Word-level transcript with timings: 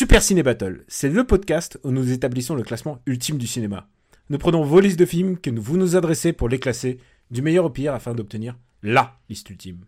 Super 0.00 0.22
Ciné 0.22 0.42
Battle, 0.42 0.82
c'est 0.88 1.10
le 1.10 1.26
podcast 1.26 1.78
où 1.84 1.90
nous 1.90 2.10
établissons 2.10 2.54
le 2.54 2.62
classement 2.62 3.02
ultime 3.04 3.36
du 3.36 3.46
cinéma. 3.46 3.86
Nous 4.30 4.38
prenons 4.38 4.64
vos 4.64 4.80
listes 4.80 4.98
de 4.98 5.04
films 5.04 5.36
que 5.36 5.50
vous 5.50 5.76
nous 5.76 5.94
adressez 5.94 6.32
pour 6.32 6.48
les 6.48 6.58
classer 6.58 6.96
du 7.30 7.42
meilleur 7.42 7.66
au 7.66 7.68
pire 7.68 7.92
afin 7.92 8.14
d'obtenir 8.14 8.56
LA 8.82 9.18
liste 9.28 9.50
ultime. 9.50 9.84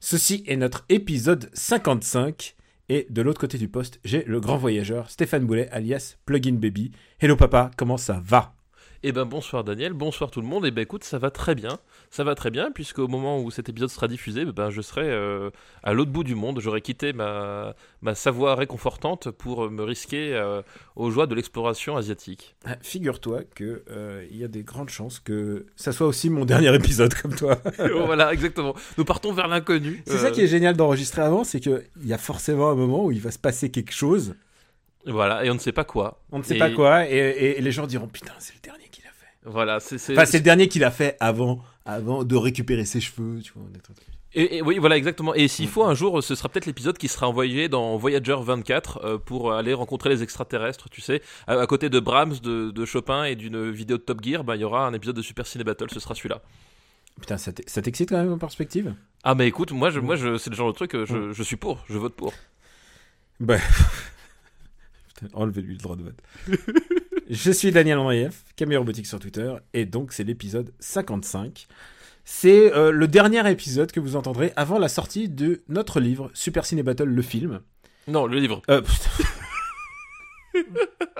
Ceci 0.00 0.44
est 0.46 0.56
notre 0.56 0.86
épisode 0.88 1.50
55 1.52 2.56
et 2.88 3.06
de 3.10 3.20
l'autre 3.20 3.38
côté 3.38 3.58
du 3.58 3.68
poste, 3.68 4.00
j'ai 4.02 4.24
le 4.24 4.40
grand 4.40 4.56
voyageur 4.56 5.10
Stéphane 5.10 5.44
Boulet 5.44 5.68
alias 5.68 6.16
Plugin 6.24 6.54
Baby. 6.54 6.92
Hello 7.20 7.36
papa, 7.36 7.70
comment 7.76 7.98
ça 7.98 8.22
va? 8.24 8.54
Eh 9.02 9.12
ben 9.12 9.26
bonsoir 9.26 9.62
Daniel, 9.62 9.92
bonsoir 9.92 10.30
tout 10.30 10.40
le 10.40 10.46
monde. 10.46 10.64
Et 10.64 10.70
ben 10.70 10.80
écoute, 10.80 11.04
ça 11.04 11.18
va 11.18 11.30
très 11.30 11.54
bien, 11.54 11.78
ça 12.14 12.22
va 12.22 12.36
très 12.36 12.50
bien 12.50 12.70
puisque 12.70 13.00
au 13.00 13.08
moment 13.08 13.40
où 13.40 13.50
cet 13.50 13.68
épisode 13.68 13.88
sera 13.88 14.06
diffusé, 14.06 14.44
ben 14.44 14.70
je 14.70 14.80
serai 14.82 15.02
euh, 15.04 15.50
à 15.82 15.92
l'autre 15.92 16.12
bout 16.12 16.22
du 16.22 16.36
monde. 16.36 16.60
J'aurai 16.60 16.80
quitté 16.80 17.12
ma 17.12 17.74
ma 18.02 18.14
Savoie 18.14 18.54
réconfortante 18.54 19.30
pour 19.32 19.68
me 19.70 19.82
risquer 19.82 20.32
euh, 20.32 20.62
aux 20.94 21.10
joies 21.10 21.26
de 21.26 21.34
l'exploration 21.34 21.96
asiatique. 21.96 22.54
Ah, 22.66 22.76
Figure-toi 22.82 23.40
que 23.56 23.82
euh, 23.90 24.24
y 24.30 24.44
a 24.44 24.48
des 24.48 24.62
grandes 24.62 24.90
chances 24.90 25.18
que 25.18 25.66
ça 25.74 25.90
soit 25.90 26.06
aussi 26.06 26.30
mon 26.30 26.44
dernier 26.52 26.72
épisode 26.74 27.12
comme 27.14 27.34
toi. 27.34 27.58
Oh, 27.80 28.02
voilà, 28.06 28.32
exactement. 28.32 28.74
Nous 28.96 29.04
partons 29.04 29.32
vers 29.32 29.48
l'inconnu. 29.48 30.02
C'est 30.06 30.18
ça 30.18 30.30
qui 30.30 30.40
est 30.42 30.46
génial 30.46 30.76
d'enregistrer 30.76 31.22
avant, 31.22 31.42
c'est 31.42 31.58
qu'il 31.58 31.82
y 32.04 32.12
a 32.12 32.18
forcément 32.18 32.70
un 32.70 32.76
moment 32.76 33.04
où 33.06 33.10
il 33.10 33.20
va 33.20 33.32
se 33.32 33.38
passer 33.40 33.70
quelque 33.72 33.92
chose. 33.92 34.34
Voilà, 35.06 35.44
et 35.44 35.50
on 35.50 35.54
ne 35.54 35.58
sait 35.58 35.72
pas 35.72 35.84
quoi. 35.84 36.22
On 36.30 36.38
ne 36.38 36.44
sait 36.44 36.54
Et- 36.56 36.58
pas 36.58 36.70
quoi, 36.70 37.06
et, 37.06 37.12
et- 37.16 37.58
et 37.58 37.60
les 37.60 37.72
gens 37.72 37.86
diront 37.88 38.06
putain, 38.06 38.32
c'est 38.38 38.54
le 38.54 38.60
dernier 38.60 38.88
qu'il 38.90 39.04
a 39.04 39.10
fait. 39.10 39.50
Voilà, 39.50 39.80
c'est- 39.80 39.96
Enfin, 40.12 40.24
c'est 40.24 40.38
le 40.38 40.44
dernier 40.44 40.68
qu'il 40.68 40.84
a 40.84 40.90
fait 40.90 41.16
avant, 41.20 41.60
avant 41.84 42.24
de 42.24 42.36
récupérer 42.36 42.84
ses 42.84 43.00
cheveux, 43.00 43.40
tu 43.42 43.52
vois. 43.54 43.66
Et, 44.36 44.56
et 44.56 44.62
oui, 44.62 44.78
voilà, 44.78 44.96
exactement. 44.96 45.34
Et 45.34 45.46
s'il 45.48 45.68
faut, 45.68 45.84
un 45.84 45.94
jour, 45.94 46.22
ce 46.22 46.34
sera 46.34 46.48
peut-être 46.48 46.66
l'épisode 46.66 46.98
qui 46.98 47.08
sera 47.08 47.28
envoyé 47.28 47.68
dans 47.68 47.96
Voyager 47.96 48.36
24 48.40 49.00
euh, 49.04 49.18
pour 49.18 49.52
aller 49.52 49.74
rencontrer 49.74 50.08
les 50.10 50.22
extraterrestres, 50.22 50.88
tu 50.90 51.00
sais. 51.00 51.22
À, 51.46 51.60
à 51.60 51.66
côté 51.66 51.88
de 51.90 52.00
Brahms, 52.00 52.38
de, 52.42 52.70
de 52.70 52.84
Chopin 52.84 53.24
et 53.24 53.36
d'une 53.36 53.70
vidéo 53.70 53.96
de 53.98 54.02
Top 54.02 54.24
Gear, 54.24 54.42
ben, 54.42 54.56
il 54.56 54.62
y 54.62 54.64
aura 54.64 54.86
un 54.86 54.92
épisode 54.92 55.16
de 55.16 55.22
Super 55.22 55.46
Ciné 55.46 55.62
Battle, 55.62 55.86
ce 55.92 56.00
sera 56.00 56.14
celui-là. 56.14 56.42
Putain, 57.20 57.36
ça 57.38 57.52
t'ex- 57.52 57.72
ça 57.72 57.80
t'excite 57.80 58.08
quand 58.08 58.16
même 58.20 58.32
en 58.32 58.38
perspective? 58.38 58.92
Ah, 59.22 59.36
mais 59.36 59.46
écoute, 59.46 59.70
moi, 59.70 59.90
je, 59.90 60.00
moi 60.00 60.16
je, 60.16 60.36
c'est 60.36 60.50
le 60.50 60.56
genre 60.56 60.68
de 60.72 60.74
truc, 60.76 60.94
euh, 60.96 61.06
je, 61.06 61.32
je 61.32 61.42
suis 61.44 61.56
pour, 61.56 61.84
je 61.88 61.96
vote 61.96 62.14
pour. 62.16 62.32
Bah. 63.38 63.58
Putain, 65.14 65.28
enlevez-lui 65.34 65.74
le 65.74 65.80
droit 65.80 65.94
de 65.96 66.02
vote. 66.02 66.20
Je 67.30 67.50
suis 67.50 67.70
Daniel 67.72 67.98
Andreev, 67.98 68.34
Camille 68.56 68.76
Robotique 68.76 69.06
sur 69.06 69.18
Twitter, 69.18 69.54
et 69.72 69.86
donc 69.86 70.12
c'est 70.12 70.24
l'épisode 70.24 70.72
55. 70.78 71.66
C'est 72.26 72.72
euh, 72.74 72.90
le 72.90 73.08
dernier 73.08 73.48
épisode 73.50 73.92
que 73.92 74.00
vous 74.00 74.16
entendrez 74.16 74.52
avant 74.56 74.78
la 74.78 74.88
sortie 74.88 75.28
de 75.28 75.62
notre 75.68 76.00
livre 76.00 76.30
Super 76.34 76.64
Ciné 76.66 76.82
Battle, 76.82 77.04
le 77.04 77.22
film. 77.22 77.60
Non, 78.08 78.26
le 78.26 78.38
livre. 78.38 78.60
Euh, 78.70 78.82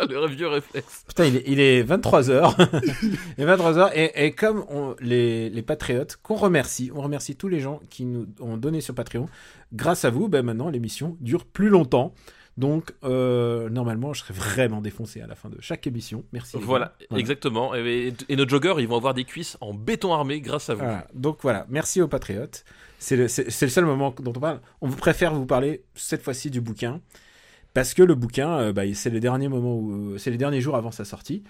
le 0.08 0.27
vieux 0.28 0.48
réflexe. 0.48 1.05
putain, 1.08 1.25
il 1.27 1.36
est, 1.36 1.42
il 1.47 1.60
est 1.60 1.82
23h. 1.82 2.69
il 3.38 3.44
est 3.44 3.47
23h, 3.47 3.91
et, 3.94 4.27
et 4.27 4.32
comme 4.32 4.64
on- 4.69 4.94
les, 5.00 5.48
les 5.50 5.62
patriotes, 5.62 6.19
qu'on 6.22 6.36
remercie, 6.36 6.91
on 6.94 7.00
remercie 7.00 7.34
tous 7.36 7.48
les 7.48 7.60
gens 7.60 7.81
qui 7.91 8.04
nous 8.04 8.26
ont 8.41 8.56
donné 8.59 8.81
sur 8.81 8.94
Patreon, 8.94 9.26
grâce 9.72 10.04
à 10.04 10.10
vous, 10.10 10.28
ben 10.28 10.43
maintenant 10.44 10.69
l'émission 10.69 11.16
dure 11.20 11.47
plus 11.47 11.69
longtemps. 11.70 12.14
Donc, 12.56 12.92
euh, 13.03 13.69
normalement, 13.69 14.12
je 14.12 14.20
serai 14.20 14.32
vraiment 14.34 14.81
défoncé 14.81 15.20
à 15.20 15.26
la 15.26 15.34
fin 15.34 15.48
de 15.48 15.56
chaque 15.60 15.87
émission. 15.88 16.25
Merci. 16.32 16.56
Voilà, 16.60 16.94
exactement. 17.16 17.75
Et, 17.75 18.12
et- 18.28 18.37
nos 18.37 18.48
joggers, 18.48 18.75
ils 18.78 18.87
vont 18.87 18.97
avoir 18.97 19.12
des 19.15 19.25
cuisses 19.25 19.56
en 19.60 19.75
béton 19.75 20.15
armé 20.15 20.41
grâce 20.41 20.70
à 20.70 20.75
vous. 20.75 20.81
Voilà. 20.84 21.06
Donc 21.14 21.38
voilà, 21.43 21.66
merci 21.69 22.00
aux 22.00 22.06
patriotes. 22.09 22.64
C'est 23.00 23.16
le, 23.16 23.26
c'est- 23.28 23.50
c'est 23.50 23.66
le 23.66 23.70
seul 23.70 23.84
moment 23.87 24.14
dont 24.20 24.32
on 24.37 24.41
parle. 24.41 24.60
On 24.81 24.88
préfère 24.88 25.34
vous 25.34 25.47
parler 25.47 25.82
cette 25.94 26.22
fois-ci 26.22 26.48
du 26.50 26.60
bouquin. 26.60 27.00
Parce 27.75 27.93
que 27.93 28.04
le 28.04 28.14
bouquin, 28.14 28.50
euh, 28.60 28.72
bah, 28.72 28.82
c'est 28.94 29.10
les 29.10 29.19
derniers 29.19 29.48
moments 29.48 29.75
où, 29.76 30.16
c'est 30.16 30.31
les 30.31 30.37
derniers 30.37 30.60
jours 30.60 30.76
avant 30.76 30.93
sa 30.93 31.04
sortie. 31.04 31.43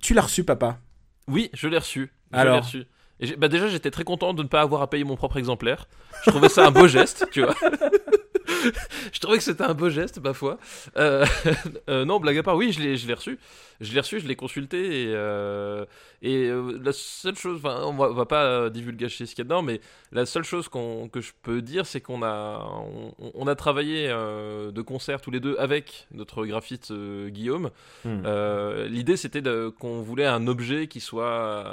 Tu 0.00 0.14
l'as 0.14 0.22
reçu, 0.22 0.44
papa? 0.44 0.78
Oui, 1.26 1.50
je 1.52 1.66
l'ai 1.66 1.78
reçu. 1.78 2.12
Je 2.32 2.38
Alors 2.38 2.54
l'ai 2.54 2.60
reçu. 2.60 2.84
Et 3.18 3.26
j'ai- 3.26 3.34
bah 3.36 3.48
déjà, 3.48 3.66
j'étais 3.66 3.90
très 3.90 4.04
content 4.04 4.34
de 4.34 4.44
ne 4.44 4.48
pas 4.48 4.60
avoir 4.60 4.82
à 4.82 4.88
payer 4.88 5.02
mon 5.02 5.16
propre 5.16 5.36
exemplaire. 5.36 5.88
Je 6.24 6.30
trouvais 6.30 6.48
ça 6.48 6.64
un 6.64 6.70
beau 6.70 6.86
geste, 6.86 7.26
tu 7.32 7.42
vois. 7.42 7.56
je 9.12 9.18
trouvais 9.20 9.38
que 9.38 9.44
c'était 9.44 9.64
un 9.64 9.74
beau 9.74 9.88
geste, 9.90 10.20
ma 10.22 10.32
foi. 10.34 10.58
Euh, 10.96 11.24
euh, 11.90 12.04
non, 12.04 12.18
blague 12.20 12.38
à 12.38 12.42
part, 12.42 12.56
oui, 12.56 12.72
je 12.72 12.80
l'ai, 12.80 12.96
je 12.96 13.06
l'ai 13.06 13.14
reçu. 13.14 13.38
Je 13.80 13.92
l'ai 13.92 14.00
reçu, 14.00 14.18
je 14.18 14.26
l'ai 14.26 14.34
consulté. 14.34 15.04
Et, 15.04 15.12
euh, 15.14 15.84
et 16.22 16.50
la 16.82 16.92
seule 16.92 17.36
chose, 17.36 17.60
enfin, 17.62 17.82
on 17.84 17.92
va, 17.94 18.10
on 18.10 18.14
va 18.14 18.26
pas 18.26 18.70
divulgacher 18.70 19.24
ce 19.26 19.34
qu'il 19.34 19.42
y 19.42 19.42
a 19.42 19.44
dedans, 19.44 19.62
mais 19.62 19.80
la 20.10 20.26
seule 20.26 20.42
chose 20.42 20.68
qu'on, 20.68 21.08
que 21.08 21.20
je 21.20 21.32
peux 21.42 21.62
dire, 21.62 21.86
c'est 21.86 22.00
qu'on 22.00 22.22
a, 22.22 22.66
on, 23.20 23.32
on 23.34 23.46
a 23.46 23.54
travaillé 23.54 24.08
de 24.08 24.82
concert 24.82 25.20
tous 25.20 25.30
les 25.30 25.38
deux 25.40 25.54
avec 25.58 26.08
notre 26.12 26.44
graphiste 26.44 26.92
Guillaume. 27.28 27.70
Hmm. 28.04 28.22
L'idée 28.86 29.16
c'était 29.16 29.42
de- 29.42 29.72
qu'on 29.78 30.00
voulait 30.02 30.26
un 30.26 30.48
objet 30.48 30.88
qui 30.88 31.00
soit 31.00 31.64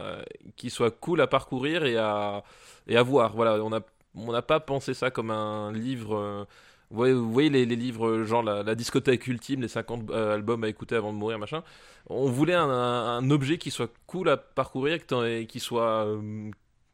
qui 0.57 0.69
soit 0.69 0.91
cool 0.91 1.21
à 1.21 1.27
parcourir 1.27 1.85
et 1.85 1.97
à 1.97 2.43
et 2.87 2.97
à 2.97 3.01
voir. 3.03 3.35
Voilà, 3.35 3.63
on 3.63 3.73
a 3.73 3.79
on 4.15 4.31
n'a 4.31 4.41
pas 4.41 4.59
pensé 4.59 4.93
ça 4.93 5.11
comme 5.11 5.31
un 5.31 5.71
livre. 5.71 6.15
euh, 6.15 6.45
vous 6.91 7.31
voyez, 7.31 7.49
les, 7.49 7.65
livres 7.65 8.23
genre 8.23 8.43
la, 8.43 8.63
la 8.63 8.75
discothèque 8.75 9.27
ultime, 9.27 9.61
les 9.61 9.67
50 9.67 10.09
euh, 10.09 10.35
albums 10.35 10.63
à 10.63 10.69
écouter 10.69 10.95
avant 10.95 11.13
de 11.13 11.17
mourir, 11.17 11.39
machin. 11.39 11.63
On 12.07 12.29
voulait 12.29 12.53
un, 12.53 13.29
objet 13.31 13.57
qui 13.57 13.71
soit 13.71 13.91
cool 14.05 14.29
à 14.29 14.37
parcourir 14.37 14.99
et 15.25 15.45
qui 15.47 15.59
soit 15.59 16.05
euh, 16.05 16.51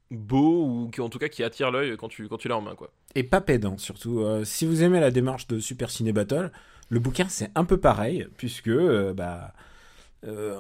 beau 0.09 0.65
ou 0.65 0.89
qui 0.89 1.01
en 1.01 1.09
tout 1.09 1.19
cas 1.19 1.27
qui 1.27 1.43
attire 1.43 1.71
l'œil 1.71 1.97
quand 1.97 2.07
tu 2.07 2.27
l'as 2.47 2.57
en 2.57 2.61
main 2.61 2.75
quoi. 2.75 2.91
Et 3.15 3.23
pas 3.23 3.41
pédant, 3.41 3.77
surtout. 3.77 4.25
Si 4.45 4.65
vous 4.65 4.83
aimez 4.83 5.01
la 5.01 5.11
démarche 5.11 5.47
de 5.47 5.59
Super 5.59 5.89
Ciné 5.89 6.13
Battle, 6.13 6.51
le 6.89 6.99
bouquin, 6.99 7.27
c'est 7.27 7.51
un 7.55 7.65
peu 7.65 7.77
pareil, 7.77 8.27
puisque 8.37 8.71
bah, 9.13 9.53
euh, 10.27 10.55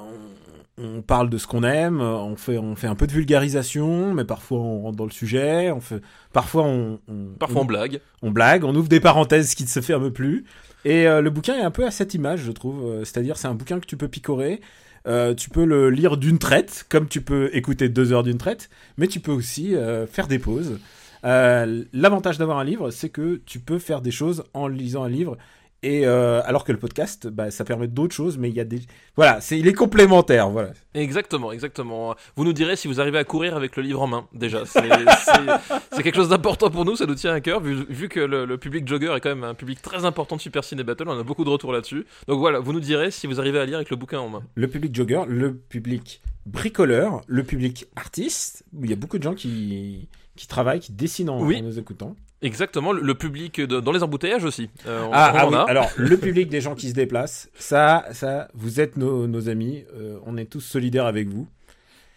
on, 0.77 0.83
on 0.97 1.01
parle 1.01 1.29
de 1.29 1.37
ce 1.37 1.45
qu'on 1.47 1.63
aime, 1.63 2.01
on 2.01 2.35
fait, 2.35 2.57
on 2.57 2.75
fait 2.75 2.87
un 2.87 2.95
peu 2.95 3.05
de 3.07 3.11
vulgarisation, 3.11 4.13
mais 4.13 4.25
parfois 4.25 4.59
on 4.59 4.81
rentre 4.81 4.97
dans 4.97 5.05
le 5.05 5.11
sujet, 5.11 5.69
on 5.71 5.81
fait, 5.81 6.01
parfois 6.33 6.63
on, 6.63 6.99
on- 7.07 7.33
Parfois 7.39 7.59
on- 7.61 7.63
on 7.63 7.67
blague. 7.67 7.99
on 8.23 8.31
blague, 8.31 8.63
on 8.63 8.73
ouvre 8.75 8.87
des 8.89 8.99
parenthèses 8.99 9.53
qui 9.55 9.63
ne 9.63 9.67
se 9.69 9.81
ferment 9.81 10.09
plus. 10.11 10.45
Et 10.83 11.07
euh, 11.07 11.21
le 11.21 11.29
bouquin 11.29 11.55
est 11.57 11.61
un 11.63 11.69
peu 11.71 11.85
à 11.85 11.91
cette 11.91 12.13
image, 12.15 12.39
je 12.41 12.51
trouve. 12.51 12.83
Euh, 12.85 13.05
C'est-à-dire, 13.05 13.37
c'est 13.37 13.47
un 13.47 13.53
bouquin 13.53 13.79
que 13.79 13.85
tu 13.85 13.97
peux 13.97 14.07
picorer. 14.07 14.61
Euh, 15.07 15.35
tu 15.35 15.49
peux 15.51 15.65
le 15.65 15.89
lire 15.91 16.17
d'une 16.17 16.39
traite, 16.39 16.85
comme 16.89 17.07
tu 17.07 17.21
peux 17.21 17.49
écouter 17.53 17.87
deux 17.89 18.13
heures 18.13 18.23
d'une 18.23 18.37
traite, 18.39 18.69
mais 18.97 19.07
tu 19.07 19.19
peux 19.19 19.31
aussi 19.31 19.75
faire 20.11 20.27
des 20.27 20.39
pauses. 20.39 20.79
L'avantage 21.23 22.37
d'avoir 22.37 22.57
un 22.59 22.63
livre, 22.63 22.89
c'est 22.91 23.09
que 23.09 23.41
tu 23.45 23.59
peux 23.59 23.79
faire 23.79 24.01
des 24.01 24.11
choses 24.11 24.43
en 24.53 24.67
lisant 24.67 25.03
un 25.03 25.09
livre. 25.09 25.37
Et 25.83 26.05
euh, 26.05 26.41
alors 26.45 26.63
que 26.63 26.71
le 26.71 26.77
podcast, 26.77 27.27
bah, 27.27 27.49
ça 27.49 27.63
permet 27.63 27.87
d'autres 27.87 28.13
choses, 28.13 28.37
mais 28.37 28.49
il 28.49 28.55
y 28.55 28.59
a 28.59 28.63
des, 28.63 28.81
voilà, 29.15 29.41
c'est 29.41 29.57
il 29.57 29.67
est 29.67 29.73
complémentaire, 29.73 30.47
voilà. 30.49 30.69
Exactement, 30.93 31.51
exactement. 31.51 32.15
Vous 32.35 32.43
nous 32.43 32.53
direz 32.53 32.75
si 32.75 32.87
vous 32.87 33.01
arrivez 33.01 33.17
à 33.17 33.23
courir 33.23 33.55
avec 33.55 33.75
le 33.75 33.81
livre 33.81 34.01
en 34.03 34.07
main, 34.07 34.27
déjà. 34.31 34.63
C'est 34.65 36.03
quelque 36.03 36.15
chose 36.15 36.29
d'important 36.29 36.69
pour 36.69 36.85
nous, 36.85 36.95
ça 36.95 37.07
nous 37.07 37.15
tient 37.15 37.33
à 37.33 37.41
cœur, 37.41 37.61
vu, 37.61 37.83
vu 37.89 38.09
que 38.09 38.19
le, 38.19 38.45
le 38.45 38.57
public 38.59 38.87
jogger 38.87 39.13
est 39.15 39.21
quand 39.21 39.29
même 39.29 39.43
un 39.43 39.55
public 39.55 39.81
très 39.81 40.05
important 40.05 40.35
de 40.35 40.41
Super 40.41 40.63
Ciné 40.63 40.83
Battle, 40.83 41.05
on 41.07 41.19
a 41.19 41.23
beaucoup 41.23 41.45
de 41.45 41.49
retours 41.49 41.73
là-dessus. 41.73 42.05
Donc 42.27 42.39
voilà, 42.39 42.59
vous 42.59 42.73
nous 42.73 42.79
direz 42.79 43.09
si 43.09 43.25
vous 43.25 43.39
arrivez 43.39 43.57
à 43.57 43.65
lire 43.65 43.77
avec 43.77 43.89
le 43.89 43.95
bouquin 43.95 44.19
en 44.19 44.29
main. 44.29 44.43
Le 44.53 44.67
public 44.67 44.93
jogger, 44.93 45.23
le 45.27 45.55
public 45.55 46.21
bricoleur, 46.45 47.21
le 47.25 47.43
public 47.43 47.87
artiste. 47.95 48.63
Il 48.81 48.89
y 48.89 48.93
a 48.93 48.95
beaucoup 48.95 49.17
de 49.17 49.23
gens 49.23 49.33
qui 49.33 50.07
qui 50.35 50.47
travaillent, 50.47 50.79
qui 50.79 50.91
dessinent 50.93 51.29
en, 51.29 51.41
Oui. 51.43 51.57
en 51.59 51.63
nous 51.63 51.79
écoutant. 51.79 52.15
Exactement, 52.43 52.91
le, 52.91 53.13
public 53.13 53.61
de- 53.61 53.79
dans 53.79 53.91
les 53.91 54.01
embouteillages 54.01 54.43
aussi. 54.45 54.69
Euh, 54.87 55.03
on, 55.05 55.11
Ah, 55.13 55.31
on 55.47 55.53
ah 55.53 55.63
oui, 55.65 55.69
alors 55.69 55.89
le 55.97 56.17
public 56.17 56.49
des 56.49 56.59
gens 56.59 56.73
qui 56.73 56.89
se 56.89 56.93
déplacent, 56.95 57.49
ça, 57.53 58.05
ça, 58.13 58.47
vous 58.55 58.79
êtes 58.81 58.97
nos, 58.97 59.27
nos 59.27 59.47
amis, 59.47 59.83
euh, 59.95 60.17
on 60.25 60.37
est 60.37 60.45
tous 60.45 60.61
solidaires 60.61 61.05
avec 61.05 61.27
vous. 61.27 61.47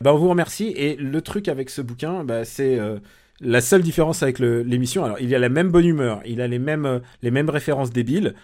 Bah, 0.01 0.15
on 0.15 0.17
vous 0.19 0.29
remercie 0.31 0.73
et 0.77 0.97
le 0.97 1.21
truc 1.21 1.49
avec 1.49 1.69
ce 1.69 1.83
bouquin, 1.83 2.25
bah, 2.25 2.45
c'est 2.47 2.79
euh, 2.79 2.99
la 3.41 3.61
seule 3.61 3.83
différence 3.83 4.23
avec 4.23 4.39
l'émission. 4.39 5.05
Alors 5.05 5.19
il 5.21 5.29
y 5.29 5.35
a 5.35 5.39
la 5.39 5.51
même 5.51 5.69
bonne 5.71 5.85
humeur, 5.87 6.23
il 6.25 6.41
a 6.41 6.47
les 6.47 6.59
mêmes, 6.59 7.01
les 7.23 7.31
mêmes 7.31 7.51
références 7.51 7.91
débiles. 7.91 8.35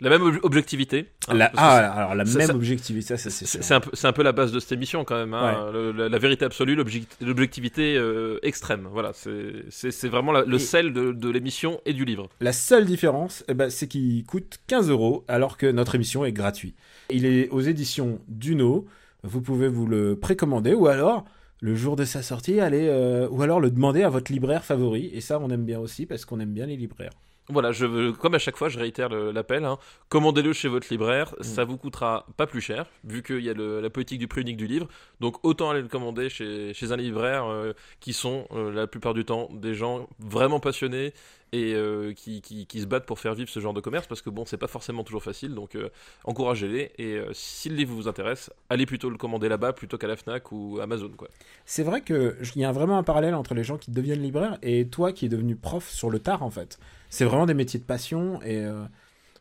La 0.00 0.10
même 0.10 0.22
ob- 0.22 0.40
objectivité. 0.42 1.06
hein, 1.28 1.34
La, 1.34 1.52
ah, 1.56 1.76
c'est- 1.92 1.98
alors 1.98 2.14
la 2.16 2.24
même 2.24 2.46
ça- 2.48 2.54
objectivité, 2.54 3.16
c'est 3.16 3.74
un, 3.74 3.80
un 4.02 4.12
peu 4.12 4.22
la 4.24 4.32
base 4.32 4.50
de 4.50 4.58
cette 4.58 4.72
émission 4.72 5.04
quand 5.04 5.14
même. 5.16 5.34
hein. 5.34 5.70
Le- 5.72 5.92
la, 5.92 6.08
la 6.08 6.18
vérité 6.18 6.44
absolue, 6.44 6.74
l'object- 6.74 7.16
l'objectivité 7.20 7.96
euh, 7.96 8.38
extrême. 8.42 8.88
Voilà, 8.90 9.12
c'est- 9.12 10.08
vraiment 10.08 10.32
la- 10.32 10.44
le 10.44 10.56
Et- 10.56 10.58
sel 10.58 10.92
de, 10.92 11.12
de 11.12 11.30
l'émission 11.30 11.80
et 11.86 11.92
du 11.92 12.04
livre. 12.04 12.28
La 12.40 12.52
seule 12.52 12.86
différence, 12.86 13.44
eh 13.48 13.54
ben, 13.54 13.70
c'est 13.70 13.86
qu'il 13.86 14.24
coûte 14.26 14.58
15 14.66 14.90
euros 14.90 15.24
alors 15.28 15.56
que 15.56 15.66
notre 15.70 15.94
émission 15.94 16.24
est 16.24 16.32
gratuit. 16.32 16.74
Il 17.10 17.24
est 17.24 17.48
aux 17.50 17.60
éditions 17.60 18.20
Duno. 18.28 18.86
Vous 19.22 19.40
pouvez 19.40 19.68
vous 19.68 19.86
le 19.86 20.16
précommander 20.18 20.74
ou 20.74 20.88
alors 20.88 21.24
le 21.60 21.74
jour 21.76 21.94
de 21.96 22.04
sa 22.04 22.22
sortie, 22.22 22.58
aller 22.60 22.88
euh, 22.90 23.26
ou 23.30 23.40
alors 23.42 23.60
le 23.60 23.70
demander 23.70 24.02
à 24.02 24.08
votre 24.10 24.30
libraire 24.32 24.64
favori. 24.64 25.08
Et 25.14 25.20
ça, 25.20 25.38
on 25.40 25.48
aime 25.50 25.64
bien 25.64 25.78
aussi 25.78 26.04
parce 26.04 26.24
qu'on 26.26 26.40
aime 26.40 26.52
bien 26.52 26.66
les 26.66 26.76
libraires. 26.76 27.12
Voilà, 27.50 27.72
je 27.72 27.84
veux, 27.84 28.12
comme 28.12 28.34
à 28.34 28.38
chaque 28.38 28.56
fois, 28.56 28.70
je 28.70 28.78
réitère 28.78 29.10
l'appel. 29.10 29.64
hein. 29.66 29.76
Commandez-le 30.08 30.54
chez 30.54 30.68
votre 30.68 30.86
libraire, 30.90 31.34
Mm. 31.38 31.42
ça 31.42 31.64
vous 31.64 31.76
coûtera 31.76 32.26
pas 32.38 32.46
plus 32.46 32.62
cher, 32.62 32.86
vu 33.04 33.22
qu'il 33.22 33.40
y 33.40 33.50
a 33.50 33.52
le- 33.52 33.80
la 33.82 33.90
politique 33.90 34.18
du 34.18 34.28
prix 34.28 34.40
unique 34.40 34.56
du 34.56 34.66
livre. 34.66 34.88
Donc 35.20 35.36
autant 35.44 35.68
aller 35.70 35.82
le 35.82 35.88
commander 35.88 36.30
chez, 36.30 36.72
chez 36.72 36.90
un 36.92 36.96
libraire 36.96 37.44
euh, 37.44 37.72
qui 38.00 38.14
sont 38.14 38.46
euh, 38.52 38.72
la 38.72 38.86
plupart 38.86 39.12
du 39.12 39.26
temps 39.26 39.48
des 39.52 39.74
gens 39.74 40.08
vraiment 40.20 40.58
passionnés 40.58 41.12
et 41.52 41.74
euh, 41.74 42.12
qui, 42.14 42.40
qui- 42.40 42.66
qui 42.66 42.80
se 42.80 42.86
battent 42.86 43.06
pour 43.06 43.18
faire 43.18 43.34
vivre 43.34 43.48
ce 43.48 43.60
genre 43.60 43.72
de 43.74 43.80
commerce, 43.80 44.06
parce 44.06 44.22
que 44.22 44.30
bon, 44.30 44.44
c'est 44.44 44.56
pas 44.56 44.66
forcément 44.66 45.04
toujours 45.04 45.22
facile. 45.22 45.54
Donc 45.54 45.76
euh, 45.76 45.88
encouragez-les 46.24 46.92
et 46.98 47.14
euh, 47.14 47.30
si 47.32 47.68
le 47.68 47.76
livre 47.76 47.94
vous 47.94 48.08
intéresse, 48.08 48.50
allez 48.70 48.86
plutôt 48.86 49.10
le 49.10 49.16
commander 49.16 49.48
là-bas 49.48 49.72
plutôt 49.72 49.98
qu'à 49.98 50.06
la 50.06 50.16
Fnac 50.16 50.50
ou 50.52 50.78
Amazon, 50.82 51.10
quoi. 51.16 51.28
C'est 51.64 51.82
vrai 51.82 52.02
qu'il 52.02 52.34
y 52.56 52.64
a 52.64 52.72
vraiment 52.72 52.98
un 52.98 53.02
parallèle 53.02 53.34
entre 53.34 53.54
les 53.54 53.64
gens 53.64 53.78
qui 53.78 53.90
deviennent 53.90 54.22
libraires 54.22 54.58
et 54.62 54.86
toi 54.88 55.12
qui 55.12 55.26
es 55.26 55.28
devenu 55.28 55.56
prof 55.56 55.88
sur 55.88 56.10
le 56.10 56.18
tard 56.18 56.42
en 56.42 56.50
fait. 56.50 56.78
C'est 57.10 57.24
vraiment 57.24 57.46
des 57.46 57.54
métiers 57.54 57.78
de 57.78 57.84
passion 57.84 58.40
et, 58.42 58.64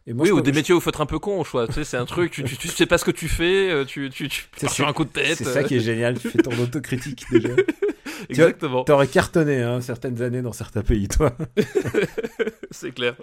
et 0.05 0.13
moi 0.13 0.25
oui, 0.25 0.31
ou 0.31 0.41
des 0.41 0.51
métiers 0.51 0.73
où 0.73 0.79
faut 0.79 0.89
être 0.89 1.01
un 1.01 1.05
peu 1.05 1.19
con 1.19 1.39
au 1.39 1.44
choix. 1.44 1.67
Tu 1.67 1.73
sais, 1.73 1.83
c'est 1.83 1.97
un 1.97 2.05
truc, 2.05 2.31
tu, 2.31 2.44
tu, 2.44 2.57
tu 2.57 2.67
sais 2.67 2.85
pas 2.85 2.97
ce 2.97 3.05
que 3.05 3.11
tu 3.11 3.27
fais, 3.27 3.69
euh, 3.71 3.85
tu, 3.85 4.09
tu, 4.09 4.27
tu 4.29 4.45
pars 4.59 4.69
sur 4.71 4.88
un 4.88 4.94
coup 4.94 5.05
de 5.05 5.09
tête. 5.09 5.38
C'est 5.38 5.44
ça 5.45 5.63
qui 5.63 5.75
est 5.75 5.79
génial, 5.79 6.19
tu 6.19 6.29
fais 6.29 6.39
ton 6.39 6.57
autocritique 6.59 7.25
déjà. 7.31 7.50
Exactement, 8.29 8.83
T'aurais 8.85 9.07
cartonné 9.07 9.61
hein, 9.61 9.81
certaines 9.81 10.21
années 10.21 10.41
dans 10.41 10.53
certains 10.53 10.81
pays, 10.81 11.07
toi. 11.09 11.35
c'est 12.71 12.91
clair. 12.91 13.15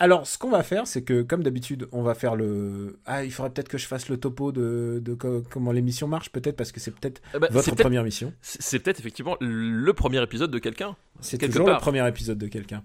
Alors, 0.00 0.26
ce 0.26 0.36
qu'on 0.38 0.50
va 0.50 0.62
faire, 0.62 0.86
c'est 0.86 1.02
que, 1.02 1.22
comme 1.22 1.42
d'habitude, 1.42 1.88
on 1.92 2.02
va 2.02 2.14
faire 2.14 2.36
le. 2.36 2.98
Ah, 3.06 3.24
il 3.24 3.32
faudrait 3.32 3.50
peut-être 3.52 3.68
que 3.68 3.78
je 3.78 3.86
fasse 3.86 4.08
le 4.08 4.18
topo 4.18 4.52
de, 4.52 5.00
de 5.02 5.14
co- 5.14 5.42
comment 5.50 5.72
l'émission 5.72 6.06
marche, 6.06 6.30
peut-être, 6.30 6.56
parce 6.56 6.72
que 6.72 6.80
c'est 6.80 6.90
peut-être 6.94 7.22
bah, 7.38 7.48
c'est 7.50 7.54
votre 7.54 7.76
première 7.76 8.04
mission. 8.04 8.32
c'est- 8.42 8.78
peut-être 8.78 9.00
effectivement 9.00 9.36
le 9.40 9.92
premier 9.92 10.22
épisode 10.22 10.50
de 10.50 10.58
quelqu'un. 10.58 10.96
C'est 11.20 11.38
toujours 11.38 11.66
part. 11.66 11.76
le 11.76 11.80
premier 11.80 12.06
épisode 12.06 12.38
de 12.38 12.46
quelqu'un. 12.46 12.82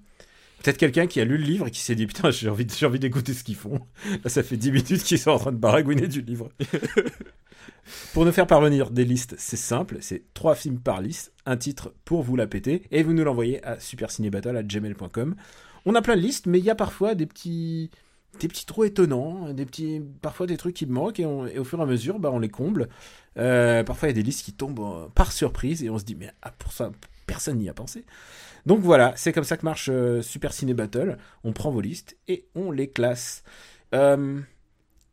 Peut-être 0.63 0.77
quelqu'un 0.77 1.07
qui 1.07 1.19
a 1.19 1.25
lu 1.25 1.37
le 1.37 1.43
livre 1.43 1.67
et 1.67 1.71
qui 1.71 1.79
s'est 1.79 1.95
dit 1.95 2.05
Putain, 2.07 2.29
j'ai 2.31 2.49
envie, 2.49 2.67
j'ai 2.77 2.85
envie 2.85 2.99
d'écouter 2.99 3.33
ce 3.33 3.43
qu'ils 3.43 3.55
font. 3.55 3.79
Là, 4.23 4.29
ça 4.29 4.43
fait 4.43 4.57
10 4.57 4.71
minutes 4.71 5.03
qu'ils 5.03 5.19
sont 5.19 5.31
en 5.31 5.39
train 5.39 5.51
de 5.51 5.57
baragouiner 5.57 6.07
du 6.07 6.21
livre. 6.21 6.49
pour 8.13 8.25
nous 8.25 8.31
faire 8.31 8.47
parvenir 8.47 8.91
des 8.91 9.05
listes, 9.05 9.35
c'est 9.37 9.57
simple 9.57 9.97
c'est 10.01 10.23
trois 10.33 10.55
films 10.55 10.79
par 10.79 11.01
liste, 11.01 11.33
un 11.45 11.57
titre 11.57 11.93
pour 12.05 12.21
vous 12.23 12.35
la 12.35 12.47
péter, 12.47 12.83
et 12.91 13.03
vous 13.03 13.13
nous 13.13 13.23
l'envoyez 13.23 13.63
à 13.65 13.79
supercinébattle.gmail.com. 13.79 15.35
On 15.85 15.95
a 15.95 16.01
plein 16.01 16.15
de 16.15 16.21
listes, 16.21 16.45
mais 16.45 16.59
il 16.59 16.65
y 16.65 16.69
a 16.69 16.75
parfois 16.75 17.15
des 17.15 17.25
petits. 17.25 17.89
Des 18.39 18.47
petits 18.47 18.65
trous 18.65 18.85
étonnants, 18.85 19.51
des 19.51 19.65
petits, 19.65 20.01
parfois 20.21 20.47
des 20.47 20.55
trucs 20.55 20.73
qui 20.73 20.85
manquent 20.85 21.19
et, 21.19 21.25
on- 21.25 21.45
et 21.47 21.59
au 21.59 21.65
fur 21.65 21.79
et 21.79 21.81
à 21.81 21.85
mesure, 21.85 22.17
bah, 22.17 22.29
on 22.31 22.39
les 22.39 22.47
comble. 22.47 22.87
Euh, 23.37 23.83
parfois, 23.83 24.07
il 24.07 24.11
y 24.11 24.13
a 24.13 24.15
des 24.15 24.23
listes 24.23 24.45
qui 24.45 24.53
tombent 24.53 24.79
euh, 24.79 25.07
par 25.13 25.33
surprise 25.33 25.83
et 25.83 25.89
on 25.89 25.99
se 25.99 26.05
dit, 26.05 26.15
mais 26.15 26.31
ah, 26.41 26.51
pour 26.51 26.71
ça, 26.71 26.93
personne 27.27 27.57
n'y 27.57 27.67
a 27.67 27.73
pensé. 27.73 28.05
Donc 28.65 28.79
voilà, 28.81 29.13
c'est 29.15 29.31
comme 29.33 29.43
ça 29.43 29.57
que 29.57 29.65
marche 29.65 29.89
euh, 29.91 30.21
Super 30.21 30.53
Ciné 30.53 30.73
Battle. 30.73 31.17
On 31.43 31.51
prend 31.53 31.71
vos 31.71 31.81
listes 31.81 32.17
et 32.27 32.45
on 32.55 32.71
les 32.71 32.89
classe. 32.89 33.43
Euh, 33.95 34.39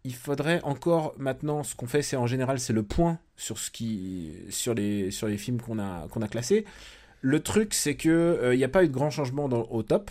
il 0.05 0.15
faudrait 0.15 0.61
encore 0.63 1.15
maintenant, 1.19 1.63
ce 1.63 1.75
qu'on 1.75 1.87
fait, 1.87 2.03
c'est 2.03 2.17
en 2.17 2.27
général, 2.27 2.59
c'est 2.61 2.73
le 2.73 2.83
point 2.83 3.19
sur 3.37 3.59
ce 3.59 3.71
qui, 3.71 4.33
sur 4.51 4.75
les, 4.75 5.11
sur 5.11 5.27
les 5.29 5.37
films 5.37 5.61
qu'on 5.61 5.79
a, 5.79 6.07
qu'on 6.09 6.23
a 6.23 6.29
classés. 6.29 6.65
Le 7.21 7.41
truc, 7.41 7.75
c'est 7.75 7.97
que 7.97 8.09
euh, 8.09 8.55
il 8.55 8.59
n'y 8.59 8.65
a 8.65 8.69
pas 8.69 8.85
eu 8.85 8.89
de 8.89 8.93
grand 8.93 9.11
changement 9.11 9.49
dans, 9.49 9.63
au 9.71 9.83
top. 9.83 10.11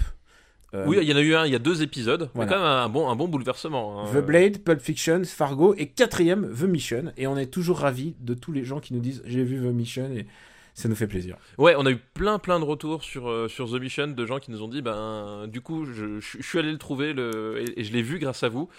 Euh, 0.73 0.85
Oui, 0.85 0.97
il 1.01 1.07
y 1.07 1.13
en 1.13 1.15
a 1.15 1.21
eu 1.21 1.33
un, 1.35 1.45
il 1.45 1.53
y 1.53 1.55
a 1.55 1.59
deux 1.59 1.81
épisodes. 1.81 2.29
Voilà. 2.33 2.51
mais 2.51 2.57
quand 2.57 2.61
même 2.61 2.69
un 2.69 2.89
bon, 2.89 3.09
un 3.09 3.15
bon 3.15 3.29
bouleversement. 3.29 4.01
hein. 4.03 4.09
The 4.13 4.17
Blade, 4.25 4.57
Pulp 4.59 4.81
Fiction, 4.81 5.21
Fargo 5.23 5.73
et 5.77 5.87
quatrième 5.87 6.53
The 6.53 6.63
Mission. 6.63 7.13
Et 7.15 7.25
on 7.25 7.37
est 7.37 7.45
toujours 7.47 7.79
ravis 7.79 8.15
de 8.19 8.33
tous 8.33 8.51
les 8.51 8.65
gens 8.65 8.81
qui 8.81 8.93
nous 8.93 8.99
disent 8.99 9.23
j'ai 9.25 9.43
vu 9.45 9.57
The 9.61 9.73
Mission 9.73 10.11
et 10.11 10.27
ça 10.77 10.87
nous 10.87 10.95
fait 10.95 11.07
plaisir. 11.07 11.37
Ouais, 11.57 11.73
on 11.75 11.87
a 11.87 11.91
eu 11.91 11.97
plein 11.97 12.37
plein 12.37 12.59
de 12.59 12.63
retours 12.63 13.03
sur, 13.03 13.27
euh, 13.27 13.47
sur 13.47 13.67
The 13.67 13.81
Mission 13.81 14.09
de 14.09 14.25
gens 14.27 14.37
qui 14.37 14.51
nous 14.51 14.61
ont 14.61 14.67
dit 14.67 14.83
ben 14.83 15.47
du 15.47 15.59
coup 15.59 15.85
je, 15.85 16.19
suis 16.21 16.59
allé 16.59 16.71
le 16.71 16.77
trouver 16.77 17.13
le, 17.13 17.65
et 17.75 17.83
je 17.83 17.91
l'ai 17.91 18.03
vu 18.03 18.19
grâce 18.19 18.43
à 18.43 18.49
vous. 18.49 18.69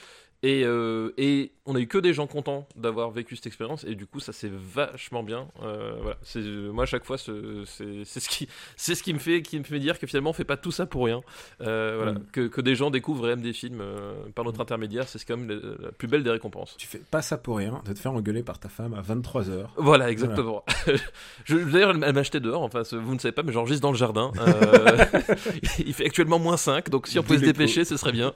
Et, 0.44 0.62
euh, 0.64 1.10
et 1.18 1.50
on 1.66 1.74
a 1.74 1.80
eu 1.80 1.88
que 1.88 1.98
des 1.98 2.14
gens 2.14 2.28
contents 2.28 2.68
d'avoir 2.76 3.10
vécu 3.10 3.34
cette 3.34 3.48
expérience 3.48 3.82
et 3.82 3.96
du 3.96 4.06
coup 4.06 4.20
ça 4.20 4.32
c'est 4.32 4.50
vachement 4.52 5.24
bien. 5.24 5.48
Euh, 5.64 5.96
voilà, 6.00 6.16
c'est 6.22 6.40
moi 6.40 6.84
à 6.84 6.86
chaque 6.86 7.04
fois 7.04 7.18
ce- 7.18 7.64
c'est 7.66 8.20
ce 8.20 8.28
qui 8.28 8.48
c'est 8.76 8.94
ce 8.94 9.02
qui 9.02 9.12
me 9.12 9.18
fait 9.18 9.42
qui 9.42 9.58
me 9.58 9.64
fait 9.64 9.80
dire 9.80 9.98
que 9.98 10.06
finalement 10.06 10.30
on 10.30 10.32
fait 10.32 10.44
pas 10.44 10.56
tout 10.56 10.70
ça 10.70 10.86
pour 10.86 11.06
rien. 11.06 11.22
Euh, 11.60 11.94
voilà, 11.96 12.12
Mm. 12.12 12.22
que, 12.30 12.46
que 12.46 12.60
des 12.60 12.76
gens 12.76 12.90
découvrent 12.92 13.28
et 13.28 13.32
aiment 13.32 13.42
des 13.42 13.52
films 13.52 13.80
euh, 13.80 14.12
par 14.32 14.44
notre 14.44 14.60
intermédiaire, 14.60 15.08
c'est 15.08 15.22
quand 15.24 15.36
même 15.36 15.48
la, 15.48 15.86
la 15.86 15.90
plus 15.92 16.06
belle 16.06 16.22
des 16.22 16.30
récompenses. 16.30 16.76
Tu 16.78 16.86
fais 16.86 16.98
pas 17.10 17.20
ça 17.20 17.36
pour 17.36 17.56
rien 17.56 17.82
de 17.84 17.92
te 17.92 17.98
faire 17.98 18.12
engueuler 18.12 18.44
par 18.44 18.60
ta 18.60 18.68
femme 18.68 18.94
à 18.94 19.02
23h. 19.02 19.66
Voilà, 19.76 20.08
exactement. 20.08 20.64
Je- 21.46 21.56
D'ailleurs, 21.56 21.90
elle 21.90 21.98
m'a 22.14 22.20
acheté 22.20 22.38
dehors, 22.38 22.62
enfin, 22.62 22.82
vous 22.92 23.14
ne 23.14 23.18
savez 23.18 23.32
pas, 23.32 23.42
mais 23.42 23.52
j'enregistre 23.52 23.82
dans 23.82 23.90
le 23.92 23.98
jardin. 23.98 24.30
Euh, 24.38 25.04
il 25.84 25.92
fait 25.94 26.06
actuellement 26.06 26.38
moins 26.38 26.56
5, 26.56 26.90
donc 26.90 27.08
si 27.08 27.18
on 27.18 27.22
pouvait 27.24 27.38
se 27.40 27.44
dépêcher, 27.44 27.84
ce 27.84 27.96
serait 27.96 28.12
bien. 28.12 28.32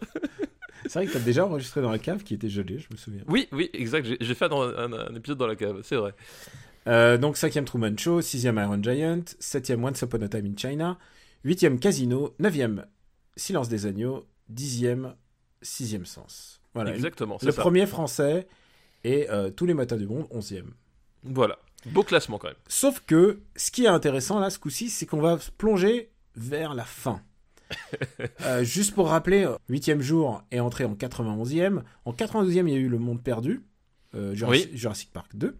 C'est 0.92 0.98
vrai 0.98 1.06
que 1.08 1.12
t'as 1.14 1.20
déjà 1.24 1.46
enregistré 1.46 1.80
dans 1.80 1.90
la 1.90 1.98
cave 1.98 2.22
qui 2.22 2.34
était 2.34 2.50
gelée, 2.50 2.78
je 2.78 2.86
me 2.90 2.98
souviens. 2.98 3.22
Oui, 3.26 3.48
oui, 3.50 3.70
exact, 3.72 4.06
j'ai- 4.20 4.34
fait 4.34 4.52
un, 4.52 4.92
un 4.92 5.14
épisode 5.16 5.38
dans 5.38 5.46
la 5.46 5.56
cave, 5.56 5.80
c'est 5.84 5.96
vrai. 5.96 6.12
Euh, 6.86 7.16
donc, 7.16 7.38
cinquième 7.38 7.64
Truman 7.64 7.96
Show, 7.96 8.20
sixième 8.20 8.58
Iron 8.58 8.78
Giant, 8.82 9.22
septième 9.38 9.82
Once 9.82 10.02
Upon 10.02 10.20
a 10.20 10.28
Time 10.28 10.44
in 10.52 10.54
China, 10.54 10.98
huitième 11.44 11.78
Casino, 11.80 12.34
neuvième 12.38 12.84
Silence 13.36 13.70
des 13.70 13.86
agneaux, 13.86 14.26
dixième 14.50 15.14
Sixième 15.62 16.04
Sens. 16.04 16.60
Voilà. 16.74 16.92
Exactement, 16.94 17.38
Le 17.40 17.52
ça. 17.52 17.62
premier 17.62 17.86
français 17.86 18.46
et 19.02 19.30
euh, 19.30 19.48
tous 19.50 19.64
les 19.64 19.72
matins 19.72 19.96
du 19.96 20.06
monde, 20.06 20.26
onzième. 20.30 20.72
Voilà, 21.24 21.58
beau 21.86 22.02
classement 22.02 22.36
quand 22.36 22.48
même. 22.48 22.56
Sauf 22.68 23.00
que 23.06 23.40
ce 23.56 23.70
qui 23.70 23.84
est 23.84 23.88
intéressant 23.88 24.40
là, 24.40 24.50
ce 24.50 24.58
coup-ci, 24.58 24.90
c'est 24.90 25.06
qu'on 25.06 25.22
va 25.22 25.38
plonger 25.56 26.10
vers 26.36 26.74
la 26.74 26.84
fin. 26.84 27.22
Euh, 28.42 28.64
juste 28.64 28.94
pour 28.94 29.08
rappeler, 29.08 29.44
euh, 29.44 29.56
huitième 29.68 30.00
jour 30.00 30.42
est 30.50 30.60
entré 30.60 30.84
en 30.84 30.94
91e. 30.94 31.82
En 32.04 32.12
92e, 32.12 32.66
il 32.66 32.70
y 32.70 32.74
a 32.74 32.78
eu 32.78 32.88
Le 32.88 32.98
Monde 32.98 33.22
Perdu, 33.22 33.62
euh, 34.14 34.34
Jurassic, 34.34 34.76
Jurassic 34.76 35.12
Park 35.12 35.30
2. 35.34 35.56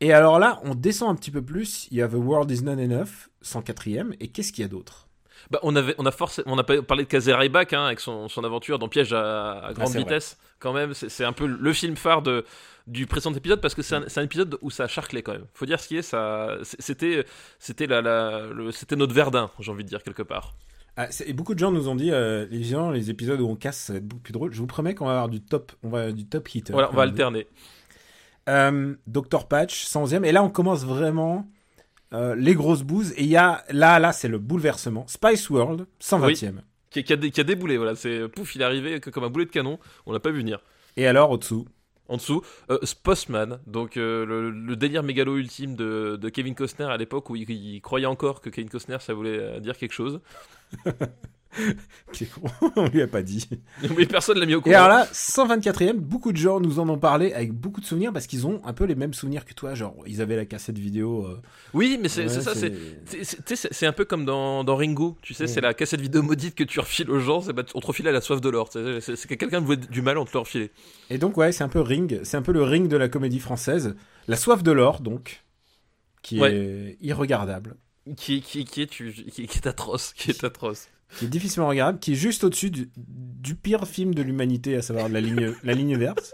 Et 0.00 0.12
alors 0.12 0.38
là, 0.38 0.60
on 0.64 0.74
descend 0.74 1.10
un 1.10 1.14
petit 1.14 1.30
peu 1.30 1.42
plus. 1.42 1.88
Il 1.90 1.96
y 1.96 2.02
a 2.02 2.08
The 2.08 2.14
World 2.14 2.50
Is 2.50 2.62
Not 2.62 2.72
Enough, 2.72 3.28
104e. 3.44 4.14
Et 4.20 4.28
qu'est-ce 4.28 4.52
qu'il 4.52 4.62
y 4.62 4.64
a 4.64 4.68
d'autre? 4.68 5.08
Bah, 5.50 5.58
on, 5.62 5.76
avait, 5.76 5.94
on, 5.98 6.06
a 6.06 6.10
on 6.46 6.62
parlé 6.82 7.04
de 7.04 7.08
Kazer 7.08 7.38
Ryback 7.38 7.72
hein, 7.72 7.86
avec 7.86 8.00
son, 8.00 8.28
son 8.28 8.42
aventure 8.44 8.78
dans 8.78 8.88
Piège 8.88 9.12
à, 9.12 9.66
à 9.66 9.72
grande 9.72 9.90
vrai. 9.90 10.00
vitesse. 10.00 10.38
Quand 10.58 10.72
même, 10.72 10.94
c'est 10.94 11.24
un 11.24 11.32
peu 11.32 11.46
le 11.46 11.72
film 11.72 11.96
phare 11.96 12.22
de, 12.22 12.44
du 12.86 13.06
précédent 13.06 13.34
épisode 13.34 13.60
parce 13.60 13.74
que 13.74 13.82
c'est 13.82 13.94
un, 13.94 14.22
épisode 14.22 14.58
où 14.62 14.70
ça 14.70 14.84
a 14.84 14.88
charclé 14.88 15.22
quand 15.22 15.32
même. 15.32 15.46
Faut 15.54 15.66
dire 15.66 15.78
ce 15.80 15.88
qui 15.88 15.98
est, 15.98 16.02
ça, 16.02 16.56
c'était, 16.62 17.24
c'était 17.58 17.86
la, 17.86 18.00
la- 18.00 18.46
le- 18.46 18.72
c'était 18.72 18.96
notre 18.96 19.12
Verdun, 19.14 19.50
j'ai 19.60 19.70
envie 19.70 19.84
de 19.84 19.88
dire 19.88 20.02
quelque 20.02 20.22
part. 20.22 20.54
Ah, 20.96 21.08
Et 21.26 21.32
beaucoup 21.34 21.54
de 21.54 21.58
gens 21.58 21.70
nous 21.70 21.88
ont 21.88 21.94
dit, 21.94 22.10
euh, 22.10 22.46
les, 22.50 22.62
gens, 22.64 22.90
les 22.90 23.10
épisodes 23.10 23.40
où 23.40 23.48
on 23.48 23.54
casse, 23.56 23.76
ça 23.78 23.92
va 23.92 23.98
être 23.98 24.06
beaucoup 24.06 24.22
plus 24.22 24.32
drôle. 24.32 24.52
Je 24.52 24.58
vous 24.58 24.66
promets 24.66 24.94
qu'on 24.94 25.04
va 25.06 25.12
avoir 25.12 25.28
du 25.28 25.40
top, 25.42 25.72
on 25.82 25.90
va 25.90 26.00
avoir 26.00 26.14
du 26.14 26.26
top 26.26 26.54
hit. 26.54 26.70
Voilà, 26.70 26.88
on 26.90 26.94
va 26.94 27.02
Euh, 27.02 27.04
alterner. 27.04 27.46
Euh, 28.48 28.94
Dr 29.06 29.46
Patch, 29.48 29.84
111e. 29.86 30.24
Et 30.24 30.32
là, 30.32 30.42
on 30.42 30.48
commence 30.50 30.84
vraiment 30.84 31.46
euh, 32.12 32.34
les 32.36 32.54
grosses 32.54 32.82
bouses. 32.82 33.12
Et 33.16 33.24
il 33.24 33.28
y 33.28 33.36
a, 33.36 33.64
là, 33.70 33.98
là, 33.98 34.12
c'est 34.12 34.28
le 34.28 34.38
bouleversement. 34.38 35.04
Spice 35.08 35.50
World, 35.50 35.86
120e. 36.00 36.60
Qui, 36.90 37.04
qui 37.04 37.12
a, 37.12 37.16
qui 37.16 37.40
a 37.40 37.44
déboulé, 37.44 37.76
voilà. 37.76 37.94
C'est 37.94 38.28
pouf, 38.28 38.54
il 38.54 38.62
est 38.62 38.64
arrivé 38.64 39.00
comme 39.00 39.24
un 39.24 39.28
boulet 39.28 39.44
de 39.44 39.50
canon. 39.50 39.78
On 40.06 40.12
l'a 40.12 40.20
pas 40.20 40.30
vu 40.30 40.38
venir. 40.38 40.60
Et 40.96 41.06
alors, 41.06 41.30
au-dessous? 41.30 41.66
En 42.08 42.16
dessous, 42.16 42.42
euh, 42.70 42.78
donc 43.66 43.96
euh, 43.96 44.50
le, 44.52 44.76
délire 44.76 45.02
mégalo 45.02 45.36
ultime 45.36 45.74
de, 45.74 46.16
de 46.20 46.28
Kevin 46.28 46.54
Costner 46.54 46.84
à 46.84 46.96
l'époque 46.96 47.30
où 47.30 47.36
il, 47.36 47.50
il 47.50 47.80
croyait 47.80 48.06
encore 48.06 48.40
que 48.40 48.48
Kevin 48.48 48.70
Costner 48.70 48.98
ça 49.00 49.12
voulait 49.12 49.38
euh, 49.38 49.60
dire 49.60 49.76
quelque 49.76 49.92
chose. 49.92 50.20
On 52.76 52.88
lui 52.88 53.02
a 53.02 53.06
pas 53.06 53.22
dit. 53.22 53.48
Mais 53.96 54.06
personne 54.06 54.38
l'a 54.38 54.46
mis 54.46 54.54
au 54.54 54.60
courant. 54.60 54.72
Et 54.72 54.74
alors 54.76 54.88
là, 54.88 55.06
124e, 55.12 55.94
beaucoup 55.94 56.32
de 56.32 56.36
gens 56.36 56.60
nous 56.60 56.78
en 56.78 56.88
ont 56.88 56.98
parlé 56.98 57.32
avec 57.32 57.52
beaucoup 57.52 57.80
de 57.80 57.86
souvenirs 57.86 58.12
parce 58.12 58.26
qu'ils 58.26 58.46
ont 58.46 58.60
un 58.64 58.72
peu 58.72 58.84
les 58.84 58.94
mêmes 58.94 59.14
souvenirs 59.14 59.44
que 59.44 59.54
toi. 59.54 59.74
Genre, 59.74 59.94
ils 60.06 60.20
avaient 60.22 60.36
la 60.36 60.44
cassette 60.44 60.78
vidéo. 60.78 61.26
euh, 61.26 61.40
oui, 61.74 61.98
mais 62.00 62.08
c'est 62.08 62.22
ouais, 62.24 62.28
ça, 62.28 62.52
c'est 63.54 63.86
un 63.86 63.92
peu 63.92 64.04
comme 64.04 64.24
dans, 64.24 64.64
dans 64.64 64.76
Ringo, 64.76 65.16
tu 65.22 65.34
sais, 65.34 65.44
Ouais. 65.44 65.48
c'est 65.48 65.60
la 65.60 65.74
cassette 65.74 66.00
vidéo 66.00 66.22
maudite 66.22 66.54
que 66.54 66.64
tu 66.64 66.80
refiles 66.80 67.10
aux 67.10 67.20
gens, 67.20 67.40
bah, 67.52 67.62
on 67.74 67.80
te 67.80 67.86
refile 67.86 68.08
à 68.08 68.12
la 68.12 68.20
soif 68.20 68.40
de 68.40 68.48
l'or. 68.48 68.68
C'est 68.72 69.26
que 69.28 69.34
quelqu'un 69.34 69.60
voulait 69.60 69.76
du 69.76 70.02
mal, 70.02 70.18
on 70.18 70.24
te 70.24 70.32
le 70.32 70.40
refilait. 70.40 70.70
Et 71.10 71.18
donc, 71.18 71.36
ouais, 71.36 71.52
c'est 71.52 71.64
un 71.64 71.68
peu 71.68 71.80
Ring. 71.80 72.20
C'est 72.24 72.36
un 72.36 72.42
peu 72.42 72.52
le 72.52 72.62
Ring 72.62 72.88
de 72.88 72.96
la 72.96 73.08
comédie 73.08 73.40
française. 73.40 73.94
La 74.28 74.36
soif 74.36 74.62
de 74.62 74.72
l'or, 74.72 75.00
donc, 75.00 75.44
qui 76.22 76.40
Ouais. 76.40 76.54
est 76.54 76.98
irregardable. 77.00 77.76
Qui, 78.16 78.40
qui, 78.40 78.64
qui, 78.64 78.82
est, 78.82 78.86
tu- 78.86 79.12
qui, 79.12 79.46
qui 79.48 79.58
est 79.58 79.66
atroce, 79.66 80.12
qui 80.14 80.30
est 80.30 80.44
atroce. 80.44 80.88
Qui 81.18 81.24
est 81.26 81.28
difficilement 81.28 81.68
regardable, 81.68 81.98
qui 81.98 82.12
est 82.12 82.16
juste 82.16 82.44
au-dessus 82.44 82.70
du, 82.70 82.90
du 82.96 83.54
pire 83.54 83.86
film 83.86 84.14
de 84.14 84.22
l'humanité, 84.22 84.76
à 84.76 84.82
savoir 84.82 85.08
la 85.08 85.20
ligne, 85.20 85.52
la 85.62 85.72
ligne 85.74 85.96
verte. 85.96 86.32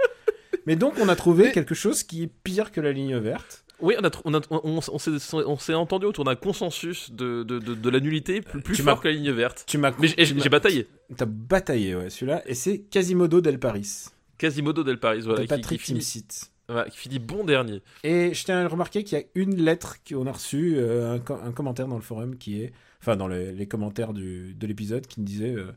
Mais 0.66 0.76
donc 0.76 0.94
on 1.00 1.08
a 1.08 1.16
trouvé 1.16 1.50
quelque 1.52 1.74
chose 1.74 2.02
qui 2.02 2.22
est 2.24 2.30
pire 2.44 2.70
que 2.72 2.80
la 2.80 2.92
ligne 2.92 3.16
verte. 3.18 3.64
Oui, 3.80 3.94
on, 4.00 4.04
a, 4.04 4.10
on, 4.24 4.34
a- 4.34 4.40
on, 4.50 4.80
on 4.92 4.98
s'est- 4.98 5.10
on 5.34 5.56
s'est 5.58 5.74
entendu 5.74 6.06
autour 6.06 6.24
d'un 6.24 6.36
consensus 6.36 7.10
de, 7.10 7.42
de, 7.42 7.58
de, 7.58 7.74
de 7.74 7.90
la 7.90 7.98
nullité 7.98 8.40
plus, 8.40 8.62
plus 8.62 8.76
fort 8.76 9.00
que 9.00 9.08
la 9.08 9.14
ligne 9.14 9.32
verte. 9.32 9.64
Tu 9.66 9.76
m'as 9.76 9.90
Mais 9.98 10.06
j'ai- 10.16 10.48
bataillé. 10.48 10.86
T'as 11.16 11.24
bataillé, 11.26 11.96
ouais, 11.96 12.08
celui-là. 12.08 12.42
Et 12.46 12.54
c'est 12.54 12.78
Quasimodo 12.78 13.40
del 13.40 13.58
Paris, 13.58 14.04
Quasimodo 14.38 14.84
del 14.84 15.00
Paris, 15.00 15.22
voilà, 15.24 15.38
de 15.40 15.42
qui, 15.42 15.48
qui 15.48 15.54
Patrick 15.60 15.80
finit, 15.80 16.24
voilà, 16.68 16.88
qui 16.88 16.96
finit 16.96 17.18
bon 17.18 17.42
dernier. 17.44 17.82
Et 18.04 18.32
je 18.32 18.44
tiens 18.44 18.64
à 18.64 18.68
remarquer 18.68 19.02
qu'il 19.02 19.18
y 19.18 19.20
a 19.20 19.24
une 19.34 19.56
lettre 19.62 19.96
qu'on 20.08 20.26
a 20.28 20.32
reçue, 20.32 20.74
euh, 20.76 21.18
un 21.44 21.50
commentaire 21.52 21.88
dans 21.88 21.96
le 21.96 22.02
forum 22.02 22.36
qui 22.38 22.62
est, 22.62 22.72
enfin 23.02 23.16
dans 23.16 23.28
les, 23.28 23.52
les 23.52 23.66
commentaires 23.66 24.12
du, 24.14 24.54
de 24.54 24.66
l'épisode, 24.66 25.06
qui 25.06 25.20
me 25.20 25.26
disait 25.26 25.52
euh, 25.54 25.72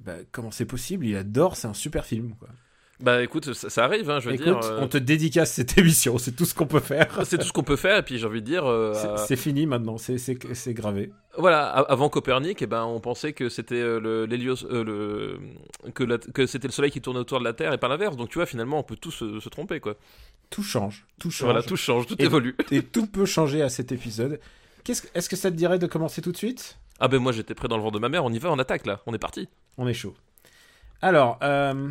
bah, 0.00 0.16
comment 0.32 0.50
c'est 0.50 0.66
possible, 0.66 1.06
il 1.06 1.16
adore, 1.16 1.56
c'est 1.56 1.68
un 1.68 1.74
super 1.74 2.04
film. 2.04 2.34
Quoi. 2.38 2.48
Bah 2.98 3.22
écoute, 3.22 3.52
ça, 3.52 3.68
ça 3.68 3.84
arrive, 3.84 4.08
hein, 4.08 4.20
je 4.20 4.28
veux 4.30 4.34
Écoute, 4.34 4.46
dire. 4.46 4.58
euh, 4.64 4.80
on 4.80 4.88
te 4.88 4.96
dédicace 4.96 5.52
cette 5.52 5.76
émission, 5.78 6.16
c'est 6.16 6.32
tout 6.32 6.46
ce 6.46 6.54
qu'on 6.54 6.66
peut 6.66 6.80
faire. 6.80 7.20
C'est 7.26 7.36
tout 7.36 7.44
ce 7.46 7.52
qu'on 7.52 7.62
peut 7.62 7.76
faire, 7.76 7.98
et 7.98 8.02
puis 8.02 8.18
j'ai 8.18 8.26
envie 8.26 8.40
de 8.40 8.46
dire. 8.46 8.64
euh, 8.64 8.94
C'est- 9.26 9.36
fini 9.36 9.66
maintenant, 9.66 9.98
c'est- 9.98 10.16
gravé. 10.72 11.12
Voilà, 11.36 11.66
avant 11.68 12.08
Copernic, 12.08 12.62
eh 12.62 12.66
ben, 12.66 12.84
on 12.84 12.98
pensait 13.00 13.34
que 13.34 13.50
c'était 13.50 13.82
le, 13.82 14.24
le, 14.24 15.38
que, 15.92 16.04
que 16.30 16.46
c'était 16.46 16.68
le 16.68 16.72
Soleil 16.72 16.90
qui 16.90 17.02
tournait 17.02 17.20
autour 17.20 17.38
de 17.38 17.44
la 17.44 17.52
Terre 17.52 17.74
et 17.74 17.78
pas 17.78 17.88
l'inverse. 17.88 18.16
Donc 18.16 18.30
tu 18.30 18.38
vois, 18.38 18.46
finalement, 18.46 18.78
on 18.78 18.82
peut 18.82 18.96
tous 18.96 19.10
se, 19.10 19.40
se 19.40 19.48
tromper, 19.50 19.78
quoi. 19.78 19.96
Tout 20.48 20.62
change, 20.62 21.06
tout 21.18 21.30
change. 21.30 21.44
Voilà, 21.48 21.62
tout 21.62 21.76
change, 21.76 22.06
tout 22.06 22.16
Et- 22.18 22.24
évolue. 22.24 22.56
Et 22.70 22.80
tout 22.82 23.06
peut 23.06 23.26
changer 23.26 23.60
à 23.60 23.68
cet 23.68 23.92
épisode. 23.92 24.40
Est-ce 24.88 25.28
que 25.28 25.36
ça 25.36 25.50
te 25.50 25.56
dirait 25.56 25.78
de 25.78 25.86
commencer 25.86 26.22
tout 26.22 26.32
de 26.32 26.36
suite? 26.36 26.78
Ah 26.98 27.08
ben 27.08 27.18
moi, 27.18 27.32
j'étais 27.32 27.54
prêt 27.54 27.68
dans 27.68 27.76
le 27.76 27.82
vent 27.82 27.90
de 27.90 27.98
ma 27.98 28.08
mère. 28.08 28.24
On 28.24 28.32
y 28.32 28.38
va, 28.38 28.50
on 28.50 28.58
attaque 28.58 28.86
là. 28.86 29.00
On 29.06 29.14
est 29.14 29.18
parti. 29.18 29.48
On 29.76 29.86
est 29.86 29.94
chaud. 29.94 30.14
Alors, 31.02 31.38
euh, 31.42 31.90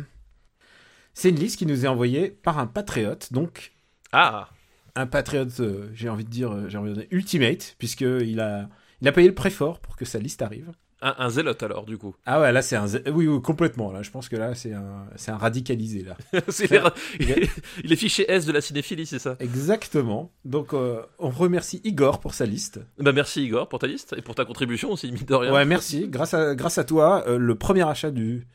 c'est 1.14 1.30
une 1.30 1.36
liste 1.36 1.58
qui 1.58 1.66
nous 1.66 1.84
est 1.84 1.88
envoyée 1.88 2.30
par 2.30 2.58
un 2.58 2.66
patriote, 2.66 3.32
donc 3.32 3.72
Ah, 4.12 4.50
un 4.94 5.06
patriote, 5.06 5.60
euh, 5.60 5.90
j'ai 5.94 6.08
envie 6.08 6.24
de 6.24 6.30
dire, 6.30 6.52
euh, 6.52 6.68
j'ai 6.68 6.78
envie 6.78 6.90
de 6.90 7.00
dire 7.02 7.06
ultimate, 7.10 7.76
puisqu'il 7.78 8.40
a, 8.40 8.68
il 9.00 9.08
a 9.08 9.12
payé 9.12 9.28
le 9.28 9.34
prêt 9.34 9.50
fort 9.50 9.78
pour 9.80 9.96
que 9.96 10.04
sa 10.04 10.18
liste 10.18 10.42
arrive. 10.42 10.72
Un, 11.02 11.14
un 11.18 11.30
zélote 11.30 11.62
alors, 11.62 11.84
du 11.84 11.98
coup. 11.98 12.14
Ah 12.24 12.40
ouais, 12.40 12.52
là 12.52 12.62
c'est 12.62 12.76
un, 12.76 12.86
oui, 13.12 13.26
oui, 13.28 13.42
complètement. 13.42 13.92
Là, 13.92 14.02
je 14.02 14.10
pense 14.10 14.28
que 14.28 14.36
là 14.36 14.54
c'est 14.54 14.72
un, 14.72 15.06
c'est 15.16 15.30
un 15.30 15.36
radicalisé 15.36 16.02
là. 16.04 16.16
C'est 16.48 16.70
les 16.70 16.78
ra- 16.78 16.94
il, 17.20 17.30
est, 17.30 17.50
il 17.84 17.92
est 17.92 17.96
fiché 17.96 18.30
S 18.30 18.46
de 18.46 18.52
la 18.52 18.60
cinéphilie, 18.60 19.06
c'est 19.06 19.18
ça? 19.18 19.36
Exactement. 19.40 20.32
Donc 20.44 20.72
euh, 20.74 21.02
on 21.18 21.30
remercie 21.30 21.80
Igor 21.84 22.20
pour 22.20 22.34
sa 22.34 22.46
liste. 22.46 22.80
Bah 22.98 23.12
merci 23.12 23.44
Igor 23.44 23.68
pour 23.68 23.78
ta 23.78 23.86
liste 23.86 24.14
et 24.16 24.22
pour 24.22 24.34
ta 24.34 24.44
contribution 24.44 24.90
aussi, 24.92 25.10
mine 25.12 25.24
de 25.24 25.34
rien. 25.34 25.52
Ouais, 25.52 25.64
merci. 25.64 26.08
Grâce 26.08 26.34
à, 26.34 26.54
grâce 26.54 26.78
à 26.78 26.84
toi, 26.84 27.24
euh, 27.26 27.38
le 27.38 27.54
premier 27.54 27.86
achat 27.88 28.10
du, 28.10 28.46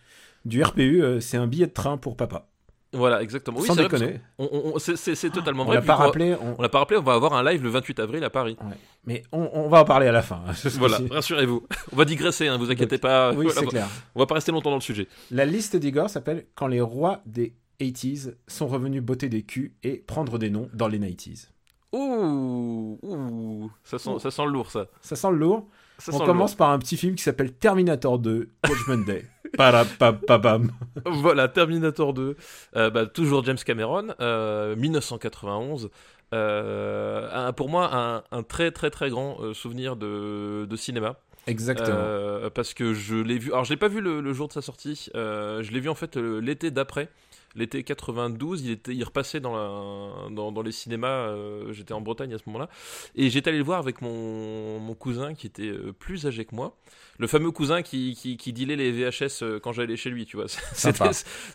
du 0.45 0.63
RPU, 0.63 1.03
euh, 1.03 1.19
c'est 1.19 1.37
un 1.37 1.47
billet 1.47 1.67
de 1.67 1.71
train 1.73 1.97
pour 1.97 2.15
papa. 2.17 2.47
Voilà, 2.93 3.21
exactement. 3.21 3.59
Oui, 3.59 3.67
Sans 3.67 3.75
déconner. 3.75 4.19
on- 4.37 4.73
on- 4.75 4.79
c'est- 4.79 5.29
totalement 5.29 5.63
On 5.63 5.67
vrai. 5.67 5.75
l'a 5.75 5.81
puis 5.81 5.87
pas 5.87 5.95
on 5.95 5.99
rappelé, 5.99 6.35
on- 6.35 6.55
On 6.57 6.61
l'a 6.61 6.67
pas 6.69 6.79
rappelé, 6.79 6.99
on 6.99 7.03
va 7.03 7.13
avoir 7.13 7.33
un 7.33 7.43
live 7.49 7.63
le 7.63 7.69
28 7.69 7.99
avril 8.01 8.23
à 8.23 8.29
Paris. 8.29 8.57
mais 9.05 9.23
on, 9.31 9.49
on 9.53 9.69
va 9.69 9.81
en 9.81 9.85
parler 9.85 10.07
à 10.07 10.11
la 10.11 10.21
fin. 10.21 10.41
hein, 10.47 10.51
Voilà, 10.77 10.99
rassurez-vous. 11.09 11.65
On 11.93 11.95
va 11.95 12.03
digresser, 12.05 12.47
hein, 12.49 12.57
vous 12.57 12.69
inquiétez 12.69 12.97
pas. 12.97 13.29
Oui, 13.33 13.45
Voilà, 13.45 13.61
c'est 13.61 13.67
clair. 13.67 13.87
on 14.13 14.19
va 14.19 14.25
pas 14.25 14.35
rester 14.35 14.51
longtemps 14.51 14.71
dans 14.71 14.75
le 14.77 14.81
sujet. 14.81 15.07
La 15.31 15.45
liste 15.45 15.75
d'Igor 15.77 16.09
s'appelle 16.09 16.45
Quand 16.55 16.67
les 16.67 16.81
rois 16.81 17.21
des 17.25 17.53
80s 17.79 18.35
sont 18.47 18.67
revenus 18.67 19.01
botter 19.01 19.29
des 19.29 19.43
culs 19.43 19.71
et 19.83 19.95
prendre 19.97 20.37
des 20.37 20.49
noms 20.49 20.69
dans 20.73 20.87
les 20.89 20.99
90s. 20.99 21.49
Ouh, 21.93 22.99
ouh, 23.01 23.71
ça 23.83 23.99
sent, 23.99 24.11
ça 24.19 24.31
sent 24.31 24.45
lourd 24.47 24.69
ça. 24.71 24.87
Ça 25.01 25.15
sent 25.15 25.31
lourd. 25.31 25.67
Ça 25.97 26.11
On 26.13 26.19
sent 26.19 26.25
commence 26.25 26.55
par 26.55 26.71
un 26.71 26.79
petit 26.79 26.97
film 26.97 27.15
qui 27.15 27.23
s'appelle 27.23 27.53
Terminator 27.53 28.17
2, 28.17 28.49
Judgment 28.65 29.05
Day. 29.05 29.25
Parapapapam. 29.57 30.71
Voilà, 31.05 31.47
Terminator 31.47 32.13
2, 32.13 32.35
euh, 32.75 32.89
bah, 32.89 33.05
toujours 33.05 33.43
James 33.45 33.57
Cameron, 33.65 34.07
euh, 34.19 34.75
1991. 34.75 35.89
Euh, 36.33 37.29
un- 37.33 37.53
pour 37.53 37.69
moi, 37.69 37.89
un, 37.93 38.23
un 38.31 38.43
très 38.43 38.71
très 38.71 38.89
très 38.89 39.09
grand 39.09 39.37
euh, 39.41 39.53
souvenir 39.53 39.95
de, 39.95 40.65
de 40.69 40.75
cinéma. 40.75 41.15
Exactement. 41.47 41.89
Euh, 41.97 42.49
parce 42.49 42.73
que 42.73 42.93
je 42.93 43.15
l'ai 43.15 43.37
vu. 43.37 43.51
Alors, 43.51 43.65
je 43.65 43.71
l'ai 43.71 43.77
pas 43.77 43.87
vu 43.87 43.99
le, 43.99 44.21
le 44.21 44.33
jour 44.33 44.47
de 44.47 44.53
sa 44.53 44.61
sortie. 44.61 45.09
euh, 45.15 45.61
je 45.63 45.71
l'ai 45.71 45.79
vu 45.79 45.89
en 45.89 45.95
fait 45.95 46.15
euh, 46.17 46.39
l'été 46.39 46.71
d'après. 46.71 47.09
L'été 47.55 47.83
92, 47.83 48.61
il, 48.63 48.71
était, 48.71 48.93
il 48.95 49.03
repassait 49.03 49.39
dans, 49.39 49.53
la- 49.55 50.29
dans, 50.29 50.51
dans 50.51 50.61
les 50.61 50.71
cinémas. 50.71 51.27
euh, 51.29 51.73
J'étais 51.73 51.93
en 51.93 52.01
Bretagne 52.01 52.33
à 52.33 52.37
ce 52.37 52.43
moment-là. 52.47 52.69
Et 53.15 53.29
j'étais 53.29 53.49
allé 53.49 53.57
le 53.57 53.63
voir 53.63 53.79
avec 53.79 54.01
mon, 54.01 54.79
mon 54.79 54.93
cousin 54.95 55.33
qui 55.33 55.47
était 55.47 55.67
euh, 55.69 55.91
plus 55.91 56.25
âgé 56.25 56.45
que 56.45 56.55
moi. 56.55 56.77
Le 57.19 57.27
fameux 57.27 57.51
cousin 57.51 57.81
qui, 57.81 58.15
qui, 58.15 58.37
qui 58.37 58.53
dealait 58.53 58.75
les 58.77 58.91
VHS 58.91 59.43
euh, 59.43 59.59
quand 59.59 59.73
j'allais 59.73 59.97
chez 59.97 60.09
lui, 60.09 60.25
tu 60.25 60.37
vois. 60.37 60.45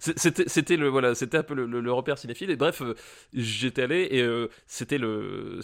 C'était 0.01 0.77
le, 0.77 0.89
voilà, 0.89 1.15
c'était 1.15 1.39
un 1.39 1.43
peu 1.43 1.55
le, 1.55 1.67
le- 1.67 1.81
le 1.81 1.93
repère 1.93 2.19
cinéphile. 2.19 2.51
Et 2.51 2.57
bref, 2.57 2.83
j'étais 3.33 3.83
allé 3.83 4.07
et 4.11 4.23
euh, 4.23 4.49
c'était 4.67 4.99
le, 4.99 5.61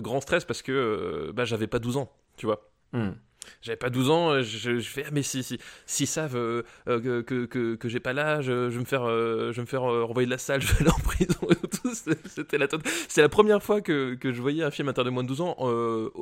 grand 0.00 0.20
stress 0.20 0.44
parce 0.44 0.62
que 0.62 1.30
bah, 1.34 1.44
j'avais 1.44 1.66
pas 1.66 1.78
12 1.78 1.96
ans, 1.96 2.12
tu 2.36 2.46
vois. 2.46 2.70
Hmm. 2.92 3.10
J'avais 3.62 3.76
pas 3.76 3.90
12 3.90 4.10
ans, 4.10 4.30
euh, 4.30 4.42
je, 4.42 4.78
je 4.78 4.88
fais 4.88 5.04
ah 5.06 5.10
mais 5.12 5.22
si 5.22 5.42
si 5.42 5.58
si 5.86 6.06
savent 6.06 6.36
euh, 6.36 6.62
que, 6.86 7.20
que, 7.22 7.44
que, 7.46 7.74
que 7.76 7.88
j'ai 7.88 8.00
pas 8.00 8.12
l'âge, 8.12 8.46
je 8.46 8.68
vais 8.68 8.78
me 8.78 8.84
faire 8.84 9.04
euh, 9.08 9.52
je 9.52 9.60
me 9.60 9.66
faire 9.66 9.84
euh, 9.90 10.04
renvoyer 10.04 10.26
de 10.26 10.30
la 10.30 10.38
salle, 10.38 10.60
je 10.62 10.72
vais 10.72 10.80
aller 10.80 10.90
en 10.90 10.98
prison. 11.00 11.34
C'était- 12.26 12.58
la. 12.58 12.66
C'est 13.08 13.22
la 13.22 13.28
première 13.28 13.62
fois 13.62 13.80
que, 13.80 14.14
que 14.14 14.32
je 14.32 14.40
voyais 14.40 14.62
un 14.62 14.70
film 14.70 14.88
interdit 14.88 15.08
de 15.10 15.14
moins 15.14 15.22
de 15.22 15.28
12 15.28 15.40
ans 15.40 15.56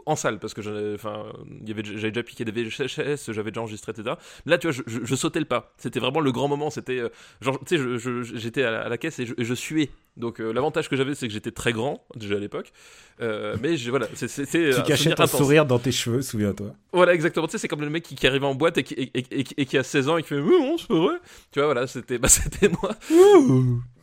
en 0.06 0.16
salle 0.16 0.38
parce 0.38 0.54
que 0.54 0.62
j'avais 0.62 0.96
déjà 1.82 2.22
piqué 2.22 2.44
des 2.44 2.52
VHS, 2.52 3.32
j'avais 3.32 3.50
déjà 3.50 3.60
enregistré 3.62 3.92
etc. 3.92 4.14
Là 4.46 4.58
tu 4.58 4.68
vois 4.70 4.82
je, 4.86 5.14
sautais 5.14 5.40
le 5.40 5.44
pas. 5.46 5.72
C'était 5.78 6.00
vraiment 6.00 6.20
le 6.20 6.32
grand 6.32 6.48
moment. 6.48 6.70
C'était 6.70 7.02
tu 7.66 7.78
sais 7.78 8.22
j'étais 8.34 8.62
à, 8.62 8.88
la- 8.88 8.98
caisse 8.98 9.18
et 9.18 9.26
je 9.26 9.54
suais. 9.54 9.90
Donc 10.16 10.40
euh, 10.40 10.50
l'avantage 10.52 10.88
que 10.88 10.96
j'avais 10.96 11.14
c'est 11.14 11.26
que 11.28 11.32
j'étais 11.34 11.50
très 11.50 11.72
grand 11.74 12.02
déjà 12.14 12.36
à 12.36 12.38
l'époque. 12.38 12.72
Euh, 13.20 13.56
mais 13.62 13.76
je- 13.76 13.90
voilà 13.90 14.06
c'est- 14.14 14.28
c'était 14.28 14.70
Tu 14.70 14.76
un 14.78 14.82
cachais 14.82 14.96
souvenir 14.96 15.16
ton 15.16 15.22
intense. 15.24 15.38
sourire 15.40 15.66
dans 15.66 15.78
tes 15.78 15.92
cheveux, 15.92 16.22
souviens-toi. 16.22 16.74
Voilà, 16.92 17.12
exactement. 17.14 17.46
Tu 17.46 17.52
sais, 17.52 17.58
c'est 17.58 17.68
comme 17.68 17.82
le 17.82 17.90
mec 17.90 18.02
qui, 18.02 18.14
qui 18.14 18.26
arrive 18.26 18.44
en 18.44 18.54
boîte 18.54 18.78
et 18.78 18.82
qui, 18.82 18.94
et, 18.94 19.10
et- 19.18 19.40
et- 19.40 19.46
et 19.58 19.66
qui 19.66 19.76
a 19.76 19.82
16 19.82 20.08
ans 20.08 20.16
et 20.16 20.22
qui 20.22 20.28
fait 20.28 20.40
Oui, 20.40 20.54
c'est 20.78 20.92
vrai. 20.94 21.16
Tu 21.52 21.58
vois, 21.58 21.66
voilà, 21.66 21.86
c'était 21.86 22.18
bah, 22.18 22.28
c'était 22.28 22.68
moi. 22.70 22.94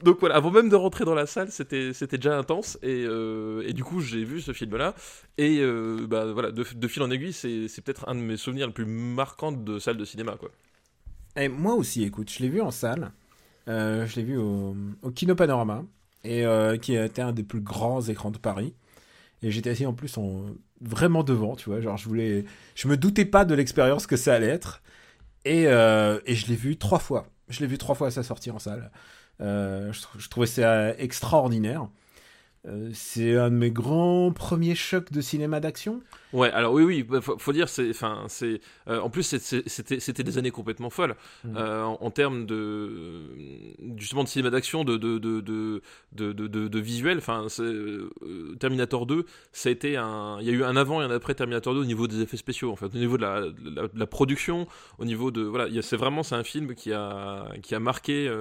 Donc 0.03 0.19
voilà, 0.19 0.35
avant 0.35 0.51
même 0.51 0.69
de 0.69 0.75
rentrer 0.75 1.05
dans 1.05 1.15
la 1.15 1.25
salle, 1.25 1.51
c'était 1.51 1.93
c'était 1.93 2.17
déjà 2.17 2.37
intense. 2.37 2.77
Et, 2.83 3.05
euh, 3.07 3.63
et 3.67 3.73
du 3.73 3.83
coup, 3.83 4.01
j'ai 4.01 4.23
vu 4.23 4.41
ce 4.41 4.51
film-là. 4.53 4.93
Et 5.37 5.61
bah, 6.07 6.31
voilà, 6.31 6.51
de, 6.51 6.63
de 6.75 6.87
fil 6.87 7.01
en 7.01 7.09
aiguille, 7.11 7.33
c'est 7.33 7.67
c'est 7.67 7.81
peut-être 7.81 8.07
un 8.07 8.15
de 8.15 8.19
mes 8.19 8.37
souvenirs 8.37 8.67
les 8.67 8.73
plus 8.73 8.85
marquants 8.85 9.51
de 9.51 9.79
salle 9.79 9.97
de 9.97 10.05
cinéma. 10.05 10.35
quoi. 10.39 10.49
Et 11.35 11.47
moi 11.47 11.73
aussi, 11.73 12.03
écoute, 12.03 12.29
je 12.31 12.43
l'ai 12.43 12.49
vu 12.49 12.61
en 12.61 12.69
salle. 12.71 13.11
Je 13.65 14.15
l'ai 14.17 14.23
vu 14.23 14.37
au, 14.37 14.75
au 15.01 15.11
Kino 15.11 15.35
Panorama, 15.35 15.83
et 16.23 16.45
euh, 16.45 16.77
qui 16.77 16.95
était 16.95 17.21
un 17.21 17.31
des 17.33 17.43
plus 17.43 17.61
grands 17.61 18.01
écrans 18.01 18.31
de 18.31 18.37
Paris. 18.37 18.73
Et 19.41 19.51
j'étais 19.51 19.71
assis 19.71 19.85
en 19.85 19.93
plus 19.93 20.17
en, 20.17 20.45
vraiment 20.81 21.23
devant, 21.23 21.55
tu 21.55 21.69
vois. 21.69 21.81
Genre, 21.81 21.97
je 21.97 22.07
voulais, 22.07 22.45
je 22.75 22.87
me 22.87 22.97
doutais 22.97 23.25
pas 23.25 23.45
de 23.45 23.53
l'expérience 23.53 24.07
que 24.07 24.15
ça 24.17 24.33
allait 24.35 24.47
être. 24.47 24.81
Et, 25.45 25.67
euh, 25.67 26.19
et 26.25 26.35
je 26.35 26.47
l'ai 26.47 26.55
vu 26.55 26.77
trois 26.77 26.99
fois. 26.99 27.27
Je 27.49 27.59
l'ai 27.59 27.67
vu 27.67 27.77
trois 27.77 27.95
fois 27.95 28.07
à 28.07 28.11
sa 28.11 28.23
sortie 28.23 28.51
en 28.51 28.59
salle. 28.59 28.91
Euh, 29.41 29.91
je, 29.91 30.01
trou- 30.01 30.19
je 30.19 30.29
trouvais 30.29 30.47
ça 30.47 30.95
extraordinaire. 30.97 31.87
Euh, 32.65 32.89
c'est 32.93 33.35
un 33.35 33.49
de 33.49 33.55
mes 33.55 33.71
grands 33.71 34.31
premiers 34.31 34.75
chocs 34.75 35.11
de 35.11 35.19
cinéma 35.19 35.59
d'action. 35.59 36.01
Ouais, 36.31 36.49
alors 36.51 36.73
oui, 36.73 36.83
oui, 36.83 37.03
bah, 37.03 37.19
faut, 37.19 37.37
faut 37.37 37.51
dire, 37.51 37.67
c'est, 37.67 37.89
enfin, 37.89 38.23
c'est, 38.29 38.61
euh, 38.87 39.01
en 39.01 39.09
plus, 39.09 39.23
c'était, 39.23 39.99
c'était 39.99 40.23
des 40.23 40.37
années 40.37 40.49
complètement 40.49 40.89
folles 40.89 41.15
Mhm. 41.43 41.57
euh, 41.57 41.83
en, 41.83 41.97
en 41.99 42.09
termes 42.09 42.45
de, 42.45 43.21
justement, 43.97 44.23
de 44.23 44.29
cinéma 44.29 44.49
d'action, 44.49 44.83
de, 44.85 44.95
de, 44.95 45.19
de, 45.19 45.41
de, 45.41 45.81
de, 46.13 46.47
de, 46.47 46.79
visuel. 46.79 47.17
Enfin, 47.17 47.47
Terminator 48.59 49.05
2, 49.05 49.25
ça 49.51 49.69
a 49.69 49.71
été 49.71 49.97
un, 49.97 50.37
il 50.39 50.47
y 50.47 50.49
a 50.49 50.53
eu 50.53 50.63
un 50.63 50.75
avant 50.77 51.01
et 51.01 51.05
un 51.05 51.11
après 51.11 51.35
Terminator 51.35 51.73
2 51.73 51.81
au 51.81 51.85
niveau 51.85 52.07
des 52.07 52.21
effets 52.21 52.37
spéciaux, 52.37 52.71
en 52.71 52.75
fait, 52.77 52.85
au 52.85 52.97
niveau 52.97 53.17
de 53.17 53.23
la, 53.93 54.07
production, 54.07 54.67
au 54.99 55.05
niveau 55.05 55.31
de, 55.31 55.41
voilà, 55.41 55.67
c'est 55.81 55.97
vraiment, 55.97 56.23
c'est 56.23 56.35
un 56.35 56.43
film 56.43 56.75
qui 56.75 56.93
a, 56.93 57.45
qui 57.61 57.75
a 57.75 57.79
marqué 57.79 58.31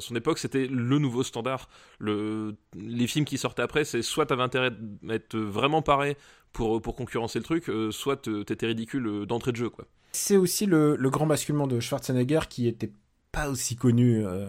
son 0.00 0.16
époque. 0.16 0.38
C'était 0.38 0.66
le 0.66 0.98
nouveau 0.98 1.22
standard. 1.22 1.68
Le, 1.98 2.54
les 2.76 3.06
films 3.06 3.24
qui 3.24 3.38
sortaient 3.38 3.62
après, 3.68 3.84
c'est 3.84 4.02
soit 4.02 4.26
t'avais 4.26 4.42
intérêt 4.42 4.70
d'être 5.02 5.36
vraiment 5.38 5.82
paré 5.82 6.16
pour, 6.52 6.80
pour 6.80 6.94
concurrencer 6.96 7.38
le 7.38 7.44
truc, 7.44 7.68
euh, 7.68 7.90
soit 7.90 8.28
t'étais 8.46 8.66
ridicule 8.66 9.06
euh, 9.06 9.26
d'entrée 9.26 9.52
de 9.52 9.56
jeu, 9.56 9.68
quoi. 9.70 9.84
C'est 10.12 10.36
aussi 10.36 10.64
le, 10.66 10.96
le 10.96 11.10
grand 11.10 11.26
basculement 11.26 11.66
de 11.66 11.80
Schwarzenegger 11.80 12.40
qui 12.48 12.66
était 12.66 12.90
pas 13.30 13.50
aussi 13.50 13.76
connu 13.76 14.24
euh, 14.26 14.46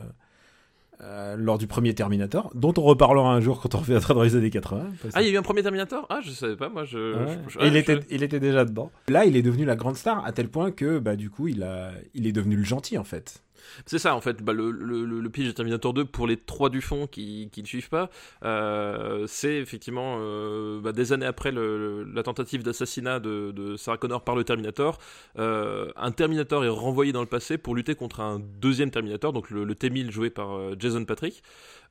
euh, 1.02 1.36
lors 1.38 1.58
du 1.58 1.68
premier 1.68 1.94
Terminator, 1.96 2.52
dont 2.56 2.74
on 2.78 2.82
reparlera 2.82 3.32
un 3.34 3.40
jour 3.40 3.62
quand 3.62 3.76
on 3.76 3.80
reviendra 3.80 4.14
dans 4.14 4.24
les 4.24 4.36
années 4.36 4.50
80. 4.50 4.86
parce 5.02 5.16
Ah, 5.16 5.22
il 5.22 5.28
y 5.28 5.32
a 5.32 5.34
eu 5.34 5.38
un 5.38 5.42
premier 5.42 5.62
Terminator? 5.64 6.06
Ah, 6.10 6.20
je 6.24 6.32
savais 6.32 6.56
pas, 6.58 6.68
moi, 6.70 6.84
je... 6.86 6.98
Ouais. 7.26 7.38
je- 7.48 7.54
je- 7.54 7.60
Et 7.60 7.68
il, 7.68 7.76
ah, 7.76 7.80
était, 7.80 7.96
je- 7.96 8.02
il 8.16 8.24
était 8.24 8.40
déjà 8.40 8.66
dedans. 8.66 8.92
Là, 9.08 9.26
il 9.26 9.36
est 9.38 9.42
devenu 9.42 9.64
la 9.66 9.76
grande 9.76 9.96
star 9.96 10.26
à 10.26 10.32
tel 10.34 10.50
point 10.50 10.72
que, 10.72 11.00
bah, 11.00 11.16
du 11.16 11.30
coup, 11.30 11.48
il, 11.48 11.64
a, 11.64 11.92
il 12.14 12.28
est 12.28 12.32
devenu 12.34 12.56
le 12.56 12.64
gentil 12.64 12.98
en 12.98 13.04
fait. 13.06 13.44
C'est 13.86 14.00
ça 14.00 14.16
en 14.16 14.22
fait, 14.22 14.42
bah, 14.44 14.54
le, 14.54 14.72
le, 14.72 15.30
pitch 15.30 15.48
de 15.48 15.51
Terminator 15.51 15.94
2 15.94 16.06
pour 16.06 16.28
les 16.28 16.38
trois 16.38 16.70
du 16.70 16.82
fond 16.82 17.08
qui, 17.08 17.50
ne 17.56 17.66
suivent 17.66 17.89
pas, 17.89 18.10
euh, 18.44 19.25
c'est 19.28 19.56
effectivement 19.56 20.18
euh, 20.20 20.80
bah, 20.82 20.92
des 20.92 21.13
années 21.13 21.25
après 21.25 21.51
la 21.51 22.24
tentative 22.24 22.63
d'assassinat 22.63 23.20
de, 23.20 23.75
Sarah 23.78 23.98
Connor 23.98 24.24
par 24.24 24.36
le 24.36 24.44
Terminator, 24.44 25.00
euh, 25.38 25.92
un 25.96 26.12
Terminator 26.12 26.66
est 26.66 26.70
renvoyé 26.70 27.12
dans 27.12 27.22
le 27.22 27.28
passé 27.28 27.58
pour 27.58 27.75
lutter 27.75 27.96
contre 27.96 28.20
un 28.22 28.39
deuxième 28.39 28.92
Terminator, 28.92 29.34
donc 29.34 29.50
le, 29.50 29.63
le 29.63 29.75
T-1000 29.75 30.12
joué 30.12 30.30
par 30.30 30.78
Jason 30.80 31.06
Patrick. 31.06 31.44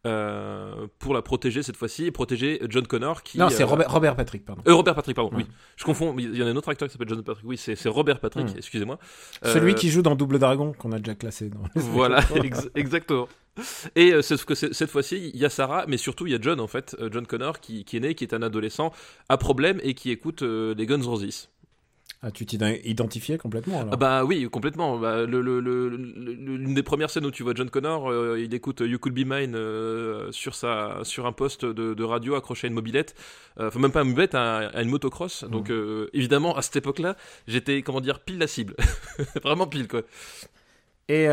Euh, 0.06 0.86
pour 1.00 1.12
la 1.12 1.22
protéger 1.22 1.64
cette 1.64 1.76
fois-ci 1.76 2.04
et 2.06 2.12
protéger 2.12 2.60
John 2.68 2.86
Connor 2.86 3.24
qui 3.24 3.36
Non, 3.36 3.50
c'est 3.50 3.64
euh, 3.64 3.66
Robert, 3.66 3.90
Robert 3.90 4.14
Patrick, 4.14 4.44
pardon. 4.44 4.62
euh, 4.68 4.72
Robert 4.74 4.94
Patrick 4.94 5.16
pardon 5.16 5.36
Ouais. 5.36 5.42
oui 5.42 5.50
je 5.76 5.84
confonds 5.84 6.14
il 6.18 6.36
y 6.36 6.42
en 6.42 6.46
a 6.46 6.50
un 6.50 6.56
autre 6.56 6.68
acteur 6.68 6.86
qui 6.86 6.92
s'appelle 6.92 7.08
John 7.08 7.20
Patrick 7.24 7.44
oui 7.44 7.56
c'est 7.56 7.76
Robert 7.88 8.20
Patrick 8.20 8.46
Mm. 8.46 8.58
excusez-moi 8.58 8.98
Celui 9.42 9.72
Euh, 9.72 9.74
qui 9.74 9.90
joue 9.90 10.02
dans 10.02 10.14
Double 10.14 10.38
Dragon, 10.38 10.72
qu'on 10.72 10.92
a 10.92 10.98
déjà 10.98 11.16
classé. 11.16 11.50
Dans... 11.50 11.58
voilà, 11.74 12.20
ex- 12.44 12.70
exactement. 12.76 13.28
Et 13.96 14.12
euh, 14.12 14.22
sauf 14.22 14.44
que 14.44 14.54
cette 14.54 14.88
fois-ci, 14.88 15.32
il 15.34 15.40
y 15.40 15.44
a 15.44 15.50
Sarah, 15.50 15.84
mais 15.88 15.96
surtout 15.96 16.26
il 16.26 16.32
y 16.32 16.36
a 16.36 16.38
John 16.40 16.60
en 16.60 16.68
fait, 16.68 16.94
euh, 17.00 17.08
John 17.12 17.26
Connor 17.26 17.58
qui, 17.58 17.84
qui 17.84 17.96
est 17.96 18.00
né, 18.00 18.14
qui 18.14 18.22
est 18.22 18.32
un 18.34 18.42
adolescent 18.42 18.92
à 19.28 19.36
problème 19.36 19.80
et 19.82 19.94
qui 19.94 20.12
écoute 20.12 20.42
euh, 20.42 20.76
les 20.78 20.86
Guns 20.86 21.02
Roses. 21.02 21.48
Ah, 22.20 22.32
tu 22.32 22.44
t'y 22.46 22.56
identifiais 22.84 23.38
complètement 23.38 23.80
alors 23.80 23.90
Ah 23.92 23.96
bah 23.96 24.24
oui, 24.24 24.48
complètement. 24.50 24.98
Bah, 24.98 25.24
le, 25.24 25.40
le- 25.40 25.60
l'une 25.88 26.74
des 26.74 26.82
premières 26.82 27.10
scènes 27.10 27.24
où 27.26 27.30
tu 27.30 27.44
vois 27.44 27.52
John 27.54 27.70
Connor, 27.70 28.10
euh, 28.10 28.40
il 28.40 28.52
écoute 28.54 28.80
You 28.84 28.98
Could 28.98 29.14
Be 29.14 29.24
Mine 29.24 29.54
euh, 29.54 30.32
sur 30.32 30.56
sa 30.56 30.98
sur 31.04 31.26
un 31.26 31.32
poste 31.32 31.64
de, 31.64 31.94
de 31.94 32.04
radio 32.04 32.34
accroché 32.34 32.66
à 32.66 32.68
une 32.68 32.74
mobilette, 32.74 33.14
Euh, 33.60 33.68
enfin 33.68 33.78
même 33.78 33.92
pas 33.92 34.00
à 34.00 34.02
une 34.02 34.08
mobilette, 34.08 34.34
à, 34.34 34.66
à 34.68 34.82
une 34.82 34.88
motocross. 34.90 35.44
Donc 35.44 35.70
euh, 35.70 36.08
évidemment 36.12 36.56
à 36.56 36.62
cette 36.62 36.74
époque-là, 36.74 37.16
j'étais 37.46 37.82
comment 37.82 38.00
dire 38.00 38.18
pile 38.18 38.38
la 38.38 38.48
cible, 38.48 38.74
vraiment 39.44 39.68
pile 39.68 39.86
quoi. 39.86 40.02
Et, 41.10 41.24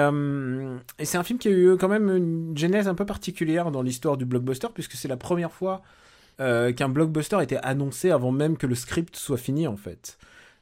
et 0.99 1.05
c'est 1.05 1.17
un 1.17 1.23
film 1.23 1.37
qui 1.39 1.47
a 1.49 1.51
eu 1.51 1.75
quand 1.77 1.89
même 1.89 2.09
une 2.15 2.55
genèse 2.57 2.87
un 2.87 2.95
peu 2.95 3.05
particulière 3.05 3.71
dans 3.71 3.81
l'histoire 3.81 4.15
du 4.17 4.23
blockbuster, 4.25 4.67
puisque 4.73 4.93
c'est 4.93 5.07
la 5.09 5.17
première 5.17 5.51
fois 5.51 5.81
qu'un 6.37 6.89
blockbuster 6.89 7.41
était 7.41 7.57
annoncé 7.57 8.11
avant 8.11 8.31
même 8.31 8.55
que 8.55 8.67
le 8.67 8.75
script 8.75 9.15
soit 9.17 9.37
fini, 9.37 9.67
en 9.67 9.75
fait. 9.77 10.17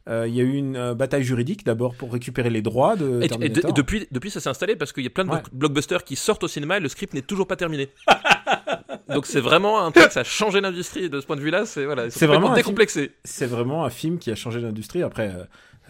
Euh, 0.09 0.27
Il 0.27 0.35
y 0.35 0.41
a 0.41 0.43
eu 0.43 0.53
une 0.55 0.75
euh, 0.75 0.93
bataille 0.93 1.23
juridique 1.23 1.65
d'abord 1.65 1.95
pour 1.95 2.11
récupérer 2.11 2.49
les 2.49 2.61
droits 2.61 2.95
de 2.97 3.21
Et, 3.23 3.27
de- 3.49 3.71
depuis, 3.71 4.05
depuis, 4.11 4.29
ça 4.29 4.39
s'est 4.41 4.49
installé 4.49 4.75
parce 4.75 4.91
qu'il 4.91 5.03
y 5.03 5.07
a 5.07 5.09
plein 5.09 5.23
de 5.23 5.29
Ouais. 5.29 5.41
blockbusters 5.53 6.03
qui 6.03 6.15
sortent 6.17 6.43
au 6.43 6.47
cinéma 6.49 6.77
et 6.77 6.79
le 6.81 6.89
script 6.89 7.13
n'est 7.13 7.21
toujours 7.21 7.47
pas 7.47 7.55
terminé. 7.55 7.87
Donc 9.09 9.25
c'est 9.25 9.39
vraiment 9.39 9.85
un 9.85 9.91
truc, 9.91 10.11
ça 10.11 10.21
a 10.21 10.23
changé 10.23 10.59
l'industrie 10.61 11.09
de 11.09 11.19
ce 11.21 11.25
point 11.25 11.35
de 11.35 11.41
vue-là. 11.41 11.65
C'est 11.65 11.85
voilà, 11.85 12.09
C'est 12.09 12.25
vraiment 12.25 12.47
complètement 12.47 12.51
un 12.51 12.55
film- 12.55 12.63
décomplexé. 12.65 13.11
C'est 13.23 13.45
vraiment 13.45 13.85
un 13.85 13.89
film 13.89 14.17
qui 14.17 14.31
a 14.31 14.35
changé 14.35 14.59
l'industrie. 14.59 15.03
Après, 15.03 15.31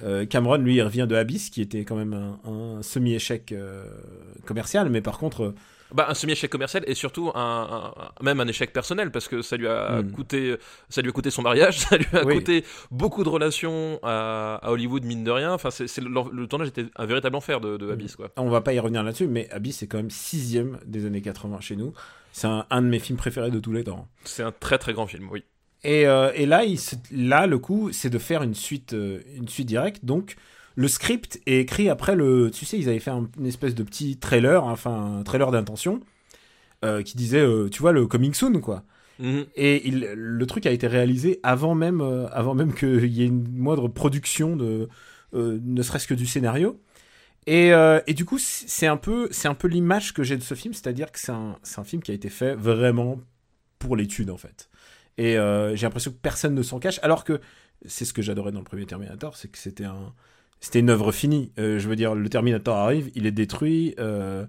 euh, 0.03 0.25
Cameron, 0.25 0.57
lui, 0.57 0.75
il 0.75 0.81
revient 0.81 1.05
de 1.07 1.15
Abyss, 1.15 1.49
qui 1.49 1.61
était 1.61 1.83
quand 1.85 1.95
même 1.95 2.13
un, 2.13 2.39
un 2.51 2.81
semi-échec 2.81 3.51
euh, 3.51 3.85
commercial, 4.45 4.89
mais 4.89 5.01
par 5.01 5.17
contre, 5.17 5.53
Bah, 5.93 6.07
un 6.09 6.13
semi-échec 6.15 6.49
commercial 6.49 6.83
et 6.87 6.95
surtout 6.95 7.31
un, 7.35 7.93
même 8.21 8.39
un 8.39 8.47
échec 8.47 8.73
personnel 8.73 9.11
parce 9.11 9.27
que 9.27 9.41
ça 9.41 9.57
lui 9.57 9.67
a 9.67 10.01
Mm. 10.01 10.11
coûté, 10.11 10.55
ça 10.89 11.01
lui 11.01 11.09
a 11.09 11.11
coûté 11.11 11.29
son 11.29 11.41
mariage, 11.43 11.79
ça 11.87 11.97
lui 11.97 12.07
a 12.13 12.25
Oui. 12.25 12.35
coûté 12.35 12.65
beaucoup 12.89 13.23
de 13.23 13.29
relations 13.29 13.99
à, 14.01 14.55
à 14.63 14.71
Hollywood 14.71 15.03
mine 15.05 15.23
de 15.23 15.31
rien. 15.31 15.53
Enfin, 15.53 15.69
c'est, 15.71 15.85
le, 15.99 16.09
le 16.31 16.47
tournage 16.47 16.69
était 16.69 16.85
un 16.95 17.05
véritable 17.05 17.35
enfer 17.35 17.61
de, 17.61 17.77
de 17.77 17.91
Abyss 17.91 18.15
quoi. 18.15 18.29
on 18.37 18.49
va 18.49 18.61
pas 18.61 18.73
y 18.73 18.79
revenir 18.79 19.03
là-dessus, 19.03 19.27
mais 19.27 19.49
Abyss, 19.51 19.77
c'est 19.77 19.87
quand 19.87 19.97
même 19.97 20.09
sixième 20.09 20.79
des 20.85 21.05
années 21.05 21.21
80 21.21 21.59
chez 21.61 21.75
nous. 21.75 21.93
C'est 22.31 22.47
un, 22.47 22.65
un 22.71 22.81
de 22.81 22.87
mes 22.87 22.99
films 22.99 23.17
préférés 23.17 23.51
de 23.51 23.59
tous 23.59 23.73
les 23.73 23.83
temps. 23.83 24.07
C'est 24.23 24.41
un 24.43 24.51
très 24.51 24.79
très 24.79 24.93
grand 24.93 25.05
film, 25.05 25.29
oui. 25.31 25.43
Et, 25.83 26.07
euh, 26.07 26.31
et 26.33 26.45
là, 26.45 26.63
il 26.63 26.79
là, 27.11 27.45
le 27.45 27.59
coup, 27.59 27.91
c'est 27.91 28.09
de 28.09 28.17
faire 28.17 28.41
une 28.41 28.55
suite, 28.55 28.93
euh, 28.93 29.19
une 29.35 29.49
suite 29.49 29.67
directe. 29.67 30.05
Donc, 30.05 30.37
le 30.75 30.87
script 30.87 31.39
est 31.45 31.59
écrit 31.59 31.89
après 31.89 32.15
le. 32.15 32.49
Tu 32.51 32.65
sais, 32.65 32.77
ils 32.79 32.89
avaient 32.89 32.99
fait 32.99 33.11
un- 33.11 33.29
une 33.37 33.45
espèce 33.45 33.75
de 33.75 33.83
petit 33.83 34.17
trailer, 34.17 34.63
enfin, 34.63 35.19
un 35.19 35.23
trailer 35.23 35.51
d'intention, 35.51 35.99
euh, 36.83 37.01
qui 37.03 37.15
disait, 37.17 37.41
euh, 37.41 37.69
tu 37.69 37.81
vois, 37.81 37.91
le 37.91 38.07
coming 38.07 38.33
soon, 38.33 38.59
quoi. 38.59 38.83
Mhm. 39.19 39.45
Et 39.55 39.87
il, 39.87 39.99
le 40.15 40.45
truc 40.47 40.65
a 40.65 40.71
été 40.71 40.87
réalisé 40.87 41.39
avant 41.43 41.75
même, 41.75 42.01
euh, 42.01 42.27
avant 42.31 42.55
même 42.55 42.73
qu'il 42.73 43.05
y 43.13 43.21
ait 43.21 43.27
une 43.27 43.47
moindre 43.57 43.87
production 43.87 44.55
de, 44.55 44.89
ne 45.33 45.81
serait-ce 45.81 46.07
que 46.07 46.13
du 46.13 46.25
scénario. 46.25 46.79
Et, 47.45 47.71
et 48.07 48.13
du 48.13 48.23
coup, 48.23 48.37
c'est 48.39 48.87
un 48.87 48.97
peu, 48.97 49.27
c'est 49.31 49.47
un 49.49 49.53
peu 49.55 49.67
l'image 49.67 50.13
que 50.13 50.23
j'ai 50.23 50.37
de 50.37 50.43
ce 50.43 50.53
film, 50.53 50.73
c'est-à-dire 50.73 51.11
que 51.11 51.19
c'est 51.19 51.31
un, 51.31 51.57
c'est 51.63 51.79
un 51.79 51.83
film 51.83 52.01
qui 52.01 52.11
a 52.11 52.13
été 52.13 52.29
fait 52.29 52.55
vraiment 52.55 53.19
pour 53.79 53.95
l'étude 53.97 54.29
en 54.29 54.37
fait. 54.37 54.69
Et 55.17 55.33
j'ai 55.33 55.85
l'impression 55.85 56.11
que 56.11 56.17
personne 56.21 56.53
ne 56.55 56.61
s'en 56.63 56.79
cache, 56.79 56.99
alors 57.03 57.23
que 57.23 57.41
c'est 57.85 58.05
ce 58.05 58.13
que 58.13 58.21
j'adorais 58.21 58.51
dans 58.51 58.59
le 58.59 58.63
premier 58.65 58.85
Terminator, 58.85 59.35
c'est 59.35 59.49
que 59.49 59.57
c'était 59.57 59.83
un, 59.85 60.13
c'était 60.63 60.79
une 60.79 60.89
œuvre 60.89 61.11
finie. 61.11 61.51
Euh, 61.59 61.77
je 61.77 61.87
veux 61.89 61.95
dire, 61.95 62.15
le 62.15 62.29
Terminator 62.29 62.75
arrive, 62.77 63.11
il 63.15 63.25
est 63.25 63.31
détruit. 63.31 63.93
euh, 63.99 64.45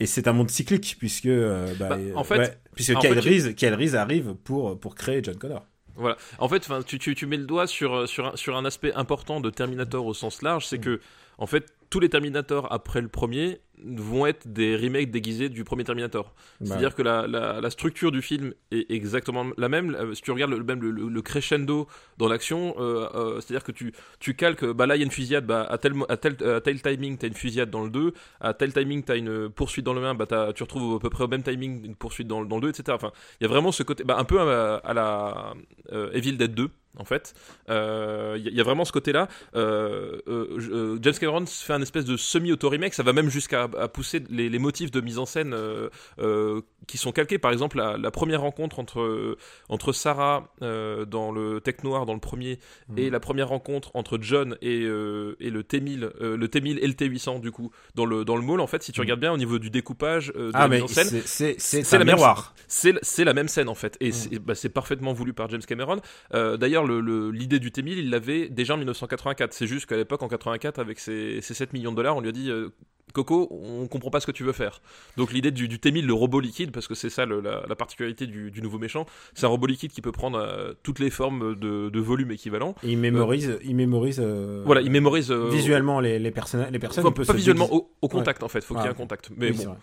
et 0.00 0.06
c'est 0.06 0.26
un 0.26 0.32
monde 0.32 0.50
cyclique 0.50 0.96
puisque 0.98 1.26
euh, 1.26 1.72
bah, 1.78 1.90
Bah, 1.90 1.98
en 2.16 2.24
fait- 2.24 2.38
ouais, 2.38 2.58
puisque 2.74 2.96
en 2.96 3.00
Kyle, 3.00 3.14
fait, 3.14 3.20
tu- 3.20 3.28
Reese, 3.28 3.54
Kyle 3.54 3.74
Reese 3.74 3.94
arrive 3.94 4.34
pour 4.42 4.78
pour 4.80 4.94
créer 4.96 5.22
John 5.22 5.36
Connor. 5.36 5.64
Voilà. 5.94 6.16
En 6.38 6.48
fait, 6.48 6.66
tu, 6.86 6.98
tu, 6.98 7.14
tu 7.14 7.26
mets 7.26 7.36
le 7.36 7.44
doigt 7.44 7.66
sur, 7.66 8.08
sur, 8.08 8.26
un, 8.28 8.36
sur 8.36 8.56
un 8.56 8.64
aspect 8.64 8.92
important 8.94 9.40
de 9.40 9.50
Terminator 9.50 10.04
au 10.06 10.14
sens 10.14 10.42
large, 10.42 10.66
c'est 10.66 10.78
Mm. 10.78 10.80
que, 10.80 11.00
en 11.38 11.46
fait, 11.46 11.66
tous 11.92 12.00
les 12.00 12.08
Terminator 12.08 12.72
après 12.72 13.00
le 13.02 13.08
premier 13.08 13.60
vont 13.84 14.26
être 14.26 14.46
des 14.46 14.76
remakes 14.76 15.10
déguisés 15.10 15.48
du 15.48 15.62
premier 15.64 15.84
Terminator. 15.84 16.32
C'est-à-dire 16.66 16.94
que 16.94 17.02
la, 17.02 17.26
la, 17.26 17.60
la 17.60 17.70
structure 17.70 18.12
du 18.12 18.22
film 18.22 18.54
est 18.70 18.90
exactement 18.90 19.44
la 19.58 19.68
même. 19.68 19.94
Euh, 19.94 20.14
Si 20.14 20.22
tu 20.22 20.30
regardes 20.30 20.52
le, 20.52 20.62
même 20.62 20.80
le, 20.82 21.22
crescendo 21.22 21.88
dans 22.16 22.28
l'action, 22.28 22.74
euh, 22.78 23.08
euh, 23.14 23.40
c'est-à-dire 23.40 23.64
que 23.64 23.72
tu, 23.72 23.92
tu 24.20 24.34
calques, 24.34 24.64
bah 24.64 24.86
là 24.86 24.94
il 24.96 25.00
y 25.00 25.02
a 25.02 25.04
une 25.04 25.10
fusillade, 25.10 25.44
bah, 25.46 25.66
à, 25.68 25.76
tel, 25.78 25.94
mo- 25.94 26.06
à, 26.08 26.16
tel, 26.16 26.36
à 26.48 26.60
tel 26.60 26.80
timing 26.80 27.18
t'as 27.18 27.26
une 27.28 27.34
fusillade 27.34 27.70
dans 27.70 27.84
le 27.84 27.90
2, 27.90 28.12
à 28.40 28.54
tel 28.54 28.72
timing 28.72 29.02
t'as 29.02 29.16
une 29.16 29.50
poursuite 29.50 29.84
dans 29.84 29.94
le 29.94 30.02
1, 30.04 30.14
bah, 30.14 30.26
tu 30.54 30.62
retrouves 30.62 30.96
à 30.96 30.98
peu 31.00 31.10
près 31.10 31.24
au 31.24 31.28
même 31.28 31.42
timing 31.42 31.84
une 31.84 31.96
poursuite 31.96 32.28
dans, 32.28 32.40
le- 32.40 32.46
dans 32.48 32.56
le 32.56 32.62
2, 32.62 32.68
etc. 32.70 32.84
Enfin, 32.94 33.12
il 33.40 33.44
y 33.44 33.46
a 33.46 33.50
vraiment 33.50 33.72
ce 33.72 33.82
côté, 33.82 34.04
bah, 34.04 34.16
un 34.18 34.24
peu 34.24 34.38
à, 34.40 34.76
à 34.76 34.94
la 34.94 35.54
euh, 35.92 36.10
Evil 36.12 36.36
Dead 36.38 36.54
2. 36.54 36.70
En 36.98 37.04
fait, 37.04 37.34
Euh, 37.70 38.34
il 38.38 38.44
y, 38.44 38.48
a- 38.48 38.50
il 38.50 38.56
y 38.56 38.60
a 38.60 38.64
vraiment 38.64 38.84
ce 38.84 38.92
côté-là. 38.92 39.28
Euh, 39.54 40.18
euh, 40.28 40.58
euh, 40.70 40.98
James 41.00 41.14
Cameron 41.18 41.44
fait 41.46 41.72
un 41.72 41.80
espèce 41.82 42.04
de 42.04 42.16
semi-auto-remake. 42.16 42.92
Ça 42.94 43.02
va 43.02 43.12
même 43.12 43.30
jusqu'à 43.30 43.68
pousser 43.68 44.22
les, 44.30 44.48
les 44.48 44.58
motifs 44.58 44.90
de 44.90 45.00
mise 45.00 45.18
en 45.18 45.24
scène 45.26 45.54
euh, 45.54 45.88
euh, 46.18 46.60
qui 46.86 46.98
sont 46.98 47.12
calqués. 47.12 47.38
Par 47.38 47.50
exemple, 47.52 47.78
la, 47.78 47.96
la 47.96 48.10
première 48.10 48.42
rencontre 48.42 48.78
entre, 48.78 49.36
entre 49.68 49.92
Sarah 49.92 50.52
euh, 50.62 51.04
dans 51.06 51.32
le 51.32 51.60
Tech 51.60 51.76
Noir, 51.82 52.04
dans 52.04 52.14
le 52.14 52.20
premier, 52.20 52.58
et 52.96 53.08
la 53.10 53.20
première 53.20 53.48
rencontre 53.48 53.90
entre 53.94 54.18
John 54.20 54.56
et, 54.60 54.82
euh, 54.82 55.36
et 55.40 55.50
le 55.50 55.62
T1000, 55.62 56.10
euh, 56.20 56.36
le 56.36 56.46
T1000 56.48 56.78
et 56.80 56.86
le 56.86 56.92
T800, 56.94 57.40
du 57.40 57.52
coup, 57.52 57.70
dans 57.94 58.04
le, 58.04 58.24
dans 58.24 58.36
le 58.36 58.42
mall, 58.42 58.60
en 58.60 58.66
fait, 58.66 58.82
si 58.82 58.92
tu 58.92 59.00
regardes 59.00 59.20
bien 59.20 59.32
au 59.32 59.38
niveau 59.38 59.58
du 59.58 59.70
découpage, 59.70 60.32
euh, 60.36 60.48
de 60.48 60.52
Ah 60.54 60.68
la 60.68 60.68
mise 60.68 60.82
en 60.82 60.88
scène, 60.88 61.22
c'est 61.58 61.92
la 61.98 62.04
même 62.04 62.16
miroir. 62.16 62.54
c'est 62.68 63.24
la 63.24 63.32
même 63.34 63.48
scène 63.48 63.68
en 63.68 63.74
fait, 63.74 63.96
et 64.00 64.12
c'est 64.12 64.38
bah, 64.38 64.54
c'est 64.54 64.68
parfaitement 64.68 65.12
voulu 65.12 65.32
par 65.32 65.48
James 65.50 65.62
Cameron. 65.66 66.00
Euh, 66.34 66.56
L'idée 66.84 67.58
du 67.58 67.72
T-1000, 67.72 67.98
il 67.98 68.10
l'avait 68.10 68.48
déjà 68.48 68.74
en 68.74 68.76
1984. 68.76 69.52
C'est 69.52 69.66
juste 69.66 69.86
qu'à 69.86 69.96
l'époque, 69.96 70.22
en 70.22 70.28
84, 70.28 70.78
avec 70.78 70.98
ses, 70.98 71.40
ses 71.40 71.54
7 71.54 71.72
millions 71.72 71.92
de 71.92 71.96
dollars, 71.96 72.16
on 72.16 72.20
lui 72.20 72.28
a 72.28 72.32
dit 72.32 72.50
euh, 72.50 72.70
Coco, 73.12 73.48
on 73.50 73.86
comprend 73.88 74.10
pas 74.10 74.20
ce 74.20 74.26
que 74.26 74.32
tu 74.32 74.42
veux 74.44 74.52
faire. 74.52 74.80
Donc 75.16 75.32
l'idée 75.32 75.50
du, 75.50 75.68
du 75.68 75.78
T-1000, 75.78 76.06
le 76.06 76.14
robot 76.14 76.40
liquide, 76.40 76.70
parce 76.72 76.88
que 76.88 76.94
c'est 76.94 77.10
ça 77.10 77.26
le- 77.26 77.40
la, 77.40 77.64
la 77.68 77.74
particularité 77.76 78.26
du, 78.26 78.50
du 78.50 78.62
nouveau 78.62 78.78
méchant, 78.78 79.06
c'est 79.34 79.44
un 79.46 79.48
robot 79.50 79.66
liquide 79.66 79.92
qui 79.92 80.00
peut 80.02 80.12
prendre 80.12 80.38
euh, 80.38 80.72
toutes 80.82 80.98
les 80.98 81.10
formes 81.10 81.54
de, 81.58 81.88
de 81.90 82.00
volume 82.00 82.30
équivalent. 82.30 82.74
Et 82.82 82.90
il 82.92 82.98
mémorise, 82.98 83.58
il 83.64 83.76
mémorise. 83.76 84.20
euh, 84.22 84.62
Voilà, 84.64 84.80
il 84.80 84.90
mémorise 84.90 85.30
euh, 85.30 85.48
visuellement 85.50 86.00
les 86.00 86.18
les 86.18 86.30
personnages, 86.30 86.70
les 86.70 86.78
personnes. 86.78 87.04
Enfin, 87.06 87.12
peut 87.12 87.24
pas 87.24 87.32
visuellement, 87.32 87.72
au, 87.72 87.90
au 88.00 88.08
contact 88.08 88.42
en 88.42 88.48
fait, 88.48 88.62
faut 88.64 88.74
qu'il 88.74 88.82
y 88.82 88.86
ait 88.86 88.88
Ah, 88.88 88.92
un 88.92 88.94
contact. 88.94 89.30
Mais 89.36 89.50
Oui, 89.50 89.64
bon, 89.64 89.76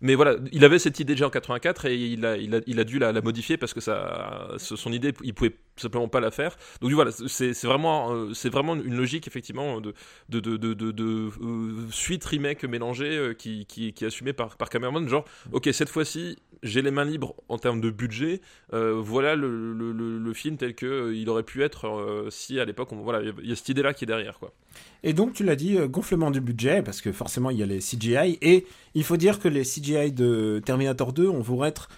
mais 0.00 0.16
voilà, 0.16 0.36
il 0.52 0.64
avait 0.64 0.78
cette 0.80 0.98
idée 0.98 1.14
déjà 1.14 1.26
en 1.26 1.30
84 1.30 1.86
et 1.86 1.96
il 1.96 2.26
a, 2.26 2.36
il 2.36 2.54
a, 2.56 2.60
il 2.66 2.80
a 2.80 2.84
dû 2.84 2.98
la, 2.98 3.12
la 3.12 3.20
modifier 3.22 3.56
parce 3.56 3.72
que 3.72 3.80
ça, 3.80 4.48
son 4.58 4.92
idée, 4.92 5.12
il 5.22 5.32
pouvait 5.34 5.54
simplement 5.76 6.08
pas 6.08 6.20
la 6.20 6.30
faire. 6.32 6.56
Donc 6.80 6.90
voilà, 6.92 7.10
c'est 7.12 7.52
vraiment, 7.64 8.12
euh, 8.12 8.34
c'est 8.34 8.48
vraiment 8.50 8.74
une 8.74 8.96
logique 8.96 9.26
effectivement 9.28 9.80
de, 9.80 9.94
de, 10.28 10.40
de, 10.40 10.56
de, 10.56 10.74
de- 10.90 11.30
euh, 11.42 11.86
suite 11.90 12.24
remake 12.24 12.64
mélangée 12.78 13.16
euh, 13.16 13.34
qui, 13.34 13.64
qui, 13.66 13.92
qui 13.92 14.04
est 14.04 14.08
assumée 14.08 14.32
par, 14.32 14.56
par 14.56 14.68
Cameron. 14.68 15.06
Genre, 15.08 15.24
ok, 15.52 15.68
cette 15.72 15.88
fois-ci, 15.88 16.36
j'ai 16.62 16.82
les 16.82 16.90
mains 16.90 17.04
libres 17.04 17.34
en 17.48 17.58
termes 17.58 17.80
de 17.80 17.90
budget. 17.90 18.40
euh, 18.72 18.94
voilà 19.02 19.36
le, 19.36 19.72
le, 19.72 20.34
film 20.34 20.56
tel 20.56 20.74
que 20.74 20.86
euh, 20.86 21.14
il 21.16 21.28
aurait 21.28 21.42
pu 21.44 21.62
être 21.62 22.26
si 22.30 22.58
à 22.58 22.64
l'époque, 22.64 22.88
voilà, 22.92 23.20
il 23.42 23.48
y 23.48 23.52
a- 23.52 23.56
cette 23.56 23.68
idée-là 23.68 23.94
qui 23.94 24.04
est 24.04 24.06
derrière 24.06 24.38
quoi. 24.38 24.52
Et 25.04 25.12
donc, 25.12 25.34
tu 25.34 25.44
l'as 25.44 25.56
dit, 25.56 25.76
gonflement 25.88 26.30
du 26.30 26.40
budget, 26.40 26.82
parce 26.82 27.00
que 27.00 27.12
forcément, 27.12 27.50
il 27.50 27.58
y 27.58 27.62
a 27.62 27.66
les 27.66 27.78
CGI. 27.80 28.38
Et 28.42 28.66
il 28.94 29.04
faut 29.04 29.16
dire 29.16 29.38
que 29.38 29.48
les 29.48 29.62
CGI 29.62 30.10
de 30.12 30.60
Terminator 30.64 31.12
2 31.12 31.28
on 31.28 31.40
vont 31.40 31.64
être 31.64 31.88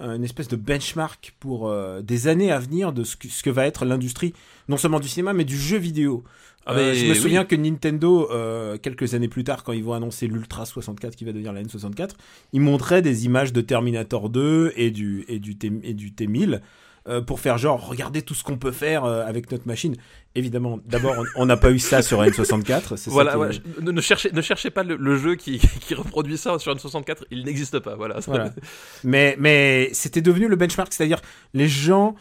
une 0.00 0.24
espèce 0.24 0.48
de 0.48 0.56
benchmark 0.56 1.34
pour 1.38 1.72
des 2.02 2.26
années 2.26 2.50
à 2.50 2.58
venir 2.58 2.92
de 2.92 3.04
ce 3.04 3.14
que, 3.16 3.28
ce 3.28 3.42
que 3.44 3.50
va 3.50 3.64
être 3.66 3.84
l'industrie, 3.84 4.32
non 4.68 4.76
seulement 4.76 4.98
du 4.98 5.06
cinéma, 5.08 5.32
mais 5.34 5.44
du 5.44 5.56
jeu 5.56 5.76
vidéo. 5.78 6.24
Ah, 6.66 6.72
Euh, 6.72 6.76
mais 6.76 6.94
je 6.94 7.04
me 7.06 7.10
oui. 7.12 7.16
souviens 7.16 7.44
que 7.44 7.54
Nintendo, 7.56 8.28
euh, 8.30 8.78
quelques 8.78 9.14
années 9.14 9.28
plus 9.28 9.44
tard, 9.44 9.64
quand 9.64 9.72
ils 9.72 9.84
vont 9.84 9.92
annoncer 9.94 10.26
l'Ultra 10.26 10.64
64 10.64 11.14
qui 11.16 11.24
va 11.24 11.32
devenir 11.32 11.52
la 11.52 11.62
N64, 11.62 12.10
ils 12.52 12.60
montraient 12.60 13.02
des 13.02 13.26
images 13.26 13.52
de 13.52 13.60
Terminator 13.60 14.30
2 14.30 14.72
et 14.76 14.90
du, 14.90 15.24
et 15.28 15.38
du, 15.38 15.56
T, 15.56 15.70
et 15.82 15.92
du 15.94 16.10
T1000 16.12 16.60
euh, 17.06 17.20
pour 17.20 17.38
faire 17.38 17.58
genre, 17.58 17.86
regardez 17.86 18.22
tout 18.22 18.32
ce 18.32 18.42
qu'on 18.42 18.56
peut 18.56 18.72
faire 18.72 19.04
euh, 19.04 19.26
avec 19.26 19.52
notre 19.52 19.66
machine. 19.66 19.94
Évidemment, 20.36 20.80
d'abord, 20.86 21.14
on- 21.36 21.44
n'a 21.44 21.58
pas 21.58 21.70
eu 21.70 21.78
ça 21.78 22.00
sur 22.00 22.22
N64. 22.22 22.96
c'est 22.96 22.96
ça 22.96 23.10
Voilà, 23.10 23.36
est- 23.50 23.60
ne, 23.82 23.92
ne 23.92 24.00
cherchez, 24.00 24.32
ne 24.32 24.40
cherchez 24.40 24.70
pas 24.70 24.82
le, 24.82 24.96
le 24.96 25.16
jeu 25.18 25.34
qui, 25.34 25.58
qui 25.80 25.94
reproduit 25.94 26.38
ça 26.38 26.58
sur 26.58 26.72
une 26.72 26.78
64, 26.78 27.26
il 27.30 27.44
n'existe 27.44 27.78
pas. 27.80 27.94
Voilà. 27.94 28.20
Voilà. 28.26 28.54
Mais, 29.04 29.36
mais 29.38 29.90
c'était 29.92 30.22
devenu 30.22 30.48
le 30.48 30.56
benchmark, 30.56 30.92
c'est-à-dire 30.94 31.20
les 31.52 31.68
gens, 31.68 32.14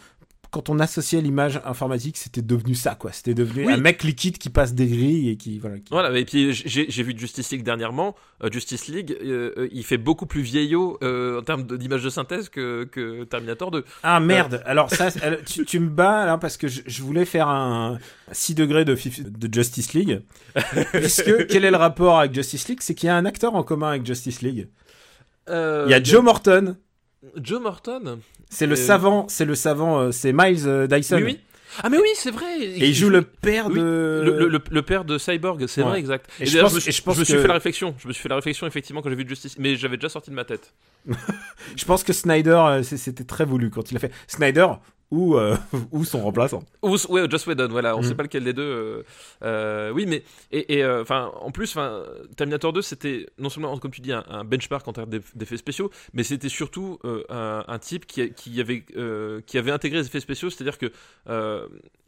quand 0.53 0.69
on 0.69 0.79
associait 0.79 1.19
l'image 1.19 1.59
informatique, 1.65 2.15
c'était 2.15 2.41
devenu 2.43 2.75
ça, 2.75 2.93
quoi. 2.95 3.11
C'était 3.11 3.33
devenu 3.33 3.65
Oui. 3.65 3.73
un 3.73 3.77
mec 3.77 4.03
liquide 4.03 4.37
qui 4.37 4.49
passe 4.49 4.73
des 4.75 4.85
grilles 4.87 5.29
et 5.29 5.35
qui, 5.35 5.57
voilà. 5.59 5.77
qui- 5.79 5.89
Voilà, 5.91 6.17
et 6.17 6.23
puis 6.25 6.53
j'ai 6.53 7.03
vu 7.03 7.13
Justice 7.17 7.51
League 7.51 7.63
dernièrement. 7.63 8.15
Euh, 8.43 8.49
Justice 8.51 8.87
League, 8.87 9.17
euh, 9.23 9.51
euh, 9.57 9.67
il 9.71 9.83
fait 9.83 9.97
beaucoup 9.97 10.25
plus 10.27 10.41
vieillot 10.41 10.97
euh, 11.03 11.39
en 11.39 11.41
termes 11.41 11.63
d'image 11.63 12.03
de 12.03 12.09
synthèse 12.09 12.49
que, 12.49 12.83
que 12.85 13.23
Terminator 13.23 13.71
2. 13.71 13.83
Ah 14.03 14.19
merde, 14.19 14.61
alors 14.65 14.89
ça, 14.91 15.09
tu, 15.45 15.65
tu 15.65 15.79
me 15.79 15.89
bats 15.89 16.25
là 16.25 16.37
parce 16.37 16.57
que 16.57 16.67
je, 16.67 16.81
je 16.85 17.01
voulais 17.01 17.25
faire 17.25 17.47
un 17.49 17.97
6 18.31 18.53
degrés 18.55 18.85
de, 18.85 18.93
de 18.95 19.53
Justice 19.53 19.93
League. 19.93 20.21
Puisque, 20.93 21.47
quel 21.47 21.65
est 21.65 21.71
le 21.71 21.77
rapport 21.77 22.19
avec 22.19 22.33
Justice 22.33 22.67
League? 22.67 22.79
C'est 22.81 22.93
qu'il 22.93 23.07
y 23.07 23.09
a 23.09 23.15
un 23.17 23.25
acteur 23.25 23.55
en 23.55 23.63
commun 23.63 23.89
avec 23.89 24.05
Justice 24.05 24.41
League. 24.43 24.67
Il 25.49 25.89
y 25.89 25.93
a 25.93 26.01
Joe 26.01 26.23
Morton, 26.23 26.77
Joe 27.41 27.61
Morton. 27.61 28.19
c'est 28.49 28.65
le 28.67 28.73
Euh, 28.73 28.75
savant, 28.75 29.27
c'est 29.29 29.45
le 29.45 29.55
savant, 29.55 29.99
euh, 29.99 30.11
c'est 30.11 30.33
Miles 30.33 30.67
euh, 30.67 30.87
Dyson. 30.87 31.15
Oui, 31.17 31.23
oui. 31.23 31.39
Ah 31.81 31.89
mais 31.89 31.97
oui, 31.97 32.07
c'est 32.13 32.29
vrai. 32.29 32.59
Et 32.61 32.87
il 32.89 32.93
joue 32.93 33.09
le 33.09 33.23
père 33.23 33.65
oui, 33.67 33.75
de... 33.79 34.21
le, 34.23 34.37
le- 34.37 34.47
le- 34.47 34.61
le 34.69 34.81
père 34.83 35.05
de 35.05 35.17
Cyborg, 35.17 35.65
c'est 35.65 35.81
Ouais. 35.81 35.89
vrai, 35.89 35.99
exact. 35.99 36.29
Et 36.39 36.43
Et, 36.43 36.45
je 36.45 36.59
pense- 36.59 36.69
je 36.69 36.75
me, 36.75 36.79
suis- 36.81 36.89
et 36.89 36.91
je 36.91 37.01
pense 37.01 37.15
je 37.15 37.19
me 37.21 37.25
suis 37.25 37.33
que- 37.33 37.41
fait 37.41 37.47
la 37.47 37.53
réflexion. 37.55 37.95
Je 37.97 38.07
me 38.07 38.13
suis 38.13 38.21
fait 38.21 38.29
la 38.29 38.35
réflexion 38.35 38.67
effectivement 38.67 39.01
quand 39.01 39.09
j'ai 39.09 39.15
vu 39.15 39.25
Justice, 39.27 39.57
mais 39.57 39.75
j'avais 39.75 39.97
déjà 39.97 40.09
sorti 40.09 40.29
de 40.29 40.35
ma 40.35 40.45
tête. 40.45 40.71
Je 41.75 41.85
pense 41.85 42.03
que 42.03 42.13
Snyder, 42.13 42.81
c'était 42.83 43.23
très 43.23 43.45
voulu 43.45 43.69
quand 43.71 43.89
il 43.91 43.97
a 43.97 43.99
fait 43.99 44.11
Snyder 44.27 44.67
ou, 45.13 45.37
euh, 45.37 45.55
ou 45.91 46.03
son 46.05 46.21
remplaçant. 46.21 46.63
Ou 46.81 46.95
ouais, 47.09 47.29
Joss 47.29 47.45
Whedon, 47.45 47.67
voilà, 47.69 47.95
on 47.95 48.01
Mhm. 48.01 48.07
sait 48.07 48.15
pas 48.15 48.23
lequel 48.23 48.43
des 48.43 48.53
deux. 48.53 48.61
euh, 48.63 49.03
euh, 49.43 49.91
oui, 49.91 50.05
mais 50.07 50.23
et 50.51 50.83
euh, 50.83 51.01
enfin, 51.03 51.31
en 51.39 51.51
plus, 51.51 51.77
Terminator 52.35 52.73
2, 52.73 52.81
c'était 52.81 53.27
non 53.37 53.49
seulement 53.49 53.77
comme 53.77 53.91
tu 53.91 54.01
dis 54.01 54.11
un, 54.11 54.23
un 54.29 54.43
benchmark 54.43 54.87
en 54.87 54.93
termes 54.93 55.09
d'eff- 55.09 55.35
d'effets 55.35 55.57
spéciaux, 55.57 55.91
mais 56.13 56.23
c'était 56.23 56.49
surtout 56.49 56.97
euh, 57.05 57.23
un, 57.29 57.63
un 57.67 57.79
type 57.79 58.05
qui, 58.07 58.21
a- 58.21 58.27
qui 58.29 58.59
avait 58.59 58.85
qui 59.45 59.57
avait 59.57 59.71
intégré 59.71 59.99
les 59.99 60.05
effets 60.07 60.19
spéciaux, 60.19 60.49
c'est-à-dire 60.49 60.77
que 60.77 60.91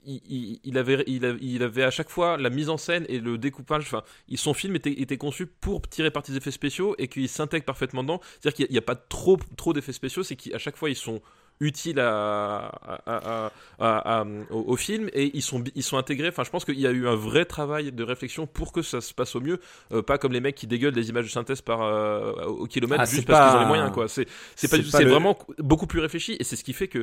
il, 0.07 0.77
avait 0.77 1.03
il, 1.07 1.25
a- 1.25 1.35
il 1.41 1.63
avait 1.63 1.83
à 1.83 1.91
chaque 1.91 2.09
fois 2.09 2.37
la 2.37 2.49
mise 2.49 2.69
en 2.69 2.77
scène 2.77 3.05
et 3.09 3.19
le 3.19 3.37
découpage. 3.37 3.83
Enfin, 3.83 4.03
son 4.35 4.53
film 4.53 4.75
était, 4.75 4.91
était 5.01 5.17
conçu 5.17 5.45
pour 5.47 5.81
tirer 5.87 6.11
parti 6.11 6.31
des 6.31 6.37
effets 6.37 6.51
spéciaux 6.51 6.95
et 6.97 7.07
qu'il 7.07 7.27
s'intègre 7.29 7.65
parfaitement 7.65 8.03
dedans. 8.03 8.21
C'est-à-dire 8.39 8.53
qu'il 8.67 8.71
n'y 8.71 8.77
a, 8.77 8.81
pas 8.81 8.95
trop 8.95 9.37
trop 9.57 9.73
d'effets 9.73 9.93
spéciaux, 9.93 10.23
c'est 10.23 10.35
qu'à 10.35 10.57
chaque 10.59 10.77
fois 10.77 10.89
ils 10.89 10.95
sont 10.95 11.21
utiles 11.61 11.99
à, 11.99 12.65
à- 12.67 12.99
à- 13.05 13.51
à- 13.79 14.19
à- 14.19 14.25
au, 14.51 14.73
au 14.73 14.75
film 14.75 15.09
et 15.13 15.31
ils 15.33 15.41
sont, 15.41 15.63
ils 15.73 15.83
sont 15.83 15.97
intégrés. 15.97 16.27
Enfin, 16.29 16.43
je 16.43 16.49
pense 16.49 16.65
qu'il 16.65 16.79
y 16.79 16.85
a 16.87 16.91
eu 16.91 17.07
un 17.07 17.15
vrai 17.15 17.45
travail 17.45 17.91
de 17.91 18.03
réflexion 18.03 18.45
pour 18.47 18.71
que 18.73 18.81
ça 18.81 18.99
se 19.01 19.13
passe 19.13 19.35
au 19.35 19.41
mieux, 19.41 19.59
Euh, 19.93 20.01
pas 20.01 20.17
comme 20.17 20.33
les 20.33 20.41
mecs 20.41 20.55
qui 20.55 20.67
dégueulent 20.67 20.93
des 20.93 21.09
images 21.09 21.25
de 21.25 21.29
synthèse 21.31 21.61
par 21.61 21.81
euh, 21.81 22.31
au 22.45 22.65
kilomètre 22.67 23.01
Ah, 23.03 23.05
juste 23.05 23.25
parce 23.27 23.49
qu'ils 23.51 23.57
ont 23.57 23.61
les 23.61 23.67
moyens. 23.67 23.91
quoi. 23.91 24.07
C'est 24.07 24.27
c'est 24.55 24.67
pas 24.69 24.77
pas 24.91 25.01
le- 25.03 25.09
vraiment 25.09 25.37
beaucoup 25.59 25.87
plus 25.87 25.99
réfléchi 26.01 26.35
et 26.39 26.43
c'est 26.43 26.55
ce 26.57 26.63
qui 26.63 26.73
fait 26.73 26.87
que 26.89 26.99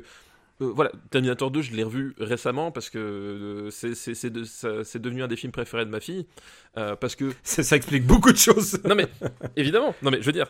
euh, 0.60 0.70
voilà, 0.74 0.92
Terminator 1.10 1.50
2, 1.50 1.62
je 1.62 1.72
l'ai 1.72 1.82
revu 1.82 2.14
récemment 2.18 2.70
parce 2.70 2.90
que 2.90 3.68
c'est 3.70 3.94
c'est- 3.94 4.14
c'est 4.14 4.30
de- 4.30 4.44
c'est 4.44 5.00
devenu 5.00 5.22
un 5.22 5.28
des 5.28 5.36
films 5.36 5.50
préférés 5.52 5.86
de 5.86 5.90
ma 5.90 6.00
fille. 6.00 6.26
parce 6.74 7.16
que 7.16 7.32
Ça, 7.42 7.62
ça 7.62 7.76
explique 7.76 8.06
beaucoup 8.06 8.32
de 8.32 8.36
choses. 8.38 8.78
non 8.84 8.94
mais 8.94 9.08
évidemment, 9.56 9.94
non 10.02 10.10
mais 10.10 10.20
je 10.20 10.26
veux 10.26 10.32
dire, 10.32 10.46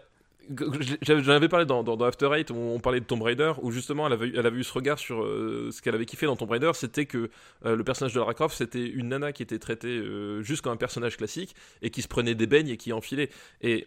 j'en 1.02 1.32
avais 1.32 1.48
parlé 1.48 1.66
dans, 1.66 1.96
After 2.02 2.30
Eight 2.34 2.50
où 2.50 2.56
on 2.56 2.80
parlait 2.80 3.00
de 3.00 3.04
Tomb 3.04 3.22
Raider 3.22 3.52
où 3.62 3.70
justement 3.70 4.06
elle 4.06 4.12
avait, 4.12 4.32
elle 4.34 4.46
avait 4.46 4.58
eu 4.58 4.64
ce 4.64 4.72
regard 4.72 4.98
sur 4.98 5.22
euh, 5.22 5.70
ce 5.70 5.82
qu'elle 5.82 5.94
avait 5.94 6.06
kiffé 6.06 6.26
dans 6.26 6.36
Tomb 6.36 6.50
Raider, 6.50 6.70
c'était 6.74 7.06
que 7.06 7.30
euh, 7.64 7.76
le 7.76 7.84
personnage 7.84 8.14
de 8.14 8.20
Lara 8.20 8.34
Croft 8.34 8.56
c'était 8.56 8.86
une 8.86 9.08
nana 9.08 9.32
qui 9.32 9.42
était 9.42 9.58
traitée 9.58 9.98
euh, 9.98 10.42
juste 10.42 10.62
comme 10.62 10.72
un 10.72 10.76
personnage 10.76 11.16
classique 11.16 11.54
et 11.82 11.90
qui 11.90 12.02
se 12.02 12.08
prenait 12.08 12.34
des 12.34 12.46
beignes 12.46 12.68
et 12.68 12.76
qui 12.76 12.92
enfilait. 12.92 13.30
Et 13.60 13.86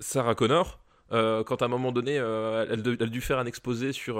Sarah 0.00 0.34
Connor. 0.34 0.80
quand 1.10 1.62
à 1.62 1.64
un 1.64 1.68
moment 1.68 1.92
donné, 1.92 2.14
elle, 2.14 2.82
a 3.00 3.06
dû 3.06 3.20
faire 3.20 3.38
un 3.38 3.46
exposé 3.46 3.92
sur, 3.92 4.14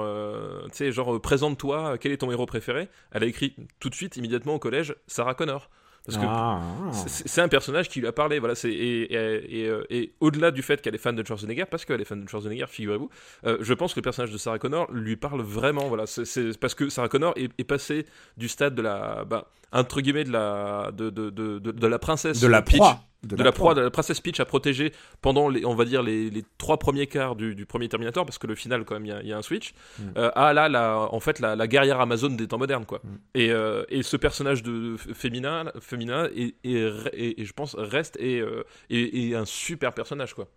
tu 0.65 0.77
sais, 0.77 0.91
genre, 0.91 1.19
présente-toi, 1.19 1.97
quel 1.97 2.11
est 2.11 2.17
ton 2.17 2.31
héros 2.31 2.45
préféré? 2.45 2.87
Elle 3.11 3.23
a 3.23 3.25
écrit 3.25 3.55
tout 3.79 3.89
de 3.89 3.95
suite, 3.95 4.15
immédiatement 4.15 4.55
au 4.55 4.59
collège, 4.59 4.95
Sarah 5.07 5.33
Connor. 5.33 5.69
Parce 6.05 6.17
que 6.17 6.23
Ah. 6.27 6.61
c'est 6.91 7.27
c'est 7.29 7.41
un 7.41 7.47
personnage 7.47 7.87
qui 7.87 8.01
lui 8.01 8.07
a 8.07 8.11
parlé, 8.11 8.39
voilà. 8.39 8.55
C'est 8.55 8.71
et, 8.71 9.13
et, 9.13 9.61
et, 9.61 9.67
euh, 9.69 9.83
et 9.89 10.13
au-delà 10.19 10.51
du 10.51 10.61
fait 10.61 10.81
qu'elle 10.81 10.95
est 10.95 10.97
fan 10.97 11.15
de 11.15 11.25
Schwarzenegger, 11.25 11.63
parce 11.65 11.85
qu'elle 11.85 12.01
est 12.01 12.05
fan 12.05 12.21
de 12.23 12.27
Schwarzenegger, 12.29 12.65
figurez-vous, 12.67 13.09
euh, 13.45 13.57
je 13.61 13.73
pense 13.73 13.93
que 13.93 13.99
le 13.99 14.03
personnage 14.03 14.31
de 14.31 14.37
Sarah 14.37 14.59
Connor 14.59 14.91
lui 14.91 15.15
parle 15.15 15.41
vraiment, 15.41 15.87
voilà. 15.87 16.05
C'est- 16.05 16.59
parce 16.59 16.75
que 16.75 16.89
Sarah 16.89 17.07
Connor 17.07 17.33
est, 17.37 17.51
est 17.57 17.63
passée 17.63 18.05
du 18.35 18.49
stade 18.49 18.75
de 18.75 18.81
la, 18.81 19.23
bah, 19.23 19.49
entre 19.71 20.01
guillemets, 20.01 20.25
de 20.25 20.31
la, 20.31 20.91
de, 20.93 21.09
de, 21.09 21.29
de, 21.29 21.59
de, 21.59 21.71
de 21.71 21.87
la 21.87 21.99
princesse 21.99 22.41
de 22.41 22.47
la 22.47 22.61
Peach, 22.61 22.75
proie. 22.77 22.99
De, 23.23 23.35
la 23.43 23.51
proie, 23.51 23.73
de 23.73 23.81
la 23.81 23.89
princesse 23.89 24.19
Peach 24.21 24.39
à 24.39 24.45
protéger 24.45 24.91
pendant 25.21 25.49
les, 25.49 25.65
on 25.65 25.75
va 25.75 25.85
dire 25.85 26.03
les, 26.03 26.29
les 26.29 26.43
trois 26.57 26.77
premiers 26.77 27.07
quarts 27.07 27.35
du, 27.35 27.55
du 27.55 27.65
premier 27.65 27.87
Terminator, 27.89 28.25
parce 28.25 28.37
que 28.37 28.47
le 28.47 28.55
final 28.55 28.83
quand 28.85 28.95
même 28.95 29.05
il 29.05 29.09
y 29.09 29.11
a- 29.11 29.21
il 29.21 29.27
y, 29.27 29.33
a 29.33 29.37
un 29.37 29.41
switch. 29.41 29.73
Mm. 29.99 30.03
Euh, 30.17 30.31
à 30.35 30.53
là, 30.53 30.69
la, 30.69 30.97
en 31.11 31.19
fait 31.19 31.39
la, 31.39 31.55
la 31.55 31.67
guerrière 31.67 31.99
Amazon 32.01 32.29
des 32.29 32.47
temps 32.47 32.57
modernes 32.57 32.85
quoi. 32.85 32.99
Mm. 33.03 33.07
Et, 33.35 33.51
euh, 33.51 33.83
et 33.89 34.03
ce 34.03 34.17
personnage 34.17 34.63
de 34.63 34.95
féminin, 34.97 35.71
féminin 35.79 36.27
et, 36.35 36.55
et, 36.63 36.81
et- 37.13 37.45
je 37.45 37.53
pense 37.53 37.75
reste 37.77 38.17
et, 38.19 38.39
euh, 38.39 38.63
et, 38.89 39.29
et 39.29 39.35
un 39.35 39.45
super 39.45 39.93
personnage 39.93 40.33
quoi. 40.33 40.47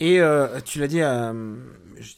Et 0.00 0.20
euh, 0.20 0.46
tu 0.64 0.78
l'as 0.80 0.86
dit, 0.88 1.00
euh, 1.02 1.54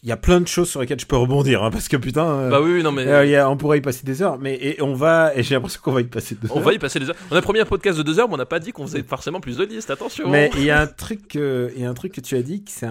il 0.04 0.08
y 0.08 0.12
a 0.12 0.16
plein 0.16 0.40
de 0.40 0.46
choses 0.46 0.70
sur 0.70 0.80
lesquelles 0.80 1.00
je 1.00 1.06
peux 1.06 1.16
rebondir, 1.16 1.64
hein, 1.64 1.70
parce 1.72 1.88
que 1.88 1.96
putain, 1.96 2.24
euh, 2.28 2.50
Bah 2.50 2.60
oui, 2.62 2.80
non 2.84 2.92
mais 2.92 3.04
euh, 3.06 3.24
y 3.26 3.34
a- 3.34 3.50
on 3.50 3.56
pourrait 3.56 3.78
y 3.78 3.80
passer 3.80 4.04
des 4.04 4.22
heures, 4.22 4.38
mais 4.38 4.54
et 4.54 4.80
on 4.80 4.94
va, 4.94 5.32
et 5.34 5.42
j'ai 5.42 5.56
l'impression 5.56 5.80
qu'on 5.82 5.90
va 5.92 6.00
y 6.00 6.04
passer 6.04 6.36
deux 6.36 6.46
on 6.52 6.58
heures. 6.58 6.62
va 6.62 6.72
y 6.72 6.78
passer 6.78 7.00
des 7.00 7.08
heures. 7.10 7.16
On 7.32 7.36
a 7.36 7.42
promis 7.42 7.58
un 7.58 7.64
podcast 7.64 7.98
de 7.98 8.04
deux 8.04 8.20
heures, 8.20 8.28
mais 8.28 8.34
on 8.34 8.38
n'a 8.38 8.46
pas 8.46 8.60
dit 8.60 8.70
qu'on 8.70 8.86
faisait 8.86 9.02
forcément 9.02 9.40
plus 9.40 9.56
de 9.56 9.64
listes. 9.64 9.90
Attention. 9.90 10.30
Mais 10.30 10.50
il 10.56 10.62
y 10.62 10.70
a 10.70 10.80
un 10.80 10.86
truc, 10.86 11.34
il 11.34 11.72
y 11.80 11.84
a 11.84 11.90
un 11.90 11.94
truc 11.94 12.12
que 12.12 12.20
tu 12.20 12.36
as 12.36 12.42
dit, 12.42 12.62
que 12.62 12.70
c'est 12.70 12.86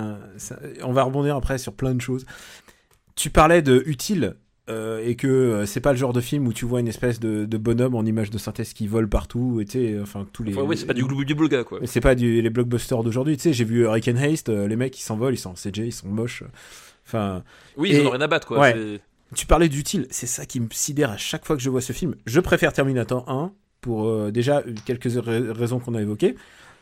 on 0.84 0.92
va 0.92 1.04
rebondir 1.04 1.38
après 1.38 1.58
sur 1.58 1.72
plein 1.74 1.94
de 1.96 2.02
choses. 2.02 2.26
Tu 3.16 3.30
parlais 3.30 3.62
de 3.62 3.82
utile. 3.86 4.36
Euh, 4.72 5.04
et 5.06 5.16
que 5.16 5.28
euh, 5.28 5.66
c'est 5.66 5.80
pas 5.82 5.92
le 5.92 5.98
genre 5.98 6.14
de 6.14 6.22
film 6.22 6.48
où 6.48 6.54
tu 6.54 6.66
vois 6.66 6.80
une 6.80 6.88
espèce 6.88 7.20
de, 7.20 7.46
de 7.46 7.58
bonhomme 7.58 7.96
en 7.96 8.04
image 8.06 8.30
de 8.30 8.38
synthèse 8.38 8.74
qui 8.74 8.88
vole 8.88 9.08
partout 9.10 9.60
et 9.62 9.66
tu 9.66 9.72
sais 9.74 10.00
enfin 10.02 10.26
tous 10.34 10.44
les 10.44 10.54
Enfin, 10.54 10.64
ouais, 10.64 10.76
c'est 10.76 10.86
pas 10.86 10.94
du 10.94 11.04
gloubi-boulga 11.06 11.64
quoi. 11.64 11.80
Mais 11.82 11.88
c'est 11.88 12.02
pas 12.02 12.16
du, 12.16 12.42
les 12.42 12.50
blockbusters 12.50 13.04
d'aujourd'hui 13.04 13.38
tu 13.38 13.44
sais 13.44 13.54
j'ai 13.54 13.66
vu 13.66 13.82
Hurricane 13.84 14.18
Haste 14.18 14.50
euh, 14.50 14.68
les 14.68 14.76
mecs 14.76 14.98
ils 14.98 15.04
s'envolent 15.04 15.34
ils 15.34 15.38
sont 15.38 15.52
en 15.52 15.54
CJ 15.54 15.80
ils 15.80 15.92
sont 15.94 16.08
moches 16.08 16.44
enfin 17.06 17.44
Oui, 17.78 17.90
ils 17.92 17.96
Et- 17.98 18.02
en 18.02 18.08
ont 18.08 18.12
rien 18.12 18.22
à 18.22 18.28
battre 18.28 18.48
quoi. 18.48 18.60
Ouais. 18.60 19.00
Tu 19.36 19.46
parlais 19.46 19.70
d'utile, 19.70 20.08
c'est 20.10 20.28
ça 20.28 20.46
qui 20.46 20.60
me 20.60 20.68
sidère 20.72 21.10
à 21.10 21.18
chaque 21.18 21.46
fois 21.46 21.56
que 21.56 21.62
je 21.62 21.70
vois 21.70 21.80
ce 21.80 21.94
film. 21.94 22.16
Je 22.26 22.42
préfère 22.42 22.74
Terminator 22.74 23.30
1 23.30 23.54
pour 23.80 24.30
déjà 24.32 24.62
quelques 24.86 25.10
ra- 25.24 25.54
raisons 25.54 25.80
qu'on 25.80 25.96
a 25.96 26.02
évoquées, 26.02 26.36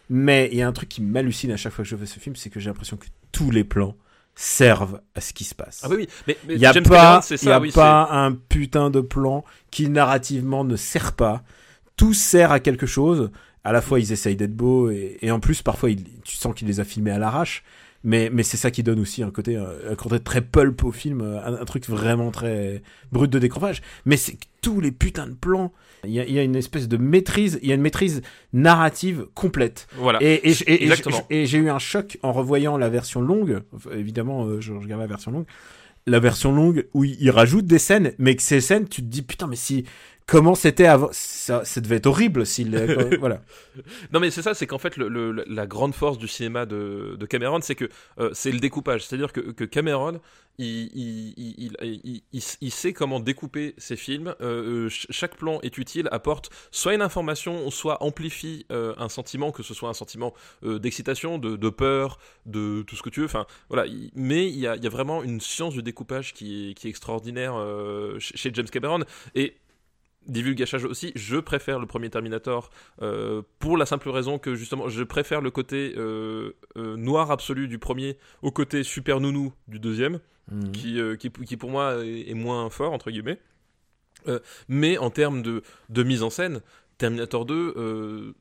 mais 0.10 0.50
il 0.52 0.58
y 0.58 0.64
a 0.64 0.68
un 0.68 0.72
truc 0.72 0.90
qui 0.90 1.02
m'hallucine 1.04 1.52
à 1.52 1.58
chaque 1.58 1.74
fois 1.74 1.84
que 1.84 1.90
je 1.90 1.96
vois 1.96 2.08
ce 2.08 2.20
film, 2.20 2.36
c'est 2.36 2.50
que 2.50 2.60
j'ai 2.60 2.70
l'impression 2.72 2.98
que 2.98 3.06
tous 3.32 3.52
les 3.52 3.64
plans 3.64 3.96
servent 4.42 5.02
à 5.16 5.22
ce 5.22 5.34
qui 5.34 5.44
se 5.44 5.54
passe. 5.54 5.82
Ah 5.84 5.88
oui, 5.90 5.96
oui. 6.00 6.08
Mais, 6.26 6.38
mais 6.48 6.54
Il 6.54 6.60
n'y 6.60 6.66
a, 6.66 6.72
James 6.72 6.84
pas, 6.84 7.20
il 7.30 7.44
y 7.44 7.52
a 7.52 7.60
oui. 7.60 7.72
pas 7.74 8.08
un 8.10 8.32
putain 8.32 8.90
de 8.90 9.02
plan 9.02 9.44
qui 9.70 9.90
narrativement 9.90 10.64
ne 10.64 10.78
sert 10.78 11.12
pas. 11.14 11.44
Tout 11.98 12.14
sert 12.14 12.54
à 12.54 12.62
quelque 12.62 12.86
chose. 12.86 13.32
À 13.66 13.74
la 13.74 13.82
fois, 13.82 14.00
ils 14.00 14.14
essayent 14.14 14.38
d'être 14.38 14.56
beaux 14.56 14.90
et, 14.92 15.18
et 15.22 15.32
en 15.32 15.42
plus, 15.42 15.62
parfois, 15.62 15.90
tu 16.24 16.38
sens 16.38 16.56
qu'il 16.56 16.70
les 16.70 16.80
a 16.80 16.86
filmés 16.86 17.12
à 17.12 17.20
l'arrache. 17.20 17.64
Mais, 18.04 18.30
mais 18.32 18.44
c'est 18.44 18.56
ça 18.58 18.72
qui 18.72 18.82
donne 18.82 19.00
aussi 19.02 19.24
un 19.24 19.32
côté, 19.32 19.58
euh, 19.58 19.92
un 19.92 19.96
côté 19.96 20.20
très 20.22 20.42
pulp 20.42 20.84
au 20.86 20.92
film, 20.92 21.20
euh, 21.22 21.40
un, 21.46 21.62
un 21.62 21.66
truc 21.66 21.88
vraiment 21.90 22.32
très 22.32 22.82
brut 23.12 23.30
de 23.30 23.40
décrochage. 23.40 23.82
Mais 24.06 24.16
c'est 24.16 24.34
que 24.34 24.46
tous 24.62 24.80
les 24.80 24.92
putains 24.92 25.28
de 25.28 25.34
plans, 25.34 25.74
il 26.06 26.12
y 26.12 26.20
a, 26.22 26.26
il 26.26 26.34
y 26.34 26.40
a 26.40 26.44
une 26.44 26.56
espèce 26.56 26.88
de 26.88 26.96
maîtrise, 26.96 27.60
il 27.62 27.68
y 27.68 27.72
a 27.74 27.76
une 27.76 27.82
maîtrise 27.82 28.22
narrative 28.54 29.28
complète. 29.36 29.88
Voilà. 29.98 30.20
Et, 30.22 30.36
et, 30.50 30.54
et- 30.86 30.88
et 31.30 31.46
j'ai 31.46 31.58
eu 31.58 31.70
un 31.70 31.80
choc 31.80 32.18
en 32.24 32.32
revoyant 32.32 32.78
la 32.78 32.88
version 32.90 33.22
longue. 33.22 33.62
Évidemment, 33.94 34.46
euh, 34.46 34.62
je 34.62 34.72
regarde 34.74 35.02
la 35.02 35.08
version 35.08 35.32
longue. 35.32 35.46
La 36.08 36.20
version 36.20 36.54
longue 36.54 36.88
où 36.94 37.04
il 37.04 37.30
rajoute 37.30 37.66
des 37.66 37.80
scènes, 37.80 38.14
mais 38.18 38.36
que 38.36 38.42
ces 38.42 38.62
scènes, 38.62 38.88
tu 38.88 39.02
te 39.02 39.08
dis 39.08 39.22
putain, 39.22 39.48
mais 39.48 39.56
si 39.58 39.84
comment 40.30 40.56
c'était 40.56 40.86
avant, 40.86 41.10
ça, 41.12 41.66
ça 41.66 41.82
devait 41.82 41.96
être 41.98 42.06
horrible 42.06 42.46
s'il, 42.46 42.76
euh, 42.76 43.18
voilà. 43.20 43.42
Non 44.14 44.20
mais 44.20 44.30
c'est 44.32 44.42
ça, 44.42 44.54
c'est 44.54 44.68
qu'en 44.68 44.78
fait 44.78 44.96
le, 44.98 45.08
le- 45.10 45.32
la 45.48 45.66
grande 45.68 45.94
force 45.96 46.18
du 46.18 46.28
cinéma 46.28 46.66
de, 46.66 47.16
de 47.20 47.26
Cameron, 47.26 47.60
c'est 47.62 47.76
que 47.76 47.90
euh, 48.20 48.30
c'est 48.34 48.52
le 48.52 48.60
découpage. 48.60 49.06
C'est-à-dire 49.06 49.34
que, 49.34 49.40
que 49.40 49.64
Cameron, 49.64 50.20
il, 50.58 50.90
il, 50.94 51.74
il, 51.82 52.22
il, 52.62 52.72
sait 52.72 52.92
comment 52.94 53.20
découper 53.22 53.74
ses 53.78 53.96
films. 53.96 54.36
Euh, 54.42 54.90
ch- 54.90 55.08
chaque 55.10 55.38
plan 55.38 55.60
est 55.62 55.78
utile, 55.78 56.10
apporte 56.12 56.50
soit 56.72 56.94
une 56.94 57.02
information, 57.02 57.70
soit 57.72 58.04
amplifie 58.04 58.66
euh, 58.72 58.94
un 58.98 59.08
sentiment, 59.10 59.52
que 59.52 59.64
ce 59.64 59.74
soit 59.74 59.90
un 59.90 59.94
sentiment 59.94 60.34
d'excitation, 60.64 61.38
de, 61.38 61.56
de 61.56 61.70
peur, 61.70 62.20
de 62.46 62.82
tout 62.84 62.96
ce 62.98 63.02
que 63.04 63.10
tu 63.10 63.22
veux. 63.22 63.26
Enfin 63.26 63.46
voilà. 63.70 63.86
il- 63.88 64.12
mais 64.16 64.48
il 64.50 64.60
y 64.60 64.68
a, 64.68 64.76
il 64.76 64.84
y 64.84 64.88
a 64.88 64.90
vraiment 64.90 65.24
une 65.24 65.40
science 65.40 65.74
du 65.74 65.82
découpage 65.82 66.34
qui 66.34 66.72
est, 66.72 66.74
qui 66.74 66.88
est 66.88 66.90
extraordinaire 66.90 67.54
chez 68.20 68.36
chez 68.38 68.52
James 68.54 68.70
Cameron 68.70 69.04
et 69.36 69.56
divulgachage 70.30 70.86
aussi, 70.86 71.12
je 71.16 71.38
préfère 71.38 71.80
le 71.80 71.86
premier 71.86 72.10
Terminator 72.10 72.70
euh, 73.02 73.42
pour 73.60 73.78
la 73.78 73.86
simple 73.86 74.10
raison 74.10 74.40
que 74.40 74.56
justement 74.56 74.88
je 74.88 75.04
préfère 75.04 75.42
le 75.42 75.52
côté 75.52 75.94
euh, 75.98 76.54
euh, 76.78 76.96
noir 76.96 77.32
absolu 77.32 77.68
du 77.68 77.80
premier 77.80 78.18
au 78.42 78.52
côté 78.52 78.84
super 78.84 79.20
nounou 79.20 79.54
du 79.68 79.80
deuxième, 79.80 80.20
Mhm. 80.52 80.72
qui, 80.72 81.00
qui, 81.20 81.30
qui 81.30 81.58
pour 81.58 81.70
moi 81.70 82.04
est, 82.04 82.32
est 82.32 82.34
moins 82.34 82.72
fort 82.72 82.92
entre 82.92 83.12
guillemets. 83.12 83.40
Mais 84.68 84.98
en 84.98 85.10
termes 85.12 85.42
de, 85.42 85.62
de 85.90 86.04
mise 86.04 86.24
en 86.24 86.30
scène, 86.30 86.62
Terminator 86.98 87.46
2, 87.46 87.74
euh, 87.78 88.34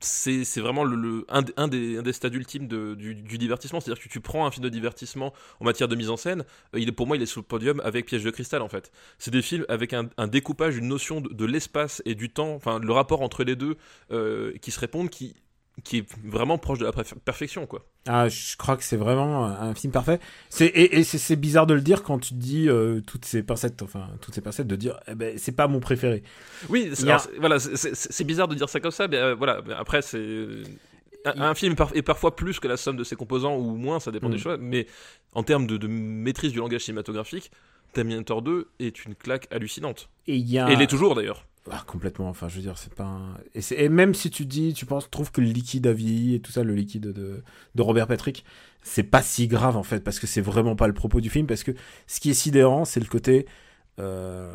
c'est 0.00 0.60
vraiment 0.60 0.84
le, 0.84 1.24
un, 1.28 1.42
des, 1.42 1.98
un 1.98 2.02
des 2.02 2.12
stades 2.12 2.34
ultimes 2.34 2.66
de- 2.68 2.94
du, 2.94 3.14
divertissement. 3.38 3.80
C'est-à-dire 3.80 4.02
que 4.02 4.08
tu 4.08 4.20
prends 4.20 4.46
un 4.46 4.50
film 4.50 4.64
de 4.64 4.68
divertissement 4.68 5.32
en 5.60 5.64
matière 5.64 5.88
de 5.88 5.96
mise 5.96 6.10
en 6.10 6.16
scène, 6.16 6.44
euh, 6.74 6.80
il 6.80 6.88
est, 6.88 6.92
pour 6.92 7.06
moi, 7.06 7.16
il 7.16 7.22
est 7.22 7.26
sous 7.26 7.40
le 7.40 7.44
podium 7.44 7.80
avec 7.84 8.06
Piège 8.06 8.24
de 8.24 8.30
cristal, 8.30 8.62
en 8.62 8.68
fait. 8.68 8.90
C'est 9.18 9.30
des 9.30 9.42
films 9.42 9.64
avec 9.68 9.92
un, 9.92 10.08
découpage, 10.26 10.76
une 10.76 10.88
notion 10.88 11.20
de, 11.20 11.32
de 11.32 11.44
l'espace 11.44 12.02
et 12.04 12.14
du 12.14 12.30
temps, 12.30 12.54
enfin, 12.54 12.78
le 12.78 12.92
rapport 12.92 13.22
entre 13.22 13.44
les 13.44 13.56
deux 13.56 13.76
euh, 14.10 14.52
qui 14.60 14.70
se 14.70 14.80
répondent, 14.80 15.10
qui, 15.10 15.34
qui 15.82 15.98
est 15.98 16.06
vraiment 16.24 16.56
proche 16.56 16.78
de 16.78 16.84
la 16.84 16.92
perfection, 16.92 17.66
quoi. 17.66 17.84
Ah, 18.06 18.28
je 18.28 18.56
crois 18.56 18.76
que 18.76 18.84
c'est 18.84 18.96
vraiment 18.96 19.44
un 19.46 19.74
film 19.74 19.92
parfait. 19.92 20.20
C'est 20.48 20.66
et, 20.66 20.98
et 20.98 21.04
c'est 21.04 21.36
bizarre 21.36 21.66
de 21.66 21.74
le 21.74 21.80
dire 21.80 22.02
quand 22.02 22.18
tu 22.18 22.34
dis 22.34 22.68
euh, 22.68 23.00
toutes 23.00 23.24
ces 23.24 23.42
pincettes, 23.42 23.82
enfin 23.82 24.08
toutes 24.20 24.34
ces 24.34 24.40
pincettes, 24.40 24.66
de 24.68 24.76
dire 24.76 25.00
eh 25.08 25.14
ben 25.14 25.36
c'est 25.36 25.52
pas 25.52 25.66
mon 25.66 25.80
préféré. 25.80 26.22
Oui, 26.68 26.92
a- 26.96 27.02
alors, 27.02 27.26
voilà, 27.40 27.58
c'est- 27.58 28.24
bizarre 28.24 28.46
de 28.48 28.54
dire 28.54 28.68
ça 28.68 28.78
comme 28.80 28.90
ça, 28.92 29.08
mais 29.08 29.16
euh, 29.16 29.34
voilà. 29.34 29.62
mais 29.66 29.74
après, 29.74 30.00
c'est 30.02 30.20
un, 31.24 31.40
un 31.40 31.54
film 31.54 31.74
par- 31.74 31.90
est 31.96 32.02
parfois 32.02 32.36
plus 32.36 32.60
que 32.60 32.68
la 32.68 32.76
somme 32.76 32.96
de 32.96 33.04
ses 33.04 33.16
composants 33.16 33.56
ou 33.56 33.74
moins, 33.76 33.98
ça 34.00 34.10
dépend 34.12 34.28
Mm. 34.28 34.32
des 34.32 34.38
choix. 34.38 34.56
Mais 34.58 34.86
en 35.32 35.42
termes 35.42 35.66
de, 35.66 35.76
de 35.76 35.86
maîtrise 35.88 36.52
du 36.52 36.58
langage 36.58 36.82
cinématographique, 36.82 37.50
Terminator 37.94 38.42
2 38.42 38.68
est 38.80 39.04
une 39.06 39.14
claque 39.14 39.48
hallucinante. 39.50 40.08
Et 40.26 40.36
il 40.36 40.48
y 40.50 40.58
a 40.58 40.70
Et 40.70 40.74
il 40.74 40.82
est 40.82 40.86
toujours 40.88 41.14
d'ailleurs. 41.14 41.46
Ah, 41.70 41.82
complètement. 41.86 42.28
Enfin, 42.28 42.48
je 42.48 42.56
veux 42.56 42.62
dire, 42.62 42.76
c'est 42.76 42.92
pas. 42.94 43.04
un- 43.04 43.38
Et, 43.54 43.84
et 43.84 43.88
même 43.88 44.14
si 44.14 44.30
tu 44.30 44.44
dis, 44.44 44.74
tu 44.74 44.84
penses, 44.84 45.10
trouves 45.10 45.32
que 45.32 45.40
le 45.40 45.46
liquide 45.46 45.86
a 45.86 45.92
vieilli 45.94 46.34
et 46.34 46.40
tout 46.40 46.52
ça, 46.52 46.62
le 46.62 46.74
liquide 46.74 47.02
de, 47.12 47.42
de 47.74 47.82
Robert 47.82 48.06
Patrick, 48.06 48.44
c'est 48.82 49.02
pas 49.02 49.22
si 49.22 49.46
grave 49.48 49.76
en 49.76 49.82
fait, 49.82 50.00
parce 50.00 50.18
que 50.18 50.26
c'est 50.26 50.42
vraiment 50.42 50.76
pas 50.76 50.86
le 50.88 50.92
propos 50.94 51.20
du 51.22 51.30
film. 51.30 51.46
Parce 51.46 51.62
que 51.64 51.72
ce 52.06 52.20
qui 52.20 52.30
est 52.30 52.34
sidérant, 52.34 52.84
c'est 52.84 53.00
le 53.00 53.06
côté 53.06 53.46
euh, 53.98 54.52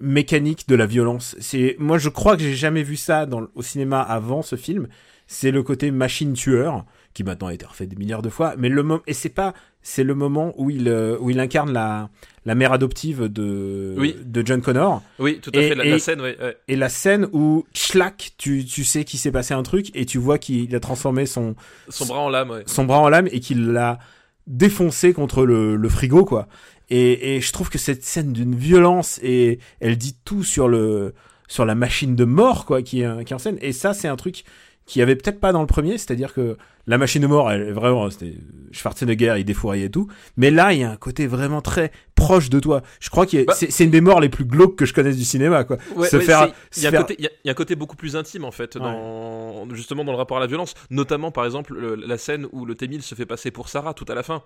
mécanique 0.00 0.66
de 0.68 0.74
la 0.74 0.86
violence. 0.86 1.36
C'est 1.40 1.76
moi, 1.78 1.98
je 1.98 2.08
crois 2.08 2.36
que 2.36 2.42
j'ai 2.42 2.54
jamais 2.56 2.82
vu 2.82 2.96
ça 2.96 3.24
dans, 3.26 3.46
au 3.54 3.62
cinéma 3.62 4.00
avant 4.00 4.42
ce 4.42 4.56
film. 4.56 4.88
C'est 5.28 5.50
le 5.52 5.62
côté 5.62 5.90
machine 5.92 6.32
tueur 6.34 6.84
qui 7.14 7.24
maintenant 7.24 7.48
a 7.48 7.54
été 7.54 7.66
refait 7.66 7.86
des 7.86 7.96
milliards 7.96 8.22
de 8.22 8.28
fois. 8.30 8.54
Mais 8.56 8.68
le 8.68 8.82
mo- 8.82 9.02
et 9.06 9.12
c'est 9.14 9.28
pas, 9.28 9.52
c'est 9.82 10.04
le 10.04 10.14
moment 10.14 10.54
où 10.56 10.70
il 10.70 10.88
euh, 10.88 11.16
où 11.20 11.30
il 11.30 11.38
incarne 11.40 11.72
la 11.72 12.08
la 12.44 12.54
mère 12.54 12.72
adoptive 12.72 13.24
de 13.28 13.94
Oui. 13.98 14.16
de 14.24 14.42
John 14.44 14.60
Connor. 14.62 15.02
Oui, 15.18 15.38
tout 15.40 15.50
à 15.54 15.58
Et- 15.60 15.68
fait. 15.68 15.74
La, 15.74 15.84
et- 15.84 15.90
la 15.90 15.98
scène, 15.98 16.20
ouais, 16.20 16.36
ouais. 16.40 16.56
Et 16.68 16.76
la 16.76 16.88
scène 16.88 17.28
où, 17.32 17.64
schlack, 17.74 18.32
tu, 18.38 18.64
tu 18.64 18.82
sais 18.84 19.04
qu'il 19.04 19.18
s'est 19.20 19.30
passé 19.30 19.54
un 19.54 19.62
truc 19.62 19.90
et 19.94 20.06
tu 20.06 20.18
vois 20.18 20.38
qu'il 20.38 20.74
a 20.74 20.80
transformé 20.80 21.26
son, 21.26 21.54
son 21.88 22.06
bras 22.06 22.18
en 22.20 22.28
lame, 22.30 22.50
ouais. 22.50 22.62
son 22.66 22.84
bras 22.84 22.98
en 22.98 23.08
lame 23.08 23.28
et 23.30 23.40
qu'il 23.40 23.68
l'a 23.72 23.98
défoncé 24.46 25.12
contre 25.12 25.44
le, 25.46 25.76
le 25.76 25.88
frigo, 25.88 26.24
quoi. 26.24 26.48
Et, 26.90 27.36
et 27.36 27.40
je 27.40 27.52
trouve 27.52 27.70
que 27.70 27.78
cette 27.78 28.02
scène 28.04 28.32
d'une 28.32 28.54
violence 28.54 29.18
et 29.22 29.58
elle 29.80 29.96
dit 29.96 30.16
tout 30.24 30.42
sur 30.44 30.68
le, 30.68 31.14
sur 31.48 31.64
la 31.64 31.74
machine 31.74 32.16
de 32.16 32.24
mort, 32.24 32.66
quoi, 32.66 32.82
qui 32.82 33.02
est, 33.02 33.24
qui 33.24 33.32
est 33.32 33.36
en 33.36 33.38
scène. 33.38 33.58
Et 33.62 33.72
ça, 33.72 33.94
c'est 33.94 34.08
un 34.08 34.16
truc 34.16 34.44
qui 34.84 35.00
avait 35.00 35.14
peut-être 35.16 35.38
pas 35.40 35.52
dans 35.52 35.60
le 35.60 35.66
premier, 35.68 35.92
c'est-à-dire 35.96 36.34
que 36.34 36.56
la 36.86 36.98
machine 36.98 37.22
de 37.22 37.26
mort, 37.26 37.50
elle, 37.50 37.72
vraiment, 37.72 38.10
c'était 38.10 38.34
Schwarzenegger, 38.72 39.34
il 39.38 39.44
défouraillait 39.44 39.86
et 39.86 39.90
tout. 39.90 40.08
Mais 40.36 40.50
là, 40.50 40.72
il 40.72 40.80
y 40.80 40.84
a 40.84 40.90
un 40.90 40.96
côté 40.96 41.26
vraiment 41.26 41.60
très 41.60 41.92
proche 42.14 42.50
de 42.50 42.58
toi. 42.60 42.82
Je 43.00 43.08
crois 43.10 43.26
que 43.26 43.44
Bah- 43.44 43.54
c'est 43.54 43.84
une 43.84 43.90
des 43.90 44.00
morts 44.00 44.20
les 44.20 44.28
plus 44.28 44.44
glauques 44.44 44.76
que 44.76 44.84
je 44.86 44.92
connaisse 44.94 45.16
du 45.16 45.24
cinéma, 45.24 45.64
quoi. 45.64 45.76
Ouais, 45.96 46.08
se 46.08 46.16
ouais, 46.16 46.22
faire, 46.22 46.48
c'est- 46.70 46.80
il 46.80 46.82
y, 46.84 46.86
a 46.86 46.88
un 46.88 46.92
faire- 46.92 47.00
côté- 47.02 47.14
il 47.18 47.24
y 47.24 47.26
a- 47.26 47.30
il 47.44 47.46
y 47.46 47.50
a 47.50 47.52
un 47.52 47.54
côté 47.54 47.76
beaucoup 47.76 47.96
plus 47.96 48.16
intime 48.16 48.44
en 48.44 48.50
fait, 48.50 48.76
dans, 48.78 49.68
justement 49.74 50.04
dans 50.04 50.12
le 50.12 50.18
rapport 50.18 50.36
à 50.38 50.40
la 50.40 50.46
violence, 50.46 50.74
notamment 50.90 51.30
par 51.30 51.44
exemple 51.44 51.74
le- 51.74 51.94
la 51.94 52.18
scène 52.18 52.46
où 52.52 52.64
le 52.64 52.74
T-1000 52.74 53.02
se 53.02 53.14
fait 53.14 53.26
passer 53.26 53.50
pour 53.50 53.68
Sarah 53.68 53.94
tout 53.94 54.06
à 54.08 54.14
la 54.14 54.22
fin. 54.22 54.42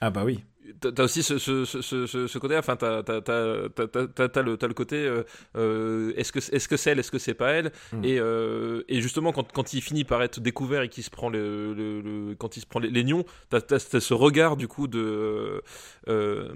Ah 0.00 0.10
bah 0.10 0.22
oui. 0.24 0.44
T'as 0.80 1.04
aussi 1.04 1.22
ce, 1.22 1.38
ce, 1.38 1.64
ce, 1.64 2.38
côté, 2.38 2.56
enfin, 2.56 2.76
t'as 2.76 3.02
t'as- 3.02 3.20
t'as- 3.20 4.42
le, 4.42 4.56
t'as 4.56 4.66
le 4.68 4.74
côté, 4.74 4.96
euh, 4.96 5.22
euh, 5.56 6.12
est-ce 6.16 6.32
que 6.32 6.38
est-ce 6.38 6.68
que 6.68 6.76
c'est 6.76 6.90
elle, 6.90 6.98
est-ce 6.98 7.10
que 7.10 7.18
c'est 7.18 7.34
pas 7.34 7.50
elle 7.52 7.72
Mm. 7.92 8.04
et, 8.04 8.18
euh, 8.20 8.82
et 8.88 9.00
justement, 9.00 9.32
quand, 9.32 9.50
quand 9.52 9.72
il 9.74 9.80
finit 9.82 10.04
par 10.04 10.22
être 10.22 10.40
découvert 10.40 10.82
et 10.82 10.88
qu'il 10.88 11.02
se 11.04 11.10
prend 11.10 11.28
le, 11.30 11.74
le- 11.74 12.00
le- 12.00 12.34
quand 12.36 12.56
il 12.56 12.60
se 12.60 12.66
prend 12.66 12.80
les, 12.80 12.90
les 12.90 13.04
nions, 13.04 13.24
t'as 13.48 13.60
t'as- 13.60 13.78
t'as 13.80 14.00
ce 14.00 14.14
regard 14.14 14.56
du 14.56 14.68
coup 14.68 14.86
de. 14.88 15.62
euh, 16.08 16.48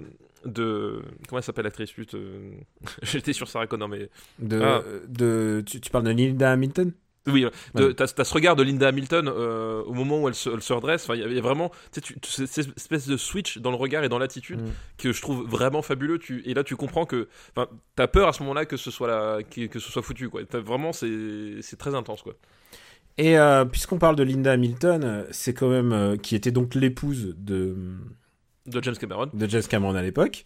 de 0.45 1.01
comment 1.27 1.39
elle 1.39 1.43
s'appelle 1.43 1.63
l'actrice 1.65 1.91
j'étais 3.01 3.33
sur 3.33 3.47
Sarah 3.47 3.65
Connor 3.65 3.89
mais 3.89 4.09
De, 4.37 4.61
Ah. 4.61 4.83
de, 5.07 5.63
tu, 5.65 5.81
tu 5.81 5.89
parles 5.89 6.03
de 6.05 6.11
Linda 6.11 6.51
Hamilton? 6.51 6.91
Oui, 7.27 7.45
de- 7.75 7.85
Ouais. 7.87 7.93
t'as 7.93 8.07
t'as 8.07 8.23
ce 8.23 8.33
regard 8.33 8.55
de 8.55 8.63
Linda 8.63 8.87
Hamilton 8.87 9.27
euh, 9.27 9.81
au 9.83 9.93
moment 9.93 10.21
où 10.21 10.27
elle 10.27 10.35
se, 10.35 10.49
elle 10.49 10.61
se 10.61 10.73
redresse. 10.73 11.07
Il 11.13 11.33
y 11.33 11.37
a- 11.37 11.41
vraiment 11.41 11.71
tu 12.01 12.15
cette 12.23 12.57
espèce 12.77 13.07
de 13.07 13.17
switch 13.17 13.57
dans 13.57 13.71
le 13.71 13.77
regard 13.77 14.03
et 14.03 14.09
dans 14.09 14.19
l'attitude 14.19 14.61
Mm. 14.61 14.69
que 14.97 15.11
je 15.11 15.21
trouve 15.21 15.47
vraiment 15.47 15.81
fabuleux. 15.81 16.19
Tu, 16.19 16.41
et 16.45 16.53
là, 16.53 16.63
tu 16.63 16.75
comprends 16.75 17.05
que, 17.05 17.27
t'as 17.95 18.07
peur 18.07 18.27
à 18.27 18.33
ce 18.33 18.41
moment-là 18.43 18.65
que 18.65 18.77
ce 18.77 18.91
soit 18.91 19.07
la, 19.07 19.43
que, 19.43 19.65
que 19.67 19.79
ce 19.79 19.91
soit 19.91 20.01
foutu, 20.01 20.29
quoi. 20.29 20.41
Vraiment, 20.53 20.93
c'est, 20.93 21.77
très 21.77 21.95
intense, 21.95 22.21
quoi. 22.21 22.33
Et 23.17 23.37
euh, 23.39 23.63
puisqu'on 23.65 23.97
parle 23.97 24.15
de 24.17 24.23
Linda 24.23 24.51
Hamilton, 24.51 25.03
euh, 25.03 25.23
c'est 25.31 25.53
quand 25.53 25.69
même 25.69 25.93
euh, 25.93 26.17
qui 26.17 26.35
était 26.35 26.51
donc 26.51 26.75
l'épouse 26.75 27.33
de 27.37 27.75
De 28.65 28.83
James 28.83 28.97
Cameron. 28.97 29.29
de 29.33 29.47
James 29.47 29.63
Cameron 29.69 29.95
à 29.95 30.01
l'époque. 30.01 30.43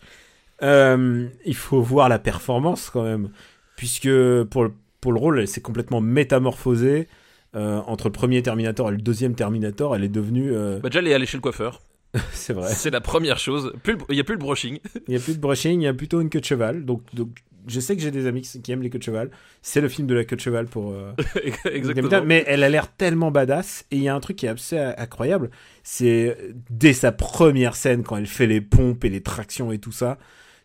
Euh, 0.62 1.28
il 1.46 1.56
faut 1.56 1.82
voir 1.82 2.10
la 2.10 2.20
performance 2.20 2.90
quand 2.90 3.04
même, 3.04 3.32
puisque 3.76 4.10
pour 4.52 4.66
le, 4.66 4.74
pour 5.02 5.14
le 5.14 5.20
rôle, 5.20 5.40
elle 5.40 5.48
s'est 5.48 5.62
complètement 5.62 6.02
métamorphosée 6.02 7.08
euh, 7.56 7.78
entre 7.88 8.08
le 8.08 8.12
premier 8.12 8.42
Terminator 8.44 8.90
et 8.90 8.92
le 8.92 8.98
deuxième 8.98 9.36
Terminator. 9.36 9.96
Elle 9.96 10.04
est 10.04 10.10
devenue, 10.10 10.52
euh, 10.54 10.80
Bah, 10.80 10.90
déjà, 10.90 11.00
elle 11.00 11.08
est 11.08 11.14
allée 11.14 11.26
chez 11.26 11.38
le 11.38 11.42
coiffeur. 11.42 11.82
c'est 12.32 12.54
vrai. 12.54 12.74
C'est 12.74 12.90
la 12.92 13.02
première 13.02 13.38
chose. 13.40 13.74
Plus 13.84 13.94
le- 13.94 14.00
Il 14.10 14.16
y 14.18 14.20
a 14.20 14.24
plus 14.24 14.34
le 14.36 14.40
brushing. 14.40 14.80
Il 15.08 15.12
n'y 15.12 15.16
a 15.16 15.20
plus 15.20 15.36
de 15.36 15.40
brushing, 15.42 15.80
il 15.82 15.84
y 15.84 15.88
a 15.88 15.94
plutôt 15.94 16.22
une 16.22 16.30
queue 16.30 16.40
de 16.40 16.46
cheval. 16.46 16.86
Donc, 16.86 17.04
donc 17.14 17.30
je 17.68 17.80
sais 17.80 17.96
que 17.96 18.02
j'ai 18.02 18.10
des 18.10 18.26
amis 18.26 18.42
qui, 18.42 18.62
qui 18.62 18.72
aiment 18.72 18.82
les 18.82 18.90
queues 18.90 18.98
de 19.00 19.04
cheval. 19.04 19.30
C'est 19.62 19.82
le 19.82 19.90
film 19.90 20.08
de 20.08 20.16
la 20.16 20.24
queue 20.26 20.36
de 20.36 20.42
cheval 20.42 20.66
pour. 20.66 20.92
euh, 20.92 21.12
Exactement. 21.72 22.24
Mais 22.26 22.44
elle 22.48 22.64
a 22.64 22.70
l'air 22.70 22.92
tellement 22.96 23.30
badass. 23.32 23.86
Et 23.92 23.98
il 23.98 24.02
y 24.04 24.08
a 24.10 24.16
un 24.16 24.20
truc 24.20 24.38
qui 24.38 24.46
est 24.48 24.50
assez 24.50 24.78
incroyable. 24.80 25.52
C'est 25.84 26.36
dès 26.70 26.94
sa 26.94 27.12
première 27.12 27.76
scène, 27.76 28.04
quand 28.04 28.18
elle 28.18 28.28
fait 28.28 28.48
les 28.48 28.62
pompes 28.62 29.04
et 29.06 29.10
les 29.10 29.22
tractions 29.22 29.72
et 29.72 29.78
tout 29.78 29.92
ça, 29.92 30.18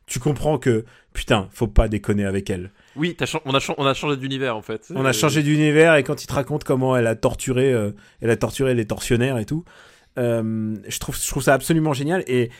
tu 0.07 0.19
comprends 0.19 0.59
que, 0.59 0.85
putain, 1.13 1.49
faut 1.51 1.67
pas 1.67 1.89
déconner 1.89 2.25
avec 2.25 2.49
elle. 2.51 2.71
Oui, 2.97 3.17
on, 3.45 3.55
a 3.55 3.61
chan- 3.61 3.75
on 3.79 3.87
a 3.87 3.95
changé 3.95 4.17
d'univers, 4.17 4.57
en 4.57 4.63
fait. 4.63 4.93
On 4.95 5.05
a 5.05 5.13
changé 5.13 5.43
d'univers 5.43 5.97
et 5.97 6.03
quand 6.05 6.23
il 6.23 6.27
te 6.27 6.33
raconte 6.33 6.65
comment 6.65 6.97
elle 6.97 7.07
a 7.07 7.17
torturé, 7.17 7.73
euh, 7.73 7.93
elle 8.21 8.31
a 8.31 8.37
torturé 8.37 8.75
les 8.75 8.87
tortionnaires 8.87 9.39
et 9.39 9.45
tout, 9.45 9.65
euh, 10.19 10.77
je 10.87 10.99
trouve, 10.99 11.17
je 11.21 11.29
trouve 11.29 11.43
ça 11.43 11.55
absolument 11.55 11.93
génial. 11.93 12.23
Et 12.27 12.51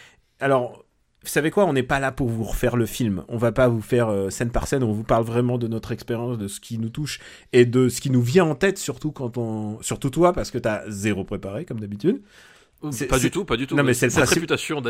alors, 0.41 0.85
vous 1.23 1.29
savez 1.31 1.51
quoi? 1.51 1.65
On 1.65 1.73
n'est 1.73 1.83
pas 1.83 2.01
là 2.01 2.13
pour 2.13 2.29
vous 2.29 2.45
refaire 2.45 2.77
le 2.77 2.85
film. 2.85 3.25
On 3.29 3.39
va 3.39 3.51
pas 3.53 3.69
vous 3.69 3.81
faire 3.81 4.09
euh, 4.09 4.29
scène 4.29 4.51
par 4.51 4.67
scène. 4.67 4.83
On 4.83 4.93
vous 4.93 5.05
parle 5.05 5.25
vraiment 5.25 5.57
de 5.57 5.69
notre 5.69 5.93
expérience, 5.93 6.37
de 6.37 6.49
ce 6.49 6.61
qui 6.61 6.79
nous 6.79 6.91
touche 6.91 7.21
et 7.53 7.65
de 7.65 7.89
ce 7.89 8.01
qui 8.01 8.11
nous 8.11 8.21
vient 8.21 8.45
en 8.45 8.55
tête, 8.55 8.77
surtout 8.79 9.13
quand 9.13 9.39
on, 9.39 9.81
surtout 9.83 10.11
toi, 10.11 10.33
parce 10.33 10.51
que 10.51 10.59
t'as 10.59 10.83
zéro 10.89 11.25
préparé 11.25 11.65
comme 11.65 11.81
d'habitude. 11.81 12.23
C'est- 12.93 13.07
Pas 13.07 13.19
du 13.19 13.31
tout, 13.31 13.45
pas 13.45 13.57
du 13.57 13.67
tout. 13.67 13.75
Non, 13.77 13.83
mais 13.87 13.95
c'est 13.95 14.07
le 14.07 14.11
principe-. 14.25 14.41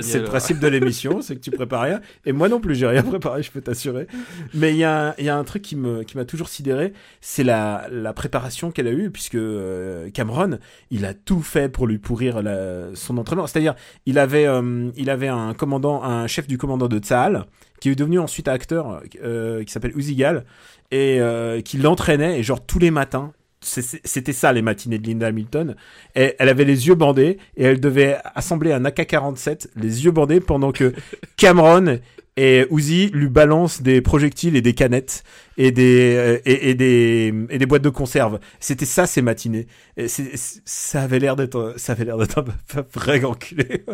C'est 0.02 0.18
le 0.18 0.24
principe 0.30 0.58
de 0.58 0.66
l'émission, 0.68 1.20
c'est 1.22 1.34
que 1.36 1.40
tu 1.40 1.50
prépares 1.50 1.82
rien. 1.82 2.00
Et 2.26 2.32
moi 2.32 2.48
non 2.48 2.60
plus, 2.60 2.74
j'ai 2.74 2.86
rien 2.86 3.02
préparé, 3.02 3.42
je 3.42 3.50
peux 3.50 3.60
t'assurer. 3.60 4.06
Mais 4.54 4.70
il 4.72 4.76
y, 4.78 4.84
a 4.84 5.14
y 5.20 5.28
a 5.28 5.36
un 5.36 5.44
truc 5.44 5.62
qui 5.62 5.76
me 5.76 6.02
qui 6.02 6.16
m'a 6.16 6.24
toujours 6.24 6.48
sidéré, 6.48 6.92
c'est 7.20 7.44
la, 7.44 7.86
la 7.90 8.12
préparation 8.12 8.70
qu'elle 8.70 8.88
a 8.88 8.92
eue, 8.92 9.10
puisque 9.10 9.34
euh, 9.36 10.10
Cameron, 10.10 10.58
il 10.90 11.04
a 11.04 11.14
tout 11.14 11.40
fait 11.42 11.68
pour 11.68 11.86
lui 11.86 11.98
pourrir 11.98 12.42
la- 12.42 12.94
son 12.94 13.16
entraînement. 13.18 13.46
C'est-à-dire, 13.46 13.74
il 14.06 14.18
avait 14.18 14.46
euh, 14.46 14.90
il 14.96 15.10
avait 15.10 15.28
un 15.28 15.54
commandant, 15.54 16.02
un 16.02 16.26
chef 16.26 16.46
du 16.46 16.58
commandant 16.58 16.88
de 16.88 16.98
Tsahal, 16.98 17.44
qui 17.80 17.90
est 17.90 17.94
devenu 17.94 18.18
ensuite 18.18 18.48
acteur, 18.48 19.02
euh, 19.22 19.62
qui 19.64 19.72
s'appelle 19.72 19.92
Uzigal, 19.96 20.44
et 20.90 21.20
euh, 21.20 21.60
qui 21.60 21.78
l'entraînait, 21.78 22.38
et 22.38 22.42
genre 22.42 22.64
tous 22.64 22.78
les 22.78 22.90
matins. 22.90 23.32
C'était 23.64 24.32
ça 24.32 24.52
les 24.52 24.62
matinées 24.62 24.98
de 24.98 25.06
Linda 25.06 25.26
Hamilton. 25.28 25.74
Et 26.14 26.34
elle 26.38 26.48
avait 26.48 26.64
les 26.64 26.86
yeux 26.86 26.94
bandés 26.94 27.38
et 27.56 27.64
elle 27.64 27.80
devait 27.80 28.18
assembler 28.34 28.72
un 28.72 28.84
AK-47, 28.84 29.68
les 29.76 30.04
yeux 30.04 30.10
bandés, 30.10 30.40
pendant 30.40 30.70
que 30.72 30.92
Cameron 31.36 31.98
et 32.36 32.66
Uzi 32.72 33.10
lui 33.14 33.28
balancent 33.28 33.80
des 33.80 34.00
projectiles 34.00 34.56
et 34.56 34.60
des 34.60 34.74
canettes 34.74 35.22
et 35.56 35.70
des 35.70 36.14
euh, 36.16 36.38
et, 36.44 36.70
et 36.70 36.74
des 36.74 37.32
et 37.48 37.58
des 37.58 37.66
boîtes 37.66 37.82
de 37.82 37.90
conserve. 37.90 38.40
C'était 38.58 38.86
ça 38.86 39.06
ces 39.06 39.22
matinées. 39.22 39.68
Et 39.96 40.06
ça 40.08 41.02
avait 41.02 41.20
l'air 41.20 41.36
d'être 41.36 41.74
ça 41.76 41.92
avait 41.92 42.04
l'air 42.04 42.18
d'être 42.18 42.38
un 42.76 42.84
vrai 42.92 43.22
enculé. 43.24 43.84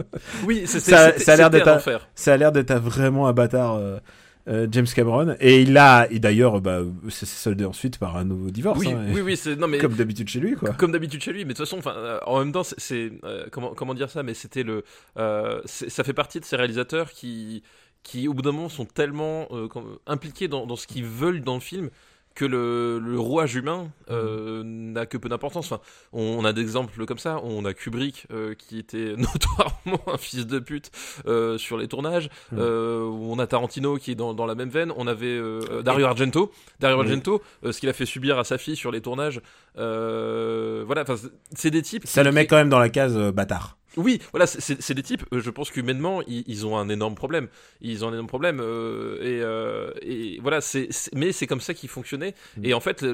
Oui, 0.47 0.67
Ça- 0.67 0.81
ça 1.19 1.33
a 1.35 1.37
l'air 1.37 1.51
d'être 1.51 1.65
ça 2.15 2.33
a 2.33 2.37
l'air 2.39 2.51
d'être 2.51 2.75
vraiment 2.77 3.29
un 3.29 3.35
bâtard. 3.35 3.75
euh, 3.75 3.99
euh, 4.51 4.67
James 4.71 4.87
Cameron. 4.95 5.37
Et 5.41 5.63
il 5.63 5.77
a 5.79 6.07
et 6.11 6.19
d'ailleurs 6.19 6.61
bah 6.61 6.81
ça 7.09 7.21
s'est 7.21 7.27
soldé 7.27 7.65
ensuite 7.65 7.99
par 7.99 8.17
un 8.17 8.25
nouveau 8.25 8.51
divorce 8.51 8.79
Oui, 8.81 8.89
hein, 8.93 9.05
oui, 9.15 9.21
oui, 9.21 9.37
c'est 9.37 9.57
non 9.57 9.69
mais 9.69 9.79
comme 9.79 9.95
d'habitude 9.95 10.29
chez 10.29 10.41
lui 10.41 10.55
quoi. 10.57 10.71
Comme 10.73 10.93
d'habitude 10.93 11.23
chez 11.23 11.33
lui, 11.33 11.45
mais 11.45 11.55
de 11.55 11.59
toute 11.59 11.69
façon, 11.69 11.81
euh, 11.89 12.19
en 12.27 12.39
même 12.41 12.53
temps, 12.53 12.65
c'est- 12.65 12.79
c'est 12.79 13.13
euh, 13.25 13.47
comment 13.53 13.75
comment 13.75 13.95
dire 13.95 14.11
ça, 14.11 14.23
mais 14.23 14.35
c'était 14.35 14.63
le, 14.65 14.83
c'est- 15.65 15.89
ça 15.91 16.05
fait 16.05 16.13
partie 16.13 16.41
de 16.41 16.45
ces 16.45 16.57
réalisateurs 16.57 17.11
qui 17.13 17.63
qui 18.03 18.29
au 18.29 18.33
bout 18.35 18.41
d'un 18.43 18.53
moment 18.53 18.71
sont 18.71 18.87
tellement 18.87 19.47
impliqués 20.07 20.49
dans, 20.49 20.65
dans 20.67 20.77
ce 20.77 20.87
qu'ils 20.87 21.05
veulent 21.05 21.43
dans 21.43 21.55
le 21.55 21.61
film 21.61 21.91
que 22.35 22.45
le, 22.45 22.99
le 23.01 23.19
rouage 23.19 23.55
humain 23.57 23.91
euh, 24.11 24.63
n'a 24.65 25.05
que 25.05 25.17
peu 25.19 25.29
d'importance. 25.29 25.71
Enfin, 25.73 25.83
on, 26.13 26.23
on 26.39 26.45
a 26.45 26.53
des 26.53 26.63
exemples 26.63 27.05
comme 27.05 27.19
ça. 27.19 27.41
On 27.43 27.65
a 27.65 27.75
Kubrick 27.75 28.27
euh, 28.33 28.55
qui 28.55 28.79
était 28.79 29.15
notoirement 29.19 30.01
un 30.07 30.17
fils 30.17 30.47
de 30.47 30.59
pute 30.59 30.91
euh, 31.27 31.59
sur 31.59 31.77
les 31.77 31.89
tournages. 31.89 32.31
Mm. 32.53 32.59
Euh, 32.59 33.03
on 33.03 33.39
a 33.39 33.47
Tarantino 33.47 33.97
qui 33.97 34.13
est 34.13 34.15
dans, 34.15 34.33
dans 34.33 34.47
la 34.47 34.55
même 34.55 34.71
veine. 34.71 34.93
On 34.97 35.07
avait 35.07 35.41
Dario 35.83 36.07
Argento. 36.07 36.51
Dario. 36.79 37.01
Argento, 37.01 37.43
ce 37.69 37.79
qu'il 37.79 37.89
a 37.89 37.93
fait 37.93 38.07
subir 38.07 38.39
à 38.39 38.45
sa 38.45 38.59
fille 38.59 38.77
sur 38.77 38.91
les 38.93 39.01
tournages. 39.01 39.41
Voilà, 39.77 41.05
c'est- 41.55 41.71
des 41.71 41.83
types. 41.83 42.07
Ça 42.07 42.23
qui- 42.23 42.27
le 42.27 42.33
met 42.33 42.43
qui- 42.45 42.49
quand 42.49 42.57
même 42.57 42.69
dans 42.71 42.79
la 42.79 42.89
case 42.89 43.17
bâtard. 43.33 43.77
Oui, 43.97 44.21
voilà, 44.33 44.47
c'est- 44.47 44.93
des 44.95 45.03
types, 45.03 45.25
euh, 45.33 45.41
je 45.41 45.51
pense 45.51 45.71
qu'humainement, 45.71 46.23
ils, 46.27 46.45
ils 46.47 46.67
ont 46.67 46.77
un 46.79 46.89
énorme 46.89 47.15
problème. 47.15 47.49
Ils 47.81 48.05
ont 48.05 48.09
un 48.09 48.13
énorme 48.13 48.27
problème. 48.29 48.61
euh, 48.61 49.17
et, 49.21 49.41
euh, 49.43 49.91
et 50.03 50.39
voilà, 50.43 50.61
c'est 50.61 50.89
mais 51.15 51.33
c'est 51.33 51.47
comme 51.47 51.61
ça 51.61 51.75
qu'ils 51.75 51.89
fonctionnaient. 51.89 52.35
Mm. 52.57 52.65
Et 52.65 52.75
en 52.75 52.81
fait, 52.81 53.05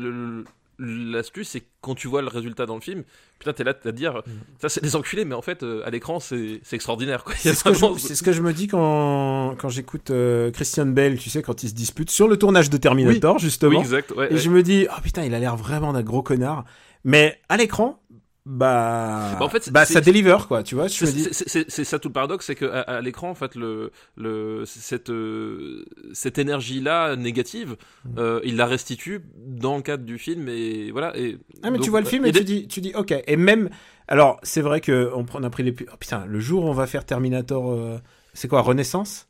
l'astuce, 0.78 1.48
c'est 1.48 1.62
quand 1.80 1.94
tu 1.94 2.06
vois 2.06 2.20
le 2.20 2.28
résultat 2.28 2.66
dans 2.66 2.74
le 2.74 2.82
film, 2.82 3.02
putain, 3.38 3.52
t'es 3.54 3.64
là 3.64 3.70
à 3.70 3.74
te 3.74 3.88
dire, 3.88 4.22
ça 4.60 4.68
c'est 4.68 4.82
des 4.82 4.94
enculés, 4.94 5.24
mais 5.24 5.34
en 5.34 5.40
fait, 5.40 5.64
à 5.84 5.88
l'écran, 5.90 6.20
c'est 6.20 6.60
extraordinaire. 6.72 7.24
Mm. 7.26 7.32
C'est 7.38 7.54
ce, 7.54 7.64
que 7.64 7.72
je- 7.72 7.78
vraiment- 7.78 7.98
c'est 7.98 8.14
ce 8.14 8.22
que 8.22 8.32
je 8.32 8.42
me 8.42 8.52
dis 8.52 8.66
quand, 8.66 9.56
quand 9.58 9.68
j'écoute 9.70 10.10
euh, 10.10 10.50
Christian 10.50 10.86
Bell, 10.86 11.18
tu 11.18 11.30
sais, 11.30 11.42
quand 11.42 11.62
il 11.62 11.70
se 11.70 11.74
dispute 11.74 12.10
sur 12.10 12.28
le 12.28 12.36
tournage 12.36 12.68
de 12.68 12.76
Terminator, 12.76 13.36
Oui, 13.36 13.40
justement. 13.40 13.80
exact. 13.80 14.10
ouais, 14.12 14.28
Et 14.30 14.34
ouais. 14.34 14.38
je 14.40 14.50
me 14.50 14.62
dis, 14.62 14.86
oh 14.90 15.00
putain, 15.02 15.24
il 15.24 15.32
a 15.34 15.38
l'air 15.38 15.56
vraiment 15.56 15.92
d'un 15.94 16.02
gros 16.02 16.22
connard. 16.22 16.64
Mais 17.04 17.40
à 17.48 17.56
l'écran, 17.56 18.02
bah, 18.46 19.36
Bah, 19.38 19.44
en 19.44 19.48
fait, 19.48 19.70
bah, 19.72 19.84
ça 19.84 20.00
deliver, 20.00 20.36
quoi, 20.46 20.62
tu 20.62 20.76
vois. 20.76 20.86
Je 20.86 21.04
C'est 21.04 21.84
ça 21.84 21.98
tout 21.98 22.08
le 22.08 22.12
paradoxe, 22.12 22.46
c'est 22.46 22.54
que 22.54 22.64
à, 22.64 22.80
à 22.80 23.00
l'écran, 23.00 23.28
en 23.30 23.34
fait, 23.34 23.56
le, 23.56 23.90
le, 24.16 24.62
cette, 24.64 25.10
euh, 25.10 25.84
cette 26.12 26.38
énergie-là 26.38 27.16
négative, 27.16 27.76
Mm. 28.04 28.18
euh, 28.18 28.40
il 28.44 28.56
la 28.56 28.66
restitue 28.66 29.20
dans 29.36 29.76
le 29.76 29.82
cadre 29.82 30.04
du 30.04 30.16
film, 30.18 30.48
et 30.48 30.90
voilà. 30.92 31.16
Et 31.18 31.38
ah, 31.64 31.70
mais 31.70 31.78
donc, 31.78 31.84
tu 31.84 31.90
vois 31.90 32.00
le 32.00 32.06
film 32.06 32.24
et 32.24 32.32
tu 32.32 32.44
dis, 32.44 32.68
tu 32.68 32.80
dis, 32.80 32.92
ok. 32.94 33.12
Et 33.26 33.36
même, 33.36 33.68
alors, 34.06 34.38
c'est 34.44 34.60
vrai 34.62 34.80
que 34.80 35.10
on, 35.14 35.24
prend- 35.24 35.40
on 35.40 35.44
a 35.44 35.50
pris 35.50 35.64
les, 35.64 35.74
oh, 35.92 35.96
putain, 35.98 36.24
le 36.26 36.38
jour 36.38 36.64
où 36.64 36.68
on 36.68 36.72
va 36.72 36.86
faire 36.86 37.04
Terminator, 37.04 37.72
euh, 37.72 37.98
c'est 38.32 38.46
quoi, 38.48 38.60
Renaissance? 38.60 39.26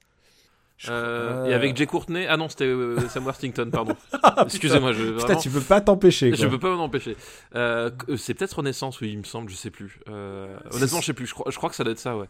Euh, 0.88 1.46
Et 1.46 1.54
avec 1.54 1.74
Jay 1.76 1.86
Courtney, 1.86 2.26
ah 2.28 2.36
non, 2.36 2.48
c'était 2.50 2.66
euh, 2.66 2.98
Sam 3.08 3.24
Worthington, 3.24 3.70
pardon. 3.70 3.96
Ah, 4.22 4.42
Excusez-moi, 4.44 4.92
je 4.92 5.18
Putain, 5.18 5.36
tu 5.36 5.48
peux 5.50 5.60
pas 5.60 5.80
t'empêcher, 5.80 6.34
je 6.34 6.46
peux 6.46 6.58
pas 6.58 6.74
m'en 6.76 6.84
empêcher. 6.84 7.16
Euh, 7.54 7.90
c'est 8.18 8.34
peut-être 8.34 8.58
Renaissance, 8.58 9.00
oui, 9.00 9.10
il 9.12 9.18
me 9.18 9.24
semble, 9.24 9.48
je 9.50 9.56
sais 9.56 9.70
plus. 9.70 9.98
Honnêtement, 10.06 11.00
je 11.00 11.06
sais 11.06 11.14
plus. 11.14 11.26
Je 11.26 11.34
crois, 11.34 11.50
je 11.50 11.56
crois 11.56 11.70
que 11.70 11.76
ça 11.76 11.82
doit 11.84 11.92
être 11.92 11.98
ça, 11.98 12.16
ouais. 12.16 12.26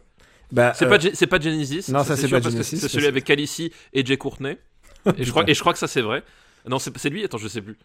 Bah, 0.51 0.71
C'est 0.73 0.87
pas, 0.87 0.97
Ge- 0.97 1.11
c'est 1.13 1.27
pas 1.27 1.39
Genesis. 1.41 1.91
non, 1.91 2.03
ça, 2.05 2.15
c'est 2.15 2.29
pas 2.29 2.39
Genesis, 2.39 2.77
C'est 2.79 2.87
celui 2.87 3.07
avec 3.07 3.25
Khaleesi 3.25 3.71
et 3.93 4.05
Jay 4.05 4.17
Courtney. 4.17 4.57
Et 5.17 5.23
je 5.23 5.31
crois, 5.31 5.43
et 5.47 5.53
je 5.53 5.59
crois 5.61 5.71
que 5.73 5.79
ça 5.79 5.87
c'est 5.87 6.01
vrai. 6.01 6.23
Non, 6.67 6.79
c'est 6.79 7.09
lui. 7.09 7.23
Attends, 7.23 7.37
je 7.37 7.47
sais 7.47 7.61
plus. 7.61 7.77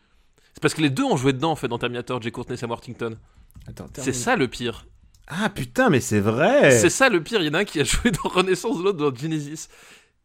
C'est 0.55 0.61
parce 0.61 0.75
que 0.75 0.81
les 0.81 0.91
deux 0.91 1.05
ont 1.05 1.17
joué 1.17 1.33
dedans 1.33 1.53
en 1.53 1.57
fait 1.57 1.69
dans 1.69 1.79
Terminator, 1.79 2.21
Jay 2.21 2.31
Courtney 2.33 2.55
et 2.55 2.57
Sam 2.57 2.71
Worthington. 2.71 3.17
C'est 3.95 4.13
ça 4.13 4.35
le 4.37 4.49
pire. 4.49 4.87
Ah, 5.29 5.49
putain, 5.49 5.89
mais 5.89 6.01
c'est 6.01 6.19
vrai. 6.21 6.73
C'est 6.73 6.91
ça 6.91 7.09
le 7.09 7.23
pire. 7.23 7.41
Il 7.41 7.47
y 7.47 7.51
en 7.51 7.55
a 7.55 7.59
un 7.61 7.65
qui 7.65 7.81
a 7.81 7.85
joué 7.85 8.11
dans 8.11 8.29
Renaissance, 8.29 8.79
l'autre 8.83 8.99
dans 8.99 9.15
Genesis. 9.15 9.69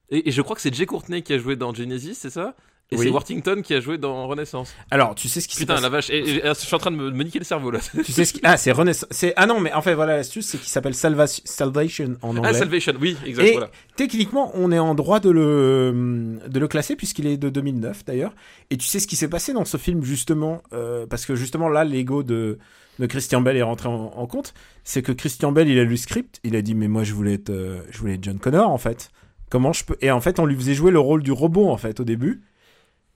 Et, 0.10 0.30
et 0.30 0.32
je 0.32 0.42
crois 0.42 0.56
que 0.56 0.62
c'est 0.62 0.74
Jay 0.74 0.86
Courtney 0.86 1.22
qui 1.22 1.34
a 1.34 1.38
joué 1.38 1.56
dans 1.56 1.74
Genesis, 1.74 2.16
c'est 2.16 2.30
ça? 2.30 2.56
Et 2.90 2.96
Oui. 2.96 3.08
c'est 3.08 3.12
Worthington 3.12 3.62
qui 3.62 3.74
a 3.74 3.82
joué 3.82 3.98
dans 3.98 4.26
Renaissance. 4.28 4.74
Alors, 4.92 5.14
tu 5.14 5.28
sais 5.28 5.42
ce 5.42 5.50
qui 5.50 5.56
s'est 5.56 5.64
Putain, 5.66 5.74
passé 5.74 5.84
la 5.84 5.90
vache. 5.90 6.10
Et, 6.10 6.20
et- 6.20 6.36
et- 6.38 6.42
je 6.48 6.54
suis 6.54 6.74
en 6.74 6.78
train 6.78 6.92
de 6.92 6.96
me, 6.96 7.12
me 7.12 7.24
niquer 7.26 7.40
le 7.40 7.44
cerveau 7.44 7.70
là. 7.70 7.80
Tu 8.06 8.14
sais 8.14 8.24
ce 8.24 8.32
qui... 8.32 8.40
Ah, 8.44 8.56
c'est 8.56 8.72
Renaissance. 8.72 9.10
Ah 9.36 9.46
non, 9.46 9.60
mais 9.60 9.74
en 9.74 9.82
fait, 9.82 9.94
voilà, 9.94 10.16
l'astuce, 10.16 10.46
c'est 10.48 10.58
qu'il 10.58 10.70
s'appelle 10.70 10.94
Salva- 10.94 11.28
Salvation 11.28 12.16
en 12.22 12.30
anglais. 12.38 12.44
Ah, 12.46 12.54
Salvation, 12.54 12.94
oui, 13.02 13.18
exact. 13.26 13.44
Et 13.44 13.52
Voilà. 13.52 13.70
techniquement, 13.98 14.52
on 14.54 14.72
est 14.72 14.80
en 14.80 14.96
droit 14.96 15.20
de 15.20 15.30
le, 15.30 16.40
de 16.48 16.60
le 16.60 16.68
classer, 16.70 16.96
puisqu'il 16.96 17.28
est 17.28 17.36
de 17.36 17.50
2009 17.50 18.06
d'ailleurs. 18.06 18.34
Et 18.70 18.78
tu 18.78 18.88
sais 18.88 19.00
ce 19.00 19.08
qui 19.08 19.18
s'est 19.18 19.28
passé 19.28 19.52
dans 19.52 19.66
ce 19.66 19.76
film, 19.76 20.04
justement, 20.06 20.62
euh, 20.72 21.06
parce 21.06 21.26
que 21.26 21.36
justement 21.36 21.68
là, 21.68 21.84
l'ego 21.84 22.24
de, 22.24 22.58
de 23.00 23.06
Christian 23.06 23.42
Bell 23.42 23.58
est 23.58 23.64
rentré 23.64 23.90
en, 23.90 24.14
en 24.16 24.28
compte. 24.28 24.54
C'est 24.86 25.02
que 25.02 25.12
Christian 25.12 25.52
Bell, 25.52 25.68
il 25.68 25.78
a 25.78 25.84
lu 25.84 25.90
le 25.90 25.98
script, 25.98 26.40
il 26.46 26.56
a 26.56 26.62
dit, 26.62 26.74
mais 26.74 26.88
moi, 26.88 27.04
je 27.04 27.14
voulais 27.14 27.34
être, 27.34 27.50
euh, 27.50 27.82
je 27.92 27.98
voulais 27.98 28.14
être 28.14 28.24
John 28.24 28.40
Connor, 28.40 28.70
en 28.70 28.78
fait. 28.78 29.10
Comment 29.50 29.74
je 29.74 29.86
peux. 29.86 29.98
Et 30.02 30.12
en 30.12 30.22
fait, 30.22 30.40
on 30.40 30.46
lui 30.46 30.56
faisait 30.56 30.74
jouer 30.74 30.92
le 30.92 31.00
rôle 31.00 31.24
du 31.24 31.32
robot, 31.32 31.70
en 31.70 31.78
fait, 31.78 32.00
au 32.00 32.04
début. 32.04 32.42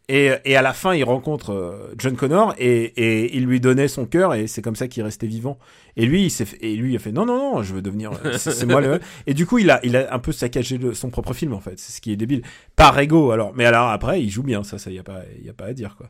Et, 0.09 0.31
et 0.43 0.57
à 0.57 0.61
la 0.61 0.73
fin, 0.73 0.93
il 0.93 1.03
rencontre 1.05 1.51
euh, 1.53 1.93
John 1.97 2.17
Connor 2.17 2.53
et, 2.57 2.83
et 2.97 3.37
il 3.37 3.45
lui 3.45 3.61
donnait 3.61 3.87
son 3.87 4.05
cœur 4.05 4.33
et 4.33 4.47
c'est 4.47 4.61
comme 4.61 4.75
ça 4.75 4.89
qu'il 4.89 5.03
restait 5.03 5.27
vivant. 5.27 5.57
Et 5.95 6.05
lui, 6.05 6.23
il 6.23 6.29
s'est 6.31 6.43
fait, 6.43 6.57
et 6.59 6.75
lui, 6.75 6.93
il 6.93 6.95
a 6.97 6.99
fait 6.99 7.13
non, 7.13 7.25
non, 7.25 7.37
non, 7.37 7.63
je 7.63 7.73
veux 7.75 7.81
devenir, 7.81 8.11
euh, 8.25 8.37
c'est 8.37 8.51
c'est 8.51 8.65
moi 8.65 8.81
le. 8.81 8.99
Et 9.27 9.33
du 9.33 9.45
coup, 9.45 9.57
il 9.59 9.69
a, 9.69 9.79
il 9.85 9.95
a 9.95 10.13
un 10.13 10.19
peu 10.19 10.33
saccagé 10.33 10.77
le- 10.77 10.93
son 10.93 11.09
propre 11.11 11.33
film 11.33 11.53
en 11.53 11.61
fait. 11.61 11.79
C'est 11.79 11.93
ce 11.93 12.01
qui 12.01 12.11
est 12.11 12.17
débile. 12.17 12.41
Par 12.75 12.97
ego, 12.99 13.31
alors. 13.31 13.53
Mais 13.55 13.63
alors 13.65 13.89
après, 13.89 14.21
il 14.21 14.29
joue 14.29 14.43
bien, 14.43 14.63
ça, 14.63 14.77
ça 14.79 14.89
y 14.91 14.99
a 14.99 15.03
pas, 15.03 15.21
y 15.41 15.49
a 15.49 15.53
pas 15.53 15.65
à 15.65 15.73
dire 15.73 15.95
quoi. 15.95 16.09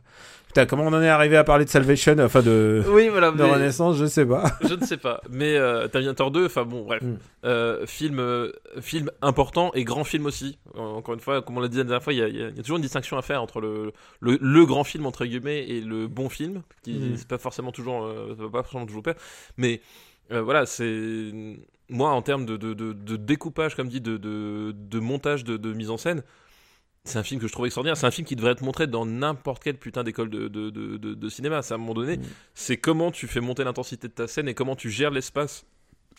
Putain, 0.52 0.66
comment 0.66 0.82
on 0.84 0.92
en 0.92 1.00
est 1.00 1.08
arrivé 1.08 1.38
à 1.38 1.44
parler 1.44 1.64
de 1.64 1.70
Salvation, 1.70 2.14
enfin 2.18 2.42
de, 2.42 2.82
Oui, 2.88 3.08
voilà. 3.08 3.30
de 3.30 3.36
mais- 3.42 3.50
Renaissance, 3.54 3.96
je 3.96 4.04
sais 4.04 4.26
pas. 4.26 4.52
je 4.60 4.74
ne 4.74 4.84
sais 4.84 4.98
pas. 4.98 5.22
Mais 5.30 5.56
euh, 5.56 5.88
Terminator 5.88 6.30
2, 6.30 6.44
enfin 6.44 6.64
bon, 6.64 6.82
bref. 6.84 7.02
Mm. 7.02 7.16
Euh, 7.46 7.86
film, 7.86 8.18
euh, 8.18 8.52
film 8.82 9.10
important 9.22 9.70
et 9.72 9.82
grand 9.84 10.04
film 10.04 10.26
aussi. 10.26 10.58
Encore 10.76 11.14
une 11.14 11.20
fois, 11.20 11.40
comme 11.40 11.56
on 11.56 11.60
l'a 11.60 11.68
dit 11.68 11.78
la 11.78 11.84
dernière 11.84 12.02
fois, 12.02 12.12
il 12.12 12.18
y, 12.18 12.22
a- 12.22 12.28
y 12.28 12.50
y 12.50 12.60
toujours 12.60 12.76
une 12.76 12.82
distinction 12.82 13.16
à 13.16 13.22
faire 13.22 13.40
entre 13.40 13.62
le, 13.62 13.92
le, 14.20 14.36
le 14.38 14.66
grand 14.66 14.84
film, 14.84 15.06
entre 15.06 15.24
guillemets, 15.24 15.66
et 15.66 15.80
le 15.80 16.06
bon 16.06 16.28
film, 16.28 16.60
qui 16.82 16.92
Mm. 16.92 17.16
c'est 17.16 17.28
pas 17.28 17.38
forcément 17.38 17.72
toujours, 17.72 18.04
euh, 18.04 18.34
pas 18.52 18.62
forcément 18.62 18.84
toujours 18.84 19.02
pair. 19.02 19.14
Mais 19.56 19.80
voilà, 20.30 20.66
c'est. 20.66 21.32
Moi, 21.88 22.10
en 22.10 22.20
termes 22.22 22.44
de, 22.46 22.56
de, 22.58 22.72
de, 22.74 22.92
de 22.92 23.16
découpage, 23.16 23.74
comme 23.74 23.88
dit, 23.88 24.00
de, 24.02 24.18
montage, 25.00 25.44
de 25.44 25.72
mise 25.72 25.90
en 25.90 25.96
scène, 25.96 26.22
c'est 27.04 27.18
un 27.18 27.22
film 27.22 27.40
que 27.40 27.48
je 27.48 27.52
trouve 27.52 27.66
extraordinaire. 27.66 27.96
C'est 27.96 28.06
un 28.06 28.10
film 28.12 28.26
qui 28.26 28.36
devrait 28.36 28.52
être 28.52 28.62
montré 28.62 28.86
dans 28.86 29.04
n'importe 29.04 29.62
quelle 29.64 29.76
putain 29.76 30.04
d'école 30.04 30.30
de, 30.30 30.46
de, 30.48 30.70
de, 30.70 31.28
cinéma. 31.28 31.62
C'est 31.62 31.72
à 31.72 31.76
un 31.76 31.78
moment 31.78 31.94
donné, 31.94 32.16
Mm. 32.18 32.22
c'est 32.54 32.76
comment 32.76 33.10
tu 33.10 33.26
fais 33.26 33.40
monter 33.40 33.64
l'intensité 33.64 34.06
de 34.08 34.12
ta 34.12 34.26
scène 34.28 34.48
et 34.48 34.54
comment 34.54 34.76
tu 34.76 34.88
gères 34.90 35.10
l'espace, 35.10 35.66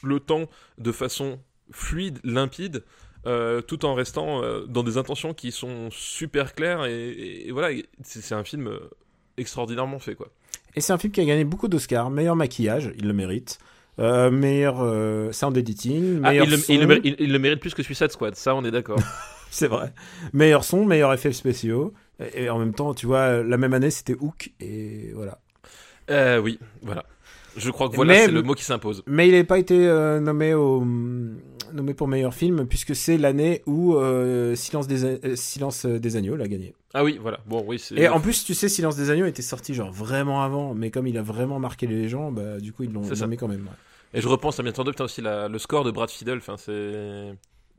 le 0.04 0.20
temps 0.20 0.50
de 0.78 0.92
façon 0.92 1.40
fluide, 1.72 2.20
limpide. 2.24 2.84
euh, 3.26 3.62
tout 3.62 3.86
en 3.86 3.94
restant 3.94 4.44
euh, 4.44 4.66
dans 4.68 4.84
des 4.84 4.98
intentions 4.98 5.34
qui 5.34 5.54
sont 5.54 5.88
super 5.92 6.54
claires 6.56 6.84
et, 6.84 7.08
et- 7.08 7.48
et 7.48 7.52
voilà 7.54 7.70
c'est 8.04 8.36
un 8.36 8.44
film 8.44 8.68
euh, 8.68 8.80
extraordinairement 9.38 9.98
fait 10.00 10.14
quoi 10.16 10.28
Et 10.76 10.82
c'est 10.82 10.92
un 10.92 10.98
film 10.98 11.14
qui 11.14 11.22
a 11.22 11.24
gagné 11.24 11.46
beaucoup 11.46 11.70
d'Oscars. 11.70 12.10
Meilleur 12.10 12.36
maquillage, 12.36 12.92
il 12.98 13.08
le 13.08 13.14
mérite. 13.14 13.60
Euh, 14.00 14.30
meilleur 14.30 15.34
sound 15.34 15.56
editing, 15.56 16.20
Ah, 16.22 16.32
meilleur 16.32 16.46
il, 16.48 16.52
le, 16.52 16.58
son. 16.58 16.74
il 16.74 16.80
le 16.82 16.88
mérite, 16.88 17.06
il- 17.06 17.16
il 17.20 17.32
le 17.32 17.40
mérite 17.40 17.62
plus 17.62 17.74
que 17.74 17.82
Suicide 17.82 18.12
Squad 18.12 18.36
ça 18.36 18.54
on 18.56 18.66
est 18.66 18.72
d'accord 18.72 19.00
C'est 19.60 19.68
vrai. 19.68 19.94
Meilleur 20.34 20.64
son, 20.64 20.86
meilleur 20.86 21.14
effets 21.14 21.32
spéciaux. 21.32 21.94
Et 22.20 22.44
et 22.46 22.50
en 22.50 22.58
même 22.60 22.74
temps, 22.74 22.94
tu 22.94 23.06
vois, 23.06 23.44
la 23.44 23.58
même 23.58 23.74
année, 23.74 23.92
c'était 23.92 24.16
Hook. 24.20 24.52
Et 24.60 25.12
voilà. 25.14 25.40
Euh, 26.10 26.40
oui 26.40 26.60
voilà 26.82 27.06
je 27.56 27.70
crois 27.70 27.88
que 27.88 27.96
voilà 27.96 28.16
c'est 28.16 28.28
le 28.32 28.42
mot 28.42 28.56
qui 28.56 28.64
s'impose 28.64 29.04
Mais 29.08 29.30
il 29.30 29.36
n'a 29.36 29.44
pas 29.44 29.60
été 29.60 29.88
euh, 29.88 30.20
nommé, 30.20 30.54
au, 30.56 30.84
nommé 31.72 31.94
pour 31.94 32.08
meilleur 32.08 32.34
film, 32.34 32.66
puisque 32.68 32.96
c'est 32.96 33.18
l'année 33.18 33.62
où 33.68 33.96
euh, 33.96 34.56
Silence, 34.56 34.88
des, 34.88 35.06
euh, 35.06 35.36
Silence 35.36 35.86
des 35.86 36.16
Agneaux 36.18 36.36
l'a 36.36 36.48
gagné. 36.48 36.74
ah 36.96 37.04
oui 37.04 37.20
voilà 37.22 37.40
bon 37.46 37.64
oui 37.68 37.80
Et 37.96 38.08
en 38.10 38.20
plus, 38.20 38.44
tu 38.44 38.54
sais, 38.56 38.70
Silence 38.70 38.96
des 38.96 39.12
Agneaux 39.12 39.28
était 39.28 39.44
sorti 39.44 39.76
genre 39.76 39.92
vraiment 39.92 40.42
avant, 40.42 40.74
mais 40.74 40.90
comme 40.90 41.06
il 41.08 41.18
a 41.18 41.22
vraiment 41.22 41.60
marqué 41.60 41.86
les 41.86 42.10
gens, 42.10 42.32
bah, 42.32 42.60
du 42.60 42.74
coup, 42.74 42.84
ils 42.84 42.92
l'ont 42.92 43.04
C'est 43.04 43.16
ça. 43.16 43.26
nommé 43.26 43.38
quand 43.38 43.48
même. 43.48 43.62
ouais. 43.62 44.18
et 44.18 44.22
je 44.22 44.28
repense 44.28 44.56
à 44.56 44.58
Terminator 44.58 44.86
2 44.86 44.92
putain 44.92 45.04
aussi 45.06 45.22
la- 45.22 45.48
le 45.48 45.60
score 45.60 45.84
de 45.84 45.92
Brad 45.92 46.10
Fiddle 46.10 46.38
enfin 46.38 46.56
c'est 46.58 47.34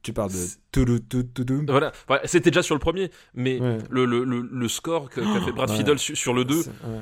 Tu 0.05 0.13
parles 0.13 0.31
de 0.31 0.47
Toudou, 0.71 1.01
Toudou. 1.25 1.65
voilà 1.67 1.91
Ouais, 2.09 2.21
c'était 2.27 2.51
déjà 2.51 2.63
sur 2.63 2.75
le 2.77 2.79
premier 2.79 3.11
mais 3.35 3.59
Ouais. 3.61 3.79
le, 3.91 4.05
le, 4.05 4.23
le, 4.25 4.41
le 4.43 4.69
score 4.69 5.11
qu'a 5.11 5.23
fait 5.41 5.51
Brad 5.53 5.71
ouais. 5.71 5.77
Fiddle 5.77 5.99
su- 5.99 6.15
sur 6.15 6.33
le 6.35 6.45
2 6.45 6.63
C'est- 6.63 6.69
ouais. 6.71 7.01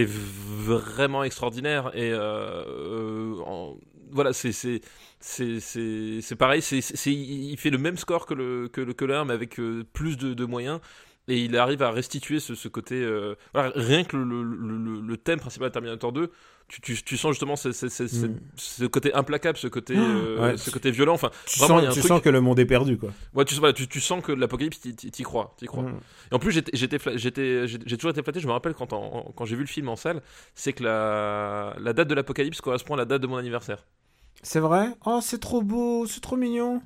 est 0.00 0.08
vraiment 0.08 1.22
extraordinaire 1.24 1.90
et 1.94 2.12
euh, 2.12 2.64
euh, 2.66 3.34
en- 3.46 3.76
voilà 4.10 4.32
c'est 4.32 4.52
c'est 4.52 4.80
c'est 5.20 5.60
c'est 5.60 6.20
c'est 6.22 6.36
pareil 6.36 6.62
c'est 6.62 6.80
c'est 6.80 7.12
il 7.12 7.56
fait 7.58 7.70
le 7.70 7.78
même 7.78 7.96
score 7.96 8.26
que 8.26 8.34
le 8.34 8.68
que 8.68 8.80
le 8.80 8.92
que 8.92 9.04
le 9.04 9.16
1, 9.16 9.24
mais 9.26 9.32
avec 9.34 9.58
euh, 9.58 9.84
plus 9.92 10.16
de, 10.16 10.34
de 10.34 10.44
moyens 10.44 10.80
et 11.26 11.42
il 11.42 11.56
arrive 11.56 11.82
à 11.82 11.90
restituer 11.90 12.38
ce, 12.38 12.54
ce 12.54 12.68
côté 12.68 12.96
euh, 13.02 13.34
voilà, 13.54 13.72
rien 13.74 14.04
que 14.04 14.16
le, 14.16 14.24
le, 14.24 14.76
le, 14.78 15.00
le 15.00 15.16
thème 15.16 15.40
principal 15.40 15.68
de 15.70 15.72
Terminator 15.72 16.12
2 16.12 16.30
tu, 16.68 16.80
tu, 16.80 17.02
tu 17.02 17.16
sens 17.16 17.32
justement 17.32 17.56
ce, 17.56 17.72
ce, 17.72 17.88
ce, 17.88 18.06
ce- 18.08 18.26
Mm. 18.26 18.40
ce 18.56 18.84
côté 18.86 19.12
implacable 19.12 19.58
ce 19.58 19.66
côté 19.68 19.94
euh, 19.96 20.40
Ouais. 20.40 20.56
ce 20.56 20.70
côté 20.70 20.90
violent 20.90 21.12
enfin 21.14 21.30
Tu, 21.46 21.58
Vraiment, 21.60 21.74
sens, 21.76 21.82
y 21.82 21.86
a 21.86 21.90
un 21.90 21.92
tu 21.92 22.00
truc- 22.00 22.08
sens 22.08 22.20
que 22.22 22.30
le 22.30 22.40
monde 22.40 22.58
est 22.58 22.64
perdu, 22.64 22.96
quoi. 22.96 23.10
ouais, 23.34 23.44
tu, 23.44 23.54
voilà, 23.56 23.72
tu, 23.74 23.86
tu 23.86 24.00
sens 24.00 24.22
que 24.22 24.32
l'apocalypse 24.32 24.80
t'y- 24.80 25.22
crois 25.22 25.54
t'y 25.58 25.66
crois 25.66 25.82
Mm. 25.82 26.00
et 26.32 26.34
en 26.34 26.38
plus, 26.38 26.52
j'étais, 26.52 26.76
j'étais, 26.76 27.66
j'ai 27.68 27.96
toujours 27.98 28.10
été 28.12 28.22
flatté. 28.22 28.40
Je 28.40 28.46
me 28.46 28.52
rappelle 28.52 28.74
quand, 28.74 28.92
en- 28.92 29.32
quand 29.36 29.44
j'ai 29.44 29.56
vu 29.56 29.62
le 29.62 29.68
film 29.68 29.88
en 29.88 29.96
salle, 29.96 30.22
c'est 30.54 30.72
que 30.72 30.82
la, 30.84 31.76
la 31.78 31.92
date 31.92 32.08
de 32.08 32.14
l'apocalypse 32.14 32.60
correspond 32.60 32.94
à 32.94 32.96
la 32.98 33.04
date 33.04 33.20
de 33.22 33.26
mon 33.26 33.36
anniversaire. 33.36 33.84
C'est 34.42 34.60
vrai? 34.60 34.88
Oh, 35.06 35.20
c'est 35.22 35.38
trop 35.40 35.62
beau, 35.62 36.06
c'est 36.06 36.20
trop 36.20 36.36
mignon. 36.36 36.82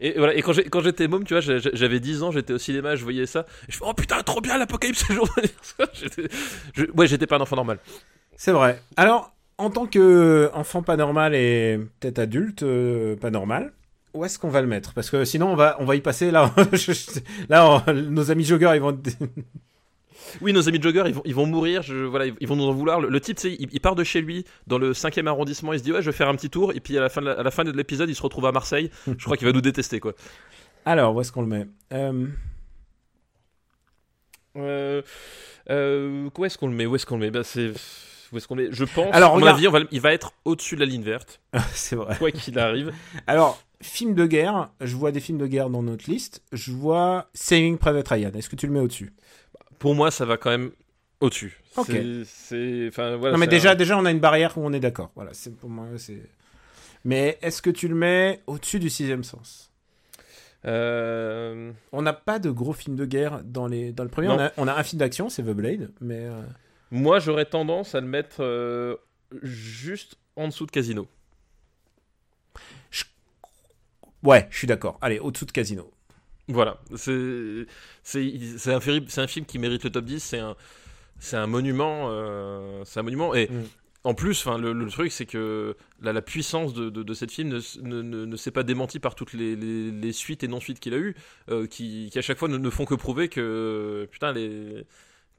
Et 0.00 0.14
voilà. 0.16 0.34
Et 0.34 0.40
quand, 0.40 0.52
j'étais 0.80 1.08
môme, 1.08 1.24
tu 1.24 1.34
vois, 1.34 1.40
j'avais 1.42 2.00
10 2.00 2.22
ans, 2.22 2.30
j'étais 2.30 2.54
au 2.54 2.58
cinéma, 2.58 2.96
je 2.96 3.02
voyais 3.02 3.26
ça. 3.26 3.40
Et 3.68 3.72
je 3.72 3.76
fais, 3.76 3.84
oh 3.86 3.92
putain, 3.92 4.22
trop 4.22 4.40
bien 4.40 4.56
l'apocalypse 4.56 5.00
c'est 5.06 5.10
le 5.10 5.16
jour 5.16 5.26
de 5.26 5.30
mon 5.30 5.42
anniversaire. 5.42 5.88
J'étais- 5.92 6.28
je- 6.74 6.90
ouais, 6.96 7.06
j'étais 7.06 7.26
pas 7.26 7.36
un 7.36 7.40
enfant 7.42 7.56
normal. 7.56 7.78
C'est 8.42 8.52
vrai. 8.52 8.80
Alors, 8.96 9.34
en 9.58 9.68
tant 9.68 9.86
que 9.86 10.50
enfant 10.54 10.82
pas 10.82 10.96
normal 10.96 11.34
et 11.34 11.78
peut-être 12.00 12.18
adulte 12.20 12.62
euh, 12.62 13.14
pas 13.14 13.28
normal, 13.30 13.74
où 14.14 14.24
est-ce 14.24 14.38
qu'on 14.38 14.48
va 14.48 14.62
le 14.62 14.66
mettre? 14.66 14.94
Parce 14.94 15.10
que 15.10 15.26
sinon, 15.26 15.48
on 15.52 15.56
va, 15.56 15.76
on 15.78 15.84
va 15.84 15.94
y 15.94 16.00
passer 16.00 16.30
là. 16.30 16.50
je- 16.72 16.92
je- 16.92 17.20
là, 17.50 17.82
on- 17.86 17.92
nos 17.92 18.30
amis 18.30 18.44
joggeurs, 18.44 18.74
ils 18.74 18.80
vont. 18.80 18.98
Oui, 20.40 20.54
nos 20.54 20.66
amis 20.70 20.80
joggers, 20.80 21.02
ils 21.06 21.12
vont, 21.14 21.22
ils 21.26 21.34
vont 21.34 21.44
mourir. 21.44 21.82
Je, 21.82 21.96
voilà, 21.96 22.24
ils, 22.26 22.34
ils 22.40 22.48
vont 22.48 22.56
nous 22.56 22.64
en 22.64 22.72
vouloir. 22.72 23.00
Le, 23.00 23.08
le 23.10 23.20
type, 23.20 23.38
il, 23.44 23.68
il 23.72 23.80
part 23.80 23.94
de 23.94 24.04
chez 24.04 24.22
lui 24.22 24.46
dans 24.66 24.78
le 24.78 24.94
5 24.94 25.18
arrondissement. 25.18 25.74
Il 25.74 25.78
se 25.80 25.84
dit 25.84 25.92
ouais, 25.92 26.00
je 26.00 26.10
vais 26.10 26.16
faire 26.16 26.28
un 26.30 26.34
petit 26.34 26.48
tour. 26.48 26.72
Et 26.72 26.80
puis 26.80 26.96
à 26.96 27.00
la 27.02 27.10
fin 27.10 27.20
de, 27.20 27.26
la- 27.26 27.32
à 27.40 27.42
la 27.42 27.50
fin 27.50 27.64
de 27.64 27.72
l'épisode, 27.72 28.08
il 28.08 28.14
se 28.14 28.22
retrouve 28.22 28.46
à 28.46 28.52
Marseille. 28.52 28.90
Je 29.06 29.22
crois 29.24 29.36
qu'il 29.36 29.46
va 29.46 29.52
nous 29.52 29.60
détester 29.60 30.00
quoi. 30.00 30.14
Alors, 30.86 31.14
où 31.14 31.20
est-ce 31.20 31.30
qu'on 31.30 31.42
le 31.42 31.48
met? 31.48 31.66
Euh, 31.92 32.26
Euh, 34.56 35.02
euh, 35.68 36.28
où 36.36 36.44
est-ce 36.46 36.56
qu'on 36.58 36.68
le 36.68 36.74
met? 36.74 36.86
Où 36.86 36.96
est-ce 36.96 37.04
qu'on 37.06 37.16
le 37.16 37.20
met? 37.22 37.30
Bah, 37.30 37.44
c'est 37.44 37.72
où 38.32 38.36
est-ce 38.36 38.46
qu'on 38.48 38.54
met 38.56 38.68
Je 38.70 38.84
pense. 38.84 39.12
Alors, 39.14 39.30
à 39.30 39.34
mon 39.34 39.40
regarde- 39.40 39.56
avis, 39.58 39.68
on 39.68 39.72
va 39.72 39.80
il 39.90 40.00
va 40.00 40.12
être 40.12 40.32
au-dessus 40.44 40.74
de 40.76 40.80
la 40.80 40.86
ligne 40.86 41.02
verte, 41.02 41.40
C'est 41.72 41.96
vrai. 41.96 42.16
quoi 42.18 42.30
qu'il 42.30 42.58
arrive. 42.58 42.92
Alors, 43.26 43.60
film 43.82 44.14
de 44.14 44.26
guerre, 44.26 44.70
je 44.80 44.94
vois 44.96 45.10
des 45.12 45.20
films 45.20 45.38
de 45.38 45.46
guerre 45.46 45.70
dans 45.70 45.82
notre 45.82 46.10
liste. 46.10 46.42
Je 46.52 46.72
vois 46.72 47.28
Saving 47.34 47.78
Private 47.78 48.08
Ryan. 48.08 48.30
Est-ce 48.34 48.48
que 48.48 48.56
tu 48.56 48.66
le 48.66 48.72
mets 48.72 48.80
au-dessus? 48.80 49.12
Pour 49.78 49.94
moi, 49.94 50.10
ça 50.10 50.24
va 50.26 50.36
quand 50.36 50.50
même 50.50 50.70
au-dessus. 51.20 51.58
Ok. 51.76 51.86
C'est- 51.88 52.24
C'est, 52.24 52.88
enfin 52.88 53.16
voilà. 53.16 53.32
Non, 53.32 53.38
mais 53.38 53.46
déjà, 53.46 53.72
un- 53.72 53.74
déjà, 53.74 53.96
on 53.98 54.04
a 54.04 54.10
une 54.10 54.20
barrière 54.20 54.56
où 54.58 54.60
on 54.64 54.72
est 54.72 54.80
d'accord. 54.80 55.10
Voilà, 55.14 55.30
c'est 55.34 55.56
pour 55.56 55.70
moi, 55.70 55.86
c'est. 55.96 56.20
Mais 57.04 57.38
est-ce 57.40 57.62
que 57.62 57.70
tu 57.70 57.88
le 57.88 57.94
mets 57.94 58.40
au-dessus 58.46 58.78
du 58.78 58.90
sixième 58.90 59.24
sens? 59.24 59.70
Euh, 60.66 61.72
On 61.92 62.02
n'a 62.02 62.12
pas 62.12 62.38
de 62.38 62.50
gros 62.50 62.72
films 62.74 62.96
de 62.96 63.06
guerre 63.06 63.40
dans, 63.44 63.66
les... 63.66 63.92
dans 63.92 64.02
le 64.04 64.10
premier. 64.10 64.28
On 64.28 64.38
a, 64.38 64.50
on 64.58 64.68
a 64.68 64.74
un 64.74 64.82
film 64.82 65.00
d'action, 65.00 65.28
c'est 65.30 65.42
The 65.42 65.46
Blade, 65.50 65.90
mais. 66.00 66.26
Moi, 66.90 67.18
j'aurais 67.20 67.44
tendance 67.46 67.94
à 67.94 68.00
le 68.00 68.06
mettre 68.06 68.36
euh, 68.42 68.96
juste 69.42 70.16
en 70.36 70.48
dessous 70.48 70.66
de 70.66 70.70
Casino. 70.70 71.08
Ouais, 74.22 74.46
je 74.50 74.58
suis 74.58 74.66
d'accord. 74.66 74.98
Allez, 75.00 75.18
au-dessous 75.18 75.46
de 75.46 75.52
Casino. 75.52 75.90
Voilà, 76.48 76.80
c'est 76.96 77.12
un, 78.66 78.80
film- 78.80 79.04
c'est 79.08 79.20
un 79.20 79.26
film 79.28 79.46
qui 79.46 79.58
mérite 79.60 79.84
le 79.84 79.90
top 79.90 80.04
10, 80.04 80.34
c'est 81.20 81.36
un 81.36 81.46
monument 81.46 82.08
euh, 82.10 82.82
c'est 82.84 82.98
un 82.98 83.02
monument 83.04 83.34
et 83.34 83.46
Mm. 83.48 83.62
en 84.04 84.14
plus 84.14 84.40
enfin 84.40 84.58
le, 84.58 84.72
le 84.72 84.86
truc 84.88 85.12
c'est 85.12 85.26
que 85.26 85.76
la, 86.00 86.12
la 86.12 86.22
puissance 86.22 86.74
de, 86.74 86.90
de, 86.90 87.02
de 87.04 87.14
cette 87.14 87.30
film 87.30 87.50
ne, 87.50 87.58
s- 87.58 87.78
ne, 87.82 88.02
ne, 88.02 88.24
ne 88.24 88.36
s'est 88.36 88.50
pas 88.50 88.64
démentie 88.64 88.98
par 88.98 89.14
toutes 89.14 89.32
les, 89.34 89.54
les, 89.54 89.92
les 89.92 90.12
suites 90.12 90.42
et 90.42 90.48
non 90.48 90.58
suites 90.60 90.80
qu'il 90.80 90.94
a 90.94 90.96
eu 90.98 91.14
euh, 91.50 91.66
qui, 91.68 92.08
qui 92.10 92.18
à 92.18 92.22
chaque 92.22 92.38
fois 92.38 92.48
ne, 92.48 92.56
ne 92.58 92.70
font 92.70 92.84
que 92.86 92.94
prouver 92.94 93.28
que 93.28 94.08
putain 94.10 94.32
les 94.32 94.86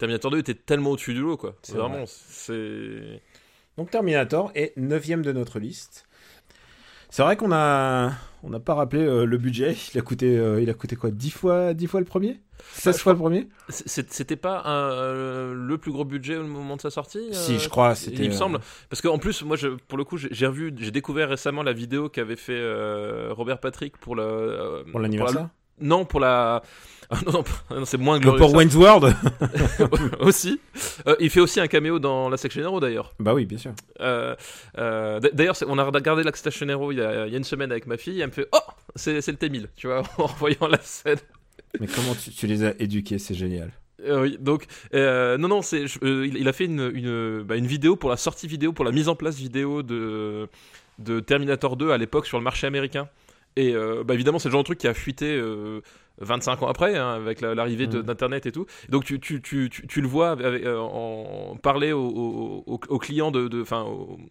Terminator 0.01 0.31
2 0.31 0.39
était 0.39 0.53
tellement 0.55 0.91
au-dessus 0.91 1.13
du 1.13 1.21
lot 1.21 1.37
quoi. 1.37 1.55
C'est 1.61 1.73
C'est 1.73 1.77
vrai. 1.77 1.87
vraiment 1.89 2.05
c'est 2.07 3.21
Donc 3.77 3.89
Terminator 3.91 4.51
est 4.55 4.73
neuvième 4.75 5.21
de 5.21 5.31
notre 5.31 5.59
liste. 5.59 6.05
C'est 7.09 7.23
vrai 7.23 7.35
qu'on 7.35 7.51
a, 7.51 8.11
on 8.41 8.49
n'a 8.49 8.59
pas 8.61 8.73
rappelé 8.73 9.03
euh, 9.03 9.25
le 9.25 9.37
budget. 9.37 9.75
Il 9.93 9.99
a 9.99 10.01
coûté, 10.01 10.37
euh, 10.37 10.61
il 10.61 10.69
a 10.69 10.73
coûté 10.73 10.95
quoi 10.95 11.11
10 11.11 11.29
fois, 11.29 11.73
10 11.73 11.87
fois 11.87 11.99
le 11.99 12.05
premier? 12.05 12.39
16 12.73 12.97
je 12.97 13.01
fois 13.03 13.11
le 13.13 13.19
premier? 13.19 13.47
C'était 13.69 14.35
pas 14.37 14.63
euh, 14.65 15.53
le 15.53 15.77
plus 15.77 15.91
gros 15.91 16.05
budget 16.05 16.37
au 16.37 16.43
moment 16.43 16.77
de 16.77 16.81
sa 16.81 16.89
sortie 16.89 17.27
Si, 17.33 17.59
je 17.59 17.69
crois. 17.69 17.93
Il 18.11 18.27
me 18.29 18.31
semble. 18.33 18.59
Parce 18.89 19.01
qu'en 19.01 19.17
plus, 19.19 19.43
moi, 19.43 19.57
je, 19.57 19.67
pour 19.67 19.97
le 19.97 20.03
coup, 20.05 20.17
j'ai 20.17 20.47
revu, 20.47 20.73
j'ai 20.77 20.91
découvert 20.91 21.29
récemment 21.29 21.63
la 21.63 21.73
vidéo 21.73 22.07
qu'avait 22.09 22.35
fait 22.37 22.61
Robert 23.31 23.59
Patrick 23.59 23.97
pour 23.97 24.15
le. 24.15 24.83
Pour 24.89 24.99
l'anniversaire? 24.99 25.41
la- 25.41 25.85
Non, 25.85 26.05
pour 26.05 26.19
la. 26.21 26.61
Ah, 27.11 27.19
non, 27.71 27.85
c'est 27.85 27.97
moins 27.97 28.15
Le 28.15 28.21
glorieux. 28.21 28.39
pour 28.39 28.51
que 28.51 28.57
Wayne's 28.57 28.75
World 28.75 29.13
aussi. 30.21 30.59
Euh, 31.07 31.15
il 31.19 31.29
fait 31.29 31.41
aussi 31.41 31.59
un 31.59 31.67
caméo 31.67 31.99
dans 31.99 32.29
La 32.29 32.37
Section 32.37 32.61
Hero 32.63 32.79
d'ailleurs. 32.79 33.13
Bah 33.19 33.33
oui, 33.33 33.45
bien 33.45 33.57
sûr. 33.57 33.73
Euh, 33.99 34.35
euh, 34.77 35.19
d'ailleurs, 35.33 35.55
on 35.67 35.77
a 35.77 35.83
regardé 35.83 36.23
La 36.23 36.33
Section 36.33 36.69
Hero 36.69 36.91
il 36.91 36.99
y, 36.99 37.01
a, 37.01 37.27
il 37.27 37.31
y 37.31 37.35
a 37.35 37.37
une 37.37 37.43
semaine 37.43 37.71
avec 37.71 37.85
ma 37.85 37.97
fille. 37.97 38.21
Elle 38.21 38.27
me 38.27 38.31
fait 38.31 38.47
Oh, 38.53 38.59
c'est 38.95 39.15
le 39.15 39.33
T1000, 39.33 39.67
tu 39.75 39.87
vois, 39.87 40.03
en 40.17 40.25
voyant 40.27 40.67
la 40.69 40.79
scène. 40.81 41.19
Mais 41.79 41.87
comment 41.87 42.15
tu, 42.15 42.31
tu 42.31 42.47
les 42.47 42.63
as 42.63 42.73
éduqués 42.79 43.19
C'est 43.19 43.35
génial. 43.35 43.71
Euh, 44.05 44.23
oui, 44.23 44.37
donc 44.39 44.65
euh, 44.95 45.37
non 45.37 45.47
non 45.47 45.61
c'est 45.61 45.85
euh, 46.01 46.25
il, 46.25 46.35
il 46.37 46.47
a 46.47 46.53
fait 46.53 46.65
une 46.65 46.91
une, 46.91 47.43
bah, 47.43 47.55
une 47.55 47.67
vidéo 47.67 47.95
pour 47.95 48.09
la 48.09 48.17
sortie 48.17 48.47
vidéo 48.47 48.73
pour 48.73 48.83
la 48.83 48.91
mise 48.91 49.07
en 49.07 49.15
place 49.15 49.35
vidéo 49.35 49.83
de 49.83 50.47
de 50.97 51.19
Terminator 51.19 51.77
2 51.77 51.91
à 51.91 51.99
l'époque 51.99 52.25
sur 52.25 52.39
le 52.39 52.43
marché 52.43 52.65
américain 52.65 53.09
et 53.55 53.75
bah, 54.05 54.15
évidemment 54.15 54.39
c'est 54.39 54.49
le 54.49 54.53
genre 54.53 54.63
de 54.63 54.65
truc 54.65 54.79
qui 54.79 54.87
a 54.87 54.95
fuité 54.95 55.39
25 56.19 56.61
ans 56.63 56.67
après 56.67 56.95
hein, 56.97 57.09
avec 57.13 57.41
la- 57.41 57.55
l'arrivée 57.55 57.87
Mm. 57.87 58.01
d'internet 58.03 58.45
et 58.45 58.51
tout 58.51 58.65
donc 58.89 59.05
tu, 59.05 59.19
tu, 59.19 59.41
tu, 59.41 59.69
tu, 59.71 59.87
tu 59.87 60.01
le 60.01 60.07
vois 60.07 60.31
avec, 60.31 60.63
euh, 60.65 60.77
en 60.77 61.55
parler 61.61 61.91
aux, 61.93 61.99
aux, 62.05 62.63
aux- 62.67 62.79
aux 62.89 62.99
clients 62.99 63.31
de 63.31 63.47
de- 63.47 63.63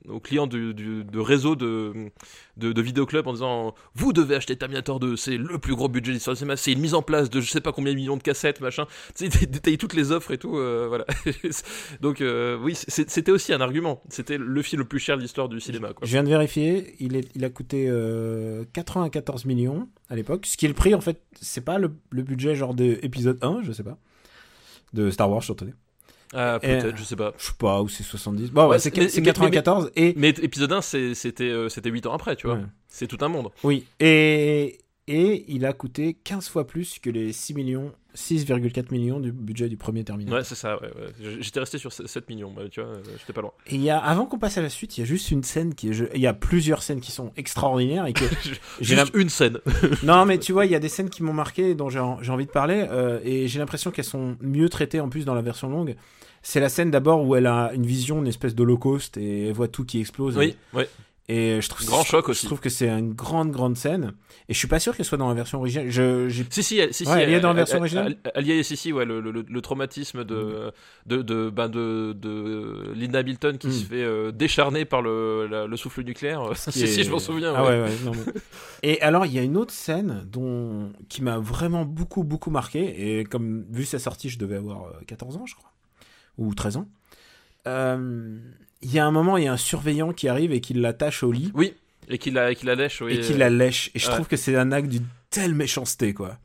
aux, 0.08 0.20
clients 0.20 0.46
du, 0.46 0.74
du- 0.74 1.04
de 1.04 1.18
réseau 1.18 1.56
de 1.56 1.92
de, 2.56 2.72
de 2.72 2.82
vidéoclub 2.82 3.26
en 3.26 3.32
disant 3.32 3.74
vous 3.94 4.12
devez 4.12 4.34
acheter 4.36 4.56
Terminator 4.56 5.00
2 5.00 5.16
c'est 5.16 5.36
le 5.36 5.58
plus 5.58 5.74
gros 5.74 5.88
budget 5.88 6.10
de 6.10 6.14
l'histoire 6.14 6.34
du 6.34 6.38
cinéma 6.38 6.56
c'est 6.56 6.72
une 6.72 6.80
mise 6.80 6.94
en 6.94 7.02
place 7.02 7.30
de 7.30 7.40
je 7.40 7.50
sais 7.50 7.60
pas 7.60 7.72
combien 7.72 7.92
de 7.92 7.98
millions 7.98 8.16
de 8.16 8.22
cassettes 8.22 8.60
machin 8.60 8.86
tu 9.16 9.30
sais, 9.30 9.38
il 9.42 9.50
détaille 9.50 9.78
toutes 9.78 9.94
les 9.94 10.12
offres 10.12 10.30
et 10.32 10.38
tout, 10.38 10.56
euh, 10.58 10.86
voilà. 10.88 11.04
Donc 12.00 12.20
euh, 12.20 12.58
oui, 12.62 12.74
c'était 12.76 13.30
aussi 13.32 13.52
un 13.52 13.60
argument. 13.60 14.02
C'était 14.08 14.38
le 14.38 14.62
film 14.62 14.80
le 14.82 14.88
plus 14.88 14.98
cher 14.98 15.16
de 15.16 15.22
l'histoire 15.22 15.48
du 15.48 15.60
cinéma. 15.60 15.88
Quoi. 15.92 16.06
Je 16.06 16.10
viens 16.12 16.22
de 16.22 16.28
vérifier. 16.28 16.94
Il, 17.00 17.16
est, 17.16 17.28
il 17.34 17.44
a 17.44 17.50
coûté 17.50 17.86
euh, 17.88 18.64
94 18.72 19.44
millions 19.44 19.88
à 20.08 20.16
l'époque. 20.16 20.46
Ce 20.46 20.56
qui 20.56 20.64
est 20.66 20.68
le 20.68 20.74
prix, 20.74 20.94
en 20.94 21.00
fait, 21.00 21.20
c'est 21.40 21.64
pas 21.64 21.78
le, 21.80 21.92
le 22.10 22.22
budget 22.22 22.54
genre 22.54 22.74
de 22.74 22.98
épisode 23.02 23.38
1, 23.42 23.62
je 23.62 23.72
sais 23.72 23.82
pas. 23.82 23.96
De 24.92 25.10
Star 25.10 25.30
Wars, 25.30 25.42
surtout. 25.42 25.66
Ah, 26.32 26.58
peut-être, 26.60 26.96
je 26.96 27.02
sais 27.02 27.16
pas. 27.16 27.32
Je 27.38 27.46
sais 27.46 27.52
pas, 27.58 27.82
ou 27.82 27.88
c'est 27.88 28.04
70. 28.04 28.50
Bon, 28.52 28.62
ouais, 28.64 28.68
Ouais, 28.70 28.78
c'est 28.78 28.96
mais- 28.96 29.08
c'est 29.08 29.20
mais- 29.20 29.26
94. 29.26 29.90
Et 29.96 30.14
Mais 30.16 30.28
épisode 30.28 30.72
1, 30.72 30.80
c'est- 30.80 31.14
c'était 31.14 31.50
euh, 31.50 31.68
c'était 31.68 31.90
8 31.90 32.06
ans 32.06 32.12
après, 32.14 32.36
tu 32.36 32.46
vois. 32.46 32.56
Ouais. 32.56 32.64
C'est 32.88 33.06
tout 33.08 33.18
un 33.20 33.28
monde. 33.28 33.50
Oui, 33.64 33.84
et, 33.98 34.78
et 35.12 35.44
il 35.48 35.66
a 35.66 35.72
coûté 35.72 36.16
15 36.24 36.48
fois 36.48 36.66
plus 36.66 36.98
que 37.00 37.10
les 37.10 37.32
6 37.32 37.54
millions, 37.54 37.92
6,4 38.14 38.92
millions 38.92 39.18
du 39.20 39.32
budget 39.32 39.68
du 39.68 39.76
premier 39.76 40.04
Terminator. 40.04 40.38
Ouais, 40.38 40.44
c'est 40.44 40.54
ça. 40.54 40.76
Ouais, 40.80 40.88
ouais. 40.88 41.08
J- 41.20 41.36
J'étais 41.40 41.60
resté 41.60 41.78
sur 41.78 41.92
7 41.92 42.28
millions, 42.28 42.52
bah, 42.52 42.62
tu 42.70 42.80
vois, 42.80 42.90
euh, 42.90 43.02
j'étais 43.18 43.32
pas 43.32 43.40
loin. 43.40 43.52
Et 43.66 43.76
y 43.76 43.90
a, 43.90 43.98
avant 43.98 44.26
qu'on 44.26 44.38
passe 44.38 44.58
à 44.58 44.62
la 44.62 44.68
suite, 44.68 44.96
il 44.96 45.00
y 45.00 45.02
a 45.02 45.06
juste 45.06 45.30
une 45.30 45.42
scène 45.42 45.74
qui 45.74 45.88
est, 45.90 46.10
il 46.14 46.20
y 46.20 46.26
a 46.26 46.34
plusieurs 46.34 46.82
scènes 46.82 47.00
qui 47.00 47.10
sont 47.12 47.32
extraordinaires 47.36 48.06
et 48.06 48.12
que 48.12 48.24
j'ai 48.80 48.96
une 49.14 49.28
scène. 49.28 49.58
non 50.02 50.24
mais 50.26 50.38
tu 50.38 50.52
vois, 50.52 50.66
il 50.66 50.72
y 50.72 50.74
a 50.76 50.80
des 50.80 50.88
scènes 50.88 51.10
qui 51.10 51.22
m'ont 51.22 51.32
marqué 51.32 51.70
et 51.70 51.74
dont 51.74 51.88
j'ai 51.88 51.98
envie 52.00 52.46
de 52.46 52.50
parler 52.50 52.86
euh, 52.90 53.20
et 53.24 53.48
j'ai 53.48 53.58
l'impression 53.58 53.90
qu'elles 53.90 54.04
sont 54.04 54.36
mieux 54.40 54.68
traitées 54.68 55.00
en 55.00 55.08
plus 55.08 55.24
dans 55.24 55.34
la 55.34 55.42
version 55.42 55.68
longue. 55.68 55.96
C'est 56.42 56.60
la 56.60 56.70
scène 56.70 56.90
d'abord 56.90 57.22
où 57.26 57.36
elle 57.36 57.46
a 57.46 57.70
une 57.74 57.84
vision, 57.84 58.20
une 58.20 58.26
espèce 58.26 58.54
d'holocauste 58.54 59.18
et 59.18 59.48
elle 59.48 59.52
voit 59.52 59.68
tout 59.68 59.84
qui 59.84 60.00
explose. 60.00 60.38
oui, 60.38 60.56
ouais. 60.72 60.88
Et 61.32 61.60
je 61.60 61.68
trouve 61.68 61.86
Grand 61.86 62.02
je- 62.02 62.08
choc 62.08 62.24
Je 62.26 62.30
aussi. 62.32 62.46
trouve 62.46 62.58
que 62.58 62.68
c'est 62.70 62.88
une 62.88 63.12
grande 63.14 63.52
grande 63.52 63.76
scène 63.76 64.14
et 64.48 64.52
je 64.52 64.58
suis 64.58 64.66
pas 64.66 64.80
sûr 64.80 64.96
qu'elle 64.96 65.06
soit 65.06 65.16
dans 65.18 65.28
la 65.28 65.34
version 65.34 65.58
originale. 65.58 65.88
Je 65.88 66.28
Si, 66.50 66.62
si, 66.64 66.78
elle, 66.78 66.92
si, 66.92 67.06
Ouais, 67.06 67.22
elle 67.22 67.30
y 67.30 67.34
est 67.34 67.40
dans 67.40 67.48
la 67.50 67.54
version 67.54 67.78
originale 67.78 68.16
elle- 68.34 68.46
y 68.48 68.50
est, 68.50 68.62
si, 68.64 68.76
si, 68.76 68.92
ouais, 68.92 69.04
le, 69.04 69.20
le- 69.20 69.44
le 69.48 69.60
traumatisme 69.60 70.24
de, 70.24 70.72
de, 71.06 71.22
de, 71.22 71.48
ben 71.50 71.68
de, 71.68 72.12
de 72.18 72.90
Linda 72.96 73.20
Hamilton 73.20 73.58
qui 73.58 73.68
Mm. 73.68 73.72
se 73.72 73.84
fait 73.84 74.02
euh, 74.02 74.32
décharner 74.32 74.84
par 74.84 75.02
le, 75.02 75.46
la- 75.46 75.66
le 75.68 75.76
souffle 75.76 76.02
nucléaire. 76.02 76.42
si, 76.56 76.82
est- 76.82 76.86
si, 76.88 77.04
je 77.04 77.10
m'en 77.12 77.20
souviens. 77.20 77.52
Ah 77.54 77.62
ouais. 77.62 77.68
ouais, 77.68 77.82
ouais, 77.82 77.90
non, 78.04 78.10
mais- 78.12 78.32
Et 78.82 79.00
alors, 79.00 79.24
il 79.24 79.32
y 79.32 79.38
a 79.38 79.42
une 79.42 79.56
autre 79.56 79.72
scène 79.72 80.26
dont... 80.26 80.90
qui 81.08 81.22
m'a 81.22 81.38
vraiment 81.38 81.84
beaucoup, 81.84 82.24
beaucoup 82.24 82.50
marqué. 82.50 83.18
Et 83.20 83.24
comme, 83.24 83.66
vu 83.70 83.84
sa 83.84 84.00
sortie, 84.00 84.30
je 84.30 84.38
devais 84.40 84.56
avoir 84.56 84.86
euh, 84.86 84.92
14 85.06 85.36
ans, 85.36 85.46
je 85.46 85.54
crois. 85.54 85.70
Ou 86.38 86.54
13 86.56 86.76
ans. 86.78 86.88
Euh, 87.68 88.38
Il 88.82 88.92
y 88.92 88.98
a 88.98 89.04
un 89.06 89.10
moment, 89.10 89.36
il 89.36 89.44
y 89.44 89.48
a 89.48 89.52
un 89.52 89.56
surveillant 89.58 90.12
qui 90.12 90.28
arrive 90.28 90.52
et 90.52 90.60
qui 90.60 90.74
l'attache 90.74 91.22
au 91.22 91.32
lit 91.32 91.50
Oui, 91.54 91.74
et 92.08 92.18
qu'il 92.18 92.34
la, 92.34 92.54
qu'il 92.54 92.66
la 92.68 92.74
lèche. 92.74 93.02
Oui, 93.02 93.14
et 93.14 93.20
qui 93.20 93.34
la 93.34 93.50
lèche. 93.50 93.90
Et 93.94 93.98
je 93.98 94.08
ouais. 94.08 94.14
trouve 94.14 94.26
que 94.26 94.36
c'est 94.36 94.56
un 94.56 94.72
acte 94.72 94.88
d'une 94.88 95.06
telle 95.30 95.54
méchanceté, 95.54 96.14
quoi. 96.14 96.38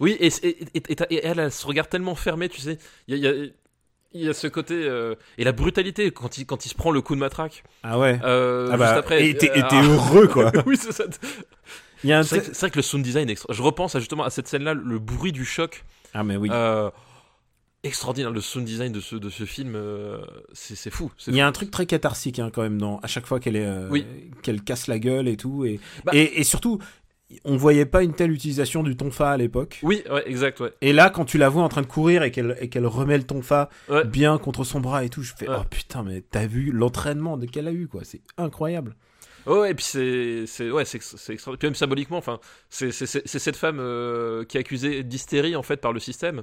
Oui, 0.00 0.16
et, 0.20 0.28
et, 0.28 0.48
et- 0.74 0.82
et 0.88 0.96
t'as- 0.96 1.06
et 1.10 1.20
elle 1.24 1.38
a 1.40 1.50
ce 1.50 1.66
regard 1.66 1.88
tellement 1.88 2.14
fermé, 2.14 2.48
tu 2.48 2.60
sais. 2.62 2.78
Il 3.08 3.16
y 3.18 3.26
a, 3.26 3.30
y 3.30 3.32
a- 3.44 3.46
il 4.14 4.22
y 4.24 4.28
a 4.28 4.32
ce 4.34 4.46
côté. 4.46 4.74
euh, 4.74 5.14
et 5.38 5.44
la 5.44 5.52
brutalité 5.52 6.10
quand 6.10 6.38
il, 6.38 6.46
quand 6.46 6.64
il 6.64 6.68
se 6.70 6.74
prend 6.74 6.90
le 6.90 7.00
coup 7.02 7.14
de 7.14 7.20
matraque. 7.20 7.62
Ah 7.82 7.98
ouais. 7.98 8.18
euh, 8.24 8.68
ah 8.72 8.76
bah, 8.78 8.86
juste 8.86 8.98
après. 8.98 9.26
et 9.28 9.36
t'es 9.36 9.50
euh, 9.50 9.62
ah. 9.62 9.82
heureux, 9.84 10.28
quoi. 10.28 10.50
oui, 10.66 10.76
c'est 10.78 10.92
ça. 10.92 11.04
Il 12.04 12.10
y 12.10 12.12
a 12.14 12.18
un 12.18 12.22
C'est 12.22 12.36
vrai, 12.38 12.46
que- 12.48 12.54
c'est 12.54 12.60
vrai 12.60 12.70
que 12.70 12.76
le 12.78 12.82
sound 12.82 13.04
design 13.04 13.28
est 13.28 13.32
extra. 13.32 13.52
Je 13.52 13.62
repense 13.62 13.94
à, 13.94 14.00
justement 14.00 14.24
à 14.24 14.30
cette 14.30 14.48
scène-là, 14.48 14.72
le 14.74 14.98
bruit 14.98 15.32
du 15.32 15.44
choc. 15.44 15.84
Ah, 16.14 16.24
mais 16.24 16.36
oui. 16.36 16.48
Extraordinaire, 17.84 18.30
le 18.30 18.40
sound 18.40 18.64
design 18.64 18.92
de 18.92 19.00
ce, 19.00 19.16
de 19.16 19.28
ce 19.28 19.44
film, 19.44 19.74
euh, 19.74 20.18
c'est 20.52 20.90
fou. 20.90 21.10
Il 21.26 21.34
y 21.34 21.40
a 21.40 21.46
un 21.48 21.52
truc 21.52 21.70
très 21.72 21.84
catharsique 21.84 22.38
hein, 22.38 22.50
quand 22.52 22.62
même 22.62 22.78
dans 22.78 22.98
à 23.00 23.08
chaque 23.08 23.26
fois 23.26 23.40
qu'elle 23.40 23.56
est 23.56 23.66
euh, 23.66 23.88
Oui. 23.90 24.06
qu'elle 24.42 24.62
casse 24.62 24.86
la 24.86 25.00
gueule 25.00 25.26
et 25.26 25.36
tout 25.36 25.64
et, 25.64 25.80
Bah- 26.04 26.12
et 26.14 26.40
et 26.40 26.44
surtout 26.44 26.78
on 27.44 27.56
voyait 27.56 27.86
pas 27.86 28.02
une 28.04 28.12
telle 28.12 28.30
utilisation 28.30 28.82
du 28.84 28.94
tonfa 28.96 29.30
à 29.32 29.36
l'époque. 29.36 29.80
Oui, 29.82 30.02
ouais, 30.12 30.22
exact, 30.30 30.60
ouais. 30.60 30.70
Et 30.82 30.92
là, 30.92 31.08
quand 31.10 31.24
tu 31.24 31.38
la 31.38 31.48
vois 31.48 31.62
en 31.62 31.68
train 31.70 31.80
de 31.80 31.86
courir 31.86 32.22
et 32.22 32.30
qu'elle 32.30 32.56
et 32.60 32.68
qu'elle 32.68 32.86
remet 32.86 33.16
le 33.18 33.24
tonfa 33.24 33.68
Ouais. 33.88 34.04
bien 34.04 34.38
contre 34.38 34.62
son 34.64 34.78
bras 34.80 35.02
et 35.02 35.08
tout, 35.08 35.22
je 35.22 35.32
fais 35.36 35.46
oh 35.48 35.62
putain 35.68 36.04
mais 36.04 36.20
t'as 36.30 36.46
vu 36.46 36.70
l'entraînement 36.70 37.36
de 37.36 37.46
qu'elle 37.46 37.66
a 37.66 37.72
eu 37.72 37.88
quoi, 37.88 38.02
c'est 38.04 38.20
incroyable. 38.38 38.94
Oh, 39.46 39.64
et 39.64 39.74
puis 39.74 39.84
c'est 39.84 40.44
c'est 40.46 40.70
ouais 40.70 40.84
c'est 40.84 41.02
c'est 41.02 41.32
extraordinaire 41.32 41.58
Puis 41.58 41.66
même 41.68 41.74
symboliquement 41.74 42.18
enfin 42.18 42.38
c'est 42.70 42.92
c'est 42.92 43.06
c'est 43.06 43.22
c'est 43.26 43.38
cette 43.38 43.56
femme 43.56 43.78
euh, 43.80 44.44
qui 44.44 44.56
est 44.56 44.60
accusée 44.60 45.02
d'hystérie 45.02 45.56
en 45.56 45.62
fait 45.62 45.78
par 45.78 45.92
le 45.92 46.00
système 46.00 46.42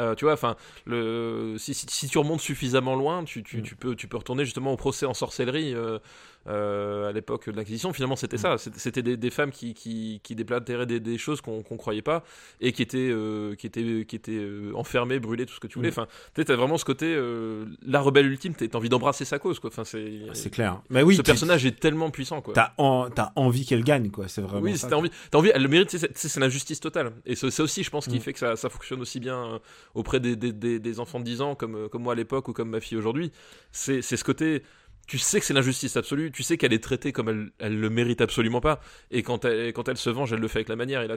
Euh, 0.00 0.14
tu 0.14 0.24
vois 0.24 0.32
enfin 0.34 0.56
le 0.86 1.56
si, 1.58 1.74
si, 1.74 1.86
si 1.88 2.08
tu 2.08 2.16
remontes 2.18 2.40
suffisamment 2.40 2.94
loin 2.96 3.24
tu, 3.24 3.42
tu, 3.42 3.58
Mm. 3.58 3.62
tu 3.62 3.76
peux 3.76 3.94
tu 3.96 4.08
peux 4.08 4.16
retourner 4.16 4.44
justement 4.44 4.72
au 4.72 4.76
procès 4.76 5.04
en 5.06 5.12
sorcellerie 5.14 5.74
euh, 5.74 5.98
à 6.46 7.12
l'époque 7.12 7.48
de 7.48 7.56
l'Inquisition. 7.56 7.92
Finalement, 7.92 8.16
c'était 8.16 8.38
ça. 8.38 8.56
C'était- 8.58 9.02
des, 9.02 9.16
des 9.16 9.30
femmes 9.30 9.50
qui, 9.50 9.74
qui, 9.74 10.20
des, 10.34 11.00
des 11.00 11.18
choses 11.18 11.40
qu'on 11.40 11.62
qu'on 11.62 11.76
croyait 11.76 12.02
pas 12.02 12.22
et 12.60 12.72
qui 12.72 12.82
étaient, 12.82 13.10
euh, 13.10 13.54
qui 13.54 13.66
étaient, 13.66 14.04
qui 14.06 14.16
étaient 14.16 14.32
euh, 14.32 14.72
enfermées, 14.74 15.18
brûlées, 15.20 15.46
tout 15.46 15.54
ce 15.54 15.60
que 15.60 15.66
tu 15.66 15.78
voulais. 15.78 15.88
Mm. 15.90 15.92
Enfin, 15.92 16.06
tu 16.34 16.40
as 16.50 16.56
vraiment 16.56 16.76
ce 16.78 16.84
côté, 16.84 17.06
euh, 17.14 17.66
la 17.86 18.00
rebelle 18.00 18.26
ultime, 18.26 18.54
t'as 18.54 18.76
envie 18.76 18.88
d'embrasser 18.88 19.24
sa 19.24 19.38
cause. 19.38 19.58
Quoi. 19.58 19.68
Enfin, 19.68 19.84
c'est, 19.84 20.20
C'est 20.32 20.50
clair. 20.50 20.80
Mais 20.90 21.02
oui, 21.02 21.14
ce 21.16 21.22
tu- 21.22 21.26
personnage 21.26 21.64
est 21.66 21.78
tellement 21.78 22.10
puissant. 22.10 22.40
Quoi. 22.40 22.54
T'as 22.54 22.72
en- 22.78 23.08
envie 23.36 23.64
qu'elle 23.66 23.84
gagne, 23.84 24.10
quoi. 24.10 24.28
C'est 24.28 24.40
vraiment. 24.42 24.62
Oui, 24.62 24.76
ça, 24.76 24.88
t'as 24.88 24.96
envie, 24.96 25.50
elle 25.54 25.62
le 25.62 25.68
mérite, 25.68 25.90
c'est- 25.90 26.36
l'injustice 26.40 26.80
totale. 26.80 27.12
Et 27.26 27.34
c'est 27.36 27.60
aussi, 27.60 27.82
je 27.84 27.90
pense, 27.90 28.06
qui 28.06 28.16
Mm. 28.16 28.20
fait 28.20 28.32
que 28.32 28.38
ça, 28.38 28.56
ça 28.56 28.68
fonctionne 28.68 29.00
aussi 29.00 29.20
bien 29.20 29.54
euh, 29.54 29.58
auprès 29.94 30.20
des, 30.20 30.36
des, 30.36 30.52
des, 30.52 30.78
des 30.78 31.00
enfants 31.00 31.20
de 31.20 31.24
10 31.24 31.40
ans, 31.42 31.54
comme, 31.54 31.74
euh, 31.76 31.88
comme 31.88 32.02
moi 32.02 32.14
à 32.14 32.16
l'époque 32.16 32.48
ou 32.48 32.52
comme 32.52 32.70
ma 32.70 32.80
fille 32.80 32.96
aujourd'hui. 32.98 33.30
C'est 33.72 34.00
ce 34.02 34.24
côté, 34.24 34.62
tu 35.10 35.18
sais 35.18 35.40
que 35.40 35.44
c'est 35.46 35.54
l'injustice 35.54 35.96
absolue, 35.96 36.30
tu 36.30 36.44
sais 36.44 36.56
qu'elle 36.56 36.72
est 36.72 36.82
traitée 36.82 37.10
comme 37.10 37.28
elle, 37.28 37.50
elle 37.58 37.80
le 37.80 37.90
mérite 37.90 38.20
absolument 38.20 38.60
pas. 38.60 38.80
Et 39.10 39.24
quand 39.24 39.44
elle, 39.44 39.72
quand 39.72 39.88
elle 39.88 39.96
se 39.96 40.08
venge, 40.08 40.32
elle 40.32 40.38
le 40.38 40.46
fait 40.46 40.58
avec 40.60 40.68
la 40.68 40.76
manière, 40.76 41.02
et 41.02 41.08
là, 41.08 41.16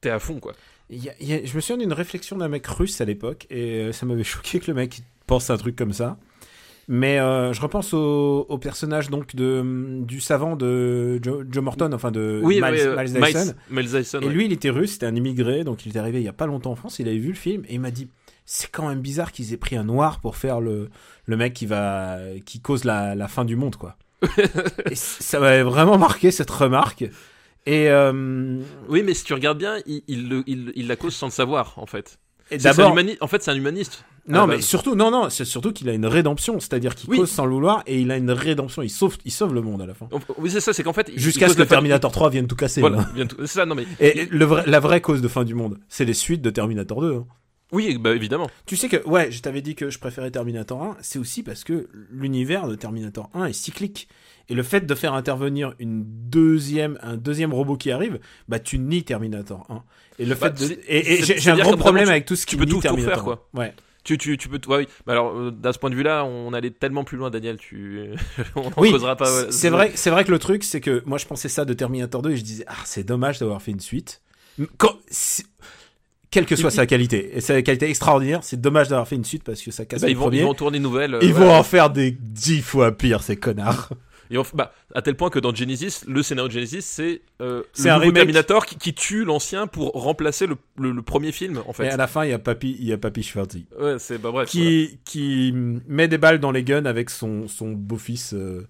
t'es 0.00 0.10
à 0.10 0.18
fond, 0.18 0.40
quoi. 0.40 0.54
Y 0.90 1.10
a- 1.10 1.14
il 1.20 1.28
y 1.28 1.34
a- 1.34 1.44
je 1.44 1.54
me 1.54 1.60
souviens 1.60 1.76
d'une 1.76 1.92
réflexion 1.92 2.36
d'un 2.38 2.48
mec 2.48 2.66
russe 2.66 3.00
à 3.00 3.04
l'époque, 3.04 3.46
et 3.50 3.80
euh, 3.82 3.92
ça 3.92 4.06
m'avait 4.06 4.24
choqué 4.24 4.60
que 4.60 4.66
le 4.68 4.74
mec 4.74 5.00
pense 5.26 5.50
un 5.50 5.56
truc 5.58 5.76
comme 5.76 5.92
ça. 5.92 6.16
Mais 6.90 7.18
euh, 7.20 7.52
je 7.52 7.60
repense 7.60 7.92
au, 7.92 8.46
au 8.48 8.56
personnage 8.56 9.10
donc 9.10 9.36
de 9.36 10.00
du 10.06 10.20
savant 10.22 10.56
de 10.56 11.22
Joe, 11.22 11.44
Joe 11.50 11.62
Morton, 11.62 11.90
enfin 11.92 12.10
de 12.10 12.40
oui, 12.42 12.62
Miles, 12.62 12.70
oui, 12.72 12.80
euh, 12.80 12.96
Miles 12.96 13.12
Dyson. 13.12 13.54
Miles 13.68 13.88
Dyson, 13.90 14.20
Et 14.22 14.26
ouais. 14.26 14.32
lui, 14.32 14.46
il 14.46 14.52
était 14.54 14.70
russe, 14.70 14.92
c'était 14.92 15.04
un 15.04 15.14
immigré, 15.14 15.64
donc 15.64 15.84
il 15.84 15.94
est 15.94 15.98
arrivé 15.98 16.20
il 16.20 16.24
y 16.24 16.28
a 16.28 16.32
pas 16.32 16.46
longtemps 16.46 16.70
en 16.70 16.76
France. 16.76 16.98
Il 16.98 17.06
avait 17.06 17.18
vu 17.18 17.28
le 17.28 17.34
film 17.34 17.62
et 17.68 17.74
il 17.74 17.80
m'a 17.80 17.90
dit 17.90 18.08
c'est 18.50 18.70
quand 18.70 18.88
même 18.88 19.00
bizarre 19.00 19.30
qu'ils 19.30 19.52
aient 19.52 19.58
pris 19.58 19.76
un 19.76 19.84
noir 19.84 20.20
pour 20.20 20.36
faire 20.36 20.60
le 20.60 20.88
le 21.26 21.36
mec 21.36 21.52
qui 21.52 21.66
va 21.66 22.16
qui 22.46 22.60
cause 22.60 22.84
la, 22.84 23.14
la 23.14 23.28
fin 23.28 23.44
du 23.44 23.56
monde 23.56 23.76
quoi. 23.76 23.96
et 24.90 24.94
ça 24.94 25.38
m'avait 25.38 25.62
vraiment 25.62 25.98
marqué 25.98 26.30
cette 26.30 26.50
remarque. 26.50 27.02
Et, 27.66 27.90
euh, 27.90 28.58
Oui, 28.88 29.02
mais 29.04 29.12
si 29.12 29.24
tu 29.24 29.34
regardes 29.34 29.58
bien, 29.58 29.76
il, 29.84 30.02
il, 30.08 30.28
le- 30.30 30.42
il, 30.46 30.72
il 30.74 30.86
la 30.88 30.96
cause 30.96 31.14
sans 31.14 31.26
le 31.26 31.32
savoir, 31.32 31.74
en 31.76 31.84
fait. 31.84 32.18
d'abord, 32.62 32.96
En 33.20 33.26
fait, 33.26 33.42
c'est 33.42 33.50
un 33.50 33.54
humaniste. 33.56 34.04
non 34.26 34.40
la 34.40 34.46
mais 34.46 34.54
base. 34.56 34.64
surtout 34.64 34.94
non 34.94 35.10
non, 35.10 35.28
c'est 35.28 35.44
surtout 35.44 35.72
qu'il 35.72 35.88
a 35.90 35.92
une 35.92 36.06
rédemption, 36.06 36.58
c'est-à-dire 36.60 36.94
qu'il 36.94 37.10
Oui. 37.10 37.18
cause 37.18 37.30
sans 37.30 37.44
le 37.44 37.52
vouloir 37.52 37.82
et 37.86 38.00
il 38.00 38.10
a 38.10 38.16
une 38.16 38.30
rédemption, 38.30 38.80
il 38.82 38.88
sauve 38.88 39.18
il 39.26 39.30
sauve 39.32 39.52
le 39.52 39.60
monde 39.60 39.82
à 39.82 39.86
la 39.86 39.92
fin. 39.92 40.08
Oui, 40.38 40.50
c'est 40.50 40.60
ça, 40.60 40.72
c'est 40.72 40.82
qu'en 40.82 40.94
fait. 40.94 41.10
Jusqu'à 41.14 41.48
ce 41.50 41.54
que 41.54 41.62
Terminator 41.62 42.10
3 42.10 42.30
vienne 42.30 42.46
tout 42.46 42.56
casser. 42.56 42.80
Voilà. 42.80 43.06
C'est 43.40 43.46
ça, 43.48 43.66
non 43.66 43.74
mais. 43.74 43.84
Et 44.00 44.24
le 44.30 44.44
vrai- 44.46 44.64
la 44.66 44.80
vraie 44.80 45.02
cause 45.02 45.20
de 45.20 45.28
fin 45.28 45.44
du 45.44 45.54
monde, 45.54 45.78
c'est 45.90 46.06
les 46.06 46.14
suites 46.14 46.40
de 46.42 46.50
Terminator 46.50 47.02
2. 47.02 47.14
hein. 47.16 47.26
Oui, 47.72 47.98
bah 47.98 48.14
évidemment. 48.14 48.48
Tu 48.66 48.76
sais 48.76 48.88
que, 48.88 49.06
ouais, 49.06 49.30
je 49.30 49.42
t'avais 49.42 49.60
dit 49.60 49.74
que 49.74 49.90
je 49.90 49.98
préférais 49.98 50.30
Terminator 50.30 50.82
1, 50.82 50.96
c'est 51.02 51.18
aussi 51.18 51.42
parce 51.42 51.64
que 51.64 51.88
l'univers 52.10 52.66
de 52.66 52.74
Terminator 52.74 53.28
1 53.34 53.46
est 53.46 53.52
cyclique. 53.52 54.08
Et 54.50 54.54
le 54.54 54.62
fait 54.62 54.86
de 54.86 54.94
faire 54.94 55.12
intervenir 55.12 55.74
une 55.78 56.04
deuxième, 56.06 56.98
un 57.02 57.16
deuxième 57.18 57.52
robot 57.52 57.76
qui 57.76 57.90
arrive, 57.90 58.18
bah 58.48 58.58
tu 58.58 58.78
nies 58.78 59.04
Terminator 59.04 59.66
1. 59.68 59.82
Et 60.20 60.24
le 60.24 60.34
Bah, 60.34 60.50
fait 60.54 60.66
de, 60.68 60.78
et, 60.88 61.22
j'ai 61.22 61.50
un 61.50 61.58
gros 61.58 61.76
problème 61.76 62.08
avec 62.08 62.24
tout 62.24 62.36
ce 62.36 62.46
qui 62.46 62.56
tu 62.56 62.56
peux 62.56 62.64
nie 62.64 62.70
tout- 62.80 62.80
tout 62.80 62.96
faire, 62.96 63.22
quoi. 63.22 63.46
1. 63.54 63.58
Ouais. 63.58 63.74
Tu, 64.04 64.16
tu, 64.16 64.38
tu 64.38 64.48
peux. 64.48 64.58
Ouais, 64.68 64.78
oui. 64.78 64.88
Mais 65.06 65.12
alors, 65.12 65.36
euh, 65.36 65.50
d'un 65.50 65.70
ce 65.74 65.78
point 65.78 65.90
de 65.90 65.94
vue-là, 65.94 66.24
on 66.24 66.54
allait 66.54 66.70
tellement 66.70 67.04
plus 67.04 67.18
loin, 67.18 67.28
Daniel. 67.28 67.58
Tu. 67.58 68.04
on 68.56 68.70
Oui, 68.78 68.90
causera 68.90 69.16
pas. 69.16 69.26
c'est- 69.26 69.52
c'est 69.52 69.68
vrai, 69.68 69.92
c'est 69.96 70.08
vrai 70.08 70.24
que 70.24 70.30
le 70.30 70.38
truc, 70.38 70.64
c'est 70.64 70.80
que 70.80 71.02
moi 71.04 71.18
je 71.18 71.26
pensais 71.26 71.50
ça 71.50 71.66
de 71.66 71.74
Terminator 71.74 72.22
2 72.22 72.30
et 72.30 72.36
je 72.38 72.42
disais, 72.44 72.64
ah, 72.68 72.74
c'est 72.86 73.04
dommage 73.04 73.38
d'avoir 73.38 73.60
fait 73.60 73.72
une 73.72 73.80
suite. 73.80 74.22
Quand, 74.78 74.94
quelle 76.30 76.46
que 76.46 76.56
soit 76.56 76.70
sa 76.70 76.86
qualité, 76.86 77.36
et 77.36 77.40
sa 77.40 77.60
qualité 77.62 77.88
extraordinaire, 77.88 78.40
c'est 78.42 78.60
dommage 78.60 78.88
d'avoir 78.88 79.08
fait 79.08 79.16
une 79.16 79.24
suite 79.24 79.44
parce 79.44 79.62
que 79.62 79.70
ça 79.70 79.84
casse 79.84 80.02
Bah, 80.02 80.06
le 80.08 80.12
ils, 80.12 80.16
vont, 80.16 80.22
premier. 80.24 80.38
ils 80.38 80.44
vont 80.44 80.54
tourner 80.54 80.76
une 80.76 80.82
nouvelle. 80.82 81.14
euh, 81.14 81.20
Ils 81.22 81.32
vont 81.34 81.50
en 81.50 81.62
faire 81.62 81.90
des 81.90 82.10
dix 82.10 82.60
fois 82.62 82.92
pire, 82.92 83.22
ces 83.22 83.36
connards. 83.36 83.90
Vont- 84.30 84.44
bah, 84.52 84.74
à 84.94 85.00
tel 85.00 85.14
point 85.16 85.30
que 85.30 85.38
dans 85.38 85.54
Genesis, 85.54 86.04
le 86.06 86.22
scénario 86.22 86.48
de 86.48 86.52
Genesis, 86.52 86.82
c'est 86.82 87.22
euh, 87.40 87.62
le 87.82 87.90
un 87.90 87.96
remake. 87.96 88.14
Terminator 88.16 88.66
qui, 88.66 88.76
qui 88.76 88.92
tue 88.92 89.24
l'ancien 89.24 89.66
pour 89.66 89.92
remplacer 89.92 90.46
le, 90.46 90.56
le- 90.78 90.90
le 90.92 91.00
premier 91.00 91.32
film, 91.32 91.62
en 91.66 91.70
Et 91.70 91.74
fait. 91.74 91.88
à 91.88 91.96
la 91.96 92.06
fin, 92.06 92.26
il 92.26 92.30
y 92.30 92.34
a 92.34 92.38
Papy, 92.38 92.76
il 92.78 92.84
y 92.86 92.92
a 92.92 92.98
Papy 92.98 93.22
Schwarzy. 93.22 93.64
Ouais, 93.80 93.96
c'est 93.98 94.18
bah 94.20 94.30
bref. 94.30 94.50
Qui, 94.50 94.98
qui 95.06 95.54
met 95.54 96.08
des 96.08 96.18
balles 96.18 96.40
dans 96.40 96.50
les 96.52 96.62
guns 96.62 96.84
avec 96.84 97.08
son, 97.08 97.48
son 97.48 97.70
beau-fils, 97.70 98.34
euh, 98.34 98.66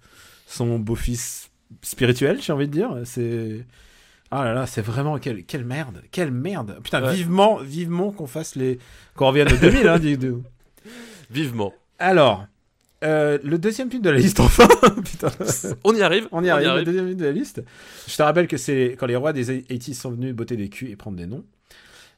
son 0.46 0.78
beau-fils 0.78 1.50
spirituel, 1.82 2.38
j'ai 2.40 2.52
envie 2.52 2.68
de 2.68 2.72
dire. 2.72 2.90
C'est, 3.04 3.66
ah 4.30 4.44
là 4.44 4.52
là, 4.54 4.66
c'est 4.66 4.82
vraiment, 4.82 5.18
quelle, 5.18 5.44
quelle 5.44 5.64
merde, 5.64 6.02
quelle 6.10 6.30
merde. 6.30 6.78
Putain, 6.82 7.02
Ouais. 7.02 7.14
vivement, 7.14 7.58
vivement 7.58 8.12
qu'on 8.12 8.26
fasse 8.26 8.56
les, 8.56 8.78
qu'on 9.14 9.28
revienne 9.28 9.52
au 9.52 9.56
2000, 9.56 9.88
hein, 9.88 9.98
voilà. 9.98 10.42
Vivement. 11.30 11.74
Alors, 11.98 12.46
euh, 13.04 13.38
le 13.42 13.58
deuxième 13.58 13.90
film 13.90 14.02
de 14.02 14.10
la 14.10 14.18
liste, 14.18 14.40
enfin. 14.40 14.68
Putain. 15.04 15.30
On 15.84 15.94
y 15.94 16.02
arrive. 16.02 16.28
On 16.32 16.42
y 16.42 16.50
arrive, 16.50 16.68
le 16.68 16.84
deuxième 16.84 17.06
film 17.06 17.18
de 17.18 17.24
la 17.24 17.32
liste. 17.32 17.62
Je 18.06 18.16
te 18.16 18.22
rappelle 18.22 18.48
que 18.48 18.56
c'est 18.56 18.96
quand 18.98 19.06
les 19.06 19.16
rois 19.16 19.32
des 19.32 19.62
80 19.62 19.94
sont 19.94 20.10
venus 20.10 20.34
botter 20.34 20.56
des 20.56 20.68
culs 20.68 20.90
et 20.90 20.96
prendre 20.96 21.16
des 21.16 21.26
noms. 21.26 21.44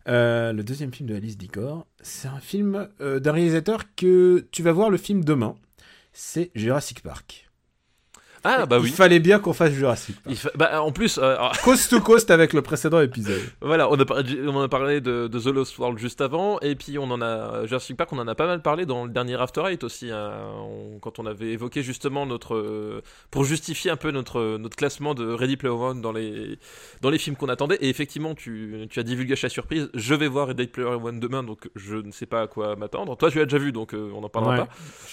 Euh, 0.08 0.52
le 0.52 0.64
deuxième 0.64 0.92
film 0.92 1.08
de 1.08 1.14
la 1.14 1.20
liste 1.20 1.38
d'Icor, 1.38 1.86
c'est 2.00 2.28
un 2.28 2.40
film 2.40 2.88
euh, 3.00 3.20
d'un 3.20 3.32
réalisateur 3.32 3.82
que 3.96 4.46
tu 4.50 4.62
vas 4.62 4.72
voir 4.72 4.88
le 4.90 4.96
film 4.96 5.24
demain. 5.24 5.54
C'est 6.12 6.50
Jurassic 6.54 7.02
Park. 7.02 7.49
Ah, 8.45 8.66
bah 8.66 8.76
Il 8.78 8.84
oui. 8.84 8.91
fallait 8.91 9.18
bien 9.20 9.38
qu'on 9.38 9.53
fasse 9.53 9.72
Jurassic 9.72 10.16
Park. 10.22 10.26
Il 10.34 10.36
fa- 10.36 10.51
bah, 10.55 10.82
en 10.82 10.93
plus, 10.93 11.18
euh, 11.18 11.36
alors, 11.36 11.53
Coast 11.64 11.91
to 11.91 12.01
coast 12.01 12.30
avec 12.30 12.53
le 12.53 12.62
précédent 12.62 13.01
épisode. 13.01 13.41
Voilà, 13.61 13.91
on 13.91 13.99
a, 13.99 14.05
par- 14.05 14.18
on 14.47 14.57
en 14.57 14.62
a 14.62 14.68
parlé 14.68 15.01
de, 15.01 15.28
de 15.28 15.38
The 15.38 15.47
Lost 15.55 15.76
World 15.78 15.99
juste 15.99 16.20
avant, 16.20 16.59
et 16.61 16.74
puis 16.74 16.99
on 16.99 17.05
en 17.11 17.20
a 17.20 17.66
Jurassic 17.66 17.97
Park, 17.97 18.12
on 18.12 18.18
en 18.18 18.26
a 18.28 18.34
pas 18.34 18.47
mal 18.47 18.62
parlé 18.62 18.86
dans 18.86 19.05
le 19.05 19.11
dernier 19.11 19.34
After 19.41 19.62
Eight 19.68 19.84
aussi, 19.84 20.11
hein, 20.11 20.32
on- 20.59 20.99
quand 21.01 21.18
on 21.18 21.26
avait 21.26 21.51
évoqué 21.53 21.82
justement 21.82 22.26
notre 22.26 22.55
euh, 22.55 23.03
pour 23.30 23.45
justifier 23.45 23.91
un 23.91 23.97
peu 23.97 24.11
notre 24.11 24.57
notre 24.59 24.76
classement 24.76 25.14
de 25.14 25.26
Ready 25.32 25.57
Player 25.57 25.74
One 25.74 26.01
dans 26.01 26.12
les 26.12 26.59
dans 27.03 27.11
les 27.11 27.18
films 27.18 27.36
qu'on 27.36 27.49
attendait. 27.49 27.76
Et 27.80 27.88
effectivement, 27.88 28.34
tu, 28.34 28.86
tu 28.91 28.99
as 29.01 29.03
divulgué 29.03 29.34
la 29.43 29.49
surprise. 29.49 29.88
Je 29.95 30.14
vais 30.14 30.28
voir 30.28 30.49
Ready 30.49 30.66
Player 30.66 30.88
One 30.88 31.20
demain, 31.20 31.43
donc 31.43 31.68
je 31.76 31.97
ne 31.97 32.11
sais 32.12 32.26
pas 32.26 32.43
à 32.43 32.47
quoi 32.47 32.74
m'attendre. 32.76 33.16
Toi, 33.16 33.30
tu 33.30 33.38
l'as 33.38 33.45
déjà 33.45 33.59
vu, 33.59 33.72
donc 33.72 33.95
euh, 33.95 34.11
on 34.14 34.20
n'en 34.22 34.28
parlera 34.28 34.53
Ouais. 34.53 34.59
pas. 34.61 34.68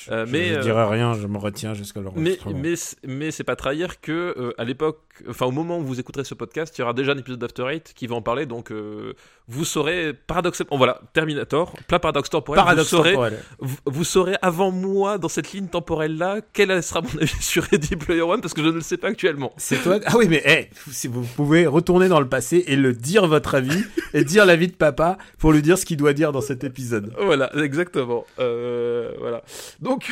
Je, 0.05 0.11
Euh, 0.11 0.25
je 0.25 0.31
mais, 0.31 0.57
dirai 0.59 0.85
rien, 0.85 1.13
je 1.13 1.27
me 1.27 1.37
retiens 1.37 1.73
jusqu'à 1.73 1.99
Mais, 1.99 2.05
l'enregistrement. 2.05 2.57
mais, 2.57 2.75
c- 2.75 2.95
mais 3.17 3.31
c'est 3.31 3.43
pas 3.43 3.55
trahir 3.55 3.99
que 3.99 4.11
euh, 4.37 4.53
à 4.57 4.63
l'époque, 4.63 4.99
enfin 5.29 5.45
au 5.45 5.51
moment 5.51 5.79
où 5.79 5.83
vous 5.83 5.99
écouterez 5.99 6.23
ce 6.23 6.33
podcast, 6.33 6.77
il 6.77 6.81
y 6.81 6.83
aura 6.83 6.93
déjà 6.93 7.11
un 7.11 7.17
épisode 7.17 7.39
d'After 7.39 7.65
Eight 7.69 7.93
qui 7.95 8.07
va 8.07 8.15
en 8.15 8.21
parler, 8.21 8.45
donc 8.45 8.71
euh, 8.71 9.13
vous 9.47 9.65
saurez 9.65 10.13
paradoxalement, 10.13 10.77
voilà, 10.77 11.01
Terminator, 11.13 11.73
plein 11.87 11.99
paradoxe 11.99 12.29
temporel, 12.29 12.63
Paradoxe 12.63 12.89
vous, 12.89 12.97
saurez, 12.97 13.11
temporel. 13.11 13.39
vous, 13.59 13.77
vous 13.85 14.03
saurez 14.03 14.35
avant 14.41 14.71
moi 14.71 15.17
dans 15.17 15.27
cette 15.29 15.51
ligne 15.51 15.67
temporelle 15.67 16.17
là 16.17 16.39
quel 16.53 16.81
sera 16.83 17.01
mon 17.01 17.21
avis 17.21 17.35
sur 17.41 17.63
Ready 17.63 17.95
Player 17.95 18.21
One 18.21 18.41
parce 18.41 18.53
que 18.53 18.61
je 18.61 18.67
ne 18.67 18.73
le 18.73 18.81
sais 18.81 18.97
pas 18.97 19.07
actuellement. 19.07 19.53
C'est 19.57 19.81
toi. 19.81 19.99
Ah 20.05 20.13
oui, 20.17 20.27
mais 20.29 20.41
hey, 20.45 20.69
si 20.91 21.07
vous 21.07 21.23
pouvez 21.23 21.65
retourner 21.65 22.07
dans 22.07 22.19
le 22.19 22.29
passé 22.29 22.63
et 22.67 22.75
le 22.75 22.93
dire 22.93 23.27
votre 23.27 23.55
avis 23.55 23.83
et 24.13 24.23
dire 24.23 24.45
l'avis 24.45 24.67
de 24.67 24.75
papa 24.75 25.17
pour 25.39 25.51
lui 25.51 25.61
dire 25.61 25.77
ce 25.77 25.85
qu'il 25.85 25.97
doit 25.97 26.13
dire 26.13 26.31
dans 26.31 26.41
cet 26.41 26.63
épisode. 26.63 27.13
Voilà, 27.19 27.51
exactement. 27.57 28.25
Euh, 28.39 29.13
voilà. 29.19 29.43
Donc, 29.81 30.11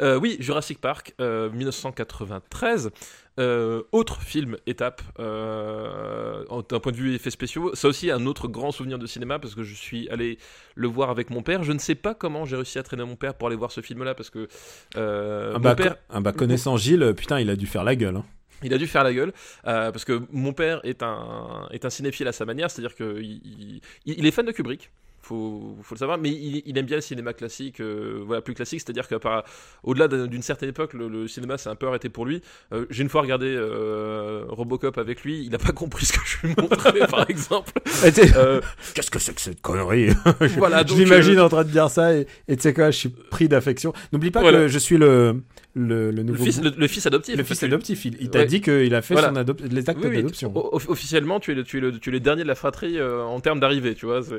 oui, 0.00 0.36
Jurassic 0.40 0.80
Park, 0.80 1.14
euh, 1.20 1.48
1993. 2.28 2.90
Euh, 3.40 3.82
autre 3.92 4.20
film 4.20 4.56
étape 4.66 5.00
euh, 5.20 6.42
d'un 6.68 6.80
point 6.80 6.90
de 6.92 6.96
vue 6.96 7.14
effets 7.14 7.30
spéciaux. 7.30 7.72
Ça 7.74 7.86
aussi 7.88 8.10
un 8.10 8.26
autre 8.26 8.48
grand 8.48 8.72
souvenir 8.72 8.98
de 8.98 9.06
cinéma 9.06 9.38
parce 9.38 9.54
que 9.54 9.62
je 9.62 9.74
suis 9.74 10.08
allé 10.10 10.38
le 10.74 10.88
voir 10.88 11.08
avec 11.10 11.30
mon 11.30 11.42
père. 11.42 11.62
Je 11.62 11.72
ne 11.72 11.78
sais 11.78 11.94
pas 11.94 12.14
comment 12.14 12.44
j'ai 12.44 12.56
réussi 12.56 12.78
à 12.78 12.82
traîner 12.82 13.04
mon 13.04 13.14
père 13.16 13.34
pour 13.34 13.46
aller 13.48 13.56
voir 13.56 13.70
ce 13.70 13.80
film-là 13.80 14.14
parce 14.14 14.30
que 14.30 14.48
euh, 14.96 15.52
Ah 15.54 15.58
mon 15.58 15.62
bah, 15.62 15.74
père, 15.76 15.96
ah 16.10 16.20
bah, 16.20 16.32
connaissant 16.32 16.76
Gilles, 16.76 17.14
putain, 17.16 17.38
il 17.38 17.48
a 17.50 17.54
dû 17.56 17.66
faire 17.66 17.84
la 17.84 17.94
gueule. 17.94 18.16
hein. 18.16 18.24
il 18.64 18.74
a 18.74 18.78
dû 18.78 18.88
faire 18.88 19.04
la 19.04 19.12
gueule 19.14 19.32
euh, 19.68 19.92
parce 19.92 20.04
que 20.04 20.20
mon 20.32 20.52
père 20.52 20.80
est 20.84 21.04
un 21.04 21.68
est 21.70 21.84
un 21.84 21.90
cinéphile 21.90 22.26
à 22.26 22.32
sa 22.32 22.44
manière, 22.44 22.70
c'est-à-dire 22.72 22.96
que 22.96 23.20
il, 23.22 23.40
il- 24.04 24.18
il 24.18 24.26
est 24.26 24.32
fan 24.32 24.46
de 24.46 24.50
Kubrick. 24.52 24.90
Faut, 25.28 25.76
faut 25.82 25.94
le 25.94 25.98
savoir, 25.98 26.16
mais 26.16 26.30
il, 26.30 26.62
il 26.64 26.78
aime 26.78 26.86
bien 26.86 26.96
le 26.96 27.02
cinéma 27.02 27.34
classique, 27.34 27.80
euh, 27.80 28.22
voilà, 28.26 28.40
plus 28.40 28.54
classique, 28.54 28.80
c'est-à-dire 28.80 29.06
qu'au-delà 29.08 30.08
d'un- 30.08 30.26
d'une 30.26 30.40
certaine 30.40 30.70
époque, 30.70 30.94
le, 30.94 31.06
le 31.08 31.28
cinéma 31.28 31.58
s'est 31.58 31.68
un 31.68 31.74
peu 31.74 31.86
arrêté 31.86 32.08
pour 32.08 32.24
lui. 32.24 32.40
Euh, 32.72 32.86
J'ai 32.88 33.02
une 33.02 33.10
fois 33.10 33.20
regardé 33.20 33.46
euh, 33.54 34.44
Robocop 34.48 34.96
avec 34.96 35.24
lui, 35.24 35.42
il 35.44 35.50
n'a 35.50 35.58
pas 35.58 35.72
compris 35.82 36.06
ce 36.06 36.14
que 36.14 36.20
je 36.24 36.46
lui 36.46 36.54
montrais, 36.56 37.06
par 37.08 37.28
exemple. 37.30 37.72
Qu'est-ce 38.94 39.10
que 39.10 39.18
c'est 39.18 39.34
que 39.34 39.40
cette 39.40 39.60
connerie? 39.60 40.08
Voilà, 40.56 40.84
Je 40.86 40.94
l'imagine 40.94 41.38
euh, 41.38 41.44
en 41.44 41.48
train 41.48 41.64
de 41.64 41.70
dire 41.70 41.90
ça 41.90 42.14
et 42.16 42.26
et 42.48 42.56
tu 42.56 42.62
sais 42.62 42.72
quoi, 42.72 42.90
je 42.90 42.96
suis 42.96 43.08
pris 43.10 43.48
d'affection. 43.48 43.92
N'oublie 44.12 44.30
pas 44.30 44.40
Voilà. 44.40 44.60
que 44.60 44.68
je 44.68 44.78
suis 44.78 44.96
le, 44.96 45.42
le, 45.74 46.10
le 46.10 46.16
le, 46.18 46.22
nouveau. 46.22 46.44
fils, 46.44 46.60
le, 46.62 46.70
le 46.76 46.88
fils 46.88 47.06
adoptif. 47.06 47.36
le 47.36 47.44
fils 47.44 47.62
adoptif. 47.62 48.04
Il, 48.04 48.16
il 48.20 48.30
t'a 48.30 48.40
Ouais. 48.40 48.46
dit 48.46 48.60
qu'il 48.60 48.94
a 48.94 49.02
fait 49.02 49.14
Voilà. 49.14 49.28
son 49.28 49.34
adop- 49.36 49.62
les 49.68 49.88
actes 49.90 50.00
Oui, 50.02 50.08
oui, 50.10 50.16
d'adoption. 50.16 50.52
officiellement, 50.74 51.40
tu 51.40 51.52
es, 51.52 51.54
le, 51.54 51.62
tu, 51.64 51.78
es 51.78 51.80
le, 51.80 51.98
tu 51.98 52.08
es 52.08 52.12
le 52.12 52.20
dernier 52.20 52.42
de 52.42 52.48
la 52.48 52.54
fratrie 52.54 52.98
euh, 52.98 53.22
en 53.22 53.40
termes 53.40 53.60
d'arrivée, 53.60 53.94
tu 53.94 54.06
vois. 54.06 54.20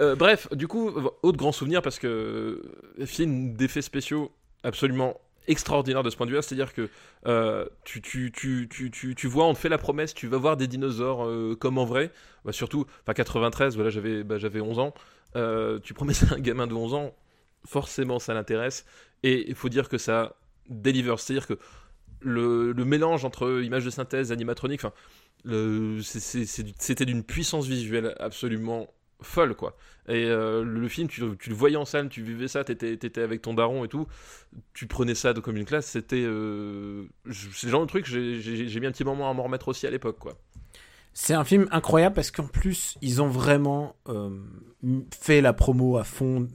Euh, 0.00 0.14
bref, 0.16 0.48
du 0.52 0.68
coup, 0.68 0.90
autre 1.22 1.38
grand 1.38 1.52
souvenir 1.52 1.80
parce 1.80 1.98
que 1.98 2.62
euh, 3.00 3.06
film 3.06 3.54
d'effets 3.54 3.80
spéciaux 3.80 4.30
absolument 4.62 5.18
extraordinaire 5.48 6.02
de 6.02 6.10
ce 6.10 6.16
point 6.16 6.26
de 6.26 6.30
vue-là, 6.32 6.42
c'est-à-dire 6.42 6.74
que 6.74 6.88
euh, 7.26 7.64
tu, 7.84 8.02
tu, 8.02 8.30
tu, 8.32 8.68
tu, 8.70 8.90
tu, 8.90 9.14
tu 9.14 9.26
vois, 9.28 9.46
on 9.46 9.54
te 9.54 9.58
fait 9.58 9.68
la 9.70 9.78
promesse, 9.78 10.12
tu 10.12 10.26
vas 10.26 10.36
voir 10.36 10.56
des 10.58 10.66
dinosaures 10.66 11.26
comme 11.58 11.78
en 11.78 11.86
vrai, 11.86 12.10
bah, 12.44 12.52
surtout, 12.52 12.84
enfin 13.02 13.14
93, 13.14 13.76
voilà, 13.76 13.88
j'avais 13.90 14.24
bah, 14.24 14.36
j'avais 14.38 14.60
11 14.60 14.78
ans, 14.78 14.92
tu 15.82 15.94
promets 15.94 16.12
à 16.30 16.34
un 16.34 16.38
gamin 16.38 16.66
de 16.66 16.74
11 16.74 16.92
ans, 16.94 17.14
forcément 17.66 18.18
ça 18.18 18.34
l'intéresse, 18.34 18.84
et 19.22 19.48
il 19.48 19.54
faut 19.54 19.68
dire 19.68 19.88
que 19.88 19.98
ça 19.98 20.36
deliver. 20.68 21.14
C'est-à-dire 21.18 21.46
que 21.46 21.58
le, 22.20 22.72
mélange 22.84 23.24
entre 23.24 23.62
images 23.62 23.84
de 23.84 23.90
synthèse, 23.90 24.32
animatronique, 24.32 24.82
c'était 26.02 27.04
d'une 27.04 27.22
puissance 27.22 27.66
visuelle 27.66 28.14
absolument 28.18 28.88
folle 29.22 29.54
quoi. 29.54 29.76
Et 30.08 30.26
euh, 30.26 30.62
le, 30.62 30.88
film 30.88 31.08
tu, 31.08 31.20
le 31.22 31.54
voyais 31.54 31.76
en 31.76 31.84
salle 31.84 32.08
tu 32.10 32.22
vivais 32.22 32.48
ça 32.48 32.64
t'étais 32.64 32.92
étais 32.92 33.20
avec 33.22 33.42
ton 33.42 33.54
daron 33.54 33.82
et 33.84 33.88
tout 33.88 34.06
tu 34.74 34.86
prenais 34.86 35.14
ça 35.14 35.32
comme 35.32 35.56
une 35.56 35.64
classe 35.64 35.86
c'était 35.86 36.22
euh, 36.22 37.06
c'est 37.30 37.70
genre 37.70 37.80
de 37.80 37.86
truc 37.86 38.04
j'ai 38.04 38.80
mis 38.80 38.86
un 38.86 38.92
petit 38.92 39.04
moment 39.04 39.30
à 39.30 39.32
m'en 39.32 39.44
remettre 39.44 39.68
aussi 39.68 39.86
à 39.86 39.90
l'époque 39.90 40.18
quoi. 40.18 40.38
C'est 41.18 41.32
un 41.32 41.44
film 41.44 41.66
incroyable 41.70 42.14
parce 42.14 42.30
qu'en 42.30 42.46
plus, 42.46 42.98
ils 43.00 43.22
ont 43.22 43.28
vraiment 43.28 43.96
euh, 44.06 44.38
fait 45.18 45.40
la 45.40 45.54
promo 45.54 45.96
à 45.96 46.04
fond 46.04 46.46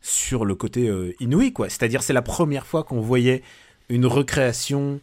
sur 0.00 0.44
le 0.44 0.54
côté 0.54 0.88
euh, 0.88 1.14
inouï, 1.20 1.52
quoi. 1.52 1.68
C'est-à-dire, 1.68 2.02
c'est 2.02 2.12
la 2.12 2.22
première 2.22 2.66
fois 2.66 2.84
qu'on 2.84 3.00
voyait 3.00 3.42
une 3.88 4.06
recréation 4.06 5.00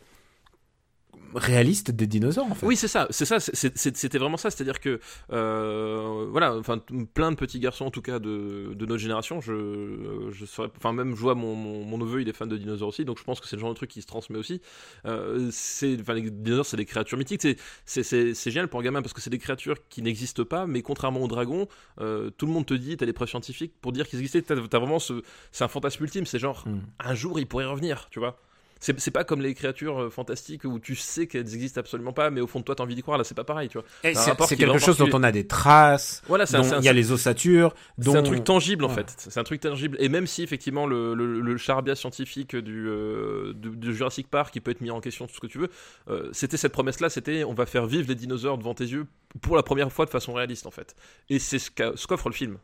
réaliste 1.35 1.91
des 1.91 2.07
dinosaures, 2.07 2.45
en 2.45 2.55
fait. 2.55 2.65
Oui, 2.65 2.75
c'est 2.75 2.87
ça, 2.87 3.07
c'est 3.09 3.25
ça, 3.25 3.39
c'était 3.39 4.17
vraiment 4.17 4.37
ça, 4.37 4.51
c'est-à-dire 4.51 4.79
que 4.79 4.99
euh, 5.31 6.27
voilà, 6.29 6.55
enfin 6.55 6.79
plein 7.13 7.31
de 7.31 7.35
petits 7.35 7.59
garçons 7.59 7.85
en 7.85 7.91
tout 7.91 8.01
cas 8.01 8.19
de, 8.19 8.73
de 8.73 8.85
notre 8.85 9.01
génération, 9.01 9.41
je, 9.41 10.29
je 10.31 10.45
serais, 10.45 10.69
enfin 10.77 10.93
même 10.93 11.15
je 11.15 11.21
vois 11.21 11.35
mon, 11.35 11.55
mon, 11.55 11.83
mon 11.83 11.97
neveu, 11.97 12.21
il 12.21 12.29
est 12.29 12.33
fan 12.33 12.47
de 12.47 12.57
dinosaures 12.57 12.89
aussi, 12.89 13.05
donc 13.05 13.17
je 13.17 13.23
pense 13.23 13.39
que 13.39 13.47
c'est 13.47 13.55
le 13.55 13.61
genre 13.61 13.71
de 13.71 13.75
truc 13.75 13.89
qui 13.89 14.01
se 14.01 14.07
transmet 14.07 14.37
aussi. 14.37 14.61
Euh, 15.05 15.49
c'est, 15.51 15.97
enfin 15.99 16.13
les 16.13 16.29
dinosaures, 16.29 16.65
c'est 16.65 16.77
des 16.77 16.85
créatures 16.85 17.17
mythiques, 17.17 17.41
c'est, 17.85 18.33
génial 18.51 18.67
pour 18.67 18.79
un 18.79 18.83
gamin 18.83 19.01
parce 19.01 19.13
que 19.13 19.21
c'est 19.21 19.29
des 19.29 19.39
créatures 19.39 19.75
qui 19.89 20.01
n'existent 20.01 20.45
pas, 20.45 20.67
mais 20.67 20.81
contrairement 20.81 21.21
aux 21.21 21.27
dragons, 21.27 21.67
euh, 22.01 22.29
tout 22.29 22.45
le 22.45 22.51
monde 22.51 22.65
te 22.65 22.73
dit, 22.73 22.97
t'as 22.97 23.05
des 23.05 23.13
preuves 23.13 23.29
scientifiques 23.29 23.73
pour 23.81 23.91
dire 23.91 24.07
qu'ils 24.07 24.19
existaient, 24.19 24.41
t'as, 24.41 24.55
t'as 24.67 24.79
vraiment 24.79 24.99
ce, 24.99 25.21
c'est 25.51 25.63
un 25.63 25.67
fantasme 25.67 26.03
ultime, 26.03 26.25
c'est 26.25 26.39
genre 26.39 26.65
Mm. 26.67 26.79
un 26.99 27.13
jour 27.13 27.39
il 27.39 27.47
pourrait 27.47 27.65
revenir, 27.65 28.07
tu 28.09 28.19
vois. 28.19 28.39
C'est, 28.79 28.99
c'est 28.99 29.11
pas 29.11 29.23
comme 29.23 29.41
les 29.41 29.53
créatures 29.53 30.01
euh, 30.03 30.09
fantastiques 30.09 30.63
où 30.65 30.79
tu 30.79 30.95
sais 30.95 31.27
qu'elles 31.27 31.53
existent 31.53 31.79
absolument 31.79 32.13
pas, 32.13 32.29
mais 32.29 32.41
au 32.41 32.47
fond 32.47 32.59
de 32.59 32.63
toi 32.65 32.75
t'as 32.75 32.83
envie 32.83 32.95
d'y 32.95 33.01
croire. 33.01 33.17
Là, 33.17 33.23
c'est 33.23 33.35
pas 33.35 33.43
pareil, 33.43 33.69
tu 33.69 33.77
vois. 33.77 33.87
Et 34.03 34.13
c'est 34.15 34.55
quelque 34.55 34.79
chose 34.79 34.97
dont 34.97 35.09
on 35.13 35.23
a 35.23 35.31
des 35.31 35.47
traces, 35.47 36.21
Voilà, 36.27 36.45
il 36.79 36.83
y 36.85 36.89
a 36.89 36.93
les 36.93 37.11
ossatures, 37.11 37.73
dont... 37.97 38.11
c'est 38.11 38.17
un 38.17 38.23
truc 38.23 38.43
tangible 38.43 38.85
en 38.85 38.89
Ouais. 38.89 38.95
fait. 38.95 39.13
C'est 39.17 39.39
un 39.39 39.43
truc 39.43 39.61
tangible. 39.61 39.97
Et 39.99 40.09
même 40.09 40.27
si 40.27 40.43
effectivement 40.43 40.85
le, 40.87 41.13
le, 41.13 41.41
le 41.41 41.57
charabia 41.57 41.95
scientifique 41.95 42.55
du, 42.55 42.87
euh, 42.87 43.53
de 43.55 43.91
Jurassic 43.91 44.29
Park, 44.29 44.53
qui 44.53 44.61
peut 44.61 44.71
être 44.71 44.81
mis 44.81 44.91
en 44.91 45.01
question, 45.01 45.27
tout 45.27 45.35
ce 45.35 45.39
que 45.39 45.47
tu 45.47 45.57
veux, 45.59 45.69
euh, 46.09 46.29
c'était 46.31 46.57
cette 46.57 46.71
promesse-là, 46.71 47.09
c'était 47.09 47.43
on 47.43 47.53
va 47.53 47.65
faire 47.65 47.85
vivre 47.85 48.07
les 48.07 48.15
dinosaures 48.15 48.57
devant 48.57 48.73
tes 48.73 48.85
yeux 48.85 49.05
pour 49.41 49.55
la 49.55 49.63
première 49.63 49.91
fois 49.91 50.05
de 50.05 50.09
façon 50.09 50.33
réaliste 50.33 50.65
en 50.67 50.71
fait. 50.71 50.95
Et 51.29 51.39
c'est 51.39 51.59
ce 51.59 51.69
qu'offre 51.71 52.29
le 52.29 52.33
film. 52.35 52.57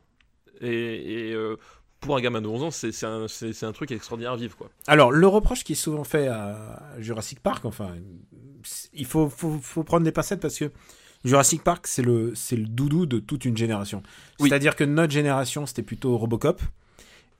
Et, 0.61 1.29
et, 1.29 1.33
euh, 1.33 1.57
pour 2.03 2.15
un 2.15 2.21
gamin 2.21 2.41
de 2.41 2.47
11 2.47 2.63
ans, 2.63 2.71
c'est 2.71 3.65
un, 3.65 3.71
truc 3.71 3.91
extraordinaire 3.91 4.33
à 4.33 4.37
vivre 4.37 4.55
quoi. 4.55 4.69
Alors, 4.87 5.11
le 5.11 5.27
reproche 5.27 5.63
qui 5.63 5.73
est 5.73 5.75
souvent 5.75 6.03
fait 6.03 6.27
à 6.27 6.81
Jurassic 6.99 7.39
Park, 7.39 7.65
enfin, 7.65 7.95
il 8.93 9.05
faut, 9.05 9.29
faut, 9.29 9.57
faut 9.61 9.83
prendre 9.83 10.03
des 10.03 10.11
pincettes 10.11 10.39
parce 10.39 10.57
que 10.57 10.71
Jurassic 11.25 11.63
Park, 11.63 11.87
c'est 11.87 12.03
le, 12.03 12.33
doudou 12.57 13.05
de 13.05 13.19
toute 13.19 13.45
une 13.45 13.57
génération. 13.57 14.03
Oui. 14.39 14.49
C'est-à-dire 14.49 14.75
que 14.75 14.83
notre 14.83 15.13
génération, 15.13 15.65
c'était 15.65 15.83
plutôt 15.83 16.17
Robocop. 16.17 16.61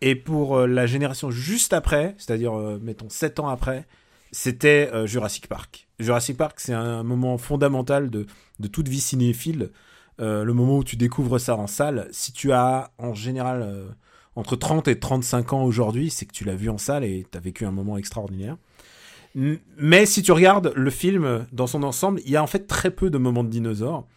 Et 0.02 0.16
pour 0.16 0.58
euh, 0.58 0.68
la 0.68 0.86
génération 0.86 1.32
juste 1.32 1.72
après, 1.72 2.16
c'est-à-dire, 2.18 2.58
euh, 2.58 2.78
mettons, 2.82 3.10
7 3.10 3.40
ans 3.40 3.48
après, 3.48 3.86
c'était 4.34 4.90
euh, 4.94 5.06
Jurassic 5.06 5.48
Park. 5.48 5.88
Jurassic 6.00 6.36
Park, 6.36 6.60
c'est 6.60 6.74
un 6.74 7.04
moment 7.04 7.38
fondamental 7.38 8.10
de, 8.10 8.26
de 8.60 8.68
toute 8.68 8.88
vie 8.88 9.00
cinéphile. 9.00 9.70
Euh, 10.20 10.44
le 10.44 10.54
moment 10.54 10.78
où 10.78 10.84
tu 10.84 10.96
découvres 10.96 11.40
ça 11.40 11.56
en 11.56 11.68
salle, 11.68 12.08
si 12.12 12.34
tu 12.34 12.52
as 12.52 12.92
en 12.98 13.14
général 13.14 13.62
euh, 13.62 13.88
entre 14.36 14.56
30 14.56 14.88
et 14.88 15.00
35 15.00 15.54
ans 15.54 15.64
aujourd'hui, 15.64 16.10
c'est 16.10 16.26
que 16.26 16.34
tu 16.34 16.44
l'as 16.44 16.56
vu 16.56 16.70
en 16.70 16.78
salle 16.78 17.04
et 17.04 17.26
tu 17.32 17.38
as 17.38 17.42
vécu 17.42 17.66
un 17.66 17.72
moment 17.72 17.98
extraordinaire. 17.98 18.58
Mais 19.36 20.06
si 20.06 20.22
tu 20.22 20.32
regardes 20.32 20.72
le 20.76 20.90
film 20.92 21.48
dans 21.52 21.66
son 21.68 21.84
ensemble, 21.84 22.22
il 22.26 22.32
y 22.32 22.36
a 22.36 22.44
en 22.44 22.48
fait 22.48 22.68
très 22.68 22.92
peu 22.92 23.10
de 23.10 23.18
moments 23.18 23.44
de 23.44 23.50
dinosaures. 23.50 24.08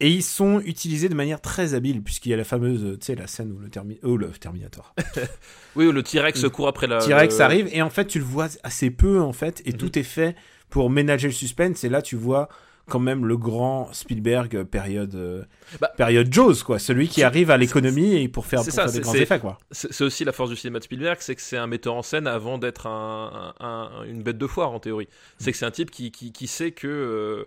Et 0.00 0.10
ils 0.10 0.22
sont 0.24 0.60
utilisés 0.64 1.08
de 1.08 1.14
manière 1.14 1.40
très 1.40 1.74
habile, 1.74 2.02
puisqu'il 2.02 2.30
y 2.30 2.34
a 2.34 2.36
la 2.36 2.42
fameuse, 2.44 2.98
tu 2.98 3.06
sais, 3.06 3.14
la 3.14 3.28
scène 3.28 3.52
où 3.52 3.58
le, 3.60 3.68
Termi- 3.68 3.98
oh, 4.02 4.16
le 4.16 4.28
Terminator. 4.30 4.92
Oui, 5.76 5.90
le 5.90 6.02
T-Rex 6.02 6.48
court 6.48 6.66
après 6.66 6.88
la. 6.88 6.98
T-Rex 6.98 7.38
le- 7.38 7.44
arrive, 7.44 7.68
et 7.72 7.80
en 7.80 7.90
fait, 7.90 8.06
tu 8.06 8.18
le 8.18 8.24
vois 8.24 8.48
assez 8.64 8.90
peu, 8.90 9.20
en 9.20 9.32
fait, 9.32 9.62
et 9.64 9.70
Mhm. 9.72 9.76
tout 9.78 9.96
est 9.98 10.02
fait 10.04 10.34
pour 10.68 10.90
ménager 10.90 11.28
le 11.28 11.32
suspense. 11.34 11.84
Et 11.84 11.88
là, 11.88 12.02
tu 12.02 12.16
vois 12.16 12.48
quand 12.88 12.98
même 12.98 13.24
le 13.24 13.36
grand 13.36 13.92
Spielberg 13.92 14.54
euh, 14.56 14.64
période, 14.64 15.14
euh, 15.14 15.42
Bah, 15.80 15.90
période 15.96 16.32
Jaws, 16.32 16.62
quoi. 16.64 16.78
Celui 16.78 17.08
qui 17.08 17.22
arrive 17.22 17.50
à 17.50 17.56
l'économie 17.56 18.16
et 18.22 18.28
pour 18.28 18.46
faire, 18.46 18.60
c'est 18.60 18.70
pour 18.70 18.74
ça, 18.76 18.82
faire 18.84 18.92
des 18.92 19.00
grands 19.00 19.14
effets, 19.14 19.38
quoi. 19.40 19.58
C'est 19.70 19.92
c'est 19.92 20.04
aussi 20.04 20.24
la 20.24 20.32
force 20.32 20.50
du 20.50 20.56
cinéma 20.56 20.78
de 20.80 20.84
Spielberg, 20.84 21.16
c'est 21.20 21.34
que 21.34 21.40
c'est 21.42 21.56
un 21.56 21.66
metteur 21.66 21.94
en 21.94 22.02
scène 22.02 22.26
avant 22.26 22.58
d'être 22.58 22.86
un, 22.86 23.54
un- 23.60 23.66
un- 23.66 24.04
une 24.04 24.22
bête 24.22 24.38
de 24.38 24.46
foire 24.46 24.72
en 24.72 24.80
théorie. 24.80 25.08
C'est 25.38 25.52
que 25.52 25.58
c'est 25.58 25.64
un 25.66 25.70
type 25.70 25.90
qui, 25.90 26.10
qui, 26.10 26.32
qui 26.32 26.46
sait 26.46 26.72
que, 26.72 26.86
euh, 26.86 27.44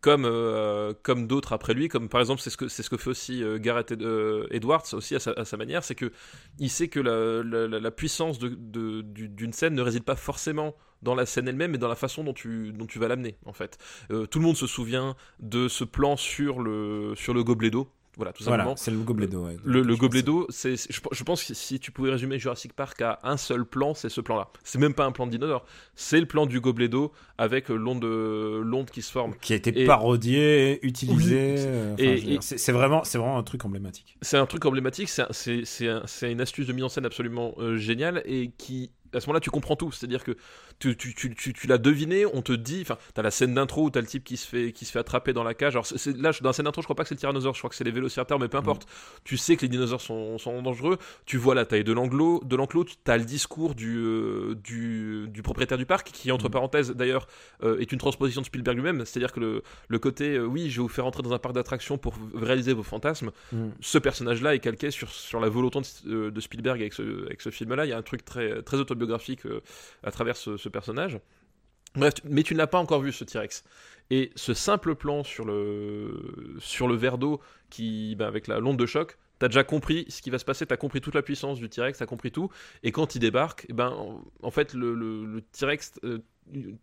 comme, 0.00 0.24
euh, 0.24 0.94
comme 1.02 1.26
d'autres 1.26 1.52
après 1.52 1.74
lui, 1.74 1.88
comme 1.88 2.08
par 2.08 2.20
exemple 2.20 2.40
c'est 2.40 2.50
ce 2.50 2.56
que, 2.56 2.68
c'est 2.68 2.82
ce 2.82 2.90
que 2.90 2.96
fait 2.96 3.10
aussi 3.10 3.42
euh, 3.42 3.58
Gareth 3.58 3.92
euh, 3.92 4.46
Edwards 4.50 4.84
aussi 4.92 5.14
à 5.16 5.20
sa, 5.20 5.56
manière, 5.56 5.84
c'est 5.84 5.94
que 5.94 6.12
il 6.58 6.70
sait 6.70 6.88
que 6.88 7.00
la, 7.00 7.42
la- 7.68 7.90
puissance 7.90 8.38
de- 8.38 8.48
de- 8.48 9.02
du- 9.02 9.28
d'une 9.28 9.52
scène 9.52 9.74
ne 9.74 9.82
réside 9.82 10.04
pas 10.04 10.16
forcément 10.16 10.74
dans 11.02 11.14
la 11.14 11.26
scène 11.26 11.48
elle-même, 11.48 11.72
mais 11.72 11.78
dans 11.78 11.88
la 11.88 11.96
façon 11.96 12.22
dont 12.24 12.32
tu, 12.32 12.72
dont 12.72 12.86
tu 12.86 12.98
vas 12.98 13.08
l'amener 13.08 13.36
en 13.44 13.52
fait. 13.52 13.76
Tout 14.08 14.38
le 14.38 14.44
monde 14.44 14.56
se 14.56 14.66
souvient 14.68 15.16
de 15.40 15.66
ce 15.68 15.82
plan 15.84 16.16
sur 16.16 16.60
le, 16.60 17.14
sur 17.16 17.34
le 17.34 17.42
gobelet 17.42 17.70
d'eau. 17.70 17.88
Voilà, 18.18 18.32
tout 18.34 18.42
simplement. 18.42 18.64
Voilà, 18.64 18.76
c'est 18.76 18.90
le 18.90 18.98
gobelet 18.98 19.26
d'eau. 19.26 19.46
ouais. 19.46 19.56
Le, 19.64 19.80
le 19.82 19.94
Je 19.94 19.98
gobelet 19.98 20.20
pense. 20.20 20.26
d'eau, 20.26 20.46
c'est, 20.50 20.76
je, 20.76 21.00
je 21.10 21.24
pense 21.24 21.42
que 21.44 21.54
si 21.54 21.80
tu 21.80 21.92
pouvais 21.92 22.10
résumer 22.10 22.38
Jurassic 22.38 22.74
Park 22.74 23.00
à 23.00 23.18
un 23.22 23.38
seul 23.38 23.64
plan, 23.64 23.94
c'est 23.94 24.10
ce 24.10 24.20
plan-là. 24.20 24.48
C'est 24.64 24.78
même 24.78 24.92
pas 24.92 25.06
un 25.06 25.12
plan 25.12 25.24
de 25.26 25.30
dinosaure, 25.30 25.64
c'est 25.94 26.20
le 26.20 26.26
plan 26.26 26.44
du 26.44 26.60
gobelet 26.60 26.88
d'eau 26.88 27.12
avec 27.38 27.70
euh, 27.70 27.74
l'onde, 27.74 28.04
l'onde 28.04 28.90
qui 28.90 29.00
se 29.00 29.10
forme. 29.10 29.34
qui 29.40 29.54
a 29.54 29.56
été 29.56 29.82
Et- 29.82 29.86
parodié, 29.86 30.78
utilisé. 30.86 31.54
euh, 31.58 31.94
Et- 31.98 32.34
et- 32.34 32.38
c'est 32.42 32.72
vraiment, 32.72 33.02
c'est 33.04 33.16
vraiment 33.18 33.38
un 33.38 33.42
truc 33.42 33.64
emblématique. 33.64 34.16
C'est 34.20 34.36
un 34.36 34.46
truc 34.46 34.64
emblématique, 34.66 35.08
c'est, 35.08 35.22
un- 35.22 35.28
c'est, 35.30 35.62
c'est, 35.64 35.88
un- 35.88 36.02
c'est 36.06 36.30
une 36.30 36.40
astuce 36.42 36.66
de 36.66 36.72
mise 36.74 36.84
en 36.84 36.88
scène 36.90 37.06
absolument 37.06 37.54
euh, 37.58 37.76
géniale 37.78 38.22
et 38.26 38.50
qui, 38.58 38.90
à 39.14 39.20
ce 39.20 39.26
moment-là, 39.26 39.40
tu 39.40 39.50
comprends 39.50 39.76
tout. 39.76 39.90
C'est-à-dire 39.90 40.22
que 40.24 40.36
tu, 40.90 41.14
tu, 41.14 41.34
tu, 41.34 41.52
tu, 41.52 41.66
l'as 41.66 41.78
deviné, 41.78 42.26
on 42.26 42.42
te 42.42 42.52
dit, 42.52 42.80
enfin, 42.82 42.98
t'as 43.14 43.22
la 43.22 43.30
scène 43.30 43.54
d'intro 43.54 43.84
où 43.84 43.90
t'as 43.90 44.00
le 44.00 44.06
type 44.06 44.24
qui 44.24 44.36
se 44.36 44.46
fait, 44.46 44.72
qui 44.72 44.84
se 44.84 44.92
fait 44.92 44.98
attraper 44.98 45.32
dans 45.32 45.44
la 45.44 45.54
cage. 45.54 45.74
Alors 45.74 45.86
c'est- 45.86 46.16
là, 46.16 46.32
dans 46.40 46.48
la 46.48 46.52
scène 46.52 46.64
d'intro, 46.64 46.82
je 46.82 46.86
crois 46.86 46.96
pas 46.96 47.02
que 47.04 47.08
c'est 47.08 47.14
le 47.14 47.20
tyrannosaure, 47.20 47.54
je 47.54 47.60
crois 47.60 47.70
que 47.70 47.76
c'est 47.76 47.84
les 47.84 47.90
vélociraptors, 47.90 48.38
mais 48.38 48.48
peu 48.48 48.58
importe. 48.58 48.86
Tu 49.24 49.36
sais 49.36 49.56
que 49.56 49.62
les 49.62 49.68
dinosaures 49.68 50.00
sont, 50.00 50.38
sont 50.38 50.60
dangereux. 50.62 50.98
Tu 51.26 51.36
vois 51.36 51.54
la 51.54 51.64
taille 51.64 51.84
de 51.84 51.92
l'enclos, 51.92 52.42
de 52.44 52.56
l'enclos. 52.56 52.84
Tu 52.84 52.96
as 53.06 53.16
le 53.18 53.24
discours 53.24 53.74
du, 53.74 53.96
euh, 53.98 54.54
du, 54.54 55.26
du 55.28 55.42
propriétaire 55.42 55.78
du 55.78 55.86
parc, 55.86 56.10
qui 56.12 56.32
entre 56.32 56.48
parenthèses 56.48 56.90
d'ailleurs 56.90 57.26
euh, 57.62 57.78
est 57.78 57.92
une 57.92 57.98
transposition 57.98 58.40
de 58.40 58.46
Spielberg 58.46 58.76
lui-même. 58.76 59.04
C'est-à-dire 59.04 59.32
que 59.32 59.40
le, 59.40 59.62
le 59.88 59.98
côté, 59.98 60.34
euh, 60.36 60.44
oui, 60.44 60.70
je 60.70 60.76
vais 60.76 60.82
vous 60.82 60.88
faire 60.88 61.06
entrer 61.06 61.22
dans 61.22 61.32
un 61.32 61.38
parc 61.38 61.54
d'attractions 61.54 61.98
pour 61.98 62.14
réaliser 62.34 62.72
vos 62.72 62.82
fantasmes. 62.82 63.30
Mm. 63.52 63.68
Ce 63.80 63.98
personnage-là 63.98 64.54
est 64.54 64.60
calqué 64.60 64.90
sur, 64.90 65.10
sur 65.10 65.40
la 65.40 65.48
volonté 65.48 65.80
de, 66.04 66.30
de 66.30 66.40
Spielberg 66.40 66.80
avec 66.80 66.92
ce, 66.92 67.26
avec 67.26 67.40
ce 67.40 67.50
film-là. 67.50 67.86
Il 67.86 67.88
y 67.88 67.92
a 67.92 67.98
un 67.98 68.02
truc 68.02 68.24
très, 68.24 68.62
très 68.62 68.78
autobiographique 68.78 69.40
à 70.02 70.10
travers 70.10 70.36
ce, 70.36 70.56
ce 70.56 70.68
personnage. 70.72 71.18
Bref, 71.94 72.14
mais 72.24 72.42
tu 72.42 72.54
ne 72.54 72.58
l'as 72.58 72.66
pas 72.66 72.78
encore 72.78 73.00
vu 73.02 73.12
ce 73.12 73.24
T-Rex. 73.24 73.64
Et 74.10 74.30
ce 74.34 74.54
simple 74.54 74.94
plan 74.94 75.24
sur 75.24 75.44
le, 75.44 76.56
sur 76.58 76.88
le 76.88 76.94
verre 76.96 77.18
d'eau 77.18 77.40
qui, 77.70 78.14
bah, 78.16 78.26
avec 78.26 78.46
la 78.46 78.58
l'onde 78.58 78.76
de 78.78 78.86
choc, 78.86 79.16
t'as 79.38 79.48
déjà 79.48 79.64
compris 79.64 80.06
ce 80.08 80.22
qui 80.22 80.30
va 80.30 80.38
se 80.38 80.44
passer, 80.44 80.66
t'as 80.66 80.76
compris 80.76 81.00
toute 81.00 81.14
la 81.14 81.22
puissance 81.22 81.58
du 81.58 81.68
T-Rex, 81.68 81.98
t'as 81.98 82.06
compris 82.06 82.30
tout. 82.30 82.50
Et 82.82 82.92
quand 82.92 83.14
il 83.14 83.18
débarque, 83.20 83.66
eh 83.68 83.72
ben, 83.72 83.94
en, 84.42 84.50
fait, 84.50 84.74
le, 84.74 84.94
le- 84.94 85.24
le 85.26 85.42
T-Rex, 85.42 85.92
euh, 86.04 86.18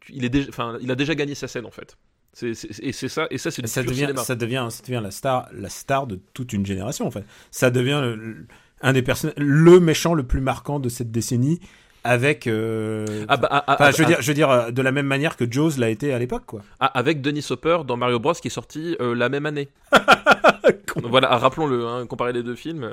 il, 0.09 0.23
est 0.25 0.29
déjà, 0.29 0.49
enfin, 0.49 0.77
il 0.81 0.89
a 0.91 0.95
déjà 0.95 1.15
gagné 1.15 1.35
sa 1.35 1.47
scène 1.47 1.65
en 1.65 1.71
fait. 1.71 1.97
Et 2.43 2.53
c'est 2.53 3.07
ça, 3.09 3.27
et 3.31 3.39
ça 3.39 3.49
c'est 3.49 3.65
ça 3.65 3.81
devient, 3.81 4.13
ça 4.17 4.35
devient, 4.35 4.67
ça 4.69 4.83
devient 4.83 5.01
la 5.03 5.09
star, 5.11 5.49
la 5.51 5.69
star 5.69 6.05
de 6.05 6.19
toute 6.33 6.53
une 6.53 6.63
génération 6.65 7.07
en 7.07 7.11
fait. 7.11 7.25
Ça 7.49 7.71
devient 7.71 8.01
le- 8.15 8.45
un 8.81 8.93
des 8.93 9.01
personnages, 9.01 9.35
le 9.37 9.79
méchant 9.79 10.13
le 10.13 10.23
plus 10.23 10.39
marquant 10.39 10.79
de 10.79 10.89
cette 10.89 11.11
décennie, 11.11 11.59
avec. 12.03 12.47
euh, 12.47 13.25
Ah 13.27 13.37
bah, 13.37 13.47
ah, 13.51 13.63
ah, 13.67 13.91
je 13.91 13.97
veux 13.97 14.05
dire, 14.05 14.21
je 14.21 14.27
veux 14.27 14.33
dire 14.33 14.49
euh, 14.49 14.71
de 14.71 14.81
la 14.81 14.91
même 14.91 15.05
manière 15.05 15.35
que 15.37 15.49
Jaws 15.49 15.71
l'a 15.77 15.89
été 15.89 16.13
à 16.13 16.19
l'époque, 16.19 16.43
quoi. 16.45 16.61
Avec 16.79 17.21
Denis 17.21 17.45
Hopper 17.49 17.79
dans 17.85 17.97
Mario 17.97 18.19
Bros 18.19 18.33
qui 18.33 18.47
est 18.47 18.51
sorti 18.51 18.95
euh, 19.01 19.13
la 19.15 19.29
même 19.29 19.45
année. 19.45 19.69
voilà, 21.03 21.29
rappelons-le, 21.37 21.85
hein, 21.87 22.05
comparer 22.07 22.33
les 22.33 22.43
deux 22.43 22.55
films. 22.55 22.89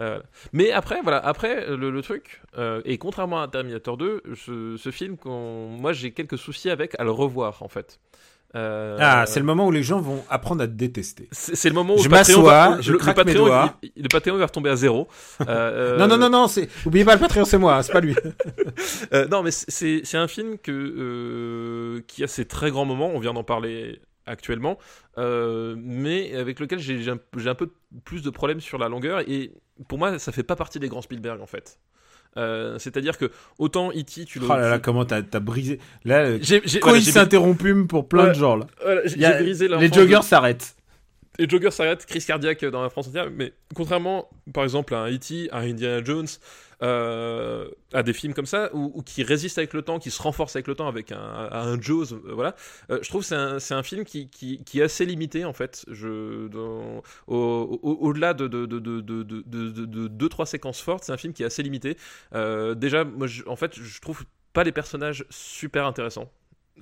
euh, 0.00 0.20
mais 0.52 0.72
après, 0.72 1.00
voilà, 1.02 1.18
après 1.18 1.66
le, 1.76 1.90
le 1.90 2.02
truc, 2.02 2.40
et 2.84 2.98
contrairement 2.98 3.42
à 3.42 3.48
Terminator 3.48 3.96
2, 3.96 4.22
ce, 4.34 4.76
ce 4.76 4.90
film, 4.90 5.16
moi 5.24 5.92
j'ai 5.92 6.10
quelques 6.12 6.38
soucis 6.38 6.70
avec 6.70 6.98
à 6.98 7.04
le 7.04 7.10
revoir 7.10 7.62
en 7.62 7.68
fait. 7.68 7.98
Euh, 8.56 8.96
Ah, 9.00 9.24
c'est 9.26 9.40
le 9.40 9.46
moment 9.46 9.66
où 9.66 9.70
les 9.72 9.82
gens 9.82 10.00
vont 10.00 10.22
apprendre 10.30 10.62
à 10.62 10.66
te 10.68 10.72
détester. 10.72 11.28
c'est 11.32 11.68
le 11.68 11.74
moment 11.74 11.94
où 11.94 11.98
Je 11.98 12.04
le 12.04 12.10
m'assois, 12.10 12.78
je 12.80 12.88
le, 12.90 12.92
le 12.94 12.98
craque 12.98 13.16
mes 13.18 13.24
Patreon, 13.24 13.46
doigts. 13.46 13.74
il- 13.82 13.90
le 14.02 14.08
Patreon 14.08 14.36
va 14.36 14.46
retomber 14.46 14.70
à 14.70 14.76
zéro. 14.76 15.08
Euh, 15.48 15.98
Non, 15.98 16.06
non, 16.06 16.16
non, 16.16 16.30
non, 16.30 16.46
c'est. 16.46 16.68
Oubliez 16.86 17.04
pas 17.04 17.14
le 17.14 17.20
Patreon, 17.20 17.44
c'est 17.44 17.58
moi, 17.58 17.76
hein, 17.76 17.82
c'est 17.82 17.92
pas 17.92 18.00
lui. 18.00 18.14
Euh, 19.12 19.26
non, 19.28 19.42
mais 19.42 19.50
c'est 19.50 20.00
c'est 20.04 20.16
un 20.16 20.28
film 20.28 20.58
que, 20.58 20.70
euh, 20.72 22.00
qui 22.06 22.22
a 22.24 22.26
ses 22.26 22.44
très 22.44 22.70
grands 22.70 22.84
moments, 22.84 23.10
on 23.14 23.18
vient 23.18 23.34
d'en 23.34 23.44
parler 23.44 24.00
actuellement, 24.26 24.78
euh, 25.18 25.74
mais 25.78 26.34
avec 26.34 26.58
lequel 26.60 26.78
j'ai 26.78 27.08
un, 27.10 27.18
j'ai 27.36 27.48
un 27.50 27.54
peu 27.54 27.70
plus 28.04 28.22
de 28.22 28.30
problèmes 28.30 28.60
sur 28.60 28.78
la 28.78 28.88
longueur, 28.88 29.20
et 29.28 29.52
pour 29.88 29.98
moi, 29.98 30.18
ça 30.18 30.32
fait 30.32 30.42
pas 30.42 30.56
partie 30.56 30.78
des 30.78 30.88
grands 30.88 31.02
Spielberg 31.02 31.40
en 31.42 31.46
fait. 31.46 31.78
Euh, 32.36 32.78
C'est-à-dire 32.78 33.16
que 33.18 33.30
autant 33.58 33.90
E.T. 33.90 34.24
tu 34.24 34.38
le. 34.40 34.46
Oh 34.46 34.54
là 34.54 34.68
là, 34.70 34.78
comment 34.78 35.04
t'as 35.04 35.22
brisé. 35.40 35.78
Là, 36.04 36.18
euh, 36.26 36.38
J'ai- 36.42 36.62
voilà, 36.82 37.00
s'interrompume 37.00 37.86
pour 37.86 38.08
plein 38.08 38.28
de 38.28 38.34
gens 38.34 38.56
là. 38.56 38.66
voilà, 38.82 39.00
a- 39.02 39.42
brisé 39.42 39.68
les 39.68 39.92
joggers 39.92 40.18
de- 40.18 40.22
s'arrêtent. 40.24 40.74
Les 41.38 41.48
joggers 41.48 41.70
s'arrêtent, 41.72 42.06
crise 42.06 42.24
cardiaque 42.26 42.64
dans 42.64 42.82
la 42.82 42.90
France 42.90 43.08
entière, 43.08 43.28
mais 43.34 43.52
contrairement, 43.74 44.28
par 44.52 44.62
exemple, 44.62 44.94
à 44.94 44.98
un 45.00 45.10
E.T., 45.12 45.48
à 45.50 45.58
Indiana 45.60 46.02
Jones, 46.04 46.28
euh, 46.82 47.68
à 47.92 48.02
des 48.02 48.12
films 48.12 48.34
comme 48.34 48.46
ça, 48.46 48.70
ou, 48.74 49.02
qui 49.02 49.22
résistent 49.22 49.58
avec 49.58 49.72
le 49.72 49.82
temps, 49.82 49.98
qui 49.98 50.10
se 50.10 50.20
renforcent 50.20 50.56
avec 50.56 50.66
le 50.66 50.74
temps, 50.74 50.88
avec 50.88 51.12
un, 51.12 51.18
un 51.50 51.80
Jaws, 51.80 52.12
euh, 52.12 52.20
voilà, 52.32 52.56
euh, 52.90 52.98
je 53.02 53.08
trouve 53.08 53.22
que 53.22 53.28
c'est 53.28 53.34
un, 53.34 53.58
c'est 53.58 53.74
un 53.74 53.82
film 53.82 54.04
qui, 54.04 54.28
qui, 54.28 54.62
qui 54.64 54.80
est 54.80 54.82
assez 54.82 55.04
limité, 55.06 55.44
en 55.44 55.52
fait, 55.52 55.84
je, 55.90 56.48
dans- 56.48 57.02
au- 57.26 57.78
au- 57.82 57.98
au-delà 58.08 58.34
de, 58.34 58.48
de, 58.48 58.66
de, 58.66 58.78
de, 58.78 59.00
de, 59.00 59.22
de, 59.22 59.42
de- 59.42 59.70
de- 59.70 59.86
de 59.86 60.08
deux, 60.08 60.28
trois 60.28 60.46
séquences 60.46 60.80
fortes, 60.80 61.04
c'est 61.04 61.12
un 61.12 61.16
film 61.16 61.32
qui 61.32 61.42
est 61.42 61.46
assez 61.46 61.62
limité. 61.62 61.96
Déjà, 62.32 63.04
moi, 63.04 63.26
je- 63.26 63.42
en 63.46 63.56
fait, 63.56 63.74
je 63.74 64.00
trouve 64.00 64.24
pas 64.52 64.64
les 64.64 64.72
personnages 64.72 65.24
super 65.30 65.86
intéressants. 65.86 66.30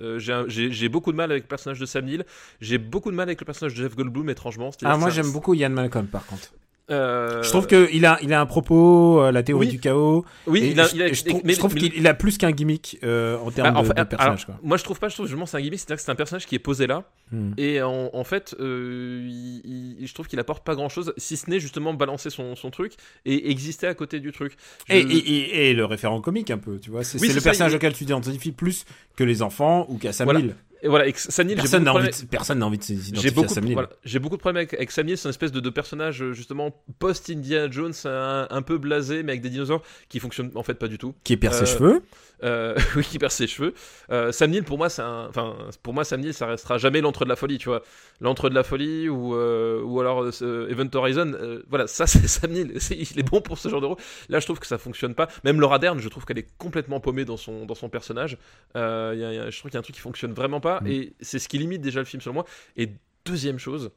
Euh, 0.01 0.17
j'ai 0.17 0.33
un- 0.33 0.45
j'ai 0.47 0.71
j'ai 0.71 0.89
beaucoup 0.89 1.11
de 1.11 1.17
mal 1.17 1.29
avec 1.31 1.43
le 1.43 1.47
personnage 1.47 1.79
de 1.79 1.85
Sam 1.85 2.05
Neill. 2.05 2.25
J'ai 2.61 2.79
beaucoup 2.79 3.11
de 3.11 3.15
mal 3.15 3.29
avec 3.29 3.39
le 3.39 3.45
personnage 3.45 3.75
de 3.75 3.83
Jeff 3.83 3.95
Goldblum, 3.95 4.27
étrangement. 4.29 4.71
Ah, 4.83 4.97
moi 4.97 5.09
j'aime 5.11 5.31
beaucoup 5.31 5.53
Ian 5.53 5.69
Malcolm 5.69 6.07
par 6.07 6.25
contre. 6.25 6.51
Euh, 6.89 7.41
Je 7.43 7.49
trouve 7.49 7.65
qu'il 7.67 8.05
a, 8.05 8.19
il 8.21 8.33
a 8.33 8.41
un 8.41 8.45
propos, 8.45 9.21
euh, 9.21 9.31
la 9.31 9.41
théorie 9.43 9.67
Oui. 9.67 9.71
du 9.71 9.79
chaos. 9.79 10.25
Oui, 10.47 10.59
et 10.59 10.71
il 10.71 10.79
a, 10.79 10.87
je, 10.87 10.95
il 10.95 11.01
a- 11.01 11.13
je 11.13 11.23
trouve, 11.23 11.41
mais- 11.45 11.53
je 11.53 11.59
trouve 11.59 11.73
mais- 11.75 11.79
qu'il 11.79 11.93
il 11.95 12.07
a 12.07 12.13
plus 12.13 12.37
qu'un 12.37 12.51
gimmick 12.51 12.97
euh, 13.03 13.37
en 13.37 13.51
termes 13.51 13.71
Ah, 13.75 13.79
en 13.79 13.83
de, 13.83 13.87
fait, 13.87 13.93
de 13.93 13.99
alors, 13.99 14.09
personnage. 14.09 14.45
quoi. 14.45 14.59
moi 14.63 14.77
je 14.77 14.83
trouve 14.83 14.99
pas, 14.99 15.07
je 15.09 15.13
trouve 15.15 15.27
justement 15.27 15.45
c'est 15.45 15.57
un 15.57 15.61
gimmick, 15.61 15.79
c'est-à-dire 15.79 15.95
que 15.97 16.01
c'est 16.03 16.11
un 16.11 16.15
personnage 16.15 16.45
qui 16.45 16.55
est 16.55 16.59
posé 16.59 16.85
là, 16.87 17.03
Hmm. 17.31 17.51
et 17.57 17.81
en, 17.81 18.09
en 18.13 18.23
fait, 18.23 18.53
il- 18.59 19.61
il- 19.99 20.07
je 20.07 20.13
trouve 20.13 20.27
qu'il 20.27 20.39
apporte 20.39 20.63
pas 20.65 20.75
grand-chose, 20.75 21.13
si 21.17 21.37
ce 21.37 21.49
n'est 21.49 21.59
justement 21.59 21.93
balancer 21.93 22.29
son, 22.29 22.55
son 22.55 22.69
truc 22.69 22.93
et 23.25 23.49
exister 23.49 23.87
à 23.87 23.93
côté 23.93 24.19
du 24.19 24.31
truc. 24.31 24.55
Et, 24.89 24.99
et, 24.99 25.01
et- 25.17 25.69
et 25.69 25.73
le 25.73 25.85
référent 25.85 26.19
comique 26.21 26.51
un 26.51 26.57
peu, 26.57 26.79
tu 26.79 26.89
vois. 26.91 27.03
C'est 27.03 27.15
Oui, 27.19 27.27
c'est 27.27 27.27
c'est 27.27 27.33
le 27.35 27.39
ça, 27.41 27.49
personnage 27.49 27.73
auquel 27.75 27.93
tu 27.93 27.99
t'identifies 28.05 28.51
plus 28.51 28.85
que 29.15 29.23
les 29.23 29.41
enfants 29.41 29.85
ou 29.89 29.97
qu'à 29.97 30.11
Sam 30.11 30.25
Voilà. 30.25 30.41
Et 30.83 30.87
voilà, 30.89 31.05
j'ai 31.05 31.11
Personne 31.55 31.83
n'a 31.85 31.93
envie, 31.93 32.09
de- 32.09 32.25
personne 32.29 32.59
n'a 32.59 32.65
envie 32.65 32.77
de 32.77 32.83
J'ai 32.83 32.95
s'identifier 32.97 33.31
beaucoup, 33.31 33.73
voilà, 33.73 33.89
j'ai 34.03 34.19
beaucoup 34.19 34.35
de 34.35 34.41
problèmes 34.41 34.57
avec, 34.57 34.73
avec 34.73 34.91
Sam 34.91 35.05
Neill, 35.07 35.17
c'est 35.17 35.27
une 35.27 35.31
espèce 35.31 35.51
de, 35.53 35.61
de 35.61 35.69
personnage 35.69 36.21
euh, 36.21 36.33
justement 36.33 36.75
post-Indiana 36.99 37.71
Jones, 37.71 37.93
un, 38.05 38.47
un 38.49 38.61
peu 38.61 38.77
blasé, 38.77 39.23
mais 39.23 39.31
avec 39.31 39.41
des 39.41 39.49
dinosaures 39.49 39.81
qui 40.09 40.19
fonctionnent 40.19 40.51
en 40.55 40.63
fait 40.63 40.73
pas 40.75 40.87
du 40.89 40.97
tout. 40.97 41.15
Qui 41.23 41.37
perd 41.37 41.53
ses 41.53 41.63
Euh, 41.63 41.65
cheveux. 41.65 42.03
Euh, 42.43 42.75
oui, 42.97 43.03
qui 43.03 43.17
perd 43.19 43.31
ses 43.31 43.47
cheveux. 43.47 43.73
Euh, 44.11 44.33
Sam 44.33 44.51
Neill, 44.51 44.63
pour 44.65 44.77
moi, 44.77 44.89
c'est 44.89 45.01
enfin, 45.01 45.55
pour 45.81 45.93
moi, 45.93 46.03
Sam 46.03 46.19
Neill, 46.19 46.33
ça 46.33 46.47
restera 46.47 46.77
jamais 46.77 46.99
l'entre 46.99 47.23
de 47.23 47.29
la 47.29 47.37
folie, 47.37 47.57
tu 47.57 47.69
vois. 47.69 47.81
L'entre 48.19 48.49
de 48.49 48.55
la 48.55 48.63
folie 48.63 49.07
ou, 49.07 49.33
ou 49.35 49.99
alors 50.01 50.27
Event 50.41 50.89
Horizon. 50.93 51.31
voilà, 51.69 51.87
ça, 51.87 52.05
c'est 52.07 52.27
Sam 52.27 52.51
Neill. 52.51 52.73
C'est- 52.81 52.97
Il 52.97 53.19
est 53.19 53.23
bon 53.29 53.39
pour 53.39 53.57
ce 53.57 53.69
genre 53.69 53.79
de 53.79 53.85
rôle. 53.85 53.97
Là, 54.27 54.39
je 54.41 54.45
trouve 54.45 54.59
que 54.59 54.67
ça 54.67 54.77
fonctionne 54.77 55.15
pas. 55.15 55.29
Même 55.45 55.61
Laura 55.61 55.79
Dern, 55.79 55.99
je 55.99 56.09
trouve 56.09 56.25
qu'elle 56.25 56.39
est 56.39 56.47
complètement 56.57 56.99
paumée 56.99 57.23
dans 57.23 57.37
son, 57.37 57.65
dans 57.65 57.75
son 57.75 57.87
personnage. 57.87 58.37
Il 58.75 58.79
y 58.79 58.81
a- 58.81 59.13
il 59.13 59.35
y 59.35 59.39
a- 59.39 59.49
je 59.49 59.57
trouve 59.59 59.71
qu'il 59.71 59.75
y 59.75 59.77
a 59.77 59.79
un 59.79 59.83
truc 59.83 59.95
qui 59.95 60.01
fonctionne 60.01 60.33
vraiment 60.33 60.59
pas. 60.59 60.72
Mm. 60.81 60.87
Et 60.87 61.13
c'est 61.21 61.39
ce 61.39 61.47
qui 61.47 61.57
limite 61.57 61.81
déjà 61.81 61.99
le 61.99 62.05
film 62.05 62.21
selon 62.21 62.33
moi. 62.35 62.45
Et 62.77 62.89
deuxième 63.25 63.59
chose, 63.59 63.91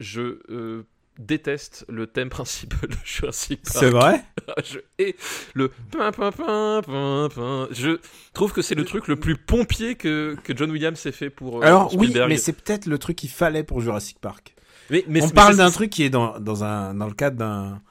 je 0.00 0.38
euh, 0.50 0.84
déteste 1.18 1.84
le 1.88 2.06
thème 2.06 2.28
principal 2.30 2.88
de 2.88 2.96
Jurassic 3.04 3.62
Park. 3.62 3.76
C'est 3.78 3.90
vrai? 3.90 4.24
Je 4.64 4.78
hais 4.98 5.14
le 5.54 5.68
pin, 5.90 6.10
pin, 6.10 6.32
pin, 6.32 6.80
pin, 6.84 7.28
pin. 7.34 7.68
Je 7.70 7.98
trouve 8.32 8.52
que 8.52 8.62
c'est 8.62 8.74
le 8.74 8.84
truc 8.84 9.06
le 9.08 9.16
plus 9.16 9.36
pompier 9.36 9.94
que, 9.94 10.36
que 10.42 10.56
John 10.56 10.70
Williams 10.70 10.98
s'ait 10.98 11.12
fait 11.12 11.28
pour, 11.30 11.58
euh, 11.58 11.66
Alors 11.66 11.88
pour 11.88 11.98
oui, 11.98 12.14
mais 12.28 12.38
c'est 12.38 12.54
peut-être 12.54 12.86
le 12.86 12.98
truc 12.98 13.16
qu'il 13.16 13.30
fallait 13.30 13.62
pour 13.62 13.80
Jurassic 13.80 14.18
Park. 14.20 14.54
Mais- 14.90 15.04
mais- 15.06 15.22
On 15.22 15.26
mais 15.26 15.32
parle 15.32 15.56
d'un 15.56 15.70
truc 15.70 15.90
qui 15.90 16.02
est 16.02 16.10
dans, 16.10 16.40
dans, 16.40 16.64
un, 16.64 16.94
dans 16.94 17.06
le 17.06 17.12
cadre 17.12 17.36
d'un 17.36 17.82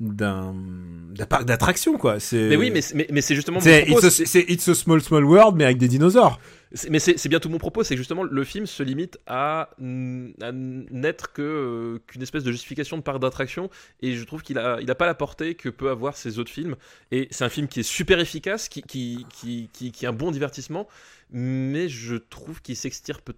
d'un 0.00 0.54
parc 1.28 1.44
d'attractions 1.44 1.98
quoi. 1.98 2.20
C'est 2.20 2.48
Mais 2.48 2.56
oui, 2.56 2.70
mais, 2.70 2.80
c'est- 2.80 2.94
mais, 2.94 3.06
mais 3.10 3.20
c'est 3.20 3.34
justement 3.34 3.58
c'est 3.60 3.82
it's, 3.88 4.04
a- 4.04 4.10
c'est 4.10 4.44
It's 4.48 4.68
a 4.68 4.74
Small 4.74 5.00
Small 5.02 5.24
World 5.24 5.56
mais 5.56 5.64
avec 5.64 5.78
des 5.78 5.88
dinosaures. 5.88 6.38
Mais 6.90 6.98
c'est 6.98 7.28
bien 7.30 7.40
tout 7.40 7.48
mon 7.48 7.56
propos, 7.58 7.82
c'est 7.82 7.94
que 7.94 7.98
justement 7.98 8.22
le 8.24 8.44
film 8.44 8.66
se 8.66 8.82
limite 8.82 9.18
à 9.26 9.70
n'être 9.80 11.32
que 11.32 11.42
euh, 11.42 11.98
qu'une 12.06 12.22
espèce 12.22 12.44
de 12.44 12.52
justification 12.52 12.96
de 12.98 13.02
parc 13.02 13.18
d'attraction 13.20 13.70
et 14.02 14.14
je 14.14 14.24
trouve 14.24 14.42
qu'il 14.42 14.58
a 14.58 14.78
il 14.80 14.90
a 14.90 14.94
pas 14.94 15.06
la 15.06 15.14
portée 15.14 15.54
que 15.54 15.68
peut 15.70 15.90
avoir 15.90 16.16
ces 16.16 16.38
autres 16.38 16.50
films 16.50 16.76
et 17.10 17.26
c'est 17.30 17.44
un 17.44 17.48
film 17.48 17.68
qui 17.68 17.80
est 17.80 17.84
super 17.84 18.20
efficace, 18.20 18.68
qui 18.68 18.82
qui 18.82 19.24
qui 19.30 19.70
qui, 19.72 19.92
qui 19.92 20.04
est 20.04 20.08
un 20.08 20.12
bon 20.12 20.30
divertissement, 20.30 20.86
mais 21.32 21.88
je 21.88 22.16
trouve 22.16 22.60
qu'il 22.62 22.76
s'extirpe 22.76 23.30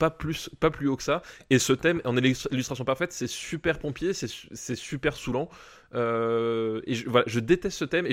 pas 0.00 0.10
plus 0.10 0.50
pas 0.58 0.70
plus 0.70 0.88
haut 0.88 0.96
que 0.96 1.02
ça 1.04 1.22
et 1.50 1.58
ce 1.60 1.72
thème 1.72 2.00
en 2.04 2.16
illus- 2.16 2.48
illustration 2.50 2.84
parfaite 2.84 3.12
c'est 3.12 3.28
super 3.28 3.78
pompier 3.78 4.12
c'est 4.14 4.26
su- 4.26 4.48
c'est 4.52 4.74
super 4.74 5.14
saoulant 5.14 5.48
euh, 5.94 6.80
et 6.86 6.94
je, 6.94 7.08
voilà, 7.08 7.24
je 7.28 7.40
déteste 7.40 7.76
ce 7.78 7.84
thème 7.84 8.06
et, 8.06 8.12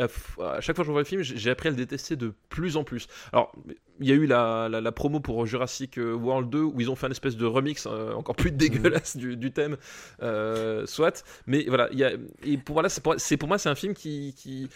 à, 0.00 0.60
chaque 0.60 0.76
fois 0.76 0.84
que 0.84 0.86
je 0.86 0.92
vois 0.92 1.00
le 1.00 1.04
film 1.04 1.22
j'ai 1.22 1.50
appris 1.50 1.68
à 1.68 1.70
le 1.72 1.76
détester 1.76 2.16
de 2.16 2.32
plus 2.48 2.76
en 2.76 2.84
plus 2.84 3.06
alors 3.32 3.52
il 4.00 4.06
y 4.08 4.12
a 4.12 4.14
eu 4.14 4.26
la, 4.26 4.68
la, 4.70 4.80
la 4.80 4.92
promo 4.92 5.18
pour 5.20 5.44
Jurassic 5.44 5.98
euh, 5.98 6.12
World 6.14 6.48
2 6.50 6.60
où 6.60 6.80
ils 6.80 6.88
ont 6.90 6.94
fait 6.96 7.06
un 7.08 7.10
espèce 7.10 7.36
de 7.36 7.44
remix 7.46 7.86
euh, 7.86 8.12
encore 8.14 8.36
plus 8.36 8.52
dégueulasse 8.64 9.16
du, 9.16 9.36
du 9.36 9.50
thème, 9.50 9.76
euh, 10.22 10.86
soit. 10.86 11.24
Mais 11.48 11.64
voilà, 11.66 11.88
il 11.90 11.98
y 11.98 12.04
a, 12.04 12.12
et 12.44 12.58
pour, 12.58 12.74
voilà, 12.74 12.88
pour, 13.02 13.16
pour 13.16 13.48
moi, 13.48 13.58
c'est 13.58 13.68
un 13.68 13.74
film 13.74 13.94
qui, 13.94 14.34
qui, 14.36 14.68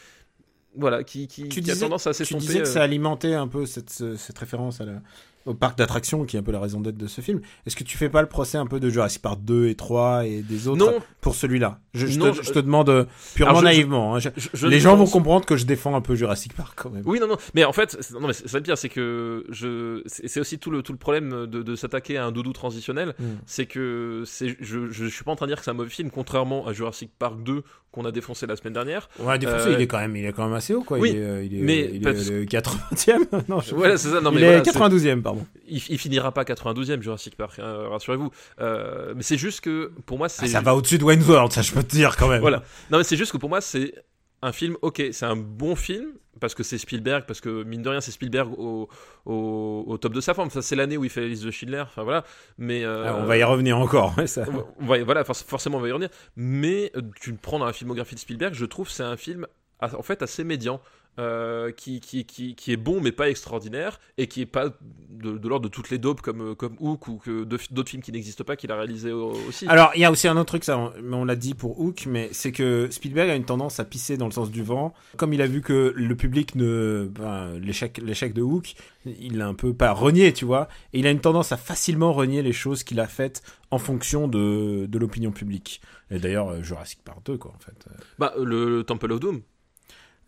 voilà, 0.75 1.05
qui, 1.05 1.29
qui, 1.29 1.45
Tu 1.49 1.61
qui 1.63 1.71
a 1.71 1.75
disais- 1.75 1.85
tendance 1.87 2.09
à 2.09 2.11
Tu 2.11 2.17
s'estomper. 2.17 2.41
disais 2.47 2.59
que 2.63 2.65
ça 2.65 2.83
alimentait 2.83 3.35
un 3.35 3.47
peu 3.47 3.65
cette, 3.65 3.91
ce- 3.91 4.17
cette 4.17 4.39
référence 4.41 4.81
à 4.81 4.87
la- 4.87 5.03
au 5.47 5.55
parc 5.55 5.77
d'attractions 5.79 6.25
qui 6.25 6.37
est 6.37 6.41
un 6.41 6.43
peu 6.43 6.53
la 6.53 6.61
raison 6.61 6.81
d'être 6.81 6.97
de 6.97 7.07
ce 7.07 7.21
film. 7.21 7.41
Est-ce 7.67 7.77
que 7.77 7.85
tu 7.85 7.97
fais 7.99 8.09
pas 8.09 8.21
le 8.23 8.29
procès 8.29 8.59
un 8.59 8.67
peu 8.67 8.79
de 8.81 8.89
Jurassic 8.91 9.21
Park 9.23 9.41
2 9.43 9.69
et 9.69 9.75
3 9.75 10.27
et 10.27 10.43
des 10.43 10.69
autres 10.69 10.79
Non, 10.85 10.93
pour 11.21 11.35
celui-là? 11.35 11.79
Je, 11.95 12.07
je 12.07 12.19
Non, 12.19 12.31
te, 12.33 12.37
je- 12.39 12.43
je 12.43 12.53
te 12.53 12.59
demande 12.59 12.89
euh, 12.89 13.05
purement 13.35 13.59
je- 13.61 13.65
naïvement. 13.65 14.17
hein. 14.17 14.21
Les 14.63 14.81
gens 14.81 14.97
vont 14.97 15.07
comprendre 15.07 15.45
que 15.45 15.57
je 15.57 15.67
défends 15.67 15.95
un 15.95 16.01
peu 16.01 16.15
Jurassic 16.15 16.55
Park 16.55 16.75
quand 16.81 16.91
même. 16.91 17.03
Oui, 17.07 17.19
non, 17.21 17.27
non. 17.27 17.37
Mais 17.55 17.65
en 17.65 17.73
fait, 17.73 17.99
non, 18.19 18.27
mais 18.29 18.33
c'est 18.33 18.53
le 18.55 18.61
pire, 18.63 18.79
c'est 18.79 18.89
que 18.89 19.45
je, 19.51 20.03
c'est 20.07 20.41
aussi 20.41 20.59
tout 20.59 20.71
le 20.71 20.83
tout 20.83 20.93
le 20.93 20.99
problème 20.99 21.47
de, 21.47 21.63
de 21.63 21.77
s'attaquer 21.77 22.17
à 22.19 22.25
un 22.27 22.33
doudou 22.33 22.53
transitionnel, 22.53 23.15
Mm. 23.19 23.25
c'est 23.47 23.67
que 23.67 24.23
c'est, 24.27 24.57
je, 24.61 24.91
je 24.91 25.07
suis 25.07 25.25
pas 25.25 25.33
en 25.33 25.37
train 25.37 25.47
de 25.47 25.51
dire 25.51 25.59
que 25.59 25.65
c'est 25.65 25.71
un 25.71 25.75
mauvais 25.75 25.91
film, 25.91 26.11
contrairement 26.11 26.67
à 26.67 26.73
Jurassic 26.73 27.11
Park 27.19 27.43
2 27.43 27.63
qu'on 27.91 28.05
a 28.07 28.11
défoncé 28.13 28.47
la 28.47 28.57
semaine 28.57 28.73
dernière. 28.73 29.09
On 29.21 29.25
va 29.25 29.37
défoncer, 29.37 29.69
Euh, 29.69 29.75
il 29.77 29.83
est 29.83 29.87
quand 29.87 29.99
même, 29.99 30.17
il 30.17 30.25
est 30.25 30.33
quand 30.33 30.45
même 30.45 30.55
assez 30.55 30.73
haut 30.73 30.83
quoi. 30.83 30.99
oui, 30.99 31.11
il 31.11 31.17
est, 31.19 31.23
euh, 31.25 31.45
il 31.45 31.55
est, 31.55 31.61
mais 31.61 31.91
il 31.93 31.97
est 31.97 32.01
parce- 32.13 32.31
le 32.31 32.45
80e. 32.47 33.27
non, 33.49 33.61
je- 33.61 33.75
Voilà, 33.75 33.97
c'est 33.99 34.09
ça. 34.09 34.21
Non, 34.23 34.31
mais 34.31 34.39
il 34.39 34.45
est 34.45 34.47
voilà, 34.47 34.65
c'est- 34.65 34.71
92e 34.73 35.21
pardon. 35.35 35.47
il, 35.69 35.83
il 35.89 35.99
finira 35.99 36.33
pas 36.33 36.45
92e 36.45 37.01
Jurassic 37.03 37.37
Park, 37.37 37.59
hein, 37.59 37.89
rassurez-vous. 37.91 38.31
Euh, 38.61 39.13
mais 39.17 39.23
c'est 39.23 39.39
juste 39.39 39.61
que 39.61 39.93
pour 40.07 40.19
moi, 40.19 40.29
c'est 40.29 40.45
Ah, 40.45 40.49
ça 40.49 40.61
va 40.61 40.75
au-dessus 40.75 40.99
de 40.99 41.05
Wayne's 41.05 41.27
World, 41.27 41.53
ça 41.53 41.63
je 41.63 41.73
peux 41.73 41.83
te 41.83 41.91
dire 41.95 42.17
quand 42.17 42.29
même. 42.29 42.41
Voilà. 42.41 42.63
Non, 42.91 42.99
mais 42.99 43.05
c'est 43.05 43.17
juste 43.17 43.33
que 43.33 43.37
pour 43.39 43.49
moi, 43.49 43.61
c'est 43.61 43.95
un 44.43 44.53
film, 44.53 44.77
ok, 44.83 45.03
c'est 45.13 45.25
un 45.27 45.37
bon 45.37 45.77
film, 45.77 46.07
parce 46.41 46.55
que 46.55 46.63
c'est 46.65 46.79
Spielberg, 46.79 47.25
parce 47.27 47.41
que 47.41 47.63
mine 47.63 47.83
de 47.83 47.89
rien, 47.89 48.01
c'est 48.01 48.11
Spielberg 48.11 48.53
au, 48.59 48.89
au, 49.27 49.85
au 49.87 49.99
top 49.99 50.13
de 50.15 50.21
sa 50.21 50.35
forme. 50.35 50.51
Ça, 50.51 50.63
c'est 50.63 50.75
l'année 50.75 50.97
où 50.97 51.05
il 51.05 51.11
fait 51.11 51.21
la 51.21 51.29
liste 51.29 51.45
de 51.45 51.51
Schindler, 51.53 51.81
enfin 51.83 52.03
voilà. 52.03 52.25
Mais. 52.59 52.85
euh, 52.85 53.05
Ah, 53.07 53.17
on 53.21 53.27
va 53.27 53.37
y 53.37 53.45
revenir 53.45 53.79
encore. 53.79 54.15
ça. 54.27 54.45
on 54.81 54.87
va- 54.87 55.05
voilà, 55.05 55.23
forc- 55.23 55.45
forcément, 55.47 55.79
on 55.79 55.81
va 55.81 55.89
y 55.89 55.93
revenir. 55.93 56.09
Mais 56.37 56.91
euh, 56.97 57.03
tu 57.21 57.35
prends 57.35 57.59
dans 57.61 57.67
la 57.67 57.73
filmographie 57.73 58.15
de 58.17 58.21
Spielberg, 58.21 58.55
je 58.55 58.65
trouve 58.65 58.89
que 58.89 58.93
c'est 58.95 59.03
un 59.05 59.17
film 59.17 59.47
en 59.83 60.03
fait 60.03 60.23
assez 60.23 60.45
médian. 60.45 60.81
euh, 61.19 61.73
qui, 61.73 62.01
qui, 62.01 62.25
qui, 62.25 62.55
qui 62.55 62.73
est 62.73 62.79
bon 62.79 63.03
mais 63.03 63.13
pas 63.13 63.29
extraordinaire 63.29 64.01
et 64.17 64.29
qui 64.29 64.41
est 64.41 64.47
pas 64.47 64.71
de, 65.11 65.37
de 65.37 65.47
l'ordre 65.47 65.69
de 65.69 65.71
toutes 65.71 65.91
les 65.91 65.99
dopes 65.99 66.23
comme, 66.23 66.41
euh, 66.41 66.55
comme 66.55 66.75
Hook 66.81 67.07
ou 67.07 67.19
que 67.19 67.45
d'autres 67.45 67.91
films 67.91 68.03
qui 68.03 68.13
n'existent 68.13 68.45
pas 68.45 68.57
qu'il 68.57 68.73
a 68.73 68.77
réalisé 68.77 69.13
au- 69.13 69.33
aussi. 69.47 69.67
Alors, 69.69 69.91
il 69.95 70.01
y 70.01 70.07
a 70.07 70.11
aussi 70.11 70.27
un 70.27 70.39
autre 70.39 70.47
truc, 70.47 70.65
ça, 70.65 70.79
on, 70.79 70.91
mais 71.03 71.15
on 71.15 71.27
l'a 71.27 71.37
dit 71.37 71.53
pour 71.53 71.79
Hook, 71.79 72.07
mais 72.07 72.31
c'est 72.33 72.51
que 72.51 72.89
Spielberg 72.91 73.29
a 73.29 73.35
une 73.37 73.45
tendance 73.45 73.79
à 73.79 73.85
pisser 73.85 74.17
dans 74.17 74.25
le 74.25 74.33
sens 74.33 74.51
du 74.51 74.63
vent. 74.63 74.95
Comme 75.19 75.35
il 75.35 75.43
a 75.43 75.47
vu 75.47 75.61
que 75.61 75.93
le 75.95 76.17
public 76.17 76.55
ne, 76.55 77.11
ben, 77.15 77.59
l'échec, 77.59 77.99
l'échec 78.03 78.33
de 78.33 78.41
Hook, 78.41 78.73
il 79.05 79.37
l'a 79.37 79.49
un 79.49 79.55
peu 79.55 79.75
pas 79.75 79.93
renié, 79.93 80.33
tu 80.33 80.47
vois. 80.47 80.67
Et 80.95 81.01
il 81.01 81.07
a 81.07 81.11
une 81.11 81.21
tendance 81.21 81.53
à 81.53 81.59
facilement 81.59 82.15
renier 82.15 82.41
les 82.41 82.55
choses 82.55 82.85
qu'il 82.85 83.01
a 83.01 83.07
faites 83.07 83.43
en 83.71 83.77
fonction 83.79 84.29
de, 84.29 84.87
de 84.87 84.99
l'opinion 84.99 85.31
publique. 85.31 85.83
Et 86.11 86.19
d'ailleurs, 86.19 86.49
euh, 86.53 86.63
Jurassic 86.63 87.01
Park 87.05 87.19
2, 87.27 87.37
quoi, 87.37 87.53
en 87.55 87.59
fait. 87.59 87.85
Bah, 88.19 88.33
le, 88.43 88.79
le 88.79 88.83
Temple 88.85 89.13
of 89.13 89.21
Doom. 89.21 89.43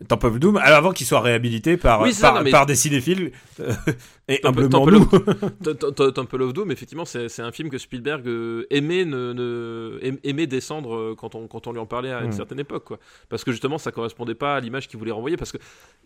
Temple 0.09 0.25
of 0.27 0.39
Doom, 0.39 0.57
alors 0.57 0.77
avant 0.79 0.91
qu'il 0.91 1.07
soit 1.07 1.21
réhabilité 1.21 1.77
par, 1.77 2.01
Oui, 2.01 2.13
c'est 2.13 2.19
ça, 2.19 2.27
par, 2.31 2.39
non, 2.39 2.43
mais- 2.43 2.51
par 2.51 2.65
des 2.65 2.75
cinéphiles, 2.75 3.31
euh, 3.61 3.71
et 4.27 4.39
Temple- 4.41 4.63
humblement 4.65 5.05
Temple 5.05 5.75
T- 5.95 6.11
Temple 6.11 6.41
of 6.41 6.53
Doom, 6.53 6.69
effectivement, 6.69 7.05
c'est 7.05 7.39
un 7.39 7.51
film 7.53 7.69
que 7.69 7.77
Spielberg 7.77 8.27
euh, 8.27 8.67
aimait, 8.71 9.05
ne, 9.05 9.31
ne- 9.31 9.97
aim- 10.03 10.17
aimait 10.25 10.47
descendre 10.47 10.95
euh, 10.95 11.15
quand 11.17 11.33
on, 11.35 11.47
quand 11.47 11.67
on 11.67 11.71
lui 11.71 11.79
en 11.79 11.85
parlait 11.85 12.11
à 12.11 12.21
une 12.23 12.27
Mm. 12.29 12.33
certaine 12.33 12.59
époque. 12.59 12.83
Quoi. 12.83 12.99
Parce 13.29 13.45
que 13.45 13.51
justement, 13.53 13.77
ça 13.77 13.93
correspondait 13.93 14.35
pas 14.35 14.55
à 14.57 14.59
l'image 14.59 14.89
qu'il 14.89 14.99
voulait 14.99 15.11
renvoyer. 15.13 15.37
Parce 15.37 15.53
que 15.53 15.57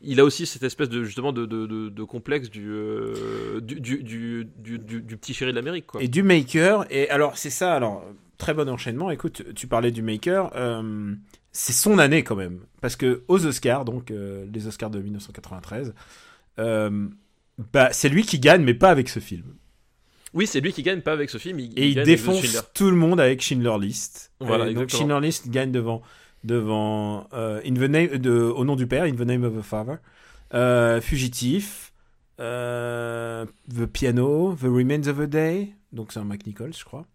il 0.04 0.20
a 0.20 0.24
aussi 0.24 0.46
cette 0.46 0.64
espèce 0.64 0.90
de, 0.90 1.04
justement, 1.04 1.32
de, 1.34 1.48
de, 1.48 1.66
de- 1.66 1.90
de 1.90 2.04
complexe 2.04 2.52
du, 2.52 2.70
euh, 2.70 3.60
du, 3.60 3.80
du, 3.82 5.18
petit 5.18 5.34
chéri 5.34 5.50
de 5.52 5.56
l'Amérique. 5.56 5.86
Et 6.00 6.08
du 6.08 6.22
maker. 6.22 6.86
Et 6.92 7.10
alors, 7.10 7.38
c'est 7.40 7.50
ça, 7.50 7.74
alors, 7.74 8.06
très 8.38 8.54
bon 8.54 8.70
enchaînement. 8.70 9.10
Écoute, 9.10 9.42
tu 9.56 9.66
parlais 9.66 9.92
du 9.92 10.04
maker. 10.04 10.52
euh, 10.56 11.14
c'est 11.52 11.74
son 11.74 11.98
année 12.00 12.24
quand 12.24 12.36
même. 12.36 12.62
Parce 12.82 12.96
que 12.96 13.24
aux 13.28 13.46
Oscars, 13.46 13.86
donc 13.86 14.12
euh, 14.12 14.46
les 14.54 14.68
Oscars 14.68 14.90
de 14.90 15.00
1993, 15.00 15.94
euh, 16.60 17.08
bah, 17.74 17.90
c'est 17.92 18.10
lui 18.10 18.24
qui 18.24 18.40
gagne, 18.40 18.64
mais 18.64 18.74
pas 18.74 18.90
avec 18.90 19.10
ce 19.10 19.20
film. 19.20 19.56
Oui, 20.34 20.46
c'est 20.46 20.60
lui 20.62 20.72
qui 20.74 20.84
gagne, 20.84 21.02
pas 21.02 21.14
avec 21.14 21.30
ce 21.30 21.38
film. 21.40 21.60
Il, 21.60 21.78
Et 21.78 21.90
il 21.90 21.96
The 21.96 22.06
défonce 22.06 22.64
tout 22.74 22.90
le 22.90 22.96
monde 22.96 23.20
avec 23.20 23.42
Schindler 23.42 23.76
List. 23.80 24.32
Voilà, 24.40 24.66
Euh, 24.66 24.74
donc. 24.74 24.90
Schindler 24.90 25.20
List 25.22 25.50
gagne 25.50 25.72
devant 25.72 26.02
devant 26.46 27.28
euh, 27.34 27.60
In 27.66 27.74
the 27.74 27.90
name, 27.90 28.08
de, 28.18 28.32
au 28.32 28.64
nom 28.64 28.78
du 28.78 28.88
père, 28.88 29.04
In 29.04 29.16
the 29.16 29.22
name 29.26 29.44
of 29.44 29.58
the 29.58 29.62
father, 29.62 29.98
Fugitif, 31.02 31.92
The 32.38 33.86
Piano, 33.92 34.56
The 34.56 34.64
Remains 34.64 35.08
of 35.08 35.20
a 35.20 35.28
Day, 35.28 35.74
donc 35.92 36.14
c'est 36.14 36.20
un 36.20 36.24
Mac 36.24 36.46
Nichols, 36.46 36.74
je 36.78 36.86
crois. 36.86 37.06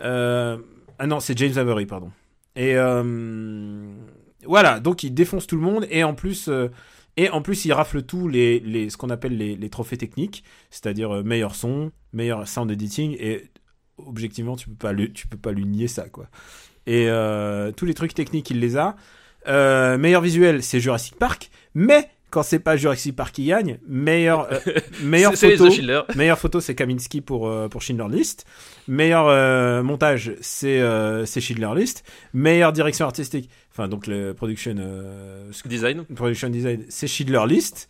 Ah 0.00 1.06
non, 1.06 1.20
c'est 1.20 1.36
James 1.36 1.58
Avery, 1.58 1.84
pardon. 1.84 2.10
Et 2.58 2.74
euh, 2.74 3.94
voilà, 4.44 4.80
donc 4.80 5.04
il 5.04 5.14
défonce 5.14 5.46
tout 5.46 5.54
le 5.54 5.62
monde 5.62 5.86
et 5.90 6.02
en 6.02 6.14
plus, 6.14 6.48
euh, 6.48 6.68
et 7.16 7.30
en 7.30 7.40
plus 7.40 7.64
il 7.64 7.72
rafle 7.72 8.02
tout 8.02 8.26
les, 8.26 8.58
les 8.58 8.90
ce 8.90 8.96
qu'on 8.96 9.10
appelle 9.10 9.38
les, 9.38 9.70
trophées 9.70 9.96
techniques, 9.96 10.42
c'est-à-dire 10.68 11.14
euh, 11.14 11.22
meilleur 11.22 11.54
son, 11.54 11.92
meilleur 12.12 12.48
sound 12.48 12.68
editing 12.68 13.16
et 13.20 13.44
objectivement 13.96 14.56
tu 14.56 14.68
peux 14.70 14.74
pas 14.74 14.92
le, 14.92 15.12
tu 15.12 15.28
peux 15.28 15.38
pas 15.38 15.52
lui 15.52 15.66
nier 15.66 15.86
ça 15.86 16.08
quoi. 16.08 16.26
Et 16.88 17.06
tous 17.76 17.84
les 17.84 17.94
trucs 17.94 18.14
techniques 18.14 18.50
il 18.50 18.58
les 18.58 18.76
a. 18.76 18.96
Meilleur 19.46 20.22
visuel 20.22 20.62
c'est 20.62 20.80
Jurassic 20.80 21.14
Park, 21.16 21.50
mais 21.74 22.10
quand 22.30 22.42
c'est 22.42 22.58
pas 22.58 22.76
Jurassic 22.76 23.16
Park 23.16 23.34
qui 23.34 23.46
gagne, 23.46 23.78
meilleur 23.86 24.52
euh, 24.52 24.58
meilleure 25.02 25.34
photo. 25.34 25.68
Meilleure 26.14 26.38
photo, 26.38 26.60
c'est 26.60 26.74
Kaminski 26.74 27.20
pour, 27.20 27.48
euh, 27.48 27.68
pour 27.68 27.82
Schindler 27.82 28.16
List. 28.16 28.44
Meilleur 28.86 29.26
euh, 29.28 29.82
montage, 29.82 30.32
c'est 30.40 30.82
c'est 31.26 31.40
Schindler 31.40 31.70
List. 31.80 32.04
Meilleure 32.34 32.72
direction 32.72 33.06
artistique, 33.06 33.48
enfin 33.72 33.88
donc 33.88 34.06
le 34.06 34.32
production, 34.34 34.74
Design. 35.64 36.04
production 36.14 36.50
design, 36.50 36.84
c'est 36.88 37.06
Schindler 37.06 37.44
List. 37.46 37.88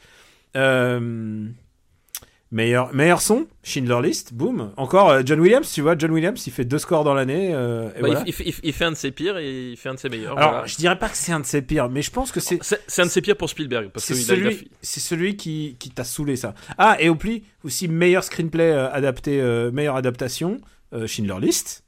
Meilleur, 2.50 2.94
meilleur 2.94 3.20
son, 3.20 3.46
Schindler 3.62 4.00
List, 4.08 4.32
boum. 4.32 4.72
Encore 4.78 5.10
euh, 5.10 5.22
John 5.22 5.38
Williams, 5.38 5.70
tu 5.70 5.82
vois, 5.82 5.96
John 5.98 6.10
Williams, 6.12 6.46
il 6.46 6.50
fait 6.50 6.64
deux 6.64 6.78
scores 6.78 7.04
dans 7.04 7.12
l'année. 7.12 7.50
euh, 7.52 7.88
Bah, 7.90 7.92
voilà. 8.00 8.22
il, 8.26 8.34
il- 8.40 8.48
il- 8.48 8.54
il 8.62 8.72
fait 8.72 8.86
un 8.86 8.92
de 8.92 8.96
ses 8.96 9.10
pires 9.10 9.36
et 9.36 9.72
il 9.72 9.76
fait 9.76 9.90
un 9.90 9.94
de 9.94 9.98
ses 9.98 10.08
meilleurs. 10.08 10.38
Alors, 10.38 10.50
voilà. 10.52 10.66
je 10.66 10.76
dirais 10.76 10.98
pas 10.98 11.10
que 11.10 11.16
c'est 11.18 11.32
un 11.32 11.40
de 11.40 11.44
ses 11.44 11.60
pires, 11.60 11.90
mais 11.90 12.00
je 12.00 12.10
pense 12.10 12.32
que 12.32 12.40
c'est 12.40 12.58
C'est 12.62 13.02
un 13.02 13.04
de 13.04 13.10
ses 13.10 13.20
pires 13.20 13.36
pour 13.36 13.50
Spielberg 13.50 13.90
parce 13.90 14.06
c'est 14.06 14.14
que 14.14 14.20
celui, 14.20 14.70
c'est 14.80 15.00
celui 15.00 15.36
qui, 15.36 15.76
qui 15.78 15.90
t'a 15.90 16.04
saoulé 16.04 16.36
ça. 16.36 16.54
Ah, 16.78 16.96
et 16.98 17.10
oublie 17.10 17.42
aussi 17.64 17.86
meilleur 17.86 18.24
screenplay 18.24 18.70
euh, 18.72 18.90
adapté, 18.92 19.42
euh, 19.42 19.70
meilleure 19.70 19.96
adaptation, 19.96 20.58
Schindler 21.06 21.36
List. 21.42 21.84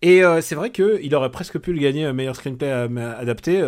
Et 0.00 0.22
c'est 0.40 0.54
vrai 0.54 0.70
qu'il 0.70 1.14
aurait 1.14 1.30
presque 1.30 1.58
pu 1.58 1.72
le 1.72 1.80
gagner 1.80 2.10
meilleur 2.12 2.36
screenplay 2.36 2.70
adapté 2.70 3.62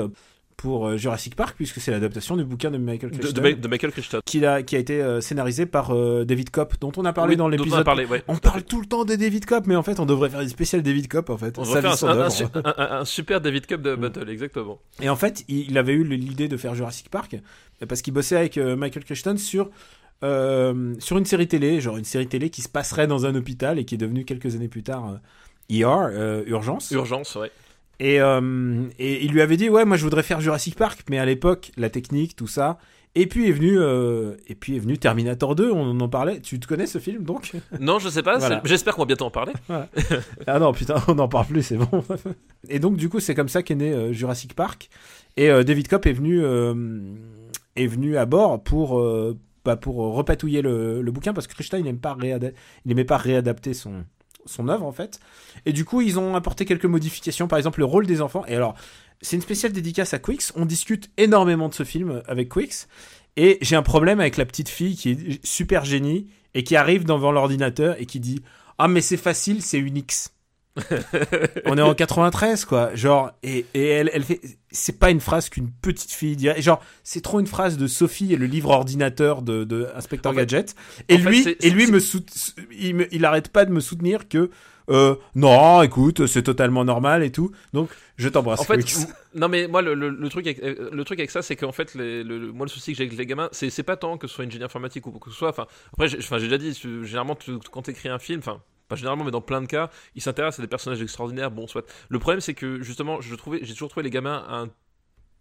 pour 0.56 0.86
euh, 0.88 0.96
Jurassic 0.96 1.34
Park, 1.34 1.54
puisque 1.56 1.80
c'est 1.80 1.90
l'adaptation 1.90 2.36
du 2.36 2.44
bouquin 2.44 2.70
de 2.70 2.78
Michael 2.78 3.10
Crichton, 3.10 3.42
de, 3.42 3.68
Michael 3.68 3.92
Crichton. 3.92 4.20
qui, 4.24 4.44
a, 4.44 4.62
qui 4.62 4.76
a 4.76 4.78
été 4.78 5.02
euh, 5.02 5.20
scénarisé 5.20 5.66
par 5.66 5.94
euh, 5.94 6.24
David 6.24 6.50
Kopp, 6.50 6.74
dont 6.80 6.92
on 6.96 7.04
a 7.04 7.12
parlé 7.12 7.32
Oui, 7.32 7.36
dans 7.36 7.48
dont 7.48 7.54
on 7.54 7.58
l'épisode. 7.58 7.84
parlé, 7.84 8.06
ouais. 8.06 8.22
On 8.28 8.36
parle 8.36 8.62
tout 8.62 8.80
le 8.80 8.86
temps 8.86 9.04
de 9.04 9.14
David 9.14 9.44
Kopp, 9.44 9.66
mais 9.66 9.76
en 9.76 9.82
fait, 9.82 10.00
on 10.00 10.06
devrait 10.06 10.30
faire 10.30 10.40
une 10.40 10.48
spéciale 10.48 10.82
David 10.82 11.08
Kopp, 11.08 11.30
en 11.30 11.36
fait. 11.36 11.58
On 11.58 11.62
va 11.62 11.82
faire 11.82 12.04
un, 12.78 13.04
super 13.04 13.40
David 13.40 13.66
Cup 13.66 13.82
de 13.82 13.96
Mm. 13.96 14.00
Battle, 14.00 14.28
exactement. 14.30 14.78
Et 15.00 15.08
en 15.08 15.16
fait, 15.16 15.44
il 15.48 15.76
avait 15.78 15.92
eu 15.92 16.04
l'idée 16.04 16.48
de 16.48 16.56
faire 16.56 16.74
Jurassic 16.74 17.10
Park 17.10 17.36
parce 17.88 18.02
qu'il 18.02 18.12
bossait 18.14 18.36
avec 18.36 18.56
Michael 18.56 19.04
Crichton 19.04 19.36
sur 19.36 19.70
euh, 20.22 20.94
sur 20.98 21.18
une 21.18 21.26
série 21.26 21.46
télé, 21.46 21.80
genre 21.80 21.98
une 21.98 22.04
série 22.04 22.26
télé 22.26 22.48
qui 22.48 22.62
se 22.62 22.68
passerait 22.68 23.06
dans 23.06 23.26
un 23.26 23.34
hôpital 23.34 23.78
et 23.78 23.84
qui 23.84 23.96
est 23.96 23.98
devenue 23.98 24.24
quelques 24.24 24.54
années 24.54 24.68
plus 24.68 24.82
tard 24.82 25.10
euh, 25.10 25.16
ER, 25.68 25.84
euh, 25.84 26.42
Urgence. 26.46 26.90
Urgence, 26.90 27.34
ouais. 27.34 27.50
Et, 27.98 28.20
euh, 28.20 28.82
et 28.98 29.24
il 29.24 29.32
lui 29.32 29.40
avait 29.40 29.56
dit 29.56 29.70
ouais, 29.70 29.84
moi 29.84 29.96
je 29.96 30.04
voudrais 30.04 30.22
faire 30.22 30.40
Jurassic 30.40 30.74
Park, 30.76 31.00
mais 31.08 31.18
à 31.18 31.24
l'époque 31.24 31.70
la 31.76 31.90
technique, 31.90 32.36
tout 32.36 32.46
ça. 32.46 32.78
Et 33.18 33.26
puis 33.26 33.48
est 33.48 33.52
venu 33.52 33.78
euh, 33.78 34.34
et 34.46 34.54
puis 34.54 34.76
est 34.76 34.78
venu 34.78 34.98
Terminator 34.98 35.54
2, 35.54 35.70
on 35.70 35.98
en 36.00 36.08
parlait. 36.08 36.40
Tu 36.40 36.60
te 36.60 36.66
connais 36.66 36.86
ce 36.86 36.98
film 36.98 37.24
donc? 37.24 37.52
Non, 37.80 37.98
je 37.98 38.10
sais 38.10 38.22
pas. 38.22 38.36
Voilà. 38.36 38.60
J'espère 38.64 38.94
qu'on 38.94 39.02
va 39.02 39.06
bientôt 39.06 39.24
en 39.24 39.30
parler. 39.30 39.54
Ah 40.46 40.58
non, 40.58 40.72
putain, 40.72 40.96
on 41.08 41.14
n'en 41.14 41.26
parle 41.28 41.46
plus, 41.46 41.62
c'est 41.62 41.78
bon. 41.78 42.04
et 42.68 42.78
donc, 42.78 42.96
du 42.98 43.08
coup, 43.08 43.18
c'est 43.20 43.34
comme 43.34 43.48
ça 43.48 43.62
qu'est 43.62 43.74
né 43.74 43.90
euh, 43.90 44.12
Jurassic 44.12 44.52
Park. 44.54 44.90
Et 45.38 45.48
David 45.64 45.88
Kopp 45.88 46.04
est 46.06 46.12
venu, 46.14 46.42
est 47.76 47.86
venu 47.86 48.16
à 48.16 48.24
bord 48.24 48.62
pour, 48.62 49.02
bah, 49.66 49.76
pour 49.76 49.96
repatouiller 49.96 50.62
le, 50.62 51.02
le 51.02 51.12
bouquin 51.12 51.34
parce 51.34 51.46
que 51.46 51.52
Crichton, 51.52 51.76
il 51.78 51.84
n'aimait 51.84 51.98
réada- 52.02 53.04
pas 53.04 53.16
réadapter 53.18 53.74
son, 53.74 54.04
son 54.46 54.68
œuvre, 54.68 54.84
en 54.84 54.92
fait. 54.92 55.20
Et 55.64 55.72
du 55.72 55.84
coup, 55.84 56.00
ils 56.00 56.18
ont 56.18 56.34
apporté 56.34 56.64
quelques 56.64 56.86
modifications, 56.86 57.48
par 57.48 57.58
exemple 57.58 57.80
le 57.80 57.86
rôle 57.86 58.06
des 58.06 58.20
enfants. 58.20 58.44
Et 58.46 58.54
alors, 58.54 58.74
c'est 59.20 59.36
une 59.36 59.42
spéciale 59.42 59.72
dédicace 59.72 60.14
à 60.14 60.18
Quix. 60.18 60.52
On 60.56 60.66
discute 60.66 61.10
énormément 61.16 61.68
de 61.68 61.74
ce 61.74 61.84
film 61.84 62.22
avec 62.26 62.48
Quix. 62.48 62.86
Et 63.36 63.58
j'ai 63.60 63.76
un 63.76 63.82
problème 63.82 64.20
avec 64.20 64.36
la 64.36 64.46
petite 64.46 64.68
fille 64.68 64.96
qui 64.96 65.10
est 65.10 65.46
super 65.46 65.84
génie 65.84 66.28
et 66.54 66.64
qui 66.64 66.76
arrive 66.76 67.04
devant 67.04 67.32
l'ordinateur 67.32 68.00
et 68.00 68.06
qui 68.06 68.20
dit 68.20 68.42
Ah, 68.78 68.88
mais 68.88 69.00
c'est 69.00 69.16
facile, 69.16 69.62
c'est 69.62 69.78
Unix. 69.78 70.32
On 71.66 71.78
est 71.78 71.82
en 71.82 71.94
93, 71.94 72.64
quoi. 72.64 72.94
Genre, 72.94 73.30
et, 73.42 73.64
et 73.74 73.86
elle, 73.88 74.10
elle 74.12 74.22
fait. 74.24 74.40
C'est 74.70 74.98
pas 74.98 75.10
une 75.10 75.20
phrase 75.20 75.48
qu'une 75.48 75.70
petite 75.70 76.12
fille 76.12 76.36
dirait. 76.36 76.60
Genre, 76.60 76.82
c'est 77.02 77.22
trop 77.22 77.40
une 77.40 77.46
phrase 77.46 77.78
de 77.78 77.86
Sophie 77.86 78.32
et 78.32 78.36
le 78.36 78.46
livre 78.46 78.70
ordinateur 78.70 79.42
de, 79.42 79.64
de 79.64 79.88
Inspector 79.94 80.32
En 80.32 80.34
fait- 80.34 80.40
Gadget. 80.42 80.74
Et 81.08 81.18
fait, 81.18 81.30
lui, 81.30 81.56
et 81.60 81.70
lui 81.70 81.86
me 81.86 81.98
sout- 82.00 82.54
il, 82.78 82.94
me- 82.96 83.14
il 83.14 83.24
arrête 83.24 83.48
pas 83.48 83.64
de 83.64 83.72
me 83.72 83.80
soutenir 83.80 84.28
que. 84.28 84.50
Euh, 84.88 85.16
non, 85.34 85.82
écoute, 85.82 86.26
c'est 86.28 86.44
totalement 86.44 86.84
normal 86.84 87.24
et 87.24 87.32
tout. 87.32 87.50
Donc, 87.72 87.88
je 88.18 88.28
t'embrasse. 88.28 88.60
En 88.60 88.64
fait, 88.64 88.84
non 89.34 89.48
mais 89.48 89.66
moi 89.66 89.82
le, 89.82 89.94
le- 89.94 90.10
le 90.10 90.28
truc 90.28 90.46
avec, 90.46 90.60
le 90.62 91.04
truc 91.04 91.18
avec 91.18 91.30
ça 91.32 91.42
c'est 91.42 91.56
qu'en 91.56 91.72
fait 91.72 91.94
les- 91.96 92.22
le, 92.22 92.52
moi 92.52 92.64
le 92.66 92.70
souci 92.70 92.92
que 92.92 92.98
j'ai 92.98 93.04
avec 93.04 93.18
les 93.18 93.26
gamins 93.26 93.48
c'est 93.52 93.82
pas 93.82 93.96
tant 93.96 94.16
que 94.16 94.26
ce 94.28 94.34
soit 94.34 94.44
ingénieur 94.46 94.66
informatique 94.66 95.06
ou 95.06 95.10
quoi 95.10 95.20
que 95.20 95.30
ce 95.30 95.36
soit 95.36 95.50
enfin 95.50 95.66
après 95.92 96.08
j'ai 96.08 96.16
déjà 96.38 96.56
dit 96.56 96.72
généralement 97.02 97.34
tu- 97.34 97.58
quand 97.70 97.82
t'écris 97.82 98.08
un 98.08 98.18
film 98.18 98.38
enfin 98.38 98.62
pas 98.88 98.96
généralement 98.96 99.24
mais 99.24 99.30
dans 99.30 99.40
plein 99.40 99.60
de 99.60 99.66
cas 99.66 99.90
ils 100.14 100.22
s'intéressent 100.22 100.60
à 100.60 100.62
des 100.62 100.68
personnages 100.68 101.02
extraordinaires. 101.02 101.50
Bon 101.50 101.66
soit. 101.66 101.84
Le 102.08 102.18
problème 102.18 102.40
c'est 102.40 102.54
que 102.54 102.82
justement 102.82 103.20
je 103.20 103.34
trouvais 103.34 103.60
j'ai 103.62 103.72
toujours 103.72 103.88
trouvé 103.88 104.04
les 104.04 104.10
gamins 104.10 104.44
un 104.48 104.68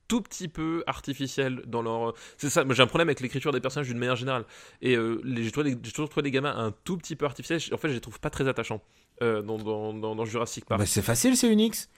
tout 0.07 0.21
petit 0.21 0.47
peu 0.47 0.83
artificiel 0.85 1.63
dans 1.65 1.81
leur 1.81 2.13
c'est 2.37 2.49
ça 2.49 2.63
j'ai 2.69 2.83
un 2.83 2.87
problème 2.87 3.07
avec 3.07 3.21
l'écriture 3.21 3.51
des 3.51 3.61
personnages 3.61 3.87
d'une 3.87 3.97
manière 3.97 4.15
générale. 4.15 4.45
Et 4.81 4.95
euh, 4.95 5.21
j'ai 5.23 5.51
toujours 5.51 6.09
trouvé 6.09 6.23
les 6.23 6.31
gamins 6.31 6.55
un 6.55 6.71
tout 6.83 6.97
petit 6.97 7.15
peu 7.15 7.25
artificiels. 7.25 7.61
En 7.73 7.77
fait 7.77 7.89
je 7.89 7.93
les 7.93 8.01
trouve 8.01 8.19
pas 8.19 8.29
très 8.29 8.47
attachants 8.47 8.81
euh, 9.21 9.41
dans, 9.41 9.93
dans 9.93 10.25
Jurassic 10.25 10.65
Park. 10.65 10.79
Bah, 10.79 10.85
c'est 10.85 11.01
facile, 11.01 11.37
c'est 11.37 11.51
Unix. 11.51 11.89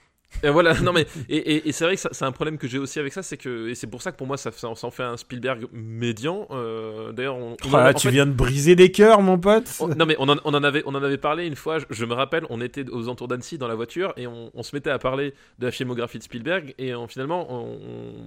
Et 0.42 0.50
voilà, 0.50 0.74
non 0.80 0.92
mais 0.92 1.06
et, 1.28 1.36
et, 1.36 1.68
et 1.68 1.72
c'est 1.72 1.84
vrai 1.84 1.96
que 1.96 2.02
c'est 2.10 2.24
un 2.24 2.32
problème 2.32 2.58
que 2.58 2.68
j'ai 2.68 2.78
aussi 2.78 2.98
avec 3.00 3.12
ça, 3.12 3.22
c'est 3.22 3.36
que 3.38 3.68
et 3.68 3.74
c'est 3.74 3.86
pour 3.86 4.02
ça 4.02 4.12
que 4.12 4.16
pour 4.16 4.26
moi 4.26 4.36
ça, 4.36 4.52
ça, 4.52 4.72
ça 4.74 4.86
en 4.86 4.90
fait 4.90 5.02
un 5.02 5.16
Spielberg 5.16 5.66
médian. 5.72 6.46
euh, 6.50 7.12
D'ailleurs, 7.12 7.36
on, 7.36 7.52
on 7.52 7.56
Oh 7.64 7.74
en- 7.74 7.78
là, 7.78 7.90
en 7.90 7.92
tu 7.94 8.06
fait, 8.08 8.12
viens 8.12 8.26
de 8.26 8.32
briser 8.32 8.76
des 8.76 8.92
cœurs, 8.92 9.20
mon 9.22 9.38
pote. 9.38 9.68
on- 9.80 9.88
non 9.88 10.06
mais 10.06 10.16
on 10.18 10.28
en, 10.28 10.36
on 10.44 10.54
en 10.54 10.62
avait 10.62 10.82
on 10.86 10.94
en 10.94 11.02
avait 11.02 11.18
parlé 11.18 11.46
une 11.46 11.56
fois. 11.56 11.78
Je, 11.78 11.86
je 11.90 12.04
me 12.04 12.12
rappelle, 12.14 12.44
on 12.50 12.60
était 12.60 12.88
aux 12.90 13.08
entours 13.08 13.26
d'Annecy 13.26 13.58
dans 13.58 13.68
la 13.68 13.74
voiture 13.74 14.12
et 14.16 14.26
on, 14.26 14.50
se 14.62 14.76
mettait 14.76 14.90
à 14.90 14.98
parler 14.98 15.34
de 15.58 15.66
la 15.66 15.72
filmographie 15.72 16.18
de 16.18 16.22
Spielberg 16.24 16.74
et 16.78 16.94
on- 16.94 17.08
finalement, 17.08 17.48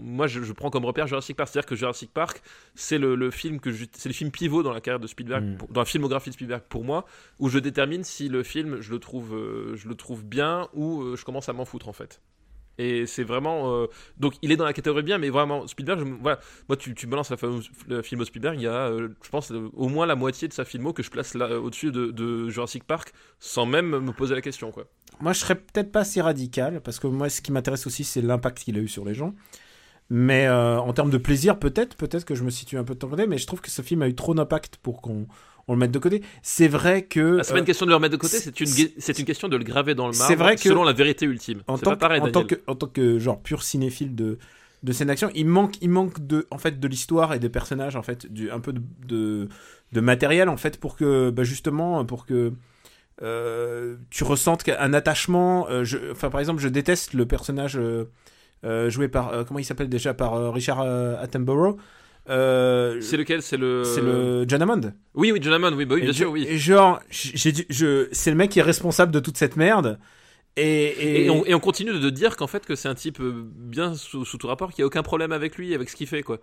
moi 0.01 0.27
je, 0.27 0.41
je 0.43 0.53
prends 0.53 0.69
comme 0.69 0.85
repère 0.85 1.07
Jurassic 1.07 1.37
Park, 1.37 1.49
c'est-à-dire 1.51 1.67
que 1.67 1.75
Jurassic 1.75 2.11
Park 2.13 2.41
c'est 2.75 2.97
le, 2.97 3.15
le 3.15 3.31
film 3.31 3.59
que 3.59 3.69
c'est 3.93 4.09
le 4.09 4.13
film 4.13 4.31
pivot 4.31 4.63
dans 4.63 4.73
la 4.73 4.81
carrière 4.81 4.99
de 4.99 5.07
Spielberg, 5.07 5.43
Mm. 5.43 5.57
pour- 5.57 5.67
dans 5.69 5.81
la 5.81 5.85
filmographie 5.85 6.29
de 6.29 6.33
Spielberg 6.33 6.63
pour 6.67 6.83
moi, 6.83 7.05
où 7.39 7.47
je 7.49 7.59
détermine 7.59 8.03
si 8.03 8.27
le 8.27 8.43
film 8.43 8.77
je 8.81 8.91
le 8.91 8.99
trouve 8.99 9.35
euh, 9.35 9.75
je 9.75 9.87
le 9.87 9.95
trouve 9.95 10.23
bien 10.25 10.67
ou 10.73 11.01
euh, 11.03 11.15
je 11.15 11.23
commence 11.25 11.47
à 11.47 11.53
m'en 11.53 11.65
foutre 11.65 11.87
en 11.91 11.93
fait. 11.93 12.21
Et 12.77 13.05
c'est 13.05 13.23
vraiment. 13.25 13.75
euh, 13.75 13.87
donc 14.17 14.35
il 14.41 14.51
est 14.51 14.55
dans 14.55 14.63
la 14.65 14.71
catégorie 14.73 15.03
bien, 15.03 15.17
mais 15.17 15.29
vraiment, 15.29 15.67
Spielberg, 15.67 16.07
voilà, 16.21 16.39
moi 16.69 16.77
tu, 16.77 16.95
tu 16.95 17.05
balances 17.05 17.29
la, 17.29 17.35
fameuse- 17.35 17.69
le 17.87 18.01
film 18.01 18.23
Spielberg, 18.23 18.55
il 18.57 18.63
y 18.63 18.67
a, 18.67 18.87
euh, 18.87 19.09
je 19.21 19.29
pense, 19.29 19.51
au 19.51 19.89
moins 19.89 20.05
la 20.05 20.15
moitié 20.15 20.47
de 20.47 20.53
sa 20.53 20.63
filmo 20.63 20.93
que 20.93 21.03
je 21.03 21.11
place 21.11 21.33
là, 21.33 21.47
euh, 21.47 21.59
au-dessus 21.59 21.91
de, 21.91 22.49
Jurassic 22.49 22.85
Park 22.85 23.13
sans 23.39 23.65
même 23.65 23.99
me 23.99 24.11
poser 24.13 24.35
la 24.35 24.41
question. 24.41 24.71
quoi. 24.71 24.85
Moi, 25.19 25.33
je 25.33 25.39
serais 25.39 25.55
peut-être 25.55 25.91
pas 25.91 26.05
si 26.05 26.21
radical, 26.21 26.81
parce 26.81 26.97
que 26.97 27.07
moi, 27.07 27.29
ce 27.29 27.41
qui 27.41 27.51
m'intéresse 27.51 27.85
aussi, 27.87 28.05
c'est 28.05 28.21
l'impact 28.21 28.59
qu'il 28.59 28.77
a 28.77 28.81
eu 28.81 28.87
sur 28.87 29.05
les 29.05 29.13
gens. 29.13 29.35
Mais 30.09 30.49
en 30.49 30.91
termes 30.91 31.11
de 31.11 31.17
plaisir, 31.17 31.57
peut-être, 31.57 31.95
peut-être 31.95 32.25
que 32.25 32.35
je 32.35 32.43
me 32.43 32.49
situe 32.49 32.77
un 32.77 32.83
peu 32.83 32.95
de 32.95 33.05
côté, 33.05 33.27
mais 33.27 33.37
je 33.37 33.47
trouve 33.47 33.61
que 33.61 33.69
ce 33.71 33.81
film 33.81 34.01
a 34.01 34.09
eu 34.09 34.15
trop 34.15 34.33
d'impact 34.33 34.77
pour 34.77 35.01
qu'on 35.01 35.27
on 35.71 35.75
le 35.75 35.79
mette 35.79 35.91
de 35.91 35.99
côté. 35.99 36.21
C'est 36.43 36.67
vrai 36.67 37.03
que 37.03 37.37
Ah, 37.39 37.43
c'est 37.43 37.53
pas 37.53 37.57
une 37.59 37.63
euh, 37.63 37.65
question 37.65 37.85
de 37.85 37.91
le 37.91 37.95
remettre 37.95 38.11
de 38.11 38.17
côté, 38.17 38.37
c'est- 38.39 38.59
une, 38.59 38.67
c'est 38.97 39.17
une 39.19 39.25
question 39.25 39.47
de 39.47 39.55
le 39.55 39.63
graver 39.63 39.95
dans 39.95 40.07
le 40.07 40.11
marbre 40.13 40.27
C'est 40.27 40.35
vrai 40.35 40.55
que- 40.55 40.61
selon 40.63 40.83
la 40.83 40.91
vérité 40.93 41.25
ultime. 41.25 41.61
en 41.67 41.77
tant, 41.77 41.91
pas 41.91 41.95
pareil, 41.97 42.19
que, 42.21 42.27
en 42.27 42.31
tant 42.31 42.43
que 42.43 42.55
en 42.67 42.75
tant 42.75 42.87
que 42.87 43.19
genre 43.19 43.39
pur 43.41 43.63
cinéphile 43.63 44.13
de 44.15 44.37
de 44.83 44.91
scène 44.93 45.07
d'action, 45.09 45.29
il 45.35 45.45
manque 45.45 45.75
il 45.81 45.89
manque 45.89 46.25
de 46.25 46.47
en 46.51 46.57
fait 46.57 46.79
de 46.79 46.87
l'histoire 46.87 47.33
et 47.33 47.39
des 47.39 47.49
personnages 47.49 47.95
en 47.95 48.01
fait 48.01 48.25
du 48.31 48.49
un 48.51 48.59
peu 48.59 48.73
de 48.73 48.81
de, 49.07 49.47
de 49.93 50.01
matériel 50.01 50.49
en 50.49 50.57
fait 50.57 50.77
pour 50.79 50.95
que 50.95 51.29
bah, 51.29 51.43
justement 51.43 52.03
pour 52.05 52.25
que 52.25 52.51
euh, 53.21 53.95
tu 54.09 54.23
ressentes 54.23 54.63
un 54.67 54.93
attachement. 54.93 55.67
euh, 55.69 55.83
je- 55.83 56.11
Enfin, 56.11 56.29
par 56.29 56.39
exemple, 56.39 56.61
je 56.61 56.67
déteste 56.67 57.13
le 57.13 57.25
personnage 57.25 57.77
euh, 57.77 58.89
joué 58.89 59.07
par 59.07 59.45
comment 59.45 59.59
il 59.59 59.63
s'appelle 59.65 59.89
déjà 59.89 60.13
par 60.13 60.53
Richard 60.53 60.81
Attenborough. 60.81 61.77
Euh, 62.29 63.01
C'est 63.01 63.17
lequel? 63.17 63.41
C'est 63.41 63.57
le. 63.57 63.83
c'est 63.83 64.01
le 64.01 64.45
John 64.47 64.61
Hammond. 64.61 64.93
Oui, 65.15 65.31
oui, 65.31 65.39
John 65.41 65.53
Hammond, 65.53 65.75
oui, 65.75 65.85
bah 65.85 65.95
oui, 65.95 66.01
bien 66.01 66.13
sûr, 66.13 66.31
oui. 66.31 66.45
Et 66.47 66.57
genre, 66.57 67.01
j'ai 67.09 67.53
je, 67.69 68.07
c'est 68.11 68.29
le 68.29 68.37
mec 68.37 68.51
qui 68.51 68.59
est 68.59 68.63
responsable 68.63 69.11
de 69.11 69.19
toute 69.19 69.37
cette 69.37 69.55
merde. 69.55 69.99
Et, 70.57 70.63
et- 70.63 71.25
Et, 71.25 71.29
on, 71.29 71.45
et 71.45 71.53
on 71.53 71.59
continue 71.61 71.97
de 71.97 72.09
dire 72.09 72.35
qu'en 72.35 72.47
fait 72.47 72.65
que 72.65 72.75
c'est 72.75 72.89
un 72.89 72.93
type 72.95 73.21
euh, 73.21 73.45
bien 73.55 73.93
sous, 73.93 74.25
sous 74.25 74.37
tout 74.37 74.47
rapport, 74.47 74.71
qu'il 74.73 74.81
n'y 74.81 74.83
a 74.83 74.87
aucun 74.87 75.01
problème 75.01 75.31
avec 75.31 75.55
lui, 75.55 75.73
avec 75.73 75.89
ce 75.89 75.95
qu'il 75.95 76.07
fait 76.07 76.23
quoi. 76.23 76.39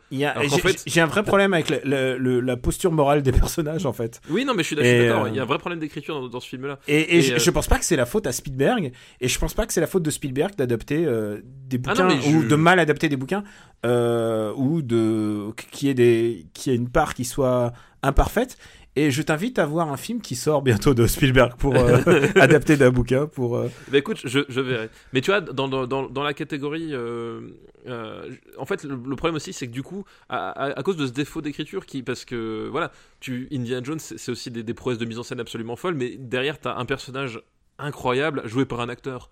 j'ai 0.49 0.61
fait- 0.63 1.01
un 1.03 1.07
vrai 1.07 1.23
problème 1.23 1.53
avec 1.53 1.69
le- 1.69 1.81
le- 1.85 2.17
le- 2.17 2.41
la 2.41 2.57
posture 2.57 2.91
morale 2.91 3.23
des 3.23 3.33
personnages 3.33 3.85
en 3.85 3.93
fait. 3.93 4.23
Oui, 4.31 4.47
non, 4.47 4.55
mais 4.55 4.63
je 4.63 4.69
suis 4.69 4.77
d'accord. 4.77 5.25
euh, 5.25 5.29
Il 5.29 5.37
y 5.37 5.39
a 5.39 5.43
un 5.43 5.47
vrai 5.47 5.59
problème 5.59 5.79
d'écriture 5.79 6.19
dans, 6.21 6.29
dans 6.29 6.41
ce 6.41 6.49
film-là. 6.49 6.79
Et, 6.89 7.19
et 7.19 7.21
je, 7.23 7.35
euh, 7.35 7.39
je 7.39 7.51
pense 7.51 7.67
pas 7.67 7.79
que 7.79 7.85
c'est 7.85 7.97
la 7.97 8.07
faute 8.07 8.27
à 8.27 8.33
Spielberg, 8.33 8.93
et 9.21 9.29
je 9.29 9.39
pense 9.39 9.53
pas 9.53 9.67
que 9.67 9.75
c'est 9.75 9.81
la 9.83 9.87
faute 9.87 10.03
de 10.03 10.11
Spielberg 10.11 10.55
d'adapter 10.57 11.05
euh, 11.05 11.41
des 11.45 11.77
Ah 11.85 11.91
bouquins 11.91 12.09
non, 12.09 12.19
ou 12.39 12.45
de 12.45 12.55
mal 12.57 12.79
adapter 12.81 13.11
des 13.11 13.17
bouquins, 13.17 13.45
ou 14.57 14.83
de 14.83 15.51
qui 15.71 15.89
ait 15.89 15.95
des 15.95 16.47
qui 16.55 16.71
ait 16.71 16.75
une 16.77 16.89
part 16.89 17.15
qui 17.15 17.25
soit 17.25 17.73
imparfaite. 18.03 18.57
Et 18.99 19.13
je 19.13 19.23
t'invite 19.23 19.61
à 19.61 19.65
voir 19.65 19.93
un 19.93 19.97
film 19.97 20.21
qui 20.21 20.35
sort 20.35 20.61
bientôt 20.61 20.93
de 20.93 21.07
Spielberg 21.07 21.55
pour 21.57 21.77
euh, 21.77 21.99
adapter 22.35 22.77
d'un 22.77 22.91
bouquin 22.91 23.29
pour. 23.29 23.57
euh, 23.57 23.71
Bah 23.93 23.99
écoute, 23.99 24.19
je, 24.25 24.61
verrai. 24.61 24.91
Mais 25.13 25.21
tu 25.21 25.31
vois, 25.31 25.41
dans, 25.41 25.69
dans, 25.69 25.87
dans, 25.87 26.23
la 26.25 26.35
catégorie. 26.35 26.89
euh, 26.91 27.43
euh, 27.87 28.29
en 28.57 28.65
fait, 28.67 28.83
le, 28.83 28.99
problème 29.15 29.37
aussi, 29.37 29.53
c'est 29.53 29.69
que 29.69 29.73
du 29.73 29.85
coup, 29.85 30.05
à, 30.29 30.49
à, 30.51 30.79
à 30.81 30.83
cause 30.83 30.97
de 30.97 31.07
ce 31.07 31.13
défaut 31.13 31.41
d'écriture, 31.41 31.87
qui, 31.87 32.03
parce 32.03 32.25
que 32.25 32.67
voilà, 32.73 32.91
tu, 33.21 33.47
Indiana 33.53 33.85
Jones, 33.85 34.01
c'est 34.01 34.33
aussi 34.33 34.51
des, 34.51 34.65
des 34.65 34.75
prouesses 34.75 34.99
de 34.99 35.05
mise 35.05 35.21
en 35.21 35.23
scène 35.23 35.39
absolument 35.39 35.77
folles, 35.77 35.95
mais 35.95 36.17
derrière, 36.19 36.59
t'as 36.59 36.75
un 36.75 36.85
personnage 36.85 37.41
incroyable, 37.79 38.43
joué 38.47 38.65
par 38.65 38.81
un 38.81 38.89
acteur. 38.89 39.31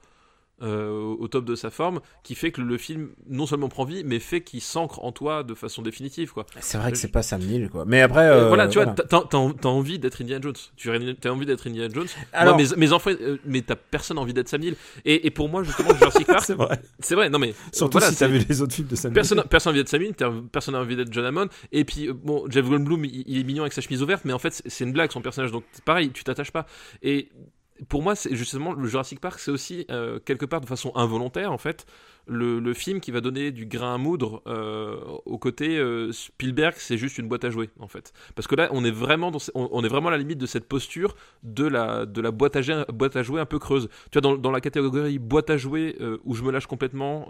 Euh, 0.62 1.14
au 1.18 1.28
top 1.28 1.44
de 1.44 1.54
sa 1.54 1.70
forme, 1.70 2.00
qui 2.22 2.34
fait 2.34 2.50
que 2.50 2.62
le 2.62 2.78
film 2.78 3.10
non 3.28 3.46
seulement 3.46 3.68
prend 3.68 3.84
vie, 3.84 4.04
mais 4.04 4.18
fait 4.20 4.40
qu'il 4.42 4.60
s'ancre 4.62 5.04
en 5.04 5.12
toi 5.12 5.42
de 5.42 5.52
façon 5.54 5.82
définitive, 5.82 6.32
quoi. 6.32 6.46
C'est 6.60 6.78
vrai 6.78 6.90
que 6.92 6.96
c'est 6.98 7.08
pas 7.12 7.22
Sam 7.22 7.42
Neill 7.42 7.68
quoi. 7.68 7.84
Mais 7.86 8.00
après. 8.00 8.26
Euh, 8.26 8.44
euh, 8.44 8.48
voilà, 8.48 8.66
tu 8.68 8.74
vois, 8.78 8.84
voilà. 8.84 9.02
t'as, 9.08 9.22
t'as- 9.22 9.52
t'as 9.60 9.68
envie 9.68 9.98
d'être 9.98 10.22
Indiana 10.22 10.40
Jones. 10.42 10.54
Tu 10.76 10.90
as 10.90 11.32
envie 11.32 11.44
d'être 11.46 11.66
Indiana 11.66 11.92
Jones. 11.92 12.06
Alors- 12.32 12.56
Moi, 12.56 12.66
mes, 12.70 12.76
mes 12.76 12.92
enfants, 12.92 13.10
euh, 13.20 13.36
mais 13.44 13.60
t'as 13.62 13.76
personne 13.76 14.18
envie 14.18 14.32
d'être 14.32 14.48
Sam 14.48 14.60
Neill. 14.62 14.76
Et, 15.04 15.26
et 15.26 15.30
pour 15.30 15.48
moi, 15.48 15.62
justement, 15.62 15.94
Jurassic 15.94 16.26
Park, 16.26 16.40
c'est 16.46 16.54
vrai. 16.54 16.80
c'est 17.00 17.14
vrai. 17.14 17.28
Non 17.28 17.38
mais 17.38 17.54
Surtout 17.72 17.98
voilà, 17.98 18.10
si 18.12 18.18
t'as 18.18 18.28
vu 18.28 18.38
les 18.48 18.62
autres 18.62 18.74
films 18.74 18.88
de 18.88 18.96
Sam 18.96 19.10
Neill. 19.12 19.14
Personne, 19.14 19.38
n'a 19.38 19.70
envie 19.70 19.78
d'être 19.80 19.88
Sam 19.90 20.00
Neill, 20.00 20.14
personne 20.50 20.74
n'a 20.74 20.80
envie 20.80 20.96
d'être 20.96 21.12
John 21.12 21.26
Hammond. 21.26 21.48
Et 21.72 21.84
puis, 21.84 22.08
euh, 22.08 22.14
bon, 22.14 22.44
Jeff 22.48 22.66
Goldblum, 22.66 23.04
il, 23.04 23.24
il 23.26 23.38
est 23.40 23.44
mignon 23.44 23.62
avec 23.64 23.72
sa 23.74 23.82
chemise 23.82 24.02
ouverte, 24.02 24.24
mais 24.24 24.32
en 24.32 24.38
fait, 24.38 24.62
c'est- 24.64 24.84
une 24.84 24.92
blague 24.92 25.10
son 25.12 25.20
personnage. 25.20 25.52
Donc, 25.52 25.64
pareil, 25.84 26.10
tu 26.12 26.24
t'attaches 26.24 26.52
pas. 26.52 26.64
Et 27.02 27.28
pour 27.88 28.02
moi, 28.02 28.14
c'est 28.14 28.34
justement 28.34 28.72
le 28.72 28.86
Jurassic 28.86 29.20
Park, 29.20 29.38
c'est 29.38 29.50
aussi 29.50 29.86
euh, 29.90 30.18
quelque 30.18 30.46
part 30.46 30.60
de 30.60 30.66
façon 30.66 30.92
involontaire, 30.94 31.52
en 31.52 31.58
fait, 31.58 31.86
le, 32.26 32.74
film 32.74 33.00
qui 33.00 33.10
va 33.10 33.20
donner 33.20 33.52
du 33.52 33.66
grain 33.66 33.94
à 33.94 33.98
moudre 33.98 34.42
euh, 34.46 34.96
au 35.24 35.38
côté 35.38 35.78
euh, 35.78 36.12
Spielberg, 36.12 36.74
c'est 36.76 36.98
juste 36.98 37.18
une 37.18 37.28
boîte 37.28 37.44
à 37.44 37.50
jouer, 37.50 37.70
en 37.78 37.88
fait. 37.88 38.12
Parce 38.34 38.46
que 38.46 38.54
là, 38.54 38.68
on 38.72 38.84
est 38.84 38.90
vraiment, 38.90 39.30
on, 39.54 39.84
est 39.84 39.88
vraiment 39.88 40.08
à 40.08 40.12
la 40.12 40.18
limite 40.18 40.38
de 40.38 40.46
cette 40.46 40.66
posture 40.66 41.16
de 41.42 41.66
la, 41.66 42.06
de 42.06 42.20
la 42.20 42.30
boîte, 42.30 42.56
à, 42.56 42.60
gé- 42.60 42.90
boîte 42.92 43.16
à 43.16 43.22
jouer 43.22 43.40
un 43.40 43.46
peu 43.46 43.58
creuse. 43.58 43.88
Tu 44.10 44.18
vois, 44.18 44.22
dans, 44.22 44.36
dans 44.36 44.50
la 44.50 44.60
catégorie 44.60 45.18
boîte 45.18 45.50
à 45.50 45.56
jouer 45.56 45.96
euh, 46.00 46.18
où 46.24 46.34
je 46.34 46.42
me 46.42 46.50
lâche 46.50 46.66
complètement. 46.66 47.28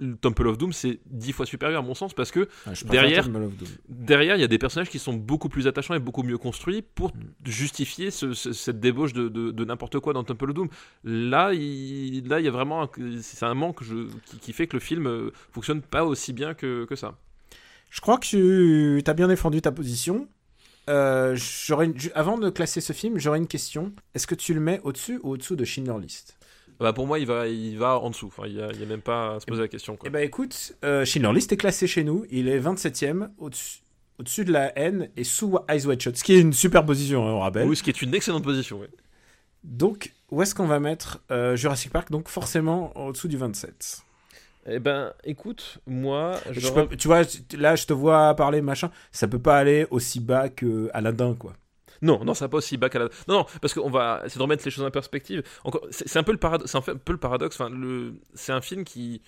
Le 0.00 0.16
Temple 0.16 0.46
of 0.46 0.58
Doom, 0.58 0.72
c'est 0.72 1.00
dix 1.06 1.32
fois 1.32 1.44
supérieur 1.46 1.80
à 1.80 1.82
mon 1.86 1.94
sens 1.94 2.14
parce 2.14 2.30
que 2.30 2.48
préfère 2.64 2.90
derrière- 2.90 3.24
Temple 3.24 3.42
of 3.42 3.56
Doom. 3.56 3.68
derrière, 3.88 4.36
il 4.36 4.40
y 4.40 4.44
a 4.44 4.48
des 4.48 4.58
personnages 4.58 4.88
qui 4.90 4.98
sont 4.98 5.14
beaucoup 5.14 5.48
plus 5.48 5.66
attachants 5.66 5.94
et 5.94 5.98
beaucoup 5.98 6.22
mieux 6.22 6.38
construits 6.38 6.82
pour 6.82 7.08
Mm. 7.14 7.20
justifier 7.46 8.10
ce- 8.10 8.32
ce- 8.32 8.52
cette 8.52 8.80
débauche 8.80 9.12
de, 9.12 9.28
de- 9.28 9.50
de 9.50 9.64
n'importe 9.64 9.98
quoi 9.98 10.12
dans 10.12 10.24
Temple 10.24 10.50
of 10.50 10.54
Doom. 10.54 10.68
Là, 11.04 11.52
il, 11.52 12.26
là, 12.28 12.40
il 12.40 12.44
y 12.44 12.48
a 12.48 12.52
vraiment 12.52 12.82
un, 12.82 12.90
c'est 13.20 13.44
un 13.44 13.54
manque 13.54 13.82
je- 13.82 14.06
qui, 14.26 14.38
qui 14.38 14.52
fait 14.52 14.66
que 14.66 14.76
le 14.76 14.80
film 14.80 15.06
euh, 15.06 15.30
fonctionne 15.52 15.82
pas 15.82 16.04
aussi 16.04 16.32
bien 16.32 16.54
que, 16.54 16.84
que 16.84 16.94
ça. 16.96 17.16
Je 17.90 18.00
crois 18.00 18.18
que 18.18 18.26
tu 18.26 19.02
as 19.06 19.14
bien 19.14 19.28
défendu 19.28 19.60
ta 19.62 19.72
position. 19.72 20.28
Euh, 20.88 21.36
Avant 22.14 22.38
de 22.38 22.50
classer 22.50 22.80
ce 22.80 22.92
film, 22.92 23.18
j'aurais 23.18 23.38
une 23.38 23.46
question. 23.46 23.92
Est-ce 24.14 24.26
que 24.26 24.34
tu 24.34 24.54
le 24.54 24.60
mets 24.60 24.80
au-dessus 24.84 25.20
ou 25.22 25.30
au-dessous 25.32 25.56
de 25.56 25.64
Schindler 25.64 25.94
List? 26.00 26.38
Bah, 26.80 26.92
pour 26.92 27.06
moi, 27.06 27.18
il 27.18 27.26
va, 27.26 27.46
il 27.48 27.76
va 27.78 27.98
en 27.98 28.10
dessous. 28.10 28.26
Enfin, 28.28 28.44
il 28.46 28.54
n'y 28.54 28.62
a, 28.62 28.70
il 28.72 28.78
y 28.80 28.82
a 28.82 28.86
même 28.86 29.00
pas 29.02 29.34
à 29.36 29.40
se 29.40 29.46
poser 29.46 29.62
la 29.62 29.68
question. 29.68 29.96
Quoi. 29.96 30.08
Eh 30.08 30.10
ben 30.12 30.20
écoute, 30.22 30.74
euh, 30.84 31.04
Schindler 31.04 31.32
List 31.34 31.52
est 31.52 31.56
classé 31.56 31.86
chez 31.86 32.04
nous. 32.04 32.24
Il 32.30 32.48
est 32.48 32.60
27ème 32.60 33.30
au-dessus 33.38 34.44
de 34.44 34.52
la 34.52 34.76
N 34.78 35.08
et 35.16 35.24
sous 35.24 35.58
Eyes 35.68 35.86
Wide 35.86 36.00
Shut. 36.00 36.16
Ce 36.16 36.22
qui 36.24 36.34
est 36.34 36.40
une 36.40 36.52
super 36.52 36.84
position, 36.86 37.26
hein, 37.26 37.32
on 37.32 37.40
rappelle. 37.40 37.66
Oui, 37.68 37.76
ce 37.76 37.82
qui 37.82 37.90
est 37.90 38.00
une 38.02 38.14
excellente 38.14 38.44
position. 38.44 38.78
ouais. 38.80 38.90
Donc, 39.64 40.12
où 40.30 40.40
est-ce 40.42 40.54
qu'on 40.54 40.66
va 40.68 40.78
mettre 40.78 41.20
euh, 41.32 41.56
Jurassic 41.56 41.90
Park 41.92 42.10
Donc 42.12 42.28
forcément 42.28 42.96
au-dessous 42.96 43.28
du 43.28 43.36
27. 43.36 44.02
Eh 44.70 44.78
ben, 44.78 45.12
écoute, 45.24 45.78
moi, 45.86 46.36
Je 46.50 46.70
peux- 46.70 46.94
tu 46.96 47.08
vois, 47.08 47.22
là 47.56 47.74
je 47.74 47.86
te 47.86 47.92
vois 47.92 48.34
parler 48.34 48.60
machin. 48.60 48.90
Ça 49.12 49.26
peut 49.26 49.38
pas 49.38 49.58
aller 49.58 49.86
aussi 49.90 50.20
bas 50.20 50.48
que 50.48 50.90
Aladdin, 50.94 51.34
quoi. 51.34 51.54
Non, 52.02 52.24
non, 52.24 52.34
ça 52.34 52.44
va 52.46 52.48
pas 52.50 52.58
aussi 52.58 52.76
bas 52.76 52.88
qu'à 52.88 52.98
la. 53.00 53.04
Non, 53.28 53.38
non, 53.38 53.46
parce 53.60 53.74
qu'on 53.74 53.90
va, 53.90 54.22
c'est 54.28 54.38
de 54.38 54.42
remettre 54.42 54.64
les 54.64 54.70
choses 54.70 54.84
en 54.84 54.90
perspective. 54.90 55.42
Encore, 55.64 55.86
c'est 55.90 56.18
un 56.18 56.22
peu 56.22 56.32
le 56.32 56.38
paradoxe. 56.38 56.70
C'est 56.70 56.78
un 56.78 56.96
peu 56.96 57.12
le 57.12 57.18
paradoxe. 57.18 57.60
Enfin, 57.60 57.70
le, 57.70 58.14
c'est 58.34 58.52
un 58.52 58.60
film 58.60 58.84
qui, 58.84 59.20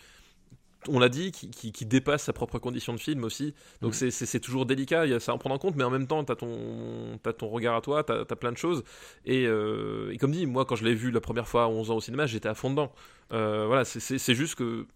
on 0.89 0.99
l'a 0.99 1.09
dit, 1.11 1.31
qui, 1.31 1.51
qui, 1.51 1.73
qui 1.73 1.85
dépasse 1.85 2.25
sa 2.25 2.33
propre 2.33 2.59
condition 2.59 2.95
de 2.95 3.01
film 3.01 3.25
aussi. 3.25 3.55
Donc 3.83 3.95
Mhm. 4.01 4.11
c'est, 4.11 4.41
toujours 4.41 4.65
délicat. 4.67 5.05
Il 5.07 5.11
y 5.11 5.15
a 5.15 5.21
ça 5.21 5.33
à 5.33 5.35
en 5.35 5.39
prendre 5.39 5.55
en 5.57 5.59
compte, 5.59 5.77
mais 5.77 5.85
en 5.85 5.91
même 5.91 6.07
temps, 6.07 6.25
t'as 6.25 6.37
ton, 6.37 7.19
t'as 7.23 7.33
ton 7.35 7.49
regard 7.49 7.77
à 7.77 7.81
toi, 7.83 8.03
t'as, 8.03 8.25
t'as 8.25 8.37
plein 8.37 8.53
de 8.53 8.57
choses. 8.57 8.83
Et, 9.27 9.47
euh, 9.47 10.11
et 10.13 10.17
comme 10.19 10.33
dit, 10.33 10.47
moi, 10.47 10.65
quand 10.65 10.77
je 10.77 10.85
l'ai 10.85 10.95
vu 10.95 11.11
la 11.11 11.21
première 11.21 11.49
fois 11.49 11.65
à 11.65 11.69
11 11.69 11.91
ans 11.91 11.97
au 11.97 12.01
cinéma, 12.01 12.27
j'étais 12.27 12.49
à 12.49 12.55
fond 12.55 12.71
dedans. 12.71 12.93
Euh, 13.33 13.67
voilà, 13.67 13.85
c'est 13.85 14.35
juste 14.35 14.55
que. 14.55 14.87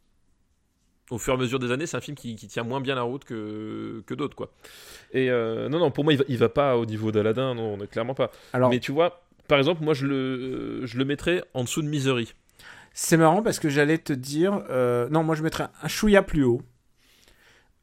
Au 1.11 1.19
fur 1.19 1.35
et 1.35 1.37
à 1.37 1.39
mesure 1.39 1.59
des 1.59 1.71
années, 1.71 1.87
c'est 1.87 1.97
un 1.99 2.01
film 2.01 2.17
qui, 2.17 2.35
qui 2.35 2.49
tient 2.49 2.63
moins 2.65 2.81
bien 2.81 2.95
la 2.95 3.03
route 3.03 3.25
que, 3.25 4.03
que 4.07 4.15
d'autres, 4.15 4.35
quoi. 4.35 4.51
Et 5.13 5.31
euh, 5.31 5.69
non, 5.69 5.79
non, 5.79 5.91
pour 5.91 6.05
moi, 6.05 6.13
il 6.15 6.19
va, 6.19 6.25
il 6.29 6.39
va 6.39 6.49
pas 6.49 6.77
au 6.79 6.87
niveau 6.87 7.13
d'Aladin, 7.13 7.55
non, 7.55 7.75
on 7.75 7.83
est 7.85 7.87
clairement 7.87 8.15
pas. 8.15 8.31
Alors, 8.55 8.71
Mais 8.71 8.81
tu 8.81 8.91
vois, 8.93 9.23
par 9.47 9.59
exemple, 9.59 9.85
moi 9.85 9.93
je 9.95 10.07
le, 10.07 10.87
je 10.87 10.97
le 10.97 11.05
mettrais 11.05 11.45
en 11.53 11.65
dessous 11.65 11.83
de 11.83 11.89
Misery. 11.89 12.33
C'est 12.95 13.17
marrant 13.19 13.43
parce 13.43 13.59
que 13.59 13.69
j'allais 13.69 13.99
te 13.99 14.13
dire. 14.15 14.65
euh, 14.71 15.09
non, 15.11 15.23
moi 15.25 15.35
je 15.35 15.43
mettrais 15.43 15.67
un 15.83 15.89
chouïa 15.89 16.23
plus 16.23 16.45
haut. 16.45 16.63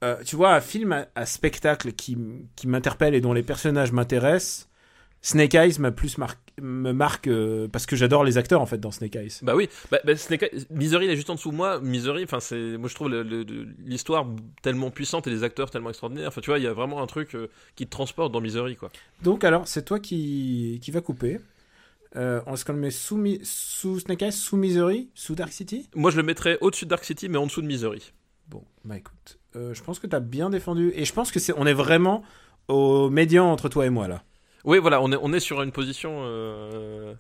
Euh, 0.03 0.15
tu 0.26 0.36
vois, 0.36 0.55
un 0.55 0.61
film 0.61 0.93
à, 0.93 1.05
à 1.15 1.26
spectacle 1.28 1.91
qui, 1.93 2.13
m- 2.13 2.47
qui 2.55 2.67
m'interpelle 2.67 3.13
et 3.13 3.22
dont 3.22 3.34
les 3.34 3.43
personnages 3.43 3.91
m'intéressent. 3.91 4.67
Snake 5.24 5.53
Eyes 5.53 5.78
m'a 5.80 5.91
plus 5.91 6.17
mar- 6.17 6.36
me 6.59 6.91
marque 6.93 7.28
euh, 7.28 7.67
parce 7.67 7.86
que 7.86 7.95
j'adore 7.95 8.24
les 8.24 8.38
acteurs 8.39 8.59
en 8.59 8.65
fait 8.65 8.80
dans 8.80 8.89
Snake 8.91 9.15
Eyes. 9.15 9.34
Bah 9.43 9.55
oui, 9.55 9.69
bah, 9.91 9.99
bah, 10.03 10.15
Snake 10.15 10.43
Eyes- 10.43 10.65
Misery 10.72 11.05
il 11.05 11.11
est 11.11 11.15
juste 11.15 11.30
en 11.30 11.36
dessous. 11.36 11.51
Moi, 11.51 11.80
Misery, 11.80 12.24
enfin 12.24 12.39
c'est, 12.39 12.78
moi 12.78 12.89
je 12.89 12.95
trouve 12.95 13.09
l'histoire 13.86 14.26
tellement 14.63 14.89
puissante 14.89 15.28
et 15.28 15.30
les 15.30 15.43
acteurs 15.43 15.69
tellement 15.69 15.89
extraordinaires. 15.89 16.28
Enfin 16.30 16.41
tu 16.41 16.49
vois, 16.49 16.57
il 16.59 16.63
y 16.63 16.67
a 16.67 16.74
vraiment 16.74 17.01
un 17.03 17.07
truc 17.07 17.36
euh, 17.36 17.49
qui 17.76 17.86
te 17.86 17.91
transporte 17.91 18.32
dans 18.32 18.41
Misery 18.41 18.76
quoi. 18.76 18.91
Donc 19.22 19.43
alors, 19.43 19.67
c'est 19.67 19.84
toi 19.86 19.99
qui, 19.99 20.80
qui 20.82 20.89
va 20.91 21.01
couper. 21.01 21.39
Euh, 22.15 22.41
Est-ce 22.51 22.65
qu'on 22.65 22.74
le 22.74 22.80
met 22.80 22.91
sous, 22.91 23.15
Mi- 23.15 23.39
sous 23.43 23.99
Snake 23.99 24.22
Eyes, 24.24 24.32
sous 24.34 24.57
Misery, 24.57 25.09
sous 25.13 25.36
Dark 25.36 25.51
City? 25.53 25.88
Moi 25.95 26.11
je 26.11 26.17
le 26.17 26.24
mettrais 26.24 26.57
au-dessus 26.61 26.86
de 26.86 26.89
Dark 26.89 27.03
City, 27.05 27.30
mais 27.30 27.38
en 27.38 27.45
dessous 27.45 27.61
de 27.61 27.67
Misery. 27.67 28.11
Bon, 28.49 28.63
bah 28.84 28.97
écoute, 28.97 29.38
euh, 29.55 29.74
je 29.74 29.82
pense 29.84 29.99
que 29.99 30.07
tu 30.07 30.15
as 30.15 30.19
bien 30.19 30.49
défendu 30.49 30.91
et 30.95 31.05
je 31.05 31.13
pense 31.13 31.32
que 31.32 31.39
c'est 31.39 31.53
on 31.55 31.65
est 31.65 31.74
vraiment 31.74 32.24
au 32.67 33.09
médian 33.09 33.49
entre 33.51 33.69
toi 33.69 33.86
et 33.86 33.89
moi 33.89 34.07
là. 34.09 34.24
Oui, 34.66 34.78
voilà, 34.80 35.01
on 35.01 35.12
est, 35.12 35.18
on 35.22 35.34
est 35.34 35.39
sur 35.39 35.62
une 35.62 35.72
position, 35.72 36.22
euh, 36.24 37.14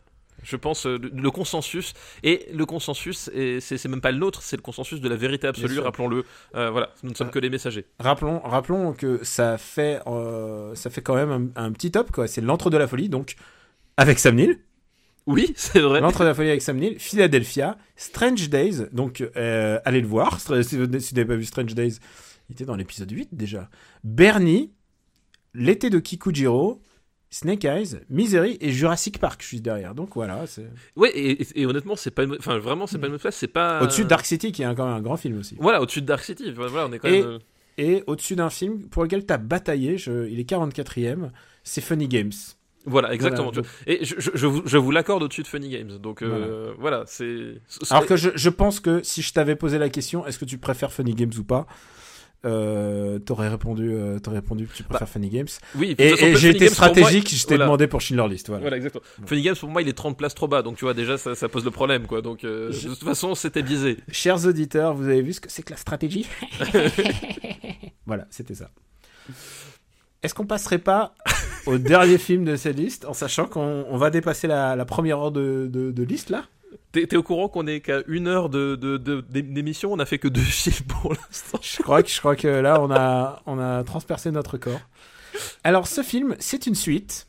je 0.43 0.55
pense, 0.55 0.85
euh, 0.85 0.97
le, 0.97 1.09
le 1.09 1.31
consensus. 1.31 1.93
Et 2.23 2.47
le 2.53 2.65
consensus, 2.65 3.29
et 3.33 3.59
c'est 3.59 3.83
même 3.87 4.01
pas 4.01 4.11
le 4.11 4.17
nôtre, 4.17 4.41
c'est 4.41 4.55
le 4.55 4.61
consensus 4.61 5.01
de 5.01 5.09
la 5.09 5.15
vérité 5.15 5.47
absolue, 5.47 5.79
rappelons-le. 5.79 6.25
Euh, 6.55 6.69
voilà, 6.69 6.91
nous 7.03 7.11
ne 7.11 7.15
sommes 7.15 7.31
que 7.31 7.39
les 7.39 7.49
messagers. 7.49 7.85
Rappelons, 7.99 8.39
rappelons 8.39 8.93
que 8.93 9.23
ça 9.23 9.57
fait, 9.57 10.01
euh, 10.07 10.75
ça 10.75 10.89
fait 10.89 11.01
quand 11.01 11.15
même 11.15 11.51
un, 11.55 11.65
un 11.65 11.71
petit 11.71 11.91
top, 11.91 12.11
quoi. 12.11 12.27
C'est 12.27 12.41
l'entre 12.41 12.69
de 12.69 12.77
la 12.77 12.87
folie, 12.87 13.09
donc 13.09 13.35
avec 13.97 14.19
Sam 14.19 14.35
Neill. 14.35 14.59
Oui, 15.27 15.53
c'est 15.55 15.79
vrai. 15.79 16.01
L'entre 16.01 16.21
de 16.21 16.25
la 16.25 16.33
folie 16.33 16.49
avec 16.49 16.61
Sam 16.61 16.77
Neill, 16.77 16.99
Philadelphia, 16.99 17.77
Strange 17.95 18.49
Days, 18.49 18.87
donc 18.91 19.23
allez 19.35 20.01
le 20.01 20.07
voir. 20.07 20.39
Si 20.39 20.77
vous 20.77 20.87
n'avez 20.87 21.25
pas 21.25 21.35
vu 21.35 21.45
Strange 21.45 21.73
Days, 21.75 21.97
il 22.49 22.53
était 22.53 22.65
dans 22.65 22.75
l'épisode 22.75 23.11
8 23.11 23.29
déjà. 23.31 23.69
Bernie, 24.03 24.73
L'été 25.53 25.89
de 25.89 25.99
Kikujiro, 25.99 26.81
Snake 27.33 27.63
Eyes, 27.65 28.01
Misery 28.09 28.57
et 28.59 28.71
Jurassic 28.71 29.17
Park, 29.17 29.41
je 29.41 29.47
suis 29.47 29.61
derrière. 29.61 29.95
Donc 29.95 30.09
voilà, 30.15 30.45
c'est 30.47 30.67
Ouais, 30.97 31.11
et, 31.15 31.65
honnêtement, 31.65 31.95
c'est 31.95 32.11
pas, 32.11 32.23
une- 32.25 32.35
enfin 32.37 32.57
vraiment, 32.59 32.87
c'est 32.87 32.97
pas 32.99 33.07
une 33.07 33.13
mauvaise 33.13 33.21
place, 33.21 33.37
c'est 33.37 33.47
pas. 33.47 33.81
au-dessus 33.81 34.03
de 34.03 34.09
Dark 34.09 34.25
City, 34.25 34.51
qui 34.51 34.63
est 34.63 34.75
quand 34.75 34.85
même 34.85 34.95
un 34.97 35.01
grand 35.01 35.15
film 35.17 35.39
aussi. 35.39 35.55
Voilà, 35.59 35.81
au-dessus 35.81 36.01
de 36.01 36.07
Dark 36.07 36.23
City. 36.23 36.51
Voilà, 36.51 36.87
on 36.87 36.91
est 36.93 36.99
quand 36.99 37.07
Et- 37.07 37.21
même. 37.21 37.29
euh, 37.29 37.39
Et 37.77 38.03
au-dessus 38.05 38.35
d'un 38.35 38.49
film 38.49 38.89
pour 38.89 39.01
lequel 39.03 39.25
tu 39.25 39.33
as 39.33 39.37
bataillé, 39.37 39.97
je- 39.97 40.27
il 40.27 40.39
est 40.41 40.43
44e, 40.43 41.31
c'est 41.63 41.79
Funny 41.81 42.09
Games. 42.09 42.33
Voilà, 42.85 43.13
exactement. 43.13 43.49
Voilà. 43.51 43.67
Et 43.87 44.03
je, 44.03 44.15
je- 44.19 44.29
je 44.65 44.77
vous, 44.77 44.91
l'accorde 44.91 45.23
au-dessus 45.23 45.43
de 45.43 45.47
Funny 45.47 45.69
Games. 45.69 45.97
Donc 45.99 46.21
euh, 46.21 46.73
voilà, 46.79 47.03
c'est. 47.07 47.61
c'est- 47.67 47.91
Alors 47.93 48.05
que 48.07 48.17
je, 48.17 48.29
je 48.35 48.49
pense 48.49 48.79
que 48.81 49.01
si 49.03 49.21
je 49.21 49.31
t'avais 49.31 49.55
posé 49.55 49.77
la 49.77 49.89
question, 49.89 50.25
est-ce 50.27 50.37
que 50.37 50.45
tu 50.45 50.57
préfères 50.57 50.91
Funny 50.91 51.13
Games 51.15 51.31
ou 51.37 51.43
pas 51.43 51.65
euh, 52.45 53.19
T'aurais 53.19 53.49
répondu, 53.49 53.91
euh, 53.93 54.19
t'aurais 54.19 54.37
répondu 54.37 54.65
que 54.67 54.73
tu 54.73 54.83
préfères 54.83 55.07
Funny 55.09 55.29
Games. 55.29 55.47
Oui, 55.75 55.95
Et, 55.99 56.09
et 56.09 56.35
j'ai 56.35 56.49
été 56.49 56.65
moi, 56.65 56.73
stratégique, 56.73 57.29
je 57.29 57.43
t'ai 57.43 57.55
voilà. 57.55 57.65
demandé 57.65 57.87
pour 57.87 58.01
Schindler 58.01 58.27
List. 58.29 58.47
Voilà. 58.47 58.61
Voilà, 58.61 58.77
exactement. 58.77 59.03
Bon. 59.19 59.27
Funny 59.27 59.41
Games, 59.41 59.55
pour 59.55 59.69
moi, 59.69 59.81
il 59.81 59.87
est 59.87 59.93
30 59.93 60.17
places 60.17 60.33
trop 60.35 60.47
bas. 60.47 60.61
Donc 60.63 60.77
tu 60.77 60.85
vois, 60.85 60.93
déjà, 60.93 61.17
ça, 61.17 61.35
ça 61.35 61.49
pose 61.49 61.63
le 61.65 61.71
problème, 61.71 62.07
quoi. 62.07 62.21
Donc 62.21 62.43
euh, 62.43 62.71
Je- 62.71 62.89
de 62.89 62.93
toute 62.95 63.03
façon, 63.03 63.35
c'était 63.35 63.61
biaisé. 63.63 63.97
Chers 64.11 64.45
auditeurs, 64.45 64.93
vous 64.95 65.05
avez 65.05 65.21
vu 65.21 65.33
ce 65.33 65.41
que 65.41 65.51
c'est 65.51 65.63
que 65.63 65.71
la 65.71 65.77
stratégie? 65.77 66.25
Voilà, 68.05 68.25
c'était 68.29 68.55
ça. 68.55 68.69
Est-ce 70.23 70.33
qu'on 70.33 70.45
passerait 70.45 70.79
pas 70.79 71.13
au 71.65 71.77
dernier 71.77 72.17
film 72.17 72.43
de 72.45 72.55
cette 72.55 72.77
liste 72.77 73.05
en 73.05 73.13
sachant 73.13 73.45
qu'on 73.45 73.85
on 73.89 73.97
va 73.97 74.09
dépasser 74.09 74.47
la, 74.47 74.75
la 74.75 74.85
première 74.85 75.19
heure 75.19 75.31
de, 75.31 75.67
de- 75.71 75.91
de 75.91 76.03
liste 76.03 76.29
là? 76.29 76.45
T'es 76.91 77.15
au 77.15 77.23
courant 77.23 77.47
qu'on 77.49 77.67
est 77.67 77.79
qu'à 77.81 78.01
une 78.07 78.27
heure 78.27 78.49
de, 78.49 78.75
de, 78.75 78.97
de- 78.97 79.21
d'é- 79.21 79.41
d'émission, 79.41 79.91
on 79.93 79.99
a 79.99 80.05
fait 80.05 80.19
que 80.19 80.27
deux 80.27 80.41
films 80.61 80.85
pour 80.87 81.13
l'instant. 81.13 81.59
Je 81.61 81.81
crois 81.81 82.03
que, 82.03 82.09
je 82.09 82.19
crois 82.19 82.35
que 82.35 82.47
là, 82.47 82.81
on 82.81 82.91
a, 82.91 83.41
on 83.45 83.59
a 83.59 83.83
transpercé 83.83 84.31
notre 84.31 84.57
corps. 84.57 84.81
Alors, 85.63 85.87
ce 85.87 86.03
film, 86.03 86.35
c'est 86.39 86.67
une 86.67 86.75
suite. 86.75 87.27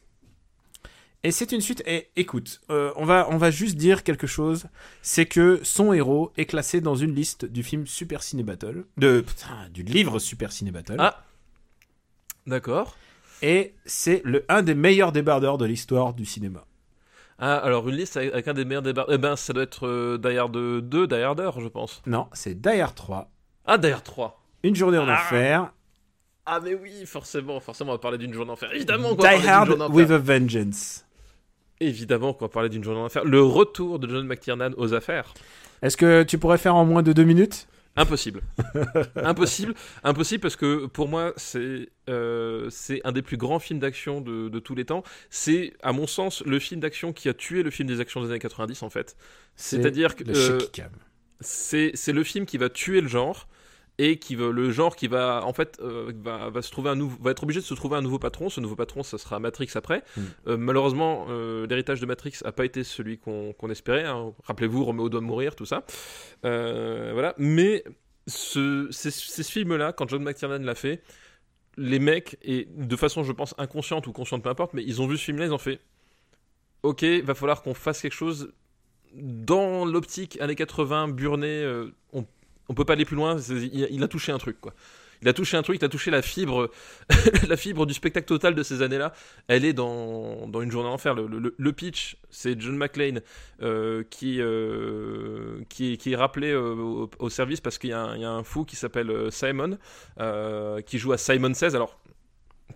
Et 1.25 1.31
c'est 1.31 1.53
une 1.53 1.61
suite. 1.61 1.85
Et 1.87 2.09
écoute, 2.17 2.61
euh, 2.71 2.93
on, 2.97 3.05
va, 3.05 3.29
on 3.31 3.37
va 3.37 3.53
juste 3.53 3.77
dire 3.77 4.03
quelque 4.03 4.27
chose. 4.27 4.65
C'est 5.03 5.27
que 5.27 5.61
son 5.63 5.93
héros 5.93 6.33
est 6.37 6.47
classé 6.47 6.81
dans 6.81 6.97
une 6.97 7.15
liste 7.15 7.45
du 7.45 7.63
film 7.63 7.87
Super 7.87 8.25
Ciné 8.25 8.43
Battle. 8.43 8.85
De, 8.97 9.21
putain, 9.21 9.69
du 9.73 9.85
livre 9.85 10.19
Super 10.19 10.51
Ciné 10.51 10.73
Battle. 10.73 10.97
Ah. 10.99 11.23
D'accord. 12.49 12.97
Et 13.41 13.75
c'est 13.87 14.21
le, 14.25 14.45
un 14.49 14.63
des 14.63 14.75
meilleurs 14.75 15.13
débardeurs 15.13 15.59
de 15.59 15.65
l'histoire 15.65 16.13
du 16.15 16.25
cinéma. 16.25 16.65
Ah, 17.45 17.57
alors 17.57 17.89
une 17.89 17.97
liste 17.97 18.17
avec, 18.17 18.33
avec 18.33 18.47
un 18.47 18.55
des 18.55 18.65
meilleurs 18.65 18.83
débats. 18.83 19.05
Eh 19.09 19.19
ben, 19.19 19.35
ça 19.35 19.53
doit 19.53 19.65
être 19.65 19.89
euh, 19.89 20.17
Die 20.17 20.39
Hard 20.39 20.53
2, 20.53 21.07
Die 21.09 21.15
Hard, 21.17 21.43
je 21.59 21.67
pense. 21.67 22.01
Non, 22.07 22.29
c'est 22.33 22.55
Die 22.61 22.81
Hard 22.81 22.95
3. 22.95 23.29
Ah, 23.67 23.79
Die 23.79 23.89
Hard 23.89 24.05
3. 24.05 24.41
Une 24.63 24.77
journée 24.77 24.99
en 24.99 25.09
Ah. 25.09 25.15
enfer. 25.15 25.73
Ah, 26.47 26.61
mais 26.63 26.75
oui, 26.75 27.05
forcément, 27.05 27.59
forcément, 27.59 27.91
on 27.91 27.95
va 27.95 27.99
parler 27.99 28.19
d'une 28.19 28.33
journée 28.33 28.49
d'enfer. 28.51 28.73
Évidemment 28.73 29.11
qu'on 29.11 29.15
Die 29.17 29.23
va 29.23 29.29
parler 29.29 29.41
d'une 29.41 29.49
Hard 29.51 29.69
journée 29.69 29.87
with 29.95 30.11
a 30.13 30.19
Vengeance. 30.19 31.05
Évidemment 31.81 32.33
qu'on 32.33 32.45
va 32.45 32.49
parler 32.49 32.69
d'une 32.69 32.85
journée 32.85 33.01
d'enfer. 33.01 33.25
Le 33.25 33.43
retour 33.43 33.99
de 33.99 34.09
John 34.09 34.25
McTiernan 34.25 34.71
aux 34.77 34.95
affaires. 34.95 35.35
Est-ce 35.83 35.97
que 35.97 36.23
tu 36.23 36.39
pourrais 36.39 36.59
faire 36.59 36.77
en 36.77 36.85
moins 36.85 37.03
de 37.03 37.13
deux 37.13 37.25
minutes? 37.25 37.67
Impossible. 37.97 38.41
impossible. 39.17 39.75
Impossible 40.03 40.41
parce 40.41 40.57
que 40.57 40.87
pour 40.87 41.09
moi, 41.09 41.35
c'est 41.37 41.91
euh, 42.09 42.69
c'est 42.71 43.03
un 43.05 43.13
des 43.13 43.23
plus 43.23 43.37
grands 43.37 43.59
films 43.59 43.81
d'action 43.81 44.21
de, 44.21 44.49
de 44.49 44.59
tous 44.59 44.75
les 44.75 44.87
temps. 44.87 45.03
C'est, 45.29 45.75
à 45.83 45.93
mon 45.93 46.07
sens, 46.07 46.43
le 46.47 46.59
film 46.59 46.81
d'action 46.81 47.13
qui 47.13 47.29
a 47.29 47.35
tué 47.35 47.63
le 47.63 47.71
film 47.71 47.89
des 47.89 48.01
actions 48.01 48.23
des 48.23 48.31
années 48.31 48.39
90, 48.39 48.83
en 48.83 48.91
fait. 48.91 49.17
C'est-à-dire 49.57 50.17
que 50.17 50.25
euh, 50.29 50.59
c'est 51.41 52.13
le 52.13 52.25
film 52.25 52.47
qui 52.47 52.57
va 52.57 52.71
tuer 52.71 53.01
le 53.03 53.09
genre 53.09 53.47
et 53.99 54.19
qui 54.19 54.35
va, 54.37 54.51
le 54.51 54.71
genre 54.71 54.97
qui 54.97 55.07
va 55.07 55.43
en 55.45 55.53
fait 55.53 55.79
euh, 55.81 56.13
va, 56.23 56.51
va 56.51 56.63
se 56.63 56.71
trouver 56.71 56.91
un 56.91 56.95
nouveau 56.95 57.17
va 57.23 57.31
être 57.31 57.43
obligé 57.43 57.61
de 57.61 57.65
se 57.65 57.75
trouver 57.75 57.97
un 57.97 58.03
nouveau 58.03 58.19
patron 58.19 58.49
ce 58.49 58.61
nouveau 58.61 58.77
patron 58.77 59.03
ça 59.03 59.19
sera 59.19 59.39
Matrix 59.39 59.69
après 59.75 60.03
Mm. 60.17 60.21
Euh, 60.49 60.57
malheureusement 60.57 61.27
euh, 61.31 61.67
l'héritage 61.67 62.01
de 62.01 62.07
Matrix 62.07 62.35
a 62.45 62.53
pas 62.53 62.65
été 62.65 62.83
celui 62.83 63.19
qu'on 63.19 63.71
espérait 63.71 64.05
hein. 64.05 64.33
rappelez-vous 64.45 64.85
Roméo 64.85 65.09
doit 65.09 65.21
mourir 65.21 65.55
tout 65.55 65.67
ça 65.67 65.85
voilà 66.43 67.35
mais 67.39 67.85
ce, 68.27 68.89
c'est 68.91 69.11
c'est 69.11 69.43
ce 69.43 69.51
film 69.51 69.77
là 69.77 69.93
quand 69.93 70.09
John 70.09 70.23
McTiernan 70.23 70.63
l'a 70.65 70.75
fait 70.75 71.03
les 71.77 71.99
mecs 71.99 72.37
et 72.43 72.69
de 72.75 72.97
façon 72.97 73.23
je 73.23 73.33
pense 73.33 73.55
inconsciente 73.59 74.07
ou 74.07 74.13
consciente 74.13 74.43
peu 74.43 74.51
importe 74.51 74.75
mais 74.75 74.83
ils 74.85 75.01
ont 75.01 75.07
vu 75.07 75.17
ce 75.17 75.25
film 75.25 75.39
là 75.39 75.47
ils 75.47 75.55
ont 75.55 75.59
fait 75.59 75.81
ok 76.83 77.05
va 77.25 77.35
falloir 77.35 77.63
qu'on 77.63 77.75
fasse 77.75 78.03
quelque 78.03 78.13
chose 78.13 78.53
dans 79.15 79.85
l'optique 79.85 80.41
années 80.41 80.55
80 80.55 81.09
burné 81.09 81.49
euh, 81.49 81.95
on, 82.13 82.27
on 82.69 82.75
peut 82.75 82.85
pas 82.85 82.95
aller 82.95 83.05
plus 83.05 83.17
loin 83.17 83.37
il, 83.51 83.89
il 83.91 84.03
a 84.03 84.09
touché 84.09 84.33
un 84.33 84.39
truc 84.39 84.61
quoi 84.61 84.75
il 85.25 85.29
a 85.29 85.33
touché 85.33 85.57
un 85.57 85.63
truc 85.63 85.79
il 85.81 85.85
a 85.85 85.89
touché 85.89 86.11
la 86.11 86.21
fibre 86.23 86.71
la 87.49 87.57
fibre 87.57 87.87
du 87.87 87.95
spectacle 87.95 88.27
total 88.27 88.55
de 88.55 88.63
ces 88.63 88.83
années 88.83 88.99
là 88.99 89.13
elle 89.49 89.65
est 89.65 89.73
dans, 89.73 90.49
dans 90.49 90.63
une 90.63 90.71
journée 90.71 90.89
d'enfer 90.91 91.15
le, 91.15 91.27
le, 91.29 91.55
le 91.57 91.73
pitch 91.73 92.17
c'est 92.31 92.61
John 92.61 92.77
McClane 92.77 93.21
euh, 93.63 94.03
qui, 94.11 94.41
euh, 94.41 95.63
qui, 95.69 95.93
est- 95.93 95.97
qui 95.97 96.13
est 96.13 96.17
rappelé 96.17 96.51
euh, 96.51 96.75
au, 96.75 97.11
au 97.19 97.31
service 97.31 97.61
parce 97.61 97.79
qu'il 97.79 97.91
y, 97.91 97.93
a 97.93 98.01
un- 98.01 98.17
il 98.17 98.23
y 98.23 98.25
a 98.25 98.31
un 98.31 98.43
fou 98.43 98.65
qui 98.65 98.75
s'appelle 98.77 99.31
Simon 99.31 99.79
qui 100.87 100.99
joue 100.99 101.13
à 101.13 101.19
Simon 101.19 101.55
16 101.55 101.75
alors 101.77 101.99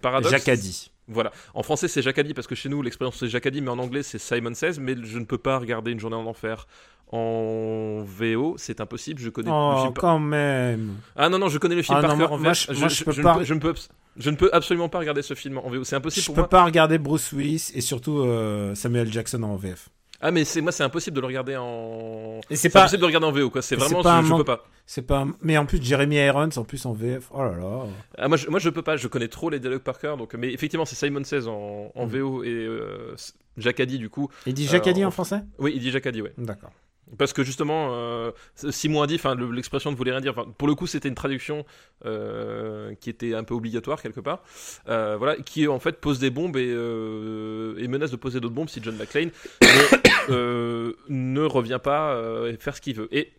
paradoxe 0.01 0.31
Jacadi. 0.31 0.91
voilà. 1.09 1.33
En 1.55 1.63
français, 1.63 1.89
c'est 1.89 2.03
Jacadi 2.03 2.35
parce 2.35 2.47
que 2.47 2.55
chez 2.55 2.69
nous, 2.69 2.83
l'expérience 2.83 3.17
c'est 3.19 3.29
Jacadi, 3.29 3.61
mais 3.63 3.71
en 3.71 3.79
anglais, 3.79 4.03
c'est 4.03 4.19
Simon 4.19 4.53
Says. 4.55 4.79
Mais 4.79 4.95
je 5.03 5.19
ne 5.19 5.25
peux 5.25 5.39
pas 5.39 5.59
regarder 5.59 5.91
Une 5.93 6.01
journée 6.01 6.17
en 6.17 6.27
enfer 6.27 6.67
en 7.13 8.03
VO, 8.05 8.55
c'est 8.59 8.81
impossible. 8.81 9.21
Je 9.21 9.31
connais 9.31 9.49
le 9.51 9.55
Oh, 9.57 9.83
film. 9.83 9.95
par- 9.95 10.01
quand 10.03 10.19
même. 10.19 10.95
Ah 11.15 11.29
non, 11.29 11.39
non, 11.39 11.49
je 11.49 11.59
connais 11.59 11.75
le 11.77 11.83
film 11.83 11.99
Ah 11.99 12.03
par 12.03 12.11
non, 12.13 12.19
cœur 12.19 12.29
moi- 12.31 12.39
en 12.39 12.43
moi, 12.43 12.53
je- 12.53 12.73
moi, 12.73 12.89
je 12.89 13.05
peux 13.05 13.11
ne 13.17 13.23
pas- 13.23 13.43
je 13.45 13.55
ne 13.55 13.59
peux, 13.61 13.75
je 14.17 14.31
ne 14.31 14.37
peux 14.37 14.51
absolument 14.53 14.89
pas 14.89 14.99
regarder 14.99 15.23
ce 15.23 15.35
film 15.35 15.59
en 15.59 15.69
VO. 15.71 15.85
C'est 15.85 15.97
impossible 15.97 16.23
Je 16.23 16.27
pour 16.27 16.35
peux 16.35 16.41
moi. 16.43 16.49
pas 16.49 16.65
regarder 16.65 16.99
Bruce 16.99 17.33
Willis 17.33 17.71
et 17.75 17.81
surtout 17.81 18.21
euh, 18.21 18.75
Samuel 18.75 19.13
Jackson 19.13 19.43
en 19.43 19.57
VF. 19.57 19.89
Ah, 20.23 20.31
mais 20.31 20.45
c'est 20.45 20.63
moi, 20.63 20.73
c'est 20.73 20.83
impossible 20.83 21.15
de 21.15 21.21
le 21.21 21.27
regarder 21.27 21.57
en. 21.57 22.41
Et 22.49 22.57
c'est 22.57 22.71
pas, 22.71 22.81
impossible 22.81 23.03
de 23.03 23.03
le 23.03 23.07
regarder 23.09 23.27
en 23.27 23.33
VO, 23.33 23.51
quoi. 23.51 23.61
C'est 23.61 23.77
vraiment, 23.77 24.03
pas 24.03 24.23
je, 24.23 24.29
je 24.29 24.35
peux 24.35 24.45
pas. 24.45 24.65
c'est 24.87 25.03
pas. 25.03 25.27
Mais 25.43 25.59
en 25.59 25.67
plus, 25.67 25.81
Jeremy 25.83 26.17
Irons 26.17 26.49
en 26.57 26.65
plus 26.65 26.87
en 26.87 26.95
VF. 26.95 27.29
Oh 27.35 27.43
là 27.45 27.51
là. 27.55 27.83
Ah, 28.17 28.27
moi, 28.27 28.39
je, 28.39 28.49
moi, 28.49 28.59
je 28.59 28.71
peux 28.71 28.81
pas. 28.81 28.97
Je 28.97 29.09
connais 29.09 29.29
trop 29.29 29.51
les 29.51 29.61
dialogues 29.61 29.83
par 29.83 29.99
cœur. 29.99 30.17
Donc, 30.17 30.33
mais 30.35 30.51
effectivement, 30.55 30.87
c'est 30.87 30.97
Simon 30.97 31.23
Says 31.23 31.47
en, 31.47 31.93
en 31.95 32.07
Mm. 32.07 32.09
VO 32.09 32.45
et 32.45 32.49
euh, 32.49 33.15
Jacadi 33.59 33.99
du 33.99 34.09
coup. 34.09 34.31
Il 34.47 34.55
dit 34.55 34.67
Jacadi 34.67 35.03
Euh, 35.03 35.09
en 35.09 35.11
français? 35.11 35.41
Oui, 35.59 35.73
il 35.75 35.81
dit 35.81 35.91
Jacadi, 35.91 36.23
ouais. 36.23 36.33
D'accord. 36.39 36.71
Parce 37.19 37.33
que 37.33 37.45
justement, 37.45 37.91
euh, 37.93 38.33
six 38.55 38.89
mois 38.89 39.07
dit, 39.07 39.21
l'expression 39.53 39.93
ne 39.93 39.97
voulait 39.97 40.11
rien 40.11 40.21
dire. 40.21 40.35
Pour 40.59 40.67
le 40.67 40.75
coup, 40.75 40.89
c'était 40.89 41.09
une 41.09 41.15
traduction 41.15 41.65
euh, 42.05 42.95
qui 43.01 43.11
était 43.11 43.35
un 43.35 43.45
peu 43.45 43.55
obligatoire 43.55 44.03
quelque 44.03 44.21
part. 44.21 44.43
Euh, 44.89 45.17
voilà, 45.17 45.37
qui 45.37 45.69
en 45.69 45.79
fait 45.79 46.01
pose 46.01 46.19
des 46.19 46.31
bombes 46.31 46.57
et, 46.57 46.69
euh, 46.69 47.77
et 47.79 47.87
menace 47.87 48.11
de 48.11 48.17
poser 48.17 48.41
d'autres 48.41 48.55
bombes 48.55 48.69
si 48.69 48.81
John 48.83 48.97
McClane 48.97 49.31
ne, 50.29 51.45
revient 51.47 51.81
pas 51.83 52.21
et 52.49 52.57
faire 52.57 52.75
ce 52.75 52.81
qu'il 52.81 52.97
veut. 52.97 53.09
Et 53.13 53.33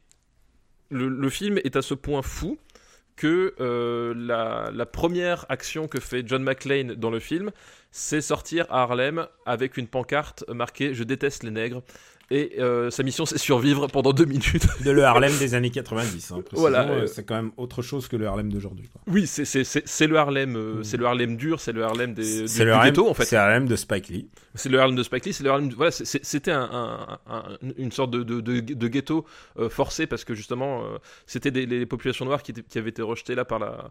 le, 0.90 1.30
film 1.30 1.60
est 1.66 1.76
à 1.76 1.82
ce 1.82 1.94
point 1.94 2.22
fou 2.22 2.58
que 3.18 3.54
la, 4.16 4.72
la 4.74 4.86
première 4.86 5.46
action 5.50 5.90
que 5.90 6.00
fait 6.00 6.26
John 6.26 6.42
McClane 6.42 6.94
dans 6.94 7.10
le 7.10 7.20
film, 7.20 7.52
c'est 7.92 8.22
sortir 8.22 8.66
à 8.70 8.84
Harlem 8.84 9.28
avec 9.46 9.76
une 9.76 9.88
pancarte 9.88 10.46
marquée 10.50 10.94
Je 10.94 11.04
déteste 11.04 11.44
les 11.44 11.52
nègres. 11.52 11.82
Et 12.30 12.56
euh, 12.60 12.90
sa 12.90 13.04
mission, 13.04 13.26
c'est 13.26 13.38
survivre 13.38 13.88
pendant 13.88 14.12
deux 14.12 14.26
minutes. 14.26 14.68
De 14.84 14.92
le 14.92 15.04
Harlem 15.06 15.32
des 15.40 15.56
années 15.56 15.70
90. 15.70 16.32
Hein, 16.32 16.42
Voilà, 16.52 16.82
euh, 16.90 17.02
euh, 17.04 17.08
C'est 17.08 17.24
quand 17.26 17.36
même 17.36 17.52
autre 17.56 17.82
chose 17.82 18.10
que 18.10 18.18
le 18.18 18.28
Harlem 18.28 18.52
d'aujourd'hui. 18.52 18.90
Oui, 19.08 19.26
c'est- 19.28 19.46
le 20.08 20.18
Harlem, 20.18 20.56
euh, 20.58 20.74
Mm. 20.80 20.84
c'est 20.84 20.98
le 20.98 21.06
Harlem 21.06 21.38
dur, 21.38 21.62
c'est 21.62 21.72
le 21.72 21.84
Harlem 21.84 22.14
des, 22.14 22.24
du, 22.24 22.42
le 22.42 22.66
du 22.66 22.72
Harlem, 22.72 22.90
ghetto 22.94 23.10
en 23.10 23.14
fait. 23.14 23.24
C'est 23.26 23.36
le 23.38 23.42
Harlem 23.42 23.66
de 23.68 23.76
Spike 23.78 24.10
Lee. 24.10 24.28
C'est 24.56 24.68
le 24.70 24.80
Harlem 24.80 24.96
de 24.98 25.04
Spike 25.04 25.26
Lee, 25.26 25.34
c'est 25.34 25.44
le 25.44 25.52
Harlem. 25.52 25.70
Voilà, 25.76 25.92
c'était 25.92 26.52
un, 26.52 26.70
un- 26.72 27.20
un- 27.30 27.44
une 27.78 27.92
sorte 27.94 28.12
de, 28.12 28.24
de, 28.24 28.42
de- 28.42 28.88
ghetto 28.88 29.26
forcé 29.70 30.06
parce 30.08 30.24
que 30.26 30.34
justement, 30.34 30.84
c'était 31.28 31.52
des 31.52 31.66
les 31.66 31.86
populations 31.86 32.26
noires 32.26 32.44
qui, 32.44 32.54
avaient 32.78 32.90
été 32.90 33.02
rejetées 33.02 33.36
là 33.36 33.46
par 33.46 33.60
la 33.60 33.90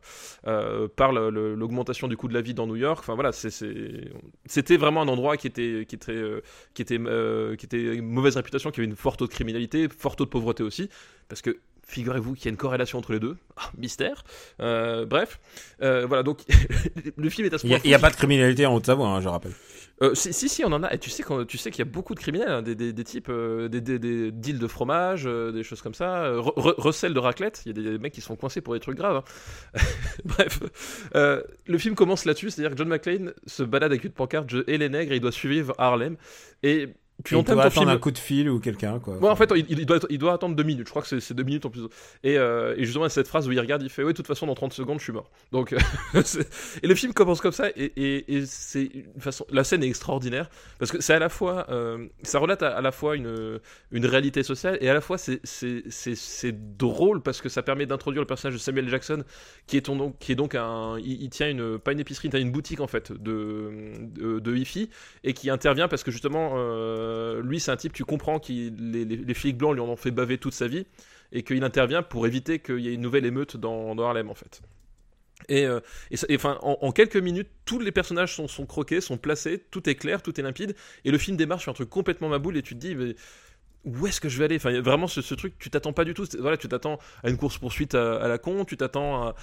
par 0.97 1.13
l'augmentation 1.13 2.07
du 2.09 2.17
coût 2.17 2.29
de 2.29 2.35
la 2.35 2.41
vie 2.43 2.53
dans 2.55 2.67
New 2.67 2.77
York. 2.77 2.99
Enfin 3.01 3.15
voilà, 3.15 3.31
c'était 3.33 4.77
vraiment 4.77 5.03
un 5.03 5.09
endroit 5.09 5.37
qui 5.37 5.47
était 5.47 5.87
qui 5.89 5.95
était 5.95 6.23
qui 6.75 6.83
était 6.83 6.99
qui 7.59 7.67
était 7.67 7.97
une 7.97 8.07
mauvaise 8.27 8.37
réputation, 8.37 8.71
qui 8.71 8.81
avait 8.81 8.89
une 8.89 8.97
forte 8.97 9.19
taux 9.21 9.27
de 9.27 9.33
criminalité, 9.33 9.89
fort 9.89 10.17
taux 10.17 10.25
de 10.25 10.31
pauvreté 10.31 10.63
aussi, 10.63 10.89
parce 11.29 11.43
que 11.43 11.59
Figurez-vous 11.89 12.35
qu'il 12.35 12.47
y 12.47 12.49
a 12.49 12.51
une 12.51 12.57
corrélation 12.57 12.99
entre 12.99 13.13
les 13.13 13.21
deux. 13.21 13.37
Ah, 13.59 13.71
mystère. 13.79 14.25
Euh, 14.61 15.07
bref. 15.07 15.39
Euh, 15.81 16.05
voilà, 16.05 16.25
donc 16.25 16.41
le 17.17 17.31
film 17.31 17.47
est 17.47 17.55
à 17.55 17.59
ce 17.59 17.65
Il 17.65 17.69
n'y 17.71 17.75
a, 17.77 17.79
point 17.79 17.89
il 17.89 17.91
y 17.93 17.95
a 17.95 17.99
pas 18.01 18.11
de 18.11 18.17
criminalité 18.17 18.67
en 18.67 18.75
Haute-Savoie, 18.75 19.07
hein, 19.07 19.21
je 19.21 19.29
rappelle. 19.29 19.53
euh, 20.03 20.13
si, 20.15 20.33
si, 20.35 20.49
si, 20.49 20.65
on 20.65 20.73
en 20.73 20.83
a. 20.83 20.93
Et 20.93 20.99
tu 20.99 21.11
sais 21.11 21.23
qu'on- 21.23 21.45
tu 21.45 21.57
sais 21.59 21.71
qu'il 21.71 21.79
y 21.79 21.89
a 21.89 21.91
beaucoup 21.91 22.15
de 22.17 22.19
criminels, 22.21 22.49
hein, 22.51 22.61
des, 22.61 22.75
des, 22.75 22.93
des 22.93 23.05
types, 23.05 23.31
des, 23.31 23.81
deals 24.33 24.59
de 24.59 24.67
fromage, 24.67 25.25
des 25.27 25.63
choses 25.63 25.81
comme 25.81 25.95
ça, 25.95 26.29
re- 26.33 26.55
re- 26.59 26.75
recel 26.77 27.15
de 27.15 27.21
raclette. 27.21 27.63
Il 27.67 27.69
y 27.69 27.87
a 27.87 27.93
des, 27.93 27.99
mecs 28.01 28.13
qui 28.13 28.21
se 28.21 28.27
font 28.27 28.35
coincés 28.37 28.61
pour 28.61 28.75
des 28.75 28.81
trucs 28.81 28.99
graves. 28.99 29.23
hein. 29.75 29.81
Bref, 30.25 30.61
le 31.15 31.79
film 31.79 31.95
commence 31.95 32.25
là-dessus, 32.25 32.51
c'est-à-dire 32.51 32.73
que 32.73 32.77
John 32.79 32.89
McClane 32.89 33.33
se 33.47 33.63
balade 33.63 33.93
avec 33.93 34.03
une 34.03 34.11
pancarte 34.11 34.51
je 34.51 34.59
hais 34.67 34.77
les 34.77 34.89
nègres 34.89 35.13
et 35.13 35.17
il 35.17 35.21
doit 35.21 35.31
suivre 35.33 35.73
Harlem. 35.79 36.17
Et 36.65 36.89
tu 37.25 37.35
Il 37.37 37.43
doit 37.43 37.55
attendre 37.65 37.73
film. 37.73 37.89
un 37.89 37.99
coup 37.99 38.11
de 38.11 38.19
fil 38.19 38.49
ou 38.51 38.61
quelqu'un, 38.61 38.99
quoi. 38.99 39.17
Ouais, 39.17 39.29
en 39.29 39.37
fait, 39.37 39.51
il, 39.57 39.67
il 39.81 39.87
doit, 39.87 39.99
il 40.11 40.19
doit 40.19 40.35
attendre 40.35 40.55
deux 40.55 40.63
minutes. 40.63 40.87
Je 40.87 40.91
crois 40.91 41.03
que 41.03 41.19
c'est- 41.21 41.33
deux 41.35 41.43
minutes 41.43 41.65
en 41.67 41.71
plus. 41.71 41.83
Et, 42.23 42.37
euh, 42.39 42.75
et 42.77 42.85
justement, 42.85 43.05
il 43.05 43.09
y 43.09 43.11
a 43.11 43.11
cette 43.11 43.27
phrase 43.29 43.49
où 43.49 43.53
il 43.53 43.59
regarde, 43.61 43.83
il 43.83 43.89
fait 43.91 44.03
Ouais, 44.05 44.13
de 44.13 44.17
toute 44.17 44.27
façon, 44.27 44.47
dans 44.47 44.55
30 44.55 44.73
secondes, 44.75 44.99
je 44.99 45.05
suis 45.05 45.13
mort. 45.13 45.31
Donc, 45.51 45.75
c'est- 46.25 46.47
et 46.83 46.87
le 46.87 46.95
film 46.95 47.13
commence 47.15 47.41
comme 47.41 47.53
ça. 47.53 47.69
Et, 47.71 47.85
et, 47.97 48.35
et 48.37 48.47
c'est 48.47 48.91
façon. 49.19 49.47
La 49.51 49.65
scène 49.65 49.83
est 49.83 49.89
extraordinaire. 49.89 50.51
Parce 50.79 50.93
que 50.93 51.01
c'est 51.01 51.15
à 51.15 51.19
la 51.19 51.29
fois. 51.29 51.67
euh, 51.71 52.07
ça 52.23 52.39
relate 52.39 52.63
à, 52.63 52.77
à 52.77 52.81
la 52.81 52.93
fois 52.93 53.17
une, 53.17 53.61
une 53.93 54.07
réalité 54.07 54.43
sociale 54.43 54.77
et 54.81 54.89
à 54.91 54.95
la 54.95 55.01
fois 55.01 55.17
c'est- 55.19 55.41
drôle 56.79 57.23
parce 57.23 57.41
que 57.41 57.49
ça 57.49 57.63
permet 57.63 57.87
d'introduire 57.87 58.23
le 58.23 58.27
personnage 58.27 58.55
de 58.55 58.61
Samuel 58.61 58.89
Jackson 58.89 59.23
qui 59.67 59.77
est, 59.77 59.83
ton, 59.83 59.97
donc, 59.97 60.19
qui 60.19 60.33
est 60.33 60.37
donc 60.37 60.55
un. 60.55 60.97
Il, 60.99 61.23
il 61.23 61.31
tient 61.31 61.49
une. 61.49 61.79
Pas 61.79 61.93
une 61.93 62.01
épicerie, 62.01 62.29
il 62.29 62.31
tient 62.31 62.41
une 62.41 62.53
boutique 62.53 62.81
en 62.81 62.87
fait 62.87 63.13
de, 63.13 63.71
de, 64.01 64.39
de 64.39 64.57
hi-fi 64.57 64.91
et 65.25 65.33
qui 65.33 65.51
intervient 65.51 65.89
parce 65.89 66.03
que 66.03 66.11
justement, 66.11 66.53
euh, 66.57 67.06
lui, 67.43 67.61
c'est 67.61 67.71
un 67.71 67.77
type, 67.77 67.93
tu 67.93 68.05
comprends 68.05 68.39
que 68.39 68.53
les, 68.53 69.35
flics 69.35 69.57
blancs 69.57 69.75
lui 69.75 69.81
en 69.81 69.89
ont 69.89 69.97
fait 69.97 70.11
baver 70.11 70.39
toute 70.39 70.55
sa 70.55 70.69
vie 70.69 70.87
et 71.33 71.43
qu'il 71.43 71.63
intervient 71.65 72.03
pour 72.03 72.27
éviter 72.27 72.59
qu'il 72.59 72.79
y 72.81 72.89
ait 72.89 72.95
une 72.95 73.01
nouvelle 73.01 73.27
émeute 73.27 73.57
dans, 73.57 73.99
Harlem 73.99 74.31
en 74.31 74.35
fait. 74.35 74.63
Et, 75.49 75.67
euh, 75.67 75.81
et, 76.11 76.17
et 76.29 76.37
enfin, 76.37 76.59
en, 76.63 76.93
quelques 76.93 77.17
minutes, 77.17 77.51
tous 77.67 77.79
les 77.79 77.93
personnages 77.93 78.35
sont, 78.35 78.67
croqués, 78.67 79.01
sont 79.01 79.19
placés, 79.19 79.65
tout 79.71 79.89
est 79.89 79.95
clair, 79.95 80.23
tout 80.23 80.39
est 80.41 80.43
limpide, 80.43 80.75
et 81.05 81.11
le 81.11 81.19
film 81.19 81.37
démarre 81.37 81.61
sur 81.61 81.71
un 81.71 81.75
truc 81.75 81.91
complètement 81.91 82.29
maboule, 82.29 82.57
et 82.57 82.63
tu 82.63 82.75
te 82.75 82.81
dis, 82.81 82.97
où 83.87 84.07
est-ce 84.07 84.21
que 84.21 84.29
je 84.29 84.37
vais 84.39 84.45
aller? 84.45 84.57
Enfin, 84.57 84.79
vraiment 84.81 85.07
ce, 85.07 85.23
ce 85.23 85.35
truc, 85.35 85.55
tu 85.59 85.71
t'attends 85.71 85.95
pas 85.95 86.05
du 86.05 86.13
tout. 86.13 86.27
Voilà, 86.39 86.57
tu 86.59 86.69
t'attends 86.69 86.99
à 87.23 87.31
une 87.31 87.39
course 87.39 87.57
poursuite 87.57 87.95
à, 87.95 88.29
la 88.29 88.37
con, 88.39 88.65
tu 88.67 88.77
t'attends 88.77 89.29
à, 89.29 89.35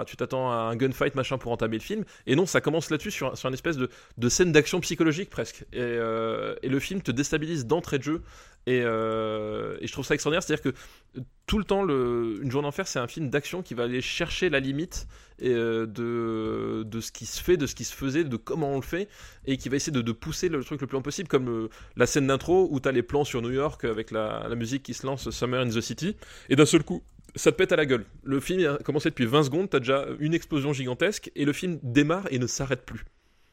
à- 0.00 0.04
tu 0.06 0.16
t'attends 0.16 0.50
à 0.50 0.54
un 0.56 0.76
gunfight 0.76 1.14
machin 1.14 1.38
pour 1.38 1.52
entamer 1.52 1.76
le 1.76 1.82
film, 1.82 2.04
et 2.26 2.34
non, 2.34 2.46
ça 2.46 2.60
commence 2.60 2.90
là-dessus 2.90 3.10
sur, 3.10 3.36
sur 3.36 3.48
une 3.48 3.54
espèce 3.54 3.76
de, 3.76 3.88
de 4.18 4.28
scène 4.28 4.50
d'action 4.50 4.80
psychologique 4.80 5.30
presque. 5.30 5.64
Et, 5.72 5.78
euh, 5.80 6.56
et 6.62 6.68
le 6.68 6.80
film 6.80 7.02
te 7.02 7.10
déstabilise 7.12 7.66
d'entrée 7.66 7.98
de 7.98 8.02
jeu 8.04 8.22
Et, 8.66 8.82
euh, 8.84 9.78
et 9.80 9.86
je 9.86 9.92
trouve 9.92 10.04
ça 10.04 10.14
extraordinaire, 10.14 10.42
c'est-à-dire 10.42 10.62
que 10.62 11.22
tout 11.46 11.58
le 11.58 11.64
temps, 11.64 11.82
Une 11.88 12.50
journée 12.50 12.66
d'enfer, 12.66 12.86
c'est 12.86 12.98
un 12.98 13.08
film 13.08 13.28
d'action 13.30 13.62
qui 13.62 13.74
va 13.74 13.84
aller 13.84 14.00
chercher 14.00 14.50
la 14.50 14.60
limite 14.60 15.08
et, 15.40 15.50
euh, 15.50 15.86
de, 15.86 17.00
ce 17.00 17.10
qui 17.10 17.26
se 17.26 17.42
fait, 17.42 17.56
de 17.56 17.66
ce 17.66 17.74
qui 17.74 17.84
se 17.84 17.94
faisait, 17.94 18.22
de 18.22 18.36
comment 18.36 18.72
on 18.72 18.76
le 18.76 18.82
fait, 18.82 19.08
et 19.46 19.56
qui 19.56 19.68
va 19.68 19.76
essayer 19.76 19.90
de, 19.90 20.12
pousser 20.12 20.48
le 20.48 20.62
truc 20.62 20.80
le 20.80 20.86
plus 20.86 20.94
loin 20.94 21.02
possible, 21.02 21.28
comme 21.28 21.48
euh, 21.48 21.68
la 21.96 22.06
scène 22.06 22.26
d'intro 22.26 22.68
où 22.70 22.78
t'as 22.78 22.92
les 22.92 23.02
plans 23.02 23.24
sur 23.24 23.42
New 23.42 23.50
York 23.50 23.84
avec 23.84 24.10
la, 24.10 24.46
la 24.48 24.54
musique 24.54 24.82
qui 24.82 24.94
se 24.94 25.06
lance 25.06 25.30
Summer 25.30 25.60
in 25.60 25.70
the 25.70 25.80
City, 25.80 26.16
et 26.48 26.56
d'un 26.56 26.66
seul 26.66 26.84
coup, 26.84 27.02
ça 27.34 27.50
te 27.50 27.56
pète 27.56 27.72
à 27.72 27.76
la 27.76 27.86
gueule. 27.86 28.04
Le 28.22 28.38
film 28.40 28.64
a 28.66 28.76
commencé 28.78 29.08
depuis 29.08 29.26
20 29.26 29.44
secondes, 29.44 29.70
t'as 29.70 29.80
déjà 29.80 30.06
une 30.20 30.34
explosion 30.34 30.72
gigantesque, 30.72 31.30
et 31.34 31.44
le 31.44 31.52
film 31.52 31.80
démarre 31.82 32.28
et 32.30 32.38
ne 32.38 32.46
s'arrête 32.46 32.84
plus. 32.84 33.04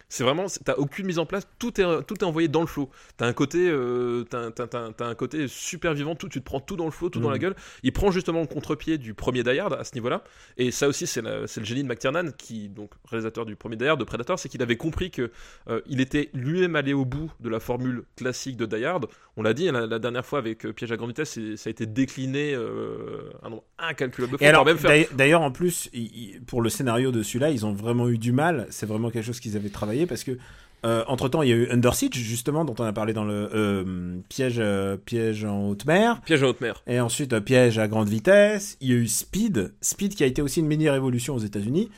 C'est 0.10 0.24
vraiment, 0.24 0.46
t'as 0.64 0.76
aucune 0.76 1.06
mise 1.06 1.20
en 1.20 1.26
place, 1.26 1.46
tout 1.60 1.82
est, 1.82 2.04
tout 2.04 2.16
est 2.16 2.24
envoyé 2.24 2.48
dans 2.48 2.62
le 2.62 2.68
flow. 2.68 2.90
T'as 3.18 3.28
un 3.28 3.34
côté, 3.34 3.68
euh, 3.70 4.24
t'as- 4.24 4.52
t'as 4.52 5.06
un 5.06 5.16
côté 5.16 5.48
super 5.50 5.94
vivant, 5.94 6.16
tout, 6.16 6.30
tu 6.30 6.40
te 6.40 6.46
prends 6.46 6.62
tout 6.62 6.78
dans 6.78 6.86
le 6.86 6.92
flow, 6.92 7.10
tout 7.10 7.20
dans 7.20 7.30
la 7.30 7.38
gueule. 7.40 7.56
Il 7.84 7.92
prend 7.92 8.10
justement 8.10 8.40
le 8.40 8.48
contre-pied 8.48 8.98
du 8.98 9.14
premier 9.14 9.44
Die 9.44 9.60
Hard 9.60 9.74
à 9.74 9.84
ce 9.84 9.94
niveau-là. 9.96 10.24
Et 10.58 10.72
ça 10.72 10.88
aussi, 10.88 11.08
c'est, 11.08 11.22
le 11.22 11.46
génie 11.64 11.84
de 11.84 11.90
McTiernan, 11.90 12.32
qui, 12.38 12.70
donc 12.70 12.92
réalisateur 13.10 13.46
du 13.46 13.58
premier 13.58 13.76
Die 13.76 13.86
Hard, 13.86 14.00
de 14.00 14.06
Predator, 14.06 14.40
c'est 14.40 14.48
qu'il 14.48 14.62
avait 14.62 14.78
compris 14.78 15.12
que 15.12 15.30
euh, 15.68 15.82
il 15.88 16.00
était 16.00 16.30
lui-même 16.34 16.78
allé 16.78 16.94
au 16.94 17.04
bout 17.04 17.30
de 17.42 17.50
la 17.50 17.60
formule 17.60 18.04
classique 18.16 18.56
de 18.56 18.66
Die 18.66 18.86
Hard. 18.86 19.08
On 19.36 19.44
l'a 19.44 19.54
dit 19.54 19.68
hein, 19.68 19.74
la, 19.74 19.88
la 19.88 20.00
dernière 20.00 20.26
fois 20.26 20.40
avec 20.40 20.66
euh, 20.66 20.72
Piège 20.74 20.92
à 20.94 20.96
grande 20.98 21.10
vitesse, 21.10 21.38
ça 21.58 21.68
a 21.68 21.72
été 21.72 21.86
décliné 21.86 22.54
euh, 22.56 23.30
un 23.44 23.50
nombre 23.50 23.64
incalculable 23.78 24.34
de 24.34 24.38
fois. 24.38 24.48
D'ailleurs- 24.88 25.10
d'ailleurs, 25.16 25.42
en 25.42 25.52
plus, 25.52 25.90
il- 25.94 26.02
il- 26.36 26.42
pour 26.44 26.62
le 26.62 26.70
scénario 26.70 27.12
de 27.12 27.22
celui-là, 27.24 27.50
ils 27.50 27.66
ont 27.66 27.74
vraiment 27.74 28.08
eu 28.10 28.18
du 28.18 28.32
mal. 28.32 28.68
C'est 28.70 28.86
vraiment 28.86 29.10
quelque 29.12 29.26
chose 29.26 29.40
qu'ils 29.40 29.58
avaient 29.58 29.70
travaillé 29.70 29.97
parce 30.06 30.24
que, 30.24 30.38
entre 30.84 31.28
temps, 31.28 31.42
il 31.42 31.50
y 31.50 31.52
a 31.52 31.56
eu 31.56 31.70
Under 31.70 31.94
Siege, 31.94 32.16
justement, 32.16 32.64
dont 32.64 32.76
on 32.80 32.84
a 32.84 32.94
parlé 32.94 33.12
dans 33.12 33.26
le 33.26 33.50
euh, 33.54 34.18
piège, 34.30 34.58
euh, 34.60 34.96
piège 34.96 35.44
en 35.44 35.68
haute 35.68 35.86
mer. 35.86 36.22
Piège 36.22 36.44
à 36.44 36.48
haute 36.48 36.62
mer. 36.62 36.82
Et 36.88 37.00
ensuite, 37.00 37.34
euh, 37.34 37.42
piège 37.42 37.78
à 37.78 37.88
grande 37.88 38.08
vitesse. 38.08 38.78
Il 38.80 38.90
y 38.90 38.94
a 38.94 38.96
eu 38.96 39.08
Speed. 39.08 39.74
Speed 39.82 40.16
qui 40.16 40.24
a 40.24 40.28
été 40.28 40.42
aussi 40.42 40.62
une 40.62 40.68
mini-révolution 40.68 41.36
aux 41.36 41.40
États-Unis. 41.40 41.90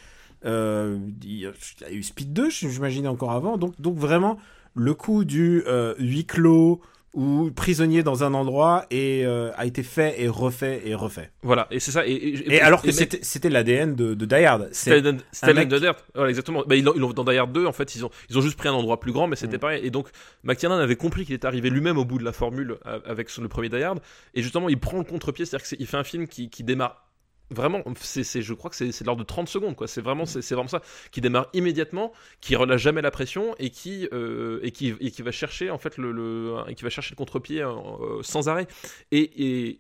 Euh, 0.45 0.97
il 1.23 1.39
y 1.39 1.45
a 1.45 1.51
eu 1.91 2.01
Speed 2.01 2.33
2, 2.33 2.49
j'imagine 2.49 3.07
encore 3.07 3.31
avant. 3.31 3.57
Donc, 3.57 3.79
donc 3.79 3.95
vraiment, 3.97 4.37
le 4.73 4.93
coup 4.93 5.25
du 5.25 5.63
euh, 5.67 5.93
huis 5.99 6.25
clos 6.25 6.81
ou 7.13 7.49
prisonnier 7.51 8.03
dans 8.03 8.23
un 8.23 8.33
endroit 8.35 8.85
et, 8.91 9.23
euh, 9.25 9.51
a 9.57 9.65
été 9.65 9.81
fait 9.83 10.21
et 10.21 10.27
refait 10.27 10.81
et 10.85 10.93
refait. 10.93 11.31
Voilà, 11.41 11.67
et 11.71 11.79
c'est 11.79 11.91
ça. 11.91 12.05
Et, 12.05 12.11
et- 12.11 12.53
Et 12.55 12.61
alors 12.61 12.81
que 12.83 12.91
c'était 12.91 13.49
l'ADN 13.49 13.95
de, 13.95 14.13
de 14.13 14.25
Die 14.25 14.35
Hard. 14.45 14.69
C'était 14.71 15.07
un 15.07 15.53
mec- 15.53 15.71
Land 15.71 15.79
Dirt. 15.79 16.05
Voilà, 16.13 16.29
exactement. 16.29 16.63
Bah, 16.67 16.75
ils 16.75 16.85
ils 16.95 17.13
dans 17.13 17.23
Die 17.23 17.37
Hard 17.37 17.51
2, 17.51 17.65
en 17.65 17.71
fait, 17.73 17.95
ils 17.95 18.05
ont, 18.05 18.09
ils 18.29 18.37
ont 18.37 18.41
juste 18.41 18.57
pris 18.57 18.69
un 18.69 18.73
endroit 18.73 18.99
plus 18.99 19.11
grand, 19.11 19.27
mais 19.27 19.35
c'était 19.35 19.57
Mm. 19.57 19.59
pareil. 19.61 19.85
Et 19.85 19.89
donc, 19.89 20.07
McTiernan 20.43 20.77
avait 20.77 20.95
compris 20.95 21.25
qu'il 21.25 21.33
était 21.35 21.47
arrivé 21.47 21.69
lui-même 21.69 21.97
au 21.97 22.05
bout 22.05 22.19
de 22.19 22.23
la 22.25 22.31
formule 22.31 22.77
euh, 22.85 22.99
avec 23.05 23.35
le 23.37 23.47
premier 23.47 23.69
Die 23.69 23.81
Hard. 23.81 23.99
Et 24.35 24.41
justement, 24.43 24.69
il 24.69 24.79
prend 24.79 24.97
le 24.99 25.03
contre-pied, 25.03 25.45
c'est-à-dire 25.45 25.67
qu'il 25.67 25.87
fait 25.87 25.97
un 25.97 26.03
film 26.03 26.27
qui, 26.27 26.49
qui 26.49 26.63
démarre. 26.63 27.05
Vraiment, 27.51 27.83
c'est, 27.99 28.43
je 28.43 28.53
crois 28.53 28.69
que 28.69 28.75
c'est, 28.75 28.87
de 28.89 29.05
l'ordre 29.05 29.23
de 29.23 29.27
30 29.27 29.49
secondes, 29.49 29.75
quoi. 29.75 29.87
C'est 29.87 30.01
vraiment, 30.01 30.27
c'est, 30.27 30.43
c'est 30.43 30.53
vraiment 30.53 30.67
ça, 30.69 30.83
qui 31.11 31.19
démarre 31.19 31.47
immédiatement, 31.53 32.13
qui 32.41 32.55
relâche 32.55 32.81
jamais 32.81 33.01
la 33.01 33.09
pression 33.09 33.55
et 33.57 33.71
qui, 33.71 34.07
euh, 34.13 34.59
et 34.61 34.71
qui, 34.71 34.93
et 34.99 35.09
qui 35.09 35.23
va 35.23 35.31
chercher 35.31 35.71
en 35.71 35.79
fait 35.79 35.97
le, 35.97 36.11
le 36.11 36.57
et 36.67 36.75
qui 36.75 36.83
va 36.83 36.91
chercher 36.91 37.11
le 37.11 37.15
contre-pied 37.15 37.63
euh, 37.63 38.21
sans 38.21 38.49
arrêt. 38.49 38.67
Et, 39.11 39.21
et, 39.67 39.79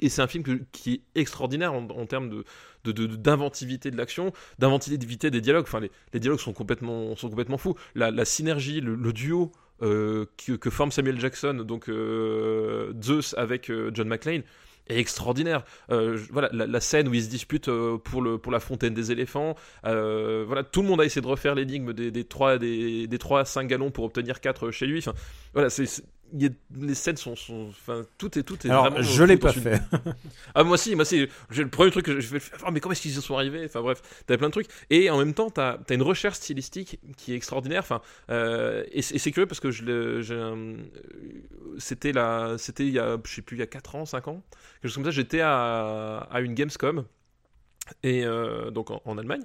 et 0.00 0.08
c'est 0.10 0.20
un 0.20 0.26
film 0.26 0.44
que- 0.44 0.60
qui 0.72 1.02
est 1.14 1.20
extraordinaire 1.20 1.72
en, 1.72 1.88
en 1.88 2.04
termes 2.06 2.28
de, 2.28 2.44
de- 2.84 2.92
de- 2.92 3.16
d'inventivité 3.16 3.90
de 3.90 3.96
l'action, 3.96 4.32
d'inventivité 4.58 5.30
des 5.30 5.40
dialogues. 5.40 5.64
Enfin, 5.66 5.80
les, 5.80 5.90
les 6.12 6.20
dialogues 6.20 6.40
sont 6.40 6.52
complètement, 6.52 7.16
sont 7.16 7.30
complètement 7.30 7.56
fous. 7.58 7.76
La, 7.94 8.10
la 8.10 8.24
synergie, 8.26 8.82
le, 8.82 8.94
le 8.94 9.12
duo 9.14 9.52
euh, 9.82 10.26
que, 10.36 10.52
que 10.52 10.68
forme 10.68 10.92
Samuel 10.92 11.18
Jackson, 11.18 11.54
donc 11.66 11.88
Zeus 13.02 13.34
avec 13.38 13.70
John 13.94 14.08
McClane, 14.08 14.42
est 14.88 14.98
extraordinaire. 14.98 15.64
Euh, 15.90 16.18
voilà, 16.30 16.48
la, 16.52 16.66
la 16.66 16.80
scène 16.80 17.08
où 17.08 17.14
ils 17.14 17.24
se 17.24 17.28
disputent 17.28 17.68
euh, 17.68 17.98
pour, 17.98 18.22
le, 18.22 18.38
pour 18.38 18.52
la 18.52 18.60
fontaine 18.60 18.94
des 18.94 19.12
éléphants. 19.12 19.54
euh, 19.84 20.44
voilà, 20.46 20.62
tout 20.64 20.82
le 20.82 20.88
monde 20.88 21.00
a 21.00 21.04
essayé 21.04 21.22
de 21.22 21.26
refaire 21.26 21.54
l'énigme 21.54 21.92
des, 21.92 22.10
des 22.10 22.24
3 22.24 22.58
des, 22.58 23.06
des 23.06 23.18
3 23.18 23.40
à 23.40 23.44
5 23.44 23.66
gallons 23.66 23.90
pour 23.90 24.04
obtenir 24.04 24.40
4 24.40 24.70
chez 24.70 24.86
lui. 24.86 24.98
Enfin, 24.98 25.14
voilà, 25.52 25.70
c'est, 25.70 25.86
y 26.34 26.46
a- 26.46 26.50
les 26.76 26.94
scènes 26.94 27.16
sont, 27.16 27.36
sont- 27.36 27.68
enfin, 27.70 28.02
tout 28.18 28.38
est 28.38 28.42
tout 28.42 28.66
est 28.66 28.70
alors 28.70 28.90
vraiment. 28.90 29.02
je 29.02 29.22
l'ai 29.24 29.36
pas 29.36 29.52
fait. 29.52 29.80
ah 30.54 30.64
moi 30.64 30.74
aussi, 30.74 30.94
moi 30.94 31.04
j'ai 31.04 31.28
le 31.62 31.68
premier 31.68 31.90
truc 31.90 32.04
que 32.06 32.20
je 32.20 32.38
fais, 32.38 32.56
ah, 32.64 32.70
mais 32.70 32.80
comment 32.80 32.92
est-ce 32.92 33.02
qu'ils 33.02 33.16
y 33.18 33.22
sont 33.22 33.36
arrivés? 33.36 33.64
Enfin 33.66 33.80
bref, 33.82 34.02
t'as 34.26 34.36
plein 34.36 34.48
de 34.48 34.52
trucs. 34.52 34.68
Et 34.90 35.10
en 35.10 35.18
même 35.18 35.34
temps, 35.34 35.50
t'as 35.50 35.78
as 35.88 35.94
une 35.94 36.02
recherche 36.02 36.36
stylistique 36.36 36.98
qui 37.16 37.32
est 37.32 37.36
extraordinaire. 37.36 37.80
Enfin, 37.80 38.00
euh, 38.30 38.84
et 38.92 39.02
c'est 39.02 39.30
curieux 39.30 39.46
parce 39.46 39.60
que 39.60 39.70
je 39.70 39.84
c'était 41.78 42.12
là, 42.12 42.56
c'était 42.58 42.86
il 42.86 42.92
y 42.92 42.98
a, 42.98 43.18
je 43.24 43.34
sais 43.34 43.42
plus, 43.42 43.56
il 43.56 43.60
y 43.60 43.62
a 43.62 43.66
4 43.66 43.94
ans, 43.96 44.04
5 44.06 44.28
ans, 44.28 44.42
quelque 44.80 44.88
chose 44.90 44.94
comme 44.94 45.04
ça. 45.04 45.10
J'étais 45.10 45.40
à, 45.40 46.26
à 46.30 46.40
une 46.40 46.54
Gamescom 46.54 47.04
et 48.02 48.24
euh, 48.24 48.70
donc 48.70 48.90
en, 48.90 49.00
en 49.04 49.18
Allemagne. 49.18 49.42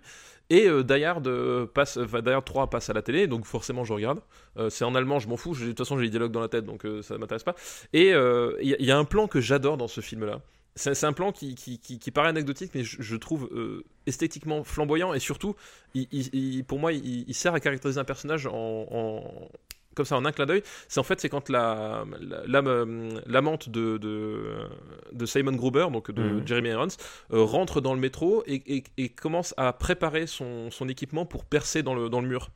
Et 0.51 0.67
euh, 0.67 0.83
Die 0.83 1.01
Hard 1.05 1.25
euh, 1.27 1.65
passe, 1.65 1.95
enfin, 1.95 2.21
Die 2.21 2.29
Hard 2.29 2.43
3 2.43 2.69
passe 2.69 2.89
à 2.89 2.93
la 2.93 3.01
télé, 3.01 3.25
donc 3.25 3.45
forcément 3.45 3.85
je 3.85 3.93
regarde. 3.93 4.19
Euh, 4.57 4.69
c'est 4.69 4.83
en 4.83 4.93
allemand, 4.95 5.17
je 5.17 5.29
m'en 5.29 5.37
fous. 5.37 5.55
De 5.55 5.67
toute 5.67 5.77
façon, 5.77 5.97
j'ai 5.97 6.03
les 6.03 6.09
dialogues 6.09 6.33
dans 6.33 6.41
la 6.41 6.49
tête, 6.49 6.65
donc 6.65 6.85
euh, 6.85 7.01
ça 7.01 7.17
m'intéresse 7.17 7.43
pas. 7.43 7.55
Et 7.93 8.09
il 8.09 8.75
y, 8.79 8.91
a- 8.91 8.97
un 8.97 9.05
plan 9.05 9.27
que 9.27 9.39
j'adore 9.39 9.77
dans 9.77 9.87
ce 9.87 10.01
film-là. 10.01 10.41
C'est 10.75 11.05
un 11.05 11.13
plan 11.13 11.31
qui, 11.31 11.55
qui, 11.55 11.79
qui- 11.79 12.11
paraît 12.11 12.27
anecdotique, 12.27 12.71
mais 12.75 12.83
je, 12.83 13.15
trouve 13.15 13.49
esthétiquement 14.07 14.63
flamboyant 14.65 15.13
et 15.13 15.19
surtout, 15.19 15.55
pour 16.67 16.79
moi, 16.79 16.91
il, 16.91 17.33
sert 17.33 17.53
à 17.53 17.59
caractériser 17.61 17.99
un 17.99 18.03
personnage 18.05 18.45
en- 18.47 19.49
comme 19.95 20.05
ça 20.05 20.15
en 20.17 20.25
un 20.25 20.31
clin 20.31 20.45
d'œil. 20.45 20.63
C'est 20.87 20.99
en 20.99 21.03
fait 21.03 21.19
c'est 21.19 21.29
quand 21.29 21.49
la 21.49 22.05
euh, 22.53 23.19
l'amante 23.25 23.69
de, 23.69 23.97
de 23.97 24.55
de 25.11 25.25
Simon 25.25 25.53
Gruber, 25.53 25.87
donc 25.91 26.11
de 26.11 26.21
Mhm. 26.21 26.47
Jeremy 26.47 26.69
Irons, 26.69 26.87
euh, 27.33 27.43
rentre 27.43 27.81
dans 27.81 27.93
le 27.93 27.99
métro 27.99 28.43
et, 28.47 28.61
et- 28.77 28.83
et 28.97 29.09
commence 29.09 29.53
à 29.57 29.73
préparer 29.73 30.27
son, 30.27 30.71
son 30.71 30.87
équipement 30.89 31.25
pour 31.25 31.45
percer 31.45 31.83
dans 31.83 31.95
le, 31.95 32.09
dans 32.09 32.21
le 32.21 32.27
mur. 32.27 32.49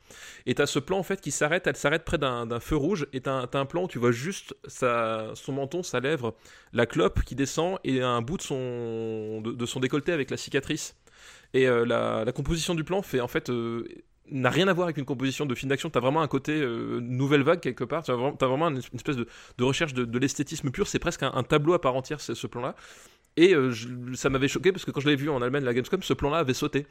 Et 0.46 0.54
t'as 0.54 0.66
ce 0.66 0.78
plan 0.78 0.98
en 0.98 1.02
fait 1.02 1.20
qui 1.20 1.30
s'arrête, 1.30 1.66
elle 1.66 1.76
s'arrête 1.76 2.04
près 2.04 2.18
d'un 2.18 2.60
feu 2.60 2.76
rouge 2.76 3.06
et 3.12 3.20
t'as 3.20 3.32
un, 3.32 3.46
t'as 3.46 3.60
un 3.60 3.66
plan 3.66 3.84
où 3.84 3.88
tu 3.88 3.98
vois 3.98 4.12
juste 4.12 4.54
sa, 4.66 5.32
son 5.34 5.52
menton, 5.52 5.82
sa 5.82 6.00
lèvre, 6.00 6.34
la 6.72 6.86
clope 6.86 7.22
qui 7.22 7.34
descend 7.34 7.78
et 7.84 8.00
un 8.02 8.22
bout 8.22 8.36
de 8.38 8.42
son, 8.42 9.40
de, 9.42 9.52
de 9.52 9.66
son 9.66 9.80
décolleté 9.80 10.12
avec 10.12 10.30
la 10.30 10.36
cicatrice. 10.36 10.96
Et 11.54 11.68
euh, 11.68 11.84
la, 11.84 12.24
la 12.24 12.32
composition 12.32 12.74
du 12.74 12.84
plan 12.84 13.02
fait 13.02 13.20
en 13.20 13.28
fait 13.28 13.50
euh, 13.50 13.86
n'a 14.30 14.50
rien 14.50 14.68
à 14.68 14.72
voir 14.72 14.86
avec 14.86 14.96
une 14.96 15.04
composition 15.04 15.46
de 15.46 15.54
film 15.54 15.68
d'action. 15.70 15.90
T'as 15.90 16.00
vraiment 16.00 16.22
un 16.22 16.28
côté 16.28 16.52
euh, 16.52 17.00
nouvelle 17.00 17.42
vague 17.42 17.60
quelque 17.60 17.84
part. 17.84 18.02
T'as 18.04 18.14
vraiment, 18.14 18.32
t'as 18.36 18.46
vraiment 18.46 18.68
une 18.68 18.78
espèce 18.94 19.16
de, 19.16 19.26
de 19.58 19.64
recherche 19.64 19.94
de, 19.94 20.04
de 20.04 20.18
l'esthétisme 20.18 20.70
pur. 20.70 20.86
C'est 20.86 20.98
presque 20.98 21.22
un, 21.22 21.32
un 21.34 21.42
tableau 21.42 21.74
à 21.74 21.80
part 21.80 21.94
entière 21.96 22.20
ce, 22.20 22.34
ce 22.34 22.46
plan-là. 22.46 22.74
Et 23.36 23.54
euh, 23.54 23.70
je- 23.70 23.88
ça 24.14 24.30
m'avait 24.30 24.48
choqué 24.48 24.72
parce 24.72 24.84
que 24.84 24.90
quand 24.90 25.00
je 25.00 25.08
l'ai 25.08 25.16
vu 25.16 25.28
en 25.30 25.42
Allemagne, 25.42 25.64
la 25.64 25.74
Gamescom, 25.74 26.02
ce 26.02 26.12
plan-là 26.14 26.38
avait 26.38 26.54
sauté. 26.54 26.86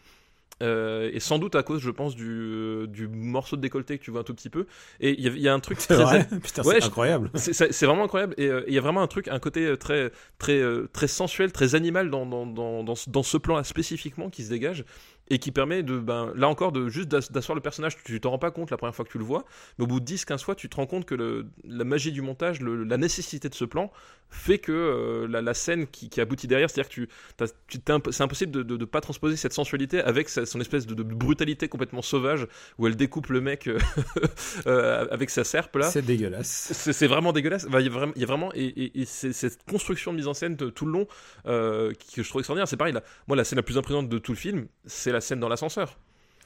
Euh, 0.64 1.10
et 1.12 1.20
sans 1.20 1.38
doute 1.38 1.56
à 1.56 1.64
cause, 1.64 1.82
je 1.82 1.90
pense, 1.90 2.16
du, 2.16 2.86
du 2.88 3.10
morceau 3.10 3.57
de 3.57 3.62
décolleté 3.62 3.98
que 3.98 4.03
tu 4.06 4.12
vois 4.12 4.22
un 4.22 4.24
tout 4.24 4.34
petit 4.34 4.49
peu. 4.49 4.68
Et 5.02 5.12
il 5.12 5.20
y, 5.22 5.28
a- 5.28 5.32
il 5.32 5.41
y 5.41 5.49
a 5.49 5.53
un 5.53 5.60
truc 5.60 5.80
C'est 5.82 5.95
très 5.95 6.03
vrai 6.03 6.28
Putain, 6.41 6.64
Ouais, 6.64 6.78
c'est 6.80 6.86
incroyable. 6.86 7.30
c'est- 7.36 7.86
vraiment 7.86 8.06
incroyable 8.06 8.36
et 8.38 8.48
euh, 8.48 8.64
il 8.68 8.74
y 8.74 8.78
a 8.78 8.82
vraiment 8.82 9.02
un 9.02 9.07
truc 9.07 9.28
un 9.28 9.40
côté 9.40 9.76
très 9.78 10.12
très 10.38 10.62
très 10.94 11.07
sensuel 11.10 11.52
très 11.52 11.76
animal 11.76 12.10
dans 12.10 12.26
dans, 12.26 12.45
dans, 12.45 12.84
dans 12.86 12.95
ce, 12.95 13.10
dans 13.10 13.24
ce 13.24 13.36
plan 13.38 13.57
là 13.57 13.64
spécifiquement 13.66 14.30
qui 14.30 14.44
se 14.45 14.49
dégage 14.49 14.86
et 15.30 15.40
qui 15.40 15.52
permet 15.52 15.82
de 15.84 15.98
ben 16.00 16.32
là 16.36 16.48
encore 16.48 16.72
de 16.72 16.88
juste 16.88 17.08
d'as- 17.08 17.32
d'asseoir 17.32 17.56
le 17.56 17.62
personnage 17.62 17.98
tu 18.04 18.20
t'en 18.20 18.30
rends 18.32 18.38
pas 18.40 18.52
compte 18.52 18.70
la 18.72 18.78
première 18.78 18.94
fois 18.96 19.06
que 19.06 19.12
tu 19.12 19.18
le 19.18 19.24
vois 19.24 19.44
mais 19.80 19.86
au 19.86 19.88
bout 19.88 20.00
de 20.00 20.06
10 20.06 20.24
15 20.26 20.44
fois 20.44 20.54
tu 20.56 20.70
te 20.70 20.76
rends 20.76 20.86
compte 20.86 21.06
que 21.06 21.16
le, 21.16 21.48
la 21.64 21.84
magie 21.84 22.12
du 22.12 22.22
montage 22.22 22.62
le- 22.62 22.84
la 22.84 22.98
nécessité 22.98 23.50
de 23.50 23.56
ce 23.56 23.66
plan 23.66 23.92
fait 24.30 24.58
que 24.60 24.72
euh, 24.72 25.28
la, 25.28 25.42
la 25.42 25.54
scène 25.54 25.88
qui, 25.88 26.10
qui 26.10 26.22
aboutit 26.22 26.48
derrière 26.48 26.70
c'est 26.70 26.80
à 26.80 26.84
dire 26.84 26.90
que 26.90 26.94
tu, 26.96 27.80
c'est 28.12 28.22
impossible 28.22 28.52
de, 28.52 28.64
de, 28.64 28.78
de 28.78 28.86
pas 28.86 29.02
transposer 29.02 29.36
cette 29.36 29.54
sensualité 29.54 30.00
avec 30.02 30.30
sa- 30.30 30.46
son 30.46 30.60
espèce 30.62 30.86
de, 30.86 30.94
de 30.94 31.04
brutalité 31.04 31.68
complètement 31.70 32.02
sauvage 32.02 32.46
où 32.78 32.86
elle 32.88 32.96
découpe 32.96 33.28
le 33.28 33.42
mec 33.42 33.68
euh, 33.68 33.78
euh, 34.68 35.08
avec 35.12 35.30
sa 35.30 35.44
serpe 35.44 35.76
là 35.78 35.90
C'est 35.90 36.02
dégueulasse. 36.02 36.72
c'est 36.74 37.08
vraiment 37.08 37.34
dégueulasse. 37.34 37.66
Il 37.72 37.82
y 37.84 37.88
a 37.88 37.90
vraiment, 37.90 38.14
il 38.16 38.22
y 38.22 38.24
a 38.24 38.28
vraiment 38.28 38.52
et, 38.54 39.00
et- 39.02 39.06
cette 39.06 39.64
construction 39.70 40.12
de 40.12 40.18
mise 40.18 40.28
en 40.28 40.34
scène 40.34 40.58
tout 40.58 40.86
le 40.86 40.92
long 40.92 41.08
euh, 41.46 41.94
que 42.16 42.24
je 42.24 42.30
trouve 42.30 42.40
extraordinaire. 42.42 42.68
C'est 42.68 42.78
pareil, 42.78 42.94
là, 42.94 43.04
moi 43.28 43.36
la 43.38 43.44
scène 43.44 43.58
la 43.58 43.64
plus 43.64 43.78
impressionnante 43.78 44.10
de 44.10 44.18
tout 44.18 44.32
le 44.32 44.38
film, 44.38 44.68
c'est 44.86 45.12
la 45.16 45.22
scène 45.22 45.40
dans 45.40 45.50
l'ascenseur. 45.50 45.98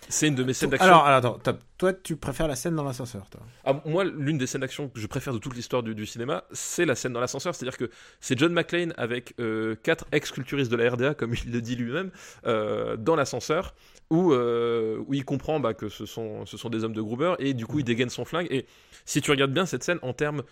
C'est 0.07 0.27
une 0.27 0.35
de 0.35 0.43
mes 0.43 0.53
scènes 0.53 0.69
d'action. 0.69 0.87
Alors, 0.87 1.05
alors, 1.05 1.35
attends, 1.35 1.59
toi, 1.77 1.93
tu 1.93 2.15
préfères 2.15 2.47
la 2.47 2.55
scène 2.55 2.75
dans 2.75 2.83
l'ascenseur, 2.83 3.29
toi 3.29 3.41
Ah, 3.65 3.81
moi, 3.85 4.03
l'une 4.03 4.37
des 4.37 4.47
scènes 4.47 4.61
d'action 4.61 4.87
que 4.87 4.99
je 4.99 5.07
préfère 5.07 5.33
de 5.33 5.39
toute 5.39 5.55
l'histoire 5.55 5.83
du, 5.83 5.93
du 5.93 6.05
cinéma, 6.05 6.45
c'est 6.51 6.85
la 6.85 6.95
scène 6.95 7.13
dans 7.13 7.19
l'ascenseur. 7.19 7.53
C'est-à-dire 7.53 7.77
que 7.77 7.91
c'est 8.21 8.37
John 8.39 8.53
McClane 8.53 8.93
avec 8.97 9.33
euh, 9.39 9.75
quatre 9.83 10.05
ex-culturistes 10.11 10.71
de 10.71 10.77
la 10.77 10.89
RDA, 10.89 11.13
comme 11.13 11.33
il 11.33 11.51
le 11.51 11.61
dit 11.61 11.75
lui-même, 11.75 12.11
euh, 12.47 12.95
dans 12.95 13.15
l'ascenseur, 13.15 13.75
où, 14.09 14.33
euh, 14.33 15.03
où 15.07 15.13
il 15.13 15.25
comprend 15.25 15.59
bah, 15.59 15.73
que 15.73 15.89
ce 15.89 16.05
sont, 16.05 16.45
ce 16.45 16.57
sont 16.57 16.69
des 16.69 16.83
hommes 16.83 16.93
de 16.93 17.01
Gruber, 17.01 17.35
et 17.39 17.53
du 17.53 17.67
coup, 17.67 17.79
il 17.79 17.85
dégaine 17.85 18.09
son 18.09 18.25
flingue. 18.25 18.47
Et 18.49 18.65
si 19.05 19.21
tu 19.21 19.29
regardes 19.29 19.51
bien 19.51 19.65
cette 19.65 19.83
scène 19.83 19.99
en 20.01 20.13
termes 20.13 20.43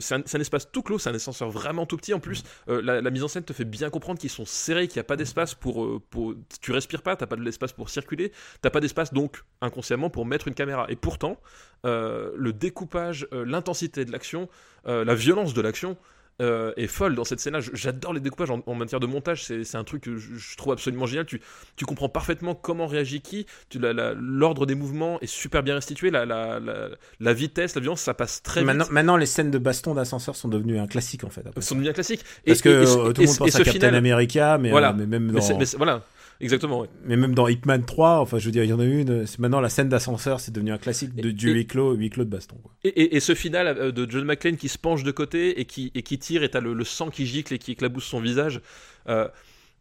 C'est 0.00 0.14
un, 0.14 0.40
espace 0.40 0.70
tout 0.72 0.82
clos, 0.82 0.98
c'est 0.98 1.10
un 1.10 1.14
ascenseur 1.14 1.50
vraiment 1.50 1.86
tout 1.86 1.96
petit. 1.96 2.14
En 2.14 2.20
plus, 2.20 2.42
euh, 2.68 2.82
la, 2.82 3.10
mise 3.10 3.22
en 3.22 3.28
scène 3.28 3.44
te 3.44 3.52
fait 3.52 3.64
bien 3.64 3.90
comprendre 3.90 4.18
qu'ils 4.18 4.30
sont 4.30 4.44
serrés, 4.44 4.88
qu'il 4.88 4.96
n'y 4.98 5.02
a 5.02 5.04
pas 5.04 5.16
d'espace 5.16 5.54
pour, 5.54 5.84
euh, 5.84 6.02
pour. 6.10 6.34
Tu 6.60 6.72
respires 6.72 7.02
pas, 7.02 7.14
t'as 7.14 7.26
pas 7.26 7.36
de 7.36 7.42
l'espace 7.42 7.72
pour 7.72 7.88
circuler, 7.88 8.32
t'as 8.60 8.70
pas 8.70 8.80
d'espace 8.80 9.12
donc 9.12 9.44
inconsciemment 9.60 10.10
pour 10.10 10.26
mettre 10.26 10.48
une 10.48 10.54
caméra. 10.54 10.86
Et 10.88 10.96
pourtant, 10.96 11.40
euh, 11.86 12.32
le 12.36 12.52
découpage, 12.52 13.28
l'intensité 13.32 14.04
de 14.04 14.12
l'action, 14.12 14.48
la 14.84 15.14
violence 15.14 15.54
de 15.54 15.60
l'action. 15.60 15.96
Euh, 16.40 16.72
est 16.76 16.86
folle 16.86 17.14
dans 17.14 17.24
cette 17.24 17.40
scène-là. 17.40 17.60
J'adore 17.72 18.14
les 18.14 18.20
découpages 18.20 18.50
en, 18.50 18.62
en 18.66 18.74
matière 18.74 19.00
de 19.00 19.06
montage. 19.06 19.44
C'est 19.44 19.76
un 19.76 19.84
truc 19.84 20.02
que 20.02 20.16
je, 20.16 20.34
je 20.36 20.56
trouve 20.56 20.72
absolument 20.72 21.06
génial. 21.06 21.26
Tu, 21.26 21.40
tu 21.76 21.84
comprends 21.84 22.08
parfaitement 22.08 22.54
comment 22.54 22.86
réagit 22.86 23.20
qui. 23.20 23.46
L'ordre 23.74 24.66
des 24.66 24.74
mouvements 24.74 25.20
est 25.20 25.26
super 25.26 25.62
bien 25.62 25.74
restitué. 25.74 26.10
La, 26.10 26.24
la, 26.24 26.58
la, 26.60 26.88
la 27.20 27.32
vitesse, 27.34 27.74
la 27.74 27.80
violence, 27.80 28.00
ça 28.00 28.14
passe 28.14 28.42
très 28.42 28.62
Maintenant, 28.64 28.84
vite. 28.84 28.92
maintenant, 28.92 29.16
les 29.16 29.26
scènes 29.26 29.50
de 29.50 29.58
baston 29.58 29.94
d'ascenseur 29.94 30.36
sont 30.36 30.48
devenues 30.48 30.78
un 30.78 30.86
classique 30.86 31.24
en 31.24 31.30
fait. 31.30 31.46
après. 31.46 31.60
Sont 31.60 31.74
devenus 31.74 31.92
classiques. 31.94 32.24
Parce 32.46 32.60
que 32.62 32.68
et- 32.68 32.72
et- 32.72 32.76
euh, 32.86 33.12
tout 33.12 33.20
le 33.22 33.26
monde 33.28 33.38
pense 33.38 33.54
à 33.54 33.58
Captain 33.58 33.72
final- 33.72 33.94
America, 33.94 34.58
mais, 34.58 34.70
Voilà. 34.70 34.90
euh, 34.90 34.94
mais 34.96 35.06
même 35.06 35.30
dans, 35.32 35.58
mais 35.58 35.64
voilà, 35.76 36.02
exactement. 36.40 36.86
mais 37.04 37.16
même 37.16 37.34
dans 37.34 37.48
Hitman 37.48 37.84
3, 37.84 38.18
enfin 38.20 38.38
je 38.38 38.46
veux 38.46 38.50
dire, 38.52 38.64
il 38.64 38.70
y 38.70 38.72
en 38.72 38.80
a 38.80 38.84
une. 38.84 39.26
C'est 39.26 39.38
maintenant 39.38 39.60
la 39.60 39.68
scène 39.68 39.88
d'ascenseur, 39.88 40.40
c'est 40.40 40.52
devenu 40.52 40.72
un 40.72 40.78
classique 40.78 41.14
de 41.14 41.30
du 41.30 41.50
et- 41.50 41.52
huis 41.52 41.66
clos, 41.66 41.94
huis 41.94 42.10
clos 42.10 42.24
de 42.24 42.30
baston. 42.30 42.56
Quoi. 42.62 42.72
Et, 42.84 42.88
et- 42.88 43.16
et 43.16 43.20
ce 43.20 43.34
final 43.34 43.66
euh, 43.68 43.92
de 43.92 44.10
John 44.10 44.24
McClane 44.24 44.56
qui 44.56 44.68
se 44.68 44.78
penche 44.78 45.02
de 45.04 45.10
côté 45.10 45.60
et 45.60 45.64
qui, 45.64 45.90
et 45.94 46.02
qui 46.02 46.18
tire 46.18 46.42
et 46.42 46.48
t'as 46.50 46.60
le, 46.60 46.72
le 46.74 46.84
sang 46.84 47.10
qui 47.10 47.26
gicle 47.26 47.54
et 47.54 47.58
qui 47.58 47.72
éclabousse 47.72 48.04
son 48.04 48.20
visage. 48.20 48.60
euh, 49.08 49.28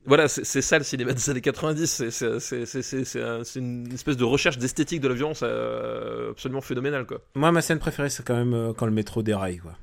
voilà, 0.04 0.28
c'est 0.28 0.64
ça 0.64 0.80
le 0.80 0.84
cinéma 0.84 1.14
des 1.14 1.30
années 1.30 1.42
90. 1.42 1.86
C'est- 1.86 2.10
C'est 2.10 2.40
c'est- 2.40 2.66
c'est- 2.66 2.82
c'est- 2.82 3.06
c'est 3.06 3.22
un- 3.22 3.44
c'est 3.44 3.60
une 3.60 3.88
espèce 3.94 4.18
de 4.18 4.24
recherche 4.24 4.58
d'esthétique 4.58 5.00
de 5.00 5.08
la 5.08 5.14
violence 5.14 5.42
euh, 5.44 6.32
absolument 6.32 6.62
phénoménale, 6.62 7.06
quoi. 7.06 7.22
Moi, 7.36 7.52
ma 7.52 7.62
scène 7.62 7.78
préférée, 7.78 8.10
c'est 8.10 8.26
quand 8.26 8.36
même 8.36 8.56
euh, 8.56 8.74
quand 8.74 8.88
le 8.88 8.92
métro 8.92 9.22
déraille. 9.22 9.58
Quoi. 9.58 9.78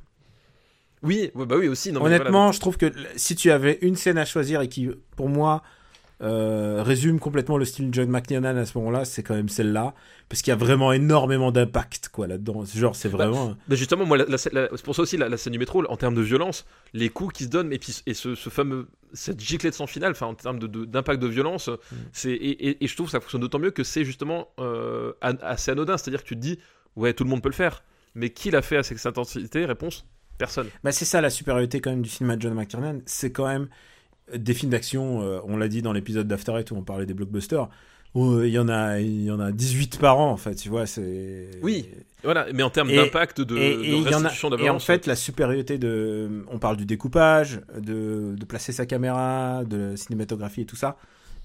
Oui, 1.05 1.31
bah 1.36 1.55
oui 1.57 1.69
aussi. 1.69 1.93
Non, 1.93 2.03
Honnêtement, 2.03 2.31
voilà. 2.31 2.53
je 2.53 2.59
trouve 2.59 2.77
que 2.77 2.86
si 3.15 3.36
tu 3.36 3.53
avais 3.53 3.78
une 3.82 3.95
scène 3.95 4.19
à 4.19 4.24
choisir 4.24 4.61
et 4.61 4.69
qui, 4.69 4.89
pour 5.15 5.28
moi, 5.28 5.62
euh, 6.20 6.82
résume 6.82 7.20
complètement 7.20 7.59
le 7.59 7.65
style 7.65 7.89
John 7.93 8.09
McTiernan 8.09 8.57
à 8.57 8.66
ce 8.66 8.77
moment-là, 8.78 9.05
c'est 9.05 9.23
quand 9.23 9.35
même 9.35 9.49
celle-là, 9.49 9.95
parce 10.28 10.43
qu'il 10.43 10.51
y 10.51 10.53
a 10.53 10.57
vraiment 10.57 10.93
énormément 10.93 11.53
d'impact 11.53 12.09
quoi 12.09 12.27
là-dedans. 12.27 12.65
Genre, 12.65 12.97
c'est 12.97 13.09
vraiment. 13.09 13.57
Bah, 13.69 13.77
justement, 13.77 14.05
moi, 14.05 14.19
c'est 14.36 14.82
pour 14.85 14.95
ça 14.97 15.03
aussi 15.03 15.16
la, 15.16 15.28
la 15.28 15.36
scène 15.36 15.53
du 15.53 15.59
métro, 15.59 15.85
en 15.89 15.97
termes 15.97 16.15
de 16.15 16.23
violence, 16.23 16.66
les 16.93 17.09
coups 17.09 17.35
qui 17.35 17.45
se 17.45 17.49
donnent, 17.49 17.73
et 17.73 17.78
puis 17.78 18.03
et 18.07 18.15
ce, 18.15 18.35
ce 18.35 18.51
fameux 18.51 18.89
cette 19.15 19.40
giclée 19.40 19.70
de 19.70 19.74
sang 19.74 19.86
final, 19.86 20.11
enfin 20.11 20.27
en 20.27 20.35
termes 20.35 20.59
de- 20.59 20.66
de- 20.66 20.85
d'impact 20.85 21.23
de, 21.23 21.28
violence, 21.28 21.70
c'est 22.12 22.32
et, 22.32 22.69
et- 22.69 22.85
et 22.85 22.86
je 22.86 22.95
trouve 22.95 23.07
que 23.07 23.12
ça 23.12 23.20
fonctionne 23.20 23.40
d'autant 23.40 23.59
mieux 23.59 23.70
que 23.70 23.82
c'est 23.85 24.05
justement 24.05 24.49
euh, 24.59 25.12
assez 25.23 25.70
anodin, 25.70 25.97
c'est-à-dire 25.97 26.23
que 26.23 26.28
tu 26.28 26.35
te 26.36 26.40
dis 26.40 26.59
ouais 26.95 27.15
tout 27.15 27.24
le 27.24 27.31
monde 27.31 27.43
peut 27.43 27.49
le 27.49 27.55
faire, 27.55 27.82
mais 28.15 28.28
qui 28.31 28.51
l'a 28.51 28.61
fait 28.61 28.77
à 28.77 28.82
cette 28.82 29.07
intensité? 29.07 29.65
Réponse 29.65 30.05
personne. 30.36 30.69
Bah, 30.85 30.93
c'est 30.93 31.05
ça 31.07 31.20
la 31.20 31.31
supériorité 31.31 31.81
quand 31.81 31.90
même 31.90 32.03
du 32.03 32.11
film 32.11 32.28
à 32.31 32.39
John 32.39 32.53
McTiernan, 32.55 32.99
c'est 33.07 33.32
quand 33.32 33.47
même 33.47 33.69
des 34.36 34.55
films 34.55 34.70
d'action. 34.72 35.22
euh, 35.22 35.40
on 35.44 35.56
l'a 35.56 35.68
dit 35.68 35.82
dans 35.82 35.92
l'épisode 35.92 36.26
d'After 36.28 36.52
Eight 36.59 36.70
où 36.70 36.76
on 36.76 36.82
parlait 36.82 37.06
des 37.06 37.14
blockbusters. 37.14 37.68
où, 38.14 38.32
euh, 38.32 38.46
Il 38.48 38.52
y 38.52 38.59
en 38.59 38.68
a, 38.68 39.00
il 39.00 39.24
y 39.24 39.30
en 39.30 39.38
a 39.40 39.52
18 39.52 39.98
par 39.98 40.18
an 40.18 40.30
en 40.30 40.36
fait, 40.36 40.55
tu 40.55 40.68
vois. 40.68 40.86
C'est. 40.86 41.50
Oui, 41.62 41.88
Voilà, 42.24 42.46
mais 42.52 42.62
en 42.62 42.70
termes 42.70 42.90
Et- 42.90 42.96
d'impact 42.96 43.40
de, 43.42 43.56
et, 43.56 43.76
de 43.76 43.82
et 43.84 43.92
a, 44.06 44.18
restitution 44.18 44.50
de 44.50 44.56
la 44.56 44.62
et 44.64 44.70
en 44.70 44.78
fait, 44.78 45.06
la 45.06 45.14
supériorité 45.16 45.78
de. 45.78 46.44
On 46.50 46.59
parle 46.59 46.76
du 46.76 46.86
découpage, 46.86 47.60
de, 47.78 48.34
de 48.36 48.44
placer 48.44 48.72
sa 48.72 48.86
caméra, 48.86 49.62
de 49.64 49.90
la 49.90 49.96
cinématographie 49.96 50.62
et 50.62 50.66
tout 50.66 50.76
ça. 50.76 50.96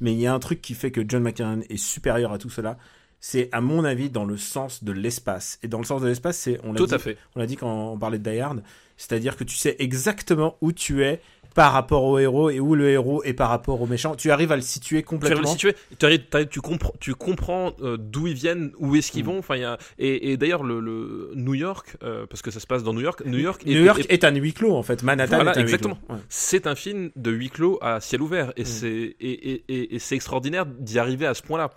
Mais 0.01 0.13
il 0.13 0.19
y 0.19 0.25
a 0.25 0.33
un 0.33 0.39
truc 0.39 0.61
qui 0.61 0.73
fait 0.73 0.91
que 0.91 1.01
John 1.07 1.21
McTiernan 1.23 1.61
est 1.69 1.77
supérieur 1.77 2.31
à 2.33 2.37
tout 2.37 2.49
cela. 2.49 2.77
C'est, 3.19 3.47
à 3.53 3.61
mon 3.61 3.85
avis, 3.85 4.09
dans 4.09 4.25
le 4.25 4.35
sens 4.35 4.83
de 4.83 4.91
l'espace. 4.91 5.57
Et 5.63 5.69
dans 5.69 5.77
le 5.77 5.85
sens 5.85 6.01
de 6.01 6.07
l'espace, 6.07 6.37
c'est. 6.37 6.59
On 6.63 6.73
l'a 6.73 6.77
tout 6.77 6.87
dit- 6.87 6.93
à 6.95 6.99
fait. 6.99 7.17
On 7.35 7.39
l'a 7.39 7.45
dit 7.45 7.55
quand 7.55 7.91
on 7.93 7.97
parlait 7.97 8.17
de 8.19 8.29
Die 8.29 8.39
Hard. 8.39 8.63
C'est-à-dire 8.97 9.37
que 9.37 9.43
tu 9.43 9.55
sais 9.55 9.75
exactement 9.79 10.57
où 10.61 10.71
tu 10.71 11.03
es 11.03 11.21
par 11.53 11.73
rapport 11.73 12.03
au 12.03 12.17
héros 12.19 12.49
et 12.49 12.59
où 12.59 12.75
le 12.75 12.89
héros 12.89 13.23
est 13.23 13.33
par 13.33 13.49
rapport 13.49 13.81
au 13.81 13.85
méchant. 13.87 14.15
Tu 14.15 14.31
arrives 14.31 14.51
à 14.51 14.55
le 14.55 14.61
situer 14.61 15.03
Tu 15.03 15.07
arrives 15.07 15.23
à 15.23 15.35
complètement. 15.35 15.41
le 15.41 15.47
situer, 15.47 15.75
tu, 15.99 16.47
tu 16.49 16.61
comprends, 16.61 16.93
tu 16.99 17.13
comprends 17.15 17.73
euh, 17.81 17.97
d'où 17.99 18.27
ils 18.27 18.33
viennent, 18.33 18.71
où 18.79 18.95
est-ce 18.95 19.09
Mm. 19.09 19.13
qu'ils 19.13 19.25
vont. 19.25 19.37
Enfin, 19.39 19.55
y 19.57 19.63
a 19.63 19.77
et, 19.99 20.31
et 20.31 20.37
d'ailleurs 20.37 20.63
le, 20.63 20.79
le 20.79 21.31
New 21.35 21.53
York, 21.53 21.97
euh, 22.03 22.25
parce 22.29 22.41
que 22.41 22.51
ça 22.51 22.59
se 22.59 22.67
passe 22.67 22.83
dans 22.83 22.93
New 22.93 23.01
York. 23.01 23.23
New 23.25 23.37
York, 23.39 23.61
est- 23.65 23.73
New 23.73 23.83
York 23.85 23.99
est- 24.09 24.13
est 24.13 24.23
un 24.23 24.33
huis 24.35 24.53
clos 24.53 24.73
en 24.75 24.83
fait. 24.83 25.03
Manhattan 25.03 25.35
Voilà, 25.35 25.53
est 25.55 25.57
un 25.59 25.61
exactement. 25.61 25.97
Ouais. 26.09 26.17
c'est 26.29 26.67
un 26.67 26.75
film 26.75 27.11
de 27.15 27.31
huis 27.31 27.49
clos 27.49 27.77
à 27.81 27.99
ciel 27.99 28.21
ouvert 28.21 28.51
et 28.57 28.63
Mm. 28.63 28.65
c'est 28.65 28.87
et, 28.91 29.15
et, 29.51 29.63
et, 29.69 29.95
et 29.95 29.99
c'est 29.99 30.15
extraordinaire 30.15 30.65
d'y 30.65 30.97
arriver 30.99 31.25
à 31.27 31.33
ce 31.33 31.41
point-là. 31.43 31.69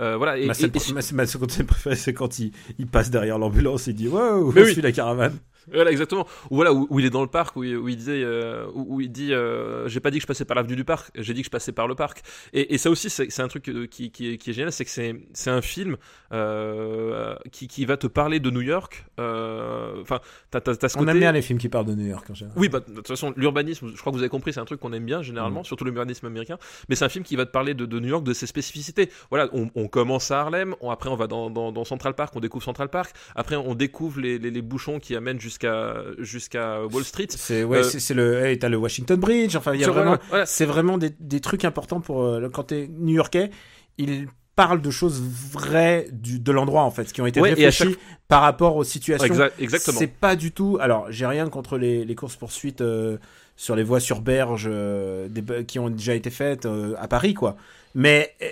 Euh, 0.00 0.16
voilà. 0.16 0.36
Et, 0.38 0.46
Ma, 0.46 0.54
seconde 0.54 1.50
scène 1.50 1.66
préférée, 1.66 1.94
c'est 1.96 2.12
quand 2.14 2.38
il, 2.40 2.50
il 2.78 2.86
passe 2.88 3.10
derrière 3.10 3.38
l'ambulance 3.38 3.86
et 3.88 3.92
dit 3.92 4.08
Wow, 4.08 4.50
je 4.52 4.60
oui. 4.60 4.72
suis 4.72 4.82
la 4.82 4.90
caravane? 4.92 5.36
Voilà, 5.72 5.90
exactement. 5.90 6.26
Ou 6.50 6.56
voilà, 6.56 6.72
où, 6.72 6.86
où 6.90 7.00
il 7.00 7.06
est 7.06 7.10
dans 7.10 7.22
le 7.22 7.28
parc, 7.28 7.56
où, 7.56 7.64
il- 7.64 7.76
où 7.76 7.88
il 7.88 7.96
disait, 7.96 8.22
euh, 8.24 8.66
où, 8.74 8.96
où 8.96 9.00
il 9.00 9.10
dit, 9.10 9.32
euh, 9.32 9.88
j'ai 9.88 10.00
pas 10.00 10.10
dit 10.10 10.18
que 10.18 10.22
je 10.22 10.26
passais 10.26 10.44
par 10.44 10.54
l'avenue 10.56 10.76
du 10.76 10.84
parc, 10.84 11.10
j'ai 11.14 11.34
dit 11.34 11.40
que 11.42 11.46
je 11.46 11.50
passais 11.50 11.72
par 11.72 11.88
le 11.88 11.94
parc. 11.94 12.22
Et, 12.52 12.74
et 12.74 12.78
ça 12.78 12.90
aussi, 12.90 13.08
c'est 13.10 13.40
un 13.40 13.48
truc 13.48 13.70
qui, 13.90 14.10
qui, 14.10 14.32
est, 14.32 14.36
qui 14.38 14.50
est 14.50 14.52
génial, 14.52 14.72
c'est 14.72 14.84
que 14.84 14.90
c'est 14.90 15.14
c'est 15.32 15.50
un 15.50 15.62
film 15.62 15.96
euh, 16.32 17.34
qui, 17.52 17.68
qui 17.68 17.84
va 17.84 17.96
te 17.96 18.06
parler 18.06 18.40
de 18.40 18.50
New 18.50 18.60
York. 18.60 19.06
euh, 19.20 20.00
Enfin, 20.02 20.20
t'as 20.50 20.60
ce 20.88 20.96
On 20.96 21.00
côté. 21.00 21.10
aime 21.12 21.18
bien 21.18 21.32
les 21.32 21.42
films 21.42 21.58
qui 21.58 21.68
parlent 21.68 21.86
de 21.86 21.94
New 21.94 22.06
York 22.06 22.28
en 22.30 22.34
général. 22.34 22.58
Oui, 22.58 22.68
bah, 22.68 22.80
de 22.80 22.94
toute 22.94 23.08
façon, 23.08 23.32
l'urbanisme, 23.36 23.90
je 23.94 24.00
crois 24.00 24.12
que 24.12 24.16
vous 24.16 24.22
avez 24.22 24.28
compris, 24.30 24.52
c'est 24.52 24.60
un 24.60 24.64
truc 24.64 24.80
qu'on 24.80 24.92
aime 24.92 25.04
bien 25.04 25.22
généralement, 25.22 25.60
Mm. 25.60 25.64
surtout 25.64 25.84
l'urbanisme 25.84 26.26
américain. 26.26 26.58
Mais 26.88 26.94
c'est 26.96 27.04
un 27.04 27.08
film 27.08 27.24
qui 27.24 27.36
va 27.36 27.46
te 27.46 27.50
parler 27.52 27.74
de, 27.74 27.86
de 27.86 28.00
New 28.00 28.08
York, 28.08 28.24
de 28.24 28.32
ses 28.32 28.46
spécificités. 28.46 29.08
Voilà, 29.30 29.48
on, 29.52 29.70
on 29.74 29.88
commence 29.88 30.30
à 30.30 30.40
Harlem, 30.40 30.74
on- 30.80 30.90
après 30.90 31.08
on 31.10 31.16
va 31.16 31.26
dans, 31.26 31.50
dans, 31.50 31.72
dans 31.72 31.84
Central 31.84 32.14
Park, 32.14 32.34
on 32.36 32.40
découvre 32.40 32.64
Central 32.64 32.88
Park, 32.88 33.14
après 33.34 33.56
on 33.56 33.74
découvre 33.74 34.20
les, 34.20 34.38
les, 34.38 34.50
les 34.50 34.62
bouchons 34.62 34.98
qui 34.98 35.14
amènent 35.16 35.40
jusqu'à 35.40 35.53
jusqu'à 36.18 36.84
Wall 36.86 37.04
Street. 37.04 37.26
C'est 37.30 37.64
ouais, 37.64 37.78
Euh, 37.78 37.82
c'est 37.82 38.14
le. 38.14 38.44
hey, 38.44 38.58
t'as 38.58 38.68
le 38.68 38.76
Washington 38.76 39.18
Bridge. 39.18 39.56
Enfin, 39.56 39.74
il 39.74 39.80
y 39.80 39.84
a 39.84 39.90
vraiment. 39.90 40.16
voilà. 40.28 40.46
C'est 40.46 40.64
vraiment 40.66 40.98
des, 40.98 41.10
des 41.20 41.40
trucs 41.40 41.64
importants 41.64 42.00
pour 42.00 42.22
euh, 42.22 42.48
quand 42.52 42.64
t'es 42.64 42.88
New-Yorkais. 42.90 43.50
Il 43.98 44.26
parle 44.56 44.80
de 44.82 44.90
choses 44.90 45.20
vraies 45.20 46.06
du, 46.12 46.38
de 46.38 46.52
l'endroit 46.52 46.82
en 46.82 46.90
fait, 46.90 47.12
qui 47.12 47.20
ont 47.20 47.26
été 47.26 47.40
Ouais, 47.40 47.50
réfléchies 47.50 47.96
par 48.28 48.42
rapport 48.42 48.76
aux 48.76 48.84
situations. 48.84 49.26
Exact- 49.26 49.60
exactement. 49.60 49.98
C'est 49.98 50.06
pas 50.06 50.36
du 50.36 50.52
tout. 50.52 50.78
Alors, 50.80 51.06
j'ai 51.10 51.26
rien 51.26 51.48
contre 51.48 51.76
les, 51.76 52.04
les 52.04 52.14
courses 52.14 52.36
poursuites 52.36 52.80
euh, 52.80 53.18
sur 53.56 53.74
les 53.76 53.82
voies 53.82 54.00
sur 54.00 54.20
berge 54.20 54.68
euh, 54.70 55.28
des- 55.28 55.64
qui 55.64 55.78
ont 55.78 55.90
déjà 55.90 56.14
été 56.14 56.30
faites 56.30 56.66
euh, 56.66 56.94
à 56.98 57.08
Paris, 57.08 57.34
quoi. 57.34 57.56
Mais 57.96 58.32
euh, 58.42 58.46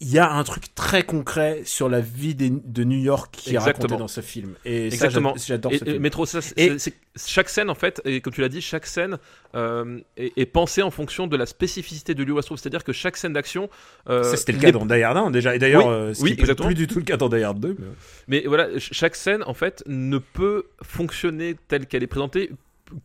il 0.00 0.10
y 0.10 0.18
a 0.18 0.30
un 0.30 0.44
truc 0.44 0.74
très 0.74 1.04
concret 1.04 1.62
sur 1.64 1.88
la 1.88 2.00
vie 2.00 2.34
des- 2.34 2.50
de 2.50 2.84
New 2.84 2.98
York 2.98 3.34
qui 3.36 3.54
est 3.54 3.58
raconté 3.58 3.96
dans 3.96 4.08
ce 4.08 4.20
film. 4.20 4.52
Et 4.66 4.86
Exactement. 4.86 5.34
j'adore 5.36 5.72
ce 5.72 5.76
et 5.84 5.90
film. 5.90 5.98
Métro, 6.02 6.26
ça, 6.26 6.40
Et- 6.58 6.72
chaque 7.16 7.48
scène 7.48 7.70
en 7.70 7.74
fait, 7.74 8.02
et 8.04 8.20
comme 8.20 8.34
tu 8.34 8.42
l'as 8.42 8.50
dit, 8.50 8.60
chaque 8.60 8.84
scène 8.86 9.16
euh, 9.54 9.98
est, 10.18 10.32
est 10.36 10.44
pensée 10.44 10.82
en 10.82 10.90
fonction 10.90 11.26
de 11.26 11.34
la 11.36 11.46
spécificité 11.46 12.14
de 12.14 12.22
se 12.42 12.48
trouve. 12.48 12.58
C'est-à-dire 12.58 12.84
que 12.84 12.92
chaque 12.92 13.16
scène 13.16 13.32
d'action. 13.32 13.70
euh, 14.10 14.22
ça, 14.22 14.36
c'était 14.36 14.52
le 14.52 14.58
cas 14.58 14.70
dans 14.72 14.84
Die 14.84 15.02
Hard 15.02 15.16
1, 15.16 15.30
déjà. 15.30 15.54
Et 15.56 15.58
d'ailleurs, 15.58 15.86
Oui, 15.86 15.92
euh, 15.94 16.12
ce 16.14 16.22
oui, 16.22 16.34
plus 16.54 16.74
du 16.74 16.86
tout 16.86 16.98
le 16.98 17.04
cas 17.04 17.16
dans 17.16 17.30
Die 17.30 17.42
Hard 17.42 17.58
2. 17.58 17.76
mais- 17.78 17.86
Mais 18.28 18.44
voilà, 18.46 18.66
ch- 18.72 18.90
chaque 18.92 19.16
scène, 19.16 19.42
en 19.46 19.54
fait, 19.54 19.82
ne 19.86 20.18
peut 20.18 20.64
fonctionner 20.82 21.56
telle 21.68 21.86
qu'elle 21.86 22.02
est 22.02 22.06
présentée 22.06 22.50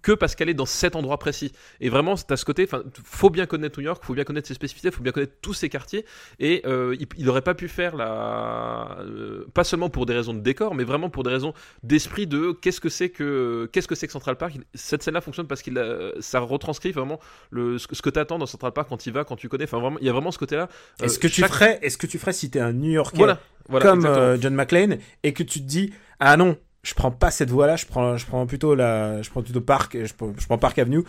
que 0.02 0.12
parce 0.12 0.36
qu'elle 0.36 0.50
est 0.50 0.54
dans 0.54 0.66
cet 0.66 0.96
endroit 0.96 1.18
précis. 1.18 1.52
Et 1.80 1.90
vraiment, 1.90 2.16
c'est 2.16 2.32
à 2.32 2.38
ce 2.38 2.46
côté, 2.46 2.68
faut 3.04 3.30
bien 3.30 3.46
connaître 3.46 3.80
New 3.80 3.86
York, 3.86 4.04
faut 4.04 4.14
bien 4.14 4.24
connaître 4.24 4.48
ses 4.48 4.54
spécificités, 4.54 4.92
faut 4.92 5.04
bien 5.04 5.12
connaître 5.12 5.34
tous 5.42 5.54
ses 5.54 5.70
quartiers. 5.70 6.06
Et 6.40 6.62
euh, 6.66 6.96
il, 7.00 7.08
il 7.18 7.30
aurait 7.30 7.42
pas 7.42 7.54
pu 7.54 7.68
faire 7.68 7.96
la, 7.96 8.98
euh, 9.00 9.46
pas 9.54 9.64
seulement 9.64 9.90
pour 9.90 10.06
des 10.06 10.14
raisons 10.14 10.34
de 10.34 10.40
décor, 10.40 10.76
mais 10.76 10.84
vraiment 10.84 11.10
pour 11.10 11.24
des 11.24 11.30
raisons 11.30 11.54
d'esprit 11.84 12.28
de 12.28 12.52
qu'est-ce 12.52 12.82
que 12.82 12.90
c'est 12.90 13.10
que 13.10 13.70
qu'est-ce 13.72 13.88
que 13.88 13.96
c'est 13.96 14.08
que 14.08 14.14
Central 14.14 14.38
Park. 14.38 14.54
Cette 14.74 15.04
scène-là 15.04 15.22
fonctionne 15.22 15.48
parce 15.48 15.62
qu'il 15.62 15.82
ça 16.20 16.40
retranscrit 16.40 16.92
vraiment 16.92 17.20
le, 17.50 17.78
ce 17.78 17.88
que, 17.88 18.10
t'attends 18.10 18.38
dans 18.38 18.46
Central 18.46 18.72
Park 18.74 18.90
quand 18.90 19.06
il 19.06 19.14
va, 19.14 19.24
quand 19.24 19.36
tu 19.36 19.50
connais. 19.50 19.66
Enfin, 19.66 19.80
vraiment, 19.80 19.98
il 20.00 20.06
y 20.06 20.10
a 20.10 20.14
vraiment 20.14 20.32
ce 20.32 20.40
côté-là. 20.40 20.70
Euh, 21.02 21.06
Est-ce 21.06 21.20
que 21.20 21.28
tu 21.28 21.44
ferais, 21.44 21.80
est-ce 21.82 21.98
que 21.98 22.08
tu 22.08 22.20
ferais 22.20 22.34
si 22.34 22.50
t'es 22.50 22.60
un 22.60 22.74
New 22.74 22.92
Yorkais 22.92 23.18
Voilà, 23.18 23.40
voilà, 23.70 23.86
comme 23.86 24.06
euh, 24.06 24.38
John 24.40 24.54
McClane 24.54 24.98
et 25.24 25.34
que 25.34 25.44
tu 25.44 25.60
te 25.60 25.66
dis 25.66 25.94
ah 26.20 26.38
non 26.38 26.58
je 26.84 26.94
prends 26.94 27.12
pas 27.12 27.32
cette 27.32 27.50
voie 27.50 27.68
là 27.68 27.76
je 27.76 27.86
prends 27.86 28.18
je 28.18 28.26
prends 28.26 28.46
plutôt 28.46 28.76
la 28.76 29.22
je 29.22 29.30
prends 29.30 29.42
plutôt 29.42 29.62
Park 29.62 29.98
je 30.04 30.14
prends, 30.14 30.58
Park 30.58 30.80
Avenue. 30.80 31.04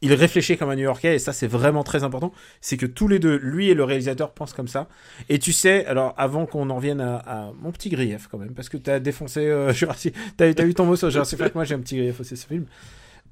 Il 0.00 0.14
réfléchit 0.14 0.56
comme 0.56 0.70
un 0.70 0.76
New 0.76 0.84
Yorkais 0.84 1.16
et 1.16 1.18
ça 1.18 1.32
c'est 1.32 1.48
vraiment 1.48 1.82
très 1.82 2.04
important. 2.04 2.32
C'est 2.60 2.76
que 2.76 2.86
tous 2.86 3.08
les 3.08 3.18
deux 3.18 3.36
lui 3.36 3.68
et 3.68 3.74
le 3.74 3.82
réalisateur 3.82 4.32
pensent 4.32 4.52
comme 4.52 4.68
ça. 4.68 4.88
Et 5.28 5.40
tu 5.40 5.52
sais 5.52 5.86
alors 5.86 6.14
avant 6.16 6.46
qu'on 6.46 6.70
en 6.70 6.76
revienne 6.76 7.00
à, 7.00 7.50
mon 7.60 7.72
petit 7.72 7.88
grief 7.88 8.28
quand 8.30 8.38
même 8.38 8.54
parce 8.54 8.68
que 8.68 8.76
t'as 8.76 9.00
défoncé 9.00 9.40
euh, 9.40 9.72
Jurassic 9.74 10.14
t'as 10.36 10.50
eu 10.50 10.74
ton 10.74 10.84
mot 10.84 10.94
sur 10.94 11.10
Jurassic 11.10 11.38
Park. 11.38 11.54
Moi 11.54 11.64
j'ai 11.64 11.74
un 11.74 11.80
petit 11.80 11.96
grief 11.96 12.20
aussi 12.20 12.36
ce 12.36 12.46
film. 12.46 12.66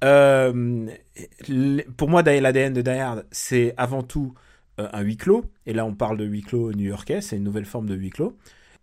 Euh, 0.05 0.86
pour 1.97 2.09
moi 2.09 2.23
l'ADN 2.23 2.73
de 2.73 2.82
Die 2.82 3.23
c'est 3.31 3.74
avant 3.77 4.03
tout 4.03 4.35
euh, 4.81 4.89
un 4.93 5.03
huis 5.03 5.16
clos. 5.19 5.44
Et 5.66 5.73
là 5.73 5.86
on 5.86 5.94
parle 5.94 6.16
de 6.16 6.24
huis 6.24 6.43
clos 6.43 6.73
new-yorkais 6.73 7.20
c'est 7.20 7.36
une 7.36 7.44
nouvelle 7.44 7.66
forme 7.66 7.86
de 7.86 7.94
huis 7.94 8.11
clos 8.11 8.36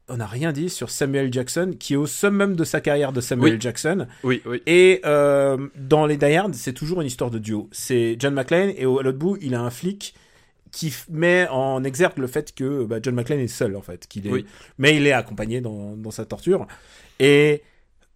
on 0.09 0.17
n'a 0.17 0.25
rien 0.25 0.51
dit 0.51 0.69
sur 0.69 0.89
Samuel 0.89 1.31
Jackson, 1.31 1.73
qui 1.79 1.93
est 1.93 1.97
au 1.97 2.05
summum 2.07 2.55
de 2.55 2.63
sa 2.63 2.81
carrière 2.81 3.13
de 3.13 3.21
Samuel 3.21 3.53
Oui. 3.53 3.61
Jackson. 3.61 4.07
Oui, 4.23 4.41
oui. 4.45 4.61
Et 4.65 5.01
euh, 5.05 5.57
dans 5.75 6.05
les 6.05 6.17
Die 6.17 6.25
Hard, 6.35 6.53
c'est 6.55 6.73
toujours 6.73 7.01
une 7.01 7.07
histoire 7.07 7.31
de 7.31 7.39
duo. 7.39 7.69
C'est 7.71 8.15
John 8.19 8.33
McClane 8.33 8.73
et 8.77 8.85
au 8.85 8.99
à 8.99 9.03
l'autre 9.03 9.17
bout, 9.17 9.37
il 9.41 9.55
a 9.55 9.61
un 9.61 9.69
flic 9.69 10.13
qui 10.71 10.91
met 11.09 11.47
en 11.49 11.83
exergue 11.83 12.17
le 12.17 12.27
fait 12.27 12.53
que 12.53 12.83
bah, 12.83 12.97
John 13.01 13.13
McClane 13.15 13.39
est 13.39 13.47
seul 13.47 13.75
en 13.75 13.81
fait, 13.81 14.07
qu'il 14.07 14.25
est, 14.27 14.31
Oui. 14.31 14.45
mais 14.77 14.95
il 14.95 15.05
est 15.05 15.11
accompagné 15.11 15.61
dans, 15.61 15.95
dans 15.95 16.11
sa 16.11 16.25
torture. 16.25 16.65
Et 17.19 17.61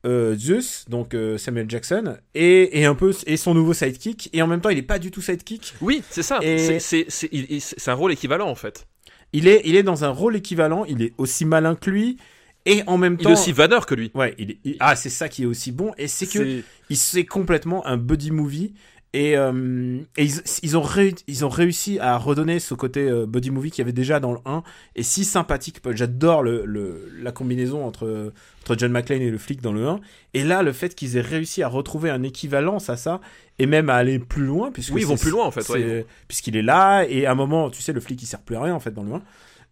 euh, 0.05 0.35
Zeus, 0.35 0.85
donc 0.89 1.14
euh, 1.14 1.38
Samuel 1.38 1.69
Jackson, 1.69 2.18
et, 2.34 2.80
et 2.81 2.85
un 2.85 2.95
peu 2.95 3.14
et 3.27 3.38
son 3.38 3.53
nouveau 3.53 3.73
sidekick, 3.73 4.30
et 4.34 4.41
en 4.41 4.47
même 4.47 4.59
temps 4.61 4.69
il 4.69 4.77
est 4.77 4.81
pas 4.84 4.99
du 4.99 5.11
tout 5.11 5.22
sidekick. 5.22 5.76
Oui, 5.81 6.01
c'est 6.09 6.23
ça. 6.23 6.39
Et- 6.41 6.80
c'est 6.80 7.88
un 7.89 7.93
rôle 7.93 8.11
équivalent 8.11 8.49
en 8.49 8.55
fait. 8.55 8.88
Il 9.33 9.47
est, 9.47 9.61
il 9.65 9.75
est 9.75 9.83
dans 9.83 10.03
un 10.03 10.09
rôle 10.09 10.35
équivalent, 10.35 10.85
il 10.85 11.01
est 11.01 11.13
aussi 11.17 11.45
malin 11.45 11.75
que 11.75 11.89
lui, 11.89 12.17
et 12.65 12.83
en 12.87 12.97
même 12.97 13.17
Il 13.19 13.23
temps. 13.23 13.29
est 13.29 13.33
aussi 13.33 13.51
vanneur 13.51 13.85
que 13.85 13.95
lui. 13.95 14.11
Ouais, 14.13 14.33
il 14.37 14.51
est- 14.51 14.57
il- 14.63 14.77
ah 14.79 14.95
c'est 14.95 15.09
ça 15.09 15.29
qui 15.29 15.43
est 15.43 15.45
aussi 15.45 15.71
bon, 15.71 15.91
et 15.97 16.07
c'est 16.07 16.27
que 16.27 16.61
il 16.89 16.97
c'est 16.97 17.25
complètement 17.25 17.85
un 17.85 17.97
buddy 17.97 18.31
movie. 18.31 18.73
Et, 19.19 19.35
euh, 19.35 19.98
et 20.15 20.26
ils, 20.26 20.41
ils, 20.61 20.77
ont 20.77 20.84
réu- 20.84 21.23
ils 21.26 21.44
ont 21.44 21.49
réussi 21.49 21.98
à 21.98 22.18
redonner 22.18 22.60
ce 22.60 22.76
côté 22.76 22.99
euh, 23.10 23.26
buddy 23.26 23.49
movie 23.49 23.72
qu'il 23.72 23.80
y 23.80 23.81
avait 23.85 23.91
déjà 23.91 24.19
dans 24.19 24.31
le 24.31 24.38
1 24.45 24.61
et 24.95 25.02
si 25.02 25.26
sympathique. 25.26 25.80
J'adore 25.91 26.44
le, 26.44 26.65
le, 26.65 27.11
la 27.19 27.31
combinaison 27.31 27.84
entre, 27.84 28.31
entre 28.61 28.77
John 28.77 28.91
McClane 28.91 29.23
et 29.23 29.31
le 29.31 29.39
flic 29.39 29.60
dans 29.61 29.73
le 29.73 29.88
1. 29.88 29.99
Et 30.35 30.44
là, 30.44 30.61
le 30.61 30.72
fait 30.72 30.94
qu'ils 30.94 31.18
aient 31.18 31.22
réussi 31.22 31.64
à 31.64 31.68
retrouver 31.68 32.11
un 32.11 32.22
équivalence 32.22 32.91
à 32.91 32.98
ça 32.98 33.19
et 33.57 33.65
même 33.65 33.89
à 33.89 33.95
aller 33.95 34.19
plus 34.19 34.45
loin. 34.45 34.72
Puisque 34.72 34.94
Oui, 34.94 35.02
ils 35.02 35.07
vont 35.07 35.18
plus 35.18 35.31
loin, 35.31 35.45
en 35.45 35.52
fait, 35.52 35.68
ouais. 35.73 36.06
Puisqu'il 36.27 36.56
est 36.56 36.61
là 36.61 37.03
et 37.10 37.26
à 37.26 37.31
un 37.31 37.35
moment, 37.35 37.72
tu 37.72 37.81
sais, 37.81 37.94
le 37.94 37.99
flic 38.02 38.22
il 38.22 38.27
sert 38.27 38.41
plus 38.41 38.56
à 38.56 38.61
rien 38.61 38.76
en 38.76 38.80
fait 38.80 38.91
dans 38.91 39.03
le 39.03 39.14
1. 39.14 39.22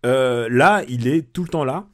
Euh, 0.08 0.48
là, 0.50 0.84
il 0.90 1.08
est 1.08 1.32
tout 1.34 1.44
le 1.44 1.50
temps 1.50 1.64
là. 1.66 1.86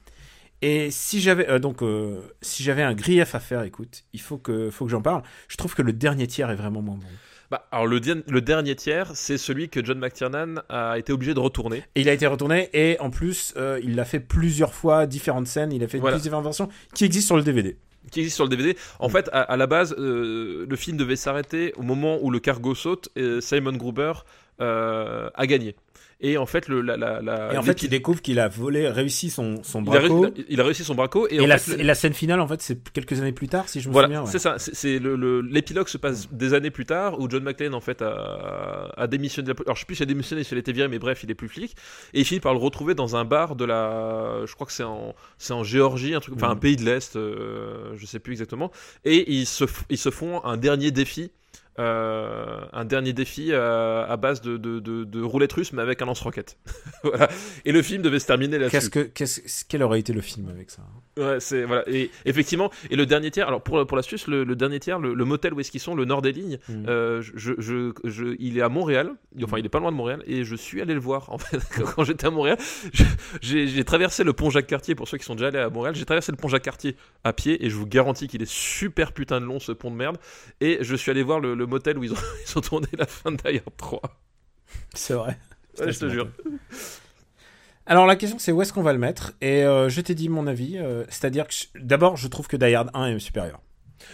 Et 0.61 0.91
si 0.91 1.19
j'avais 1.19 1.49
euh, 1.49 1.60
donc 1.60 1.82
euh, 1.82 2.19
si 2.41 2.61
j'avais 2.64 2.84
un 2.84 2.94
grief 2.94 3.34
à 3.36 3.40
faire, 3.40 3.64
écoute, 3.64 4.03
il 4.14 4.22
faut 4.22 4.38
que 4.38 4.69
faut 4.69 4.86
que 4.86 4.91
j'en 4.91 5.02
parle. 5.02 5.23
Je 5.49 5.57
trouve 5.57 5.73
que 5.76 5.82
le 5.82 5.91
dernier 5.91 6.28
tiers 6.28 6.49
est 6.52 6.56
vraiment 6.56 6.82
moins 6.82 6.95
bon. 6.95 7.07
Bah, 7.52 7.68
alors 7.72 7.86
le, 7.86 7.99
dernier 8.41 8.76
tiers, 8.78 9.11
c'est 9.14 9.38
celui 9.38 9.68
que 9.68 9.84
John 9.84 9.99
McTiernan 9.99 10.61
a 10.69 10.98
été 10.98 11.11
obligé 11.11 11.34
de 11.34 11.40
retourner. 11.41 11.84
Et 11.95 12.02
il 12.02 12.07
a 12.10 12.14
été 12.14 12.26
retourné 12.26 12.69
et 12.73 12.98
en 13.02 13.10
plus 13.10 13.53
euh, 13.57 13.78
il 13.84 13.95
l'a 13.95 14.06
fait 14.06 14.22
plusieurs 14.22 14.73
fois, 14.73 15.06
différentes 15.06 15.48
scènes, 15.48 15.73
il 15.73 15.84
a 15.84 15.90
fait 15.90 15.98
Voilà. 15.99 16.18
différentes 16.18 16.45
versions 16.45 16.69
qui 16.95 17.03
existent 17.03 17.28
sur 17.28 17.36
le 17.38 17.44
DVD. 17.44 17.76
qui 18.10 18.22
existe 18.22 18.36
sur 18.38 18.45
le 18.45 18.49
DVD. 18.49 18.76
En 18.99 19.10
Mm. 19.10 19.11
fait, 19.11 19.30
à, 19.34 19.41
à 19.41 19.57
la 19.57 19.68
base, 19.68 19.94
euh, 19.99 20.65
le 20.68 20.76
film 20.78 20.95
devait 20.98 21.15
s'arrêter 21.18 21.73
au 21.76 21.84
moment 21.84 22.18
où 22.22 22.32
le 22.32 22.40
cargo 22.40 22.73
saute 22.73 23.10
et 23.18 23.41
Simon 23.41 23.73
Gruber 23.73 24.14
euh, 24.61 25.30
a 25.36 25.45
gagné. 25.45 25.76
Et 26.23 26.38
en 26.38 26.45
fait, 26.45 26.68
le, 26.68 26.81
la, 26.81 26.98
la, 26.98 27.19
la- 27.19 27.52
Et 27.53 27.57
en 27.57 27.64
fait, 27.64 27.69
l'équipe- 27.69 27.88
il 27.88 27.89
découvre 27.89 28.22
qu'il 28.22 28.39
a 28.39 28.48
volé, 28.48 28.88
réussi 28.88 29.31
son, 29.31 29.64
son 29.64 29.84
il 29.84 29.88
a, 29.89 29.99
braco. 29.99 30.22
réussi, 30.22 30.45
il 30.49 30.61
a 30.61 30.64
réussi 30.64 30.84
son 30.84 30.93
braco. 30.93 31.27
Et, 31.30 31.38
Et, 31.38 31.39
en 31.41 31.48
la, 31.48 31.57
fait, 31.57 31.80
et 31.80 31.84
la 31.84 31.95
scène 31.95 32.14
finale, 32.14 32.39
en 32.41 32.48
fait, 32.48 32.61
c'est 32.61 32.77
quelques 32.93 33.19
années 33.19 33.31
plus 33.31 33.48
tard, 33.48 33.68
si 33.68 33.81
je 33.81 33.88
me 33.88 33.93
Voilà, 33.93 34.07
souviens. 34.07 34.22
ouais. 34.22 34.30
c'est 34.31 34.38
ça. 34.38 34.56
c'est- 34.60 34.99
l'épilogue 34.99 35.88
se 35.88 35.98
passe 35.98 36.31
des 36.31 36.53
années 36.53 36.69
plus 36.69 36.85
tard 36.85 37.19
où 37.19 37.27
John 37.30 37.41
McClane 37.43 37.73
en 37.73 37.81
fait 37.81 38.03
a, 38.03 38.91
a 38.95 39.07
démissionné. 39.07 39.48
de 39.48 39.53
la- 39.53 39.64
Alors 39.65 39.76
je 39.76 39.80
sais 39.81 39.85
plus 39.88 39.95
s'il 39.95 40.03
a 40.03 40.06
démissionné, 40.06 40.43
s'il 40.43 40.57
a 40.57 40.60
été 40.60 40.72
viré, 40.73 40.88
mais 40.88 40.99
bref, 40.99 41.23
il 41.23 41.31
est 41.31 41.35
plus 41.35 41.49
flic. 41.49 41.76
Et 42.14 42.19
il 42.19 42.26
finit 42.26 42.39
par 42.39 42.53
le 42.53 42.60
retrouver 42.60 42.93
dans 42.93 43.15
un 43.15 43.26
bar 43.26 43.56
de 43.56 43.65
la, 43.65 44.41
je 44.45 44.53
crois 44.53 44.68
que 44.68 44.73
c'est 44.73 44.84
en, 44.84 45.15
c'est 45.39 45.53
en 45.53 45.64
Géorgie, 45.64 46.14
un 46.14 46.19
truc, 46.19 46.35
enfin 46.35 46.49
un 46.49 46.53
Mhm. 46.53 46.60
pays 46.60 46.76
de 46.76 46.85
l'est, 46.85 47.15
euh, 47.15 47.93
je 47.95 48.06
sais 48.06 48.19
plus 48.19 48.34
exactement. 48.34 48.72
Et 49.06 49.31
ils 49.34 49.48
se, 49.48 49.65
ils 49.89 49.98
se 49.98 50.11
font 50.11 50.43
un 50.45 50.57
dernier 50.57 50.91
défi. 50.91 51.31
Euh, 51.81 52.61
un 52.73 52.85
dernier 52.85 53.13
défi 53.13 53.49
euh, 53.51 54.05
à 54.07 54.15
base 54.17 54.41
de, 54.41 54.57
de, 54.57 54.79
de, 54.79 55.03
de 55.03 55.21
roulette 55.21 55.53
russe 55.53 55.73
mais 55.73 55.81
avec 55.81 56.01
un 56.01 56.05
lance-roquette. 56.05 56.57
voilà. 57.03 57.27
Et 57.65 57.71
le 57.71 57.81
film 57.81 58.01
devait 58.01 58.19
se 58.19 58.27
terminer 58.27 58.57
là-dessus. 58.57 58.71
Qu'est-ce 58.77 58.89
que, 58.89 58.99
qu'est-ce, 58.99 59.65
quel 59.67 59.83
aurait 59.83 59.99
été 59.99 60.13
le 60.13 60.21
film 60.21 60.47
avec 60.49 60.69
ça 60.69 60.83
hein? 60.83 61.21
Ouais, 61.21 61.39
c'est 61.39 61.63
voilà. 61.65 61.83
Et 61.87 62.09
effectivement, 62.25 62.71
et 62.89 62.95
le 62.95 63.05
dernier 63.05 63.31
tiers. 63.31 63.47
Alors 63.47 63.61
pour 63.61 63.85
pour 63.85 63.97
l'astuce, 63.97 64.27
le, 64.27 64.43
le 64.43 64.55
dernier 64.55 64.79
tiers, 64.79 64.99
le, 64.99 65.13
le 65.13 65.25
motel 65.25 65.53
où 65.53 65.59
est-ce 65.59 65.71
qu'ils 65.71 65.81
sont, 65.81 65.95
le 65.95 66.05
nord 66.05 66.21
des 66.21 66.31
lignes. 66.31 66.59
Mhm. 66.69 66.85
euh, 66.87 67.21
je, 67.35 67.53
je, 67.57 67.91
je, 68.03 68.35
il 68.39 68.57
est 68.57 68.61
à 68.61 68.69
Montréal. 68.69 69.13
Enfin, 69.43 69.57
il 69.57 69.65
est 69.65 69.69
pas 69.69 69.79
loin 69.79 69.91
de 69.91 69.97
Montréal. 69.97 70.23
Et 70.27 70.43
je 70.43 70.55
suis 70.55 70.81
allé 70.81 70.93
le 70.93 70.99
voir. 70.99 71.31
En 71.31 71.37
fait, 71.37 71.59
quand 71.95 72.03
j'étais 72.03 72.27
à 72.27 72.31
Montréal, 72.31 72.57
j'ai 73.41 73.83
traversé 73.83 74.23
le 74.23 74.33
pont 74.33 74.49
Jacques 74.49 74.67
Cartier. 74.67 74.95
Pour 74.95 75.07
ceux 75.07 75.17
qui 75.17 75.25
sont 75.25 75.35
déjà 75.35 75.47
allés 75.47 75.59
à 75.59 75.69
Montréal, 75.69 75.95
j'ai 75.95 76.05
traversé 76.05 76.31
le 76.31 76.37
pont 76.37 76.47
Jacques 76.47 76.63
Cartier 76.63 76.95
à 77.23 77.33
pied. 77.33 77.63
Et 77.65 77.69
je 77.69 77.75
vous 77.75 77.87
garantis 77.87 78.27
qu'il 78.27 78.41
est 78.41 78.49
super 78.49 79.11
putain 79.13 79.41
de 79.41 79.45
long 79.45 79.59
ce 79.59 79.71
pont 79.71 79.91
de 79.91 79.95
merde. 79.95 80.17
Et 80.61 80.77
je 80.81 80.95
suis 80.95 81.11
allé 81.11 81.23
voir 81.23 81.39
le, 81.39 81.55
le 81.55 81.65
motel 81.72 81.98
où 81.98 82.03
ils 82.03 82.14
ont, 82.14 82.18
ils 82.48 82.57
ont 82.57 82.61
tourné 82.61 82.88
la 82.98 83.07
fin 83.07 83.31
de 83.31 83.38
Die 83.38 83.57
Hard 83.57 83.76
3. 83.77 84.02
C'est 84.93 85.14
vrai. 85.15 85.38
Ouais, 85.80 85.91
je 85.91 85.99
te 85.99 86.10
jure. 86.10 86.30
Alors 87.88 88.06
la 88.06 88.15
question 88.15 88.38
c'est 88.39 88.52
où 88.52 88.61
est-ce 88.61 88.72
qu'on 88.73 88.84
va 88.84 88.93
le 88.93 88.99
mettre? 88.99 89.34
Et 89.41 89.64
euh, 89.65 89.89
je 89.89 90.02
t'ai 90.02 90.15
dit 90.15 90.30
mon 90.30 90.48
avis, 90.48 90.77
euh, 90.77 91.03
c'est-à-dire 91.10 91.48
que 91.48 91.53
d'abord 91.80 92.15
je 92.18 92.27
trouve 92.27 92.48
que 92.48 92.57
Die 92.57 92.73
Hard 92.76 92.91
1 92.93 93.07
est 93.07 93.19
supérieur. 93.19 93.60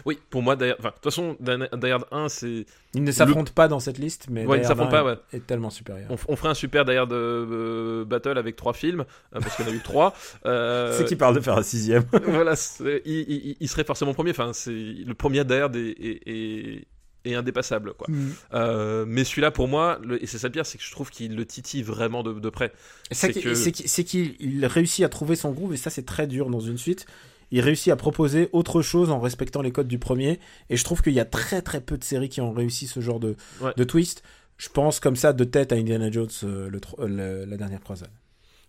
Oui, 0.06 0.20
pour 0.30 0.42
moi, 0.42 0.58
Die 0.58 0.66
Hard- 0.66 0.76
enfin, 0.80 0.90
de 0.90 0.94
toute 0.96 1.04
façon, 1.06 1.38
Die 1.40 1.88
Hard 1.92 2.06
1, 2.12 2.28
c'est 2.30 2.66
Il 2.94 3.04
ne 3.04 3.12
s'affronte 3.12 3.52
pas 3.52 3.68
dans 3.70 3.80
cette 3.80 3.98
liste, 3.98 4.28
mais 4.30 4.46
Ouais, 4.46 4.58
il 4.58 4.62
Die 4.62 4.68
ne 4.68 4.72
Hard 4.72 4.78
s'affronte 4.78 4.94
1 4.94 5.04
pas, 5.04 5.22
est- 5.32 5.38
est 5.38 5.48
tellement 5.48 5.70
supérieur. 5.70 6.10
On, 6.12 6.18
on 6.34 6.36
ferait 6.36 6.50
un 6.50 6.54
super 6.54 6.84
derrière 6.86 7.08
de 7.08 7.16
euh, 7.16 8.06
battle 8.06 8.38
avec 8.38 8.56
trois 8.58 8.74
films 8.74 9.06
euh, 9.36 9.40
parce 9.40 9.56
qu'on 9.56 9.66
a 9.66 9.72
eu 9.72 9.80
trois. 9.80 10.14
Euh, 10.46 10.94
C'est 10.98 11.06
qui 11.06 11.16
parle 11.16 11.36
de 11.36 11.40
faire 11.42 11.58
un 11.58 11.64
sixième 11.64 12.04
voilà, 12.28 12.54
il, 12.82 13.00
il- 13.06 13.58
il 13.60 13.70
serait 13.70 13.86
forcément 13.86 14.14
premier. 14.14 14.32
Enfin, 14.32 14.52
c'est 14.54 14.72
le 14.72 15.14
premier 15.14 15.40
est, 15.40 15.52
est, 15.52 16.22
est- 16.28 16.88
indépassable, 17.36 17.94
quoi. 17.94 18.08
Euh, 18.54 19.06
mais 19.08 19.24
celui-là, 19.24 19.52
pour 19.52 19.68
moi, 19.68 20.00
le- 20.04 20.22
et 20.22 20.28
c'est 20.28 20.38
ça 20.38 20.48
le 20.48 20.52
pire, 20.54 20.66
c'est 20.66 20.78
que 20.78 20.84
je 20.84 20.92
trouve 20.92 21.10
qu'il 21.10 21.36
le 21.36 21.46
titille 21.46 21.84
vraiment 21.84 22.24
de, 22.24 22.34
de 22.34 22.50
près. 22.50 22.72
C'est 23.12 23.34
que- 23.34 24.02
qu'il 24.04 24.36
il 24.40 24.66
réussit 24.66 25.04
à 25.06 25.10
trouver 25.10 25.36
son 25.36 25.52
groove 25.52 25.74
et 25.74 25.78
ça 25.78 25.90
c'est 25.90 26.06
très 26.06 26.28
dur 26.28 26.50
dans 26.50 26.60
une 26.60 26.78
suite. 26.78 27.06
Il 27.52 27.62
réussit 27.62 27.92
à 27.94 27.96
proposer 27.96 28.50
autre 28.52 28.82
chose 28.82 29.10
en 29.10 29.20
respectant 29.20 29.62
les 29.62 29.72
codes 29.72 29.88
du 29.88 30.00
premier 30.00 30.40
et 30.70 30.76
je 30.78 30.84
trouve 30.84 31.02
qu'il 31.02 31.14
y 31.14 31.20
a 31.20 31.26
très 31.26 31.62
très 31.62 31.80
peu 31.82 31.98
de 31.98 32.04
séries 32.04 32.28
qui 32.30 32.42
ont 32.42 32.52
réussi 32.52 32.88
ce 32.88 33.00
genre 33.00 33.20
de, 33.22 33.36
Ouais. 33.62 33.72
de 33.78 33.84
twist. 33.84 34.22
Je 34.58 34.70
pense 34.70 35.00
comme 35.00 35.16
ça 35.16 35.34
de 35.34 35.44
tête 35.44 35.72
à 35.72 35.76
Indiana 35.76 36.12
Jones, 36.12 36.28
euh, 36.44 36.70
le, 36.70 36.80
euh, 37.00 37.08
le- 37.08 37.46
la 37.50 37.58
dernière 37.58 37.80
croisade. 37.82 38.10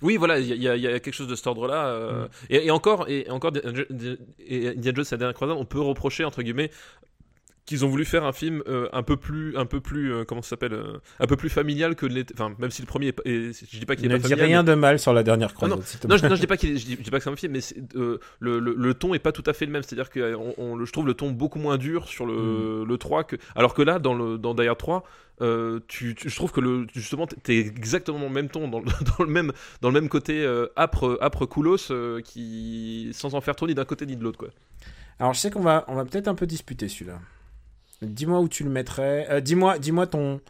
Oui, 0.01 0.17
voilà, 0.17 0.39
il 0.39 0.47
y, 0.47 0.69
a- 0.69 0.77
y 0.77 0.83
y 0.83 1.01
quelque 1.01 1.11
chose 1.13 1.27
de 1.27 1.35
cet 1.35 1.49
ordre-là. 1.49 1.87
euh, 1.89 2.25
Mm. 2.27 2.29
et, 2.51 2.67
et 2.67 2.71
encore, 2.71 3.09
et 3.09 3.29
encore, 3.31 3.51
et 4.39 4.69
Indiana 4.69 4.93
Jones, 4.95 5.05
sa 5.05 5.17
dernière 5.17 5.35
croisade, 5.35 5.57
on 5.59 5.65
peut 5.65 5.81
reprocher 5.81 6.25
entre 6.25 6.43
guillemets 6.43 6.71
qu'ils 7.69 7.85
ont 7.85 7.89
voulu 7.89 8.05
faire 8.05 8.25
un 8.25 8.33
film 8.33 8.63
euh, 8.67 8.89
un 8.93 9.03
peu 9.03 9.17
plus, 9.17 9.57
un 9.57 9.67
peu 9.67 9.81
plus, 9.81 10.13
euh, 10.13 10.25
comment 10.25 10.43
ça 10.43 10.51
s'appelle, 10.51 10.73
euh, 10.73 10.99
un 11.21 11.27
peu 11.27 11.37
plus 11.37 11.49
familial 11.51 11.95
que 11.95 12.07
l'était. 12.07 12.35
Enfin, 12.35 12.55
même 12.59 12.71
si 12.71 12.83
le 12.83 12.87
premier, 12.87 13.09
est, 13.09 13.21
est- 13.27 13.71
je 13.73 13.79
dis 13.79 13.87
pas 13.87 13.95
qu'il 13.95 14.07
est 14.07 14.09
Ne 14.09 14.15
pas 14.15 14.19
dis 14.23 14.29
familial. 14.31 14.47
rien 14.49 14.65
de 14.65 14.75
mal 14.75 14.99
sur 14.99 15.13
la 15.13 15.23
dernière 15.23 15.55
croisade. 15.55 15.79
te 16.01 16.07
Non, 16.07 16.17
je, 16.17 16.27
non, 16.27 16.35
je 16.35 16.41
dis 16.41 16.47
pas 16.47 16.57
qu'il 16.57 16.79
je 16.79 16.85
dis, 16.85 16.97
je 16.99 17.03
dis 17.03 17.11
pas 17.11 17.19
que 17.19 17.25
c'est 17.25 17.31
un 17.31 17.37
film, 17.37 17.53
mais 17.53 17.61
le, 17.95 18.19
le, 18.41 18.59
le 18.75 18.95
ton 18.95 19.15
est 19.15 19.19
pas 19.19 19.33
tout 19.33 19.45
à 19.47 19.53
fait 19.53 19.67
le 19.67 19.73
même. 19.73 19.83
C'est-à-dire 19.83 20.11
que 20.11 20.35
on, 20.35 20.55
on- 20.59 20.77
le- 20.77 20.85
je 20.87 20.93
trouve 20.93 21.07
le 21.07 21.15
ton 21.15 21.31
beaucoup 21.31 21.59
moins 21.59 21.77
dur 21.79 22.09
sur 22.09 22.27
le, 22.27 22.35
Mm. 22.35 22.89
le 22.89 22.99
3 22.99 23.25
que, 23.25 23.37
alors 23.55 23.75
que 23.75 23.83
là, 23.83 23.99
dans 23.99 24.15
le 24.15 24.39
dans 24.39 24.55
Die 24.55 24.67
Hard 24.67 24.79
3, 24.79 25.05
euh, 25.41 25.79
tu, 25.89 26.15
tu- 26.17 26.29
je 26.31 26.35
trouve 26.35 26.51
que 26.51 26.61
le, 26.61 26.87
justement, 26.95 27.27
t'es- 27.27 27.59
exactement 27.59 28.19
dans 28.19 28.25
le 28.27 28.33
même 28.33 28.49
ton, 28.49 28.67
dans, 28.69 28.81
le- 28.81 28.87
dans 29.19 29.25
le 29.25 29.31
même 29.31 29.53
dans 29.83 29.89
le 29.91 30.01
même 30.01 30.09
côté 30.09 30.45
âpre 30.77 31.19
âpre 31.21 31.47
coolos, 31.47 31.93
qui 32.25 33.11
sans 33.13 33.35
en 33.35 33.41
faire 33.41 33.57
trop 33.57 33.67
ni 33.67 33.75
d'un 33.75 33.85
côté 33.85 34.07
ni 34.07 34.17
de 34.17 34.23
l'autre, 34.25 34.39
quoi. 34.39 34.49
Alors 35.21 35.35
je 35.35 35.41
sais 35.41 35.51
qu'on 35.51 35.63
va, 35.63 35.85
on 35.89 35.95
va 35.97 36.05
peut-être 36.05 36.29
un 36.29 36.35
peu 36.35 36.47
disputer 36.47 36.89
celui-là. 36.89 37.19
Dis-moi 38.03 38.41
où 38.41 38.49
tu 38.49 38.65
le 38.65 38.71
mettrais. 38.71 39.27
Euh, 39.31 39.41
dis-moi, 39.41 39.79
dis-moi 39.79 40.07
ton, 40.07 40.41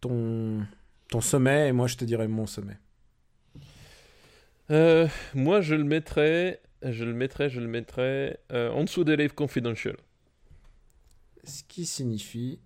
ton, 0.00 0.66
ton 1.08 1.20
sommet 1.20 1.68
et 1.68 1.72
moi 1.72 1.86
je 1.86 1.96
te 1.96 2.04
dirai 2.04 2.28
mon 2.28 2.46
sommet. 2.46 2.76
Euh, 4.70 5.06
moi, 5.34 5.60
je 5.60 5.74
le 5.76 5.84
mettrais, 5.84 6.60
je 6.82 7.04
le 7.04 7.12
mettrais, 7.12 7.48
je 7.48 7.60
le 7.60 7.68
mettrais 7.68 8.40
euh, 8.52 8.70
en 8.72 8.84
dessous 8.84 9.04
de 9.04 9.12
Live 9.12 9.32
Confidential. 9.34 9.96
Ce 11.44 11.62
qui 11.68 11.86
signifie 11.86 12.58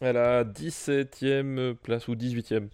À 0.00 0.12
la 0.14 0.44
17e 0.44 1.74
place 1.74 2.08
ou 2.08 2.14
18e. 2.14 2.68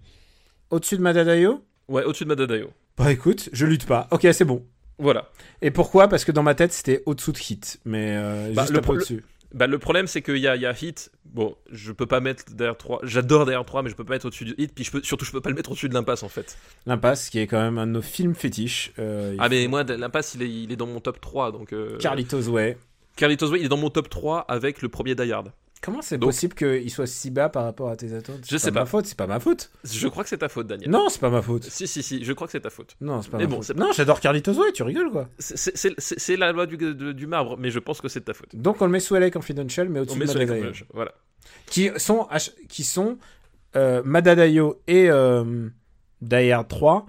au-dessus 0.71 0.97
de 0.97 1.03
Madadayo? 1.03 1.65
Ouais, 1.89 2.05
au-dessus 2.05 2.25
de 2.25 2.29
Madadayo. 2.29 2.71
Bah 2.97 3.11
écoute, 3.13 3.49
je 3.53 3.67
lutte 3.67 3.87
pas. 3.87 4.07
Ok, 4.13 4.27
c'est 4.33 4.45
bon. 4.45 4.65
Voilà. 4.99 5.31
Et 5.63 5.71
pourquoi? 5.73 6.09
Parce 6.09 6.25
que 6.25 6.33
dans 6.33 6.43
ma 6.43 6.55
tête, 6.55 6.73
c'était 6.73 7.03
au-dessous 7.07 7.33
de 7.33 7.39
Hit, 7.39 7.81
mais 7.85 8.17
euh, 8.17 8.53
Bah, 8.55 8.63
juste 8.63 8.75
le 8.75 8.81
pro- 8.81 8.95
au-dessus. 8.95 9.25
Bah, 9.55 9.67
le 9.67 9.79
problème, 9.79 10.07
c'est 10.07 10.21
qu'il 10.23 10.37
y 10.37 10.41
y 10.41 10.47
a 10.47 10.73
Hit. 10.73 11.11
Bon, 11.25 11.57
je 11.71 11.93
peux 11.93 12.07
pas 12.07 12.21
mettre 12.21 12.45
derrière 12.53 12.77
3. 12.77 13.01
J'adore 13.03 13.47
derrière 13.47 13.65
3, 13.65 13.83
mais 13.83 13.91
je 13.91 13.95
peux 13.95 14.05
pas 14.05 14.15
mettre 14.15 14.27
au-dessus 14.27 14.45
de 14.45 14.55
Hit. 14.59 14.75
Puis 14.75 14.85
je 14.85 14.91
peux, 14.91 15.03
surtout, 15.03 15.25
je 15.25 15.33
peux 15.33 15.41
pas 15.41 15.49
le 15.51 15.57
mettre 15.57 15.71
au-dessus 15.71 15.89
de 15.89 15.95
l'impasse, 15.95 16.23
en 16.23 16.29
fait. 16.29 16.59
L'impasse, 16.87 17.31
qui 17.31 17.39
est 17.39 17.47
quand 17.47 17.61
même 17.61 17.79
un 17.79 17.87
de 17.87 17.93
nos 17.93 18.03
films 18.03 18.35
fétiches. 18.35 18.93
euh, 18.99 19.35
Ah, 19.39 19.49
mais 19.49 19.67
moi, 19.69 19.85
l'impasse, 19.85 20.35
il 20.35 20.43
est, 20.43 20.51
il 20.51 20.73
est 20.73 20.77
dans 20.77 20.87
mon 20.87 21.01
top 21.01 21.21
3. 21.21 21.53
Donc, 21.53 21.73
euh... 21.73 21.97
Carlitos 21.99 22.49
Way. 22.49 22.77
Carlitos 23.17 23.51
Way, 23.51 23.61
il 23.61 23.65
est 23.67 23.69
dans 23.71 23.77
mon 23.79 23.91
top 23.91 24.09
3 24.11 24.41
avec 24.49 24.83
le 24.83 24.89
premier 24.89 25.15
Die 25.15 25.33
Hard. 25.33 25.51
Comment 25.81 26.03
c'est 26.03 26.19
Donc- 26.19 26.31
possible 26.31 26.55
qu'il 26.55 26.91
soit 26.91 27.07
si 27.07 27.31
bas 27.31 27.49
par 27.49 27.63
rapport 27.65 27.89
à 27.89 27.97
tes 27.97 28.13
attentes 28.13 28.41
Je 28.45 28.51
C'est 28.51 28.59
sais 28.59 28.71
ma 28.73 28.81
pas. 28.81 28.87
faute, 28.87 29.07
c'est 29.07 29.17
pas 29.17 29.27
ma 29.29 29.39
faute. 29.39 29.71
Je 29.85 30.09
crois 30.09 30.25
que 30.25 30.29
c'est 30.29 30.39
ta 30.39 30.49
faute, 30.49 30.67
Daniel. 30.67 30.91
Non, 30.91 31.09
c'est 31.09 31.21
pas 31.21 31.31
ma 31.31 31.41
faute. 31.41 31.65
Si, 31.65 31.87
si, 31.87 32.03
si, 32.03 32.25
je 32.25 32.33
crois 32.33 32.47
que 32.49 32.53
c'est 32.53 32.61
ta 32.61 32.71
faute. 32.71 32.97
Non, 33.01 33.23
c'est 33.23 33.31
pas 33.31 33.39
Mais 33.39 33.45
ma 33.45 33.51
bon, 33.51 33.57
faute. 33.57 33.65
c'est- 33.67 33.77
Non, 33.77 33.93
j'adore 33.95 34.19
Carlitos 34.21 34.55
Way, 34.55 34.73
tu 34.73 34.83
rigoles 34.83 35.11
quoi. 35.13 35.29
C'est- 35.39 35.57
C'est 35.57 35.77
c'est- 35.77 35.95
c'est- 35.99 36.19
c'est 36.19 36.37
la 36.37 36.51
loi 36.53 36.67
du, 36.67 36.77
de- 36.77 37.13
du 37.13 37.27
marbre, 37.29 37.57
mais 37.59 37.71
je 37.71 37.79
pense 37.79 38.01
que 38.01 38.09
c'est 38.09 38.21
de 38.21 38.25
ta 38.25 38.35
faute. 38.35 38.55
Donc 38.57 38.83
on 38.83 38.87
le 38.87 38.91
met 38.91 38.99
sous 39.01 39.15
LA 39.15 39.31
Confidential, 39.31 39.89
mais 39.89 40.01
On 40.01 40.03
au-dessus 40.03 40.19
met 40.19 40.27
de 40.27 40.33
compagnies. 40.33 40.81
Voilà. 40.93 41.13
Qui 41.67 41.91
sont, 41.97 42.27
qui 42.69 42.83
sont 42.85 43.19
euh, 43.77 44.03
Madadayo 44.05 44.81
et 44.89 45.09
euh, 45.11 45.69
Die 46.23 46.51
Hard 46.51 46.67
3, 46.69 47.07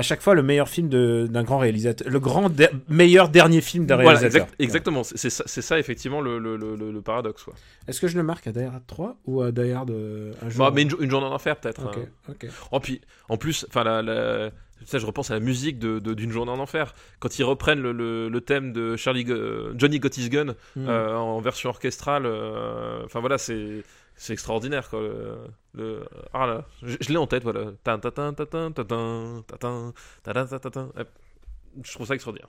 à 0.00 0.02
chaque 0.02 0.20
fois 0.22 0.34
le 0.34 0.42
meilleur 0.42 0.68
film 0.68 0.88
de- 0.88 1.28
d'un 1.30 1.42
grand 1.44 1.58
réalisateur. 1.58 2.08
Le 2.10 2.18
grand 2.20 2.50
meilleur 2.88 3.28
dernier 3.28 3.60
film 3.60 3.86
d'un 3.86 3.96
Voilà, 3.96 4.18
réalisateur. 4.18 4.46
exact- 4.46 4.60
exactement. 4.60 5.04
C'est 5.04 5.16
c'est 5.16 5.30
ça, 5.30 5.44
c'est 5.46 5.62
ça, 5.62 5.78
effectivement, 5.78 6.20
le, 6.20 6.38
le- 6.38 6.56
le- 6.56 7.00
paradoxe. 7.02 7.44
Est-ce 7.88 8.00
que 8.00 8.08
je 8.08 8.16
le 8.16 8.22
marque 8.22 8.46
à 8.46 8.52
Die 8.52 8.60
Hard 8.60 8.82
3 8.86 9.16
ou 9.26 9.42
à 9.42 9.52
Die 9.52 9.70
Hard 9.72 9.90
euh, 9.90 10.32
un 10.42 10.48
jour? 10.50 10.66
Bon, 10.66 10.74
mais 10.74 10.82
une, 10.82 10.92
une 11.00 11.10
journée 11.10 11.26
en 11.26 11.32
enfer, 11.32 11.56
peut-être. 11.56 11.84
Ok, 11.84 11.98
hein. 11.98 12.08
ok. 12.30 12.46
Oh, 12.72 12.80
puis, 12.80 13.00
en 13.28 13.36
plus, 13.36 13.64
enfin, 13.68 13.84
la, 13.84 14.02
la- 14.02 14.50
ça, 14.84 14.98
je 14.98 15.06
repense 15.06 15.30
à 15.30 15.34
la 15.34 15.40
musique 15.40 15.78
d'une 15.78 16.00
de, 16.00 16.14
de, 16.14 16.30
journée 16.30 16.50
en 16.50 16.58
enfer. 16.58 16.94
Quand 17.18 17.38
ils 17.38 17.44
reprennent 17.44 17.80
le, 17.80 18.28
le, 18.28 18.40
thème 18.40 18.72
de 18.72 18.96
Charlie, 18.96 19.26
Johnny 19.74 19.98
Got 20.00 20.10
His 20.16 20.30
Gun 20.30 20.54
en 20.76 21.40
version 21.40 21.70
orchestrale, 21.70 22.26
enfin 23.04 23.20
voilà, 23.20 23.38
c'est 23.38 23.82
c'est 24.20 24.34
extraordinaire 24.34 24.90
quoi. 24.90 25.00
Le, 25.72 26.04
ah 26.34 26.46
là, 26.46 26.66
je, 26.82 26.96
je 27.00 27.08
l'ai 27.08 27.16
en 27.16 27.26
tête 27.26 27.42
voilà. 27.42 27.72
Je 31.82 31.94
trouve 31.94 32.06
ça 32.06 32.14
extraordinaire. 32.14 32.48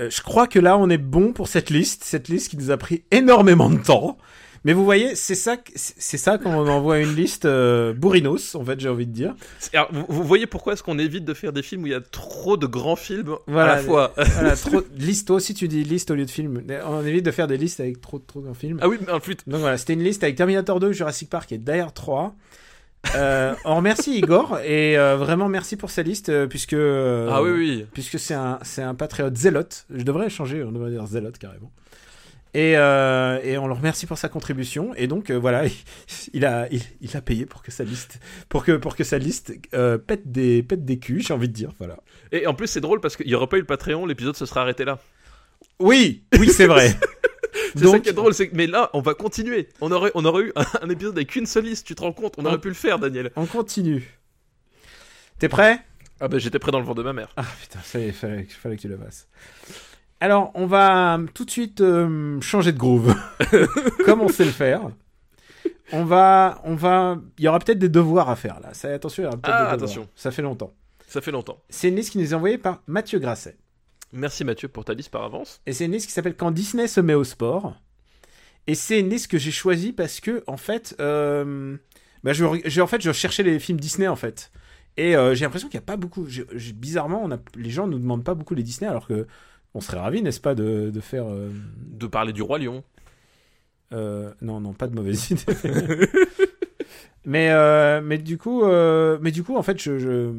je 0.00 0.22
crois 0.22 0.46
que 0.46 0.60
là 0.60 0.78
on 0.78 0.88
est 0.88 0.98
bon 0.98 1.32
pour 1.32 1.48
cette 1.48 1.70
liste, 1.70 2.04
cette 2.04 2.28
liste 2.28 2.50
qui 2.50 2.56
nous 2.56 2.70
a 2.70 2.76
pris 2.76 3.02
énormément 3.10 3.70
de 3.70 3.78
temps. 3.78 4.18
Mais 4.64 4.72
vous 4.72 4.84
voyez, 4.84 5.14
c'est 5.14 5.34
ça, 5.34 5.56
c'est 5.74 6.16
ça 6.16 6.38
quand 6.38 6.50
on 6.50 6.66
envoie 6.66 6.98
une 6.98 7.14
liste 7.14 7.44
euh, 7.44 7.92
bourrinos, 7.92 8.54
en 8.54 8.64
fait, 8.64 8.80
j'ai 8.80 8.88
envie 8.88 9.06
de 9.06 9.12
dire. 9.12 9.34
Alors, 9.74 9.88
vous, 9.92 10.06
vous 10.08 10.24
voyez 10.24 10.46
pourquoi 10.46 10.72
est-ce 10.72 10.82
qu'on 10.82 10.98
évite 10.98 11.24
de 11.24 11.34
faire 11.34 11.52
des 11.52 11.62
films 11.62 11.82
où 11.82 11.86
il 11.86 11.92
y 11.92 11.96
a 11.96 12.00
trop 12.00 12.56
de 12.56 12.66
grands 12.66 12.96
films 12.96 13.36
Voilà. 13.46 13.72
à 13.72 13.76
la 13.76 13.82
fois? 13.82 14.14
Voilà, 14.16 14.56
trop 14.56 14.82
liste. 14.96 15.26
Toi 15.26 15.36
aussi, 15.36 15.52
tu 15.54 15.68
dis 15.68 15.84
liste 15.84 16.10
au 16.10 16.14
lieu 16.14 16.24
de 16.24 16.30
film. 16.30 16.62
On 16.86 17.04
évite 17.04 17.24
de 17.24 17.30
faire 17.30 17.46
des 17.46 17.58
listes 17.58 17.80
avec 17.80 18.00
trop, 18.00 18.18
trop 18.18 18.40
de 18.40 18.52
films. 18.54 18.78
Ah 18.80 18.88
oui, 18.88 18.96
mais 19.06 19.12
en 19.12 19.20
plus, 19.20 19.36
Donc 19.46 19.60
voilà, 19.60 19.76
c'était 19.76 19.92
une 19.92 20.02
liste 20.02 20.22
avec 20.24 20.36
Terminator 20.36 20.80
2, 20.80 20.92
Jurassic 20.92 21.28
Park 21.28 21.52
et 21.52 21.58
Die 21.58 21.70
Hard 21.70 21.92
3. 21.94 22.34
Euh, 23.16 23.54
on 23.64 23.76
remercie 23.76 24.16
Igor 24.18 24.58
et 24.64 24.96
euh, 24.98 25.16
vraiment 25.16 25.48
merci 25.48 25.76
pour 25.76 25.90
sa 25.90 26.02
liste 26.02 26.30
euh, 26.30 26.46
puisque 26.46 26.72
euh, 26.72 27.28
ah 27.30 27.42
oui, 27.42 27.50
oui. 27.50 27.86
puisque 27.92 28.18
c'est 28.18 28.32
un 28.32 28.58
c'est 28.62 28.82
un 28.82 28.94
patriote 28.94 29.36
zélote. 29.36 29.84
Je 29.94 30.02
devrais 30.04 30.30
changer, 30.30 30.62
on 30.64 30.72
devrait 30.72 30.90
dire 30.90 31.06
zélote 31.06 31.36
carrément. 31.38 31.70
Et, 32.54 32.76
euh, 32.76 33.40
et 33.42 33.58
on 33.58 33.66
le 33.66 33.72
remercie 33.74 34.06
pour 34.06 34.16
sa 34.16 34.28
contribution 34.28 34.94
et 34.94 35.08
donc 35.08 35.30
euh, 35.30 35.34
voilà 35.38 35.64
il 36.32 36.44
a 36.44 36.68
il, 36.70 36.80
il 37.00 37.16
a 37.16 37.20
payé 37.20 37.46
pour 37.46 37.62
que 37.62 37.72
sa 37.72 37.82
liste 37.82 38.20
pour 38.48 38.64
que 38.64 38.72
pour 38.76 38.94
que 38.94 39.02
sa 39.02 39.18
liste 39.18 39.52
euh, 39.74 39.98
pète 39.98 40.30
des 40.30 40.62
pète 40.62 40.84
des 40.84 41.00
culs 41.00 41.20
j'ai 41.20 41.34
envie 41.34 41.48
de 41.48 41.52
dire 41.52 41.72
voilà. 41.78 41.98
Et 42.30 42.46
en 42.46 42.54
plus, 42.54 42.68
c'est 42.68 42.80
drôle 42.80 43.00
parce 43.00 43.16
qu'il 43.16 43.26
n'y 43.26 43.34
aurait 43.34 43.48
pas 43.48 43.56
eu 43.56 43.60
le 43.60 43.66
Patreon, 43.66 44.06
l'épisode 44.06 44.36
se 44.36 44.46
serait 44.46 44.60
arrêté 44.60 44.84
là. 44.84 44.98
Oui 45.80 46.22
oui 46.38 46.48
c'est 46.50 46.66
vrai. 46.66 46.94
C'est 47.76 47.86
ça 47.88 47.98
qui 47.98 48.08
est 48.08 48.12
drôle, 48.12 48.34
c'est 48.34 48.52
mais 48.52 48.68
là, 48.68 48.88
on 48.92 49.00
va 49.00 49.14
continuer. 49.14 49.68
On 49.80 49.90
aurait, 49.90 50.12
on 50.14 50.24
aurait 50.24 50.44
eu 50.44 50.52
un, 50.54 50.64
un 50.82 50.90
épisode 50.90 51.16
avec 51.16 51.34
une 51.34 51.46
seule 51.46 51.64
liste, 51.64 51.84
tu 51.86 51.96
te 51.96 52.02
rends 52.02 52.12
compte? 52.12 52.34
On 52.38 52.44
aurait 52.44 52.56
On- 52.56 52.60
pu 52.60 52.68
le 52.68 52.74
faire, 52.74 53.00
Daniel. 53.00 53.32
on 53.34 53.46
continue. 53.46 54.16
T'es 55.40 55.48
prêt? 55.48 55.80
Ah 56.20 56.28
bah 56.28 56.38
j'étais 56.38 56.60
prêt 56.60 56.70
dans 56.70 56.78
le 56.78 56.84
vent 56.84 56.94
de 56.94 57.02
ma 57.02 57.12
mère. 57.12 57.28
Ah 57.36 57.44
putain, 57.60 57.80
y 57.98 58.02
est, 58.04 58.12
fallait, 58.12 58.44
fallait 58.44 58.76
que 58.76 58.82
tu 58.82 58.88
le 58.88 58.96
fasses. 58.96 59.26
Alors, 60.24 60.50
on 60.54 60.64
va 60.64 61.20
tout 61.34 61.44
de 61.44 61.50
suite 61.50 61.82
euh, 61.82 62.40
changer 62.40 62.72
de 62.72 62.78
groove, 62.78 63.14
comme 64.06 64.22
on 64.22 64.28
sait 64.28 64.46
le 64.46 64.50
faire. 64.52 64.80
On 65.92 66.04
va, 66.04 66.62
on 66.64 66.74
va, 66.74 67.18
il 67.38 67.44
y 67.44 67.48
aura 67.48 67.58
peut-être 67.58 67.78
des 67.78 67.90
devoirs 67.90 68.30
à 68.30 68.36
faire 68.36 68.58
là. 68.60 68.72
Ça, 68.72 68.88
attention, 68.88 69.22
il 69.22 69.26
y 69.26 69.28
aura 69.28 69.36
peut-être 69.36 69.54
Ah, 69.54 69.66
des 69.76 69.82
attention. 69.82 70.08
Ça 70.16 70.30
fait 70.30 70.40
longtemps. 70.40 70.72
Ça 71.06 71.20
fait 71.20 71.30
longtemps. 71.30 71.62
C'est 71.68 71.88
une 71.88 71.96
liste 71.96 72.12
qui 72.12 72.18
nous 72.18 72.30
est 72.32 72.34
envoyée 72.34 72.56
par 72.56 72.82
Mathieu 72.86 73.18
Grasset. 73.18 73.58
Merci 74.12 74.44
Mathieu 74.44 74.68
pour 74.68 74.86
ta 74.86 74.94
liste 74.94 75.10
par 75.10 75.24
avance. 75.24 75.60
Et 75.66 75.74
c'est 75.74 75.84
une 75.84 75.92
liste 75.92 76.06
qui 76.06 76.12
s'appelle 76.12 76.36
Quand 76.36 76.52
Disney 76.52 76.86
se 76.88 77.00
met 77.02 77.14
au 77.14 77.24
sport. 77.24 77.76
Et 78.66 78.74
c'est 78.74 79.00
une 79.00 79.10
liste 79.10 79.28
que 79.30 79.36
j'ai 79.36 79.50
choisie 79.50 79.92
parce 79.92 80.20
que, 80.20 80.42
en 80.46 80.56
fait, 80.56 80.96
euh, 81.00 81.76
bah, 82.22 82.32
je, 82.32 82.46
je- 82.64 82.80
en 82.80 82.86
fait, 82.86 83.02
je 83.02 83.12
cherchais 83.12 83.42
les 83.42 83.58
films 83.58 83.78
Disney, 83.78 84.08
en 84.08 84.16
fait. 84.16 84.50
Et 84.96 85.16
euh, 85.16 85.34
j'ai 85.34 85.44
l'impression 85.44 85.68
qu'il 85.68 85.78
n'y 85.78 85.84
a 85.84 85.86
pas 85.86 85.96
beaucoup. 85.98 86.26
bizarrement, 86.76 87.20
on 87.22 87.30
a, 87.30 87.36
les 87.56 87.68
gens 87.70 87.86
nous 87.86 87.98
demandent 87.98 88.24
pas 88.24 88.34
beaucoup 88.34 88.54
les 88.54 88.62
Disney, 88.62 88.88
alors 88.88 89.06
que 89.06 89.26
on 89.74 89.80
serait 89.80 89.98
ravis, 89.98 90.22
n'est-ce 90.22 90.40
pas, 90.40 90.54
de, 90.54 90.90
de 90.90 91.00
faire. 91.00 91.26
euh, 91.28 91.50
De 91.76 92.06
parler 92.06 92.32
du 92.32 92.42
Roi 92.42 92.58
Lion. 92.58 92.82
euh, 93.92 94.32
non, 94.40 94.60
non, 94.60 94.72
pas 94.72 94.86
de 94.86 94.94
mauvaise 94.94 95.30
idée. 95.30 95.44
mais, 97.24 97.50
euh, 97.50 98.00
mais 98.02 98.18
du 98.18 98.38
coup, 98.38 98.64
euh, 98.64 99.18
mais 99.20 99.30
du 99.30 99.42
coup, 99.42 99.56
en 99.56 99.62
fait, 99.62 99.80
je, 99.80 99.98
je, 99.98 100.32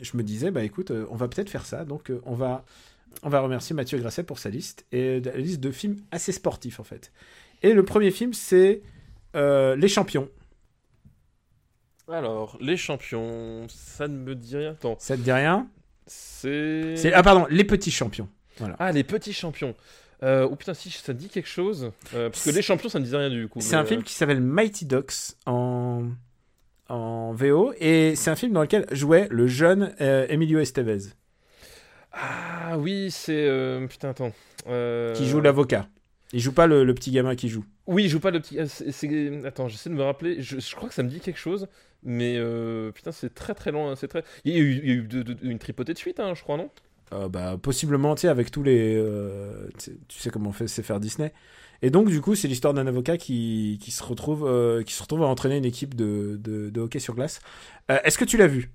je 0.00 0.16
me 0.16 0.22
disais, 0.22 0.50
bah 0.50 0.64
écoute, 0.64 0.90
euh, 0.90 1.06
on 1.10 1.16
va 1.16 1.28
peut-être 1.28 1.50
faire 1.50 1.64
ça. 1.66 1.84
Donc, 1.84 2.10
euh, 2.10 2.20
on 2.24 2.34
va, 2.34 2.64
on 3.22 3.28
va 3.28 3.40
remercier 3.40 3.74
Mathieu 3.74 3.98
Grasset 3.98 4.22
pour 4.24 4.38
sa 4.38 4.50
liste 4.50 4.84
et 4.92 5.20
la 5.20 5.36
liste 5.36 5.60
de 5.60 5.70
films 5.70 5.96
assez 6.10 6.32
sportifs, 6.32 6.80
en 6.80 6.84
fait. 6.84 7.12
Et 7.62 7.72
le 7.72 7.84
premier 7.84 8.10
film, 8.10 8.32
c'est 8.34 8.82
euh, 9.36 9.76
Les 9.76 9.88
Champions. 9.88 10.28
Alors, 12.10 12.56
les 12.60 12.78
champions, 12.78 13.66
ça 13.68 14.08
ne 14.08 14.16
me 14.16 14.34
dit 14.34 14.56
rien. 14.56 14.70
Attends, 14.70 14.96
Ça 14.98 15.14
te 15.16 15.20
dit 15.20 15.30
rien? 15.32 15.68
C'est. 16.06 16.96
C'est 16.96 17.12
ah 17.12 17.22
pardon, 17.22 17.46
Les 17.50 17.64
Petits 17.64 17.90
Champions. 17.90 18.28
Ah, 18.78 18.92
les 18.92 19.04
petits 19.04 19.32
champions. 19.32 19.74
Euh, 20.22 20.48
oh 20.50 20.56
putain, 20.56 20.74
si 20.74 20.90
ça 20.90 21.12
dit 21.12 21.28
quelque 21.28 21.48
chose. 21.48 21.92
Euh, 22.14 22.28
parce 22.30 22.44
que 22.44 22.50
les 22.50 22.62
champions, 22.62 22.88
ça 22.88 22.98
ne 22.98 23.04
dit 23.04 23.14
rien 23.14 23.30
du 23.30 23.46
coup. 23.48 23.60
C'est 23.60 23.76
un 23.76 23.84
film 23.84 24.00
euh, 24.00 24.04
qui 24.04 24.12
s'appelle 24.14 24.40
Mighty 24.40 24.84
Ducks 24.86 25.12
en 25.46 26.04
en 26.88 27.32
VO 27.34 27.72
et 27.78 28.14
c'est 28.16 28.30
un 28.30 28.36
film 28.36 28.52
dans 28.52 28.62
lequel 28.62 28.86
jouait 28.92 29.28
le 29.30 29.46
jeune 29.46 29.94
euh, 30.00 30.26
Emilio 30.30 30.58
Estevez 30.58 31.00
Ah 32.12 32.76
oui, 32.78 33.10
c'est. 33.10 33.46
euh, 33.46 33.86
Putain, 33.86 34.10
attends. 34.10 34.32
Euh, 34.68 35.14
qui 35.14 35.26
joue 35.28 35.40
l'avocat. 35.40 35.88
Il 36.32 36.40
joue 36.40 36.52
pas 36.52 36.66
le, 36.66 36.84
le 36.84 36.94
petit 36.94 37.10
gamin 37.10 37.34
qui 37.36 37.48
joue. 37.48 37.64
Oui, 37.86 38.04
il 38.04 38.08
joue 38.10 38.20
pas 38.20 38.30
le 38.30 38.40
petit. 38.40 38.58
Attends, 39.46 39.68
j'essaie 39.68 39.88
de 39.90 39.94
me 39.94 40.02
rappeler. 40.02 40.42
Je, 40.42 40.58
je 40.60 40.74
crois 40.76 40.88
que 40.88 40.94
ça 40.94 41.02
me 41.02 41.08
dit 41.08 41.20
quelque 41.20 41.38
chose, 41.38 41.68
mais 42.02 42.38
putain, 42.94 43.12
c'est 43.12 43.34
très 43.34 43.54
très 43.54 43.70
loin. 43.70 43.94
C'est 43.96 44.08
très. 44.08 44.24
Il 44.44 44.52
y 44.52 44.56
a 44.56 44.60
eu, 44.60 44.80
il 44.82 44.88
y 44.88 44.90
a 44.90 44.94
eu 44.94 45.02
de- 45.02 45.22
de- 45.22 45.36
une 45.42 45.58
tripotée 45.58 45.94
de 45.94 45.98
suite, 45.98 46.20
hein, 46.20 46.34
je 46.34 46.42
crois, 46.42 46.56
non? 46.56 46.70
Euh, 47.12 47.28
bah, 47.28 47.56
possiblement, 47.60 48.14
tu 48.14 48.22
sais, 48.22 48.28
avec 48.28 48.50
tous 48.50 48.62
les. 48.62 48.96
euh, 48.96 49.68
tu 49.78 49.96
sais- 50.08 50.30
comment 50.30 50.50
on 50.50 50.52
fait, 50.52 50.68
c'est 50.68 50.82
faire 50.82 51.00
Disney. 51.00 51.32
Et 51.82 51.90
donc, 51.90 52.08
du 52.08 52.20
coup, 52.20 52.34
c'est 52.34 52.48
l'histoire 52.48 52.74
d'un 52.74 52.86
avocat 52.86 53.16
qui, 53.16 53.78
qui, 53.80 53.90
se 53.90 54.02
retrouve, 54.02 54.44
euh, 54.46 54.82
qui 54.82 54.92
se 54.92 55.02
retrouve 55.02 55.22
à 55.22 55.26
entraîner 55.26 55.56
une 55.56 55.64
équipe 55.64 55.94
de, 55.94 56.36
de, 56.40 56.80
hockey 56.80 56.98
sur 56.98 57.14
glace. 57.14 57.40
Est-ce 57.88 58.18
que 58.18 58.24
tu 58.24 58.36
l'as 58.36 58.48
vu? 58.48 58.72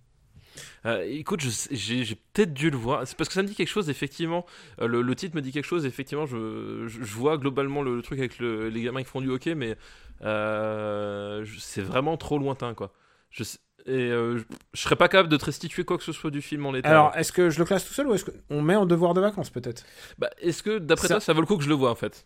Écoute, 0.85 1.41
j'ai 1.71 2.15
peut-être 2.33 2.53
dû 2.53 2.69
le 2.69 2.77
voir. 2.77 3.05
C'est 3.07 3.17
parce 3.17 3.27
que 3.27 3.33
ça 3.33 3.43
me 3.43 3.47
dit 3.47 3.55
quelque 3.55 3.67
chose, 3.67 3.89
effectivement. 3.89 4.45
Le, 4.79 5.13
titre 5.15 5.35
me 5.35 5.41
dit 5.41 5.51
quelque 5.51 5.65
chose, 5.65 5.85
effectivement. 5.85 6.25
Je, 6.25 6.87
je, 6.87 7.13
vois 7.13 7.37
globalement 7.37 7.81
le, 7.81 8.01
truc 8.01 8.19
avec 8.19 8.39
le- 8.39 8.69
les 8.69 8.81
gamins 8.83 9.03
qui 9.03 9.09
font 9.09 9.21
du 9.21 9.29
hockey, 9.29 9.53
mais 9.55 9.77
c'est 10.21 11.81
vraiment 11.81 12.17
trop 12.17 12.37
lointain, 12.39 12.73
quoi. 12.73 12.93
Je, 13.31 13.43
et 13.85 14.11
euh, 14.11 14.37
je, 14.73 14.79
serais 14.79 14.95
pas 14.95 15.09
capable 15.09 15.29
de 15.29 15.37
te 15.37 15.45
restituer 15.45 15.83
quoi 15.83 15.97
que 15.97 16.03
ce 16.03 16.11
soit 16.11 16.31
du 16.31 16.41
film 16.41 16.65
en 16.65 16.71
l'état. 16.71 16.89
Alors, 16.89 17.11
est-ce 17.15 17.31
que 17.31 17.49
je 17.49 17.59
le 17.59 17.65
classe 17.65 17.85
tout 17.85 17.93
seul 17.93 18.07
ou 18.07 18.13
est-ce 18.13 18.25
qu'on 18.25 18.61
met 18.61 18.75
en 18.75 18.85
devoir 18.85 19.13
de 19.13 19.21
vacances 19.21 19.49
peut-être? 19.49 19.83
Bah, 20.17 20.29
est-ce 20.41 20.63
que, 20.63 20.77
d'après 20.77 21.07
Ça- 21.07 21.15
toi, 21.15 21.21
ça 21.21 21.33
vaut 21.33 21.41
le 21.41 21.47
coup 21.47 21.57
que 21.57 21.63
je 21.63 21.69
le 21.69 21.75
vois, 21.75 21.91
en 21.91 21.95
fait? 21.95 22.25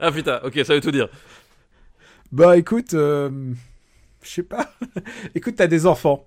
Ah 0.00 0.10
putain, 0.10 0.40
ok, 0.42 0.58
ça 0.64 0.74
veut 0.74 0.80
tout 0.80 0.90
dire. 0.90 1.08
Bah, 2.32 2.56
écoute, 2.56 2.92
euh, 2.94 3.30
je 4.22 4.28
sais 4.28 4.42
pas. 4.42 4.74
écoute, 5.34 5.54
t'as 5.56 5.68
des 5.68 5.86
enfants. 5.86 6.26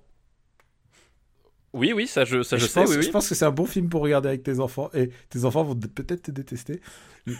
Oui, 1.74 1.92
oui, 1.92 2.06
ça 2.06 2.24
je, 2.24 2.42
ça 2.42 2.56
je, 2.56 2.62
je, 2.62 2.70
sais, 2.70 2.80
pense, 2.80 2.90
oui, 2.90 2.96
oui. 2.96 3.02
je 3.02 3.10
pense 3.10 3.28
que 3.28 3.34
c'est 3.34 3.44
un 3.44 3.50
bon 3.50 3.66
film 3.66 3.90
pour 3.90 4.00
regarder 4.00 4.28
avec 4.28 4.42
tes 4.42 4.60
enfants. 4.60 4.88
Et 4.94 5.10
tes 5.28 5.44
enfants 5.44 5.62
vont 5.62 5.74
peut-être 5.74 6.22
te 6.22 6.30
détester. 6.30 6.80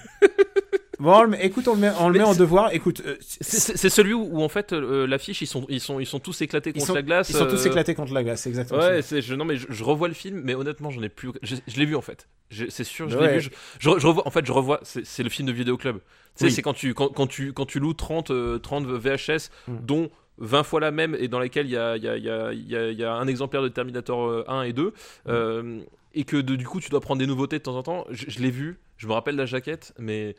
bon, 0.98 1.32
écoute, 1.40 1.68
on 1.68 1.74
le 1.74 1.80
met, 1.80 1.90
on 2.00 2.08
le 2.08 2.12
Mais 2.14 2.18
met 2.20 2.24
en 2.24 2.34
devoir. 2.34 2.72
Écoute, 2.72 3.02
euh, 3.06 3.16
C'est- 3.20 3.88
celui 3.88 4.12
où, 4.12 4.22
où, 4.32 4.42
en 4.42 4.48
fait 4.48 4.72
euh, 4.72 5.06
l'affiche 5.06 5.40
ils 5.42 5.46
sont 5.46 5.66
ils 5.68 5.80
sont 5.80 6.00
ils 6.00 6.06
sont 6.06 6.18
tous 6.20 6.40
éclatés 6.42 6.72
contre 6.72 6.86
sont, 6.86 6.94
la 6.94 7.02
glace. 7.02 7.28
ils 7.30 7.36
sont 7.36 7.46
tous 7.46 7.64
euh, 7.64 7.68
éclatés 7.68 7.94
contre 7.94 8.12
la 8.14 8.22
glace, 8.24 8.46
exactement. 8.46 8.80
Ouais, 8.80 9.00
je, 9.02 9.34
non 9.34 9.44
mais 9.44 9.56
je, 9.56 9.66
je 9.68 9.84
revois 9.84 10.08
le 10.08 10.14
film, 10.14 10.40
mais 10.44 10.54
honnêtement 10.54 10.90
j'en 10.90 11.02
ai 11.02 11.08
plus. 11.08 11.30
Je, 11.42 11.56
je 11.66 11.76
l'ai 11.78 11.84
vu 11.86 11.96
en 11.96 12.00
fait. 12.02 12.28
C'est 12.68 12.84
sûr, 12.84 13.08
je 13.08 13.16
Ouais. 13.18 13.32
l'ai 13.32 13.38
vu. 13.40 13.50
Je, 13.78 13.88
revois. 13.90 14.26
En 14.26 14.30
fait, 14.30 14.46
je 14.46 14.52
revois. 14.52 14.80
C'est 14.82 15.22
le 15.22 15.30
film 15.30 15.48
de 15.48 15.52
vidéo 15.52 15.76
club. 15.76 15.98
Oui. 16.40 16.50
c'est 16.52 16.62
quand 16.62 16.74
tu 16.74 16.94
quand, 16.94 17.08
quand 17.08 17.26
tu 17.26 17.52
quand 17.52 17.66
tu 17.66 17.80
loues 17.80 17.94
30 17.94 18.30
euh, 18.30 18.58
30 18.58 18.86
VHS, 18.86 19.50
dont 19.68 20.10
20 20.38 20.62
fois 20.64 20.80
la 20.80 20.90
même 20.90 21.16
et 21.18 21.28
dans 21.28 21.40
lesquels 21.40 21.66
il 21.66 21.72
y 21.72 21.76
a 21.78 21.96
il 21.96 22.02
y 22.04 22.08
a, 22.08 22.16
il 22.16 22.24
y, 22.24 22.76
a, 22.76 22.90
y, 22.92 23.04
a, 23.04 23.12
un 23.14 23.26
exemplaire 23.26 23.62
de 23.62 23.68
Terminator 23.68 24.26
euh, 24.28 24.44
1 24.48 24.62
et 24.62 24.72
2. 24.74 24.92
euh, 25.28 25.80
et 26.14 26.24
que 26.24 26.36
de- 26.36 26.56
du 26.56 26.66
coup 26.66 26.78
tu 26.80 26.88
dois 26.90 27.00
prendre 27.00 27.18
des 27.18 27.26
nouveautés 27.26 27.58
de 27.58 27.62
temps 27.62 27.76
en 27.76 27.82
temps. 27.82 28.04
Je, 28.10 28.24
je 28.28 28.38
l'ai 28.40 28.50
vu. 28.50 28.78
Je 28.98 29.06
me 29.06 29.12
rappelle 29.12 29.36
la 29.36 29.46
jaquette, 29.46 29.92
mais 29.98 30.34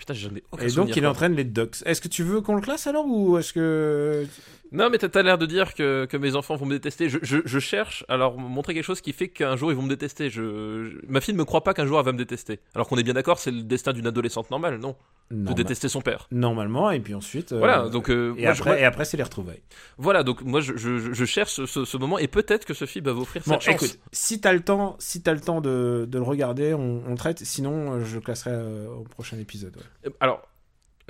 putain 0.00 0.14
j'en 0.14 0.34
ai 0.34 0.42
aucun 0.50 0.66
Et 0.66 0.70
donc, 0.72 0.96
il 0.96 1.06
entraîne 1.06 1.34
les 1.34 1.44
Ducks. 1.44 1.76
Est-ce 1.84 2.00
que 2.00 2.08
tu 2.08 2.22
veux 2.22 2.40
qu'on 2.40 2.56
le 2.56 2.62
classe 2.62 2.86
alors 2.86 3.06
ou 3.06 3.38
est-ce 3.38 3.52
que. 3.52 4.26
Non, 4.72 4.88
mais 4.90 4.98
t'as 4.98 5.22
l'air 5.22 5.36
de 5.38 5.46
dire 5.46 5.74
que, 5.74 6.04
que 6.06 6.16
mes 6.16 6.36
enfants 6.36 6.54
vont 6.56 6.66
me 6.66 6.72
détester. 6.74 7.08
Je, 7.08 7.18
je, 7.22 7.38
je 7.44 7.58
cherche 7.58 8.04
à 8.08 8.16
leur 8.16 8.36
montrer 8.36 8.72
quelque 8.74 8.84
chose 8.84 9.00
qui 9.00 9.12
fait 9.12 9.28
qu'un 9.28 9.56
jour 9.56 9.72
ils 9.72 9.76
vont 9.76 9.82
me 9.82 9.88
détester. 9.88 10.30
Je, 10.30 10.96
Ma 11.08 11.20
fille 11.20 11.34
ne 11.34 11.38
me 11.38 11.44
croit 11.44 11.64
pas 11.64 11.74
qu'un 11.74 11.86
jour 11.86 11.98
elle 11.98 12.04
va 12.06 12.12
me 12.12 12.18
détester. 12.18 12.60
Alors 12.74 12.88
qu'on 12.88 12.96
est 12.96 13.02
bien 13.02 13.14
d'accord, 13.14 13.38
c'est 13.38 13.50
le 13.50 13.62
destin 13.62 13.92
d'une 13.92 14.06
adolescente 14.06 14.50
normale, 14.50 14.78
non? 14.78 14.94
De 15.30 15.52
détester 15.52 15.88
son 15.88 16.00
père. 16.00 16.26
Normalement, 16.32 16.90
et 16.90 16.98
puis 16.98 17.14
ensuite. 17.14 17.52
euh, 17.52 17.58
Voilà, 17.58 17.88
donc. 17.88 18.10
euh, 18.10 18.34
Et 18.36 18.42
moi, 18.44 18.52
je- 18.52 18.62
après, 18.62 18.80
et 18.80 18.84
après 18.84 19.04
c'est 19.04 19.16
les 19.16 19.22
retrouvailles. 19.22 19.62
Voilà, 19.96 20.22
donc 20.24 20.42
moi 20.42 20.60
je, 20.60 21.24
cherche 21.24 21.52
ce, 21.52 21.66
ce, 21.66 21.84
ce 21.84 21.96
moment 21.96 22.18
et 22.18 22.26
peut-être 22.26 22.64
que 22.64 22.74
ce 22.74 22.84
film 22.84 23.04
va 23.04 23.12
vous 23.12 23.22
offrir 23.22 23.42
Bon, 23.46 23.52
cette 23.54 23.62
chance. 23.62 23.74
écoute, 23.82 23.98
si 24.12 24.40
t'as 24.40 24.52
le 24.52 24.60
temps, 24.60 24.96
si 24.98 25.22
t'as 25.22 25.32
le 25.34 25.40
temps 25.40 25.60
de, 25.60 26.04
de 26.08 26.18
le 26.18 26.24
regarder, 26.24 26.74
on, 26.74 27.02
on 27.06 27.10
le 27.10 27.16
traite. 27.16 27.44
Sinon, 27.44 27.92
euh, 27.92 28.04
je 28.04 28.16
le 28.16 28.20
classerai 28.20 28.50
euh, 28.52 28.88
au 28.88 29.02
prochain 29.04 29.38
épisode. 29.38 29.76
ouais. 29.76 29.82
Euh, 30.06 30.10
Alors, 30.20 30.42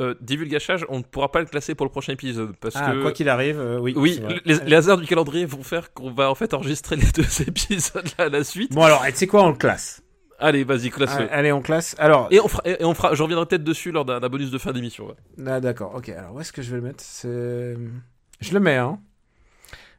euh, 0.00 0.14
divulgachage, 0.20 0.84
on 0.88 0.98
ne 0.98 1.02
pourra 1.02 1.30
pas 1.30 1.40
le 1.40 1.46
classer 1.46 1.74
pour 1.74 1.84
le 1.86 1.90
prochain 1.92 2.12
épisode. 2.14 2.56
Parce 2.60 2.74
Ah, 2.76 2.92
que. 2.92 3.02
quoi 3.02 3.12
qu'il 3.12 3.28
arrive, 3.28 3.60
euh, 3.60 3.78
oui. 3.78 3.92
oui, 3.96 4.20
les, 4.44 4.54
les 4.58 4.76
hasards 4.76 4.98
du 4.98 5.06
calendrier 5.06 5.44
vont 5.46 5.62
faire 5.62 5.92
qu'on 5.92 6.10
va 6.10 6.30
en 6.30 6.34
fait 6.34 6.54
enregistrer 6.54 6.96
les 6.96 7.06
deux 7.14 7.42
épisodes 7.46 8.08
là 8.18 8.24
à 8.24 8.28
la 8.28 8.42
suite. 8.44 8.72
Bon 8.72 8.82
alors, 8.82 9.04
tu 9.06 9.12
sais 9.14 9.26
quoi, 9.26 9.44
on 9.44 9.50
le 9.50 9.56
classe. 9.56 10.02
Allez, 10.38 10.64
vas-y, 10.64 10.88
classe-le. 10.90 11.28
Ah, 11.30 11.34
Allez, 11.36 11.52
on 11.52 11.60
classe. 11.60 11.94
Alors, 11.98 12.28
Et 12.30 12.40
on 12.40 12.48
fera, 12.48 12.62
et 12.64 12.82
on 12.82 12.94
fera, 12.94 13.14
je 13.14 13.22
reviendrai 13.22 13.44
peut-être 13.44 13.62
dessus 13.64 13.92
lors 13.92 14.06
d'un 14.06 14.20
bonus 14.20 14.50
de 14.50 14.56
fin 14.56 14.72
d'émission. 14.72 15.08
ouais. 15.08 15.44
ah, 15.46 15.60
d'accord. 15.60 15.94
Ok. 15.94 16.08
Alors, 16.08 16.34
où 16.34 16.40
est-ce 16.40 16.52
que 16.52 16.62
je 16.62 16.70
vais 16.70 16.76
le 16.78 16.82
mettre? 16.82 17.04
Je 17.22 18.54
le 18.54 18.60
mets. 18.60 18.76
Hein. 18.76 18.98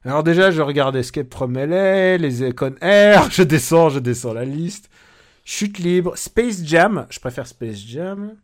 Alors 0.03 0.23
déjà, 0.23 0.49
je 0.49 0.63
regarde 0.63 0.95
Escape 0.95 1.31
from 1.31 1.53
LA, 1.55 2.17
les 2.17 2.41
Econ 2.43 2.73
Air, 2.81 3.29
je 3.29 3.43
descends, 3.43 3.89
je 3.89 3.99
descends 3.99 4.33
la 4.33 4.45
liste. 4.45 4.89
Chute 5.45 5.77
libre, 5.77 6.17
Space 6.17 6.63
Jam, 6.65 7.05
je 7.11 7.19
préfère 7.19 7.45
Space 7.45 7.77
Jam. 7.85 8.35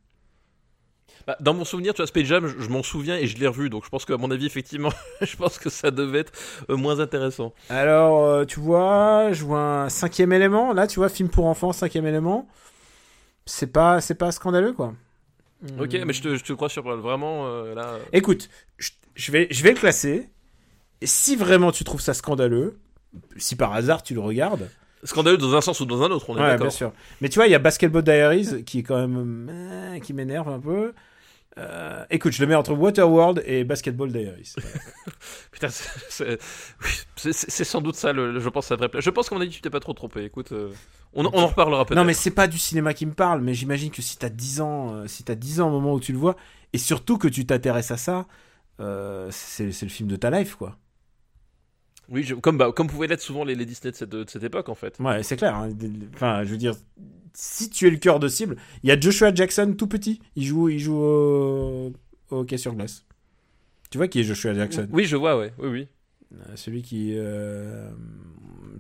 Bah, 1.28 1.36
dans 1.42 1.54
mon 1.54 1.66
souvenir, 1.66 1.94
tu 1.94 1.98
vois, 1.98 2.08
Space 2.08 2.24
Jam, 2.24 2.48
je, 2.48 2.58
je 2.58 2.70
m'en 2.70 2.82
souviens 2.82 3.18
et 3.18 3.28
je 3.28 3.38
l'ai 3.38 3.48
revu, 3.48 3.70
donc 3.70 3.84
je 3.84 3.90
pense 3.90 4.06
qu'à 4.06 4.16
mon 4.16 4.32
avis, 4.32 4.46
effectivement, 4.46 4.92
je 5.22 5.36
pense 5.36 5.60
que 5.60 5.70
ça 5.70 5.92
devait 5.92 6.20
être 6.20 6.32
euh, 6.70 6.78
moins 6.78 7.02
intéressant. 7.02 7.54
Alors, 7.70 8.24
euh, 8.26 8.46
tu 8.46 8.62
vois, 8.62 9.34
je 9.34 9.44
vois 9.44 9.60
un 9.60 9.90
cinquième 9.90 10.32
élément. 10.32 10.72
Là, 10.72 10.88
tu 10.88 11.00
vois, 11.00 11.10
film 11.10 11.28
pour 11.28 11.46
enfants, 11.48 11.74
cinquième 11.74 12.08
élément. 12.08 12.48
C'est 13.46 13.68
pas, 13.68 14.00
c'est 14.00 14.16
pas 14.16 14.32
scandaleux, 14.32 14.72
quoi. 14.72 14.94
Ok, 15.80 15.98
mais 16.06 16.14
je 16.14 16.22
te, 16.22 16.36
je 16.36 16.44
te 16.44 16.54
crois 16.54 16.70
sur 16.70 16.84
vraiment 16.84 17.48
euh, 17.48 17.74
là. 17.76 17.96
Écoute, 18.14 18.48
je, 18.78 18.92
je 19.16 19.32
vais, 19.32 19.48
je 19.52 19.64
vais 19.64 19.72
le 19.72 19.78
classer. 19.78 20.30
Et 21.02 21.08
si 21.08 21.36
vraiment 21.36 21.72
tu 21.72 21.84
trouves 21.84 22.02
ça 22.02 22.14
scandaleux, 22.14 22.80
si 23.36 23.56
par 23.56 23.74
hasard 23.74 24.02
tu 24.02 24.14
le 24.14 24.20
regardes, 24.22 24.70
Scandaleux 25.04 25.38
dans 25.38 25.56
un 25.56 25.62
sens 25.62 25.80
ou 25.80 25.86
dans 25.86 26.02
un 26.02 26.10
autre, 26.10 26.30
on 26.30 26.38
est 26.38 26.42
ouais, 26.42 26.48
d'accord. 26.48 26.68
bien 26.68 26.70
sûr. 26.70 26.92
Mais 27.22 27.30
tu 27.30 27.36
vois, 27.36 27.48
il 27.48 27.52
y 27.52 27.56
a 27.56 27.60
Basketball 27.60 28.02
Diaries 28.02 28.64
qui 28.66 28.80
est 28.80 28.84
quand 28.84 28.98
même, 28.98 29.48
euh, 29.50 30.00
qui 30.00 30.14
m'énerve 30.14 30.50
un 30.50 30.60
peu. 30.60 30.94
Euh, 31.58 32.06
écoute, 32.12 32.34
je 32.34 32.42
le 32.42 32.48
mets 32.48 32.56
entre 32.56 32.74
Waterworld 32.74 33.42
et 33.46 33.64
Basketball 33.64 34.12
Diaries. 34.12 34.54
Putain, 35.52 35.70
c'est- 35.70 36.38
oui, 36.84 37.34
sans 37.34 37.82
doute 37.82 37.96
ça, 37.96 38.14
le, 38.14 38.32
le- 38.32 38.40
je 38.40 38.50
pense, 38.50 38.70
la 38.70 38.76
vraie. 38.78 38.90
Je 39.00 39.10
pense 39.10 39.28
qu'on 39.30 39.42
a 39.42 39.44
dit 39.46 39.50
que 39.50 39.56
tu 39.56 39.62
t'es 39.62 39.70
pas 39.70 39.80
trop 39.80 39.94
trompé. 39.94 40.24
Écoute, 40.24 40.52
euh, 40.52 40.70
on, 41.14 41.26
on 41.26 41.30
en 41.40 41.48
reparlera 41.48 41.86
peut-être. 41.86 41.98
non, 41.98 42.04
mais 42.06 42.14
c'est 42.14 42.32
pas 42.32 42.48
du 42.48 42.60
cinéma 42.60 42.94
qui 42.94 43.06
me 43.06 43.14
parle, 43.14 43.42
mais 43.42 43.54
j'imagine 43.56 43.90
que 43.92 44.02
si 44.02 44.18
t'as 44.18 44.30
10 44.30 44.62
ans, 44.62 44.94
euh, 44.94 45.08
si 45.08 45.24
t'as 45.24 45.36
10 45.36 45.60
ans 45.62 45.70
au 45.70 45.72
moment 45.72 45.94
où 45.94 46.00
tu 46.00 46.12
le 46.12 46.18
vois, 46.20 46.36
et 46.74 46.78
surtout 46.78 47.18
que 47.18 47.28
tu 47.28 47.46
t'intéresses 47.46 47.92
à 47.92 47.98
ça, 47.98 48.28
c'est 49.32 49.64
le 49.66 49.90
film 49.90 50.08
de 50.10 50.16
ta 50.16 50.30
life, 50.30 50.56
quoi. 50.56 50.78
Oui, 52.10 52.24
je- 52.24 52.36
comme, 52.36 52.58
bah, 52.58 52.72
comme 52.76 52.88
pouvaient 52.88 53.08
l'être 53.08 53.22
souvent 53.22 53.44
les, 53.44 53.56
les 53.56 53.66
Disney 53.66 53.92
de 53.92 53.96
cette, 53.98 54.10
de 54.10 54.26
cette 54.28 54.44
époque, 54.44 54.70
en 54.70 54.76
fait. 54.76 54.98
Ouais, 55.00 55.24
c'est 55.24 55.36
clair. 55.38 55.56
hein. 55.56 55.70
Enfin, 56.14 56.44
je 56.46 56.52
veux 56.52 56.58
dire, 56.58 56.76
si 57.34 57.70
tu 57.70 57.88
es 57.88 57.90
le 57.90 57.98
cœur 57.98 58.20
de 58.20 58.28
cible, 58.28 58.56
il 58.84 58.90
y 58.90 58.92
a 58.92 59.00
Joshua 59.00 59.34
Jackson 59.34 59.76
tout 59.78 59.88
petit. 59.88 60.22
Il 60.36 60.46
joue, 60.46 60.70
il 60.70 60.80
joue 60.80 60.96
au, 60.98 61.94
au 62.32 62.38
hockey 62.40 62.58
sur 62.58 62.74
glace. 62.74 63.06
Tu 63.90 63.98
vois 63.98 64.08
qui 64.08 64.20
est 64.22 64.24
Joshua 64.24 64.54
Jackson? 64.54 64.88
Oui, 64.92 65.06
je 65.06 65.16
vois, 65.16 65.38
ouais. 65.38 65.54
Oui, 65.60 65.68
oui. 65.70 65.88
Euh, 66.36 66.56
Celui 66.56 66.82
qui, 66.82 67.14
euh, 67.16 67.90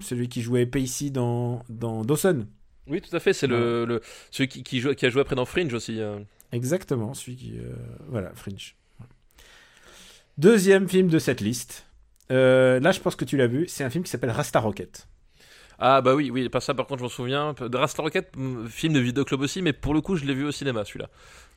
celui 0.01 0.27
qui 0.29 0.41
jouait 0.41 0.65
Pacey 0.65 1.09
dans, 1.09 1.63
dans 1.69 2.03
Dawson. 2.03 2.45
Oui, 2.87 3.01
tout 3.01 3.15
à 3.15 3.19
fait. 3.19 3.33
C'est 3.33 3.47
le, 3.47 3.85
le 3.85 4.01
celui 4.31 4.47
qui, 4.49 4.63
qui, 4.63 4.79
joue, 4.79 4.93
qui 4.95 5.05
a 5.05 5.09
joué 5.09 5.21
après 5.21 5.35
dans 5.35 5.45
Fringe 5.45 5.73
aussi. 5.73 5.99
euh. 6.01 6.19
Exactement, 6.53 7.13
celui 7.13 7.35
qui, 7.35 7.57
euh, 7.57 7.73
voilà, 8.07 8.31
Fringe. 8.35 8.75
Deuxième 10.37 10.87
film 10.87 11.07
de 11.07 11.19
cette 11.19 11.41
liste. 11.41 11.86
Euh, 12.31 12.79
là, 12.79 12.91
je 12.91 12.99
pense 12.99 13.15
que 13.15 13.25
tu 13.25 13.37
l'as 13.37 13.47
vu. 13.47 13.67
C'est 13.67 13.83
un 13.83 13.89
film 13.89 14.03
qui 14.03 14.11
s'appelle 14.11 14.31
Rasta 14.31 14.59
Rocket. 14.59 15.07
Ah 15.79 16.01
bah 16.01 16.15
oui, 16.15 16.31
oui. 16.31 16.49
Pas 16.49 16.59
ça, 16.59 16.73
par 16.73 16.87
contre, 16.87 16.99
je 16.99 17.03
m'en 17.03 17.09
souviens. 17.09 17.53
De 17.53 17.77
Rasta 17.77 18.01
Rocket, 18.01 18.35
mm, 18.35 18.67
film 18.67 18.93
de 18.93 18.99
vidéoclub 18.99 19.41
aussi, 19.41 19.61
mais 19.61 19.73
pour 19.73 19.93
le 19.93 20.01
coup, 20.01 20.15
je 20.15 20.25
l'ai 20.25 20.33
vu 20.33 20.45
au 20.45 20.51
cinéma, 20.51 20.83
celui-là. 20.85 21.09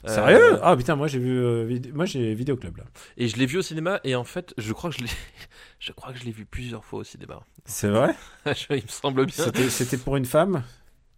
Euh, 0.06 0.14
Sérieux? 0.14 0.58
Ah 0.62 0.76
putain, 0.76 0.96
moi 0.96 1.08
j'ai 1.08 1.18
vu, 1.18 1.38
euh, 1.38 1.66
vid- 1.66 1.92
moi 1.92 2.06
j'ai 2.06 2.34
Vidéoclub 2.34 2.76
là. 2.78 2.84
Et 3.18 3.28
je 3.28 3.36
l'ai 3.36 3.46
vu 3.46 3.58
au 3.58 3.62
cinéma, 3.62 4.00
et 4.04 4.14
en 4.14 4.24
fait, 4.24 4.54
je 4.56 4.72
crois 4.72 4.90
que 4.90 4.96
je 4.96 5.02
l'ai, 5.04 5.10
je 5.78 5.92
crois 5.92 6.12
que 6.12 6.18
je 6.18 6.24
l'ai 6.24 6.32
vu 6.32 6.46
plusieurs 6.46 6.84
fois 6.84 7.00
au 7.00 7.04
cinéma. 7.04 7.40
C'est 7.66 7.88
vrai? 7.88 8.14
Il 8.70 8.76
me 8.76 8.88
semble 8.88 9.26
bien. 9.26 9.44
C'était 9.68 9.98
pour 9.98 10.16
une 10.16 10.24
femme? 10.24 10.62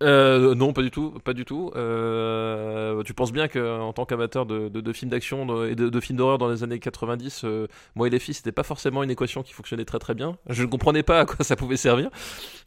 Euh, 0.02 0.54
non, 0.54 0.72
pas 0.72 0.82
du 0.82 0.90
tout, 0.90 1.12
pas 1.24 1.32
du 1.32 1.44
tout. 1.44 1.70
Euh, 1.76 3.02
tu 3.04 3.14
penses 3.14 3.32
bien 3.32 3.48
qu'en 3.48 3.92
tant 3.92 4.04
qu'amateur 4.04 4.46
de, 4.46 4.68
de, 4.68 4.80
de 4.80 4.92
films 4.92 5.10
d'action 5.10 5.64
et 5.64 5.74
de, 5.74 5.88
de 5.88 6.00
films 6.00 6.18
d'horreur 6.18 6.38
dans 6.38 6.48
les 6.48 6.62
années 6.64 6.78
90, 6.78 7.42
euh, 7.44 7.66
moi 7.94 8.06
et 8.08 8.10
les 8.10 8.18
filles, 8.18 8.34
c'était 8.34 8.52
pas 8.52 8.62
forcément 8.64 9.02
une 9.02 9.10
équation 9.10 9.42
qui 9.42 9.52
fonctionnait 9.52 9.84
très 9.84 9.98
très 9.98 10.14
bien. 10.14 10.36
Je 10.48 10.62
ne 10.62 10.66
comprenais 10.68 11.02
pas 11.02 11.20
à 11.20 11.24
quoi 11.26 11.44
ça 11.44 11.56
pouvait 11.56 11.76
servir. 11.76 12.10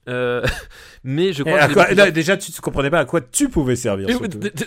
Euh, 0.07 0.43
mais 1.03 1.33
je 1.33 1.43
crois 1.43 1.67
que 1.67 1.73
quoi- 1.73 1.83
vu 1.83 1.87
plusieurs- 1.87 2.07
non, 2.07 2.13
déjà, 2.13 2.37
tu 2.37 2.51
ne 2.51 2.61
comprenais 2.61 2.89
pas 2.89 2.99
à 2.99 3.05
quoi 3.05 3.21
tu 3.21 3.49
pouvais 3.49 3.75
servir. 3.75 4.07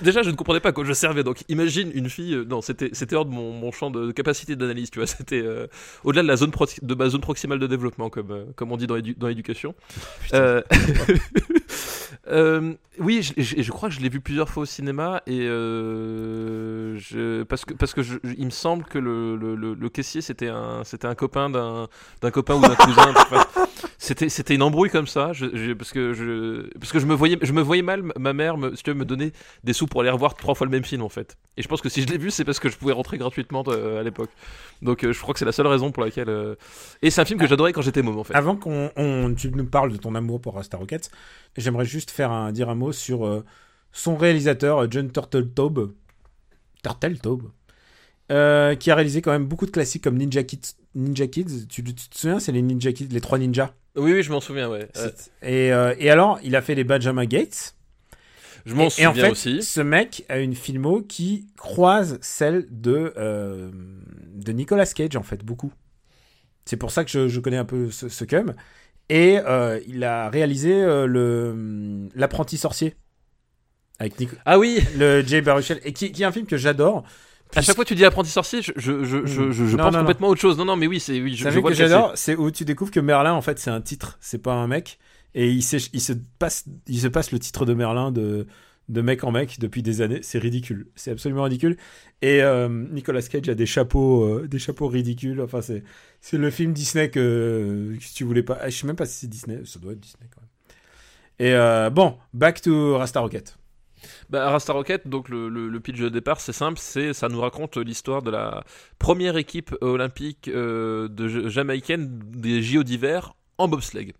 Déjà, 0.03 0.23
je 0.23 0.31
ne 0.31 0.37
comprenais 0.37 0.61
pas 0.61 0.69
à 0.71 0.73
quoi 0.73 0.85
je 0.85 0.93
servais. 0.93 1.25
Donc, 1.25 1.43
imagine 1.49 1.91
une 1.95 2.09
fille. 2.11 2.35
euh, 2.35 2.45
non, 2.45 2.61
c'était 2.61 2.91
c'était 2.93 3.17
hors 3.17 3.25
de 3.25 3.31
mon, 3.31 3.53
mon 3.53 3.73
champ 3.73 3.91
de, 3.91 4.13
capacité 4.13 4.57
d'analyse. 4.57 4.91
Tu 4.91 4.99
vois, 4.99 5.07
c'était 5.07 5.45
au-delà 6.05 6.23
de 6.23 6.29
la 6.29 6.37
zone 6.37 6.51
de 6.83 6.95
ma 6.95 7.09
zone 7.09 7.21
proximale 7.21 7.59
de 7.59 7.67
développement, 7.67 8.11
comme 8.11 8.47
comme 8.57 8.73
on 8.73 8.77
dit 8.77 8.87
dans 8.87 8.97
l'éducation. 9.29 9.75
Euh, 12.31 12.75
oui, 12.99 13.23
je, 13.23 13.33
je- 13.43 13.63
je 13.63 13.71
crois 13.73 13.89
que 13.89 13.95
je 13.95 14.01
l'ai 14.01 14.09
vu 14.09 14.21
plusieurs 14.21 14.49
fois 14.49 14.65
au 14.65 14.67
cinéma 14.67 15.23
et 15.27 15.47
euh, 15.49 16.99
je, 16.99 17.43
parce 17.45 17.65
que 17.65 17.75
parce 17.75 17.95
que 17.95 18.01
il 18.37 18.45
me 18.45 18.51
semble 18.51 18.85
que 18.85 18.99
le, 18.99 19.37
le, 19.37 19.55
le- 19.55 19.75
le 19.75 19.89
caissier 19.89 20.21
c'était 20.21 20.49
un 20.49 20.85
c'était 20.85 21.07
un 21.07 21.15
copain 21.15 21.49
d'un 21.51 21.89
d'un 22.21 22.31
copain 22.31 22.55
ou 22.55 22.61
d'un 22.61 22.75
cousin. 22.75 23.13
Enfin, 23.17 23.45
c'était 23.99 24.29
c'était 24.29 24.55
une 24.55 24.63
embrouille 24.63 24.91
comme 24.91 25.07
ça. 25.07 25.33
Je, 25.33 25.47
je- 25.55 25.73
parce 25.73 25.93
que 25.93 26.13
je 26.13 26.69
parce 26.79 26.93
que 26.93 26.99
je 26.99 27.07
me 27.07 27.15
voyais 27.15 27.39
je 27.43 27.53
me 27.53 27.61
voyais 27.63 27.83
mal 27.83 28.03
ma 28.19 28.33
mère 28.33 28.57
me, 28.59 28.75
si 28.77 28.83
tu 28.83 28.91
veux, 28.91 28.97
me 28.97 29.05
donner 29.05 29.33
des 29.65 29.73
sous 29.73 29.87
pour 29.87 30.01
aller 30.01 30.11
revoir 30.11 30.35
trois 30.35 30.55
fois 30.55 30.67
le 30.67 30.71
même 30.71 30.85
film 30.85 31.03
en 31.03 31.09
fait. 31.09 31.37
Et 31.57 31.63
je 31.63 31.69
pense 31.69 31.81
que 31.81 31.89
si 31.89 32.03
je 32.03 32.07
l'ai 32.09 32.19
vu 32.19 32.31
c'est 32.31 32.45
parce 32.45 32.59
que 32.61 32.69
je 32.69 32.77
pouvais 32.77 32.93
rentrer 32.93 33.19
gratuitement 33.19 33.63
euh, 33.69 34.01
à 34.01 34.03
l'époque. 34.03 34.31
Donc 34.83 35.05
euh, 35.05 35.13
je 35.13 35.21
crois 35.21 35.33
que 35.35 35.39
c'est 35.39 35.45
la 35.45 35.53
seule 35.53 35.67
raison 35.67 35.91
pour 35.93 36.03
laquelle. 36.05 36.29
euh, 36.29 36.55
Et 37.03 37.11
c'est 37.11 37.21
un 37.21 37.25
film 37.25 37.39
que 37.41 37.47
j'adorais 37.47 37.73
quand 37.73 37.83
j'étais 37.83 38.03
môme 38.03 38.19
en 38.19 38.25
fait. 38.25 38.35
Avant 38.35 38.57
qu'on 38.57 38.91
on- 38.97 39.35
tu 39.35 39.51
nous 39.51 39.67
parles 39.67 39.93
de 39.93 39.97
ton 39.99 40.15
amour 40.15 40.41
pour 40.41 40.55
Rasta 40.55 40.77
Rocket, 40.77 41.11
j'aimerais 41.57 41.85
juste 41.85 42.11
faire 42.11 42.31
un, 42.33 42.53
dire 42.53 42.69
un 42.69 42.75
mot 42.75 42.93
sur 42.93 43.27
euh, 43.27 43.45
son 43.93 44.17
réalisateur, 44.17 44.91
John 44.91 45.11
Turtletaube. 45.11 45.93
Turtletaube. 46.83 47.51
Euh, 48.31 48.75
qui 48.75 48.91
a 48.91 48.95
réalisé 48.95 49.23
quand 49.23 49.33
même 49.33 49.47
beaucoup 49.47 49.67
de 49.67 49.71
classiques 49.71 50.05
comme 50.05 50.17
Ninja 50.19 50.43
Kids. 50.43 50.75
Ninja 50.95 51.27
Kids, 51.27 51.67
tu, 51.69 51.83
tu 51.83 51.95
te 51.95 52.19
souviens, 52.19 52.39
c'est 52.41 52.53
les 52.53 52.63
Ninja 52.63 52.93
Kids, 52.93 53.09
les 53.11 53.21
trois 53.21 53.39
ninjas? 53.39 53.73
Oui 53.97 54.13
oui 54.13 54.23
je 54.23 54.31
m'en 54.31 54.41
souviens 54.41 54.69
ouais. 54.69 54.89
Euh, 54.97 55.11
Et, 55.43 55.73
euh, 55.73 55.95
et 55.99 56.11
alors, 56.11 56.39
il 56.43 56.55
a 56.57 56.63
fait 56.63 56.75
les 56.75 56.85
Benjamin 56.85 57.25
Gates. 57.25 57.75
je 58.67 58.75
m'en 58.75 58.87
et 58.87 58.91
souviens 58.91 59.11
en 59.11 59.15
fait, 59.15 59.31
aussi. 59.31 59.63
ce 59.63 59.81
mec 59.81 60.25
a 60.29 60.39
une 60.39 60.55
filmo 60.55 61.03
qui 61.03 61.47
croise 61.57 62.19
celle 62.21 62.67
de, 62.71 63.13
euh, 63.17 63.71
de 64.35 64.53
Nicolas 64.53 64.87
Cage, 64.87 65.17
en 65.17 65.23
fait, 65.23 65.45
beaucoup. 65.45 65.73
C'est 66.65 66.77
pour 66.77 66.91
ça 66.91 67.05
que 67.05 67.11
je, 67.11 67.29
je 67.29 67.41
connais 67.41 67.57
un 67.57 67.65
peu 67.65 67.91
ce, 67.91 68.09
ce 68.09 68.25
cum. 68.25 68.55
Et 69.09 69.39
il 69.87 70.05
a 70.05 70.29
réalisé 70.29 70.85
le 71.07 72.09
l'apprenti 72.15 72.59
sorcier 72.59 72.95
avec 73.99 74.19
Nico- 74.21 74.37
Ah 74.45 74.59
oui. 74.59 74.81
le 74.97 75.23
Jay 75.27 75.41
Baruchel 75.41 75.81
et 75.85 75.93
qui, 75.93 76.13
qui 76.13 76.23
est 76.23 76.27
un 76.27 76.33
film 76.33 76.47
que 76.47 76.57
j'adore. 76.57 77.05
À 77.55 77.63
chaque 77.63 77.75
fois 77.75 77.85
que 77.85 77.89
tu 77.89 77.95
dis 77.95 78.05
apprenti 78.05 78.31
sorcier, 78.31 78.63
je, 78.63 78.73
je, 78.77 79.05
je, 79.05 79.27
je, 79.27 79.51
je- 79.51 79.67
je 79.67 79.77
Non, 79.77 79.85
pense 79.85 79.93
non, 79.93 79.99
non. 79.99 79.99
complètement 80.01 80.29
autre 80.29 80.41
chose. 80.41 80.59
Non, 80.59 80.65
non, 80.65 80.77
mais 80.77 80.87
oui, 80.87 81.01
c'est 81.01 81.21
oui, 81.21 81.35
je, 81.35 81.49
je 81.49 81.59
vois 81.59 81.71
que 81.71 81.77
j'adore, 81.77 82.13
c'est 82.15 82.37
où 82.37 82.51
tu 82.51 82.65
découvres 82.65 82.91
que 82.91 83.01
Merlin 83.01 83.33
en 83.33 83.43
fait 83.43 83.59
c'est 83.59 83.71
un 83.71 83.81
titre, 83.81 84.19
c'est 84.21 84.43
pas 84.43 84.53
un 84.55 84.67
mec 84.67 84.99
et 85.35 85.51
il, 85.51 85.63
se 85.63 86.13
passe 86.39 86.65
il 86.87 86.99
se 87.01 87.09
passe 87.09 87.33
le 87.33 87.39
titre 87.39 87.65
de 87.67 87.75
Merlin 87.75 88.11
de 88.13 88.47
de 88.89 89.03
mec 89.03 89.23
en 89.23 89.31
mec 89.33 89.59
depuis 89.61 89.83
des 89.83 90.01
années, 90.01 90.21
c'est 90.23 90.39
ridicule, 90.39 90.87
c'est 90.97 91.11
absolument 91.11 91.43
ridicule. 91.43 91.77
Et 92.23 92.43
euh, 92.43 92.69
Nicolas 92.71 93.21
Cage 93.21 93.47
a 93.51 93.55
des 93.55 93.67
chapeaux 93.67 94.25
euh, 94.25 94.49
des 94.49 94.59
chapeaux 94.59 94.89
ridicules, 94.89 95.43
enfin 95.43 95.61
c'est 95.61 95.83
c'est 96.23 96.39
le 96.39 96.51
film 96.51 96.73
Disney 96.73 97.11
que, 97.11 97.95
que 98.01 98.05
tu 98.15 98.25
voulais 98.25 98.43
pas, 98.43 98.57
ah, 98.63 98.71
je 98.71 98.77
sais 98.79 98.87
même 98.87 98.97
pas 98.97 99.05
si 99.05 99.15
c'est 99.19 99.27
Disney, 99.27 99.61
ça 99.67 99.79
doit 99.79 99.93
être 99.93 100.01
Disney 100.01 100.27
quand 100.35 100.41
même. 100.41 100.49
Et 101.51 101.55
euh, 101.55 101.91
bon, 101.91 102.17
back 102.33 102.63
to 102.63 102.97
Rasta 102.97 103.21
Rocket. 103.21 103.58
Bah, 104.31 104.51
Rasta 104.51 104.73
Rocket, 104.73 105.09
donc 105.09 105.29
le, 105.29 105.79
pitch 105.81 105.99
de 105.99 106.09
départ, 106.09 106.41
c'est 106.41 106.53
simple, 106.53 106.79
c'est 106.81 107.13
ça 107.13 107.29
nous 107.29 107.41
raconte 107.41 107.77
l'histoire 107.77 108.23
de 108.23 108.31
la 108.31 108.65
première 108.99 109.37
équipe 109.37 109.75
olympique 109.81 110.49
euh, 110.49 111.09
de 111.09 111.29
Ja- 111.29 111.49
jamaïcaine 111.49 112.19
des 112.25 112.63
JO 112.63 112.83
d'hiver 112.83 113.35
en 113.59 113.69
bobsleigh. 113.69 114.13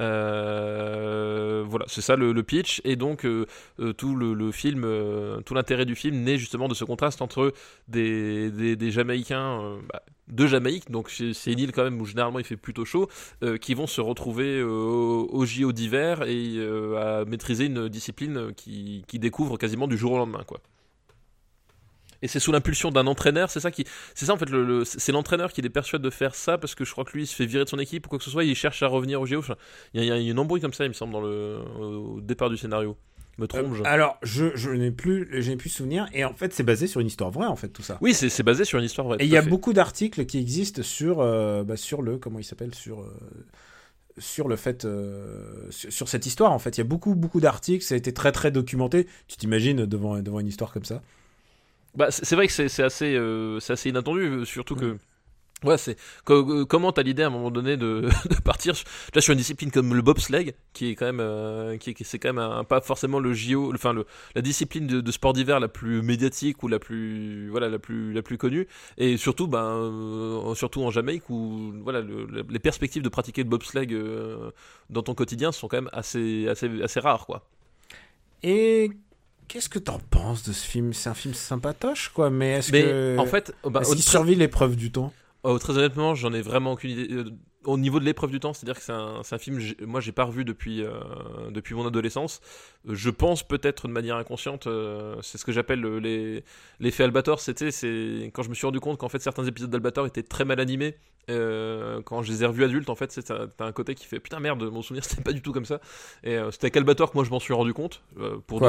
Euh, 0.00 1.64
voilà, 1.66 1.86
c'est 1.88 2.02
ça 2.02 2.16
le, 2.16 2.42
pitch 2.42 2.82
et 2.84 2.96
donc 2.96 3.24
euh, 3.24 3.46
euh, 3.80 3.92
tout 3.92 4.14
le, 4.14 4.52
film, 4.52 4.82
tout 5.44 5.54
l'intérêt 5.54 5.84
du 5.84 5.94
film 5.94 6.22
naît 6.22 6.38
justement 6.38 6.68
de 6.68 6.74
ce 6.74 6.84
contraste 6.84 7.22
entre 7.22 7.52
des, 7.88 8.90
Jamaïcains 8.90 9.78
bah, 9.88 10.02
de 10.28 10.46
Jamaïque, 10.46 10.90
donc 10.90 11.10
c'est 11.10 11.52
une 11.52 11.58
île 11.58 11.72
quand 11.72 11.84
même 11.84 12.00
où 12.00 12.04
généralement 12.04 12.40
il 12.40 12.44
fait 12.44 12.56
plutôt 12.56 12.84
chaud, 12.84 13.08
qui 13.60 13.74
vont 13.74 13.86
se 13.86 14.00
retrouver 14.00 14.62
au 14.62 15.28
au 15.30 15.44
JO 15.46 15.72
d'hiver 15.72 16.22
et 16.22 16.58
à 16.98 17.24
maîtriser 17.24 17.66
une 17.66 17.88
discipline 17.88 18.52
qui, 18.56 19.04
qui 19.06 19.18
découvre 19.18 19.56
quasiment 19.56 19.88
du 19.88 19.96
jour 19.96 20.12
au 20.12 20.18
lendemain, 20.18 20.42
quoi. 20.46 20.60
Et 22.22 22.28
c'est 22.28 22.40
sous 22.40 22.52
l'impulsion 22.52 22.90
d'un 22.90 23.06
entraîneur, 23.06 23.50
c'est 23.50 23.60
ça 23.60 23.70
qui, 23.70 23.84
c'est 24.14 24.26
ça 24.26 24.32
en 24.32 24.36
fait, 24.38 24.48
le, 24.50 24.64
le- 24.64 24.84
c'est 24.84 25.12
l'entraîneur 25.12 25.52
qui 25.52 25.62
les 25.62 25.70
persuade 25.70 26.02
de 26.02 26.10
faire 26.10 26.34
ça 26.34 26.58
parce 26.58 26.74
que 26.74 26.84
je 26.84 26.92
crois 26.92 27.04
que 27.04 27.12
lui 27.12 27.24
il 27.24 27.26
se 27.26 27.34
fait 27.34 27.46
virer 27.46 27.64
de 27.64 27.68
son 27.68 27.78
équipe 27.78 28.06
ou 28.06 28.08
quoi 28.08 28.18
que 28.18 28.24
ce 28.24 28.30
soit, 28.30 28.44
il 28.44 28.54
cherche 28.54 28.82
à 28.82 28.86
revenir 28.88 29.20
au 29.20 29.26
JO. 29.26 29.42
Il 29.94 30.02
y, 30.04 30.10
a- 30.10 30.16
il 30.16 30.22
y 30.24 30.28
a 30.28 30.30
une 30.30 30.38
embrouille 30.38 30.60
comme 30.60 30.72
ça, 30.72 30.84
il 30.84 30.88
me 30.88 30.94
semble, 30.94 31.12
dans 31.12 31.20
le, 31.20 31.58
au 31.78 32.20
départ 32.20 32.50
du 32.50 32.56
scénario. 32.56 32.96
Me 33.38 33.46
trompe. 33.46 33.74
je- 33.74 33.82
Alors, 33.84 34.16
je, 34.22 34.56
je 34.56 34.70
n'ai 34.70 34.90
plus 34.90 35.28
je 35.42 35.50
n'ai 35.50 35.56
plus 35.58 35.68
souvenir 35.68 36.08
et 36.14 36.24
en 36.24 36.32
fait 36.32 36.54
c'est 36.54 36.62
basé 36.62 36.86
sur 36.86 37.02
une 37.02 37.06
histoire 37.06 37.30
vraie 37.30 37.44
en 37.46 37.54
fait 37.56 37.68
tout 37.68 37.82
ça. 37.82 37.98
Oui, 38.00 38.14
c'est 38.14 38.30
c'est 38.30 38.42
basé 38.42 38.64
sur 38.64 38.78
une 38.78 38.86
histoire 38.86 39.06
vraie. 39.08 39.18
Et 39.20 39.24
il 39.24 39.30
y 39.30 39.36
a 39.36 39.42
fait. 39.42 39.48
beaucoup 39.50 39.74
d'articles 39.74 40.24
qui 40.24 40.38
existent 40.38 40.82
sur, 40.82 41.20
euh, 41.20 41.62
bah, 41.62 41.76
sur 41.76 42.00
le 42.00 42.16
comment 42.16 42.38
il 42.38 42.44
s'appelle 42.44 42.74
sur 42.74 43.02
euh, 43.02 43.10
sur 44.18 44.48
le 44.48 44.56
fait 44.56 44.86
euh, 44.86 45.70
sur, 45.70 45.92
sur 45.92 46.08
cette 46.08 46.24
histoire 46.24 46.50
en 46.52 46.58
fait. 46.58 46.78
Il 46.78 46.80
y 46.80 46.80
a 46.80 46.84
beaucoup 46.84 47.14
beaucoup 47.14 47.40
d'articles, 47.40 47.84
ça 47.84 47.94
a 47.94 47.98
été 47.98 48.14
très 48.14 48.32
très 48.32 48.50
documenté. 48.50 49.06
Tu 49.28 49.36
t'imagines 49.36 49.84
devant 49.84 50.18
devant 50.22 50.40
une 50.40 50.48
histoire 50.48 50.72
comme 50.72 50.84
ça 50.86 51.02
Bah, 51.96 52.10
c'est 52.10 52.36
vrai 52.36 52.46
que 52.46 52.52
c'est 52.52 52.82
assez, 52.82 53.14
euh, 53.16 53.58
assez 53.68 53.88
inattendu, 53.88 54.20
euh, 54.22 54.44
surtout 54.44 54.76
que 54.76 54.98
Ouais, 55.64 55.78
c'est 55.78 55.96
euh, 56.30 56.66
comment 56.66 56.92
t'as 56.92 57.02
l'idée 57.02 57.22
à 57.24 57.28
un 57.28 57.30
moment 57.30 57.50
donné 57.50 57.76
de, 57.78 58.02
de 58.30 58.40
partir 58.42 58.74
là 59.14 59.20
sur 59.22 59.32
une 59.32 59.38
discipline 59.38 59.70
comme 59.70 59.94
le 59.94 60.02
bobsleigh, 60.02 60.54
qui 60.74 60.90
est 60.90 60.96
quand 60.96 61.06
même, 61.06 61.20
euh, 61.20 61.78
qui, 61.78 61.90
est- 61.90 61.94
qui- 61.94 62.04
c'est 62.04 62.18
quand 62.18 62.28
même 62.34 62.38
un, 62.38 62.64
pas 62.64 62.80
forcément 62.82 63.20
le 63.20 63.32
JO, 63.34 63.72
enfin 63.74 63.92
le, 63.94 64.06
la 64.36 64.42
discipline 64.42 64.86
de, 64.86 65.00
de 65.00 65.12
sport 65.12 65.32
d'hiver 65.32 65.60
la 65.60 65.68
plus 65.68 66.02
médiatique 66.02 66.62
ou 66.62 66.68
la 66.68 66.78
plus, 66.78 67.48
voilà, 67.50 67.70
la 67.70 67.78
plus, 67.78 68.12
la 68.12 68.22
plus 68.22 68.38
connue, 68.38 68.68
et 68.98 69.16
surtout, 69.16 69.48
ben, 69.48 69.64
euh, 69.64 70.54
surtout 70.54 70.82
en 70.82 70.90
Jamaïque 70.90 71.30
où, 71.30 71.72
voilà, 71.82 72.02
le- 72.02 72.26
le- 72.26 72.46
les 72.50 72.58
perspectives 72.60 73.02
de 73.02 73.08
pratiquer 73.08 73.42
le 73.42 73.48
bobsleigh 73.48 73.88
euh, 73.92 74.50
dans 74.90 75.02
ton 75.02 75.14
quotidien 75.14 75.52
sont 75.52 75.68
quand 75.68 75.78
même 75.78 75.90
assez, 75.92 76.48
assez, 76.48 76.70
assez 76.82 77.00
rares, 77.00 77.26
quoi. 77.26 77.48
Et 78.42 78.90
qu'est-ce 79.48 79.68
que 79.68 79.78
t'en 79.78 79.98
penses 80.10 80.42
de 80.42 80.52
ce 80.52 80.66
film? 80.66 80.92
C'est 80.92 81.08
un 81.08 81.14
film 81.14 81.34
sympatoche, 81.34 82.10
quoi, 82.14 82.30
mais 82.30 82.54
est-ce 82.54 82.72
que. 82.72 83.18
en 83.18 83.26
fait, 83.26 83.54
bah, 83.64 83.80
est-ce 83.80 83.92
qu'il 83.92 84.02
survit 84.02 84.34
l'épreuve 84.34 84.76
du 84.76 84.90
temps? 84.90 85.12
Oh, 85.42 85.58
très 85.58 85.76
honnêtement, 85.76 86.14
j'en 86.14 86.32
ai 86.32 86.42
vraiment 86.42 86.72
aucune 86.72 86.90
idée. 86.90 87.24
Au 87.66 87.76
niveau 87.78 87.98
de 88.00 88.04
l'épreuve 88.04 88.30
du 88.30 88.40
temps, 88.40 88.52
c'est-à-dire 88.52 88.76
que 88.76 88.82
c'est 88.82 88.92
un, 88.92 89.20
un 89.30 89.38
film, 89.38 89.60
moi 89.82 90.00
j'ai 90.00 90.12
pas 90.12 90.24
revu 90.24 90.44
depuis, 90.44 90.82
euh, 90.82 90.90
depuis 91.50 91.74
mon 91.74 91.86
adolescence. 91.86 92.40
Je 92.88 93.10
pense 93.10 93.42
peut-être 93.42 93.88
de 93.88 93.92
manière 93.92 94.16
inconsciente, 94.16 94.66
euh, 94.68 95.16
c'est 95.22 95.36
ce 95.38 95.44
que 95.44 95.52
j'appelle 95.52 95.80
le- 95.80 95.98
les- 95.98 96.44
l'effet 96.80 97.04
Albator. 97.04 97.40
C'était 97.40 97.70
c'est 97.72 98.30
quand 98.32 98.42
je 98.42 98.48
me 98.48 98.54
suis 98.54 98.66
rendu 98.66 98.78
compte 98.80 98.98
qu'en 98.98 99.08
fait 99.08 99.18
certains 99.20 99.44
épisodes 99.44 99.70
d'Albator 99.70 100.06
étaient 100.06 100.22
très 100.22 100.44
mal 100.44 100.60
animés. 100.60 100.94
euh, 101.28 102.02
quand 102.04 102.22
je 102.22 102.30
les 102.30 102.44
ai 102.44 102.46
revus 102.46 102.62
adultes, 102.62 102.88
en 102.88 102.94
fait, 102.94 103.10
c'est 103.10 103.32
un- 103.32 103.48
t'as 103.56 103.64
un 103.66 103.72
côté 103.72 103.96
qui 103.96 104.06
fait 104.06 104.20
putain 104.20 104.38
merde, 104.38 104.62
mon 104.70 104.80
souvenir 104.80 105.02
c'était 105.04 105.22
pas 105.22 105.32
du 105.32 105.42
tout 105.42 105.52
comme 105.52 105.64
ça. 105.64 105.80
Et 106.22 106.38
c'était 106.52 106.66
avec 106.66 106.76
Albator 106.76 107.10
que 107.10 107.16
moi 107.16 107.24
je 107.24 107.30
m'en 107.30 107.40
suis 107.40 107.52
rendu 107.52 107.74
compte. 107.74 108.00
pour 108.46 108.60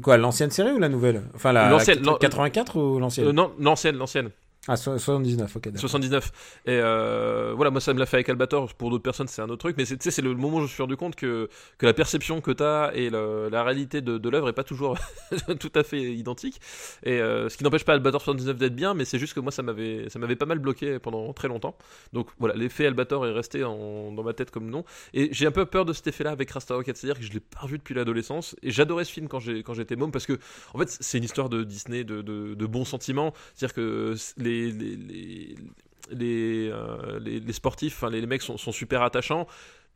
Quoi, 0.00 0.16
l'ancienne 0.16 0.50
série 0.52 0.70
ou 0.70 0.78
la 0.78 0.88
nouvelle? 0.88 1.24
Enfin, 1.34 1.52
la, 1.52 1.68
L'ancienne, 1.70 1.98
la 1.98 2.12
l'an- 2.12 2.18
84 2.18 2.76
ou 2.78 3.00
l'ancienne? 3.00 3.30
non, 3.32 3.52
l'ancienne, 3.58 3.96
l'ancienne. 3.96 4.30
Ah, 4.68 4.76
so- 4.76 4.98
79, 4.98 5.56
ok, 5.56 5.62
d'accord. 5.64 5.80
79. 5.80 6.30
Et 6.66 6.70
euh, 6.72 7.52
voilà, 7.56 7.70
moi 7.70 7.80
ça 7.80 7.92
me 7.94 7.98
l'a 7.98 8.06
fait 8.06 8.18
avec 8.18 8.28
Albator. 8.28 8.72
Pour 8.74 8.90
d'autres 8.90 9.02
personnes, 9.02 9.26
c'est 9.28 9.40
un 9.42 9.46
autre 9.48 9.56
truc. 9.56 9.76
Mais 9.78 9.84
c'est- 9.86 9.96
tu 9.96 10.04
sais, 10.04 10.10
c'est 10.10 10.22
le 10.22 10.34
moment 10.34 10.58
où 10.58 10.60
je 10.60 10.64
me 10.64 10.68
suis 10.68 10.82
rendu 10.82 10.96
compte 10.96 11.16
que, 11.16 11.48
que 11.78 11.86
la 11.86 11.94
perception 11.94 12.40
que 12.40 12.50
tu 12.50 12.62
as 12.62 12.92
et 12.94 13.08
la 13.10 13.64
réalité 13.64 14.00
de, 14.02 14.28
l'œuvre 14.28 14.50
est 14.50 14.52
pas 14.52 14.64
toujours 14.64 14.96
tout 15.58 15.72
à 15.74 15.82
fait 15.82 16.02
identique. 16.02 16.60
Et 17.02 17.18
euh, 17.20 17.48
ce 17.48 17.56
qui 17.56 17.64
n'empêche 17.64 17.84
pas 17.84 17.94
Albator 17.94 18.20
79 18.20 18.56
d'être 18.58 18.74
bien, 18.76 18.92
mais 18.94 19.04
c'est 19.06 19.18
juste 19.18 19.32
que 19.34 19.40
moi 19.40 19.50
ça 19.52 19.62
m'avait 19.62 20.08
ça 20.10 20.18
m'avait 20.18 20.36
pas 20.36 20.44
mal 20.46 20.58
bloqué 20.58 20.98
pendant 20.98 21.32
très 21.32 21.48
longtemps. 21.48 21.76
Donc 22.12 22.28
voilà, 22.38 22.54
l'effet 22.54 22.84
Albator 22.86 23.26
est 23.26 23.32
resté 23.32 23.64
en- 23.64 24.12
dans 24.12 24.22
ma 24.22 24.34
tête 24.34 24.50
comme 24.50 24.68
nom. 24.68 24.84
Et 25.14 25.30
j'ai 25.32 25.46
un 25.46 25.50
peu 25.50 25.64
peur 25.64 25.86
de 25.86 25.92
cet 25.94 26.06
effet-là 26.08 26.30
avec 26.32 26.50
Rasta 26.50 26.74
Rocket, 26.74 26.94
c'est-à-dire 26.96 27.18
que 27.18 27.24
je 27.26 27.32
l'ai 27.32 27.40
pas 27.40 27.60
revu 27.60 27.78
depuis 27.78 27.94
l'adolescence. 27.94 28.54
Et 28.62 28.70
j'adorais 28.70 29.04
ce 29.06 29.12
film 29.12 29.28
quand 29.28 29.38
j'étais 29.40 29.96
môme 29.96 30.12
parce 30.12 30.26
que 30.26 30.38
en 30.74 30.78
fait 30.78 30.94
c'est 31.00 31.16
une 31.18 31.24
histoire 31.24 31.48
de 31.48 31.62
Disney 31.64 32.04
de, 32.04 32.20
de, 32.20 32.54
de 32.54 32.66
bons 32.66 32.84
sentiments. 32.84 33.32
C'est-à-dire 33.54 33.74
que 33.74 34.14
les, 34.36 34.57
les, 34.66 34.96
les, 34.96 35.54
les, 36.10 36.70
euh, 36.72 37.18
les- 37.20 37.40
les 37.40 37.52
sportifs, 37.52 37.96
enfin, 37.96 38.10
les, 38.10 38.20
les 38.20 38.26
mecs 38.26 38.42
sont, 38.42 38.56
sont 38.56 38.72
super 38.72 39.02
attachants. 39.02 39.46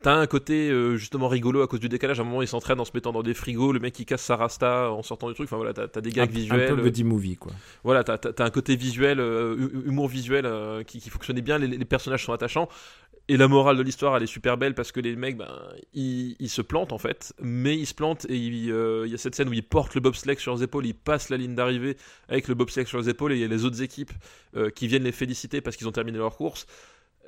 T'as 0.01 0.15
un 0.15 0.27
côté 0.27 0.69
euh, 0.69 0.97
justement 0.97 1.29
rigolo 1.29 1.61
à 1.61 1.67
cause 1.67 1.79
du 1.79 1.87
décalage. 1.87 2.19
À 2.19 2.23
un 2.23 2.25
moment, 2.25 2.41
ils 2.41 2.47
s'entraînent 2.47 2.79
en 2.81 2.83
se 2.83 2.91
mettant 2.93 3.13
dans 3.13 3.23
des 3.23 3.33
frigos. 3.33 3.71
Le 3.71 3.79
mec 3.79 3.93
qui 3.93 4.05
casse 4.05 4.21
sa 4.21 4.35
rasta 4.35 4.91
en 4.91 5.01
sortant 5.01 5.29
du 5.29 5.33
truc. 5.33 5.47
Enfin 5.47 5.55
voilà, 5.55 5.71
t'as 5.73 6.01
des 6.01 6.09
Un, 6.09 6.13
gags 6.13 6.29
un 6.29 6.33
visuels. 6.33 6.75
peu 6.75 6.81
buddy 6.81 7.05
movie, 7.05 7.37
quoi. 7.37 7.53
Voilà, 7.85 8.03
t'as 8.03 8.43
un 8.45 8.49
côté 8.49 8.75
visuel, 8.75 9.21
euh, 9.21 9.55
hu- 9.55 9.87
humour 9.87 10.09
visuel 10.09 10.45
euh, 10.45 10.83
qui, 10.83 10.99
qui 10.99 11.09
fonctionnait 11.09 11.41
bien. 11.41 11.57
Les 11.57 11.85
personnages 11.85 12.25
sont 12.25 12.33
attachants. 12.33 12.67
Et 13.29 13.37
la 13.37 13.47
morale 13.47 13.77
de 13.77 13.83
l'histoire, 13.83 14.17
elle 14.17 14.23
est 14.23 14.27
super 14.27 14.57
belle 14.57 14.75
parce 14.75 14.91
que 14.91 14.99
les 14.99 15.15
mecs, 15.15 15.37
ben, 15.37 15.49
ils, 15.93 16.49
se 16.49 16.61
plantent 16.61 16.91
en 16.91 16.97
fait, 16.97 17.33
mais 17.41 17.77
ils 17.77 17.85
se 17.85 17.93
plantent 17.93 18.25
et 18.27 18.35
il 18.35 18.69
euh, 18.69 19.05
il 19.05 19.11
y 19.11 19.15
a 19.15 19.17
cette 19.17 19.33
scène 19.33 19.47
où 19.47 19.53
ils 19.53 19.63
portent 19.63 19.95
le 19.95 20.01
bobsleigh 20.01 20.37
sur 20.37 20.53
les 20.53 20.63
épaules, 20.63 20.85
ils 20.85 20.93
passent 20.93 21.29
la 21.29 21.37
ligne 21.37 21.55
d'arrivée 21.55 21.95
avec 22.27 22.49
le 22.49 22.55
bobsleigh 22.55 22.85
sur 22.85 22.99
les 22.99 23.07
épaules 23.07 23.31
et 23.31 23.35
il 23.35 23.41
y 23.41 23.45
a 23.45 23.47
les 23.47 23.63
autres 23.63 23.81
équipes 23.81 24.11
euh, 24.57 24.69
qui 24.69 24.87
viennent 24.87 25.03
les 25.03 25.13
féliciter 25.13 25.61
parce 25.61 25.77
qu'ils 25.77 25.87
ont 25.87 25.93
terminé 25.93 26.17
leur 26.17 26.35
course. 26.35 26.65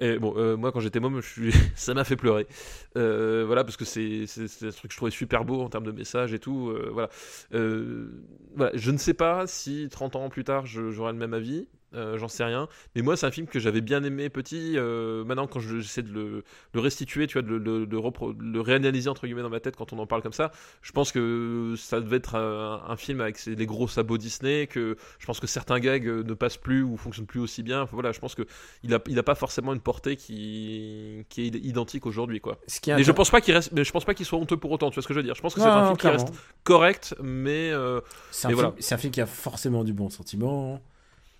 Et 0.01 0.19
bon, 0.19 0.34
euh, 0.35 0.57
moi 0.57 0.73
quand 0.73 0.81
j'étais 0.81 0.99
môme, 0.99 1.22
ça 1.76 1.93
m'a 1.93 2.03
fait 2.03 2.17
pleurer. 2.17 2.45
Voilà, 2.93 3.63
parce 3.63 3.77
que 3.77 3.85
c'est 3.85 4.26
un 4.63 4.72
truc 4.72 4.89
que 4.89 4.93
je 4.93 4.97
trouvais 4.97 5.11
super 5.11 5.45
beau 5.45 5.61
en 5.61 5.69
termes 5.69 5.85
de 5.85 5.93
message 5.93 6.34
et 6.34 6.39
tout. 6.39 6.76
voilà. 6.91 7.09
Voilà. 7.51 8.72
Je 8.73 8.91
ne 8.91 8.97
sais 8.97 9.13
pas 9.13 9.47
si 9.47 9.88
30 9.89 10.17
ans 10.17 10.27
plus 10.27 10.43
tard 10.43 10.65
j'aurai 10.65 11.13
le 11.13 11.17
même 11.17 11.34
avis. 11.34 11.69
Euh, 11.95 12.17
J'en 12.17 12.27
sais 12.27 12.43
rien. 12.43 12.67
Mais 12.95 13.01
moi, 13.01 13.15
c'est 13.17 13.26
un 13.26 13.31
film 13.31 13.47
que 13.47 13.59
j'avais 13.59 13.81
bien 13.81 14.03
aimé 14.03 14.30
petit. 14.30 14.73
euh, 14.77 15.23
maintenant, 15.23 15.47
quand 15.47 15.59
je- 15.59 15.80
j'essaie 15.80 16.01
de 16.03 16.11
le, 16.11 16.43
le 16.73 16.80
restituer, 16.80 17.27
tu 17.27 17.34
vois, 17.34 17.41
de 17.41 17.47
le, 17.49 17.59
de- 17.59 17.85
de 17.85 17.97
repro- 17.97 18.35
de 18.35 18.43
le 18.43 18.61
réanalyser 18.61 19.09
entre 19.09 19.26
guillemets 19.26 19.41
dans 19.41 19.49
ma 19.49 19.59
tête 19.59 19.76
quand 19.76 19.93
on 19.93 19.99
en 19.99 20.05
parle 20.07 20.22
comme 20.22 20.34
ça, 20.34 20.51
je 20.81 20.91
pense 20.91 21.11
que 21.11 21.73
ça 21.77 21.99
devait 22.01 22.17
être 22.17 22.35
un, 22.35 22.84
un 22.88 22.95
film 22.97 23.22
avec 23.22 23.38
ses, 23.38 23.55
les 23.55 23.65
gros 23.65 23.88
sabots 23.88 24.17
Disney. 24.17 24.67
Que 24.67 24.97
je 25.19 25.26
pense 25.26 25.39
que 25.39 25.47
certains 25.47 25.80
gags 25.80 26.07
euh, 26.07 26.23
ne 26.23 26.34
passent 26.34 26.57
plus 26.57 26.84
ou 26.84 26.97
fonctionnent 26.97 27.26
plus 27.27 27.39
aussi 27.39 27.63
bien. 27.63 27.81
Enfin, 27.84 27.93
voilà, 27.95 28.11
je 28.11 28.19
pense 28.19 28.35
que 28.35 28.43
il 28.84 28.93
a, 28.93 28.99
il 29.07 29.17
a 29.19 29.23
pas 29.23 29.35
forcément 29.35 29.73
une 29.73 29.80
portée 29.80 30.15
qui, 30.15 31.26
qui 31.30 31.43
est 31.47 31.55
identique 31.55 32.05
aujourd'hui, 32.05 32.39
quoi. 32.39 32.59
Ce 32.67 32.80
qui 32.80 32.91
Mais 32.91 33.03
je 33.03 33.11
pense 33.11 33.30
pas 33.30 33.41
qu'il 33.41 33.53
reste, 33.53 33.72
mais 33.72 33.84
je 33.84 33.91
pense 33.91 34.05
pas 34.05 34.13
qu'il 34.13 34.26
soit 34.26 34.38
honteux 34.39 34.57
pour 34.57 34.72
autant. 34.72 34.89
Tu 34.89 34.95
vois 34.95 35.03
ce 35.03 35.07
que 35.07 35.13
je 35.13 35.19
veux 35.19 35.23
dire 35.23 35.35
Je 35.35 35.41
pense 35.41 35.53
que 35.53 35.59
c'est 35.61 35.65
un 35.67 35.85
film 35.85 35.97
qui 35.97 36.07
reste 36.07 36.30
correct, 36.63 37.15
mais 37.22 37.72
euh, 37.72 38.01
C'est 38.31 38.47
un, 38.47 38.49
mais 38.49 38.55
film- 38.55 38.65
voilà. 38.67 38.76
c'est 38.80 38.95
un 38.95 38.97
film 38.97 39.11
qui 39.13 39.22
a 39.22 39.26
forcément 39.26 39.84
du 39.84 39.93
bon 39.93 40.09
sentiment. 40.09 40.81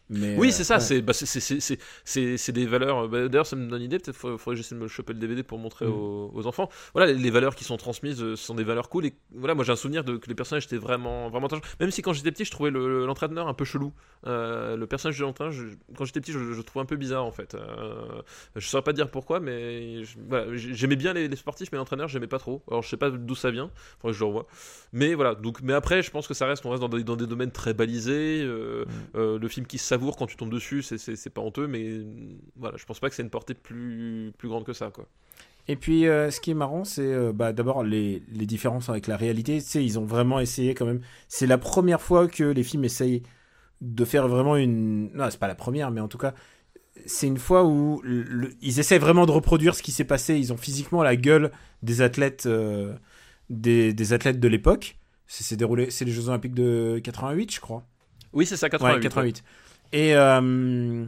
Mais 0.10 0.36
oui, 0.38 0.49
euh, 0.49 0.52
c'est 0.52 0.64
ça. 0.64 0.76
ouais. 0.76 0.80
C'est, 0.82 1.02
bah, 1.02 1.14
des 2.53 2.65
valeurs. 2.65 3.07
bah, 3.10 3.27
d'ailleurs, 3.27 3.48
ça 3.48 3.56
me 3.56 3.68
donne 3.68 3.80
une 3.80 3.86
idée. 3.86 3.99
Peut-être 3.99 4.15
faudrait, 4.18 4.38
faudrait 4.38 4.56
que 4.56 4.61
j'essaie 4.61 4.76
de 4.76 4.80
me 4.80 4.88
choper 4.88 5.14
le 5.14 5.19
DVD 5.19 5.44
pour 5.44 5.57
montrer 5.57 5.86
Mm. 5.86 5.91
aux, 5.94 6.32
aux 6.34 6.48
enfants. 6.48 6.69
Voilà, 6.94 7.11
les, 7.11 7.19
les 7.19 7.30
valeurs 7.32 7.56
qui 7.56 7.64
sont 7.64 7.77
transmises, 7.77 8.22
euh, 8.22 8.36
ce 8.36 8.45
sont 8.45 8.56
des 8.56 8.64
valeurs 8.64 8.90
cool. 8.90 9.06
Et 9.07 9.14
voilà, 9.34 9.56
moi 9.56 9.64
j'ai 9.64 9.72
un 9.72 9.76
souvenir 9.76 10.03
de 10.03 10.18
que 10.18 10.27
les 10.27 10.36
personnages 10.36 10.65
étaient 10.65 10.77
vraiment, 10.77 11.30
vraiment. 11.30 11.48
Même 11.80 11.91
si 11.91 12.02
quand 12.02 12.14
j'étais 12.14 12.32
petit, 12.32 12.45
je 12.45 12.52
trouvais 12.52 12.69
le- 12.72 13.06
l'entraîneur 13.06 13.48
un 13.48 13.53
peu 13.53 13.65
chelou. 13.65 13.94
Euh, 14.27 14.76
le 14.77 14.88
personnage 14.88 15.18
de 15.19 15.23
l'entraîneur, 15.23 15.53
quand 15.98 16.06
j'étais 16.06 16.22
petit, 16.22 16.32
je, 16.32 16.40
je 16.40 16.57
le 16.57 16.64
trouvais 16.64 16.84
un 16.84 16.88
peu 16.88 16.95
bizarre 16.95 17.26
en 17.26 17.32
fait. 17.32 17.56
Euh, 17.56 18.22
je 18.56 18.68
saurais 18.68 18.84
pas 18.84 18.94
dire 18.94 19.10
pourquoi, 19.10 19.40
mais 19.40 20.02
voilà, 20.30 20.56
j'aimais 20.56 20.95
bien 20.95 21.14
les, 21.14 21.27
les 21.27 21.36
sportifs, 21.36 21.69
mais 21.72 21.77
l'entraîneur, 21.77 22.07
j'aimais 22.07 22.27
pas 22.27 22.40
trop. 22.40 22.64
Alors 22.69 22.82
je 22.84 22.90
sais 22.90 22.98
pas 22.98 23.10
d'où 23.10 23.36
ça 23.36 23.52
vient. 23.52 23.69
Faudrait 23.99 24.14
que 24.14 24.18
je 24.18 24.23
le 24.23 24.27
revoie. 24.27 24.48
Mais 24.94 25.14
voilà. 25.14 25.36
Donc, 25.36 25.61
mais 25.61 25.73
après, 25.73 26.02
je 26.02 26.11
pense 26.11 26.27
que 26.27 26.34
ça 26.34 26.45
reste, 26.48 26.65
on 26.65 26.69
reste 26.69 26.82
dans 26.82 26.90
des, 26.90 27.03
dans 27.03 27.15
des 27.15 27.27
domaines 27.27 27.52
très 27.52 27.73
balisés. 27.73 28.41
euh, 28.44 28.86
euh, 29.15 29.38
le 29.40 29.48
film 29.48 29.65
qui 29.65 29.77
se 29.77 29.88
quand 29.98 30.28
tu 30.28 30.36
tombes 30.38 30.52
dessus, 30.52 30.82
c'est- 30.84 31.30
pas 31.30 31.42
honteux, 31.42 31.68
mais 31.68 31.84
euh, 31.84 32.06
voilà, 32.56 32.78
je 32.78 32.86
pense 32.86 33.00
pas 33.00 33.10
que 33.10 33.16
c'est 33.16 33.24
une 33.24 33.30
portée 33.30 33.54
plus, 33.54 34.32
plus 34.38 34.48
grande 34.50 34.64
que 34.66 34.74
ça, 34.74 34.90
quoi. 34.92 35.08
Et 35.68 35.76
puis, 35.76 36.08
euh, 36.08 36.30
ce 36.30 36.40
qui 36.40 36.52
est 36.52 36.56
marrant, 36.56 36.84
c'est 36.84 37.02
euh, 37.02 37.32
bah, 37.34 37.52
d'abord 37.52 37.84
les, 37.84 38.22
les 38.32 38.46
différences 38.46 38.88
avec 38.90 39.08
la 39.08 39.18
réalité. 39.18 39.60
Tu 39.62 39.68
sais, 39.68 39.84
ils 39.84 39.98
ont 39.98 40.06
vraiment 40.06 40.40
essayé 40.40 40.76
quand 40.76 40.86
même. 40.86 41.02
C'est 41.28 41.48
la 41.48 41.58
première 41.58 42.02
fois 42.02 42.28
que 42.28 42.44
les 42.44 42.64
films 42.64 42.84
essayent 42.86 43.24
de 43.82 44.06
faire 44.06 44.28
vraiment 44.28 44.56
une. 44.58 45.12
Non, 45.14 45.28
c'est 45.32 45.40
pas 45.40 45.48
la 45.48 45.56
première, 45.56 45.90
mais 45.90 46.02
en 46.02 46.08
tout 46.08 46.20
cas, 46.20 46.36
c'est 47.08 47.26
une 47.28 47.38
fois 47.40 47.66
où 47.66 48.00
le- 48.04 48.52
ils 48.62 48.80
essaient 48.80 49.00
vraiment 49.00 49.26
de 49.26 49.32
reproduire 49.32 49.74
ce 49.76 49.82
qui 49.82 49.92
s'est 49.92 50.04
passé. 50.06 50.38
Ils 50.38 50.54
ont 50.54 50.58
physiquement 50.58 51.02
la 51.02 51.16
gueule 51.16 51.52
des 51.82 52.02
athlètes, 52.02 52.46
euh, 52.46 52.94
des, 53.50 53.92
des 53.92 54.14
athlètes 54.14 54.40
de 54.40 54.48
l'époque. 54.48 54.98
C'est 55.28 55.44
c'est 55.44 55.56
déroulé, 55.58 55.90
c'est 55.90 56.06
les 56.06 56.12
Jeux 56.12 56.30
Olympiques 56.30 56.54
de 56.54 57.02
88, 57.04 57.52
je 57.56 57.60
crois. 57.60 57.84
Oui, 58.34 58.46
c'est 58.46 58.58
ça, 58.58 58.70
88. 58.70 58.96
Ouais, 58.98 59.02
88. 59.02 59.44
Et, 59.91 60.16
euh, 60.16 61.06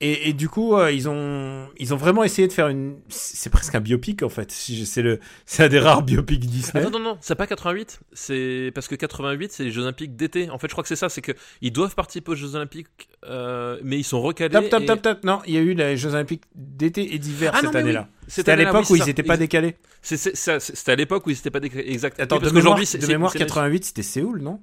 et, 0.00 0.30
et 0.30 0.32
du 0.32 0.48
coup, 0.48 0.74
euh, 0.74 0.90
ils, 0.90 1.08
ont, 1.08 1.68
ils 1.78 1.94
ont 1.94 1.96
vraiment 1.96 2.24
essayé 2.24 2.48
de 2.48 2.52
faire 2.52 2.66
une. 2.68 2.96
C'est 3.08 3.50
presque 3.50 3.74
un 3.76 3.80
biopic 3.80 4.22
en 4.24 4.28
fait. 4.28 4.50
C'est 4.50 5.00
le- 5.02 5.20
c'est 5.46 5.62
un 5.62 5.68
des 5.68 5.78
rares 5.78 6.02
biopics 6.02 6.40
Disney. 6.40 6.82
Attends, 6.84 6.90
non, 6.90 6.98
non, 6.98 7.18
c'est 7.20 7.36
pas 7.36 7.46
88, 7.46 8.00
c'est 8.12 8.72
parce 8.74 8.88
que 8.88 8.96
88, 8.96 9.52
c'est 9.52 9.62
les 9.64 9.70
Jeux 9.70 9.82
Olympiques 9.82 10.16
d'été. 10.16 10.50
En 10.50 10.58
fait, 10.58 10.66
je 10.66 10.72
crois 10.72 10.82
que 10.82 10.88
c'est 10.88 10.96
ça, 10.96 11.08
c'est 11.08 11.20
que 11.20 11.30
ils 11.60 11.70
doivent 11.72 11.94
participer 11.94 12.32
aux 12.32 12.34
Jeux 12.34 12.56
Olympiques, 12.56 12.88
euh, 13.26 13.78
mais 13.84 13.96
ils 13.98 14.02
sont 14.04 14.20
recalés. 14.20 14.50
Top, 14.52 14.68
top, 14.70 14.82
et- 14.82 14.86
top, 14.86 15.02
top. 15.02 15.24
Non, 15.24 15.40
il 15.46 15.54
y 15.54 15.58
a 15.58 15.60
eu 15.60 15.74
les 15.74 15.96
Jeux 15.96 16.14
Olympiques 16.14 16.42
d'été 16.56 17.14
et 17.14 17.18
d'hiver 17.20 17.52
Ah 17.54 17.58
non, 17.62 17.68
cette 17.68 17.74
oui. 17.76 17.80
année-là. 17.82 18.08
C'était 18.26 18.50
à 18.52 18.56
l'époque 18.56 18.86
oui, 18.90 18.98
où 18.98 19.02
ils 19.02 19.06
n'étaient 19.06 19.22
pas 19.22 19.36
décalés. 19.36 19.76
C'était 20.02 20.90
à 20.92 20.96
l'époque 20.96 21.26
où 21.26 21.30
ils 21.30 21.38
étaient 21.38 21.50
pas 21.50 21.60
décalés. 21.60 21.88
Exact. 21.92 22.18
Attends, 22.18 22.36
Oui, 22.36 22.40
parce 22.42 22.52
de 22.52 22.58
mémoire, 22.58 22.76
de 22.80 23.06
mémoire 23.06 23.30
c'est- 23.32 23.38
88, 23.38 23.84
c'était 23.84 24.02
Séoul, 24.02 24.40
non? 24.42 24.60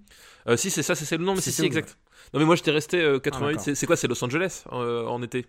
Euh, 0.47 0.57
si, 0.57 0.69
c'est 0.69 0.83
ça, 0.83 0.95
c'est 0.95 1.05
Séoul. 1.05 1.23
Non, 1.23 1.35
mais 1.35 1.41
C'est 1.41 1.51
si, 1.51 1.57
si, 1.61 1.65
exact. 1.65 1.97
Non, 2.33 2.39
mais 2.39 2.45
moi, 2.45 2.55
j'étais 2.55 2.71
resté 2.71 3.01
euh, 3.01 3.19
88. 3.19 3.51
d'accord. 3.53 3.63
c'est 3.65 3.75
c'est 3.75 3.85
quoi 3.87 3.95
C'est 3.95 4.07
Los 4.07 4.23
Angeles 4.23 4.63
euh, 4.71 5.05
en 5.07 5.21
été? 5.23 5.45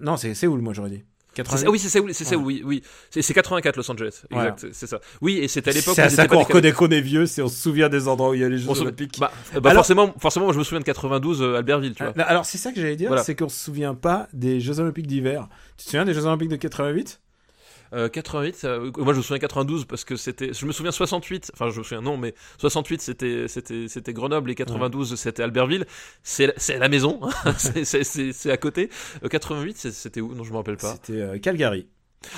Non, 0.00 0.16
c'est 0.16 0.34
Séoul, 0.34 0.60
moi 0.60 0.74
j'aurais 0.74 0.90
dit. 0.90 1.02
C'est 1.34 1.42
88. 1.44 1.64
ça- 1.64 1.70
oui, 1.70 1.78
c'est 1.78 1.88
Séoul, 1.88 2.14
c'est 2.14 2.24
Séoul, 2.24 2.44
Ouais. 2.44 2.54
oui, 2.54 2.62
oui. 2.64 2.82
C'est 3.10 3.22
c'est 3.22 3.32
84 3.32 3.76
Los 3.76 3.90
Angeles, 3.90 4.22
Voilà. 4.30 4.48
exact, 4.50 4.60
c'est- 4.60 4.74
c'est 4.74 4.86
ça. 4.88 5.00
Oui, 5.20 5.38
et 5.38 5.46
c'était 5.48 5.70
à 5.70 5.72
l'époque 5.72 5.94
C'est 5.94 6.08
ça 6.10 6.26
qu'on 6.26 6.40
reconnaît 6.40 6.72
qu'on 6.72 6.88
est 6.88 7.00
vieux, 7.00 7.26
c'est 7.26 7.42
on 7.42 7.48
se 7.48 7.56
souvient 7.62 7.88
des 7.88 8.08
endroits 8.08 8.30
où 8.30 8.34
il 8.34 8.40
y 8.40 8.44
a 8.44 8.48
les 8.48 8.58
Jeux 8.58 8.74
se- 8.74 8.80
Olympiques. 8.80 9.18
Bah, 9.20 9.30
bah, 9.54 9.70
Alors- 9.70 9.74
forcément, 9.84 10.12
forcément, 10.18 10.46
moi 10.46 10.52
je 10.54 10.58
me 10.58 10.64
souviens 10.64 10.80
de 10.80 10.84
92 10.84 11.40
euh, 11.40 11.56
Albertville, 11.56 11.94
tu 11.94 12.02
vois. 12.02 12.12
Ah, 12.18 12.22
Alors 12.22 12.44
c'est 12.44 12.58
ça 12.58 12.72
que 12.72 12.80
j'allais 12.80 12.96
dire, 12.96 13.08
Voilà. 13.08 13.22
c'est 13.22 13.34
qu'on 13.36 13.48
se 13.48 13.58
souvient 13.64 13.94
pas 13.94 14.28
des 14.32 14.60
Jeux 14.60 14.80
Olympiques 14.80 15.06
d'hiver. 15.06 15.48
Tu 15.76 15.84
te 15.84 15.90
souviens 15.90 16.04
des 16.04 16.12
Jeux 16.14 16.26
Olympiques 16.26 16.48
de 16.50 16.56
88 16.56 17.20
Euh, 17.94 18.08
88, 18.08 18.54
ça- 18.56 18.68
euh, 18.68 18.90
moi 18.98 19.12
je 19.12 19.18
me 19.18 19.22
souviens 19.22 19.38
92 19.38 19.84
parce 19.86 20.04
que 20.04 20.16
c'était, 20.16 20.52
je 20.52 20.66
me 20.66 20.72
souviens 20.72 20.92
68, 20.92 21.50
enfin 21.54 21.70
je 21.70 21.78
me 21.78 21.84
souviens 21.84 22.02
non, 22.02 22.16
mais 22.16 22.34
68 22.58 23.00
c'était 23.00 23.48
c'était 23.48 23.88
c'était 23.88 24.12
Grenoble 24.12 24.50
et 24.50 24.54
92 24.54 25.14
c'était 25.16 25.42
Albertville. 25.42 25.86
C'est 26.22 26.52
c'est 26.56 26.78
la 26.78 26.88
maison, 26.88 27.20
hein. 27.22 27.52
c'est- 27.58 27.84
c'est 27.84 28.04
c'est 28.04 28.32
c'est 28.32 28.50
à 28.50 28.56
côté. 28.56 28.90
Euh, 29.24 29.28
88 29.28 29.76
c'est- 29.76 29.90
c'était 29.92 30.20
où? 30.20 30.34
Non, 30.34 30.44
je 30.44 30.50
me 30.52 30.56
rappelle 30.56 30.76
pas. 30.76 30.92
C'était 30.94 31.20
euh, 31.20 31.38
Calgary. 31.38 31.86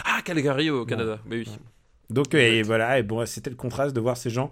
Ah, 0.05 0.21
Calgary 0.25 0.71
au 0.71 0.85
Canada. 0.85 1.19
Mais 1.27 1.37
oui. 1.39 1.49
Donc 2.11 2.35
et 2.35 2.63
voilà, 2.63 2.99
et 2.99 3.03
bon, 3.03 3.25
c'était 3.27 3.51
le 3.51 3.57
contraste 3.57 3.95
de 3.95 4.01
voir 4.01 4.17
ces 4.17 4.31
gens. 4.31 4.51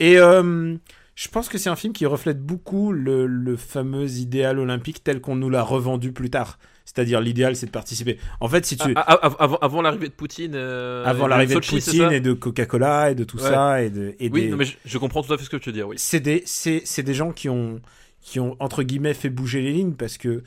Et 0.00 0.18
euh, 0.18 0.76
je 1.14 1.28
pense 1.28 1.48
que 1.48 1.58
c'est 1.58 1.70
un 1.70 1.74
film 1.76 1.92
qui 1.92 2.06
reflète 2.06 2.40
beaucoup 2.40 2.92
le, 2.92 3.26
le 3.26 3.56
fameux 3.56 4.08
idéal 4.10 4.58
olympique 4.58 5.02
tel 5.02 5.20
qu'on 5.20 5.34
nous 5.36 5.50
l'a 5.50 5.62
revendu 5.62 6.12
plus 6.12 6.30
tard. 6.30 6.58
C'est-à-dire, 6.94 7.20
l'idéal, 7.20 7.54
c'est 7.54 7.66
de 7.66 7.70
participer. 7.70 8.18
En 8.40 8.48
fait, 8.48 8.64
si 8.64 8.78
tu. 8.78 8.92
Ah, 8.96 9.02
avant 9.02 9.56
avant 9.56 9.82
l'arrivée 9.82 10.08
de 10.08 10.12
Poutine. 10.14 10.52
euh, 10.54 11.04
avant 11.04 11.26
l'arrivée 11.26 11.56
de 11.56 11.60
Poutine 11.60 12.10
et 12.10 12.20
de 12.20 12.32
Coca-Cola 12.32 13.10
et 13.10 13.14
de 13.14 13.24
tout 13.24 13.36
Ouais. 13.36 13.50
ça 13.50 13.82
et 13.82 13.90
de 13.90 14.14
et 14.18 14.30
Oui, 14.30 14.44
des- 14.44 14.48
non, 14.48 14.56
mais 14.56 14.64
je, 14.64 14.72
je 14.86 14.96
comprends 14.96 15.22
tout 15.22 15.30
à 15.34 15.36
fait 15.36 15.44
ce 15.44 15.50
que 15.50 15.58
tu 15.58 15.68
veux 15.68 15.74
dire, 15.74 15.86
oui. 15.86 15.96
c'est 15.98 16.20
des 16.20 16.42
c'est 16.46 16.80
c'est 16.86 17.02
des 17.02 17.12
gens 17.12 17.32
qui 17.32 17.50
ont 17.50 17.78
qui 18.22 18.40
ont 18.40 18.56
entre 18.58 18.82
guillemets 18.84 19.12
fait 19.12 19.28
bouger 19.28 19.60
les 19.60 19.72
lignes 19.72 19.92
parce 19.92 20.16
que 20.16 20.42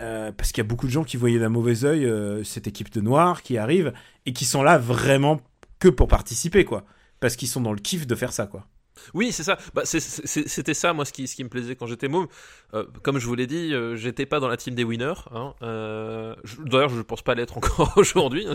euh, 0.00 0.30
parce 0.30 0.52
qu'il 0.52 0.62
y 0.62 0.66
a 0.66 0.68
beaucoup 0.68 0.86
de 0.86 0.92
gens 0.92 1.02
qui 1.04 1.16
voyaient 1.16 1.40
d'un 1.40 1.48
mauvais 1.48 1.84
œil 1.84 2.06
euh, 2.06 2.44
cette 2.44 2.68
équipe 2.68 2.92
de 2.92 3.00
noirs 3.00 3.42
qui 3.42 3.58
arrive 3.58 3.92
et 4.24 4.32
qui 4.32 4.44
sont 4.44 4.62
là 4.62 4.78
vraiment 4.78 5.40
que 5.80 5.88
pour 5.88 6.06
participer 6.06 6.64
quoi 6.64 6.84
parce 7.18 7.34
qu'ils 7.36 7.48
sont 7.48 7.60
dans 7.60 7.72
le 7.72 7.80
kiff 7.80 8.06
de 8.06 8.14
faire 8.14 8.32
ça 8.32 8.46
quoi 8.46 8.66
Oui, 9.14 9.32
c'est 9.32 9.42
ça. 9.42 9.58
Bah, 9.74 9.82
C'était 9.84 10.74
ça, 10.74 10.92
moi, 10.92 11.04
ce 11.04 11.12
qui, 11.12 11.26
ce 11.26 11.34
qui 11.36 11.44
me 11.44 11.48
plaisait 11.48 11.76
quand 11.76 11.86
j'étais 11.86 12.08
môme. 12.08 12.26
Euh, 12.74 12.84
comme 13.02 13.18
je 13.18 13.26
vous 13.26 13.34
l'ai 13.34 13.46
dit, 13.46 13.74
euh, 13.74 13.96
j'étais 13.96 14.24
pas 14.26 14.40
dans 14.40 14.48
la 14.48 14.56
team 14.56 14.74
des 14.74 14.84
winners. 14.84 15.12
Hein. 15.34 15.52
Euh, 15.62 16.34
je- 16.44 16.56
D'ailleurs, 16.64 16.88
je 16.90 17.02
pense 17.02 17.22
pas 17.22 17.34
l'être 17.34 17.56
encore 17.58 17.92
aujourd'hui. 17.96 18.46
hein. 18.48 18.54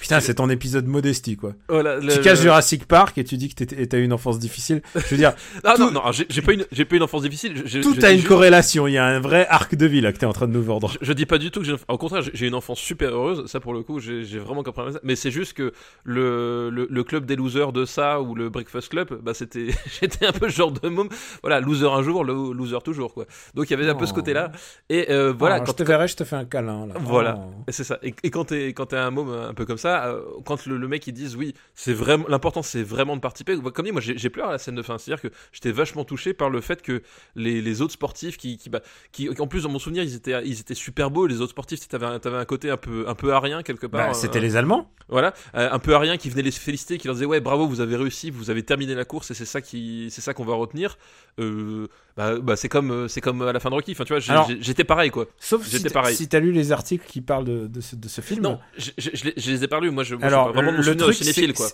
Putain 0.00 0.20
c'est 0.20 0.34
ton 0.34 0.50
épisode 0.50 0.86
modestie 0.86 1.36
quoi 1.36 1.54
Voilà, 1.68 1.96
le- 1.98 2.12
tu 2.12 2.20
caches 2.20 2.38
le- 2.38 2.44
Jurassic 2.44 2.86
Park 2.86 3.16
et 3.18 3.24
tu 3.24 3.36
dis 3.36 3.54
que 3.54 3.64
t'as 3.64 3.98
eu 3.98 4.02
une 4.04 4.12
enfance 4.12 4.38
difficile 4.38 4.82
je 4.94 5.00
veux 5.08 5.16
dire 5.16 5.32
Ah 5.64 5.76
non, 5.78 5.88
tout- 5.88 5.94
non, 5.94 6.12
j'ai 6.12 6.26
j'ai 6.28 6.42
pas, 6.42 6.52
une- 6.52 6.64
pas 6.64 6.96
une 6.96 7.02
enfance 7.02 7.22
difficile. 7.22 7.62
Je- 7.64 7.80
tout 7.80 7.94
je 7.94 8.04
a 8.04 8.10
une 8.10 8.16
juste- 8.18 8.28
corrélation 8.28 8.86
il 8.86 8.92
y 8.92 8.98
a 8.98 9.04
un 9.06 9.20
vrai 9.20 9.46
arc 9.48 9.74
de 9.74 9.86
vie 9.86 10.00
là 10.02 10.12
que 10.12 10.18
t'es 10.18 10.26
en 10.26 10.32
train 10.32 10.46
de 10.48 10.52
nous 10.52 10.62
vendre 10.62 10.90
Je, 10.90 10.98
je 11.00 11.12
dis 11.14 11.24
pas 11.26 11.38
du 11.38 11.50
tout 11.50 11.60
que 11.60 11.66
j'ai. 11.66 11.74
Au 11.88 11.96
contraire, 11.98 12.22
j'ai- 12.32 12.46
une 12.46 12.54
enfance 12.54 12.78
super 12.80 13.10
heureuse. 13.14 13.46
Ça, 13.46 13.60
pour 13.60 13.72
le 13.72 13.82
coup, 13.82 13.98
j'ai 14.00 14.24
j'ai 14.24 14.38
vraiment 14.38 14.62
compris 14.62 14.92
ça. 14.92 15.00
Mais 15.02 15.16
c'est 15.16 15.30
juste 15.30 15.54
que 15.54 15.72
le, 16.04 16.68
le, 16.70 16.86
le 16.90 17.04
club 17.04 17.24
des 17.24 17.36
losers 17.36 17.72
de 17.72 17.84
ça 17.86 18.20
ou 18.20 18.34
le 18.34 18.50
Breakfast 18.50 18.90
Club, 18.90 19.20
bah, 19.22 19.32
c'était. 19.34 19.68
J'étais 20.00 20.26
un 20.26 20.32
peu 20.32 20.48
genre 20.48 20.72
de 20.72 20.88
môme. 20.88 21.08
Voilà, 21.42 21.60
loser 21.60 21.86
un 21.88 22.02
jour, 22.02 22.24
lo- 22.24 22.52
loser 22.52 22.78
toujours, 22.84 23.14
quoi. 23.14 23.26
Donc, 23.54 23.68
il 23.68 23.70
y 23.72 23.74
avait 23.74 23.88
un 23.88 23.94
peu 23.94 24.06
ce 24.06 24.12
Oh. 24.12 24.16
côté-là. 24.16 24.52
Et 24.88 25.10
euh, 25.10 25.32
voilà, 25.36 25.56
Ah, 25.56 25.60
quand 25.60 25.72
je 25.72 25.76
te 25.76 25.82
verrai 25.82 26.08
je 26.08 26.16
te 26.16 26.24
fais 26.24 26.36
un 26.36 26.44
câlin 26.44 26.86
là 26.86 26.94
Voilà. 27.00 27.38
Oh. 27.40 27.64
Et 27.68 27.72
C'est 27.72 27.84
ça. 27.84 27.98
Et, 28.02 28.14
et 28.22 28.30
quand 28.30 28.44
t'es 28.46 28.68
quand 28.68 28.86
t'es 28.86 28.96
un 28.96 29.10
môme 29.10 29.30
un 29.30 29.54
peu 29.54 29.64
comme 29.66 29.78
ça, 29.78 30.06
euh, 30.06 30.20
quand 30.44 30.66
le, 30.66 30.76
le 30.76 30.88
mec 30.88 31.06
ils 31.06 31.12
disent 31.12 31.36
oui, 31.36 31.54
c'est 31.74 31.92
vraiment 31.94 32.24
l'important, 32.28 32.62
c'est 32.62 32.82
vraiment 32.82 33.16
de 33.16 33.20
participer. 33.20 33.56
Comme 33.58 33.84
dit, 33.84 33.92
moi 33.92 34.00
j'ai 34.00 34.30
pleuré 34.30 34.48
à 34.48 34.52
la 34.52 34.58
scène 34.58 34.74
de 34.76 34.82
fin, 34.82 34.98
c'est-à-dire 34.98 35.22
que 35.22 35.28
j'étais 35.52 35.72
vachement 35.72 36.04
touché 36.04 36.34
par 36.34 36.50
le 36.50 36.60
fait 36.60 36.82
que 36.82 37.02
les, 37.36 37.60
les 37.62 37.80
autres 37.82 37.92
sportifs 37.94 38.36
qui 38.36 38.56
qui, 38.58 38.70
bah, 38.70 38.80
qui 39.12 39.28
en 39.40 39.46
plus 39.46 39.62
dans 39.64 39.68
mon 39.70 39.78
souvenir 39.78 40.02
ils 40.02 40.14
étaient 40.14 40.40
ils 40.46 40.60
étaient 40.60 40.74
super 40.74 41.10
beaux. 41.10 41.26
Les 41.26 41.40
autres 41.40 41.50
sportifs, 41.52 41.86
t'avais 41.88 42.06
un, 42.06 42.18
t'avais 42.18 42.36
un 42.36 42.44
côté 42.44 42.70
un 42.70 42.76
peu 42.76 43.04
un 43.08 43.14
peu 43.14 43.32
arien 43.32 43.62
quelque 43.62 43.86
part. 43.86 44.08
Bah, 44.08 44.14
c'était 44.14 44.38
euh, 44.38 44.42
les 44.42 44.56
Allemands 44.56 44.90
voilà, 45.08 45.34
euh, 45.54 45.68
un 45.70 45.78
peu 45.78 45.94
arien 45.94 46.16
qui 46.16 46.30
venait 46.30 46.42
les 46.42 46.50
féliciter, 46.50 46.96
qui 46.98 47.06
leur 47.08 47.14
disait 47.14 47.26
ouais 47.26 47.40
bravo 47.40 47.66
vous 47.66 47.80
avez 47.80 47.96
réussi, 47.96 48.30
vous 48.30 48.48
avez 48.50 48.62
terminé 48.62 48.94
la 48.94 49.04
course 49.04 49.30
et 49.30 49.34
c'est 49.34 49.44
ça 49.44 49.60
qui 49.64 50.08
c'est 50.10 50.20
ça 50.20 50.34
qu'on 50.34 50.44
va 50.44 50.54
retenir. 50.54 50.96
Euh, 51.40 51.88
bah, 52.16 52.38
bah, 52.38 52.54
c'est 52.56 52.68
comme 52.68 52.90
euh, 52.92 53.08
c'est 53.08 53.20
comme 53.20 53.42
à 53.42 53.52
la 53.52 53.58
fin 53.60 53.70
de 53.70 53.74
Rocky. 53.74 53.92
Enfin 53.92 54.04
tu 54.04 54.12
vois, 54.14 54.46
j'étais 54.60 54.84
pareil 54.84 55.10
quoi. 55.10 55.26
Sauf 55.38 55.64
si 55.64 55.72
J'étais 55.72 55.88
t- 55.88 55.94
pareil. 55.94 56.14
si 56.14 56.28
t'as 56.28 56.38
lu 56.40 56.52
les 56.52 56.70
articles 56.72 57.04
qui 57.06 57.20
parlent 57.20 57.44
de, 57.44 57.66
de 57.66 57.80
ce, 57.80 57.96
de 57.96 58.08
ce 58.08 58.20
film. 58.20 58.42
Non, 58.42 58.60
je, 58.78 58.90
je- 58.98 59.10
je 59.14 59.24
les- 59.24 59.34
je 59.36 59.50
les 59.50 59.64
ai 59.64 59.68
pas 59.68 59.80
lus. 59.80 59.90
Moi 59.90 60.04
je, 60.04 60.14
moi, 60.14 60.26
Alors, 60.26 60.52
vraiment 60.52 60.70
le, 60.70 60.78
le 60.82 60.96
truc, 60.96 61.14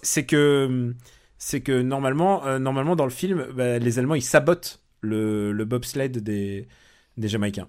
c'est 0.03 0.25
que 0.25 0.95
c'est 1.37 1.61
que 1.61 1.81
normalement, 1.83 2.47
euh, 2.47 2.59
normalement 2.59 2.97
dans 2.97 3.05
le 3.05 3.11
film, 3.11 3.47
bah, 3.55 3.79
les 3.79 3.99
Allemands 3.99 4.15
ils 4.15 4.23
sabotent 4.23 4.81
le, 5.01 5.53
le 5.53 5.65
bobsled 5.65 6.19
des 6.19 6.69
des 7.17 7.29
Jamaïcains. 7.29 7.69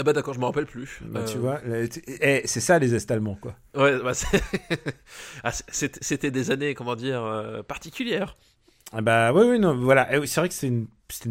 Ah 0.00 0.04
bah 0.04 0.12
d'accord, 0.12 0.32
je 0.32 0.38
me 0.38 0.44
rappelle 0.44 0.66
plus. 0.66 1.00
Bah, 1.02 1.20
Euh, 1.20 1.24
Tu 1.26 1.38
vois, 1.38 1.60
le- 1.64 1.88
t- 1.88 2.02
eh, 2.06 2.46
c'est 2.46 2.60
ça 2.60 2.78
les 2.78 2.94
Est 2.94 3.10
allemands 3.10 3.34
quoi. 3.34 3.56
Ouais, 3.74 3.98
bah, 3.98 4.12
Ah, 5.44 5.50
c'était 5.50 6.30
des 6.30 6.52
années, 6.52 6.74
comment 6.74 6.94
dire, 6.94 7.24
euh, 7.24 7.64
particulières. 7.64 8.36
Ah 8.92 9.00
bah 9.00 9.32
oui, 9.32 9.42
oui, 9.44 9.58
non, 9.58 9.76
voilà. 9.76 10.08
Eh 10.16 10.24
C'est 10.28 10.40
vrai 10.40 10.48
que 10.48 10.54
c'est 10.54 10.68
une, 10.68 10.86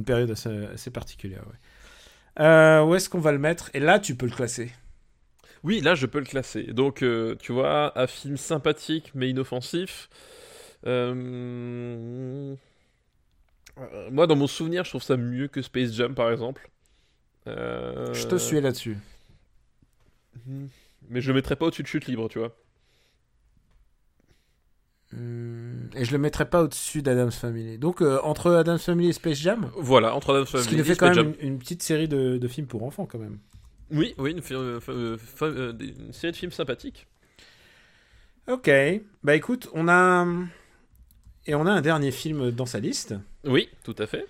période 0.06 0.30
assez, 0.32 0.50
assez 0.74 0.92
particulière. 0.92 1.44
Ouais. 1.48 2.44
Euh, 2.46 2.84
où 2.84 2.94
est-ce 2.94 3.10
qu'on 3.10 3.20
va 3.22 3.32
le 3.32 3.40
mettre? 3.40 3.70
Et 3.74 3.80
là, 3.80 4.00
tu 4.00 4.16
peux 4.16 4.26
le 4.26 4.34
classer. 4.36 4.72
Oui, 5.64 5.82
là 5.82 5.96
je 5.96 6.06
peux 6.06 6.20
le 6.20 6.26
classer. 6.26 6.64
Donc 6.74 7.02
euh, 7.04 7.36
tu 7.40 7.52
vois, 7.52 7.98
un 8.00 8.08
film 8.08 8.38
sympathique 8.38 9.12
mais 9.16 9.30
inoffensif. 9.30 10.10
Euh, 10.86 12.56
euh, 13.80 14.10
Moi 14.12 14.28
dans 14.28 14.36
mon 14.36 14.48
souvenir, 14.48 14.84
je 14.84 14.90
trouve 14.92 15.04
ça 15.04 15.18
mieux 15.18 15.48
que 15.48 15.62
Space 15.62 15.92
Jam 15.94 16.14
par 16.16 16.32
exemple. 16.32 16.70
Euh, 17.48 18.14
Je 18.14 18.28
te 18.28 18.36
suis 18.36 18.60
là-dessus. 18.62 18.98
Mais 21.10 21.22
je 21.22 21.28
le 21.30 21.34
mettrais 21.36 21.56
pas 21.56 21.66
au-dessus 21.66 21.84
de 21.84 21.88
Chute 21.88 22.06
Libre, 22.06 22.28
tu 22.30 22.40
vois. 22.40 22.56
Hum, 25.14 25.90
Et 25.96 26.04
je 26.04 26.12
le 26.12 26.18
mettrai 26.18 26.50
pas 26.50 26.64
au-dessus 26.64 27.02
d'Adam's 27.02 27.36
Family. 27.38 27.78
Donc 27.78 28.02
euh, 28.02 28.20
entre 28.24 28.52
Adam's 28.54 28.84
Family 28.84 29.10
et 29.10 29.14
Space 29.14 29.38
Jam, 29.38 29.72
Voilà, 29.78 30.14
entre 30.14 30.34
Adam's 30.34 30.50
ce 30.50 30.58
Family 30.58 30.70
qui 30.70 30.76
nous 30.78 30.84
fait 30.84 30.96
quand 30.98 31.16
même 31.16 31.34
une, 31.40 31.48
une 31.54 31.60
petite 31.60 31.82
série 31.82 32.08
de, 32.10 32.38
de 32.38 32.48
films 32.48 32.68
pour 32.68 32.84
enfants 32.84 33.06
quand 33.06 33.20
même. 33.20 33.40
Oui, 33.90 34.14
oui, 34.18 34.32
une, 34.32 34.42
euh, 34.52 34.80
euh, 34.90 35.18
euh, 35.44 35.74
une 35.80 36.12
série 36.12 36.34
de 36.34 36.38
films 36.38 36.52
sympathiques. 36.52 37.08
Ok, 38.50 38.70
bah 39.24 39.36
écoute, 39.36 39.70
on 39.74 39.88
a 39.88 40.26
et 41.46 41.56
on 41.56 41.66
a 41.66 41.72
un 41.72 41.82
dernier 41.82 42.12
film 42.12 42.52
dans 42.52 42.66
sa 42.66 42.80
liste. 42.80 43.16
Oui, 43.46 43.70
tout 43.84 43.96
à 43.98 44.08
fait. 44.08 44.26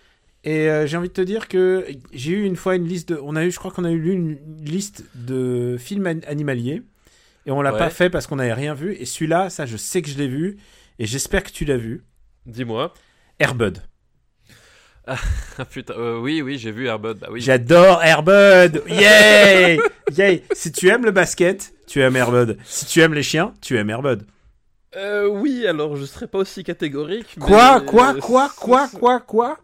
Et 0.49 0.69
euh, 0.69 0.87
j'ai 0.87 0.95
envie 0.95 1.09
de 1.09 1.13
te 1.13 1.19
dire 1.21 1.49
que 1.49 1.85
j'ai 2.13 2.31
eu 2.31 2.43
une 2.45 2.55
fois 2.55 2.75
une 2.75 2.87
liste 2.87 3.09
de, 3.09 3.19
on 3.21 3.35
a 3.35 3.43
eu, 3.43 3.51
je 3.51 3.59
crois 3.59 3.69
qu'on 3.71 3.83
a 3.83 3.91
eu 3.91 4.11
une 4.11 4.37
liste 4.63 5.03
de 5.13 5.75
films 5.77 6.07
an- 6.07 6.25
animaliers 6.25 6.83
et 7.45 7.51
on 7.51 7.61
l'a 7.61 7.73
Ouais. 7.73 7.77
pas 7.79 7.89
fait 7.89 8.09
parce 8.09 8.27
qu'on 8.27 8.37
n'avait 8.37 8.53
rien 8.53 8.73
vu. 8.73 8.93
Et 8.93 9.03
celui-là, 9.05 9.49
ça, 9.49 9.65
je 9.65 9.75
sais 9.75 10.01
que 10.01 10.07
je 10.09 10.17
l'ai 10.17 10.29
vu 10.29 10.55
et 10.99 11.05
j'espère 11.05 11.43
que 11.43 11.49
tu 11.51 11.65
l'as 11.65 11.75
vu. 11.75 12.05
Dis-moi. 12.45 12.93
Airbud. 13.39 13.79
Ah 15.05 15.17
putain, 15.69 15.93
euh, 15.97 16.19
oui, 16.19 16.41
oui, 16.41 16.57
j'ai 16.57 16.71
vu 16.71 16.87
Airbud. 16.87 17.17
Bah 17.19 17.27
oui. 17.29 17.41
J'adore 17.41 18.01
Airbud. 18.03 18.83
Yay, 18.87 19.79
yay. 20.17 20.43
Si 20.53 20.71
tu 20.71 20.87
aimes 20.89 21.03
le 21.05 21.11
basket, 21.11 21.73
tu 21.87 22.01
aimes 22.01 22.15
Airbud. 22.15 22.57
Si 22.65 22.85
tu 22.85 23.01
aimes 23.01 23.13
les 23.13 23.23
chiens, 23.23 23.53
tu 23.61 23.77
aimes 23.77 23.89
Airbud. 23.89 24.23
Euh, 24.95 25.27
oui, 25.27 25.67
alors 25.67 25.95
je 25.97 26.05
serais 26.05 26.27
pas 26.27 26.37
aussi 26.39 26.63
catégorique. 26.63 27.35
mais- 27.37 27.45
Quoi, 27.45 27.81
quoi, 27.81 28.13
quoi, 28.15 28.49
quoi, 28.57 28.87
quoi, 28.89 29.19
quoi? 29.19 29.57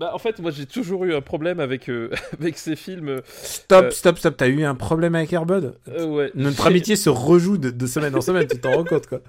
Bah 0.00 0.12
en 0.14 0.18
fait, 0.18 0.38
moi 0.40 0.50
j'ai 0.50 0.64
toujours 0.64 1.04
eu 1.04 1.14
un 1.14 1.20
problème 1.20 1.60
avec 1.60 1.90
euh, 1.90 2.08
avec 2.40 2.56
ces 2.56 2.74
films. 2.74 3.08
euh, 3.10 3.20
Stop, 3.26 3.84
Euh, 3.84 3.90
stop, 3.90 4.18
stop. 4.18 4.34
T'as 4.38 4.48
eu 4.48 4.64
un 4.64 4.74
problème 4.74 5.14
avec 5.14 5.30
Airbud 5.30 5.74
euh, 5.88 6.06
ouais. 6.06 6.30
Notre 6.34 6.66
amitié 6.68 6.96
se 6.96 7.10
rejoue 7.10 7.58
de, 7.58 7.68
de 7.70 7.86
semaine 7.86 8.16
en 8.16 8.22
semaine. 8.22 8.46
Tu 8.50 8.58
t'en 8.58 8.72
rends 8.72 8.84
compte 8.84 9.06
quoi 9.06 9.20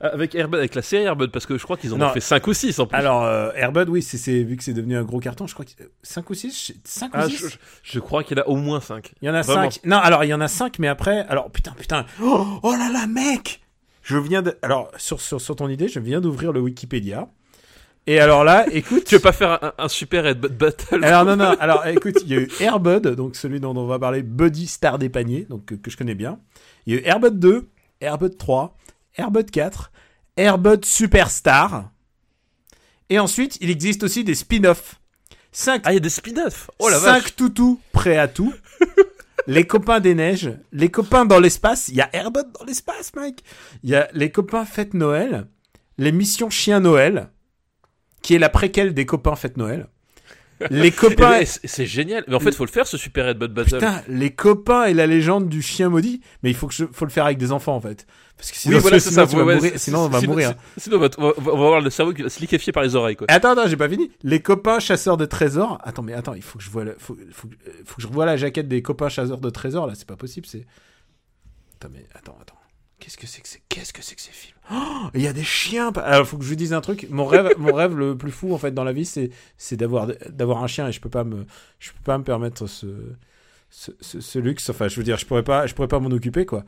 avec 0.00 0.36
Airbud, 0.36 0.60
avec 0.60 0.76
la 0.76 0.82
série 0.82 1.02
Airbud, 1.02 1.32
parce 1.32 1.44
que 1.44 1.58
je 1.58 1.64
crois 1.64 1.76
qu'ils 1.76 1.92
en 1.92 1.98
Non. 1.98 2.06
ont 2.06 2.12
fait 2.12 2.20
5 2.20 2.46
ou 2.46 2.54
6 2.54 2.78
en 2.78 2.86
plus. 2.86 2.96
Alors, 2.96 3.24
euh, 3.24 3.50
Airbud, 3.56 3.88
oui, 3.88 4.00
c'est, 4.00 4.42
vu 4.44 4.56
que 4.56 4.62
c'est 4.62 4.72
devenu 4.74 4.96
un 4.96 5.02
gros 5.02 5.18
carton, 5.18 5.48
je 5.48 5.54
crois 5.54 5.64
que 5.64 5.70
5 6.04 6.30
ou 6.30 6.34
6 6.34 6.72
5 6.84 7.06
ou 7.08 7.10
Ah, 7.14 7.28
6 7.28 7.36
je, 7.36 7.48
je- 7.48 7.56
je 7.82 7.98
crois 7.98 8.22
qu'il 8.22 8.36
y 8.38 8.40
en 8.40 8.44
a 8.44 8.46
au 8.46 8.54
moins 8.56 8.80
5. 8.80 9.12
Il 9.22 9.26
y 9.26 9.28
en 9.28 9.34
a 9.34 9.42
Vraiment. 9.42 9.70
5. 9.72 9.80
Non, 9.86 9.96
alors 9.96 10.22
il 10.22 10.28
y 10.28 10.34
en 10.34 10.40
a 10.40 10.46
5, 10.46 10.78
mais 10.78 10.86
après. 10.86 11.26
Alors, 11.28 11.50
putain, 11.50 11.72
putain. 11.76 12.06
Oh, 12.22 12.46
oh 12.62 12.72
là 12.72 12.88
là, 12.92 13.08
mec 13.08 13.60
Je 14.02 14.16
viens 14.18 14.42
de. 14.42 14.56
Alors, 14.62 14.92
sur, 14.98 15.20
sur, 15.20 15.40
sur 15.40 15.56
ton 15.56 15.68
idée, 15.68 15.88
je 15.88 15.98
viens 15.98 16.20
d'ouvrir 16.20 16.52
le 16.52 16.60
Wikipédia. 16.60 17.28
Et 18.06 18.18
alors 18.18 18.42
là, 18.44 18.66
écoute. 18.72 19.04
Tu 19.04 19.14
veux 19.14 19.20
pas 19.20 19.32
faire 19.32 19.62
un, 19.62 19.72
un 19.78 19.88
super 19.88 20.26
Airbud 20.26 20.56
Battle 20.56 21.04
Alors 21.04 21.24
non 21.24 21.36
non, 21.36 21.54
alors 21.60 21.86
écoute, 21.86 22.16
il 22.24 22.28
y 22.30 22.34
a 22.34 22.40
eu 22.40 22.48
Airbud, 22.60 23.06
donc 23.08 23.36
celui 23.36 23.60
dont 23.60 23.76
on 23.76 23.86
va 23.86 23.98
parler, 23.98 24.22
Buddy 24.22 24.66
Star 24.66 24.98
des 24.98 25.08
paniers, 25.08 25.46
donc 25.48 25.66
que, 25.66 25.74
que 25.74 25.90
je 25.90 25.96
connais 25.96 26.14
bien. 26.16 26.40
Il 26.86 26.94
y 26.94 26.96
a 26.96 27.00
eu 27.00 27.04
Airbud 27.04 27.38
2, 27.38 27.68
Airbud 28.00 28.36
3, 28.36 28.76
Airbud 29.16 29.50
4, 29.50 29.92
Airbud 30.36 30.84
Superstar. 30.84 31.90
Et 33.08 33.18
ensuite, 33.18 33.58
il 33.60 33.70
existe 33.70 34.02
aussi 34.02 34.24
des 34.24 34.34
spin-offs. 34.34 34.98
5 35.52 35.82
Ah, 35.84 35.92
il 35.92 35.94
y 35.94 35.96
a 35.98 36.00
des 36.00 36.08
spin-offs 36.08 36.70
Oh 36.78 36.88
la 36.88 36.98
vache 36.98 37.22
Cinq 37.24 37.36
toutous 37.36 37.78
prêts 37.92 38.16
à 38.16 38.26
tout. 38.26 38.54
les 39.46 39.66
copains 39.66 40.00
des 40.00 40.14
neiges, 40.14 40.50
les 40.72 40.90
copains 40.90 41.26
dans 41.26 41.38
l'espace. 41.38 41.88
Il 41.88 41.96
y 41.96 42.00
a 42.00 42.08
Airbud 42.14 42.46
dans 42.58 42.64
l'espace, 42.64 43.14
mec. 43.14 43.42
Il 43.82 43.90
y 43.90 43.94
a 43.94 44.08
les 44.12 44.30
copains 44.32 44.64
fête 44.64 44.94
Noël, 44.94 45.46
les 45.98 46.10
missions 46.10 46.50
chien 46.50 46.80
Noël, 46.80 47.28
qui 48.22 48.34
est 48.34 48.38
la 48.38 48.48
préquelle 48.48 48.94
des 48.94 49.04
copains 49.06 49.36
fête 49.36 49.56
Noël. 49.56 49.88
Les 50.70 50.88
Eh 50.88 50.92
copains, 50.92 51.40
ben, 51.40 51.44
c'est 51.46 51.66
c'est 51.66 51.86
génial. 51.86 52.22
Mais 52.28 52.36
en 52.36 52.40
fait, 52.40 52.54
faut 52.54 52.64
le 52.64 52.70
faire 52.70 52.86
ce 52.86 52.96
super 52.96 53.26
Airbud 53.26 53.52
Battle. 53.52 53.74
putain, 53.78 54.00
les 54.06 54.30
copains 54.30 54.84
et 54.84 54.94
la 54.94 55.08
légende 55.08 55.48
du 55.48 55.60
chien 55.60 55.88
maudit. 55.88 56.20
Mais 56.44 56.50
il 56.50 56.54
faut 56.54 56.68
que 56.68 56.74
je, 56.74 56.84
faut 56.92 57.04
le 57.04 57.10
faire 57.10 57.24
avec 57.24 57.36
des 57.36 57.50
enfants 57.50 57.74
en 57.74 57.80
fait, 57.80 58.06
parce 58.36 58.52
que 58.52 58.56
sinon, 58.56 58.76
oui, 58.76 58.82
voilà, 58.82 59.00
c'est 59.00 59.10
sinon 59.10 59.26
ça. 59.26 59.36
vas 59.36 59.44
ouais, 59.44 59.72
sinon 59.76 59.98
on 60.04 60.08
va 60.08 60.20
sinon- 60.20 60.30
mourir. 60.34 60.54
Sinon, 60.78 60.98
on 60.98 61.00
va, 61.00 61.08
on 61.18 61.22
va- 61.22 61.32
on 61.36 61.42
va 61.42 61.50
avoir 61.52 61.80
le 61.80 61.90
cerveau 61.90 62.12
qui 62.12 62.22
va 62.22 62.28
se 62.28 62.38
liquéfier 62.38 62.72
par 62.72 62.84
les 62.84 62.94
oreilles, 62.94 63.16
quoi. 63.16 63.26
Attends, 63.28 63.50
attends, 63.52 63.66
j'ai 63.66 63.76
pas 63.76 63.88
fini. 63.88 64.12
Les 64.22 64.40
copains 64.40 64.78
chasseurs 64.78 65.16
de 65.16 65.24
trésors. 65.24 65.78
Attends, 65.82 66.02
mais 66.02 66.12
attends, 66.12 66.34
il 66.34 66.42
faut 66.42 66.58
que 66.58 66.64
je 66.64 66.70
vois, 66.70 66.84
faut, 66.96 67.16
faut, 67.32 67.48
euh, 67.48 67.70
faut 67.84 67.96
que 67.96 68.02
je 68.02 68.06
revoie 68.06 68.24
la 68.26 68.36
jaquette 68.36 68.68
des 68.68 68.82
copains 68.82 69.08
chasseurs 69.08 69.40
de 69.40 69.50
trésors. 69.50 69.88
Là, 69.88 69.94
c'est 69.96 70.06
pas 70.06 70.14
possible. 70.16 70.46
C'est. 70.46 70.64
Attends, 71.80 71.92
mais 71.92 72.06
attends, 72.14 72.38
attends. 72.40 72.54
Qu'est-ce 73.02 73.16
que 73.16 73.26
c'est 73.26 73.42
que 73.42 73.48
c'est 73.48 73.60
Qu'est-ce 73.68 73.92
que 73.92 74.00
c'est 74.00 74.14
que 74.14 74.20
ces 74.20 74.30
films? 74.30 74.54
Oh, 74.72 75.08
Il 75.14 75.22
y 75.22 75.26
a 75.26 75.32
des 75.32 75.42
chiens. 75.42 75.90
Alors, 75.96 76.24
faut 76.26 76.36
que 76.38 76.44
je 76.44 76.48
vous 76.48 76.54
dise 76.54 76.72
un 76.72 76.80
truc. 76.80 77.06
Mon 77.10 77.24
rêve, 77.26 77.52
mon 77.58 77.74
rêve 77.74 77.96
le 77.96 78.16
plus 78.16 78.30
fou 78.30 78.54
en 78.54 78.58
fait 78.58 78.72
dans 78.72 78.84
la 78.84 78.92
vie, 78.92 79.04
c'est, 79.04 79.30
c'est 79.58 79.76
d'avoir, 79.76 80.06
d'avoir 80.30 80.62
un 80.62 80.68
chien 80.68 80.86
et 80.86 80.92
je 80.92 81.00
peux 81.00 81.08
pas 81.10 81.24
me, 81.24 81.44
je 81.80 81.90
peux 81.90 82.02
pas 82.04 82.16
me 82.16 82.22
permettre 82.22 82.66
ce, 82.68 82.86
ce, 83.70 83.90
ce, 84.00 84.20
ce 84.20 84.38
luxe. 84.38 84.70
Enfin, 84.70 84.86
je 84.86 84.96
veux 84.96 85.02
dire, 85.02 85.16
je 85.18 85.26
pourrais 85.26 85.42
pas, 85.42 85.66
je 85.66 85.74
pourrais 85.74 85.88
pas 85.88 85.98
m'en 85.98 86.10
occuper 86.10 86.46
quoi. 86.46 86.64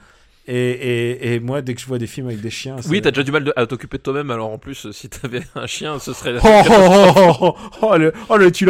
Et, 0.47 0.55
et, 0.57 1.35
et 1.35 1.41
moi, 1.41 1.63
dès 1.63 1.75
que 1.75 1.81
je 1.81 1.87
vois 1.87 1.99
des 1.99 2.07
films 2.09 2.27
avec 2.27 2.41
des 2.41 2.51
chiens, 2.51 2.77
Oui, 2.91 3.01
t'as 3.01 3.11
déjà 3.13 3.23
du 3.23 3.31
mal 3.33 3.45
de- 3.45 3.53
à 3.57 3.67
t'occuper 3.67 3.97
de 3.99 4.03
toi-même, 4.03 4.31
alors 4.31 4.51
en 4.51 4.59
plus, 4.59 4.91
si 4.91 5.09
t'avais 5.09 5.41
un 5.55 5.67
chien, 5.67 5.99
ce 5.99 6.13
serait. 6.13 6.35
Oh, 6.45 6.63
oh, 6.69 7.13
oh, 7.17 7.33
oh, 7.41 7.57
oh, 7.81 7.97
le, 7.97 8.13
oh, 8.29 8.37
le 8.37 8.51
tu. 8.53 8.67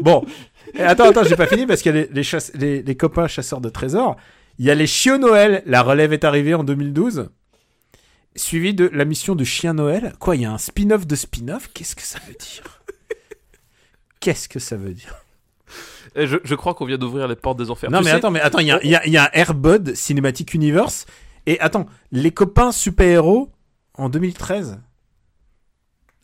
Bon, 0.00 0.24
Et 0.74 0.80
attends, 0.82 1.10
attends, 1.10 1.22
j'ai 1.22 1.36
pas 1.36 1.46
fini 1.46 1.66
parce 1.66 1.82
qu'il 1.82 1.94
y 1.94 1.98
a 1.98 2.00
les, 2.02 2.08
les, 2.12 2.22
chasse- 2.24 2.50
les, 2.54 2.82
les 2.82 2.96
copains 2.96 3.28
chasseurs 3.28 3.60
de 3.60 3.68
trésors. 3.68 4.16
Il 4.58 4.64
y 4.66 4.70
a 4.70 4.74
les 4.74 4.86
chiots 4.86 5.18
Noël. 5.18 5.62
La 5.66 5.82
relève 5.82 6.12
est 6.12 6.24
arrivée 6.24 6.54
en 6.54 6.64
2012. 6.64 7.28
Suivi 8.36 8.74
de 8.74 8.88
la 8.92 9.04
mission 9.04 9.34
de 9.36 9.44
Chien 9.44 9.74
Noël. 9.74 10.14
Quoi, 10.18 10.36
il 10.36 10.42
y 10.42 10.44
a 10.44 10.52
un 10.52 10.58
spin-off 10.58 11.06
de 11.06 11.14
spin-off? 11.16 11.68
Qu'est-ce 11.72 11.94
que 11.96 12.02
ça 12.02 12.18
veut 12.26 12.34
dire? 12.34 12.82
Qu'est-ce 14.20 14.48
que 14.48 14.58
ça 14.58 14.76
veut 14.76 14.92
dire? 14.92 15.16
Et 16.16 16.26
je, 16.26 16.36
je 16.44 16.54
crois 16.54 16.74
qu'on 16.74 16.84
vient 16.84 16.98
d'ouvrir 16.98 17.28
les 17.28 17.36
portes 17.36 17.58
des 17.58 17.70
enfers. 17.70 17.90
Non 17.90 17.98
Tu 17.98 18.04
mais 18.04 18.10
sais- 18.10 18.16
attends, 18.16 18.30
mais 18.30 18.40
attends, 18.40 18.60
il 18.60 18.68
y 18.68 18.72
a, 18.72 18.84
y, 18.84 18.94
a, 18.94 19.06
y 19.06 19.16
a 19.16 19.24
un 19.24 19.28
Airbud 19.32 19.94
Cinematic 19.94 20.54
Universe. 20.54 21.06
Et 21.46 21.58
attends, 21.60 21.86
les 22.12 22.30
copains 22.30 22.72
super-héros 22.72 23.50
en 23.94 24.08
2013. 24.08 24.80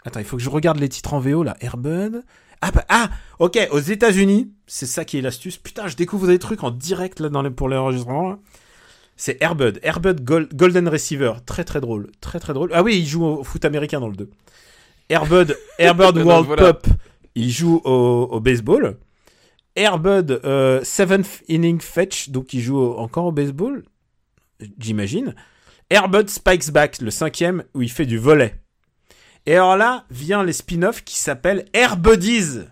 Attends, 0.05 0.21
il 0.21 0.25
faut 0.25 0.37
que 0.37 0.43
je 0.43 0.49
regarde 0.51 0.79
les 0.79 0.89
titres 0.89 1.13
en 1.15 1.21
VO 1.21 1.43
là. 1.43 1.57
Airbud. 1.61 2.25
Ah, 2.63 2.71
bah, 2.73 2.85
ah, 2.89 3.11
ok, 3.39 3.59
aux 3.71 3.79
États-Unis, 3.81 4.53
c'est 4.67 4.87
ça 4.87 5.05
qui 5.05 5.19
est 5.19 5.23
l'astuce. 5.23 5.57
Putain, 5.57 5.89
je 5.89 5.97
découvre 5.97 6.27
des 6.27 6.39
trucs 6.39 6.63
en 6.63 6.71
direct 6.71 7.21
là 7.21 7.29
dans 7.31 7.43
les, 7.43 7.51
pour 7.51 7.69
l'enregistrement. 7.69 8.39
C'est 9.17 9.41
Airbud, 9.43 9.81
Airbud 9.83 10.23
Gol- 10.25 10.49
Golden 10.55 10.89
Receiver, 10.89 11.33
très 11.47 11.65
très 11.65 11.81
drôle, 11.81 12.11
très 12.21 12.39
très 12.41 12.53
drôle. 12.55 12.71
Ah 12.73 12.83
oui, 12.83 12.99
il 12.99 13.07
joue 13.07 13.25
au 13.25 13.45
foot 13.45 13.65
américain 13.65 14.01
dans 14.01 14.09
le 14.09 14.17
2. 14.17 14.31
Airbud, 15.09 15.57
Airbud 15.79 16.17
World 16.27 16.47
voilà. 16.47 16.73
Pop, 16.75 16.87
il 17.35 17.51
joue 17.51 17.81
au, 17.85 18.29
au 18.31 18.41
baseball. 18.41 18.99
Airbud 19.77 20.41
euh, 20.45 20.81
Seventh 20.85 21.43
Inning 21.49 21.81
Fetch, 21.81 22.31
donc 22.31 22.53
il 22.55 22.61
joue 22.61 22.79
au- 22.79 22.97
encore 22.99 23.27
au 23.27 23.33
baseball, 23.33 23.85
j'imagine. 24.79 25.35
Airbud 25.91 26.29
Spikes 26.31 26.71
Back, 26.71 27.01
le 27.01 27.11
cinquième, 27.11 27.65
où 27.75 27.83
il 27.83 27.91
fait 27.91 28.07
du 28.07 28.19
volet. 28.19 28.55
Et 29.47 29.55
alors 29.55 29.77
là, 29.77 30.05
vient 30.11 30.45
les 30.45 30.53
spin-offs 30.53 31.03
qui 31.05 31.19
s'appellent 31.19 31.67
Airbuddies. 31.73 32.67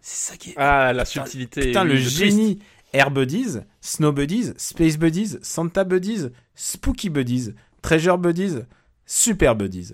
C'est 0.00 0.30
ça 0.32 0.36
qui 0.36 0.50
est... 0.50 0.54
Ah, 0.56 0.92
la 0.92 1.04
subtilité. 1.04 1.66
Putain, 1.66 1.84
le 1.84 1.94
twist. 1.94 2.16
génie 2.16 2.58
Air 2.92 3.10
Buddies, 3.10 3.58
Snow 3.80 4.12
Buddies, 4.12 4.52
Space 4.56 4.98
Buddies, 4.98 5.38
Santa 5.42 5.84
Buddies, 5.84 6.28
Spooky 6.54 7.08
Buddies, 7.08 7.54
Treasure 7.80 8.18
Buddies, 8.18 8.58
Super 9.06 9.56
Buddies. 9.56 9.92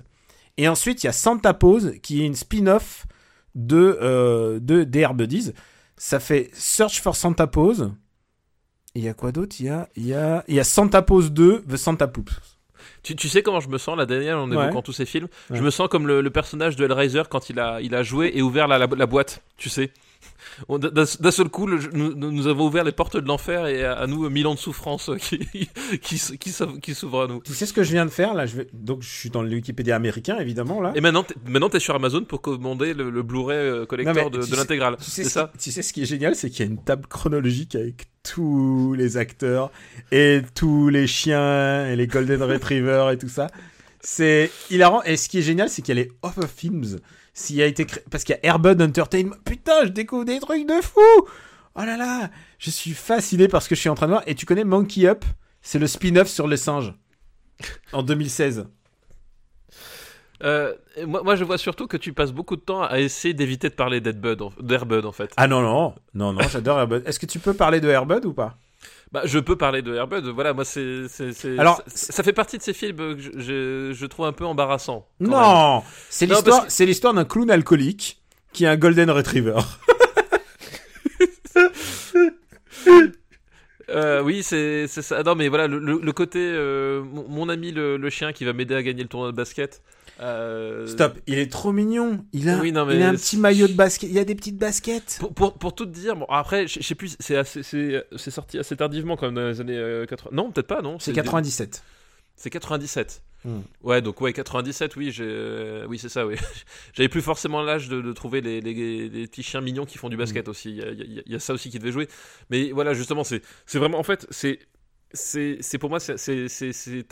Et 0.56 0.66
ensuite, 0.66 1.04
il 1.04 1.06
y 1.06 1.10
a 1.10 1.12
Santa 1.12 1.54
Pose, 1.54 1.94
qui 2.02 2.22
est 2.22 2.26
une 2.26 2.34
spin-off 2.34 3.06
de, 3.54 3.98
euh, 4.02 4.58
de 4.60 4.82
des 4.84 5.00
Air 5.00 5.14
Buddies. 5.14 5.52
Ça 5.96 6.18
fait 6.18 6.50
Search 6.54 7.00
for 7.00 7.14
Santa 7.14 7.46
Pose. 7.46 7.92
Il 8.94 9.04
y 9.04 9.08
a 9.08 9.14
quoi 9.14 9.30
d'autre? 9.30 9.56
Il 9.60 9.66
y 9.66 9.68
a, 9.68 9.88
il 9.94 10.06
y, 10.06 10.14
a, 10.14 10.44
il 10.48 10.54
y 10.56 10.60
a 10.60 10.64
Santa 10.64 11.02
Pose 11.02 11.30
2, 11.30 11.64
The 11.68 11.76
Santa 11.76 12.08
Poops. 12.08 12.57
Tu, 13.02 13.14
tu 13.16 13.28
sais 13.28 13.42
comment 13.42 13.60
je 13.60 13.68
me 13.68 13.78
sens 13.78 13.96
là, 13.96 14.06
Daniel, 14.06 14.34
en 14.34 14.50
Ouais. 14.50 14.56
évoquant 14.64 14.82
tous 14.82 14.92
ces 14.92 15.06
films? 15.06 15.28
Je 15.50 15.62
me 15.62 15.70
sens 15.70 15.88
comme 15.88 16.06
le, 16.06 16.20
le 16.20 16.30
personnage 16.30 16.76
de 16.76 16.84
Hellraiser 16.84 17.22
quand 17.30 17.48
il 17.50 17.58
a, 17.60 17.80
il 17.80 17.94
a 17.94 18.02
joué 18.02 18.32
et 18.34 18.42
ouvert 18.42 18.68
la, 18.68 18.78
la, 18.78 18.86
la 18.86 19.06
boîte, 19.06 19.42
tu 19.56 19.68
sais. 19.68 19.90
D'un 20.68 21.30
seul 21.30 21.48
coup, 21.48 21.66
le- 21.66 21.78
nous, 21.92 22.14
nous 22.14 22.46
avons 22.46 22.66
ouvert 22.66 22.84
les 22.84 22.92
portes 22.92 23.16
de 23.16 23.26
l'enfer 23.26 23.66
et 23.66 23.84
à, 23.84 23.92
à 23.94 24.06
nous, 24.06 24.28
mille 24.30 24.46
ans 24.46 24.54
de 24.54 24.58
souffrance 24.58 25.10
qui, 25.20 25.38
qui, 26.02 26.20
qui, 26.38 26.50
s'ouvre- 26.94 27.22
à 27.22 27.26
nous. 27.26 27.40
Tu 27.44 27.52
sais 27.54 27.66
ce 27.66 27.72
que 27.72 27.82
je 27.82 27.92
viens 27.92 28.04
de 28.04 28.10
faire 28.10 28.34
là? 28.34 28.46
Je 28.46 28.56
vais... 28.56 28.68
Donc 28.72 29.02
je 29.02 29.08
suis 29.08 29.30
dans 29.30 29.42
le 29.42 29.48
Wikipédia 29.50 29.96
américain, 29.96 30.38
évidemment, 30.38 30.80
là. 30.80 30.92
Et 30.94 31.00
maintenant, 31.00 31.24
maintenant, 31.46 31.68
t'es 31.68 31.80
sur 31.80 31.94
Amazon 31.94 32.24
pour 32.24 32.40
commander 32.40 32.94
le, 32.94 33.10
le 33.10 33.22
Blu-ray 33.22 33.56
euh, 33.58 33.86
collector 33.86 34.14
Non, 34.14 34.30
de, 34.30 34.42
tu 34.44 34.54
l'intégrale. 34.56 34.96
Tu 34.98 35.10
sais, 35.10 35.24
ça? 35.24 35.52
tu 35.58 35.70
sais 35.70 35.82
ce 35.82 35.92
qui 35.92 36.02
est 36.02 36.06
génial, 36.06 36.34
c'est 36.34 36.50
qu'il 36.50 36.64
y 36.64 36.68
a 36.68 36.70
une 36.70 36.82
table 36.82 37.06
chronologique 37.08 37.74
avec 37.74 38.06
tous 38.22 38.94
les 38.94 39.16
acteurs 39.16 39.70
et 40.12 40.42
tous 40.54 40.88
les 40.88 41.06
chiens 41.06 41.86
et 41.86 41.96
les 41.96 42.06
golden 42.06 42.42
retrievers 42.42 43.10
et 43.10 43.18
tout 43.18 43.28
ça. 43.28 43.48
C'est 44.00 44.50
hilarant. 44.70 45.02
Et 45.04 45.16
ce 45.16 45.28
qui 45.28 45.38
est 45.38 45.42
génial, 45.42 45.68
c'est 45.68 45.82
qu'il 45.82 45.96
y 45.96 46.00
a 46.00 46.04
les 46.04 46.10
Offer 46.22 46.46
Films. 46.54 46.98
S'il 47.38 47.62
a 47.62 47.66
été 47.66 47.86
Parce 48.10 48.24
qu'il 48.24 48.34
y 48.34 48.38
a 48.38 48.50
Airbud 48.50 48.82
Entertainment. 48.82 49.36
Putain, 49.44 49.84
je 49.84 49.90
découvre 49.90 50.24
des 50.24 50.40
trucs 50.40 50.66
de 50.66 50.80
fou 50.82 51.00
Oh 51.76 51.84
là 51.84 51.96
là 51.96 52.30
Je 52.58 52.68
suis 52.68 52.90
fasciné 52.90 53.46
par 53.46 53.62
ce 53.62 53.68
que 53.68 53.76
je 53.76 53.80
suis 53.80 53.88
en 53.88 53.94
train 53.94 54.06
de 54.06 54.10
voir. 54.10 54.24
Et 54.26 54.34
tu 54.34 54.44
connais 54.44 54.64
Monkey 54.64 55.06
Up? 55.06 55.24
C'est 55.62 55.78
le 55.78 55.86
spin-off 55.86 56.26
sur 56.26 56.48
les 56.48 56.56
singes. 56.56 56.94
En 57.92 58.02
2016. 58.02 58.66
Euh, 60.42 60.74
moi, 61.06 61.22
moi, 61.22 61.36
je 61.36 61.44
vois 61.44 61.58
surtout 61.58 61.86
que 61.86 61.96
tu 61.96 62.12
passes 62.12 62.32
beaucoup 62.32 62.56
de 62.56 62.60
temps 62.60 62.82
à 62.82 62.98
essayer 62.98 63.34
d'éviter 63.34 63.68
de 63.68 63.74
parler 63.74 64.00
d'Airbud, 64.00 64.42
en, 64.42 64.52
d'Airbud, 64.60 65.04
en 65.04 65.12
fait. 65.12 65.32
Ah 65.36 65.46
non, 65.46 65.62
non. 65.62 65.94
Non, 66.14 66.32
non, 66.32 66.42
j'adore 66.50 66.80
Airbud. 66.80 67.02
Est-ce 67.06 67.20
que 67.20 67.26
tu 67.26 67.38
peux 67.38 67.54
parler 67.54 67.80
de 67.80 67.88
Airbud 67.88 68.24
ou 68.24 68.32
pas? 68.32 68.58
Bah, 69.10 69.22
je 69.24 69.38
peux 69.38 69.56
parler 69.56 69.80
de 69.82 69.94
Airbud. 69.94 70.26
Voilà, 70.26 70.52
moi, 70.52 70.64
c'est, 70.66 71.06
Alors- 71.58 71.82
ça, 71.86 72.12
ça 72.12 72.22
fait 72.22 72.32
partie 72.34 72.58
de 72.58 72.62
ces 72.62 72.74
films 72.74 72.96
que 72.96 73.18
je, 73.18 73.30
je, 73.36 73.92
je 73.94 74.06
trouve 74.06 74.26
un 74.26 74.32
peu 74.32 74.44
embarrassant. 74.44 75.06
Non, 75.20 75.82
c'est 76.10 76.26
l'histoire, 76.26 76.66
que- 76.66 76.72
c'est 76.72 76.84
l'histoire 76.86 77.14
d'un 77.14 77.24
clown 77.24 77.50
alcoolique 77.50 78.20
qui 78.52 78.64
est 78.64 78.68
un 78.68 78.76
golden 78.76 79.10
retriever. 79.10 79.56
Euh, 83.90 84.20
oui, 84.22 84.42
c'est, 84.42 84.86
ça. 84.86 85.22
Non, 85.22 85.34
mais 85.34 85.48
voilà, 85.48 85.66
le 85.66 86.12
côté, 86.12 86.38
euh, 86.40 87.02
mon, 87.02 87.26
mon 87.26 87.48
ami 87.48 87.72
le, 87.72 87.96
le 87.96 88.10
chien 88.10 88.34
qui 88.34 88.44
va 88.44 88.52
m'aider 88.52 88.74
à 88.74 88.82
gagner 88.82 89.02
le 89.02 89.08
tournoi 89.08 89.30
de 89.30 89.36
basket. 89.36 89.80
Euh, 90.20 90.86
Stop, 90.86 91.18
il 91.26 91.38
est 91.38 91.50
trop 91.50 91.72
mignon. 91.72 92.24
Il 92.32 92.48
a, 92.48 92.58
Oui, 92.58 92.72
non, 92.72 92.86
mais 92.86 92.96
il 92.96 93.02
a 93.02 93.08
un 93.10 93.14
petit 93.14 93.36
maillot 93.36 93.68
de 93.68 93.72
basket. 93.74 94.10
Il 94.10 94.18
a 94.18 94.24
des 94.24 94.34
petites 94.34 94.58
baskets. 94.58 95.16
Pour, 95.20 95.32
pour, 95.34 95.54
pour 95.54 95.74
tout 95.74 95.86
te 95.86 95.90
dire, 95.90 96.16
bon, 96.16 96.26
après, 96.28 96.66
je 96.66 96.80
je 96.80 96.86
sais 96.86 96.94
plus, 96.94 97.16
c'est, 97.20 97.42
c'est, 97.44 98.30
sorti 98.30 98.58
assez 98.58 98.76
tardivement, 98.76 99.16
quand 99.16 99.26
même, 99.26 99.34
dans 99.34 99.46
les 99.48 99.60
années 99.60 99.76
euh, 99.76 100.06
80. 100.06 100.30
Non, 100.34 100.50
peut-être 100.50 100.66
pas, 100.66 100.82
non 100.82 100.98
C'est 100.98 101.12
des- 101.12 101.16
97. 101.16 101.82
C'est 102.36 102.50
97. 102.50 103.22
Hmm. 103.44 103.60
Ouais, 103.82 104.02
donc 104.02 104.20
ouais, 104.20 104.32
97, 104.32 104.96
oui, 104.96 105.10
j'ai, 105.12 105.24
euh, 105.26 105.86
oui, 105.88 105.98
c'est 105.98 106.08
ça, 106.08 106.26
oui. 106.26 106.34
J'avais 106.92 107.08
plus 107.08 107.22
forcément 107.22 107.62
l'âge 107.62 107.88
de, 107.88 108.00
de 108.00 108.12
trouver 108.12 108.40
les, 108.40 108.60
les, 108.60 109.08
les 109.08 109.26
petits 109.28 109.42
chiens 109.44 109.60
mignons 109.60 109.84
qui 109.86 109.98
font 109.98 110.08
du 110.08 110.16
basket 110.16 110.48
aussi. 110.48 110.70
Il 110.70 110.76
y, 110.76 110.82
a, 110.82 110.90
il 110.90 110.98
y 111.14 111.18
a- 111.18 111.22
il 111.26 111.32
y 111.32 111.34
a 111.36 111.38
ça 111.38 111.52
aussi 111.54 111.70
qui 111.70 111.78
devait 111.78 111.92
jouer. 111.92 112.08
Mais 112.50 112.70
voilà, 112.72 112.94
justement, 112.94 113.22
c'est, 113.24 113.42
c'est 113.66 113.78
vraiment, 113.78 113.98
en 113.98 114.02
fait, 114.02 114.26
c'est, 114.30 114.58
c'est, 115.12 115.58
c'est 115.60 115.78
pour 115.78 115.88
moi, 115.90 116.00
c'est, 116.00 116.16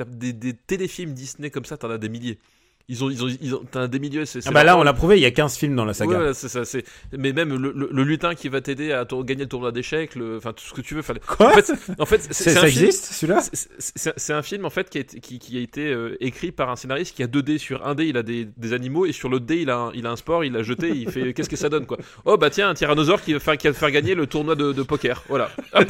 des, 0.09 0.33
des 0.33 0.55
téléfilms 0.55 1.12
Disney 1.12 1.51
comme 1.51 1.65
ça, 1.65 1.77
t'en 1.77 1.91
as 1.91 1.99
des 1.99 2.09
milliers. 2.09 2.39
Ils 2.88 3.02
ont, 3.02 3.10
ils 3.10 3.24
ont, 3.24 3.28
ils 3.40 3.52
ont, 3.52 3.64
t'en 3.68 3.80
as 3.80 3.88
des 3.88 3.98
milliers. 3.98 4.24
C'est, 4.26 4.46
Ah 4.46 4.52
bah 4.52 4.62
là, 4.62 4.78
on 4.78 4.84
l'a 4.84 4.92
prouvé, 4.92 5.16
il 5.16 5.20
y 5.22 5.26
a 5.26 5.32
15 5.32 5.56
films 5.56 5.74
dans 5.74 5.84
la 5.84 5.90
Ouais, 5.90 5.94
saga. 5.94 6.16
voilà, 6.18 6.34
c'est 6.34 6.48
ça. 6.48 6.64
C'est... 6.64 6.84
Mais 7.18 7.32
même 7.32 7.48
le, 7.60 7.72
le- 7.72 7.88
le 7.90 8.02
lutin 8.04 8.36
qui 8.36 8.48
va 8.48 8.60
t'aider 8.60 8.92
à 8.92 9.04
tour- 9.04 9.24
gagner 9.24 9.42
le 9.42 9.48
tournoi 9.48 9.72
d'échecs, 9.72 10.14
le... 10.14 10.36
enfin 10.36 10.52
tout 10.52 10.62
ce 10.64 10.72
que 10.72 10.80
tu 10.82 10.94
veux. 10.94 11.02
Quoi 11.26 11.48
en 11.48 11.50
fait, 11.50 11.72
en 11.98 12.06
fait, 12.06 12.28
c'est, 12.30 12.50
ça 12.50 12.60
un 12.62 12.66
film- 12.68 12.84
existe, 12.86 13.06
celui-là? 13.06 13.42
c'est- 13.42 14.32
un 14.32 14.42
film 14.42 14.64
en 14.66 14.70
fait 14.70 14.88
qui 14.88 14.98
a 14.98 15.00
été, 15.00 15.18
qui, 15.18 15.40
qui 15.40 15.58
a 15.58 15.60
été 15.60 15.84
euh, 15.88 16.16
écrit 16.20 16.52
par 16.52 16.70
un 16.70 16.76
scénariste 16.76 17.16
qui 17.16 17.24
a 17.24 17.26
2 17.26 17.42
dés. 17.42 17.58
Sur 17.58 17.84
un 17.84 17.96
dé, 17.96 18.04
il 18.06 18.16
a 18.16 18.22
des, 18.22 18.46
des 18.56 18.72
animaux 18.72 19.04
et 19.04 19.10
sur 19.12 19.28
l'autre 19.28 19.46
dé, 19.46 19.56
il 19.62 19.70
a, 19.70 19.76
un, 19.78 19.92
il 19.92 20.06
a 20.06 20.12
un 20.12 20.16
sport. 20.16 20.44
Il 20.44 20.52
l'a 20.52 20.62
jeté. 20.62 20.90
Il 20.90 21.10
fait 21.10 21.32
qu'est-ce 21.34 21.50
que 21.50 21.56
ça 21.56 21.68
donne 21.68 21.86
quoi? 21.86 21.98
Oh 22.24 22.36
bah 22.36 22.50
tiens, 22.50 22.68
un 22.68 22.74
tyrannosaure 22.74 23.20
qui 23.20 23.32
va 23.32 23.40
faire, 23.40 23.56
qui 23.58 23.66
va 23.66 23.72
faire 23.74 23.90
gagner 23.90 24.14
le 24.14 24.28
tournoi 24.28 24.54
de, 24.54 24.72
de 24.72 24.82
poker. 24.84 25.24
Voilà. 25.28 25.50
Hop. 25.72 25.86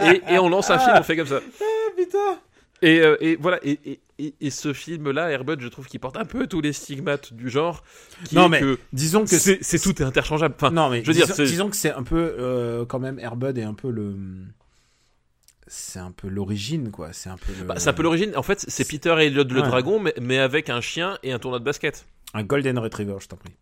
Et, 0.00 0.34
et 0.34 0.38
on 0.40 0.48
lance 0.48 0.68
un 0.70 0.78
film, 0.80 0.94
on 0.98 1.02
fait 1.04 1.16
comme 1.16 1.28
ça. 1.28 1.40
Ah 1.60 1.64
putain 1.96 2.38
Et, 2.82 3.00
euh, 3.00 3.16
et 3.20 3.36
voilà. 3.36 3.58
Et, 3.62 3.78
et, 3.84 4.00
et, 4.18 4.34
et 4.40 4.50
ce 4.50 4.72
film-là, 4.72 5.30
Airbud, 5.30 5.60
je 5.60 5.68
trouve 5.68 5.86
qu'il 5.86 6.00
porte 6.00 6.16
un 6.16 6.24
peu 6.24 6.46
tous 6.46 6.60
les 6.60 6.72
stigmates 6.72 7.32
du 7.34 7.48
genre. 7.50 7.82
Non, 8.32 8.48
mais 8.48 8.60
que 8.60 8.78
Disons 8.92 9.24
que 9.24 9.30
c'est, 9.30 9.58
c'est 9.62 9.78
tout 9.78 10.00
est 10.02 10.04
interchangeable. 10.04 10.54
Enfin, 10.56 10.70
Non, 10.70 10.88
mais 10.90 11.02
je 11.02 11.06
veux 11.06 11.12
dire, 11.14 11.24
disons, 11.26 11.34
c'est- 11.36 11.44
disons 11.46 11.70
que 11.70 11.76
c'est 11.76 11.92
un 11.92 12.02
peu 12.02 12.34
euh, 12.38 12.84
quand 12.86 12.98
même 12.98 13.18
Airbud 13.18 13.56
est 13.58 13.62
un 13.62 13.74
peu 13.74 13.90
le. 13.90 14.14
C'est 15.68 15.98
un 15.98 16.12
peu 16.12 16.28
l'origine, 16.28 16.90
quoi. 16.92 17.12
C'est 17.12 17.28
un 17.28 17.36
peu. 17.36 17.52
Le... 17.58 17.64
Bah, 17.64 17.74
c'est 17.78 17.88
un 17.88 17.92
peu 17.92 18.02
l'origine. 18.04 18.32
En 18.36 18.42
fait, 18.42 18.64
c'est 18.68 18.86
Peter 18.86 19.14
Elliot 19.18 19.44
le 19.44 19.60
Ouais. 19.62 19.66
dragon, 19.66 19.98
mais, 19.98 20.14
mais 20.20 20.38
avec 20.38 20.70
un 20.70 20.80
chien 20.80 21.18
et 21.24 21.32
un 21.32 21.38
tournoi 21.40 21.58
de 21.58 21.64
basket. 21.64 22.06
Un 22.34 22.44
golden 22.44 22.78
retriever, 22.78 23.16
je 23.20 23.26
t'en 23.28 23.36
prie. 23.36 23.52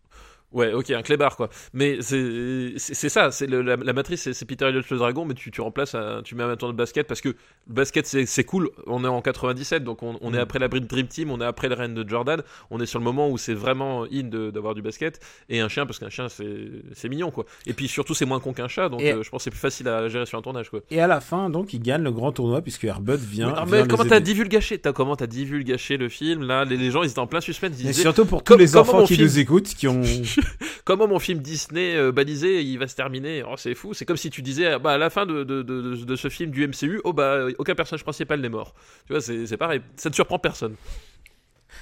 Ouais, 0.51 0.71
ok, 0.73 0.91
un 0.91 1.01
clébard 1.01 1.35
quoi. 1.35 1.49
Mais 1.73 1.97
c'est 2.01 3.09
ça, 3.09 3.31
c'est 3.31 3.47
la, 3.47 3.75
la 3.75 3.93
matrice, 3.93 4.31
c'est- 4.31 4.45
Peter 4.45 4.65
Elliot 4.65 4.81
le 4.89 4.97
dragon, 4.97 5.25
mais 5.25 5.33
tu, 5.33 5.51
tu 5.51 5.59
remplaces, 5.61 5.95
un- 5.95 6.21
tu 6.23 6.35
mets 6.35 6.43
un 6.43 6.55
tournoi 6.55 6.71
de 6.73 6.77
basket 6.77 7.07
parce 7.07 7.19
que 7.19 7.29
le 7.29 7.35
basket 7.67 8.05
c'est 8.05 8.43
cool. 8.43 8.69
On 8.87 9.03
est 9.03 9.07
en 9.07 9.21
97, 9.21 9.83
donc 9.83 10.01
on, 10.03 10.17
on 10.21 10.33
est 10.33 10.37
Mm. 10.37 10.39
après 10.39 10.59
la 10.59 10.67
Dream 10.67 11.07
Team, 11.07 11.31
on 11.31 11.41
est 11.41 11.45
après 11.45 11.67
le 11.67 11.75
règne 11.75 11.93
de 11.93 12.07
Jordan, 12.07 12.41
on 12.71 12.79
est 12.79 12.85
sur 12.85 12.99
le 12.99 13.03
moment 13.05 13.29
où 13.29 13.37
c'est 13.37 13.53
vraiment 13.53 14.05
in 14.05 14.23
d'avoir 14.51 14.75
du 14.75 14.81
basket 14.81 15.19
et 15.49 15.59
un 15.59 15.67
chien 15.67 15.85
parce 15.85 15.99
qu'un 15.99 16.09
chien 16.09 16.27
c'est 16.29 17.09
mignon 17.09 17.31
quoi. 17.31 17.45
Et 17.65 17.73
puis 17.73 17.87
surtout 17.87 18.13
c'est 18.13 18.25
moins 18.25 18.39
con 18.39 18.53
qu'un 18.53 18.67
chat, 18.67 18.87
donc 18.89 19.01
euh, 19.01 19.23
je 19.23 19.29
pense 19.29 19.39
que 19.39 19.43
c'est 19.45 19.49
plus 19.51 19.59
facile 19.59 19.87
à 19.89 20.07
gérer 20.07 20.25
sur 20.25 20.37
un 20.37 20.41
tournage 20.41 20.69
quoi. 20.69 20.79
Et 20.91 21.01
à 21.01 21.07
la 21.07 21.19
fin, 21.21 21.49
donc, 21.49 21.73
il 21.73 21.81
gagne 21.81 22.03
le 22.03 22.11
grand 22.11 22.31
tournoi 22.31 22.61
puisque 22.61 22.83
Airbud 22.85 23.19
vient. 23.19 23.47
Mais, 23.47 23.53
ah, 23.57 23.65
vient 23.65 23.87
comment 23.87 24.05
t'as 24.05 24.19
divulgaché 24.19 24.77
T'as 24.77 24.93
comment 24.93 25.15
t'as 25.15 25.27
divulgaché 25.27 25.97
le 25.97 26.07
film 26.09 26.43
là? 26.43 26.63
Les, 26.65 26.77
les 26.77 26.91
gens 26.91 27.03
ils 27.03 27.09
étaient 27.09 27.19
en 27.19 27.27
plein 27.27 27.41
suspense, 27.41 27.71
ils 27.79 27.87
disaient 27.87 28.01
surtout 28.01 28.25
pour 28.25 28.43
tous 28.43 28.57
les 28.57 28.77
enfants 28.77 29.03
qui 29.05 29.19
nous 29.21 29.39
écoutent, 29.39 29.73
qui 29.73 29.87
ont. 29.87 30.01
comment 30.85 31.07
mon 31.07 31.19
film 31.19 31.39
Disney 31.39 31.95
euh, 31.95 32.11
balisé 32.11 32.61
il 32.61 32.77
va 32.77 32.87
se 32.87 32.95
terminer 32.95 33.43
oh 33.43 33.55
c'est 33.57 33.73
fou 33.75 33.93
c'est 33.93 34.05
comme 34.05 34.17
si 34.17 34.29
tu 34.29 34.41
disais 34.41 34.67
ah, 34.73 34.79
bah 34.79 34.91
à 34.93 34.97
la 34.97 35.09
fin 35.09 35.25
de, 35.25 35.43
de, 35.43 35.61
de, 35.61 35.95
de 35.95 36.15
ce 36.15 36.29
film 36.29 36.51
du 36.51 36.67
MCU 36.67 37.01
oh 37.03 37.13
bah 37.13 37.45
aucun 37.57 37.75
personnage 37.75 38.03
principal 38.03 38.39
n'est 38.41 38.49
mort. 38.49 38.73
Tu 39.07 39.13
vois 39.13 39.21
c'est 39.21 39.57
pareil. 39.57 39.81
Ça 39.97 40.09
ne 40.09 40.15
surprend 40.15 40.39
personne. 40.39 40.75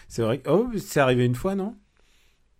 C'est 0.07 0.21
vrai. 0.23 0.41
Oh, 0.47 0.67
c'est 0.77 0.99
arrivé 0.99 1.25
une 1.25 1.35
fois, 1.35 1.55
non? 1.55 1.75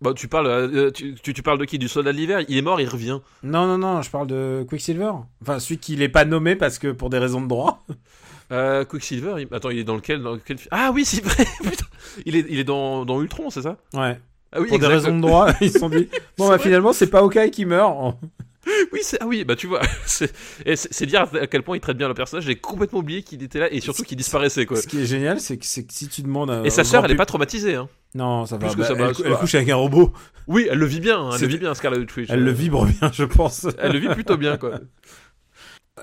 Bah 0.00 0.12
tu 0.14 0.28
parles 0.28 0.46
euh, 0.48 0.90
tu, 0.90 1.14
tu, 1.14 1.32
tu 1.32 1.42
parles 1.42 1.58
de 1.58 1.64
qui? 1.64 1.78
Du 1.78 1.88
soldat 1.88 2.12
de 2.12 2.18
l'hiver? 2.18 2.40
Il 2.48 2.56
est 2.56 2.62
mort 2.62 2.80
il 2.80 2.88
revient. 2.88 3.20
Non, 3.42 3.66
non, 3.66 3.78
non, 3.78 4.02
je 4.02 4.10
parle 4.10 4.26
de 4.26 4.64
Quicksilver. 4.68 5.12
Enfin, 5.40 5.58
celui 5.58 5.78
qui 5.78 5.96
n'est 5.96 6.08
pas 6.08 6.24
nommé 6.24 6.56
parce 6.56 6.78
que 6.78 6.88
pour 6.92 7.10
des 7.10 7.18
raisons 7.18 7.40
de 7.40 7.46
droit. 7.48 7.84
euh, 8.52 8.84
Quicksilver 8.84 9.36
il- 9.38 9.54
attends 9.54 9.70
il 9.70 9.78
est 9.78 9.84
dans 9.84 9.94
lequel 9.96 10.20
dans 10.22 10.32
lequel 10.34 10.58
ah 10.70 10.90
oui 10.92 11.04
c'est 11.04 11.24
vrai 11.24 11.46
putain. 11.62 11.86
Il 12.26 12.36
est 12.36 12.44
il 12.50 12.58
est 12.58 12.64
dans, 12.64 13.04
dans 13.06 13.20
Ultron 13.22 13.48
c'est 13.50 13.62
ça? 13.62 13.78
Ouais. 13.94 14.20
Ah 14.54 14.60
oui 14.60 14.68
pour 14.68 14.78
des 14.78 14.86
raisons 14.86 15.14
de 15.14 15.20
droit, 15.20 15.48
ils 15.60 15.70
se 15.70 15.78
sont 15.78 15.88
dit 15.90 16.08
bon, 16.38 16.48
bah 16.48 16.58
finalement, 16.58 16.92
c'est 16.92 17.08
pas 17.08 17.20
Hawkeye 17.20 17.50
qui 17.50 17.64
meurt. 17.64 18.16
Oui, 18.92 19.00
ah 19.20 19.26
oui, 19.26 19.44
bah 19.44 19.56
tu 19.56 19.66
vois, 19.66 19.82
c'est 20.06 21.06
dire 21.06 21.26
à 21.38 21.46
quel 21.46 21.62
point 21.62 21.76
il 21.76 21.80
traite 21.80 21.98
bien 21.98 22.08
le 22.08 22.14
personnage. 22.14 22.44
J'ai 22.44 22.56
complètement 22.56 23.00
oublié 23.00 23.22
qu'il 23.22 23.42
était 23.42 23.58
là 23.58 23.70
et 23.70 23.80
surtout 23.80 24.04
qu'il 24.04 24.16
disparaissait 24.16 24.64
quoi. 24.64 24.78
Ce 24.78 24.86
qui 24.86 25.02
est 25.02 25.04
génial, 25.04 25.38
c'est 25.38 25.58
que, 25.58 25.66
si 25.66 26.08
tu 26.08 26.22
demandes 26.22 26.50
à. 26.50 26.62
Et 26.64 26.70
sa 26.70 26.82
sœur, 26.82 27.04
elle 27.04 27.10
est 27.10 27.16
pas 27.16 27.26
traumatisée. 27.26 27.74
Hein. 27.74 27.90
Non, 28.14 28.46
ça 28.46 28.56
va. 28.56 28.72
bah, 28.74 28.84
ça 28.84 28.94
va, 28.94 29.12
elle, 29.22 29.32
va. 29.32 29.36
couche 29.36 29.54
avec 29.54 29.68
un 29.68 29.76
robot. 29.76 30.14
Oui, 30.46 30.66
elle 30.70 30.78
le 30.78 30.86
vit 30.86 31.00
bien. 31.00 31.20
hein, 31.20 31.30
Elle 31.34 31.42
le 31.42 31.46
vit 31.48 31.58
bien, 31.58 31.74
Scarlet 31.74 31.98
Witch. 31.98 32.30
Elle 32.30 32.42
le 32.42 32.52
vibre 32.52 32.86
bien, 32.86 33.10
je 33.12 33.24
pense. 33.24 33.66
Elle 33.78 33.92
le 33.92 33.98
vit 33.98 34.08
plutôt 34.08 34.38
bien 34.38 34.56
quoi. 34.56 34.80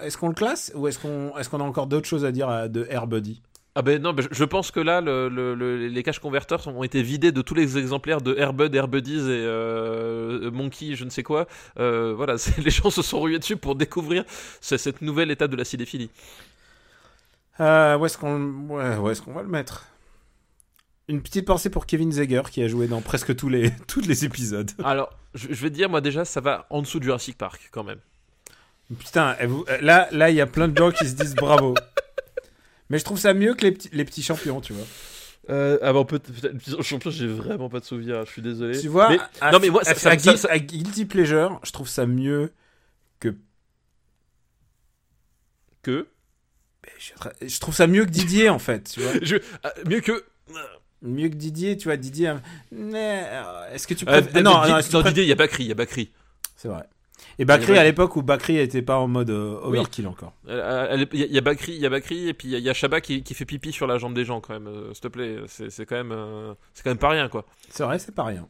Est-ce 0.03 0.17
qu'on 0.17 0.29
le 0.29 0.35
classe 0.35 0.71
ou 0.75 0.87
est-ce 0.87 0.99
qu'on 0.99 1.35
est-ce 1.37 1.49
qu'on 1.49 1.61
a 1.61 1.63
encore 1.63 1.87
d'autres 1.87 2.07
choses 2.07 2.25
à 2.25 2.31
dire 2.31 2.69
de 2.69 2.85
Air 2.89 3.07
Buddy? 3.07 3.41
Ah 3.73 3.81
ben 3.81 4.01
non, 4.01 4.11
ben 4.11 4.27
je- 4.29 4.43
pense 4.43 4.69
que 4.69 4.81
là, 4.81 4.99
le, 4.99 5.29
le- 5.29 5.55
le- 5.55 5.87
les 5.87 6.03
caches 6.03 6.19
converteurs 6.19 6.67
ont 6.67 6.83
été 6.83 7.01
vidés 7.01 7.31
de 7.31 7.41
tous 7.41 7.53
les 7.53 7.77
exemplaires 7.77 8.19
de 8.19 8.35
Airbud, 8.35 8.75
Airbuddies 8.75 9.19
et 9.19 9.45
euh, 9.45 10.51
Monkey, 10.51 10.95
je 10.95 11.05
ne 11.05 11.09
sais 11.09 11.23
quoi. 11.23 11.47
Euh, 11.79 12.13
voilà, 12.13 12.35
les 12.57 12.69
gens 12.69 12.89
se 12.89 13.01
sont 13.01 13.21
rués 13.21 13.39
dessus 13.39 13.55
pour 13.55 13.75
découvrir 13.75 14.25
ce- 14.59 14.75
cette 14.75 15.01
nouvelle 15.01 15.31
étape 15.31 15.51
de 15.51 15.55
la 15.55 15.63
cinéphilie. 15.63 16.09
euh, 17.61 17.97
Où 17.97 18.05
est-ce 18.05 18.17
qu'on 18.17 18.41
ouais, 18.69 18.97
où 18.97 19.09
est-ce 19.09 19.21
qu'on 19.21 19.33
va 19.33 19.41
le 19.43 19.47
mettre? 19.49 19.87
Une 21.07 21.21
petite 21.21 21.45
pensée 21.45 21.69
pour 21.69 21.85
Kevin 21.85 22.11
Zegger 22.11 22.43
qui 22.51 22.61
a 22.63 22.67
joué 22.67 22.87
dans 22.87 23.01
presque 23.01 23.35
tous 23.35 23.49
les 23.49 23.71
tous 23.87 24.01
les 24.01 24.25
épisodes. 24.25 24.71
Alors, 24.83 25.11
je, 25.33 25.47
je 25.49 25.61
vais 25.61 25.69
te 25.69 25.75
dire, 25.75 25.89
moi 25.89 26.01
déjà, 26.01 26.25
ça 26.25 26.41
va 26.41 26.65
en 26.69 26.81
dessous 26.81 26.99
du 26.99 27.05
Jurassic 27.05 27.37
Park 27.37 27.69
quand 27.71 27.83
même. 27.83 27.99
Putain, 28.99 29.37
vous- 29.47 29.63
là 29.79 30.09
là 30.11 30.29
il 30.29 30.35
y 30.35 30.41
a 30.41 30.45
plein 30.47 30.67
de 30.67 30.77
gens 30.77 30.91
qui 30.91 31.07
se 31.07 31.15
disent 31.15 31.35
bravo. 31.35 31.73
Mais 32.91 32.99
je 32.99 33.05
trouve 33.05 33.17
ça 33.19 33.33
mieux 33.33 33.53
que 33.53 33.63
les 33.63 33.71
petits, 33.71 33.89
les 33.93 34.03
petits 34.05 34.21
champions, 34.21 34.59
tu 34.61 34.73
vois. 34.73 34.85
Euh, 35.49 35.79
ah 35.81 35.91
bon, 35.93 36.05
peut-être, 36.05 36.83
champion, 36.83 37.09
j'ai 37.09 37.25
vraiment 37.25 37.69
pas 37.69 37.79
de 37.79 37.85
souvenir, 37.85 38.25
je 38.25 38.31
suis 38.31 38.41
désolé. 38.41 38.79
Tu 38.79 38.89
vois, 38.89 39.09
Mais- 39.09 39.19
à, 39.39 39.51
non, 39.51 39.59
mais 39.59 39.69
moi, 39.69 39.83
ça- 39.83 39.91
à- 39.91 39.95
ça- 39.95 40.09
à 40.11 40.19
ça- 40.19 40.33
Guil- 40.33 40.47
à 40.49 40.59
Guilty 40.59 41.05
Pleasure, 41.05 41.59
je 41.63 41.71
trouve 41.71 41.87
ça 41.87 42.05
mieux 42.05 42.51
que. 43.19 43.33
que. 45.81 46.07
Je, 46.99 47.11
je 47.47 47.59
trouve 47.59 47.73
ça 47.75 47.87
mieux 47.87 48.05
que 48.05 48.09
Didier 48.11 48.49
en 48.49 48.59
fait, 48.59 48.91
tu 48.91 49.01
vois. 49.01 49.11
Je, 49.21 49.37
ah, 49.63 49.73
mieux 49.87 50.01
que. 50.01 50.23
Mieux 51.03 51.29
que 51.29 51.35
Didier, 51.35 51.77
tu 51.77 51.85
vois. 51.87 51.97
Didier. 51.97 52.29
euh, 52.29 52.35
euh, 52.73 53.73
Est-ce 53.73 53.87
que 53.87 53.93
tu 53.95 54.05
Euh, 54.07 54.21
préfères. 54.21 54.43
non, 54.43 54.51
Di- 54.51 54.57
non, 54.57 54.63
tu 54.63 54.69
dans 54.69 54.73
préfères- 54.99 55.05
l'idée, 55.07 55.21
il 55.23 55.29
y 55.29 55.31
a 55.31 55.35
Bakri, 55.35 55.63
il 55.63 55.69
y 55.69 55.71
a 55.71 55.75
Bakri. 55.75 56.11
C'est 56.55 56.67
vrai. 56.67 56.83
Et 57.39 57.45
Bakri 57.45 57.77
à 57.77 57.83
l'époque 57.83 58.15
où 58.15 58.21
Bakri 58.23 58.57
était 58.57 58.81
pas 58.81 58.97
en 58.97 59.07
mode 59.07 59.29
euh, 59.29 59.59
Oui. 59.65 59.77
overkill 59.79 60.07
encore. 60.07 60.33
Euh, 60.47 61.05
Il 61.11 61.19
y, 61.19 61.23
a- 61.23 61.25
il 61.27 61.33
y 61.33 61.37
a 61.37 61.41
Bakri, 61.41 61.73
il 61.73 61.79
y 61.81 61.85
a 61.85 61.89
Bakri, 61.89 62.27
et 62.27 62.33
puis 62.33 62.49
il 62.49 62.59
y 62.59 62.69
a- 62.69 62.73
Shabba 62.73 63.01
qui, 63.01 63.23
qui 63.23 63.33
fait 63.33 63.45
pipi 63.45 63.71
sur 63.71 63.87
la 63.87 63.97
jambe 63.97 64.13
des 64.13 64.25
gens 64.25 64.41
quand 64.41 64.53
même. 64.53 64.67
euh, 64.67 64.93
S'il 64.93 65.01
te 65.01 65.07
plaît, 65.07 65.37
c'est 65.47 65.85
quand 65.85 65.95
même, 65.95 66.11
euh, 66.11 66.53
c'est 66.73 66.83
quand 66.83 66.89
même 66.91 66.97
pas 66.97 67.09
rien 67.09 67.29
quoi. 67.29 67.45
C'est 67.69 67.83
vrai, 67.83 67.99
c'est 67.99 68.13
pas 68.13 68.23
rien. 68.25 68.47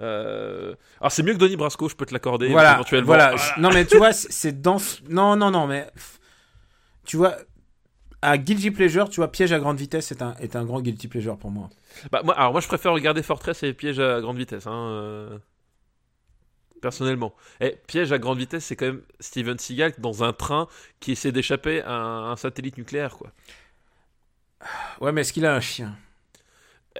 Euh, 0.00 0.74
Alors 1.00 1.12
c'est 1.12 1.22
mieux 1.22 1.34
que 1.34 1.38
Donnie 1.38 1.56
Brasco, 1.56 1.88
je 1.88 1.94
peux 1.94 2.04
te 2.06 2.12
l'accorder. 2.12 2.48
voilà, 2.48 2.74
éventuellement. 2.74 3.06
voilà. 3.06 3.34
Non 3.58 3.70
mais 3.72 3.84
tu 3.86 3.96
vois, 3.96 4.12
c'est- 4.12 4.60
dans. 4.60 4.78
Non, 5.08 5.36
non, 5.36 5.50
non, 5.50 5.66
mais 5.66 5.86
tu 7.06 7.16
vois, 7.16 7.36
à 8.22 8.36
Guilty 8.38 8.70
Pleasure, 8.72 9.08
tu 9.08 9.16
vois, 9.20 9.30
Piège 9.30 9.52
à 9.52 9.58
grande 9.60 9.76
vitesse 9.76 10.10
est 10.10 10.22
un 10.22 10.34
est 10.40 10.56
un 10.56 10.64
grand 10.64 10.80
Guilty 10.80 11.06
Pleasure 11.08 11.36
pour 11.36 11.50
moi. 11.50 11.68
Bah, 12.10 12.22
moi, 12.24 12.34
alors 12.36 12.52
moi 12.52 12.60
je 12.60 12.66
préfère 12.66 12.92
regarder 12.92 13.22
Fortress 13.22 13.62
et 13.62 13.72
Piège 13.72 14.00
à 14.00 14.20
grande 14.20 14.36
vitesse. 14.38 14.66
Hein, 14.66 14.72
euh, 14.72 15.38
Personnellement. 16.84 17.34
Et 17.62 17.78
Piège 17.86 18.12
à 18.12 18.18
grande 18.18 18.36
vitesse, 18.36 18.66
c'est 18.66 18.76
quand 18.76 18.84
même 18.84 19.00
Steven 19.18 19.58
Seagal 19.58 19.94
dans 19.96 20.22
un 20.22 20.34
train 20.34 20.68
qui 21.00 21.12
essaie 21.12 21.32
d'échapper 21.32 21.80
à 21.80 21.94
un, 21.94 22.36
satellite 22.36 22.76
nucléaire 22.76 23.16
quoi. 23.16 23.32
Ouais, 25.00 25.10
mais 25.10 25.22
est-ce 25.22 25.32
qu'il 25.32 25.46
a 25.46 25.54
un 25.54 25.60
chien? 25.60 25.96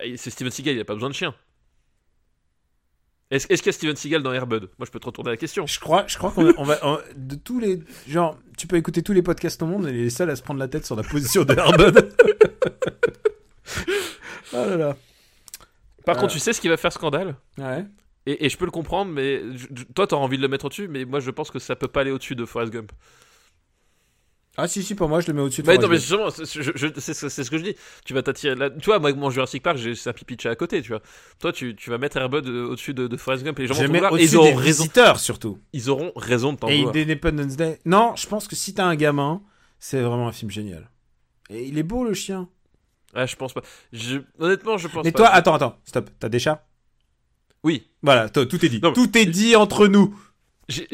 Et 0.03 0.17
C'est 0.17 0.31
Steven 0.31 0.51
Seagal, 0.51 0.77
il 0.77 0.81
a 0.81 0.87
pas 0.87 0.95
besoin 0.95 1.11
de 1.11 1.15
chien. 1.15 1.35
Est-ce 3.31 3.47
est-ce 3.51 3.61
qu'il 3.63 3.69
y 3.69 3.75
a 3.75 3.75
Steven 3.75 3.95
Seagal 3.95 4.23
dans 4.23 4.33
Airbud? 4.33 4.71
Moi 4.79 4.87
je 4.87 4.91
peux 4.91 5.01
te 5.01 5.05
retourner 5.05 5.31
la 5.33 5.37
question. 5.37 5.67
Je 5.67 5.79
crois, 5.79 6.07
je 6.07 6.17
crois 6.17 6.31
qu'on 6.31 6.55
on 6.57 6.65
va 6.65 6.79
on- 6.83 6.99
de 7.15 7.35
tous 7.35 7.61
les 7.61 7.81
genre, 8.09 8.39
tu 8.57 8.67
peux 8.67 8.77
écouter 8.77 9.03
tous 9.03 9.13
les 9.13 9.23
podcasts 9.23 9.61
au 9.61 9.67
monde, 9.67 9.85
on 9.85 9.89
est 9.89 9.93
les 9.93 10.09
seuls 10.09 10.31
à 10.31 10.37
se 10.37 10.43
prendre 10.43 10.61
la 10.61 10.69
tête 10.69 10.87
sur 10.87 10.97
la 10.97 11.03
position 11.03 11.45
de 11.45 11.55
Airbud. 11.55 12.11
oh 14.55 14.57
là 14.57 14.77
là. 14.79 14.97
Par 16.07 16.17
Euh. 16.17 16.21
contre, 16.21 16.33
tu 16.33 16.39
sais 16.39 16.55
ce 16.55 16.61
qui 16.63 16.69
va 16.69 16.79
faire 16.79 16.93
scandale? 16.93 17.35
Ouais. 17.59 17.85
Et, 18.27 18.47
et 18.47 18.49
je 18.49 18.57
peux 18.57 18.65
le 18.65 18.71
comprendre, 18.71 19.11
mais 19.13 19.43
je- 19.57 19.67
toi, 19.95 20.07
t'auras 20.07 20.25
envie 20.25 20.37
de 20.39 20.43
le 20.43 20.49
mettre 20.49 20.65
au-dessus, 20.67 20.89
mais 20.89 21.05
moi, 21.05 21.21
je 21.21 21.31
pense 21.31 21.51
que 21.51 21.59
ça 21.59 21.77
peut 21.77 21.89
pas 21.89 22.01
aller 22.03 22.11
au-dessus 22.11 22.35
de 22.37 22.45
Forrest 22.45 22.73
Gump. 22.73 22.91
Ah 24.57 24.69
si 24.69 24.85
si 24.85 24.95
pour 24.95 25.09
moi 25.09 25.21
je 25.21 25.27
le 25.27 25.33
mets 25.33 25.41
au-dessus 25.41 25.63
de 25.63 25.67
Bah, 25.67 25.75
non, 25.77 25.89
mais 25.89 25.99
Forrest 25.99 26.11
Gump. 26.11 26.31
justement, 26.37 27.29
c'est 27.31 27.45
ce 27.45 27.51
que 27.51 27.59
je 27.59 27.65
dis. 27.65 27.75
Tu 28.05 28.15
vas 28.15 28.23
t'attirer 28.23 28.55
là. 28.55 28.71
Tu 28.71 28.85
vois, 28.87 29.01
moi, 29.01 29.09
avec 29.09 29.21
mon 29.21 29.29
Jurassic 29.29 29.65
Park, 29.65 29.79
j'ai 29.79 29.95
un 30.07 30.13
pipi 30.13 30.37
de 30.37 30.41
chat 30.43 30.51
à 30.51 30.55
côté, 30.55 30.81
tu 30.81 30.91
vois. 30.91 31.03
Toi, 31.41 31.53
tu, 31.53 31.75
tu 31.75 31.91
vas 31.91 31.99
mettre 31.99 32.17
Airbud 32.19 32.47
euh, 32.47 32.69
au-dessus 32.69 32.95
de, 32.95 33.09
de 33.09 33.17
Forrest 33.17 33.43
Gump 33.45 33.59
et 33.59 33.63
les 33.63 33.69
gens 33.69 33.75
vont 33.75 33.83
Je 33.83 33.87
mets. 33.89 33.99
Et 33.99 34.23
ils 34.25 34.31
des 34.31 34.37
auront 34.37 34.55
raison. 34.55 34.87
surtout. 35.17 35.59
Ils 35.73 35.91
auront 35.91 36.13
raison 36.15 36.53
de 36.53 36.59
t'en 36.59 36.69
Et. 36.69 36.85
Independence 36.85 37.57
Day. 37.57 37.81
Non, 37.85 38.15
je 38.15 38.29
pense 38.29 38.47
que 38.47 38.55
si 38.55 38.75
t'as 38.75 38.85
un 38.85 38.95
gamin, 38.95 39.43
c'est 39.81 40.01
vraiment 40.01 40.29
un 40.29 40.33
film 40.33 40.53
génial. 40.53 40.89
Et 41.51 41.65
il 41.65 41.77
est 41.77 41.83
beau 41.83 42.05
le 42.05 42.15
chien. 42.15 42.49
Ah, 43.13 43.27
je 43.27 43.35
pense 43.35 43.53
pas. 43.55 43.63
Je... 43.93 44.19
Honnêtement, 44.39 44.77
je 44.79 44.87
pense 44.87 45.05
Mais 45.05 45.11
pas. 45.11 45.19
toi, 45.19 45.29
attends, 45.31 45.55
attends, 45.55 45.79
stop. 45.85 46.11
T'as 46.21 46.29
des 46.29 46.39
chats? 46.39 46.65
Oui. 47.65 47.87
Voilà, 48.03 48.29
tout 48.29 48.65
est 48.65 48.69
dit. 48.69 48.81
Non, 48.83 48.93
Tout 48.93 49.17
est 49.19 49.27
dit 49.27 49.57
entre 49.57 49.87
nous. 49.89 50.15
J'ai- 50.69 50.87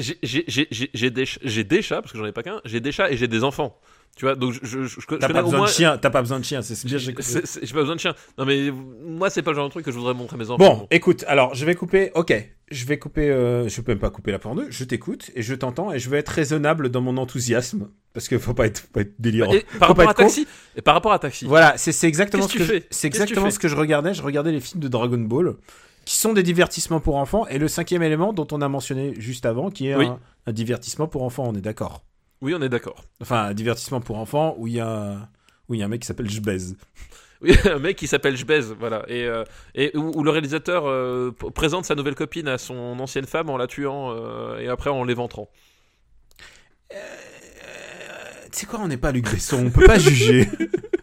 des, 1.11 1.27
ch- 1.27 1.39
j'ai 1.45 1.65
des 1.65 1.83
chats, 1.83 2.01
parce 2.03 2.13
que 2.13 2.19
j'en 2.19 2.27
ai 2.27 2.33
pas 2.33 2.43
qu'un. 2.43 2.61
J'ai 2.65 2.81
des 2.81 2.91
chats 2.93 3.11
et 3.11 3.17
j'ai 3.17 3.29
des 3.29 3.45
enfants. 3.45 3.79
Tu 4.17 4.25
vois, 4.25 4.35
donc 4.35 4.53
je, 4.53 4.59
je, 4.63 4.85
je, 4.87 4.97
T'as 4.97 5.03
connais 5.07 5.33
pas 5.35 5.43
besoin 5.43 5.59
moins. 5.59 5.67
de 5.69 5.73
chien. 5.73 5.97
T'as 5.97 6.11
pas 6.11 6.21
besoin 6.21 6.41
de 6.41 6.45
chien. 6.45 6.63
C'est 6.63 6.85
bien. 6.85 6.99
j'ai 6.99 7.13
pas 7.13 7.23
besoin 7.81 7.95
de 7.95 8.01
chien. 8.01 8.15
Non, 8.39 8.45
mais 8.45 8.71
moi, 9.07 9.31
c'est 9.31 9.43
pas 9.43 9.53
le 9.53 9.57
genre 9.57 9.67
de 9.67 9.71
truc 9.71 9.85
que 9.85 9.93
je 9.93 9.99
voudrais 9.99 10.15
montrer 10.15 10.35
à 10.35 10.39
mes 10.39 10.51
enfants. 10.51 10.59
Bon, 10.59 10.89
écoute, 10.91 11.25
alors 11.29 11.55
je 11.55 11.65
vais 11.65 11.77
couper. 11.77 12.11
Ok, 12.17 12.35
je 12.73 12.85
vais 12.87 12.99
couper. 12.99 13.31
euh, 13.31 13.69
je 13.69 13.81
peux 13.81 13.93
même 13.93 14.01
pas 14.01 14.11
couper 14.11 14.33
la 14.33 14.41
porte 14.41 14.55
en 14.59 14.63
deux. 14.63 14.67
Je 14.71 14.83
t'écoute 14.83 15.31
et 15.37 15.43
je 15.43 15.55
t'entends 15.55 15.93
et 15.93 16.01
je 16.01 16.11
vais 16.11 16.19
être 16.19 16.29
raisonnable 16.31 16.89
dans 16.89 17.01
mon 17.01 17.17
enthousiasme 17.19 17.89
parce 18.13 18.27
que 18.27 18.37
faut 18.39 18.53
pas 18.55 18.67
être, 18.67 18.81
faut 18.81 18.89
pas 18.93 19.03
être 19.03 19.15
délirant. 19.21 19.53
Et 19.53 19.65
par 19.79 19.91
rapport 19.91 20.09
à 20.09 20.11
être. 20.11 20.17
Taxi, 20.17 20.47
et 20.77 20.83
par 20.83 20.95
rapport 20.95 21.13
à 21.13 21.19
Taxi, 21.21 21.47
Voilà, 21.47 21.75
c'est 21.77 22.09
exactement 22.09 22.49
ce 22.49 22.59
que 22.59 22.65
je- 22.65 22.73
que 22.79 23.51
ce 23.51 23.59
que 23.61 23.69
je 23.69 23.77
regardais. 23.77 24.13
Je 24.13 24.23
regardais 24.23 24.51
les 24.51 24.61
films 24.61 24.81
de 24.83 24.89
Dragon 24.89 25.19
Ball 25.19 25.55
qui 26.11 26.17
sont 26.17 26.33
des 26.33 26.43
divertissements 26.43 26.99
pour 26.99 27.15
enfants 27.19 27.47
et 27.47 27.57
le 27.59 27.69
cinquième 27.69 28.03
élément 28.03 28.33
dont 28.33 28.47
on 28.51 28.61
a 28.63 28.69
mentionné 28.69 29.15
juste 29.21 29.47
avant 29.47 29.71
qui 29.71 29.87
est 29.87 29.95
Oui. 29.95 30.07
un, 30.07 30.19
un 30.47 30.53
divertissement 30.53 31.07
pour 31.07 31.23
enfants. 31.23 31.45
On 31.47 31.55
est 31.55 31.61
d'accord. 31.61 32.03
oui, 32.41 32.53
on 32.53 32.61
est 32.63 32.69
d'accord. 32.69 33.05
Enfin, 33.23 33.45
un 33.45 33.55
divertissement 33.55 34.01
pour 34.01 34.19
enfants 34.19 34.57
où 34.59 34.67
il 34.67 34.73
y 34.75 34.81
a 34.81 35.29
où 35.69 35.75
il 35.75 35.79
y 35.79 35.83
a 35.85 35.87
un 35.87 35.89
mec 35.89 36.01
qui 36.01 36.09
s'appelle 36.09 36.29
Je 36.29 36.41
baise. 36.41 36.77
Oui, 37.43 37.55
un 37.65 37.79
mec 37.79 37.97
qui 37.97 38.07
s'appelle 38.09 38.37
Jbez, 38.37 38.75
voilà, 38.79 39.03
et, 39.09 39.25
euh, 39.25 39.45
et 39.75 39.97
où, 39.97 40.11
où 40.15 40.23
le 40.25 40.31
réalisateur 40.31 40.85
euh, 40.87 41.31
présente 41.55 41.87
sa 41.87 41.95
nouvelle 41.95 42.15
copine 42.17 42.49
à 42.49 42.59
son 42.59 42.75
ancienne 43.01 43.25
femme 43.25 43.49
en 43.49 43.57
la 43.57 43.67
tuant 43.67 44.11
euh, 44.11 44.59
et 44.59 44.69
après 44.69 44.91
en 44.91 45.05
l'éventrant. 45.05 45.49
Tu 46.91 46.99
sais 48.53 48.67
quoi, 48.67 48.81
on 48.81 48.89
n'est 48.89 48.99
pas 48.99 49.13
Luc 49.13 49.31
Besson, 49.31 49.65
on 49.67 49.71
peut 49.71 49.87
pas 49.87 49.99
juger. 49.99 50.49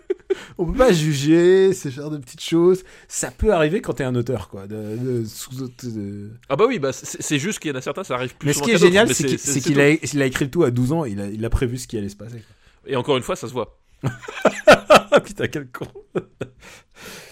on 0.57 0.65
peut 0.65 0.77
pas 0.77 0.91
juger 0.93 1.73
ce 1.73 1.89
genre 1.89 2.09
de 2.09 2.17
petites 2.17 2.43
choses. 2.43 2.83
Ça 3.07 3.31
peut 3.31 3.53
arriver 3.53 3.81
quand 3.81 3.93
t'es 3.93 4.03
un 4.03 4.15
auteur, 4.15 4.49
quoi. 4.49 4.67
De, 4.67 4.75
de, 4.97 5.25
sous- 5.25 5.69
de- 5.83 6.31
Ah 6.49 6.55
bah 6.55 6.65
oui, 6.67 6.79
bah 6.79 6.91
c'est 6.93 7.39
juste 7.39 7.59
qu'il 7.59 7.71
y 7.71 7.73
en 7.73 7.77
a 7.77 7.81
certains, 7.81 8.03
ça 8.03 8.15
arrive 8.15 8.35
plus 8.35 8.47
Mais 8.47 8.53
ce 8.53 8.61
qui 8.61 8.71
est 8.71 8.77
génial, 8.77 9.13
c'est 9.13 9.59
qu'il 9.61 9.79
a, 9.79 9.89
il 9.91 10.21
a 10.21 10.25
écrit 10.25 10.45
le 10.45 10.51
tout 10.51 10.63
à 10.63 10.71
12 10.71 10.91
ans. 10.93 11.05
Il 11.05 11.19
a, 11.21 11.27
il 11.27 11.43
a 11.45 11.49
prévu 11.49 11.77
ce 11.77 11.87
qui 11.87 11.97
allait 11.97 12.09
se 12.09 12.15
passer. 12.15 12.43
Et 12.85 12.95
encore 12.95 13.17
une 13.17 13.23
fois, 13.23 13.35
ça 13.35 13.47
se 13.47 13.53
voit. 13.53 13.79
Putain, 15.25 15.47
quel 15.47 15.67
con. 15.69 15.87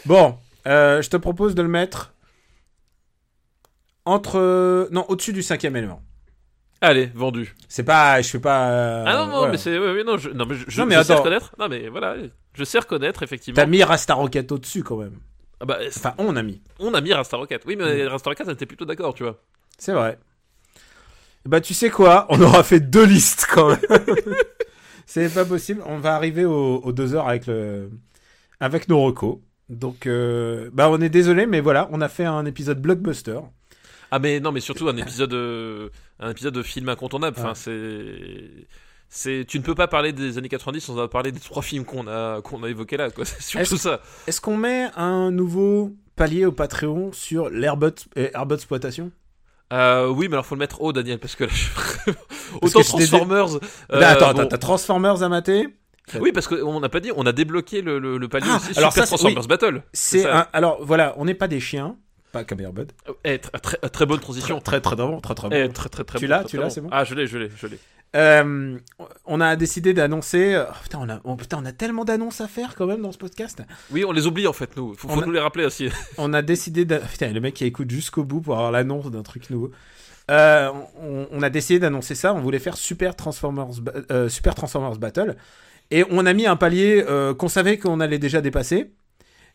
bon, 0.05 0.35
euh, 0.67 1.01
je 1.01 1.09
te 1.09 1.17
propose 1.17 1.55
de 1.55 1.61
le 1.61 1.67
mettre 1.67 2.13
entre. 4.05 4.87
Non, 4.91 5.05
au-dessus 5.09 5.33
du 5.33 5.43
cinquième 5.43 5.75
élément. 5.75 6.01
Allez, 6.81 7.09
vendu. 7.15 7.55
C'est 7.67 7.83
pas. 7.83 8.21
Je 8.21 8.29
fais 8.29 8.39
pas. 8.39 8.69
euh, 8.69 9.03
ah 9.07 9.13
non, 9.13 9.25
non, 9.27 9.37
voilà. 9.37 9.51
mais 9.53 9.57
c'est. 9.57 9.77
ouais, 9.79 9.93
ouais, 9.93 10.03
non, 10.03 10.17
je, 10.17 10.29
non, 10.29 10.45
mais 10.45 10.55
je, 10.55 10.79
Non, 10.79 10.85
mais 10.85 10.95
je 10.95 11.03
sais 11.03 11.13
reconnaître. 11.15 11.55
Non, 11.57 11.67
mais 11.69 11.87
voilà, 11.89 12.15
je 12.53 12.63
sais 12.63 12.79
reconnaître, 12.79 13.23
effectivement. 13.23 13.55
T'as 13.55 13.65
mis 13.65 13.81
Rasta 13.83 14.13
Rocket 14.13 14.51
au-dessus 14.51 14.83
quand 14.83 14.97
même. 14.97 15.17
Ah 15.61 15.65
bah, 15.65 15.79
Enfin, 15.87 16.13
on 16.17 16.35
a 16.35 16.43
mis. 16.43 16.61
on 16.79 16.93
a 16.93 17.01
mis 17.01 17.13
Rasta 17.13 17.37
Rocket. 17.37 17.63
Oui, 17.65 17.75
mais 17.77 18.03
Mm. 18.05 18.07
Rasta 18.09 18.29
Rocket, 18.29 18.47
était 18.49 18.65
plutôt 18.65 18.85
d'accord, 18.85 19.13
tu 19.13 19.23
vois. 19.23 19.41
C'est 19.77 19.93
vrai. 19.93 20.19
Bah, 21.45 21.61
tu 21.61 21.73
sais 21.73 21.89
quoi? 21.89 22.25
On 22.29 22.41
aura 22.41 22.63
fait 22.63 22.79
deux 22.79 23.05
listes 23.05 23.47
quand 23.51 23.69
même. 23.69 23.79
C'est 25.05 25.33
pas 25.33 25.45
possible. 25.45 25.81
On 25.85 25.97
va 25.99 26.15
arriver 26.15 26.43
aux, 26.45 26.77
aux 26.83 26.91
deux 26.91 27.13
heures 27.15 27.27
avec 27.29 27.47
le, 27.47 27.89
avec 28.59 28.89
nos 28.89 29.01
recos. 29.01 29.37
Donc, 29.69 30.07
euh, 30.07 30.69
bah, 30.73 30.89
on 30.89 30.99
est 31.01 31.09
désolé, 31.09 31.45
mais 31.45 31.61
voilà, 31.61 31.87
on 31.91 32.01
a 32.01 32.09
fait 32.09 32.25
un 32.25 32.45
épisode 32.45 32.81
blockbuster. 32.81 33.39
Ah 34.11 34.19
mais 34.19 34.39
non 34.39 34.51
mais 34.51 34.59
surtout 34.59 34.87
un 34.87 34.95
épisode 34.97 35.33
euh, 35.33 35.89
un 36.19 36.29
épisode 36.31 36.53
de 36.53 36.63
film 36.63 36.89
incontournable. 36.89 37.35
Enfin 37.39 37.49
Ouais. 37.49 37.55
c'est 37.55 38.67
c'est 39.07 39.45
tu 39.47 39.59
ne 39.59 39.63
peux 39.63 39.75
pas 39.75 39.87
parler 39.87 40.13
des 40.13 40.37
années 40.37 40.49
90 40.49 40.81
sans 40.81 40.93
avoir 40.93 41.09
parlé 41.09 41.31
des 41.31 41.39
trois 41.39 41.61
films 41.61 41.85
qu'on 41.85 42.07
a 42.07 42.41
qu'on 42.41 42.63
a 42.63 42.69
évoqués 42.69 42.97
là 42.97 43.11
quoi. 43.11 43.23
C'est 43.25 43.41
surtout 43.41 43.75
Est-ce- 43.75 43.77
ça. 43.83 44.01
Est-ce 44.27 44.41
qu'on 44.41 44.57
met 44.57 44.89
un 44.95 45.29
nouveau 45.31 45.91
palier 46.15 46.45
au 46.45 46.51
Patreon 46.51 47.11
sur 47.13 47.49
l'Airbot 47.49 47.89
euh, 48.17 48.29
euh, 49.73 50.07
oui 50.09 50.27
mais 50.27 50.35
alors 50.35 50.45
faut 50.45 50.55
le 50.55 50.59
mettre 50.59 50.81
haut 50.81 50.93
Daniel 50.93 51.19
parce 51.19 51.35
que 51.35 51.45
là, 51.45 51.49
je... 51.51 51.67
Parce 51.73 52.07
autant 52.61 52.79
que 52.81 52.85
Transformers 52.85 53.55
euh, 53.55 53.59
Bah, 53.89 54.09
Attends, 54.09 54.33
bon. 54.33 54.39
attends, 54.41 54.47
t'as 54.47 54.57
Transformers 54.57 55.23
à 55.23 55.29
mater. 55.29 55.67
Oui 56.19 56.31
parce 56.31 56.47
qu'on 56.47 56.79
n'a 56.79 56.89
pas 56.89 56.99
dit 56.99 57.11
on 57.15 57.25
a 57.25 57.31
débloqué 57.31 57.81
le, 57.81 57.97
le, 57.99 58.17
le 58.19 58.27
palier 58.27 58.47
Ah, 58.49 58.57
aussi 58.57 58.77
alors 58.77 58.91
Super 58.93 59.07
ça, 59.07 59.17
c'est- 59.17 59.17
Transformers 59.17 59.41
oui. 59.41 59.47
Battle. 59.47 59.83
C'est 59.91 60.25
alors 60.53 60.77
voilà, 60.83 61.15
on 61.17 61.25
n'est 61.25 61.33
pas 61.33 61.47
des 61.47 61.59
chiens 61.59 61.97
pas 62.35 62.43
Camembert. 62.43 62.85
Eh, 63.23 63.39
très, 63.39 63.59
très, 63.59 63.77
très 63.89 64.05
bonne 64.05 64.19
transition. 64.19 64.59
Très 64.59 64.81
très 64.81 64.95
très 64.95 65.05
bon, 65.07 65.19
très 65.21 65.35
très 65.35 65.49
bon. 65.49 65.55
Eh, 65.55 65.69
très 65.69 65.89
très 65.89 66.03
très 66.03 66.19
Tu 66.19 66.27
l'as, 66.27 66.43
tu 66.43 66.57
l'as, 66.57 66.69
c'est 66.69 66.81
bon 66.81 66.89
Ah, 66.91 67.03
je 67.03 67.15
l'ai, 67.15 67.27
je 67.27 67.37
l'ai, 67.37 67.49
je 67.55 67.67
l'ai. 67.67 67.79
Euh, 68.15 68.77
on 69.25 69.41
a 69.41 69.55
décidé 69.55 69.93
d'annoncer. 69.93 70.57
oh, 70.57 70.71
putain, 70.83 70.99
on 71.01 71.09
a, 71.09 71.19
oh, 71.25 71.35
putain, 71.35 71.57
on 71.61 71.65
a 71.65 71.71
tellement 71.73 72.05
d'annonces 72.05 72.39
à 72.39 72.47
faire 72.47 72.75
quand 72.75 72.85
même 72.85 73.01
dans 73.01 73.11
ce 73.11 73.17
podcast. 73.17 73.61
Oui, 73.91 74.05
on 74.05 74.11
les 74.11 74.25
oublie 74.27 74.47
en 74.47 74.53
fait, 74.53 74.75
nous. 74.77 74.93
Faut, 74.95 75.09
faut 75.09 75.21
a- 75.21 75.25
nous 75.25 75.31
les 75.31 75.39
rappeler 75.39 75.65
aussi. 75.65 75.89
On 76.17 76.33
a 76.33 76.41
décidé. 76.41 76.85
Putain, 76.85 77.31
le 77.33 77.41
mec 77.41 77.55
qui 77.55 77.65
écoute 77.65 77.89
jusqu'au 77.91 78.23
bout 78.23 78.41
pour 78.41 78.55
avoir 78.55 78.71
l'annonce 78.71 79.11
d'un 79.11 79.23
truc 79.23 79.49
nouveau. 79.49 79.71
Euh, 80.31 80.71
on, 80.99 81.27
on 81.29 81.41
a 81.43 81.49
décidé 81.49 81.79
d'annoncer 81.79 82.15
ça. 82.15 82.33
On 82.33 82.39
voulait 82.41 82.59
faire 82.59 82.77
Super 82.77 83.15
Transformers, 83.15 83.67
euh, 84.11 84.27
Super 84.29 84.55
Transformers 84.55 84.97
Battle, 84.97 85.35
et 85.91 86.03
on 86.09 86.25
a 86.25 86.33
mis 86.33 86.47
un 86.47 86.55
palier 86.55 87.03
euh, 87.07 87.33
qu'on 87.35 87.47
savait 87.49 87.77
qu'on 87.77 87.99
allait 87.99 88.17
déjà 88.19 88.41
dépasser. 88.41 88.91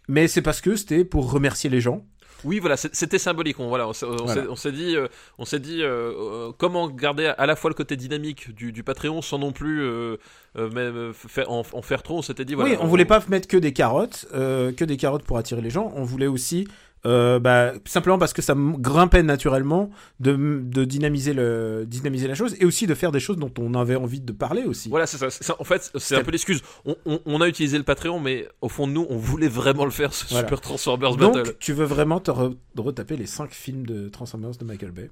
Mais 0.09 0.29
c'est 0.29 0.43
parce 0.43 0.61
que 0.61 0.77
c'était 0.77 1.05
pour 1.05 1.31
remercier 1.33 1.71
les 1.71 1.81
gens. 1.81 2.05
Oui, 2.45 2.59
voilà, 2.59 2.77
c'était 2.77 3.19
symbolique. 3.19 3.59
On, 3.61 3.69
voilà, 3.69 3.87
on 3.89 3.93
s'est 3.93 4.07
on 4.07 4.17
Voilà. 4.25 4.43
s'est- 4.43 4.49
on 4.49 4.57
s'est 4.57 4.73
dit, 4.73 4.97
euh, 4.97 5.09
on 5.39 5.45
s'est 5.45 5.59
dit 5.61 5.83
euh, 5.83 6.13
euh, 6.49 6.53
comment 6.57 6.89
garder 6.89 7.27
à 7.37 7.47
la 7.47 7.57
fois 7.57 7.71
le 7.71 7.75
côté 7.75 7.97
dynamique 7.97 8.55
du, 8.55 8.73
du 8.73 8.83
Patreon 8.83 9.23
sans 9.23 9.39
non 9.39 9.53
plus 9.53 9.83
euh, 9.83 10.17
même, 10.57 11.13
faire, 11.15 11.51
en, 11.51 11.63
en 11.73 11.83
faire 11.83 12.03
trop. 12.03 12.19
On 12.19 12.23
s'était 12.23 12.45
dit, 12.45 12.55
voilà. 12.55 12.71
oui, 12.71 12.77
on 12.81 12.87
voulait 12.87 13.05
pas 13.05 13.23
mettre 13.29 13.47
que 13.49 13.57
des 13.57 13.73
carottes, 13.73 14.27
euh, 14.35 14.73
que 14.73 14.85
des 14.85 14.97
carottes 14.97 15.25
pour 15.25 15.37
attirer 15.39 15.61
les 15.61 15.71
gens. 15.71 15.93
On 15.97 16.03
voulait 16.05 16.27
aussi, 16.27 16.67
euh, 17.07 17.39
bah, 17.39 17.73
simplement 17.87 18.19
parce 18.19 18.33
que 18.33 18.43
ça 18.43 18.55
grimpait 18.57 19.23
naturellement, 19.23 19.91
de, 20.21 20.61
de 20.63 20.85
dynamiser 20.85 21.33
le, 21.33 21.85
dynamiser 21.87 22.29
la 22.29 22.35
chose 22.35 22.57
et 22.61 22.65
aussi 22.65 22.87
de 22.87 22.95
faire 22.95 23.13
des 23.13 23.21
choses 23.21 23.37
dont 23.39 23.53
on 23.59 23.75
avait 23.75 23.97
envie 23.97 24.21
de 24.21 24.33
parler 24.33 24.65
aussi. 24.65 24.89
Voilà, 24.89 25.07
c'est 25.07 25.19
ça. 25.31 25.57
En 25.59 25.65
fait, 25.65 25.91
c'est 25.97 26.17
un 26.17 26.23
peu 26.23 26.31
l'excuse. 26.31 26.63
On, 26.85 26.97
on- 27.07 27.21
on 27.27 27.41
a 27.41 27.49
utilisé 27.49 27.79
le 27.79 27.85
Patreon, 27.85 28.21
mais 28.21 28.49
au 28.61 28.69
fond 28.69 28.87
de 28.87 28.93
nous, 28.93 29.07
on 29.09 29.17
voulait 29.17 29.49
vraiment 29.49 29.85
le 29.85 29.91
faire, 29.91 30.13
ce 30.13 30.27
Voilà. 30.29 30.47
Super 30.47 30.61
Transformers 30.61 31.17
Donc, 31.17 31.35
Battle. 31.37 31.55
tu 31.59 31.73
veux 31.73 31.85
vraiment 31.87 32.21
te 32.21 32.31
re- 32.31 32.57
retaper 32.77 33.17
les 33.17 33.27
5 33.27 33.51
films 33.53 33.87
de 33.87 34.09
Transformers 34.09 34.51
de 34.59 34.65
Michael 34.65 34.91
Bay? 34.93 35.11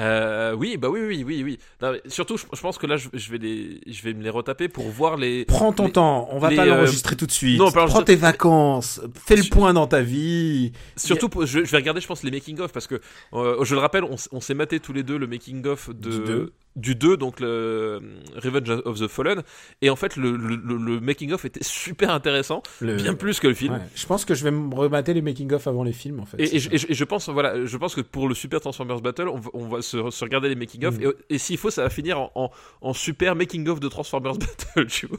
Euh, 0.00 0.54
oui, 0.54 0.76
bah 0.76 0.88
oui, 0.88 1.00
oui, 1.06 1.22
oui, 1.26 1.42
oui. 1.44 1.58
Non, 1.82 1.92
surtout, 2.06 2.36
je, 2.36 2.44
je 2.52 2.60
pense 2.60 2.78
que 2.78 2.86
là, 2.86 2.96
je, 2.96 3.08
je 3.12 3.30
vais 3.30 3.38
les, 3.38 3.80
je 3.86 4.02
vais 4.02 4.14
me 4.14 4.22
les 4.22 4.30
retaper 4.30 4.68
pour 4.68 4.88
voir 4.88 5.16
les. 5.16 5.44
Prends 5.44 5.72
ton 5.72 5.86
les- 5.86 5.92
temps, 5.92 6.28
on 6.32 6.38
va 6.38 6.50
les, 6.50 6.56
pas 6.56 6.62
euh, 6.62 6.76
l'enregistrer 6.76 7.16
tout 7.16 7.26
de 7.26 7.30
suite. 7.30 7.58
non, 7.58 7.70
Prends 7.70 8.02
tes 8.02 8.16
vacances, 8.16 9.00
fais 9.14 9.36
le 9.36 9.48
point 9.50 9.74
dans 9.74 9.86
ta 9.86 10.00
vie. 10.00 10.72
Surtout, 10.96 11.28
pour- 11.28 11.44
je, 11.46 11.60
vais 11.60 11.76
regarder, 11.76 12.00
je 12.00 12.06
pense, 12.06 12.22
les 12.22 12.30
making 12.30 12.58
of 12.60 12.72
parce 12.72 12.86
que 12.86 13.00
euh, 13.34 13.62
je 13.64 13.74
le 13.74 13.80
rappelle, 13.80 14.04
on, 14.32 14.40
s'est 14.40 14.54
maté 14.54 14.80
tous 14.80 14.92
les 14.92 15.02
deux 15.02 15.18
le 15.18 15.26
making 15.26 15.66
of 15.66 15.90
de 15.90 16.10
Du. 16.10 16.50
Du 16.76 16.94
2, 16.94 17.16
donc 17.16 17.40
le 17.40 17.46
euh, 17.48 18.00
Revenge 18.36 18.70
of 18.84 19.00
the 19.00 19.08
Fallen, 19.08 19.42
et 19.82 19.90
en 19.90 19.96
fait, 19.96 20.16
le, 20.16 20.36
le, 20.36 20.54
le- 20.56 20.76
le 20.76 21.00
making 21.00 21.32
of 21.32 21.44
était 21.44 21.64
super 21.64 22.10
intéressant, 22.10 22.62
Le- 22.80 22.94
bien 22.96 23.14
plus 23.14 23.40
que 23.40 23.48
le 23.48 23.54
film. 23.54 23.74
Ouais, 23.74 23.80
Je 23.94 24.06
pense 24.06 24.24
que 24.24 24.34
je 24.34 24.44
vais 24.44 24.50
me 24.52 24.74
remater 24.74 25.12
les 25.14 25.22
making-of 25.22 25.66
avant 25.66 25.82
les 25.82 25.92
films 25.92 26.20
en 26.20 26.26
fait. 26.26 26.40
Et, 26.40 26.56
et 26.56 26.58
je, 26.60 27.02
et 27.02 27.06
pense, 27.06 27.28
voilà, 27.28 27.64
je 27.66 27.76
pense 27.76 27.94
que 27.94 28.00
pour 28.00 28.28
le 28.28 28.34
Super 28.34 28.60
Transformers 28.60 29.00
Battle, 29.00 29.28
on 29.28 29.38
va, 29.38 29.50
on 29.52 29.68
va 29.68 29.82
se, 29.82 30.10
se 30.10 30.24
regarder 30.24 30.48
les 30.48 30.54
making 30.54 30.84
of, 30.84 30.96
Mm. 30.98 31.02
et, 31.28 31.34
et 31.34 31.38
s'il 31.38 31.58
faut, 31.58 31.70
ça 31.70 31.82
va 31.82 31.90
finir 31.90 32.20
en, 32.20 32.30
en, 32.36 32.50
en 32.82 32.92
super 32.94 33.34
making 33.34 33.66
of 33.68 33.80
de 33.80 33.88
Transformers 33.88 34.34
Battle. 34.38 34.86
Tu 34.86 35.06
vois. 35.06 35.18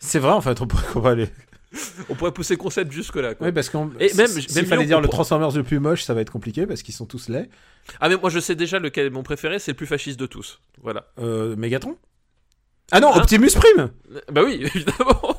C'est 0.00 0.18
vrai 0.18 0.32
en 0.32 0.40
fait, 0.40 0.60
on 0.60 0.66
pourrait, 0.66 1.10
aller. 1.10 1.28
On 2.08 2.14
pourrait 2.16 2.32
pousser 2.32 2.54
le 2.54 2.58
concept 2.58 2.90
jusque 2.90 3.14
là. 3.16 3.34
Oui, 3.40 3.52
parce 3.52 3.70
qu'on. 3.70 3.90
Et 4.00 4.12
même- 4.14 4.26
s'il 4.26 4.52
même 4.56 4.66
fallait 4.66 4.86
dire 4.86 5.00
le 5.00 5.06
Transformers 5.08 5.52
le 5.52 5.62
plus 5.62 5.78
moche, 5.78 6.02
ça 6.02 6.14
va 6.14 6.20
être 6.20 6.30
compliqué 6.32 6.66
parce 6.66 6.82
qu'ils 6.82 6.94
sont 6.94 7.06
tous 7.06 7.28
laids. 7.28 7.48
Ah 8.00 8.08
mais 8.08 8.16
moi 8.16 8.28
je 8.30 8.40
sais 8.40 8.54
déjà 8.56 8.78
lequel 8.80 9.06
est 9.06 9.10
mon 9.10 9.22
préféré, 9.22 9.58
c'est 9.60 9.70
le 9.72 9.76
plus 9.76 9.86
fasciste 9.86 10.18
de 10.18 10.26
tous. 10.26 10.60
Voilà. 10.82 11.06
Euh, 11.20 11.54
Megatron? 11.56 11.96
Ah 12.92 12.98
non, 13.00 13.14
Hein? 13.14 13.18
Optimus 13.20 13.50
Prime 13.54 13.90
Bah 14.32 14.42
oui, 14.44 14.54
évidemment. 14.74 15.36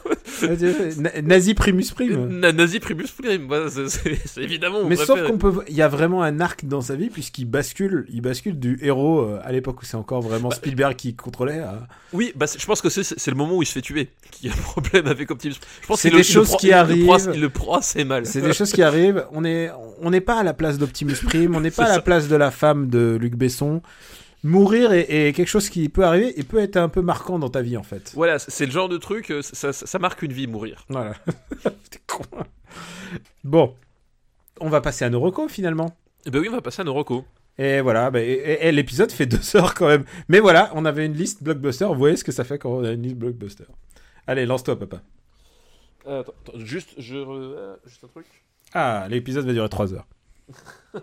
Na- 0.98 1.22
Nazi 1.22 1.54
Primus 1.54 1.92
Prime 1.94 2.28
Na- 2.40 2.52
Nazi 2.52 2.80
Primus 2.80 3.08
Prime, 3.18 3.46
voilà, 3.48 3.70
c'est- 3.70 4.42
évidemment 4.42 4.86
Mais 4.88 4.96
sauf 4.96 5.22
qu'on 5.28 5.38
peut, 5.38 5.64
il 5.68 5.76
y 5.76 5.82
a 5.82 5.88
vraiment 5.88 6.24
un 6.24 6.40
arc 6.40 6.66
dans 6.66 6.82
sa 6.82 6.96
vie 6.96 7.10
puisqu'il 7.10 7.46
bascule, 7.46 8.06
il 8.12 8.22
bascule 8.22 8.60
du 8.60 8.80
héros 8.82 9.20
euh, 9.22 9.40
à 9.44 9.52
l'époque 9.52 9.82
où 9.82 9.86
c'est 9.86 9.98
encore 9.98 10.22
vraiment 10.22 10.50
Bah, 10.50 10.56
Spielberg 10.56 10.96
qui 10.96 11.16
contrôlait. 11.16 11.60
à- 11.60 11.88
Oui, 12.14 12.32
bah 12.36 12.46
je 12.58 12.66
pense 12.66 12.82
que 12.82 12.90
c'est 12.90 13.28
le 13.28 13.36
moment 13.36 13.56
où 13.58 13.62
il 13.64 13.66
se 13.66 13.74
fait 13.74 13.82
tuer 13.82 14.10
qui 14.32 14.50
a 14.50 14.52
un 14.54 14.56
problème 14.56 15.08
avec 15.08 15.30
Optimus. 15.32 15.56
Je 15.82 15.88
pense 15.88 16.02
C'est 16.02 16.10
le- 16.10 16.18
des 16.18 16.24
il 16.24 16.28
le 16.28 16.34
choses 16.34 16.56
qui 16.58 16.68
il 16.68 16.70
le 16.72 16.76
arrivent. 16.76 17.06
prend- 17.06 17.32
Il 17.34 17.42
le 17.42 17.50
prend 17.50 17.78
assez 17.78 18.04
mal. 18.04 18.26
C'est 18.26 18.42
des 18.42 18.54
choses 18.54 18.72
qui 18.72 18.82
arrivent. 18.84 19.26
On 19.32 19.44
est, 19.46 19.70
on 20.02 20.10
n'est 20.10 20.22
pas 20.22 20.40
à 20.40 20.44
la 20.44 20.54
place 20.54 20.78
d'Optimus 20.78 21.16
Prime, 21.24 21.56
on 21.56 21.62
n'est 21.62 21.72
pas 21.72 21.84
à 21.86 21.90
la 21.90 21.94
ça. 21.96 22.02
place 22.02 22.28
de 22.28 22.36
la 22.36 22.52
femme 22.52 22.90
de 22.90 23.18
Luc 23.20 23.36
Besson. 23.36 23.82
Mourir 24.44 24.92
est, 24.92 25.08
est 25.10 25.34
quelque 25.34 25.48
chose 25.48 25.70
qui 25.70 25.88
peut 25.90 26.04
arriver 26.04 26.40
et 26.40 26.44
peut 26.44 26.58
être 26.60 26.78
un 26.78 26.90
peu 26.90 27.02
marquant 27.02 27.38
dans 27.38 27.50
ta 27.50 27.62
vie 27.62 27.78
en 27.78 27.84
fait. 27.84 28.12
Voilà, 28.16 28.40
c'est 28.40 28.66
le 28.66 28.72
genre 28.72 28.90
de 28.90 28.98
truc, 28.98 29.30
euh, 29.32 29.42
ça, 29.44 29.72
ça- 29.72 29.86
ça 29.86 30.00
marque 30.00 30.22
une 30.24 30.34
vie 30.34 30.48
mourir. 30.48 30.84
Voilà. 30.90 31.14
T'es 31.92 32.00
con. 32.08 32.24
Bon, 33.44 33.76
on 34.60 34.70
va 34.70 34.82
passer 34.82 35.06
à 35.06 35.10
nos 35.12 35.20
recos 35.20 35.52
finalement. 35.52 35.96
Et 36.26 36.32
ben 36.32 36.40
oui, 36.40 36.48
on 36.50 36.54
va 36.56 36.62
passer 36.62 36.82
à 36.82 36.86
nos 36.86 36.94
recos. 36.94 37.24
Et 37.58 37.82
voilà, 37.82 38.10
bah, 38.10 38.22
et- 38.22 38.32
et- 38.32 38.68
et 38.68 38.72
l'épisode 38.72 39.12
fait 39.12 39.26
deux 39.28 39.56
heures 39.56 39.76
quand 39.76 39.88
même. 39.88 40.06
Mais 40.28 40.40
voilà, 40.40 40.72
on 40.74 40.86
avait 40.86 41.06
une 41.06 41.14
liste 41.14 41.44
blockbuster. 41.44 41.86
Vous 41.86 41.96
voyez 41.96 42.16
ce 42.16 42.24
que 42.24 42.32
ça 42.32 42.44
fait 42.44 42.58
quand 42.58 42.72
on 42.72 42.84
a 42.84 42.92
une 42.92 43.04
liste 43.04 43.18
blockbuster. 43.18 43.66
Allez, 44.26 44.46
lance-toi, 44.48 44.80
papa. 44.80 45.02
Euh, 46.08 46.22
attends, 46.22 46.34
attends, 46.48 46.60
juste, 46.60 46.90
je, 46.98 47.16
euh, 47.18 47.76
juste 47.86 48.04
un 48.04 48.08
truc. 48.08 48.26
Ah, 48.74 49.06
l'épisode 49.10 49.46
va 49.46 49.54
durer 49.54 49.70
trois 49.70 49.94
heures. 49.94 50.08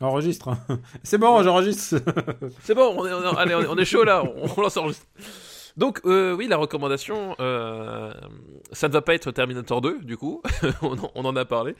Enregistre. 0.00 0.48
hein. 0.48 0.58
C'est 1.02 1.18
bon, 1.18 1.42
j'enregistre. 1.42 1.96
C'est 2.62 2.74
bon, 2.74 2.94
on 2.96 3.06
est, 3.06 3.12
on 3.12 3.36
allez, 3.36 3.54
on 3.54 3.76
est 3.76 3.84
chaud 3.84 4.04
là, 4.04 4.22
on, 4.24 4.48
on 4.56 4.60
lance 4.62 4.76
enregistre. 4.76 5.06
Donc, 5.78 6.00
euh, 6.04 6.34
oui, 6.34 6.46
la 6.48 6.56
recommandation, 6.58 7.34
euh, 7.40 8.12
ça 8.72 8.88
ne 8.88 8.92
va 8.92 9.00
pas 9.00 9.14
être 9.14 9.30
Terminator 9.30 9.80
2, 9.80 10.00
du 10.02 10.16
coup, 10.16 10.42
on, 10.82 10.98
en, 10.98 11.10
on 11.14 11.24
en 11.24 11.36
a 11.36 11.44
parlé. 11.44 11.74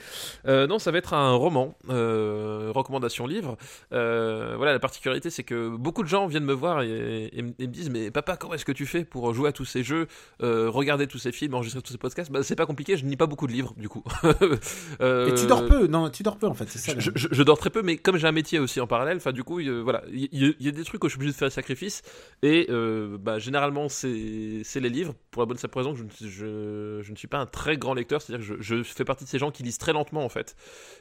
Euh, 0.46 0.66
non, 0.66 0.78
ça 0.78 0.90
va 0.92 0.98
être 0.98 1.12
un 1.14 1.32
roman, 1.32 1.76
recommandation 1.88 3.26
livre. 3.26 3.56
Voilà, 3.90 4.72
la 4.72 4.78
particularité, 4.78 5.30
c'est 5.30 5.42
que 5.42 5.68
beaucoup 5.76 6.02
de 6.02 6.08
gens 6.08 6.26
viennent 6.28 6.44
me 6.44 6.52
voir 6.52 6.82
et, 6.82 7.28
et 7.32 7.42
me 7.42 7.52
et 7.58 7.66
me 7.66 7.72
disent 7.72 7.90
Mais 7.90 8.10
papa, 8.10 8.36
comment 8.36 8.54
est-ce 8.54 8.64
que 8.64 8.72
tu 8.72 8.86
fais 8.86 9.04
pour 9.04 9.34
jouer 9.34 9.48
à 9.48 9.52
tous 9.52 9.64
ces 9.64 9.82
jeux, 9.82 10.06
regarder 10.40 11.06
tous 11.06 11.18
ces 11.18 11.32
films, 11.32 11.54
enregistrer 11.54 11.82
tous 11.82 11.92
ces 11.92 11.98
podcasts? 11.98 12.30
Bah, 12.30 12.42
C'est 12.42 12.56
pas 12.56 12.66
compliqué, 12.66 12.96
je 12.96 13.04
ne 13.04 13.10
lis 13.10 13.16
pas 13.16 13.26
beaucoup 13.26 13.46
de 13.48 13.52
livres, 13.52 13.74
du 13.76 13.88
coup. 13.88 14.04
Et 15.00 15.34
tu 15.34 15.46
dors 15.46 15.66
peu. 15.66 15.86
Non, 15.88 16.08
tu 16.10 16.22
dors 16.22 16.36
peu 16.36 16.46
en 16.46 16.54
fait, 16.54 16.68
c'est 16.68 16.78
ça. 16.78 16.92
je, 16.98 17.10
je- 17.14 17.28
je 17.30 17.42
dors 17.42 17.58
très 17.58 17.70
peu, 17.70 17.82
mais 17.82 17.96
comme 17.96 18.16
j'ai 18.16 18.26
un 18.28 18.32
métier 18.32 18.58
aussi 18.60 18.80
en 18.80 18.86
parallèle, 18.86 19.16
enfin 19.16 19.32
du 19.32 19.42
coup, 19.44 19.60
voilà, 19.82 20.02
il 20.12 20.28
y, 20.32 20.68
a 20.68 20.70
des 20.70 20.84
trucs 20.84 21.02
où 21.02 21.08
je 21.08 21.12
suis 21.12 21.18
obligé 21.18 21.32
de 21.32 21.36
faire 21.36 21.48
des 21.48 21.54
sacrifices. 21.54 22.02
Et 22.42 22.68
bah, 23.20 23.38
généralement, 23.38 23.87
c'est 23.88 24.62
c'est 24.64 24.80
les 24.80 24.88
livres. 24.88 25.14
Pour 25.30 25.42
la 25.42 25.46
bonne 25.46 25.56
simple 25.58 25.76
raison 25.78 25.92
que 25.92 25.98
je, 25.98 26.04
ne- 26.04 26.30
je, 26.30 27.02
je 27.02 27.10
ne 27.12 27.16
suis 27.16 27.28
pas 27.28 27.38
un 27.38 27.46
très 27.46 27.76
grand 27.76 27.94
lecteur, 27.94 28.20
c'est-à-dire 28.22 28.46
que 28.46 28.62
je, 28.62 28.82
je 28.82 28.82
fais 28.82 29.04
partie 29.04 29.24
de 29.24 29.28
ces 29.28 29.38
gens 29.38 29.50
qui 29.50 29.62
lisent 29.62 29.78
très 29.78 29.92
lentement 29.92 30.24
en 30.24 30.28
fait. 30.28 30.56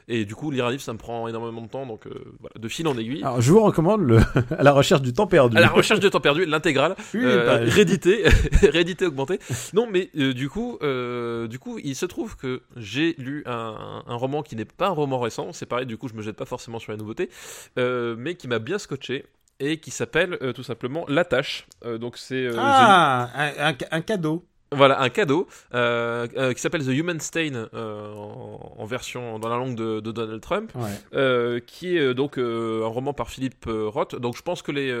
Et 0.06 0.24
du 0.24 0.34
coup, 0.34 0.50
lire 0.50 0.66
un 0.66 0.70
livre, 0.70 0.82
ça 0.82 0.92
me 0.92 0.98
prend 0.98 1.26
énormément 1.28 1.62
de 1.62 1.68
temps, 1.68 1.86
donc 1.86 2.06
euh, 2.06 2.10
voilà, 2.40 2.54
de 2.58 2.68
fil 2.68 2.86
en 2.88 2.96
aiguille. 2.96 3.22
Alors, 3.22 3.40
je 3.40 3.52
vous 3.52 3.60
recommande 3.62 4.02
le 4.02 4.18
à 4.58 4.62
la 4.62 4.72
recherche 4.72 5.02
du 5.02 5.12
temps 5.12 5.26
perdu. 5.26 5.56
À 5.56 5.60
la 5.60 5.68
recherche 5.68 6.00
de 6.00 6.08
temps 6.08 6.20
perdu, 6.20 6.44
l'intégrale, 6.46 6.94
euh, 7.14 7.64
réédité, 7.64 8.24
réédité 8.62 9.06
augmenté. 9.06 9.38
Non, 9.72 9.88
mais 9.90 10.10
euh, 10.16 10.32
du 10.32 10.48
coup, 10.48 10.78
euh, 10.82 11.46
du 11.48 11.58
coup, 11.58 11.78
il 11.82 11.94
se 11.96 12.06
trouve 12.06 12.36
que 12.36 12.62
j'ai 12.76 13.14
lu 13.18 13.42
un, 13.46 14.02
un 14.06 14.14
roman 14.14 14.42
qui 14.42 14.56
n'est 14.56 14.64
pas 14.64 14.86
un 14.88 14.92
roman 14.92 15.18
récent. 15.18 15.52
C'est 15.52 15.66
pareil, 15.66 15.86
du 15.86 15.96
coup, 15.96 16.08
je 16.08 16.14
me 16.14 16.22
jette 16.22 16.36
pas 16.36 16.44
forcément 16.46 16.78
sur 16.78 16.92
la 16.92 16.98
nouveauté, 16.98 17.28
mais 17.76 18.34
qui 18.36 18.48
m'a 18.48 18.58
bien 18.58 18.78
scotché 18.78 19.24
et 19.60 19.78
qui 19.78 19.90
s'appelle 19.90 20.38
euh, 20.42 20.52
tout 20.52 20.62
simplement 20.62 21.04
La 21.08 21.24
Tâche. 21.24 21.66
Euh, 21.84 21.98
donc 21.98 22.16
c'est 22.16 22.46
euh, 22.46 22.54
Ah, 22.58 23.28
un, 23.34 23.70
un- 23.70 23.76
un 23.90 24.00
cadeau. 24.00 24.44
Voilà 24.70 25.00
un 25.00 25.08
cadeau 25.08 25.48
euh, 25.74 26.26
euh, 26.36 26.52
qui 26.52 26.60
s'appelle 26.60 26.84
The 26.84 26.88
Human 26.90 27.18
Stain 27.20 27.68
euh, 27.72 28.12
en, 28.12 28.74
en 28.76 28.84
version 28.84 29.38
dans 29.38 29.48
la 29.48 29.56
langue 29.56 29.74
de, 29.74 30.00
de 30.00 30.12
Donald 30.12 30.42
Trump. 30.42 30.72
Ouais. 30.74 31.60
Qui 31.66 31.96
est 31.96 32.12
donc 32.12 32.36
un 32.36 32.86
roman 32.86 33.14
par 33.14 33.30
Philippe 33.30 33.64
Roth. 33.66 34.14
Donc 34.16 34.36
je 34.36 34.42
pense 34.42 34.60
que 34.60 34.70
les, 34.70 34.94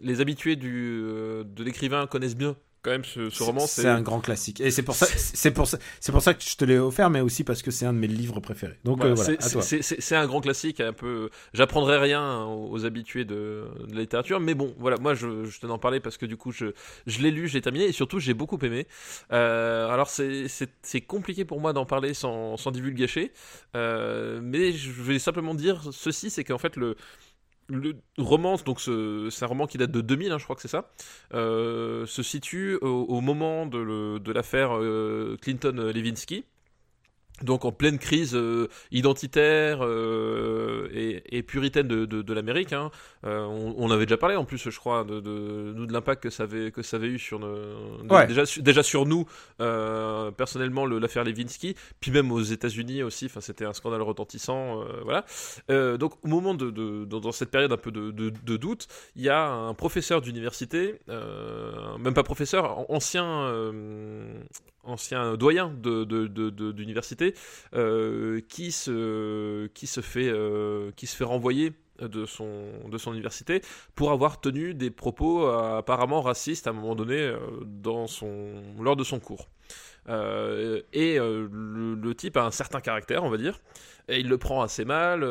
les 0.00 0.20
habitués 0.22 0.56
du, 0.56 1.02
de 1.44 1.62
l'écrivain 1.62 2.06
connaissent 2.06 2.36
bien 2.36 2.56
quand 2.82 2.90
même 2.90 3.04
ce, 3.04 3.30
ce 3.30 3.42
roman. 3.42 3.66
C'est 3.66 3.86
un 3.86 4.00
grand 4.00 4.20
classique. 4.20 4.60
Et 4.60 4.70
c'est 4.70 4.82
pour 4.82 4.94
ça, 4.94 5.06
c'est 5.06 5.50
pour 5.50 5.66
ça, 5.66 5.78
c'est 6.00 6.12
pour 6.12 6.22
ça 6.22 6.34
que 6.34 6.42
je 6.42 6.56
te 6.56 6.64
l'ai 6.64 6.78
offert, 6.78 7.10
mais 7.10 7.20
aussi 7.20 7.44
parce 7.44 7.62
que 7.62 7.70
c'est 7.70 7.86
un 7.86 7.92
de 7.92 7.98
mes 7.98 8.06
livres 8.06 8.40
préférés. 8.40 8.78
Donc 8.84 8.98
Voilà, 8.98 9.12
euh, 9.12 9.14
voilà, 9.14 9.62
c'est- 9.62 10.14
un 10.16 10.26
grand 10.26 10.40
classique, 10.40 10.80
un 10.80 10.92
peu. 10.92 11.30
J'apprendrai 11.54 11.98
rien 11.98 12.44
aux, 12.44 12.70
aux 12.70 12.84
habitués 12.86 13.24
de, 13.24 13.64
de 13.86 13.94
la 13.94 14.00
littérature, 14.00 14.40
mais 14.40 14.54
bon, 14.54 14.74
voilà, 14.78 14.96
moi 14.98 15.14
je, 15.14 15.44
je 15.44 15.60
tenais 15.60 15.72
à 15.72 15.74
en 15.74 15.78
parler 15.78 16.00
parce 16.00 16.16
que 16.16 16.26
du 16.26 16.36
coup 16.36 16.52
je, 16.52 16.66
je 17.06 17.20
l'ai 17.20 17.30
lu, 17.30 17.48
je 17.48 17.54
l'ai 17.54 17.60
terminé 17.62 17.84
et 17.86 17.92
surtout 17.92 18.18
j'ai 18.18 18.34
beaucoup 18.34 18.58
aimé. 18.62 18.86
Euh, 19.32 19.88
alors 19.88 20.08
c'est 20.08 21.00
compliqué 21.06 21.44
pour 21.44 21.60
moi 21.60 21.72
d'en 21.72 21.84
parler 21.86 22.14
sans, 22.14 22.56
sans 22.56 22.70
divulgacher, 22.70 23.32
euh, 23.76 24.40
mais 24.42 24.72
je 24.72 24.90
vais 24.90 25.18
simplement 25.18 25.54
dire 25.54 25.82
ceci, 25.92 26.30
c'est 26.30 26.44
qu'en 26.44 26.58
fait 26.58 26.76
le 26.76 26.96
le 27.68 27.94
roman, 28.16 28.56
donc 28.64 28.80
ce- 28.80 29.28
c'est 29.30 29.44
un 29.44 29.48
roman 29.48 29.66
qui 29.66 29.78
date 29.78 29.90
de 29.90 30.00
2000, 30.00 30.32
hein, 30.32 30.38
je 30.38 30.44
crois 30.44 30.56
que 30.56 30.62
c'est 30.62 30.68
ça, 30.68 30.90
euh, 31.34 32.06
se 32.06 32.22
situe 32.22 32.76
au, 32.80 33.20
moment 33.20 33.66
de, 33.66 34.32
l'affaire 34.32 34.76
euh, 34.76 35.36
Clinton-Levinsky. 35.42 36.44
Donc 37.42 37.64
en 37.64 37.72
pleine 37.72 37.98
crise 37.98 38.34
euh, 38.34 38.68
identitaire 38.90 39.78
euh, 39.82 40.88
et, 40.92 41.22
et 41.38 41.42
puritaine 41.42 41.86
de, 41.88 42.04
de, 42.04 42.22
de 42.22 42.32
l'Amérique. 42.34 42.72
Hein. 42.72 42.90
Euh, 43.24 43.44
on, 43.44 43.74
on 43.78 43.90
avait 43.90 44.06
déjà 44.06 44.16
parlé 44.16 44.36
en 44.36 44.44
plus, 44.44 44.70
je 44.70 44.78
crois, 44.78 45.04
de, 45.04 45.20
de, 45.20 45.72
de, 45.72 45.92
l'impact 45.92 46.22
que 46.22 46.30
ça 46.30 46.44
avait 46.44 46.70
que 46.70 46.82
ça 46.82 46.96
avait 46.96 47.08
eu 47.08 47.18
sur 47.18 47.38
nos, 47.38 47.56
Ouais. 48.10 48.26
déjà 48.26 48.44
su- 48.46 48.62
déjà 48.62 48.82
sur 48.82 49.06
nous 49.06 49.24
personnellement 50.36 50.86
le- 50.86 50.98
l'affaire 50.98 51.24
Levinsky, 51.24 51.74
puis 52.00 52.10
même 52.10 52.30
aux 52.32 52.40
États-Unis 52.42 53.02
aussi. 53.02 53.26
Enfin, 53.26 53.40
c'était 53.40 53.64
un 53.64 53.72
scandale 53.72 54.02
retentissant, 54.02 54.84
voilà. 55.04 55.24
Donc 55.96 56.14
au 56.24 56.28
moment 56.28 56.54
de, 56.54 56.70
dans, 57.04 57.32
cette 57.32 57.50
période 57.50 57.72
un 57.72 57.76
peu 57.76 57.90
de, 57.90 58.56
doute, 58.56 58.88
il 59.16 59.22
y 59.22 59.28
a 59.28 59.48
un 59.48 59.74
professeur 59.74 60.20
d'université, 60.20 60.98
même 61.08 62.14
pas 62.14 62.22
professeur, 62.22 62.78
an- 62.78 62.86
ancien 62.88 63.52
ancien 64.84 65.36
doyen 65.36 65.72
de, 65.74 66.04
d'université 66.72 67.34
euh, 67.74 68.40
qui 68.48 68.72
se 68.72 69.66
qui 69.68 69.86
se 69.86 70.00
fait 70.00 70.28
euh, 70.28 70.90
qui 70.96 71.06
se 71.06 71.16
fait 71.16 71.24
renvoyer 71.24 71.72
de 72.00 72.26
son 72.26 72.88
de 72.88 72.98
son 72.98 73.12
université 73.12 73.62
pour 73.94 74.12
avoir 74.12 74.40
tenu 74.40 74.74
des 74.74 74.90
propos 74.90 75.46
euh, 75.46 75.78
apparemment 75.78 76.22
racistes 76.22 76.66
à 76.66 76.70
un 76.70 76.72
moment 76.72 76.94
donné 76.94 77.16
euh, 77.16 77.38
dans 77.64 78.06
son 78.06 78.62
lors 78.80 78.96
de 78.96 79.04
son 79.04 79.20
cours. 79.20 79.48
Euh, 80.08 80.80
et 80.94 81.18
le, 81.18 82.12
type 82.14 82.38
a 82.38 82.44
un 82.44 82.50
certain 82.50 82.80
caractère, 82.80 83.24
on 83.24 83.28
va 83.28 83.36
dire, 83.36 83.60
et 84.08 84.18
il 84.18 84.28
le 84.28 84.38
prend 84.38 84.62
assez 84.62 84.86
mal, 84.86 85.22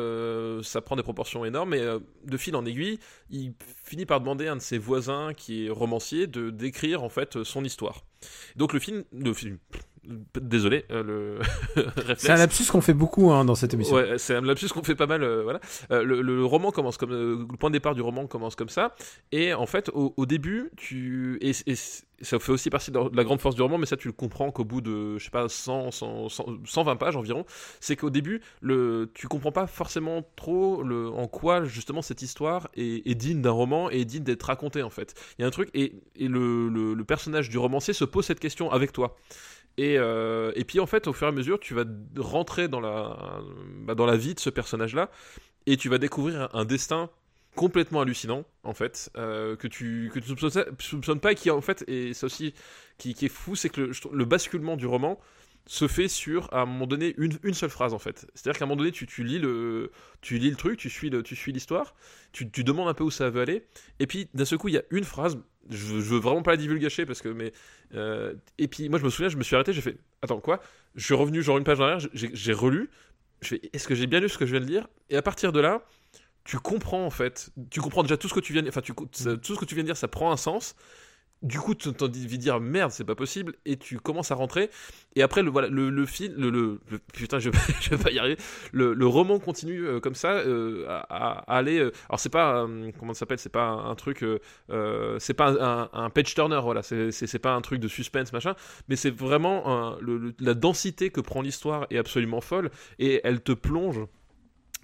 ça 0.62 0.80
prend 0.80 0.94
des 0.94 1.02
proportions 1.02 1.44
énormes, 1.44 1.74
et 1.74 1.84
de 2.24 2.36
fil 2.36 2.54
en 2.54 2.64
aiguille, 2.64 3.00
il 3.28 3.54
finit 3.82 4.06
par 4.06 4.20
demander 4.20 4.46
à 4.46 4.52
un 4.52 4.56
de 4.56 4.60
ses 4.60 4.78
voisins, 4.78 5.32
qui 5.34 5.66
est 5.66 5.70
romancier, 5.70 6.28
de 6.28 6.50
décrire 6.50 7.02
en 7.02 7.08
fait 7.08 7.42
son 7.42 7.64
histoire. 7.64 8.04
Donc 8.54 8.72
le 8.72 8.78
film, 8.78 9.02
le 9.12 9.34
film, 9.34 9.58
désolé, 10.40 10.84
euh, 10.90 11.02
le. 11.74 11.82
C'est 12.16 12.30
un 12.30 12.36
lapsus 12.36 12.64
qu'on 12.70 12.80
fait 12.80 12.94
beaucoup 12.94 13.30
hein, 13.30 13.44
dans 13.44 13.54
cette 13.54 13.74
émission. 13.74 13.96
Ouais, 13.96 14.18
c'est 14.18 14.34
un 14.36 14.40
lapsus 14.40 14.68
qu'on 14.68 14.82
fait 14.82 14.94
pas 14.94 15.06
mal. 15.06 15.22
euh, 15.22 15.42
voilà. 15.42 15.60
Euh, 15.90 16.02
le, 16.02 16.22
le 16.22 16.44
roman 16.44 16.70
commence 16.70 16.96
comme 16.96 17.10
le 17.10 17.46
point 17.58 17.70
de 17.70 17.74
départ 17.74 17.94
du 17.94 18.00
roman 18.02 18.26
commence 18.26 18.54
comme 18.56 18.68
ça. 18.68 18.94
Et 19.32 19.54
en 19.54 19.66
fait, 19.66 19.90
au, 19.94 20.14
au 20.16 20.26
début, 20.26 20.70
tu 20.76 21.38
et, 21.40 21.52
et 21.66 21.74
ça 22.20 22.38
fait 22.40 22.50
aussi 22.52 22.68
partie 22.68 22.90
de 22.90 22.98
la 23.14 23.22
grande 23.24 23.40
force 23.40 23.54
du 23.54 23.62
roman, 23.62 23.78
mais 23.78 23.86
ça 23.86 23.96
tu 23.96 24.08
le 24.08 24.12
comprends 24.12 24.50
qu'au 24.50 24.64
bout 24.64 24.80
de 24.80 25.18
je 25.18 25.24
sais 25.24 25.30
pas 25.30 25.48
100, 25.48 25.92
100, 25.92 26.28
100 26.28 26.46
120 26.64 26.96
pages 26.96 27.16
environ, 27.16 27.44
c'est 27.80 27.94
qu'au 27.94 28.10
début, 28.10 28.40
le 28.60 29.10
tu 29.14 29.28
comprends 29.28 29.52
pas 29.52 29.66
forcément 29.68 30.28
trop 30.36 30.82
le 30.82 31.08
en 31.10 31.28
quoi 31.28 31.64
justement 31.64 32.02
cette 32.02 32.22
histoire 32.22 32.68
est, 32.76 33.08
est 33.08 33.14
digne 33.14 33.40
d'un 33.40 33.52
roman 33.52 33.90
et 33.90 34.00
est 34.00 34.04
digne 34.04 34.24
d'être 34.24 34.42
racontée 34.44 34.82
en 34.82 34.90
fait. 34.90 35.14
Il 35.38 35.42
y 35.42 35.44
a 35.44 35.48
un 35.48 35.52
truc 35.52 35.70
et, 35.74 35.94
et 36.16 36.26
le, 36.28 36.68
le, 36.68 36.94
le 36.94 37.04
personnage 37.04 37.48
du 37.50 37.58
romancier 37.58 37.94
se 37.94 38.04
pose 38.04 38.24
cette 38.26 38.40
question 38.40 38.70
avec 38.72 38.92
toi. 38.92 39.16
Et, 39.78 39.96
euh, 39.96 40.50
et 40.56 40.64
puis 40.64 40.80
en 40.80 40.86
fait, 40.86 41.06
au 41.06 41.12
fur 41.12 41.28
et 41.28 41.30
à 41.30 41.32
mesure, 41.32 41.60
tu 41.60 41.72
vas 41.72 41.84
rentrer 42.16 42.66
dans 42.66 42.80
la, 42.80 43.40
bah, 43.84 43.94
dans 43.94 44.06
la 44.06 44.16
vie 44.16 44.34
de 44.34 44.40
ce 44.40 44.50
personnage-là, 44.50 45.08
et 45.66 45.76
tu 45.76 45.88
vas 45.88 45.98
découvrir 45.98 46.48
un 46.52 46.64
destin 46.64 47.10
complètement 47.54 48.00
hallucinant, 48.00 48.44
en 48.64 48.74
fait, 48.74 49.10
euh, 49.16 49.54
que 49.54 49.68
tu 49.68 50.10
que 50.12 50.18
tu 50.18 50.28
soupçonnes, 50.28 50.64
soupçonnes 50.80 51.20
pas, 51.20 51.32
et 51.32 51.34
qui 51.36 51.50
en 51.50 51.60
fait, 51.60 51.84
et 51.86 52.12
c'est 52.12 52.26
aussi 52.26 52.54
qui, 52.98 53.14
qui 53.14 53.26
est 53.26 53.30
fou, 53.30 53.54
c'est 53.54 53.68
que 53.68 53.92
le, 54.12 54.24
basculement 54.24 54.76
du 54.76 54.86
roman 54.86 55.18
se 55.68 55.86
fait 55.86 56.08
sur 56.08 56.52
à 56.52 56.62
un 56.62 56.66
moment 56.66 56.86
donné 56.86 57.14
une, 57.18 57.38
une 57.42 57.52
seule 57.52 57.68
phrase 57.68 57.92
en 57.92 57.98
fait. 57.98 58.26
C'est-à-dire 58.34 58.58
qu'à 58.58 58.64
un 58.64 58.68
moment 58.68 58.78
donné 58.78 58.90
tu, 58.90 59.06
lis 59.22 59.38
le 59.38 59.92
tu 60.22 60.38
lis 60.38 60.48
le 60.48 60.56
truc, 60.56 60.78
tu 60.78 60.88
suis 60.88 61.10
le 61.10 61.22
tu 61.22 61.36
suis 61.36 61.52
l'histoire, 61.52 61.94
tu, 62.32 62.50
tu 62.50 62.64
demandes 62.64 62.88
un 62.88 62.94
peu 62.94 63.04
où 63.04 63.10
ça 63.10 63.28
veut 63.28 63.42
aller 63.42 63.66
et 64.00 64.06
puis 64.06 64.28
d'un 64.32 64.46
seul 64.46 64.58
coup 64.58 64.68
il 64.68 64.74
y 64.74 64.78
a 64.78 64.82
une 64.90 65.04
phrase, 65.04 65.36
je, 65.68 65.76
je 65.76 65.92
veux 65.94 66.18
vraiment 66.18 66.42
pas 66.42 66.52
la 66.52 66.56
divulgacher 66.56 67.04
parce 67.04 67.20
que 67.20 67.28
mais 67.28 67.52
euh, 67.94 68.32
et 68.56 68.66
puis 68.66 68.88
moi 68.88 68.98
je 68.98 69.04
me 69.04 69.10
souviens, 69.10 69.28
je 69.28 69.36
me 69.36 69.42
suis 69.42 69.56
arrêté, 69.56 69.74
j'ai 69.74 69.82
fait 69.82 69.98
attends 70.22 70.40
quoi? 70.40 70.60
Je 70.94 71.04
suis 71.04 71.14
revenu 71.14 71.42
genre 71.42 71.58
une 71.58 71.64
page 71.64 71.80
en 71.80 71.84
arrière, 71.84 72.08
j'ai 72.14 72.52
relu, 72.54 72.88
je 73.42 73.48
fais 73.48 73.60
est-ce 73.74 73.86
que 73.86 73.94
j'ai 73.94 74.06
bien 74.06 74.20
lu 74.20 74.30
ce 74.30 74.38
que 74.38 74.46
je 74.46 74.52
viens 74.52 74.64
de 74.64 74.70
lire? 74.70 74.88
Et 75.10 75.18
à 75.18 75.22
partir 75.22 75.52
de 75.52 75.60
là, 75.60 75.84
tu 76.44 76.58
comprends 76.58 77.04
en 77.04 77.10
fait, 77.10 77.50
tu 77.70 77.82
comprends 77.82 78.02
déjà 78.02 78.16
tout 78.16 78.28
ce 78.28 78.32
que 78.34 78.40
tu 78.40 78.54
viens 78.54 78.66
enfin 78.66 78.80
tout 78.80 78.94
ce 79.14 79.60
que 79.60 79.66
tu 79.66 79.74
viens 79.74 79.84
de 79.84 79.88
dire, 79.88 79.98
ça 79.98 80.08
prend 80.08 80.32
un 80.32 80.38
sens. 80.38 80.76
Du 81.42 81.60
coup, 81.60 81.76
tu 81.76 81.88
de 81.90 82.06
dire 82.08 82.58
merde, 82.58 82.90
c'est 82.90 83.04
pas 83.04 83.14
possible, 83.14 83.54
et 83.64 83.76
tu 83.76 84.00
commences 84.00 84.32
à 84.32 84.34
rentrer. 84.34 84.70
Et 85.14 85.22
après, 85.22 85.42
le 85.44 85.50
voilà, 85.50 85.68
le, 85.68 86.04
film, 86.04 86.34
le, 86.36 86.50
le- 86.50 86.80
putain, 87.12 87.38
je, 87.40 87.50
vais 87.50 87.96
pas 87.96 88.10
y 88.10 88.18
arriver. 88.18 88.36
Le, 88.72 89.06
roman 89.06 89.38
continue 89.38 89.86
euh, 89.86 90.00
comme 90.00 90.16
ça 90.16 90.32
euh, 90.32 90.84
à, 90.88 91.44
aller. 91.46 91.78
euh, 91.78 91.92
alors 92.08 92.18
c'est 92.18 92.28
pas 92.28 92.66
comment 92.98 93.14
ça 93.14 93.20
s'appelle, 93.20 93.38
c'est 93.38 93.48
pas 93.50 93.68
un, 93.68 93.94
truc, 93.94 94.24
c'est 95.18 95.34
pas 95.34 95.50
un, 95.50 95.88
un, 95.92 96.10
page 96.10 96.34
turner, 96.34 96.60
voilà. 96.62 96.82
C'est 96.82 97.38
pas 97.38 97.54
un 97.54 97.60
truc 97.60 97.80
de 97.80 97.88
suspense 97.88 98.32
machin, 98.32 98.54
mais 98.88 98.96
c'est 98.96 99.10
vraiment 99.10 99.96
la 100.40 100.54
densité 100.54 101.10
que 101.10 101.20
prend 101.20 101.40
l'histoire 101.40 101.86
est 101.90 101.98
absolument 101.98 102.40
folle, 102.40 102.70
et 102.98 103.20
elle 103.22 103.40
te 103.40 103.52
plonge 103.52 104.00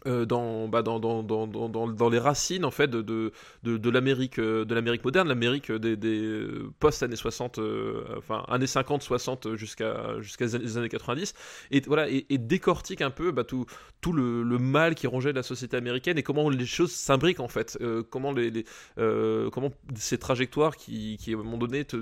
euh, 0.06 0.26
dans, 0.26 0.68
bah, 0.68 0.82
dans, 0.82 1.00
dans, 1.00 1.22
dans, 1.22 1.46
dans, 1.46 2.08
les 2.10 2.18
racines 2.18 2.66
en 2.66 2.70
fait 2.70 2.88
de, 2.88 3.00
de, 3.00 3.32
de, 3.62 3.90
l'Amérique 3.90 4.38
euh, 4.38 4.66
de 4.66 4.74
l'Amérique 4.74 5.02
moderne, 5.02 5.28
l'Amérique 5.28 5.72
des, 5.72 5.96
des 5.96 6.46
post 6.78 7.02
années 7.02 7.16
60, 7.16 7.58
euh, 7.58 8.04
enfin 8.18 8.44
années 8.48 8.66
50, 8.66 9.02
60 9.02 9.54
jusqu'à 9.54 10.20
jusqu'à 10.20 10.44
les 10.44 10.76
années 10.76 10.90
90, 10.90 11.32
et 11.70 11.80
voilà 11.86 12.06
et, 12.10 12.26
décortique 12.36 13.00
un 13.00 13.08
peu 13.08 13.32
bah, 13.32 13.44
tout, 13.44 13.64
tout 14.02 14.12
le, 14.12 14.44
mal 14.58 14.94
qui 14.94 15.06
rongeait 15.06 15.32
la 15.32 15.42
société 15.42 15.78
américaine 15.78 16.18
et 16.18 16.22
comment 16.22 16.50
les 16.50 16.66
choses 16.66 16.92
s'imbriquent 16.92 17.40
en 17.40 17.48
fait, 17.48 17.78
comment 18.10 18.32
les, 18.32 18.66
comment 18.96 19.70
ces 19.94 20.18
trajectoires 20.18 20.76
qui, 20.76 21.16
qui 21.16 21.32
à 21.32 21.36
un 21.36 21.38
moment 21.38 21.56
donné 21.56 21.86
te, 21.86 21.96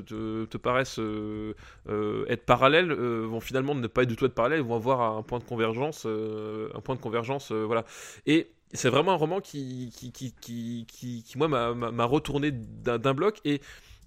te, 0.45 0.57
paraissent 0.57 0.99
être 1.89 2.45
parallèles 2.47 2.93
vont 2.93 3.41
finalement 3.41 3.77
ne 3.77 3.87
pas 3.87 4.05
du 4.07 4.17
tout 4.17 4.25
être 4.25 4.35
parallèles, 4.35 4.63
vont 4.63 4.75
avoir 4.75 5.17
un 5.17 5.23
point 5.23 5.39
de 5.39 5.45
convergence, 5.45 6.05
un 6.05 6.81
point 6.81 6.97
de 6.97 7.01
convergence, 7.01 7.53
voilà. 7.53 7.85
Et 8.27 8.49
c'est 8.73 8.89
vraiment 8.91 9.13
un 9.13 9.17
roman 9.17 9.41
qui, 9.41 9.91
qui, 9.95 10.13
qui, 11.23 11.39
moi, 11.39 11.49
m'a- 11.49 12.05
retourné 12.05 12.51
d'un 12.53 13.15
bloc. 13.15 13.41
Et 13.45 13.61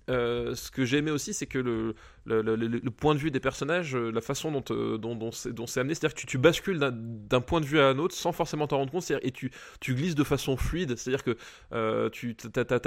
euh, 0.10 0.56
ce 0.56 0.72
que 0.72 0.86
j'ai 0.86 0.98
aimé 1.00 1.12
aussi, 1.12 1.34
c'est 1.34 1.48
que 1.48 1.60
le, 1.60 1.96
le, 2.26 2.90
point 2.90 3.14
de 3.14 3.20
vue 3.20 3.32
des 3.32 3.40
personnages, 3.40 3.96
euh, 3.96 4.12
la 4.12 4.22
façon 4.22 4.52
dont, 4.52 4.64
euh, 4.72 4.98
dont, 4.98 5.32
c'est 5.32 5.80
amené, 5.80 5.94
c'est-à-dire 5.94 6.16
que 6.16 6.26
tu, 6.26 6.38
bascules 6.38 6.80
d'un- 6.80 7.42
point 7.42 7.62
de 7.62 7.66
vue 7.66 7.80
à 7.80 7.88
un 7.88 8.00
autre 8.00 8.16
sans 8.16 8.32
forcément 8.32 8.68
t'en 8.68 8.78
rendre 8.78 8.92
compte, 8.92 9.12
et 9.22 9.32
tu, 9.32 9.52
glisses 9.88 10.16
de 10.16 10.24
façon 10.24 10.58
fluide, 10.58 10.98
c'est-à-dire 10.98 11.24
que 11.24 11.38
euh, 11.74 12.10
tu 12.10 12.36
t'as 12.36 12.80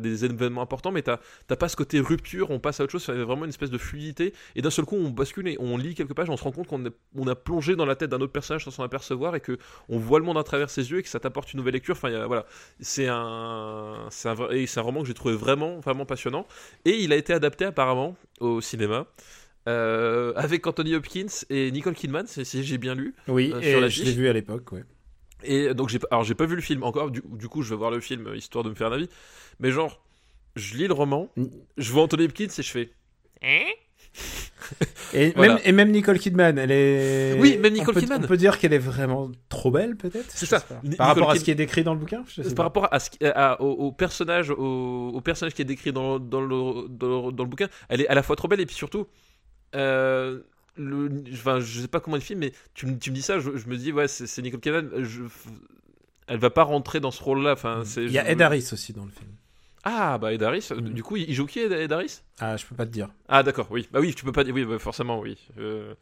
des, 0.00 0.24
événements 0.24 0.62
importants, 0.62 0.92
mais 0.92 1.02
t'as 1.02 1.56
pas 1.56 1.68
ce 1.68 1.76
côté 1.76 2.00
rupture, 2.00 2.50
on 2.50 2.60
passe 2.60 2.80
à 2.80 2.84
autre 2.84 2.92
chose, 2.92 3.04
c'est 3.04 3.12
vraiment 3.12 3.44
une 3.44 3.50
espèce 3.50 3.70
de 3.70 3.78
fluidité, 3.78 4.32
et 4.54 4.62
d'un 4.62 4.70
seul 4.70 4.84
coup 4.84 4.96
on 4.96 5.10
bascule 5.10 5.48
et 5.48 5.56
on 5.58 5.76
lit 5.76 5.94
quelques 5.94 6.14
pages, 6.14 6.30
on 6.30 6.36
se 6.36 6.44
rend 6.44 6.52
compte 6.52 6.68
qu'on 6.68 6.84
on 7.16 7.26
a 7.26 7.34
plongé 7.34 7.76
dans 7.76 7.86
la 7.86 7.96
tête 7.96 8.10
d'un 8.10 8.20
autre 8.20 8.32
personnage 8.32 8.64
sans 8.64 8.70
s'en 8.70 8.84
apercevoir, 8.84 9.34
et 9.34 9.40
que 9.40 9.58
on 9.88 9.98
voit 9.98 10.20
le 10.20 10.24
monde 10.24 10.38
à 10.38 10.44
travers 10.44 10.70
ses 10.70 10.90
yeux, 10.90 10.98
et 10.98 11.02
que 11.02 11.08
ça 11.08 11.18
t'apporte 11.18 11.52
une 11.52 11.58
nouvelle 11.58 11.74
lecture, 11.74 11.96
enfin 11.96 12.26
voilà, 12.26 12.46
c'est 12.80 13.08
un, 13.08 14.08
un 14.24 14.80
roman 14.80 15.02
que 15.02 15.08
j'ai 15.08 15.14
trouvé 15.14 15.34
vraiment, 15.34 15.80
vraiment 15.80 16.06
passionnant, 16.06 16.46
et 16.84 17.02
il 17.02 17.12
a 17.12 17.16
été 17.16 17.32
adapté 17.32 17.63
apparemment 17.64 18.16
au 18.40 18.60
cinéma. 18.60 19.06
euh, 19.66 20.32
avec 20.36 20.66
Anthony 20.66 20.94
Hopkins 20.94 21.26
et 21.48 21.70
Nicole 21.72 21.94
Kidman, 21.94 22.26
si 22.26 22.64
j'ai 22.64 22.76
bien 22.78 22.94
lu. 22.94 23.14
Oui, 23.28 23.50
Euh, 23.54 23.60
et 23.60 23.70
sur 23.70 23.88
je 23.88 24.02
l'ai 24.04 24.12
vu 24.12 24.28
à 24.28 24.32
l'époque, 24.34 24.70
ouais. 24.72 24.84
Et 25.42 25.72
donc 25.72 25.88
j'ai 25.88 25.98
pas- 25.98 26.08
alors 26.10 26.22
j'ai 26.24 26.34
pas 26.34 26.44
vu 26.46 26.54
le 26.54 26.60
film 26.62 26.82
encore, 26.82 27.10
du, 27.10 27.22
du 27.24 27.48
coup 27.48 27.62
je 27.62 27.70
vais 27.70 27.76
voir 27.76 27.90
le 27.90 28.00
film 28.00 28.34
histoire 28.34 28.62
de 28.64 28.68
me 28.70 28.74
faire 28.74 28.88
un 28.88 28.92
avis. 28.96 29.08
Mais 29.60 29.70
genre, 29.70 30.02
je 30.54 30.76
lis 30.76 30.86
le 30.86 30.92
roman, 30.94 31.30
je 31.78 31.92
vois 31.92 32.02
Anthony 32.02 32.24
Hopkins 32.26 32.48
et 32.58 32.62
je 32.62 32.70
fais. 32.70 32.90
Et, 35.12 35.32
Voilà. 35.36 35.54
même, 35.54 35.62
et 35.64 35.72
même 35.72 35.90
Nicole 35.90 36.18
Kidman, 36.18 36.56
elle 36.58 36.70
est. 36.70 37.36
Oui, 37.38 37.58
même 37.58 37.72
Nicole 37.74 37.90
on 37.90 37.94
peut, 37.94 38.00
Kidman. 38.00 38.20
On 38.24 38.26
peut 38.26 38.36
dire 38.36 38.58
qu'elle 38.58 38.72
est 38.72 38.78
vraiment 38.78 39.30
trop 39.48 39.70
belle, 39.70 39.94
peut-être 39.96 40.24
C'est 40.30 40.46
ça. 40.46 40.60
Par 40.96 41.08
rapport 41.08 41.30
à 41.30 41.36
ce 41.36 41.44
qui 41.44 41.50
est 41.50 41.54
décrit 41.54 41.84
dans 41.84 41.92
le 41.94 42.00
bouquin 42.00 42.24
je 42.26 42.42
sais 42.42 42.54
Par 42.54 42.54
pas. 42.54 42.62
rapport 42.64 42.88
à 42.92 42.98
ce 42.98 43.10
qui- 43.10 43.18
à- 43.24 43.60
au, 43.60 43.70
au 43.70 43.92
personnage, 43.92 44.50
au, 44.50 45.10
au 45.14 45.20
personnage 45.20 45.52
qui 45.54 45.62
est 45.62 45.66
décrit 45.66 45.92
dans, 45.92 46.18
dans, 46.18 46.40
le, 46.40 46.88
dans, 46.88 47.26
le- 47.26 47.32
dans 47.32 47.44
le 47.44 47.48
bouquin, 47.50 47.68
elle 47.88 48.00
est 48.00 48.08
à 48.08 48.14
la 48.14 48.22
fois 48.22 48.36
trop 48.36 48.48
belle 48.48 48.60
et 48.60 48.66
puis 48.66 48.74
surtout, 48.74 49.06
euh, 49.76 50.40
le, 50.76 51.10
enfin, 51.32 51.60
je 51.60 51.80
sais 51.80 51.88
pas 51.88 52.00
comment 52.00 52.16
elle 52.16 52.22
filme, 52.22 52.40
mais 52.40 52.52
tu, 52.74 52.86
me- 52.86 52.98
tu 52.98 53.10
me 53.10 53.14
dis 53.14 53.22
ça, 53.22 53.38
je, 53.38 53.56
je 53.56 53.68
me 53.68 53.76
dis 53.76 53.92
ouais, 53.92 54.08
c'est 54.08 54.40
Nicole 54.42 54.60
Kidman. 54.60 54.88
Je, 55.02 55.22
elle 56.26 56.38
va 56.38 56.48
pas 56.50 56.62
rentrer 56.62 57.00
dans 57.00 57.10
ce 57.10 57.22
rôle-là. 57.22 57.52
Enfin. 57.52 57.82
Il 57.98 58.10
y 58.10 58.18
a 58.18 58.28
Ed 58.30 58.40
Harris 58.40 58.70
aussi 58.72 58.92
dans 58.94 59.04
le 59.04 59.10
film. 59.10 59.30
Ah 59.84 60.18
bah 60.18 60.32
Ed 60.32 60.42
Harris. 60.42 60.68
Mm. 60.74 60.80
Du 60.90 61.02
coup, 61.02 61.16
il 61.16 61.32
joue 61.32 61.46
qui 61.46 61.60
Ed, 61.60 61.72
Ed 61.72 61.92
Harris 61.92 62.22
Ah, 62.40 62.56
je 62.56 62.64
peux 62.66 62.74
pas 62.74 62.86
te 62.86 62.90
dire. 62.90 63.08
Ah 63.28 63.42
d'accord, 63.42 63.68
oui. 63.70 63.88
Bah 63.92 64.00
oui, 64.00 64.14
tu 64.14 64.24
peux 64.24 64.32
pas 64.32 64.44
dire 64.44 64.54
oui, 64.54 64.64
bah, 64.64 64.78
forcément 64.78 65.20
oui. 65.20 65.36
Euh, 65.58 65.94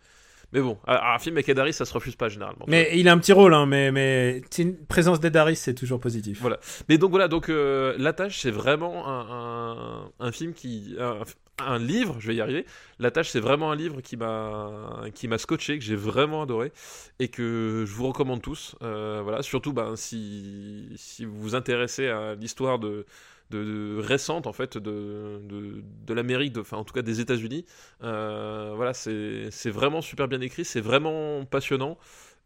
Mais 0.53 0.61
bon, 0.61 0.79
un 0.87 1.19
film 1.19 1.37
avec 1.37 1.49
Ed 1.49 1.59
Harris, 1.59 1.73
ça 1.73 1.85
se 1.85 1.93
refuse 1.93 2.15
pas 2.15 2.29
généralement. 2.29 2.65
Mais 2.69 2.91
il 2.95 3.09
a 3.09 3.13
un 3.13 3.19
petit 3.19 3.33
rôle, 3.33 3.55
hein, 3.55 3.67
mais, 3.67 3.91
mais 3.91 4.43
une 4.59 4.77
présence 4.87 5.19
d'Ed 5.19 5.37
Harris, 5.37 5.57
c'est 5.57 5.75
toujours 5.75 5.99
positif. 6.01 6.39
Voilà. 6.41 6.59
Mais 6.89 6.99
donc 6.99 7.11
voilà, 7.11 7.27
donc 7.29 7.49
euh, 7.49 7.95
La 7.99 8.13
Tâche, 8.13 8.39
c'est 8.41 8.51
vraiment 8.51 9.09
un, 9.09 9.27
un, 9.31 10.27
un 10.27 10.33
film 10.33 10.53
qui, 10.53 10.95
un, 11.01 11.21
un 11.67 11.79
livre, 11.79 12.17
je 12.19 12.29
vais 12.29 12.35
y 12.35 12.41
arriver. 12.41 12.67
La 12.99 13.11
Tâche, 13.11 13.31
c'est 13.31 13.41
vraiment 13.41 13.73
un 13.73 13.77
livre 13.77 14.01
qui 14.01 14.17
m'a, 14.17 15.05
qui 15.15 15.27
m'a 15.29 15.39
scotché, 15.39 15.79
que 15.79 15.85
j'ai 15.85 15.97
vraiment 15.97 16.43
adoré 16.43 16.73
et 17.19 17.29
que 17.29 17.85
je 17.87 17.93
vous 17.93 18.07
recommande 18.07 18.43
tous. 18.43 18.77
Euh, 18.83 19.21
voilà, 19.23 19.43
surtout 19.43 19.73
ben 19.73 19.97
si 19.97 20.89
si 20.97 21.25
vous 21.25 21.41
vous 21.41 21.55
intéressez 21.55 22.09
à 22.09 22.35
l'histoire 22.35 22.79
de 22.79 23.07
de, 23.53 23.63
de 23.65 24.01
récente 24.01 24.47
en 24.47 24.53
fait 24.53 24.77
de, 24.79 25.41
de, 25.45 25.83
de 26.07 26.15
l'Amérique, 26.15 26.57
enfin 26.59 26.77
en 26.79 26.85
tout 26.85 26.95
cas 26.95 27.03
des 27.03 27.21
États-Unis. 27.21 27.65
Euh, 28.03 28.73
voilà, 28.75 28.93
c'est 28.95 29.71
vraiment 29.71 30.01
super 30.01 30.29
bien 30.29 30.41
écrit, 30.41 30.65
c'est 30.65 30.81
vraiment 30.81 31.45
passionnant 31.45 31.99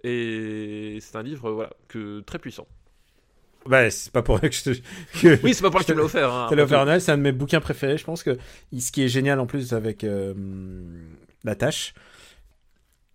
et 0.04 0.98
c'est 1.00 1.16
un 1.16 1.22
livre 1.22 1.50
voilà 1.52 1.70
que 1.88 2.20
très 2.20 2.38
puissant. 2.38 2.66
Bah, 3.66 3.90
c'est 3.90 4.12
pas 4.12 4.22
pour 4.22 4.38
rien 4.38 4.48
que 4.50 4.54
je 4.54 4.62
te. 4.62 4.70
que- 5.20 5.40
Oui, 5.42 5.52
c'est 5.54 5.62
pas 5.62 5.70
pour 5.70 5.80
que 5.80 5.86
tu 5.86 5.92
me 5.92 5.98
l'as 5.98 6.04
offert. 6.04 6.32
Hein, 6.32 6.44
après 6.44 6.62
offert. 6.62 6.84
Noël, 6.86 7.00
c'est 7.00 7.10
un 7.12 7.16
de 7.18 7.22
mes 7.22 7.32
bouquins 7.32 7.60
préférés. 7.60 7.98
Je 7.98 8.04
pense 8.04 8.22
que 8.22 8.36
ce 8.78 8.92
qui 8.92 9.02
est 9.02 9.08
génial 9.08 9.40
en 9.40 9.46
plus 9.46 9.72
avec 9.72 10.04
euh, 10.04 10.34
La 11.42 11.56
Tâche, 11.56 11.94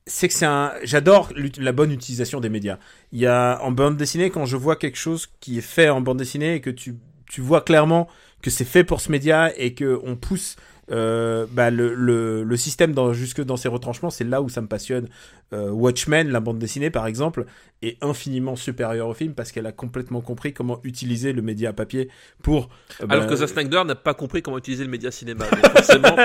c'est 0.08 0.28
que 0.28 0.34
c'est 0.34 0.46
un. 0.46 0.74
J'adore 0.84 1.32
la 1.58 1.72
bonne 1.72 1.92
utilisation 1.92 2.42
des 2.42 2.50
médias. 2.50 2.80
Il 3.14 3.20
y 3.20 3.28
a 3.28 3.60
en 3.62 3.72
bande 3.72 3.96
dessinée, 3.96 4.30
quand 4.30 4.46
je 4.46 4.58
vois 4.58 4.76
quelque 4.76 4.98
chose 4.98 5.28
qui 5.40 5.58
est 5.58 5.62
fait 5.62 5.90
en 5.90 6.02
bande 6.02 6.18
dessinée 6.18 6.56
et 6.56 6.60
que 6.62 6.70
tu, 6.70 6.96
tu 7.32 7.42
vois 7.42 7.62
clairement 7.62 8.08
que 8.42 8.50
c'est 8.50 8.66
fait 8.66 8.84
pour 8.84 9.02
ce 9.02 9.12
média 9.12 9.52
et 9.58 9.74
que 9.74 10.00
on 10.04 10.16
pousse 10.16 10.56
euh, 10.92 11.46
bah, 11.52 11.70
le, 11.70 11.94
le, 11.94 12.44
le 12.44 12.58
système 12.58 12.92
dans, 12.94 13.14
jusque 13.14 13.42
dans 13.42 13.56
ses 13.56 13.70
retranchements, 13.70 14.10
c'est 14.10 14.26
là 14.26 14.42
où 14.42 14.50
ça 14.50 14.62
me 14.62 14.68
passionne. 14.68 15.08
Euh, 15.54 15.70
Watchmen, 15.70 16.30
la 16.30 16.40
bande 16.40 16.60
dessinée 16.60 16.90
par 16.90 17.08
exemple, 17.08 17.46
est 17.82 17.98
infiniment 18.02 18.56
supérieure 18.56 19.08
au 19.10 19.14
film 19.14 19.34
parce 19.34 19.52
qu'elle 19.52 19.66
a 19.68 19.72
complètement 19.74 20.22
compris 20.22 20.54
comment 20.54 20.80
utiliser 20.84 21.34
le 21.34 21.42
média 21.42 21.72
papier 21.74 22.10
pour. 22.42 22.70
euh, 23.02 23.06
Alors 23.10 23.24
bah, 23.26 23.30
que 23.30 23.36
Zack 23.36 23.50
Snyder 23.50 23.84
n'a 23.86 23.96
pas 23.96 24.14
compris 24.14 24.42
comment 24.42 24.58
utiliser 24.58 24.84
le 24.86 24.90
média 24.90 25.12
cinéma. 25.12 25.46
Donc 25.52 25.72
forcément, 25.72 26.16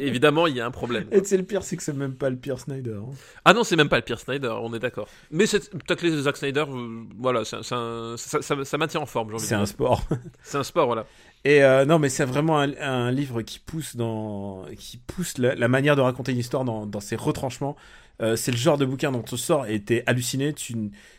évidemment, 0.00 0.46
il 0.48 0.56
y 0.56 0.60
a 0.60 0.66
un 0.66 0.70
problème. 0.72 1.06
Et 1.12 1.22
c'est 1.24 1.36
le 1.36 1.42
pire, 1.44 1.62
c'est 1.64 1.76
que 1.76 1.82
c'est 1.82 1.92
même 1.92 2.14
pas 2.14 2.28
le 2.30 2.36
pire 2.36 2.58
Snyder. 2.60 2.98
hein. 3.02 3.10
Ah 3.44 3.54
non, 3.54 3.62
c'est 3.64 3.76
même 3.76 3.88
pas 3.88 3.96
le 3.96 4.02
pire 4.04 4.18
Snyder, 4.20 4.54
on 4.60 4.72
est 4.74 4.80
d'accord. 4.80 5.08
Mais 5.30 5.44
peut-être 5.46 6.00
que 6.00 6.06
les 6.06 6.22
Zack 6.22 6.36
Snyder, 6.36 6.64
voilà, 7.18 7.44
c'est 7.44 7.56
un- 7.56 7.76
un- 7.76 8.16
ça, 8.16 8.42
ça, 8.42 8.64
ça 8.64 8.78
maintient 8.78 9.00
en 9.00 9.06
forme, 9.06 9.28
j'ai 9.30 9.34
envie 9.34 9.42
de 9.44 9.48
C'est 9.48 9.54
un 9.54 9.66
sport. 9.66 10.02
C'est 10.42 10.58
un 10.58 10.64
sport, 10.64 10.86
voilà. 10.86 11.06
Et 11.46 11.62
euh, 11.62 11.84
non, 11.84 12.00
mais 12.00 12.08
c'est 12.08 12.24
vraiment 12.24 12.58
un, 12.58 13.12
livre 13.12 13.40
qui 13.42 13.60
pousse 13.60 13.94
dans, 13.94 14.64
qui 14.76 14.96
pousse 14.96 15.38
la, 15.38 15.68
manière 15.68 15.94
de 15.94 16.00
raconter 16.00 16.32
une 16.32 16.38
histoire 16.38 16.64
dans, 16.64 17.00
ses 17.00 17.14
retranchements. 17.14 17.76
Euh, 18.20 18.34
c'est 18.34 18.50
le 18.50 18.56
genre 18.56 18.76
de 18.76 18.84
bouquin 18.84 19.12
dont 19.12 19.22
tu 19.22 19.36
sors 19.36 19.64
et 19.66 19.80
t'es 19.80 20.02
halluciné. 20.08 20.56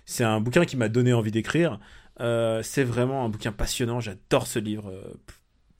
C'est 0.05 0.25
un 0.25 0.41
bouquin 0.41 0.65
qui 0.65 0.75
m'a 0.75 0.89
donné 0.89 1.13
envie 1.13 1.31
d'écrire. 1.31 1.79
Euh, 2.19 2.61
c'est 2.61 2.83
vraiment 2.83 3.23
un 3.23 3.29
bouquin 3.29 3.53
passionnant. 3.53 4.01
J'adore 4.01 4.47
ce 4.47 4.59
livre. 4.59 4.91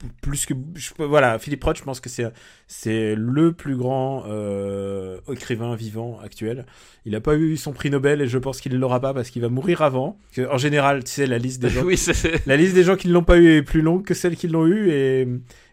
Euh, 0.04 0.08
plus 0.22 0.46
que 0.46 0.54
je 0.76 0.92
voilà 1.00 1.40
Philippe 1.40 1.64
Roth 1.64 1.78
je 1.78 1.84
pense 1.84 2.00
que 2.00 2.10
c'est 2.10 2.26
c'est 2.68 3.16
le 3.16 3.52
plus 3.54 3.76
grand 3.76 4.24
euh, 4.28 5.20
écrivain 5.32 5.76
vivant 5.76 6.20
actuel 6.20 6.66
il 7.06 7.16
a 7.16 7.22
pas 7.22 7.36
eu 7.36 7.58
son 7.58 7.72
prix 7.74 7.90
Nobel 7.90 8.22
et 8.22 8.28
je 8.28 8.38
pense 8.38 8.62
qu'il 8.62 8.78
l'aura 8.78 9.00
pas 9.00 9.14
parce 9.14 9.30
qu'il 9.30 9.42
va 9.42 9.50
mourir 9.50 9.82
avant 9.82 10.20
en 10.50 10.58
général 10.58 11.04
tu 11.04 11.12
sais 11.12 11.26
la 11.28 11.38
liste 11.38 11.62
des 11.62 11.70
gens 11.72 11.84
oui, 11.84 12.00
la 12.46 12.58
liste 12.58 12.76
des 12.76 12.84
gens 12.84 12.96
qui 12.96 13.08
ne 13.08 13.14
l'ont 13.14 13.24
pas 13.24 13.38
eu 13.38 13.48
est 13.58 13.64
plus 13.64 13.82
longue 13.82 14.04
que 14.06 14.14
celles 14.14 14.36
qui 14.36 14.48
l'ont 14.48 14.68
eu 14.68 14.90
et, 14.92 15.28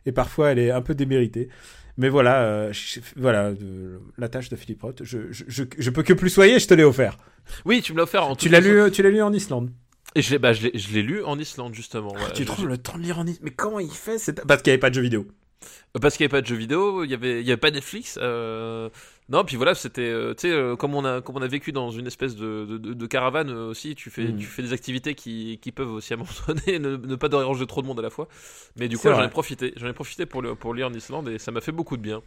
et 0.06 0.12
parfois 0.12 0.52
elle 0.52 0.58
est 0.58 0.70
un 0.70 0.82
peu 0.82 0.94
déméritée. 0.94 1.48
Mais 1.96 2.08
voilà, 2.08 2.42
euh, 2.42 2.72
je- 2.72 2.98
voilà 3.14 3.52
de- 3.52 4.00
la 4.18 4.28
tâche 4.28 4.48
de 4.48 4.56
Philippe 4.56 4.82
Roth. 4.82 5.02
Je, 5.04 5.30
je, 5.30 5.44
je, 5.46 5.62
je 5.78 5.90
peux 5.90 6.02
que 6.02 6.12
plus 6.12 6.28
soyer, 6.28 6.58
je 6.58 6.66
te 6.66 6.74
l'ai 6.74 6.82
offert. 6.82 7.16
Oui, 7.64 7.82
tu 7.82 7.92
me 7.92 7.98
l'as 7.98 8.02
offert 8.02 8.26
en 8.26 8.34
Tu 8.34 8.48
l'as 8.48 8.58
lu, 8.58 8.90
tu 8.90 9.00
l'as 9.04 9.10
lu 9.10 9.22
en 9.22 9.32
Islande. 9.32 9.70
Et 10.14 10.22
je 10.22 10.30
l'ai 10.30 10.38
bah, 10.38 10.52
je 10.52 10.68
l'ai- 10.68 11.02
lu 11.02 11.22
en 11.24 11.38
Islande, 11.38 11.74
justement. 11.74 12.08
voilà. 12.14 12.30
tu 12.30 12.44
trouves 12.44 12.68
le 12.68 12.78
temps 12.78 12.96
de 12.98 13.02
lire 13.02 13.18
en 13.18 13.26
Islande 13.26 13.42
Mais 13.44 13.50
comment 13.50 13.80
il 13.80 13.90
fait 13.90 14.16
Parce 14.46 14.62
qu'il 14.62 14.70
n'y 14.70 14.74
avait 14.74 14.78
pas 14.78 14.90
de 14.90 14.94
jeux 14.94 15.02
vidéo. 15.02 15.26
Parce 16.00 16.16
qu'il 16.16 16.24
n'y 16.24 16.30
avait 16.30 16.38
pas 16.38 16.42
de 16.42 16.46
jeux 16.46 16.56
vidéo, 16.56 17.04
il 17.04 17.10
y 17.10 17.14
avait, 17.14 17.40
il 17.40 17.46
y 17.46 17.50
avait 17.50 17.56
pas 17.60 17.70
Netflix. 17.70 18.18
euh, 18.20 18.90
Non, 19.28 19.44
puis 19.44 19.56
voilà, 19.56 19.74
c'était, 19.74 20.02
euh, 20.02 20.34
tu 20.34 20.42
sais, 20.48 20.52
euh, 20.52 20.76
comme 20.76 20.94
on 20.94 21.04
a, 21.04 21.20
comme 21.22 21.36
on 21.36 21.42
a 21.42 21.46
vécu 21.46 21.72
dans 21.72 21.90
une 21.90 22.06
espèce 22.06 22.36
de, 22.36 22.64
de, 22.78 23.06
caravane 23.06 23.50
aussi, 23.50 23.94
tu 23.94 24.10
fais, 24.10 24.24
Mm. 24.24 24.36
tu 24.36 24.44
fais 24.44 24.62
des 24.62 24.72
activités 24.72 25.14
qui, 25.14 25.58
qui 25.62 25.72
peuvent 25.72 25.90
aussi 25.92 26.12
à 26.12 26.16
un 26.16 26.18
moment 26.18 26.30
donné 26.48 26.78
ne, 26.78 26.96
ne 26.96 27.16
pas 27.16 27.28
déranger 27.28 27.66
trop 27.66 27.80
de 27.80 27.86
monde 27.86 27.98
à 27.98 28.02
la 28.02 28.10
fois. 28.10 28.28
Mais 28.76 28.88
du 28.88 28.98
coup, 28.98 29.08
j'en 29.08 29.22
ai 29.22 29.30
profité, 29.30 29.72
j'en 29.76 29.86
ai 29.88 29.92
profité 29.94 30.26
pour 30.26 30.42
le, 30.42 30.54
pour 30.54 30.74
lire 30.74 30.88
en 30.88 30.92
Islande 30.94 31.28
et 31.28 31.38
ça 31.38 31.50
m'a 31.50 31.60
fait 31.60 31.72
beaucoup 31.72 31.96
de 31.96 32.02
bien. 32.02 32.22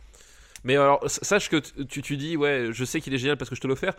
Mais 0.63 0.75
alors, 0.75 0.99
sache 1.07 1.49
que 1.49 1.57
tu, 1.87 2.01
tu 2.01 2.17
dis, 2.17 2.35
ouais, 2.37 2.69
je 2.71 2.83
sais 2.85 2.99
qu'il 3.01 3.13
est 3.13 3.17
génial 3.17 3.37
parce 3.37 3.49
que 3.49 3.55
je 3.55 3.61
te 3.61 3.67
l'ai 3.67 3.73
offert. 3.73 3.93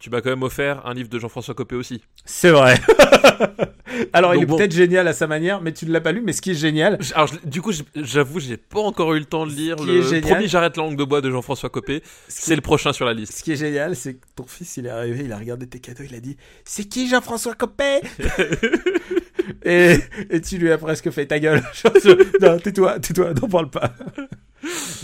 Tu 0.00 0.10
m'as 0.10 0.20
quand 0.20 0.30
même 0.30 0.44
offert 0.44 0.86
un 0.86 0.94
livre 0.94 1.08
de 1.08 1.18
Jean-François 1.18 1.54
Copé 1.54 1.74
aussi. 1.74 2.00
C'est 2.24 2.50
vrai. 2.50 2.78
Alors 4.12 4.34
il 4.36 4.42
est 4.42 4.46
bon. 4.46 4.56
peut-être 4.56 4.72
génial 4.72 5.08
à 5.08 5.12
sa 5.12 5.26
manière, 5.26 5.60
mais 5.60 5.72
tu 5.72 5.86
ne 5.86 5.92
l'as 5.92 6.00
pas 6.00 6.12
lu. 6.12 6.20
Mais 6.24 6.32
ce 6.32 6.40
qui 6.40 6.52
est 6.52 6.54
génial, 6.54 6.98
Alors, 7.16 7.26
je- 7.26 7.48
du 7.48 7.60
coup, 7.60 7.72
j'avoue, 7.96 8.38
j'ai 8.38 8.56
pas 8.56 8.78
encore 8.78 9.12
eu 9.14 9.18
le 9.18 9.24
temps 9.24 9.44
de 9.44 9.50
lire 9.50 9.74
qui 9.74 9.86
le 9.86 9.96
est 9.98 10.02
génial- 10.04 10.20
premier 10.20 10.46
J'arrête 10.46 10.76
la 10.76 10.84
langue 10.84 10.96
de 10.96 11.02
bois 11.02 11.20
de 11.20 11.30
Jean-François 11.32 11.68
Copé. 11.68 12.02
C'est 12.28 12.54
le 12.54 12.60
prochain 12.60 12.92
sur 12.92 13.06
la 13.06 13.12
liste. 13.14 13.32
ce 13.38 13.42
qui 13.42 13.50
est 13.52 13.56
génial, 13.56 13.96
c'est 13.96 14.14
que 14.14 14.24
ton 14.36 14.44
fils, 14.46 14.76
il 14.76 14.86
est 14.86 14.90
arrivé, 14.90 15.24
il 15.24 15.32
a 15.32 15.36
regardé 15.36 15.66
tes 15.66 15.80
cadeaux, 15.80 16.04
il 16.08 16.14
a 16.14 16.20
dit 16.20 16.36
C'est 16.64 16.84
qui 16.84 17.08
Jean-François 17.08 17.54
Copé? 17.54 17.98
Et, 19.64 19.96
et 20.30 20.40
tu 20.40 20.58
lui 20.58 20.70
as 20.70 20.78
presque 20.78 21.10
fait 21.10 21.26
ta 21.26 21.38
gueule. 21.38 21.62
Non, 22.40 22.58
tais-toi, 22.58 23.00
tais-toi, 23.00 23.34
n'en 23.34 23.48
parle 23.48 23.70
pas. 23.70 23.92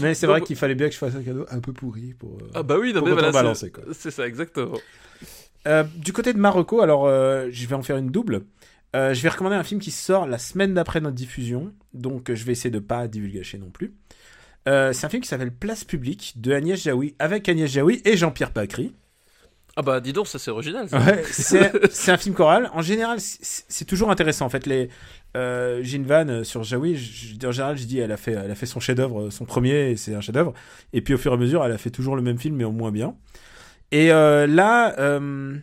Mais 0.01 0.14
c'est 0.14 0.26
vrai 0.26 0.40
qu'il 0.40 0.56
fallait 0.56 0.74
bien 0.74 0.89
que 0.89 0.94
je 0.94 0.98
fasse 0.98 1.14
un 1.14 1.22
cadeau 1.22 1.47
un 1.51 1.60
peu 1.60 1.72
pourri 1.72 2.14
pour. 2.14 2.39
euh, 2.43 2.48
Ah 2.55 2.62
bah 2.62 2.76
oui, 2.81 2.93
non, 2.93 3.01
pour 3.01 3.09
mais 3.09 3.12
voilà, 3.14 3.28
contrebalancer, 3.28 3.66
c'est- 3.66 3.70
quoi. 3.72 3.85
c'est 3.93 4.10
ça, 4.10 4.26
exactement. 4.26 4.78
Euh, 5.66 5.85
du 5.97 6.12
côté 6.12 6.32
de 6.32 6.39
Marocco, 6.39 6.81
alors 6.82 7.06
euh, 7.06 7.48
je 7.51 7.66
vais 7.66 7.74
en 7.74 7.82
faire 7.82 7.97
une 7.97 8.09
double. 8.10 8.43
Je 8.94 9.20
vais 9.20 9.28
recommander 9.28 9.56
un 9.56 9.64
film 9.64 9.81
qui 9.81 9.90
sort 9.90 10.24
la 10.26 10.39
semaine 10.39 10.72
d'après 10.74 11.01
notre 11.01 11.16
diffusion, 11.16 11.72
donc 11.94 12.32
je 12.32 12.44
vais 12.44 12.52
essayer 12.52 12.70
de 12.70 12.78
pas 12.78 13.09
divulgacher 13.09 13.59
non 13.59 13.70
plus. 13.70 13.93
C'est 14.66 15.05
un 15.05 15.09
film 15.09 15.20
qui 15.20 15.28
s'appelle 15.28 15.51
Place 15.52 15.82
publique 15.85 16.35
de 16.36 16.52
Agnès 16.52 16.81
Jaoui 16.81 17.14
avec 17.18 17.48
Agnès 17.48 17.68
Jaoui 17.70 18.01
et 18.05 18.16
Jean-Pierre 18.16 18.52
Pacry. 18.52 18.94
Ah 19.76 19.82
bah 19.82 20.01
dis 20.01 20.12
donc, 20.12 20.28
ça 20.28 20.38
c'est 20.38 20.51
original. 20.52 20.86
Ouais, 20.92 21.24
c'est 21.90 22.12
un 22.12 22.16
film 22.16 22.34
choral. 22.34 22.70
En 22.74 22.82
général, 22.82 23.18
c'est 23.20 23.84
toujours 23.84 24.10
intéressant. 24.10 24.46
En 24.46 24.48
fait, 24.48 24.66
les 24.66 24.88
euh, 25.36 25.80
j'ai 25.82 25.96
une 25.96 26.06
vanne 26.06 26.44
sur 26.44 26.62
Jaoui. 26.62 26.92
En 27.44 27.51
général, 27.51 27.76
je 27.76 27.84
dis 27.84 27.98
elle 27.98 28.12
a 28.12 28.16
fait, 28.16 28.32
elle 28.32 28.51
a 28.51 28.55
fait 28.55 28.66
son 28.66 28.78
chef-d'œuvre, 28.78 29.30
son 29.30 29.44
premier, 29.44 29.90
et 29.90 29.96
c'est 29.96 30.14
un 30.14 30.20
chef-d'œuvre. 30.20 30.55
Et 30.92 31.01
puis 31.01 31.14
au 31.14 31.18
fur 31.18 31.32
et 31.32 31.34
à 31.34 31.38
mesure, 31.38 31.64
elle 31.64 31.72
a 31.72 31.78
fait 31.78 31.90
toujours 31.90 32.14
le 32.14 32.22
même 32.22 32.38
film, 32.38 32.55
mais 32.55 32.64
en 32.64 32.70
moins 32.72 32.92
bien. 32.92 33.16
Et 33.90 34.12
euh, 34.12 34.46
là, 34.46 34.98
euh, 35.01 35.56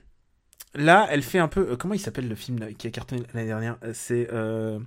là, 0.75 1.07
elle 1.09 1.21
fait 1.23 1.39
un 1.39 1.47
peu. 1.47 1.71
euh, 1.71 1.75
comment 1.77 1.93
il 1.93 1.99
s'appelle 1.99 2.27
le 2.27 2.35
film 2.35 2.59
là, 2.59 2.67
qui 2.77 2.87
a 2.87 2.91
cartonné 2.91 3.23
l'année 3.33 3.47
dernière? 3.47 3.77
Euh, 3.83 3.91
C'est 3.93 4.27
euh, 4.33 4.79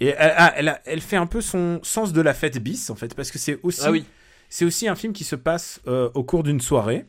et 0.00 0.08
elle, 0.08 0.34
ah, 0.36 0.52
elle, 0.56 0.68
a- 0.68 0.80
elle 0.84 1.00
fait 1.00 1.16
un 1.16 1.26
peu 1.26 1.40
son 1.40 1.80
sens 1.82 2.12
de 2.12 2.20
la 2.20 2.34
fête 2.34 2.58
bis 2.58 2.90
en 2.90 2.96
fait, 2.96 3.14
parce 3.14 3.30
que 3.30 3.38
c'est 3.38 3.60
aussi 3.62 3.82
Ah 3.84 3.90
oui. 3.92 4.04
c'est 4.48 4.64
aussi 4.64 4.88
un 4.88 4.96
film 4.96 5.12
qui 5.12 5.24
se 5.24 5.36
passe 5.36 5.80
euh, 5.86 6.10
au 6.14 6.24
cours 6.24 6.42
d'une 6.42 6.60
soirée, 6.60 7.06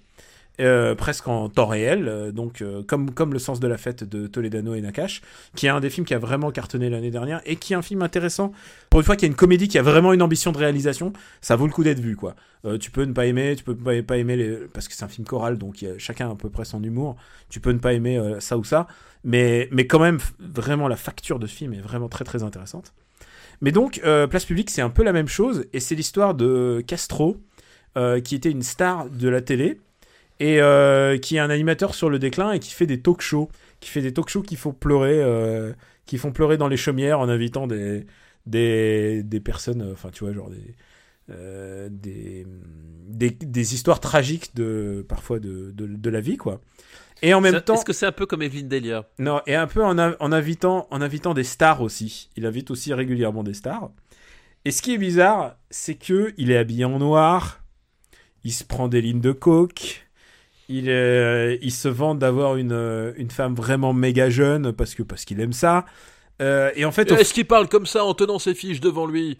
euh, 0.59 0.95
presque 0.95 1.27
en 1.27 1.49
temps 1.49 1.65
réel, 1.65 2.07
euh, 2.07 2.31
donc 2.31 2.61
euh, 2.61 2.83
comme, 2.83 3.11
comme 3.11 3.33
Le 3.33 3.39
sens 3.39 3.59
de 3.59 3.67
la 3.67 3.77
fête 3.77 4.03
de 4.03 4.27
Toledano 4.27 4.73
et 4.73 4.81
Nakash, 4.81 5.21
qui 5.55 5.65
est 5.65 5.69
un 5.69 5.79
des 5.79 5.89
films 5.89 6.05
qui 6.05 6.13
a 6.13 6.19
vraiment 6.19 6.51
cartonné 6.51 6.89
l'année 6.89 7.11
dernière 7.11 7.41
et 7.45 7.55
qui 7.55 7.73
est 7.73 7.75
un 7.75 7.81
film 7.81 8.01
intéressant. 8.01 8.51
Pour 8.89 8.99
une 8.99 9.05
fois 9.05 9.15
qu'il 9.15 9.27
y 9.27 9.29
a 9.29 9.31
une 9.31 9.35
comédie 9.35 9.67
qui 9.67 9.77
a 9.77 9.81
vraiment 9.81 10.13
une 10.13 10.21
ambition 10.21 10.51
de 10.51 10.57
réalisation, 10.57 11.13
ça 11.41 11.55
vaut 11.55 11.67
le 11.67 11.73
coup 11.73 11.83
d'être 11.83 11.99
vu, 11.99 12.15
quoi. 12.15 12.35
Euh, 12.65 12.77
tu 12.77 12.89
peux 12.89 13.03
ne 13.03 13.13
pas 13.13 13.25
aimer, 13.27 13.55
tu 13.55 13.63
peux 13.63 13.75
pas, 13.75 14.17
aimer 14.17 14.35
les... 14.35 14.57
parce 14.73 14.87
que 14.87 14.95
c'est 14.95 15.05
un 15.05 15.07
film 15.07 15.25
choral, 15.27 15.57
donc 15.57 15.81
y 15.81 15.87
a 15.87 15.97
chacun 15.97 16.31
à 16.31 16.35
peu 16.35 16.49
près 16.49 16.65
son 16.65 16.81
humour. 16.83 17.15
Tu 17.49 17.59
peux 17.59 17.71
ne 17.71 17.79
pas 17.79 17.93
aimer 17.93 18.17
euh, 18.17 18.39
ça 18.39 18.57
ou 18.57 18.63
ça, 18.63 18.87
mais, 19.23 19.69
mais 19.71 19.85
quand 19.85 19.99
même, 19.99 20.19
vraiment, 20.39 20.87
la 20.87 20.95
facture 20.95 21.39
de 21.39 21.47
ce 21.47 21.55
film 21.55 21.73
est 21.73 21.81
vraiment 21.81 22.09
très 22.09 22.23
très 22.23 22.43
intéressante. 22.43 22.93
Mais 23.61 23.71
donc, 23.71 24.01
euh, 24.03 24.27
Place 24.27 24.45
Publique, 24.45 24.69
c'est 24.69 24.81
un 24.81 24.89
peu 24.89 25.03
la 25.03 25.13
même 25.13 25.27
chose, 25.27 25.65
et 25.73 25.79
c'est 25.79 25.95
l'histoire 25.95 26.33
de 26.33 26.83
Castro, 26.87 27.37
qui 28.25 28.35
était 28.35 28.51
une 28.51 28.61
star 28.61 29.09
de 29.09 29.29
la 29.29 29.39
télé, 29.39 29.79
et 30.39 30.61
euh, 30.61 31.17
qui 31.17 31.37
est 31.37 31.39
un 31.39 31.49
animateur 31.49 31.95
sur 31.95 32.09
le 32.09 32.19
déclin 32.19 32.51
et 32.51 32.59
qui 32.59 32.71
fait 32.71 32.87
des 32.87 33.01
talk 33.01 33.21
shows, 33.21 33.49
qui 33.79 33.89
fait 33.89 34.01
des 34.01 34.13
talk 34.13 34.29
shows 34.29 34.41
qui 34.41 34.55
font 34.55 34.73
pleurer, 34.73 35.21
euh, 35.21 35.73
qui 36.05 36.17
font 36.17 36.31
pleurer 36.31 36.57
dans 36.57 36.67
les 36.67 36.77
chaumières 36.77 37.19
en 37.19 37.29
invitant 37.29 37.67
des, 37.67 38.05
des, 38.45 39.23
des 39.23 39.39
personnes, 39.39 39.81
euh, 39.81 39.93
enfin 39.93 40.09
tu 40.11 40.23
vois, 40.23 40.33
genre 40.33 40.49
des, 40.49 40.75
euh, 41.31 41.87
des, 41.91 42.45
des, 43.07 43.31
des 43.31 43.73
histoires 43.73 43.99
tragiques 43.99 44.55
de 44.55 45.05
parfois 45.07 45.39
de, 45.39 45.71
de, 45.71 45.87
de 45.87 46.09
la 46.09 46.19
vie, 46.19 46.37
quoi. 46.37 46.61
Et 47.21 47.33
en 47.33 47.39
même 47.39 47.61
temps, 47.61 47.75
Est-ce 47.75 47.85
que 47.85 47.93
c'est 47.93 48.05
un 48.05 48.11
peu 48.11 48.25
comme 48.25 48.41
Evelyne 48.41 48.67
Delia? 48.67 49.07
Non, 49.19 49.41
et 49.47 49.55
un 49.55 49.67
peu 49.67 49.83
en, 49.83 49.97
en 49.97 50.31
invitant, 50.33 50.85
en 50.91 51.01
invitant 51.01 51.33
des 51.33 51.45
stars 51.45 51.81
aussi. 51.81 52.29
Il 52.35 52.45
invite 52.45 52.71
aussi 52.71 52.93
régulièrement 52.93 53.41
des 53.43 53.53
stars. 53.53 53.89
Et 54.65 54.71
ce 54.71 54.81
qui 54.81 54.93
est 54.93 54.97
bizarre, 54.97 55.55
c'est 55.69 55.95
que 55.95 56.33
il 56.37 56.51
est 56.51 56.57
habillé 56.57 56.83
en 56.85 56.99
noir, 56.99 57.63
il 58.43 58.51
se 58.51 58.63
prend 58.65 58.89
des 58.89 59.01
lignes 59.01 59.21
de 59.21 59.31
coke, 59.31 60.04
il, 60.69 60.89
est- 60.89 61.59
il 61.61 61.71
se 61.71 61.87
vante 61.87 62.19
d'avoir 62.19 62.55
une, 62.57 62.71
euh, 62.71 63.13
une 63.17 63.31
femme 63.31 63.55
vraiment 63.55 63.93
méga 63.93 64.29
jeune 64.29 64.71
parce 64.73 64.95
que 64.95 65.03
parce 65.03 65.25
qu'il 65.25 65.39
aime 65.41 65.53
ça. 65.53 65.85
Euh, 66.41 66.71
et 66.75 66.83
en 66.85 66.91
fait, 66.91 67.09
Est-ce 67.11 67.33
qu'il 67.33 67.45
parle 67.45 67.69
comme 67.69 67.85
ça 67.85 68.03
en 68.03 68.13
tenant 68.13 68.39
ses 68.39 68.53
fiches 68.55 68.81
devant 68.81 69.05
lui? 69.05 69.37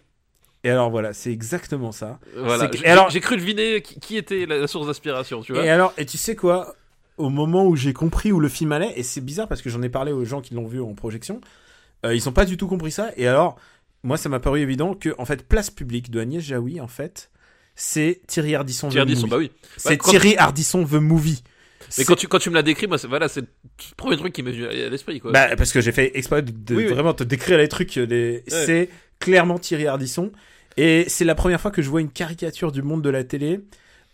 Et 0.64 0.70
alors 0.70 0.90
voilà, 0.90 1.14
c'est 1.14 1.32
exactement 1.32 1.92
ça. 1.92 2.20
Voilà. 2.38 2.68
que- 2.68 2.78
J'ai- 2.78 2.86
alors- 2.88 3.10
J'ai 3.10 3.20
cru 3.20 3.38
deviner 3.38 3.82
qui, 3.82 4.18
était 4.18 4.46
la, 4.46 4.58
la 4.58 4.68
source 4.68 4.88
d'inspiration, 4.88 5.42
tu 5.42 5.54
vois. 5.54 5.64
Et 5.66 5.70
alors, 5.70 5.94
et 5.98 6.06
tu 6.06 6.18
sais 6.18 6.36
quoi? 6.36 6.76
Au 7.18 7.30
moment 7.30 7.66
où 7.66 7.76
j'ai 7.76 7.94
compris 7.94 8.32
où 8.32 8.40
le 8.40 8.50
film 8.50 8.72
allait, 8.72 8.94
et 8.98 9.04
c'est 9.04 9.22
bizarre 9.22 9.48
parce 9.48 9.62
que 9.62 9.70
j'en 9.70 9.82
ai 9.82 9.90
parlé 9.90 10.12
aux 10.12 10.26
gens 10.26 10.42
qui 10.42 10.54
l'ont 10.54 10.68
vu 10.68 10.82
en 10.82 10.94
projection, 10.94 11.40
euh, 12.06 12.16
ils 12.16 12.24
n'ont 12.26 12.32
pas 12.34 12.46
du 12.46 12.58
tout 12.58 12.68
compris 12.68 12.92
ça. 12.92 13.12
Et 13.16 13.28
alors, 13.28 13.58
moi, 14.04 14.18
ça 14.18 14.28
m'a 14.28 14.40
paru 14.40 14.60
évident 14.60 14.96
que, 14.96 15.14
en 15.18 15.26
fait, 15.26 15.48
Place 15.48 15.70
Publique 15.70 16.10
de 16.12 16.20
Agnès 16.20 16.44
Jaoui, 16.44 16.82
en 16.82 16.88
fait, 16.88 17.30
c'est 17.76 18.22
Thierry 18.28 18.56
Ardisson 18.56 18.90
Thierry 18.90 19.06
The 19.06 19.10
Ardisson, 19.10 19.28
Movie. 19.28 19.30
bah 19.32 19.38
oui. 19.38 19.52
C'est 19.78 19.98
quand- 19.98 20.10
Thierry 20.12 20.36
Ardisson 20.38 20.86
The 20.86 20.94
Movie. 20.94 21.44
Mais 21.98 22.04
quand 22.06 22.16
tu, 22.16 22.28
quand 22.28 22.40
tu 22.40 22.50
me 22.50 22.56
l'as 22.56 22.64
décrit, 22.64 22.88
moi, 22.88 22.98
c'est- 22.98 23.08
voilà, 23.08 23.28
c'est 23.28 23.42
le 23.42 23.48
premier 23.96 24.18
truc 24.18 24.34
qui 24.34 24.42
m'est 24.44 24.52
venu 24.52 24.66
à 24.66 24.90
l'esprit, 24.90 25.20
quoi. 25.20 25.32
Bah, 25.32 25.56
parce 25.56 25.72
que 25.72 25.82
j'ai 25.82 25.92
fait 25.92 26.12
exprès 26.18 26.42
de, 26.42 26.52
de 26.52 26.76
Oui, 26.76 26.86
oui. 26.88 26.94
vraiment 26.94 27.14
te 27.14 27.24
décrire 27.24 27.58
les 27.58 27.68
trucs. 27.68 27.96
Les... 27.96 28.44
C'est 28.48 28.90
clairement 29.20 29.60
Thierry 29.60 29.86
Ardisson. 29.88 30.32
Et 30.78 31.06
c'est 31.08 31.26
la 31.26 31.36
première 31.36 31.62
fois 31.62 31.72
que 31.72 31.82
je 31.82 31.90
vois 31.90 32.02
une 32.02 32.10
caricature 32.10 32.72
du 32.72 32.82
monde 32.82 33.02
de 33.02 33.10
la 33.10 33.24
télé, 33.24 33.60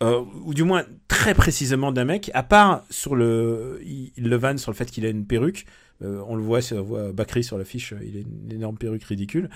euh, 0.03 0.21
ou 0.43 0.53
du 0.53 0.63
moins 0.63 0.83
très 1.07 1.33
précisément 1.33 1.91
d'un 1.91 2.05
mec, 2.05 2.29
à 2.33 2.43
part 2.43 2.83
sur 2.89 3.15
le. 3.15 3.79
Il, 3.83 4.11
il 4.17 4.29
le 4.29 4.35
vanne 4.35 4.57
sur 4.57 4.69
le 4.71 4.75
fait 4.75 4.89
qu'il 4.91 5.05
a 5.05 5.09
une 5.09 5.25
perruque. 5.25 5.65
Euh, 6.01 6.23
on 6.27 6.35
le 6.35 6.41
voit, 6.41 6.59
on 6.73 6.81
voit 6.81 7.11
Bakri 7.11 7.43
sur 7.43 7.57
l'affiche, 7.57 7.93
il 8.01 8.17
a 8.17 8.19
une 8.21 8.51
énorme 8.51 8.77
perruque 8.77 9.03
ridicule. 9.03 9.49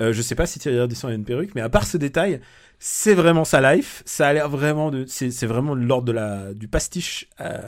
Euh, 0.00 0.12
je 0.12 0.22
sais 0.22 0.34
pas 0.34 0.46
si 0.46 0.58
Thierry 0.58 0.78
Ardisson 0.78 1.08
a 1.08 1.12
une 1.12 1.24
perruque, 1.24 1.54
mais 1.54 1.60
à 1.60 1.68
part 1.68 1.86
ce 1.86 1.96
détail, 1.96 2.40
c'est 2.78 3.14
vraiment 3.14 3.44
sa 3.44 3.74
life. 3.74 4.02
Ça 4.06 4.28
a 4.28 4.32
l'air 4.32 4.48
vraiment 4.48 4.90
de. 4.90 5.04
C'est 5.06 5.46
vraiment 5.46 5.74
de 5.74 5.80
l'ordre 5.80 6.06
de 6.06 6.12
la, 6.12 6.54
du 6.54 6.68
pastiche 6.68 7.28
euh, 7.40 7.58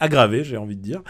aggravé, 0.00 0.44
j'ai 0.44 0.56
envie 0.56 0.76
de 0.76 0.82
dire. 0.82 1.02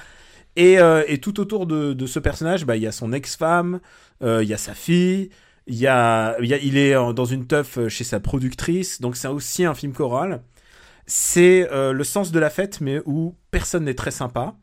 Et, 0.57 0.79
euh, 0.79 1.03
tout 1.21 1.41
autour 1.41 1.67
de, 1.67 2.07
ce 2.07 2.19
personnage, 2.19 2.65
bah, 2.65 2.77
il 2.77 2.83
y 2.83 2.87
a 2.87 2.93
son 2.93 3.13
ex-femme, 3.13 3.81
euh, 4.23 4.43
il 4.43 4.49
y 4.49 4.55
a 4.55 4.59
sa 4.59 4.75
fille, 4.75 5.31
il 5.67 5.77
y 5.77 5.87
a, 5.87 6.37
il 6.41 6.77
est 6.77 6.95
dans 7.15 7.25
une 7.25 7.47
teuf 7.47 7.89
chez 7.89 8.05
sa 8.05 8.21
productrice, 8.21 9.01
donc 9.01 9.17
c'est 9.17 9.29
aussi 9.29 9.65
un 9.65 9.75
film 9.75 9.93
choral. 9.93 10.43
C'est 11.07 11.71
euh, 11.71 11.93
le 11.93 12.05
sens 12.05 12.33
de 12.33 12.39
la 12.39 12.51
fête, 12.51 12.81
mais 12.81 13.01
où 13.05 13.37
personne 13.51 13.85
n'est 13.85 13.95
très 13.95 14.11
sympa. 14.11 14.57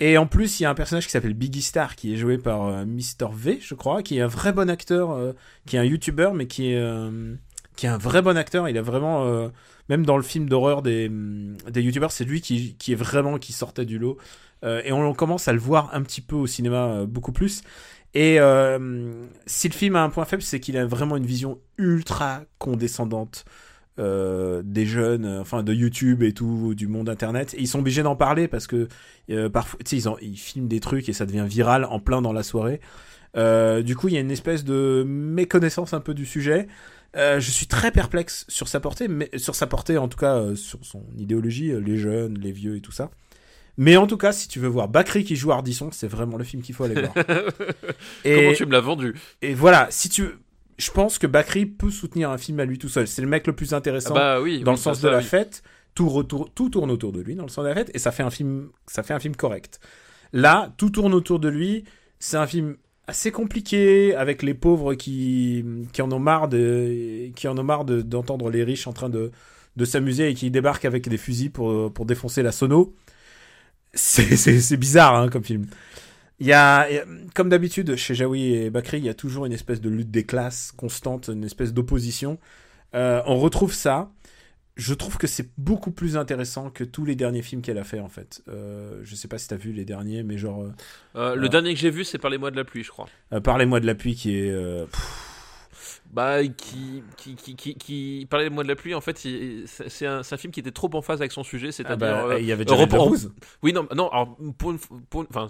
Et 0.00 0.18
en 0.18 0.26
plus, 0.26 0.58
il 0.58 0.64
y 0.64 0.66
a 0.66 0.70
un 0.70 0.74
personnage 0.74 1.06
qui 1.06 1.12
s'appelle 1.12 1.34
Biggie 1.34 1.62
Star, 1.62 1.94
qui 1.94 2.12
est 2.12 2.16
joué 2.16 2.36
par 2.36 2.66
euh, 2.66 2.84
Mr. 2.84 3.28
V, 3.32 3.58
je 3.60 3.74
crois, 3.74 4.02
qui 4.02 4.18
est 4.18 4.22
un 4.22 4.26
vrai 4.26 4.52
bon 4.52 4.68
acteur, 4.68 5.12
euh, 5.12 5.32
qui 5.66 5.76
est 5.76 5.78
un 5.78 5.84
YouTuber, 5.84 6.30
mais 6.34 6.46
qui 6.46 6.72
est, 6.72 6.78
euh, 6.78 7.34
qui 7.76 7.86
est 7.86 7.88
un 7.88 7.98
vrai 7.98 8.20
bon 8.20 8.36
acteur. 8.36 8.68
Il 8.68 8.76
a 8.76 8.82
vraiment, 8.82 9.24
euh, 9.24 9.48
même 9.88 10.04
dans 10.04 10.16
le 10.16 10.24
film 10.24 10.48
d'horreur 10.48 10.82
des, 10.82 11.08
des 11.08 11.82
YouTubers, 11.82 12.10
c'est 12.10 12.24
lui 12.24 12.40
qui, 12.40 12.74
qui 12.76 12.92
est 12.92 12.96
vraiment, 12.96 13.38
qui 13.38 13.52
sortait 13.52 13.84
du 13.84 13.98
lot. 13.98 14.18
Et 14.82 14.92
on, 14.92 15.12
commence 15.12 15.46
à 15.46 15.52
le 15.52 15.58
voir 15.58 15.90
un 15.92 16.02
petit 16.02 16.22
peu 16.22 16.36
au 16.36 16.46
cinéma, 16.46 17.04
beaucoup 17.04 17.32
plus. 17.32 17.60
Et 18.14 18.38
si 19.44 19.68
le 19.68 19.74
film 19.74 19.94
a 19.94 20.02
un 20.02 20.08
point 20.08 20.24
faible, 20.24 20.40
c'est 20.42 20.58
qu'il 20.58 20.78
a 20.78 20.86
vraiment 20.86 21.18
une 21.18 21.26
vision 21.26 21.58
ultra 21.76 22.40
condescendante 22.58 23.44
euh, 23.98 24.62
des 24.64 24.86
jeunes, 24.86 25.24
euh, 25.24 25.40
enfin 25.40 25.62
de 25.62 25.72
YouTube 25.72 26.22
et 26.22 26.32
tout, 26.32 26.74
du 26.74 26.88
monde 26.88 27.08
internet. 27.08 27.54
Et 27.54 27.60
ils 27.60 27.68
sont 27.68 27.78
obligés 27.80 28.02
d'en 28.02 28.16
parler 28.16 28.48
parce 28.48 28.66
que 28.66 28.88
euh, 29.30 29.48
parfois, 29.48 29.78
tu 29.84 29.90
sais, 29.90 29.96
ils, 29.96 30.08
en- 30.08 30.18
ils 30.18 30.36
filment 30.36 30.68
des 30.68 30.80
trucs 30.80 31.08
et 31.08 31.12
ça 31.12 31.26
devient 31.26 31.44
viral 31.48 31.84
en 31.84 32.00
plein 32.00 32.22
dans 32.22 32.32
la 32.32 32.42
soirée. 32.42 32.80
Euh, 33.36 33.82
du 33.82 33.96
coup, 33.96 34.08
il 34.08 34.14
y 34.14 34.16
a 34.16 34.20
une 34.20 34.30
espèce 34.30 34.64
de 34.64 35.04
méconnaissance 35.06 35.92
un 35.94 36.00
peu 36.00 36.14
du 36.14 36.26
sujet. 36.26 36.68
Euh, 37.16 37.38
je 37.40 37.50
suis 37.50 37.66
très 37.66 37.92
perplexe 37.92 38.44
sur 38.48 38.66
sa 38.68 38.80
portée, 38.80 39.06
mais 39.08 39.30
sur 39.36 39.54
sa 39.54 39.66
portée 39.68 39.98
en 39.98 40.08
tout 40.08 40.18
cas 40.18 40.34
euh, 40.36 40.56
sur 40.56 40.84
son 40.84 41.04
idéologie, 41.16 41.72
les 41.80 41.96
jeunes, 41.96 42.38
les 42.38 42.50
vieux 42.52 42.76
et 42.76 42.80
tout 42.80 42.92
ça. 42.92 43.10
Mais 43.76 43.96
en 43.96 44.06
tout 44.06 44.16
cas, 44.16 44.30
si 44.32 44.46
tu 44.46 44.60
veux 44.60 44.68
voir 44.68 44.88
Bakri 44.88 45.24
qui 45.24 45.34
joue 45.34 45.50
Ardisson, 45.50 45.90
c'est 45.92 46.06
vraiment 46.06 46.36
le 46.36 46.44
film 46.44 46.62
qu'il 46.62 46.74
faut 46.76 46.84
aller 46.84 46.94
voir. 47.00 47.14
et, 48.24 48.34
Comment 48.36 48.52
tu 48.52 48.66
me 48.66 48.72
l'as 48.72 48.80
vendu? 48.80 49.14
et 49.42 49.52
voilà, 49.54 49.88
si 49.90 50.08
tu, 50.08 50.26
je 50.78 50.90
pense 50.90 51.18
que 51.18 51.26
Bakri 51.26 51.66
peut 51.66 51.90
soutenir 51.90 52.30
un 52.30 52.38
film 52.38 52.60
à 52.60 52.64
lui 52.64 52.78
tout 52.78 52.88
seul. 52.88 53.06
C'est 53.06 53.22
le 53.22 53.28
mec 53.28 53.46
le 53.46 53.54
plus 53.54 53.74
intéressant 53.74 54.14
Bah 54.14 54.40
oui. 54.40 54.60
dans 54.60 54.72
oui, 54.72 54.76
le 54.76 54.82
sens 54.82 55.00
ça, 55.00 55.06
de 55.06 55.12
la 55.12 55.18
oui. 55.18 55.24
fête. 55.24 55.62
Tout, 55.94 56.08
retour, 56.08 56.50
tout 56.52 56.70
tourne 56.70 56.90
autour 56.90 57.12
de 57.12 57.20
lui 57.20 57.36
dans 57.36 57.44
le 57.44 57.48
sens 57.48 57.62
de 57.64 57.68
la 57.68 57.74
fête 57.74 57.90
et 57.94 57.98
ça 58.00 58.10
fait 58.10 58.24
un 58.24 58.30
film, 58.30 58.70
ça 58.86 59.02
fait 59.04 59.14
un 59.14 59.20
film 59.20 59.36
correct. 59.36 59.78
Là, 60.32 60.72
tout 60.76 60.90
tourne 60.90 61.14
autour 61.14 61.38
de 61.38 61.48
lui. 61.48 61.84
C'est 62.18 62.36
un 62.36 62.46
film 62.48 62.76
assez 63.06 63.30
compliqué 63.30 64.14
avec 64.16 64.42
les 64.42 64.54
pauvres 64.54 64.94
qui, 64.94 65.64
qui 65.92 66.02
en 66.02 66.10
ont 66.10 66.18
marre 66.18 66.48
de, 66.48 67.30
qui 67.36 67.46
en 67.46 67.56
ont 67.58 67.62
marre 67.62 67.84
de- 67.84 68.02
d'entendre 68.02 68.50
les 68.50 68.64
riches 68.64 68.86
en 68.88 68.92
train 68.92 69.08
de, 69.10 69.30
de 69.76 69.84
s'amuser 69.84 70.30
et 70.30 70.34
qui 70.34 70.50
débarquent 70.50 70.86
avec 70.86 71.08
des 71.08 71.18
fusils 71.18 71.50
pour, 71.52 71.92
pour 71.92 72.06
défoncer 72.06 72.42
la 72.42 72.50
sono. 72.50 72.94
C'est 73.94 74.76
bizarre 74.76 75.14
hein, 75.16 75.28
comme 75.28 75.44
film. 75.44 75.66
Il 76.40 76.46
y 76.46 76.52
a, 76.52 76.88
comme 77.34 77.48
d'habitude, 77.48 77.94
chez 77.96 78.14
Jaoui 78.14 78.54
et 78.54 78.70
Bakri, 78.70 78.98
il 78.98 79.04
y 79.04 79.08
a 79.08 79.14
toujours 79.14 79.46
une 79.46 79.52
espèce 79.52 79.80
de 79.80 79.88
lutte 79.88 80.10
des 80.10 80.24
classes 80.24 80.72
constante, 80.76 81.28
une 81.28 81.44
espèce 81.44 81.72
d'opposition. 81.72 82.38
Euh, 82.94 83.22
on 83.26 83.36
retrouve 83.36 83.72
ça. 83.72 84.10
Je 84.76 84.92
trouve 84.92 85.18
que 85.18 85.28
c'est 85.28 85.48
beaucoup 85.56 85.92
plus 85.92 86.16
intéressant 86.16 86.68
que 86.70 86.82
tous 86.82 87.04
les 87.04 87.14
derniers 87.14 87.42
films 87.42 87.62
qu'elle 87.62 87.78
a 87.78 87.84
fait 87.84 88.00
en 88.00 88.08
fait. 88.08 88.42
Euh, 88.48 89.00
je 89.04 89.14
sais 89.14 89.28
pas 89.28 89.38
si 89.38 89.46
t'as 89.46 89.56
vu 89.56 89.70
les 89.72 89.84
derniers, 89.84 90.24
mais 90.24 90.36
genre 90.36 90.62
euh, 90.62 90.72
Euh, 91.14 91.36
le 91.36 91.48
dernier 91.48 91.72
que 91.74 91.78
j'ai 91.78 91.90
vu, 91.90 92.02
c'est 92.02 92.18
Parlez-moi 92.18 92.50
de 92.50 92.56
la 92.56 92.64
pluie, 92.64 92.82
je 92.82 92.90
crois. 92.90 93.08
Parlez-moi 93.44 93.78
de 93.78 93.86
la 93.86 93.94
pluie 93.94 94.16
qui 94.16 94.36
est. 94.36 94.50
pff, 94.50 95.30
Bah, 96.14 96.44
qui, 96.46 97.02
qui, 97.16 97.34
qui, 97.34 97.56
qui, 97.56 97.74
qui- 97.74 98.26
Parlez-moi 98.30 98.62
de 98.62 98.68
la 98.68 98.76
pluie, 98.76 98.94
en 98.94 99.00
fait, 99.00 99.18
c'est 99.18 100.06
un, 100.06 100.22
film 100.22 100.52
qui 100.52 100.60
était 100.60 100.70
trop 100.70 100.88
en 100.94 101.02
phase 101.02 101.20
avec 101.20 101.32
son 101.32 101.42
sujet, 101.42 101.68
ah 101.68 101.72
c'est-à-dire. 101.72 101.96
bah, 101.98 102.26
euh, 102.28 102.40
il 102.40 102.46
y 102.46 102.52
avait 102.52 102.64
déjà. 102.64 102.76
Oui, 103.62 103.72
non, 103.72 103.86
non, 103.94 104.08
alors, 104.10 104.36
pour 104.56 104.70
une, 104.70 104.78
pour 105.10 105.22
une- 105.22 105.26
enfin, 105.30 105.48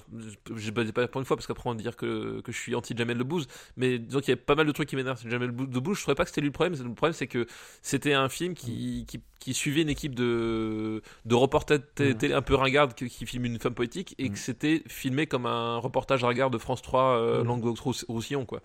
je 0.57 0.71
pas 0.71 1.07
pour 1.09 1.21
une 1.21 1.27
fois, 1.27 1.37
parce 1.37 1.47
qu'après 1.47 1.69
on 1.69 1.75
va 1.75 1.79
dire 1.81 1.97
que, 1.97 2.41
que 2.41 2.51
je 2.53 2.57
suis 2.59 2.75
anti-Jamel 2.75 3.19
Debbouze, 3.19 3.47
mais 3.77 3.99
disons 3.99 4.21
qu'il 4.21 4.31
y 4.31 4.33
a 4.33 4.37
pas 4.37 4.55
mal 4.55 4.67
de 4.67 4.73
trucs 4.73 4.89
qui 4.89 4.97
m'énervent 4.97 5.19
sur 5.21 5.31
Jamel 5.31 5.55
Debbouze, 5.55 5.97
je 5.99 6.03
trouvais 6.03 6.15
pas 6.15 6.25
que 6.25 6.31
c'était 6.31 6.41
lui 6.41 6.49
le 6.49 6.53
problème, 6.53 6.75
le 6.83 6.95
problème 6.95 7.13
c'est 7.15 7.27
que 7.27 7.47
c'était 7.83 8.15
un 8.15 8.29
film 8.29 8.55
qui, 8.55 9.05
qui, 9.07 9.21
qui 9.41 9.53
suivait 9.55 9.83
une 9.83 9.89
équipe 9.91 10.15
de, 10.15 11.03
de 11.27 11.35
reporters 11.35 11.79
Mm. 11.99 12.15
télé 12.15 12.33
un 12.35 12.43
peu 12.43 12.55
ringarde 12.55 12.95
qui, 12.95 13.09
qui 13.11 13.27
filme 13.27 13.45
une 13.45 13.59
femme 13.59 13.75
politique, 13.75 14.15
et 14.19 14.29
Mm. 14.29 14.33
que 14.33 14.39
c'était 14.39 14.83
filmé 14.89 15.27
comme 15.27 15.45
un 15.47 15.77
reportage 15.79 16.25
ringard 16.25 16.51
de 16.51 16.59
France 16.59 16.81
3, 16.83 17.03
euh, 17.19 17.43
Mm. 17.43 17.47
Languedoc-Roussillon, 17.49 18.45
quoi. 18.47 18.61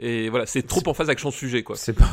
Et 0.00 0.28
voilà, 0.30 0.46
c'est 0.46 0.62
trop 0.62 0.82
en 0.86 0.94
phase 0.94 1.08
avec 1.08 1.20
son 1.20 1.30
sujet, 1.30 1.43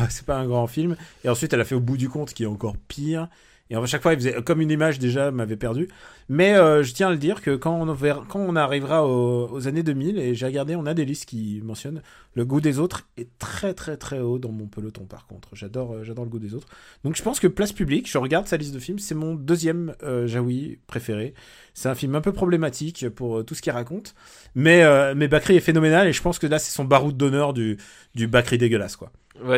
c'est 0.10 0.26
pas 0.26 0.38
un 0.38 0.48
grand 0.48 0.68
film. 0.68 0.96
Et 1.24 1.30
ensuite, 1.30 1.54
elle 1.54 1.62
a 1.62 1.66
fait 1.66 1.76
Au 1.76 1.80
bout 1.80 1.98
du 1.98 2.10
compte, 2.10 2.34
qui 2.34 2.44
est 2.44 2.48
encore 2.48 2.78
pire. 2.88 3.28
Et 3.72 3.76
à 3.76 3.86
chaque 3.86 4.02
fois, 4.02 4.12
il 4.14 4.20
faisait 4.20 4.42
comme 4.44 4.60
une 4.60 4.70
image 4.70 5.00
déjà 5.00 5.32
m'avait 5.32 5.56
perdu. 5.56 5.88
Mais 6.28 6.56
euh, 6.56 6.84
je 6.84 6.94
tiens 6.94 7.08
à 7.08 7.12
le 7.12 7.18
dire 7.18 7.42
que 7.42 7.56
quand 7.56 7.74
on, 7.74 7.94
verra- 7.94 8.26
quand 8.28 8.54
arrivera 8.58 9.08
aux, 9.08 9.66
années 9.66 9.82
2000, 9.82 10.20
et 10.20 10.36
j'ai 10.36 10.46
regardé, 10.46 10.76
on 10.76 10.86
a 10.86 10.94
des 10.94 11.06
listes 11.06 11.26
qui 11.26 11.62
mentionnent 11.64 12.02
le 12.34 12.46
goût 12.46 12.60
des 12.62 12.80
autres 12.80 13.08
est 13.18 13.30
très 13.40 13.74
très 13.74 13.98
très 13.98 14.20
haut 14.20 14.40
dans 14.40 14.52
mon 14.52 14.68
peloton. 14.68 15.06
Par 15.06 15.26
contre, 15.26 15.50
j'adore 15.56 15.94
euh, 15.94 16.04
j'adore 16.04 16.26
le 16.26 16.30
goût 16.30 16.40
des 16.40 16.54
autres. 16.54 16.68
Donc 17.06 17.16
je 17.16 17.24
pense 17.24 17.40
que 17.40 17.48
Place 17.48 17.72
Publique, 17.72 18.10
je 18.10 18.18
regarde 18.18 18.48
sa 18.48 18.58
liste 18.58 18.74
de 18.74 18.80
films, 18.80 19.00
c'est 19.00 19.16
mon 19.16 19.36
deuxième 19.36 19.94
euh, 20.04 20.28
Jaoui 20.28 20.80
préféré. 20.88 21.34
C'est 21.74 21.88
un 21.90 21.96
film 21.96 22.16
un 22.16 22.22
peu 22.22 22.34
problématique 22.34 23.08
pour 23.10 23.40
euh, 23.40 23.44
tout 23.44 23.56
ce 23.56 23.62
qu'il 23.62 23.72
raconte, 23.72 24.16
mais 24.54 24.84
euh, 24.84 25.14
mais 25.16 25.28
Bakri 25.30 25.56
est 25.56 25.62
phénoménal 25.62 26.08
et 26.08 26.14
je 26.14 26.22
pense 26.22 26.40
que 26.40 26.48
là 26.48 26.60
c'est 26.60 26.72
son 26.72 26.84
baroud 26.84 27.16
d'honneur 27.16 27.54
du 27.54 27.78
du 28.16 28.28
Bakri 28.28 28.58
dégueulasse 28.58 28.98
quoi. 28.98 29.12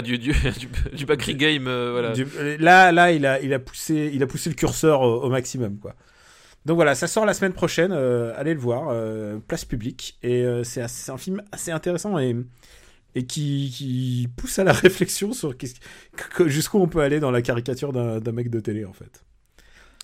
Du, 0.03 0.17
du, 0.17 0.33
du, 0.93 1.33
Game, 1.35 1.67
euh, 1.67 1.91
voilà. 1.91 2.13
Là, 2.57 2.91
là, 2.91 3.11
il 3.11 3.25
a, 3.25 3.41
il 3.41 3.53
a 3.53 3.59
poussé, 3.59 4.11
il 4.13 4.23
a 4.23 4.27
poussé 4.27 4.49
le 4.49 4.55
curseur 4.55 5.01
au, 5.01 5.29
maximum, 5.29 5.77
quoi. 5.79 5.95
Donc 6.65 6.75
voilà, 6.75 6.95
ça 6.95 7.07
sort 7.07 7.25
la 7.25 7.33
semaine 7.33 7.53
prochaine. 7.53 7.91
euh, 7.91 8.33
allez 8.37 8.53
le 8.53 8.59
voir, 8.59 8.87
euh, 8.89 9.37
place 9.47 9.65
publique, 9.65 10.17
et 10.23 10.45
c'est 10.63 10.81
un 10.81 11.17
film 11.17 11.41
assez 11.51 11.71
intéressant 11.71 12.17
et 12.19 12.35
et 13.15 13.25
qui, 13.25 13.71
qui 13.75 14.27
pousse 14.35 14.57
à 14.59 14.63
la 14.63 14.71
réflexion 14.73 15.33
sur 15.33 15.55
jusqu'où 16.45 16.79
on 16.79 16.87
peut 16.87 17.01
aller 17.01 17.19
dans 17.19 17.31
la 17.31 17.41
caricature 17.41 17.93
d'un 17.93 18.31
mec 18.31 18.49
de 18.49 18.59
télé, 18.59 18.85
en 18.85 18.93
fait. 18.93 19.22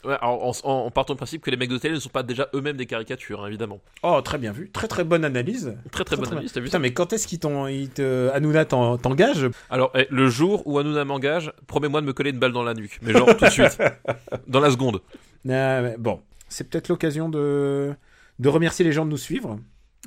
Ouais, 0.05 0.15
alors, 0.21 0.43
en, 0.45 0.51
en, 0.63 0.85
en 0.85 0.91
partant 0.91 1.13
du 1.13 1.17
principe 1.17 1.41
que 1.43 1.51
les 1.51 1.57
mecs 1.57 1.69
de 1.69 1.77
télé 1.77 1.93
ne 1.95 1.99
sont 1.99 2.09
pas 2.09 2.23
déjà 2.23 2.47
eux-mêmes 2.53 2.77
des 2.77 2.85
caricatures, 2.85 3.43
hein, 3.43 3.47
évidemment. 3.47 3.81
Oh, 4.03 4.21
très 4.23 4.37
bien 4.37 4.51
vu, 4.53 4.69
très 4.71 4.87
très 4.87 5.03
bonne 5.03 5.25
analyse. 5.25 5.75
Très 5.91 6.03
très 6.05 6.15
bonne 6.15 6.31
analyse, 6.31 6.53
t'as 6.53 6.59
vu 6.61 6.65
Putain, 6.67 6.79
mais 6.79 6.93
quand 6.93 7.11
est-ce 7.11 7.27
qu'il 7.27 7.39
t'en, 7.39 7.67
il 7.67 7.89
te, 7.89 8.29
Hanouna 8.33 8.63
t'en- 8.65 8.97
t'engage 8.97 9.49
Alors, 9.69 9.91
eh, 9.95 10.07
le 10.09 10.29
jour 10.29 10.63
où 10.65 10.79
Hanouna 10.79 11.03
m'engage, 11.05 11.51
promets-moi 11.67 11.99
de 12.01 12.05
me 12.05 12.13
coller 12.13 12.29
une 12.29 12.39
balle 12.39 12.53
dans 12.53 12.63
la 12.63 12.73
nuque. 12.73 12.99
Mais 13.01 13.11
genre 13.11 13.35
tout 13.35 13.45
de 13.45 13.49
suite. 13.49 13.77
Dans 14.47 14.59
la 14.61 14.71
seconde. 14.71 15.01
Ah, 15.49 15.81
Bon, 15.97 16.21
c'est 16.47 16.69
peut-être 16.69 16.87
l'occasion 16.89 17.27
de 17.29 17.93
de 18.39 18.49
remercier 18.49 18.85
les 18.85 18.91
gens 18.93 19.05
de 19.05 19.09
nous 19.11 19.17
suivre. 19.17 19.59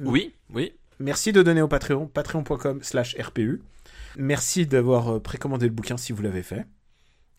Oui, 0.02 0.32
oui. 0.54 0.72
Merci 1.00 1.32
de 1.32 1.42
donner 1.42 1.60
au 1.60 1.68
Patreon, 1.68 2.06
patreon.com 2.06 2.78
slash 2.82 3.14
RPU. 3.20 3.60
Merci 4.16 4.66
d'avoir 4.66 5.16
euh, 5.16 5.20
précommandé 5.20 5.66
le 5.66 5.72
bouquin 5.72 5.96
si 5.96 6.12
vous 6.12 6.22
l'avez 6.22 6.42
fait. 6.42 6.64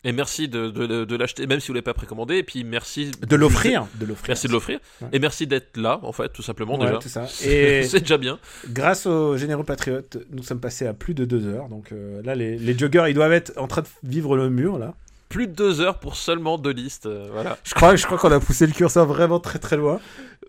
Et 0.04 0.12
merci 0.12 0.48
de, 0.48 0.68
de, 0.70 1.16
l'acheter, 1.16 1.46
même 1.46 1.60
si 1.60 1.68
vous 1.68 1.72
l'avez 1.74 1.82
pas 1.82 1.94
précommandé. 1.94 2.36
Et 2.36 2.42
puis 2.42 2.62
merci 2.62 3.10
De 3.26 3.36
l'offrir. 3.36 3.86
De 3.94 4.04
l'offrir. 4.06 4.28
Merci 4.28 4.46
de 4.48 4.52
l'offrir. 4.52 4.78
Ouais. 5.00 5.08
Et 5.12 5.18
merci 5.18 5.46
d'être 5.46 5.76
là, 5.78 5.98
en 6.02 6.12
fait, 6.12 6.28
tout 6.28 6.42
simplement 6.42 6.78
Ouais, 6.78 6.86
déjà. 6.86 6.98
tout 6.98 7.08
ça. 7.08 7.26
Et 7.44 7.84
C'est 7.84 8.00
déjà 8.00 8.18
bien. 8.18 8.38
grâce 8.68 9.06
aux 9.06 9.36
généreux 9.36 9.64
patriotes, 9.64 10.18
nous 10.30 10.42
sommes 10.42 10.60
passés 10.60 10.86
à 10.86 10.92
plus 10.92 11.14
de 11.14 11.24
deux 11.24 11.46
heures. 11.46 11.68
Donc 11.68 11.92
euh, 11.92 12.20
là, 12.22 12.34
les, 12.34 12.58
les 12.58 12.76
joggers, 12.78 13.06
ils 13.08 13.14
doivent 13.14 13.32
être 13.32 13.52
en 13.56 13.66
train 13.66 13.82
de 13.82 13.88
vivre 14.02 14.36
le 14.36 14.50
mur, 14.50 14.78
là. 14.78 14.94
Plus 15.30 15.46
de 15.48 15.52
deux 15.52 15.80
heures 15.80 15.98
pour 15.98 16.14
seulement 16.16 16.58
deux 16.58 16.70
listes. 16.72 17.06
euh, 17.06 17.28
voilà. 17.32 17.58
Je 17.64 17.74
crois, 17.74 17.96
je 17.96 18.04
crois 18.06 18.18
qu'on 18.18 18.30
a 18.30 18.38
poussé 18.38 18.66
le 18.66 18.72
curseur 18.72 19.06
vraiment 19.06 19.40
très 19.40 19.58
très 19.58 19.76
loin. 19.76 19.98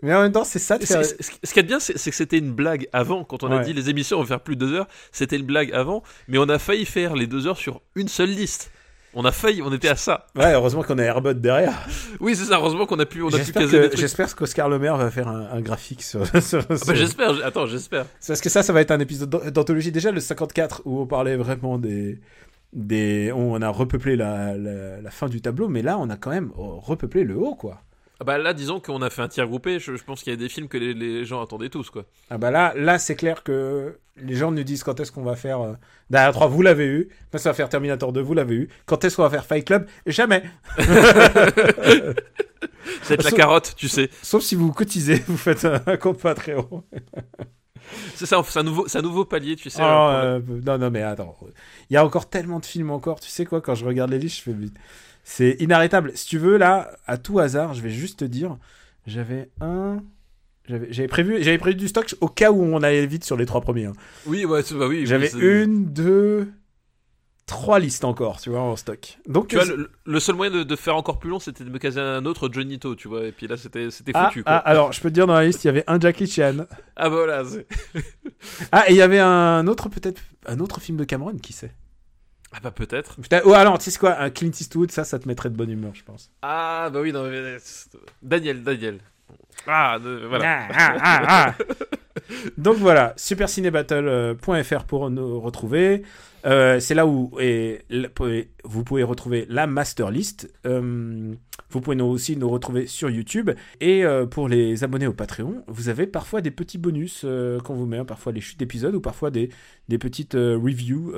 Mais 0.03 0.13
en 0.13 0.21
même 0.21 0.33
temps, 0.33 0.43
c'est 0.43 0.59
ça 0.59 0.77
de 0.77 0.85
faire... 0.85 1.03
Ce 1.03 1.53
qui 1.53 1.59
est 1.59 1.63
bien, 1.63 1.79
c'est 1.79 1.93
que 1.93 2.15
c'était 2.15 2.37
une 2.37 2.51
blague 2.51 2.87
avant. 2.93 3.23
Quand 3.23 3.43
on 3.43 3.51
a 3.51 3.63
dit 3.63 3.73
les 3.73 3.89
émissions, 3.89 4.17
on 4.17 4.21
va 4.21 4.27
faire 4.27 4.41
plus 4.41 4.55
de 4.57 4.65
deux 4.65 4.73
heures, 4.75 4.87
c'était 5.13 5.37
une 5.37 5.45
blague 5.45 5.71
avant. 5.71 6.03
Mais 6.27 6.37
on 6.37 6.47
a 6.49 6.59
failli 6.59 6.85
faire 6.85 7.15
les 7.15 7.25
deux 7.25 7.47
heures 7.47 7.57
sur 7.57 7.81
une 7.95 8.09
seule 8.09 8.29
liste. 8.29 8.69
On 9.17 9.23
a 9.23 9.31
failli, 9.31 9.61
on 9.61 9.71
était 9.73 9.87
à 9.87 9.95
ça. 9.95 10.27
Ouais, 10.35 10.51
heureusement 10.51 10.83
qu'on 10.83 10.97
a 10.97 11.03
Airbot 11.03 11.33
derrière. 11.33 11.87
Oui, 12.19 12.35
c'est 12.35 12.43
ça. 12.45 12.55
Heureusement 12.57 12.85
qu'on 12.85 12.99
a 12.99 13.05
pu, 13.05 13.21
on 13.23 13.29
a 13.29 13.31
pu 13.31 13.37
J'espère 13.37 13.61
caser. 13.63 13.89
J'espère 13.95 14.35
qu'Oscar 14.35 14.67
Lemaire 14.67 14.97
va 14.97 15.09
faire 15.09 15.29
un, 15.29 15.47
un 15.53 15.61
graphique 15.61 16.03
sur... 16.03 16.25
sur- 16.41 16.65
Ah 16.69 16.75
bah, 16.85 16.93
j'espère. 16.93 17.45
Attends, 17.45 17.65
j'espère. 17.65 18.05
Parce 18.27 18.41
que 18.41 18.49
ça, 18.49 18.61
ça 18.61 18.73
va 18.73 18.81
être 18.81 18.91
un 18.91 18.99
épisode 18.99 19.29
d'an- 19.29 19.49
d'anthologie. 19.51 19.91
Déjà, 19.93 20.11
le 20.11 20.19
54, 20.19 20.81
où 20.85 20.99
on 20.99 21.07
parlait 21.07 21.37
vraiment 21.37 21.77
des. 21.77 22.19
des 22.73 23.31
on 23.33 23.61
a 23.61 23.69
repeuplé 23.69 24.17
la, 24.17 24.57
la, 24.57 24.99
la 25.01 25.11
fin 25.11 25.27
du 25.29 25.39
tableau, 25.41 25.69
mais 25.69 25.81
là, 25.81 25.97
on 25.97 26.09
a 26.09 26.17
quand 26.17 26.31
même 26.31 26.51
repeuplé 26.55 27.23
le 27.23 27.37
haut, 27.37 27.55
quoi. 27.55 27.81
Ah 28.19 28.23
bah 28.23 28.37
là, 28.37 28.53
disons 28.53 28.79
qu'on 28.79 29.01
a 29.01 29.09
fait 29.09 29.21
un 29.21 29.27
tir 29.27 29.47
groupé. 29.47 29.79
Je, 29.79 29.95
je 29.95 30.03
pense 30.03 30.23
qu'il 30.23 30.31
y 30.31 30.33
a 30.33 30.37
des 30.37 30.49
films 30.49 30.67
que 30.67 30.77
les, 30.77 30.93
les 30.93 31.25
gens 31.25 31.41
attendaient 31.41 31.69
tous, 31.69 31.89
quoi. 31.89 32.05
Ah 32.29 32.37
bah 32.37 32.51
là, 32.51 32.73
là 32.75 32.97
c'est 32.97 33.15
clair 33.15 33.43
que 33.43 33.97
les 34.17 34.35
gens 34.35 34.51
nous 34.51 34.63
disent 34.63 34.83
quand 34.83 34.99
est-ce 34.99 35.11
qu'on 35.11 35.23
va 35.23 35.35
faire 35.35 35.61
euh, 35.61 35.73
Derrière 36.09 36.31
3, 36.31 36.47
vous 36.47 36.61
l'avez 36.61 36.85
eu. 36.85 37.09
Quand 37.31 37.37
est-ce 37.37 37.43
qu'on 37.43 37.49
va 37.49 37.53
faire 37.55 37.69
Terminator 37.69 38.13
2, 38.13 38.21
vous 38.21 38.33
l'avez 38.33 38.55
eu. 38.55 38.69
Quand 38.85 39.03
est-ce 39.03 39.17
qu'on 39.17 39.23
va 39.23 39.29
faire 39.29 39.45
Fight 39.45 39.65
Club? 39.65 39.87
Jamais. 40.05 40.43
C'est 43.01 43.21
la 43.21 43.31
carotte, 43.31 43.73
tu 43.75 43.87
sais. 43.87 44.09
Sauf 44.21 44.43
si 44.43 44.55
vous 44.55 44.71
cotisez, 44.71 45.23
vous 45.27 45.37
faites 45.37 45.65
un, 45.65 45.81
un 45.85 45.97
compte 45.97 46.19
Patreon. 46.19 46.83
C'est 48.15 48.25
ça, 48.25 48.41
c'est 48.47 48.59
un 48.59 48.63
nouveau, 48.63 48.87
c'est 48.87 48.97
un 48.97 49.03
nouveau 49.03 49.25
palier, 49.25 49.55
tu 49.55 49.69
sais. 49.69 49.81
Euh, 49.81 50.39
non, 50.65 50.77
non, 50.77 50.89
mais 50.89 51.01
attends. 51.03 51.35
Il 51.89 51.93
y 51.93 51.97
a 51.97 52.05
encore 52.05 52.29
tellement 52.29 52.59
de 52.59 52.65
films 52.65 52.89
encore. 52.91 53.19
Tu 53.19 53.29
sais 53.29 53.45
quoi, 53.45 53.61
quand 53.61 53.75
je 53.75 53.85
regarde 53.85 54.11
les 54.11 54.19
listes, 54.19 54.37
je 54.37 54.41
fais. 54.41 54.55
C'est 55.27 55.57
inarrêtable. 55.59 56.11
Si 56.13 56.27
tu 56.27 56.37
veux, 56.37 56.55
là, 56.55 56.91
à 57.07 57.17
tout 57.17 57.39
hasard, 57.39 57.73
je 57.73 57.81
vais 57.81 57.89
juste 57.89 58.19
te 58.19 58.25
dire. 58.25 58.57
J'avais 59.07 59.49
un. 59.59 59.97
J'avais 60.67 61.07
prévu, 61.07 61.43
j'avais 61.43 61.57
prévu 61.57 61.75
du 61.75 61.87
stock 61.87 62.15
au 62.21 62.27
cas 62.27 62.51
où 62.51 62.61
on 62.63 62.81
allait 62.81 63.05
vite 63.05 63.23
sur 63.23 63.35
les 63.35 63.45
trois 63.45 63.61
premiers. 63.61 63.85
hein. 63.85 63.93
Oui, 64.25 64.45
ouais, 64.45 64.61
bah 64.71 64.87
oui. 64.87 64.99
oui, 64.99 65.05
J'avais 65.05 65.31
une, 65.33 65.85
deux, 65.93 66.51
trois 67.45 67.77
listes 67.79 68.03
encore, 68.03 68.39
tu 68.39 68.49
vois, 68.49 68.61
en 68.61 68.75
stock. 68.75 69.19
Donc, 69.27 69.47
Tu 69.49 69.55
vois, 69.57 69.65
le, 69.65 69.91
le 70.05 70.19
seul 70.19 70.35
moyen 70.35 70.51
de, 70.51 70.63
de 70.63 70.75
faire 70.75 70.95
encore 70.95 71.19
plus 71.19 71.29
long, 71.29 71.39
c'était 71.39 71.63
de 71.63 71.69
me 71.69 71.77
caser 71.77 71.99
un 71.99 72.25
autre 72.25 72.49
Johnito, 72.51 72.95
tu 72.95 73.07
vois. 73.07 73.25
Et 73.25 73.31
puis 73.31 73.47
là, 73.47 73.57
c'était, 73.57 73.91
c'était 73.91 74.11
ah, 74.15 74.27
foutu, 74.27 74.41
ah, 74.45 74.61
quoi. 74.61 74.69
alors, 74.71 74.91
je 74.91 75.01
peux 75.01 75.09
te 75.09 75.13
dire 75.15 75.27
dans 75.27 75.33
la 75.35 75.45
liste, 75.45 75.63
il 75.63 75.67
y 75.67 75.69
avait 75.69 75.83
un 75.85 75.99
Jackie 75.99 76.25
Chan. 76.27 76.65
Ah, 76.95 77.09
bah 77.09 77.15
voilà. 77.15 77.43
Ah, 78.71 78.89
et 78.89 78.93
il 78.93 78.97
y 78.97 79.01
avait 79.03 79.19
un 79.19 79.67
autre, 79.67 79.89
peut-être, 79.89 80.21
un 80.47 80.59
autre 80.59 80.81
film 80.81 80.97
de 80.97 81.03
Cameron, 81.03 81.37
qui 81.37 81.53
sait? 81.53 81.71
Ah, 82.51 82.59
bah 82.63 82.71
peut-être. 82.71 83.17
Oh, 83.43 83.53
alors, 83.53 83.77
tu 83.79 83.91
sais 83.91 83.99
quoi, 83.99 84.19
un 84.19 84.29
Clint 84.29 84.51
Eastwood, 84.51 84.91
ça, 84.91 85.03
ça 85.03 85.19
te 85.19 85.27
mettrait 85.27 85.49
de 85.49 85.55
bonne 85.55 85.71
humeur, 85.71 85.93
je 85.93 86.03
pense. 86.03 86.31
Ah, 86.41 86.89
bah 86.91 87.01
oui, 87.01 87.11
non, 87.11 87.29
mais... 87.29 87.57
Daniel, 88.21 88.63
Daniel. 88.63 88.99
Ah, 89.67 89.97
de- 89.99 90.25
voilà. 90.27 90.67
Ah, 90.71 90.97
ah, 91.01 91.23
ah. 91.27 91.55
Donc 92.57 92.77
voilà, 92.77 93.13
supercinébattle.fr 93.17 94.83
pour 94.85 95.09
nous 95.09 95.39
retrouver. 95.39 96.03
Euh, 96.45 96.79
c'est 96.79 96.93
là 96.93 97.07
où 97.07 97.31
et, 97.39 97.85
vous 98.63 98.83
pouvez 98.83 99.03
retrouver 99.03 99.45
la 99.49 99.67
master 99.67 100.11
list. 100.11 100.51
Euh, 100.65 101.33
vous 101.75 101.81
pouvez 101.81 101.95
nous 101.95 102.05
aussi 102.05 102.35
nous 102.37 102.49
retrouver 102.49 102.87
sur 102.87 103.09
YouTube. 103.09 103.51
Et 103.79 104.03
euh, 104.03 104.25
pour 104.25 104.47
les 104.47 104.83
abonnés 104.83 105.07
au 105.07 105.13
Patreon, 105.13 105.63
vous 105.67 105.89
avez 105.89 106.07
parfois 106.07 106.41
des 106.41 106.51
petits 106.51 106.77
bonus 106.77 107.21
euh, 107.23 107.59
qu'on 107.59 107.75
vous 107.75 107.85
met, 107.85 107.97
hein, 107.97 108.05
parfois 108.05 108.31
les 108.31 108.41
chutes 108.41 108.59
d'épisodes 108.59 108.95
ou 108.95 109.01
parfois 109.01 109.29
des, 109.29 109.49
des 109.89 109.97
petites 109.97 110.35
euh, 110.35 110.57
reviews 110.57 111.13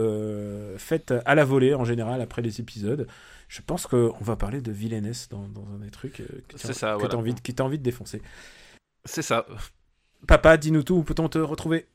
faites 0.77 1.13
à 1.25 1.35
la 1.35 1.45
volée 1.45 1.73
en 1.73 1.85
général 1.85 2.21
après 2.21 2.41
les 2.41 2.59
épisodes. 2.59 3.07
Je 3.47 3.61
pense 3.65 3.87
qu'on 3.87 4.17
va 4.19 4.35
parler 4.35 4.59
de 4.59 4.71
villainess 4.71 5.29
dans, 5.29 5.47
dans 5.47 5.65
un 5.73 5.79
des 5.79 5.89
trucs 5.89 6.19
euh, 6.19 6.25
que 6.49 6.57
voilà. 6.57 7.07
t'as 7.07 7.17
envie, 7.17 7.33
de- 7.33 7.39
qui 7.39 7.55
envie 7.61 7.77
de 7.77 7.83
défoncer. 7.83 8.21
C'est 9.05 9.21
ça. 9.21 9.45
Papa, 10.27 10.57
dis-nous 10.57 10.83
tout, 10.83 10.95
où 10.95 11.03
peut-on 11.03 11.29
te 11.29 11.37
retrouver? 11.37 11.85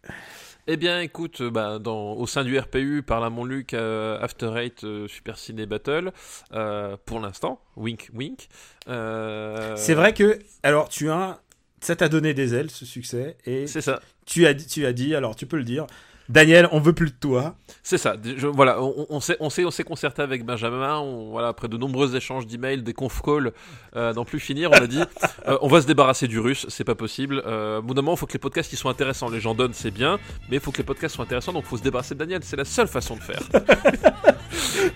Eh 0.68 0.76
bien, 0.76 1.00
écoute, 1.00 1.40
euh, 1.40 1.50
bah, 1.50 1.78
dans, 1.80 2.12
au 2.12 2.26
sein 2.26 2.44
du 2.44 2.56
RPU, 2.56 3.02
par 3.02 3.20
là 3.20 3.30
mon 3.30 3.44
Luc, 3.44 3.74
euh, 3.74 4.18
After 4.20 4.52
Eight, 4.56 4.84
euh, 4.84 5.08
Super 5.08 5.36
Ciné 5.36 5.66
Battle, 5.66 6.12
euh, 6.52 6.96
pour 7.04 7.18
l'instant, 7.18 7.60
wink 7.76 8.10
wink. 8.14 8.48
C'est 8.86 9.94
vrai 9.94 10.14
que, 10.14 10.38
alors 10.62 10.88
tu 10.88 11.10
as, 11.10 11.40
ça 11.80 11.96
t'a 11.96 12.08
donné 12.08 12.32
des 12.32 12.54
ailes 12.54 12.70
ce 12.70 12.86
succès 12.86 13.36
et 13.44 13.66
C'est 13.66 13.80
ça. 13.80 14.00
tu 14.24 14.46
as, 14.46 14.54
dit- 14.54 14.66
tu 14.68 14.86
as 14.86 14.92
dit, 14.92 15.16
alors 15.16 15.34
tu 15.34 15.46
peux 15.46 15.56
le 15.56 15.64
dire, 15.64 15.86
Daniel, 16.28 16.68
on 16.72 16.80
veut 16.80 16.92
plus 16.92 17.10
de 17.10 17.16
toi. 17.18 17.56
C'est 17.82 17.98
ça. 17.98 18.14
Je- 18.22 18.46
voilà, 18.46 18.80
on, 18.82 19.06
on 19.10 19.20
s'est, 19.20 19.36
on 19.40 19.50
s'est, 19.50 19.64
on 19.64 19.70
s'est 19.70 19.82
concerté 19.84 20.22
avec 20.22 20.44
Benjamin. 20.44 20.98
On, 20.98 21.30
voilà, 21.30 21.48
après 21.48 21.68
de 21.68 21.76
nombreux 21.76 22.14
échanges 22.16 22.46
d'emails, 22.46 22.82
des 22.82 22.92
conf 22.94 23.20
calls, 23.22 23.52
euh, 23.96 24.12
d'en 24.12 24.24
plus 24.24 24.38
finir, 24.40 24.70
on 24.70 24.74
a 24.82 24.86
dit, 24.86 25.02
euh, 25.48 25.58
on 25.62 25.68
va 25.68 25.80
se 25.82 25.86
débarrasser 25.86 26.28
du 26.28 26.38
russe. 26.38 26.64
C'est 26.68 26.84
pas 26.84 26.94
possible. 26.94 27.42
Euh, 27.46 27.78
au 27.80 27.82
bout 27.82 27.94
d'un 27.94 28.02
moment, 28.02 28.14
il 28.14 28.18
faut 28.18 28.26
que 28.26 28.32
les 28.34 28.38
podcasts 28.38 28.72
ils 28.72 28.76
soient 28.76 28.90
intéressants. 28.92 29.28
Les 29.30 29.40
gens 29.40 29.54
donnent, 29.54 29.74
c'est 29.74 29.90
bien, 29.90 30.18
mais 30.48 30.56
il 30.56 30.60
faut 30.60 30.70
que 30.70 30.78
les 30.78 30.84
podcasts 30.84 31.14
soient 31.16 31.24
intéressants. 31.24 31.52
Donc, 31.52 31.64
il 31.66 31.68
faut 31.68 31.76
se 31.78 31.82
débarrasser 31.82 32.14
de 32.14 32.20
Daniel. 32.20 32.40
C'est 32.44 32.56
la 32.56 32.64
seule 32.64 32.88
façon 32.88 33.16
de 33.16 33.20
faire. 33.20 33.42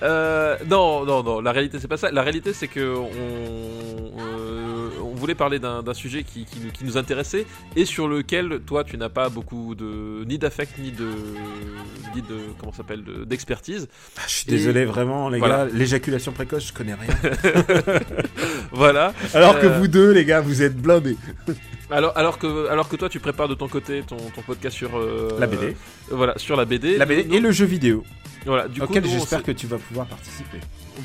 Euh, 0.02 0.56
non, 0.68 1.04
non, 1.06 1.22
non. 1.22 1.40
La 1.40 1.52
réalité, 1.52 1.78
c'est 1.80 1.88
pas 1.88 1.96
ça. 1.96 2.10
La 2.10 2.22
réalité, 2.22 2.52
c'est 2.52 2.68
que 2.68 2.94
on, 2.96 3.08
on 5.02 5.05
voulait 5.16 5.34
parler 5.34 5.58
d'un, 5.58 5.82
sujet 5.94 6.22
qui, 6.22 6.44
qui 6.44 6.60
nous, 6.60 6.70
qui 6.70 6.84
nous 6.84 6.96
intéressait 6.96 7.46
et 7.74 7.84
sur 7.84 8.06
lequel, 8.08 8.60
toi, 8.66 8.84
tu 8.84 8.96
n'as 8.96 9.08
pas 9.08 9.28
beaucoup 9.28 9.74
de 9.74 10.24
ni 10.26 10.38
d'affect 10.38 10.78
ni 10.78 10.92
de 10.92 11.08
ni 12.14 12.22
de 12.22 12.36
comment 12.58 12.72
s'appelle 12.72 13.02
de- 13.04 13.24
d'expertise. 13.24 13.88
Ah, 14.16 14.22
je 14.26 14.32
suis 14.32 14.48
Et- 14.48 14.52
désolé 14.52 14.84
vraiment 14.84 15.28
les 15.28 15.38
Voilà. 15.38 15.66
gars, 15.66 15.70
l'éjaculation 15.74 16.32
précoce, 16.32 16.68
je 16.68 16.72
connais 16.72 16.94
rien. 16.94 17.14
Voilà. 18.72 19.12
Alors 19.34 19.58
que 19.58 19.66
Euh, 19.66 19.78
vous 19.78 19.88
deux 19.88 20.12
les 20.12 20.24
gars, 20.24 20.40
vous 20.40 20.62
êtes 20.62 20.76
blindés. 20.76 21.16
Alors, 21.90 22.12
alors 22.16 22.38
que, 22.38 22.68
alors 22.68 22.88
que 22.88 22.96
toi, 22.96 23.08
tu 23.08 23.20
prépares 23.20 23.48
de 23.48 23.54
ton 23.54 23.68
côté 23.68 24.02
ton, 24.06 24.16
ton 24.16 24.42
podcast 24.42 24.76
sur 24.76 24.98
euh, 24.98 25.36
La 25.38 25.46
BD. 25.46 25.76
Voilà, 26.10 26.36
sur 26.38 26.56
la 26.56 26.64
BD. 26.64 26.96
La 26.96 27.06
BD 27.06 27.34
et 27.34 27.40
le 27.40 27.50
jeu 27.52 27.64
vidéo, 27.66 28.04
Voilà, 28.44 28.68
du 28.68 28.80
coup, 28.80 28.86
auquel 28.86 29.04
j'espère 29.06 29.42
que 29.42 29.52
tu 29.52 29.66
vas 29.66 29.78
pouvoir 29.78 30.06
participer. 30.06 30.58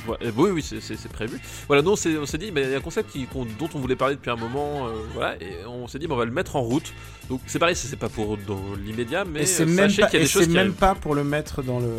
Voilà, 0.05 0.25
euh, 0.27 0.31
oui, 0.37 0.51
oui, 0.51 0.61
c'est- 0.63 1.07
prévu. 1.11 1.37
Voilà, 1.67 1.81
nous 1.81 1.91
on 1.91 1.95
s'est 1.97 2.37
dit, 2.37 2.51
mais 2.53 2.61
il 2.63 2.69
y 2.69 2.73
a 2.73 2.77
un 2.77 2.81
concept 2.81 3.11
qui- 3.11 3.27
dont 3.59 3.69
on 3.73 3.79
voulait 3.79 3.97
parler 3.97 4.15
depuis 4.15 4.29
un 4.29 4.37
moment, 4.37 4.87
euh, 4.87 4.91
voilà, 5.13 5.35
et 5.41 5.65
on 5.67 5.85
s'est 5.87 5.99
dit, 5.99 6.07
mais 6.07 6.13
on 6.13 6.17
va 6.17 6.23
le 6.23 6.31
mettre 6.31 6.55
en 6.55 6.61
route. 6.61 6.93
Donc 7.29 7.41
c'est 7.47 7.59
pareil, 7.59 7.75
c'est 7.75 7.97
pas 7.97 8.07
pour 8.07 8.37
dans 8.37 8.61
l'immédiat, 8.85 9.25
mais 9.25 9.41
et 9.41 9.45
c'est 9.45 9.65
même, 9.65 9.91
pas, 9.93 10.01
y 10.01 10.03
a 10.03 10.15
et 10.15 10.19
des 10.19 10.27
choses 10.27 10.43
c'est 10.43 10.47
qui 10.47 10.53
même 10.53 10.67
arrivent. 10.67 10.73
pas 10.75 10.95
pour 10.95 11.13
le 11.13 11.25
mettre 11.25 11.61
dans 11.61 11.79
le... 11.81 11.89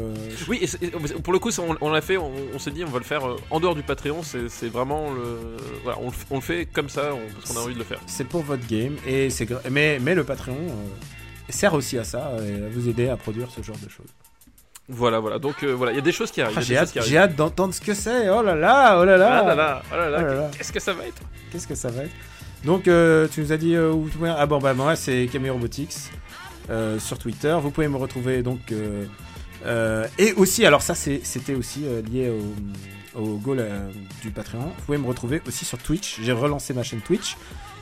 Oui, 0.49 0.59
et 0.63 0.87
et 0.87 0.89
pour 0.91 1.33
le 1.35 1.39
coup, 1.39 1.51
ça, 1.51 1.63
on, 1.69 1.77
on 1.83 1.91
l'a 1.91 2.01
fait, 2.01 2.17
on, 2.17 2.33
on 2.55 2.59
s'est 2.59 2.71
dit, 2.71 2.83
on 2.83 2.89
va 2.91 2.99
le 2.99 3.05
faire 3.05 3.29
euh, 3.29 3.37
en 3.51 3.61
dehors 3.61 3.75
du 3.75 3.83
Patreon, 3.83 4.23
c'est 4.23 4.69
vraiment 4.69 5.13
le. 5.13 5.57
Voilà, 5.85 5.99
on, 6.31 6.37
le 6.37 6.41
fait 6.41 6.67
comme 6.73 6.89
ça, 6.89 7.11
on- 7.15 7.33
parce 7.35 7.53
qu'on 7.53 7.61
a 7.61 7.65
envie 7.65 7.75
de 7.75 7.79
le 7.79 7.85
faire. 7.85 8.01
C'est 8.07 8.27
pour 8.27 8.43
votre 8.43 8.67
game, 8.67 8.97
et 9.07 9.29
c'est 9.29 9.47
mais, 9.71 9.99
mais 10.01 10.15
le 10.15 10.25
Patreon 10.25 10.55
euh, 10.57 10.73
sert 11.55 11.75
aussi 11.75 11.99
à 11.99 12.05
ça, 12.05 12.33
et 12.47 12.65
à 12.65 12.69
vous 12.71 12.89
aider 12.89 13.09
à 13.09 13.17
produire 13.17 13.51
ce 13.51 13.63
genre 13.63 13.77
de 13.83 13.89
choses. 13.89 14.07
Voilà, 14.89 15.21
voilà, 15.21 15.39
donc 15.39 15.63
euh, 15.63 15.73
voilà, 15.73 15.93
il 15.93 15.97
y 15.97 15.99
a 15.99 16.03
des 16.03 16.13
choses 16.13 16.31
qui 16.31 16.43
arrivent. 16.43 16.59
Ah, 16.59 17.01
j'ai 17.01 17.17
hâte, 17.17 17.37
d'entendre 17.37 17.73
ce 17.73 17.81
que 17.81 17.95
c'est. 17.95 18.29
Oh 18.29 18.43
là 18.43 18.55
là, 18.55 18.99
oh 19.01 19.05
là 19.05 19.17
là. 19.17 19.41
Ah 19.43 19.47
là 19.47 19.55
là, 19.55 19.83
ah 19.93 19.97
là 19.97 20.11
là, 20.11 20.19
Oh 20.21 20.27
là 20.27 20.35
là. 20.35 20.51
qu'est-ce 20.57 20.73
que 20.73 20.81
ça 20.81 20.93
va 20.93 21.07
être? 21.07 21.23
Qu'est-ce 21.51 21.67
que 21.69 21.75
ça 21.75 21.89
va 21.91 22.03
être? 22.03 22.13
Donc, 22.65 22.89
euh, 22.89 23.27
tu 23.33 23.41
nous 23.41 23.53
as 23.53 23.57
dit 23.57 23.75
euh, 23.75 23.91
où 23.93 24.09
tu 24.11 24.19
Ah 24.27 24.45
bon, 24.47 24.59
bah 24.59 24.75
moi, 24.75 24.95
c'est 24.97 25.29
Camille 25.33 25.51
Robotics 25.51 25.95
euh, 26.71 26.99
sur 26.99 27.19
Twitter. 27.19 27.57
Vous 27.61 27.71
pouvez 27.71 27.89
me 27.89 27.97
retrouver 27.97 28.43
donc. 28.43 28.71
euh, 28.73 29.05
euh, 29.65 30.07
et 30.19 30.33
aussi, 30.35 30.67
alors 30.67 30.83
ça, 30.83 30.95
c'était 30.95 31.55
aussi 31.55 31.83
euh, 31.87 32.03
lié 32.03 32.31
au, 33.17 33.21
au 33.21 33.37
goal 33.39 33.59
euh, 33.61 33.89
du 34.21 34.31
Patreon. 34.31 34.61
Vous 34.61 34.85
pouvez 34.87 34.99
me 34.99 35.07
retrouver 35.07 35.41
aussi 35.47 35.65
sur 35.65 35.79
Twitch. 35.79 36.21
J'ai 36.21 36.33
relancé 36.33 36.75
ma 36.75 36.83
chaîne 36.83 37.01
Twitch. 37.01 37.37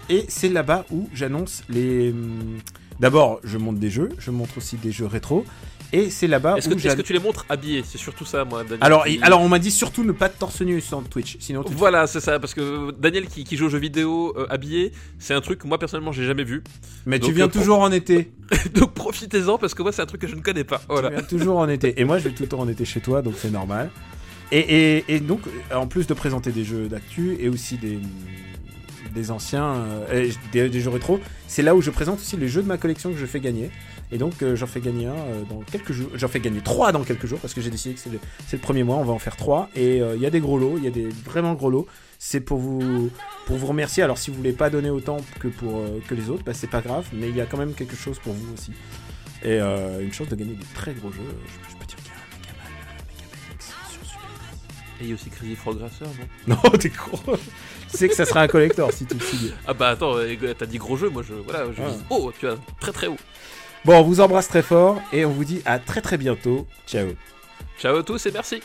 Et 0.09 0.27
c'est 0.29 0.49
là-bas 0.49 0.85
où 0.91 1.09
j'annonce 1.15 1.63
les. 1.69 2.11
hum, 2.13 2.59
D'abord, 3.01 3.41
je 3.43 3.59
monte 3.59 3.79
des 3.79 3.91
jeux. 3.91 4.11
Je 4.19 4.31
montre 4.31 4.59
aussi 4.59 4.77
des 4.77 4.93
jeux 4.93 5.07
rétro. 5.07 5.45
Et 5.93 6.09
c'est 6.11 6.29
là-bas 6.29 6.55
Est-ce 6.57 6.69
où 6.69 6.77
que, 6.77 6.87
est-ce 6.87 6.95
que 6.95 7.03
tu 7.03 7.13
les 7.13 7.19
montres 7.19 7.45
habillés? 7.49 7.83
C'est 7.85 7.99
surtout 7.99 8.25
ça, 8.25 8.45
moi, 8.45 8.63
Daniel. 8.63 8.79
Alors, 8.83 9.05
qui- 9.05 9.15
il- 9.15 9.25
alors, 9.25 9.41
on 9.41 9.49
m'a 9.49 9.59
dit 9.59 9.73
surtout 9.73 10.05
ne 10.05 10.13
pas 10.13 10.29
de 10.29 10.35
torse 10.35 10.61
nu 10.61 10.81
sur 10.81 11.03
Twitch. 11.09 11.37
Sinon, 11.41 11.65
tu 11.65 11.73
te 11.73 11.77
Voilà, 11.79 12.07
c'est 12.07 12.21
ça, 12.21 12.39
parce 12.39 12.55
que 12.55 12.93
Daniel 12.93 13.27
qui, 13.27 13.43
qui 13.43 13.57
joue 13.57 13.67
aux 13.67 13.71
jeux 13.71 13.79
vidéo 13.79 14.33
euh, 14.37 14.47
habillé, 14.51 14.93
c'est 15.19 15.35
un 15.35 15.41
truc 15.41 15.59
que 15.59 15.67
moi 15.67 15.79
personnellement 15.81 16.13
j'ai 16.13 16.27
jamais 16.27 16.45
vu. 16.45 16.63
Mais 17.07 17.19
Donc, 17.19 17.31
tu 17.31 17.35
viens 17.35 17.47
euh, 17.47 17.49
toujours 17.49 17.81
en 17.81 17.91
été. 17.91 18.31
Donc 18.75 18.93
profitez-en 18.95 19.59
parce 19.59 19.75
que 19.75 19.83
moi 19.83 19.91
c'est 19.91 20.03
un 20.03 20.07
truc 20.07 20.21
que 20.21 20.29
je 20.29 20.37
ne 20.37 20.43
connais 20.43 20.63
pas. 20.63 20.81
Voilà. 20.89 21.09
Tu 21.09 21.15
viens 21.17 21.25
toujours 21.25 21.57
en 21.59 21.69
été. 21.69 22.01
Et 22.01 22.05
moi, 22.05 22.19
je 22.19 22.25
vais 22.29 22.35
tout 22.35 22.45
le 22.45 22.49
temps 22.49 22.61
en 22.61 22.69
été 22.69 22.85
chez 22.85 23.01
toi, 23.01 23.21
donc 23.23 23.35
c'est 23.37 23.51
normal. 23.51 23.91
Et, 24.53 24.59
et, 24.99 25.05
et 25.09 25.19
donc, 25.21 25.41
euh, 25.73 25.75
en 25.77 25.89
plus 25.89 26.07
de 26.07 26.15
présenter 26.15 26.53
des 26.53 26.65
jeux 26.65 26.89
d'actu 26.89 27.37
et 27.41 27.49
aussi 27.49 27.79
des, 27.79 27.99
des 29.13 29.31
anciens, 29.31 29.75
euh, 30.11 30.31
des, 30.53 30.69
des 30.69 30.81
jeux 30.81 30.91
rétro, 30.91 31.21
c'est 31.49 31.63
là 31.63 31.75
où 31.75 31.81
je 31.81 31.91
présente 31.91 32.19
aussi 32.19 32.37
les 32.37 32.49
jeux 32.49 32.63
de 32.63 32.69
ma 32.69 32.79
collection 32.79 33.11
que 33.11 33.19
je 33.19 33.27
fais 33.27 33.41
gagner. 33.41 33.71
Et 34.13 34.19
donc, 34.19 34.43
euh, 34.43 34.57
j'en 34.57 34.67
fais 34.67 34.81
gagner 34.81 35.07
un 35.07 35.15
euh, 35.15 35.43
dans 35.49 35.61
quelques 35.61 35.93
jours. 35.93 36.11
J'en 36.15 36.29
fais 36.29 36.41
gagner 36.41 36.61
trois 36.61 36.93
dans 36.93 37.05
quelques 37.05 37.27
jours 37.27 37.39
parce 37.39 37.55
que 37.55 37.61
j'ai 37.61 37.71
décidé 37.71 37.95
que 37.95 38.01
c'est 38.01 38.11
le, 38.53 38.59
premier 38.59 38.83
mois, 38.83 38.97
on 38.97 39.05
va 39.05 39.13
en 39.13 39.19
faire 39.19 39.37
trois. 39.37 39.69
Et 39.77 39.99
il 39.99 40.21
y 40.21 40.27
a 40.27 40.31
des 40.31 40.41
gros 40.41 40.59
lots, 40.59 40.75
il 40.79 40.85
y 40.85 40.89
a 40.89 40.91
des 40.91 41.09
vraiment 41.25 41.55
gros 41.55 41.71
lots. 41.71 41.87
C'est 42.19 42.41
pour 42.41 42.59
vous, 42.59 43.11
pour 43.47 43.57
vous 43.57 43.67
remercier. 43.67 44.03
Alors, 44.03 44.19
si 44.19 44.31
vous 44.31 44.37
voulez 44.37 44.53
pas 44.53 44.69
donner 44.69 44.91
autant 44.91 45.19
que, 45.39 45.49
pour, 45.49 45.83
que 46.07 46.15
les 46.15 46.29
autres, 46.29 46.45
bah, 46.45 46.53
c'est 46.55 46.69
pas 46.69 46.83
grave, 46.83 47.07
mais 47.13 47.31
il 47.31 47.37
y 47.37 47.41
a 47.41 47.47
quand 47.47 47.57
même 47.57 47.73
quelque 47.73 47.97
chose 47.97 48.19
pour 48.19 48.35
vous 48.35 48.53
aussi. 48.53 48.73
Et 49.43 49.59
une 49.59 50.13
chance 50.13 50.29
de 50.29 50.37
gagner 50.37 50.55
des 50.55 50.67
très 50.75 50.93
gros 50.93 51.11
jeux. 51.13 51.23
Je, 51.47 51.73
je 51.73 51.77
peux 51.77 51.87
dire 51.87 51.97
qu'il 51.97 52.07
y 52.07 52.11
a 52.11 52.21
un 52.21 52.39
Megaman, 52.39 52.67
un 52.77 53.09
Megaman 53.09 53.55
X 53.55 53.67
sur 53.91 54.05
Super 54.05 54.31
Et 55.01 55.05
il 55.05 55.09
y 55.09 55.13
a 55.13 55.15
aussi 55.15 55.31
Crazy 55.31 55.57
Frog 55.57 55.81
Racer, 55.81 56.09
non? 56.47 56.57
Non, 56.65 56.71
t'es 56.79 56.91
gros. 56.91 57.37
Tu 57.91 57.97
sais 57.97 58.09
que 58.09 58.15
ça 58.15 58.25
sera 58.25 58.41
un 58.43 58.49
collector 58.49 58.93
si 58.93 59.05
tu 59.07 59.15
le 59.15 59.21
signes. 59.21 59.53
Ah 59.67 59.75
bah 59.75 59.89
attends, 59.91 60.17
euh, 60.17 60.55
t'as 60.59 60.67
dit 60.67 60.79
gros 60.79 60.97
jeu, 60.97 61.09
moi 61.09 61.23
je. 61.27 61.35
Voilà, 61.35 61.67
je 61.77 61.83
Ah. 61.83 61.91
haut, 62.11 62.33
tu 62.39 62.47
vois, 62.47 62.57
très 62.81 62.93
très 62.93 63.07
haut. 63.07 63.17
Bon, 63.85 63.99
on 63.99 64.03
vous 64.03 64.21
embrasse 64.21 64.49
très 64.49 64.63
fort 64.63 65.01
et 65.13 65.25
on 65.25 65.31
vous 65.31 65.45
dit 65.45 65.63
à 65.65 65.79
très 65.79 66.01
très 66.01 66.19
bientôt. 66.19 66.67
Ciao. 66.87 67.09
Ciao 67.79 67.97
à 67.97 68.03
tous 68.03 68.27
et 68.27 68.31
merci. 68.31 68.61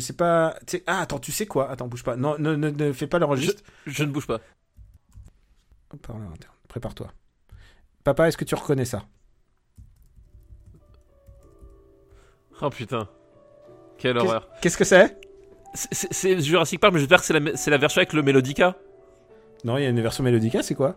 Je 0.00 0.06
sais 0.06 0.12
pas. 0.12 0.56
Ah, 0.86 1.00
attends, 1.00 1.18
tu 1.18 1.32
sais 1.32 1.46
quoi? 1.46 1.70
Attends, 1.70 1.86
bouge 1.88 2.02
pas. 2.04 2.16
Non, 2.16 2.36
ne, 2.38 2.54
ne, 2.54 2.70
ne 2.70 2.92
fais 2.92 3.06
pas 3.06 3.18
le 3.18 3.24
registre. 3.26 3.62
Je 3.86 4.04
ne 4.04 4.10
bouge 4.10 4.26
pas. 4.26 4.40
Prépare-toi. 6.68 7.12
Papa, 8.04 8.28
est-ce 8.28 8.36
que 8.36 8.44
tu 8.44 8.54
reconnais 8.54 8.84
ça? 8.84 9.02
Oh 12.62 12.70
putain. 12.70 13.08
Quelle 13.98 14.18
horreur. 14.18 14.48
Qu'est-ce 14.60 14.76
que 14.76 14.84
c'est? 14.84 15.18
C'est- 15.74 16.40
Jurassic 16.40 16.80
Park, 16.80 16.92
mais 16.92 17.00
j'espère 17.00 17.20
que 17.20 17.24
c'est 17.26 17.38
la, 17.38 17.56
c'est 17.56 17.70
la 17.70 17.78
version 17.78 18.00
avec 18.00 18.12
le 18.12 18.22
Melodica. 18.22 18.76
Non, 19.64 19.76
il 19.78 19.84
y 19.84 19.86
a 19.86 19.90
une 19.90 20.00
version 20.00 20.24
Melodica, 20.24 20.62
c'est 20.62 20.74
quoi? 20.74 20.96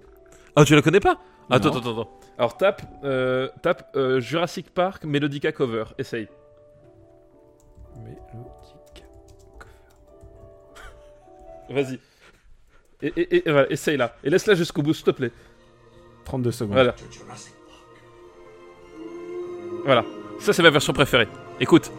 Ah, 0.55 0.65
tu 0.65 0.73
la 0.75 0.81
connais 0.81 0.99
pas? 0.99 1.19
Attends, 1.49 1.71
Non. 1.71 1.77
attends, 1.79 1.91
attends. 2.01 2.19
Alors 2.37 2.57
tape, 2.57 2.81
euh, 3.03 3.49
tape 3.61 3.91
euh, 3.95 4.19
Jurassic 4.19 4.73
Park 4.73 5.03
Melodica 5.05 5.51
cover. 5.51 5.83
Essaye. 5.97 6.27
Melodica. 7.97 8.23
Vas-y. 11.73 11.99
Et, 13.01 13.07
et, 13.15 13.35
et- 13.35 13.47
et 13.49 13.51
voilà, 13.51 13.69
essaye 13.71 13.97
là. 13.97 14.15
Et 14.23 14.29
laisse-la 14.29 14.55
jusqu'au 14.55 14.81
bout, 14.81 14.93
s'il 14.93 15.03
te 15.05 15.11
plaît. 15.11 15.31
32 16.25 16.51
secondes. 16.51 16.73
Voilà. 16.73 16.95
Voilà. 19.85 20.05
Ça, 20.39 20.53
c'est 20.53 20.63
ma 20.63 20.69
version 20.69 20.93
préférée. 20.93 21.27
Écoute. 21.59 21.91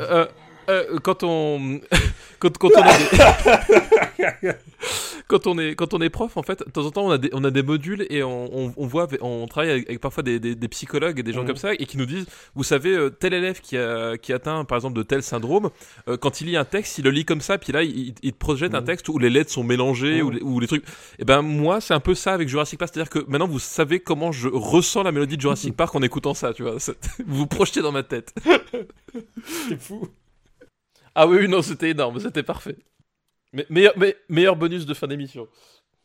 Euh, 0.00 0.26
euh, 0.68 0.98
quand 1.02 1.22
on, 1.22 1.80
quand, 2.38 2.56
quand 2.58 2.70
on 2.76 2.84
est, 2.84 3.10
des- 3.10 4.52
quand 5.34 5.48
on 5.48 5.58
est, 5.58 5.74
quand 5.74 5.94
on 5.94 6.00
est 6.00 6.10
prof, 6.10 6.36
en 6.36 6.42
fait, 6.44 6.62
de 6.64 6.70
temps 6.70 6.84
en 6.86 6.90
temps, 6.92 7.06
on 7.06 7.10
a 7.10 7.18
des, 7.18 7.28
on 7.32 7.42
a 7.42 7.50
des 7.50 7.62
modules 7.64 8.06
et 8.08 8.22
on, 8.22 8.48
on, 8.56 8.72
on 8.76 8.86
voit, 8.86 9.08
on 9.20 9.46
travaille 9.46 9.70
avec, 9.70 9.88
avec 9.88 10.00
parfois 10.00 10.22
des, 10.22 10.38
des, 10.38 10.54
des 10.54 10.68
psychologues 10.68 11.18
et 11.18 11.22
des 11.24 11.32
gens 11.32 11.40
Mhm. 11.40 11.46
comme 11.48 11.56
ça 11.56 11.74
et 11.74 11.86
qui 11.86 11.98
nous 11.98 12.06
disent, 12.06 12.26
vous 12.54 12.62
savez, 12.62 12.94
euh, 12.94 13.10
tel 13.10 13.34
élève 13.34 13.60
qui 13.60 13.76
a, 13.76 14.16
qui 14.16 14.32
atteint, 14.32 14.64
par 14.64 14.76
exemple, 14.76 14.96
de 14.96 15.02
tel 15.02 15.22
syndrome, 15.24 15.70
euh, 16.08 16.16
quand 16.16 16.40
il 16.40 16.46
lit 16.46 16.56
un 16.56 16.64
texte, 16.64 16.98
il 16.98 17.04
le 17.04 17.10
lit 17.10 17.24
comme 17.24 17.40
ça, 17.40 17.58
puis 17.58 17.72
là, 17.72 17.82
il, 17.82 18.14
il 18.22 18.32
te 18.32 18.38
projette 18.38 18.74
un 18.74 18.80
Mhm. 18.80 18.86
texte 18.86 19.08
où 19.08 19.18
les 19.18 19.30
lettres 19.30 19.50
sont 19.50 19.64
mélangées 19.64 20.20
Mhm. 20.22 20.26
ou, 20.26 20.30
les, 20.30 20.40
ou 20.42 20.60
les 20.60 20.66
trucs. 20.68 20.84
Et 21.18 21.24
ben 21.24 21.42
moi, 21.42 21.80
c'est 21.80 21.94
un 21.94 22.00
peu 22.00 22.14
ça 22.14 22.32
avec 22.32 22.48
Jurassic 22.48 22.78
Park, 22.78 22.92
c'est-à-dire 22.94 23.10
que 23.10 23.18
maintenant, 23.28 23.48
vous 23.48 23.58
savez 23.58 23.98
comment 23.98 24.30
je 24.30 24.48
ressens 24.48 25.02
la 25.02 25.10
mélodie 25.12 25.36
de 25.36 25.40
Jurassic 25.42 25.74
Park 25.76 25.94
en 25.96 26.02
écoutant 26.02 26.34
ça, 26.34 26.52
tu 26.54 26.62
vois. 26.62 26.76
Vous 27.26 27.36
vous 27.38 27.46
projetez 27.48 27.82
dans 27.82 27.92
ma 27.92 28.02
tête. 28.04 28.32
C'est 29.68 29.80
fou. 29.80 30.08
Ah 31.14 31.26
oui, 31.26 31.38
oui, 31.40 31.48
non, 31.48 31.62
c'était 31.62 31.90
énorme, 31.90 32.18
c'était 32.20 32.42
parfait. 32.42 32.76
Meilleur, 33.70 33.94
meilleur 34.28 34.56
bonus 34.56 34.84
de 34.86 34.94
fin 34.94 35.06
d'émission. 35.06 35.48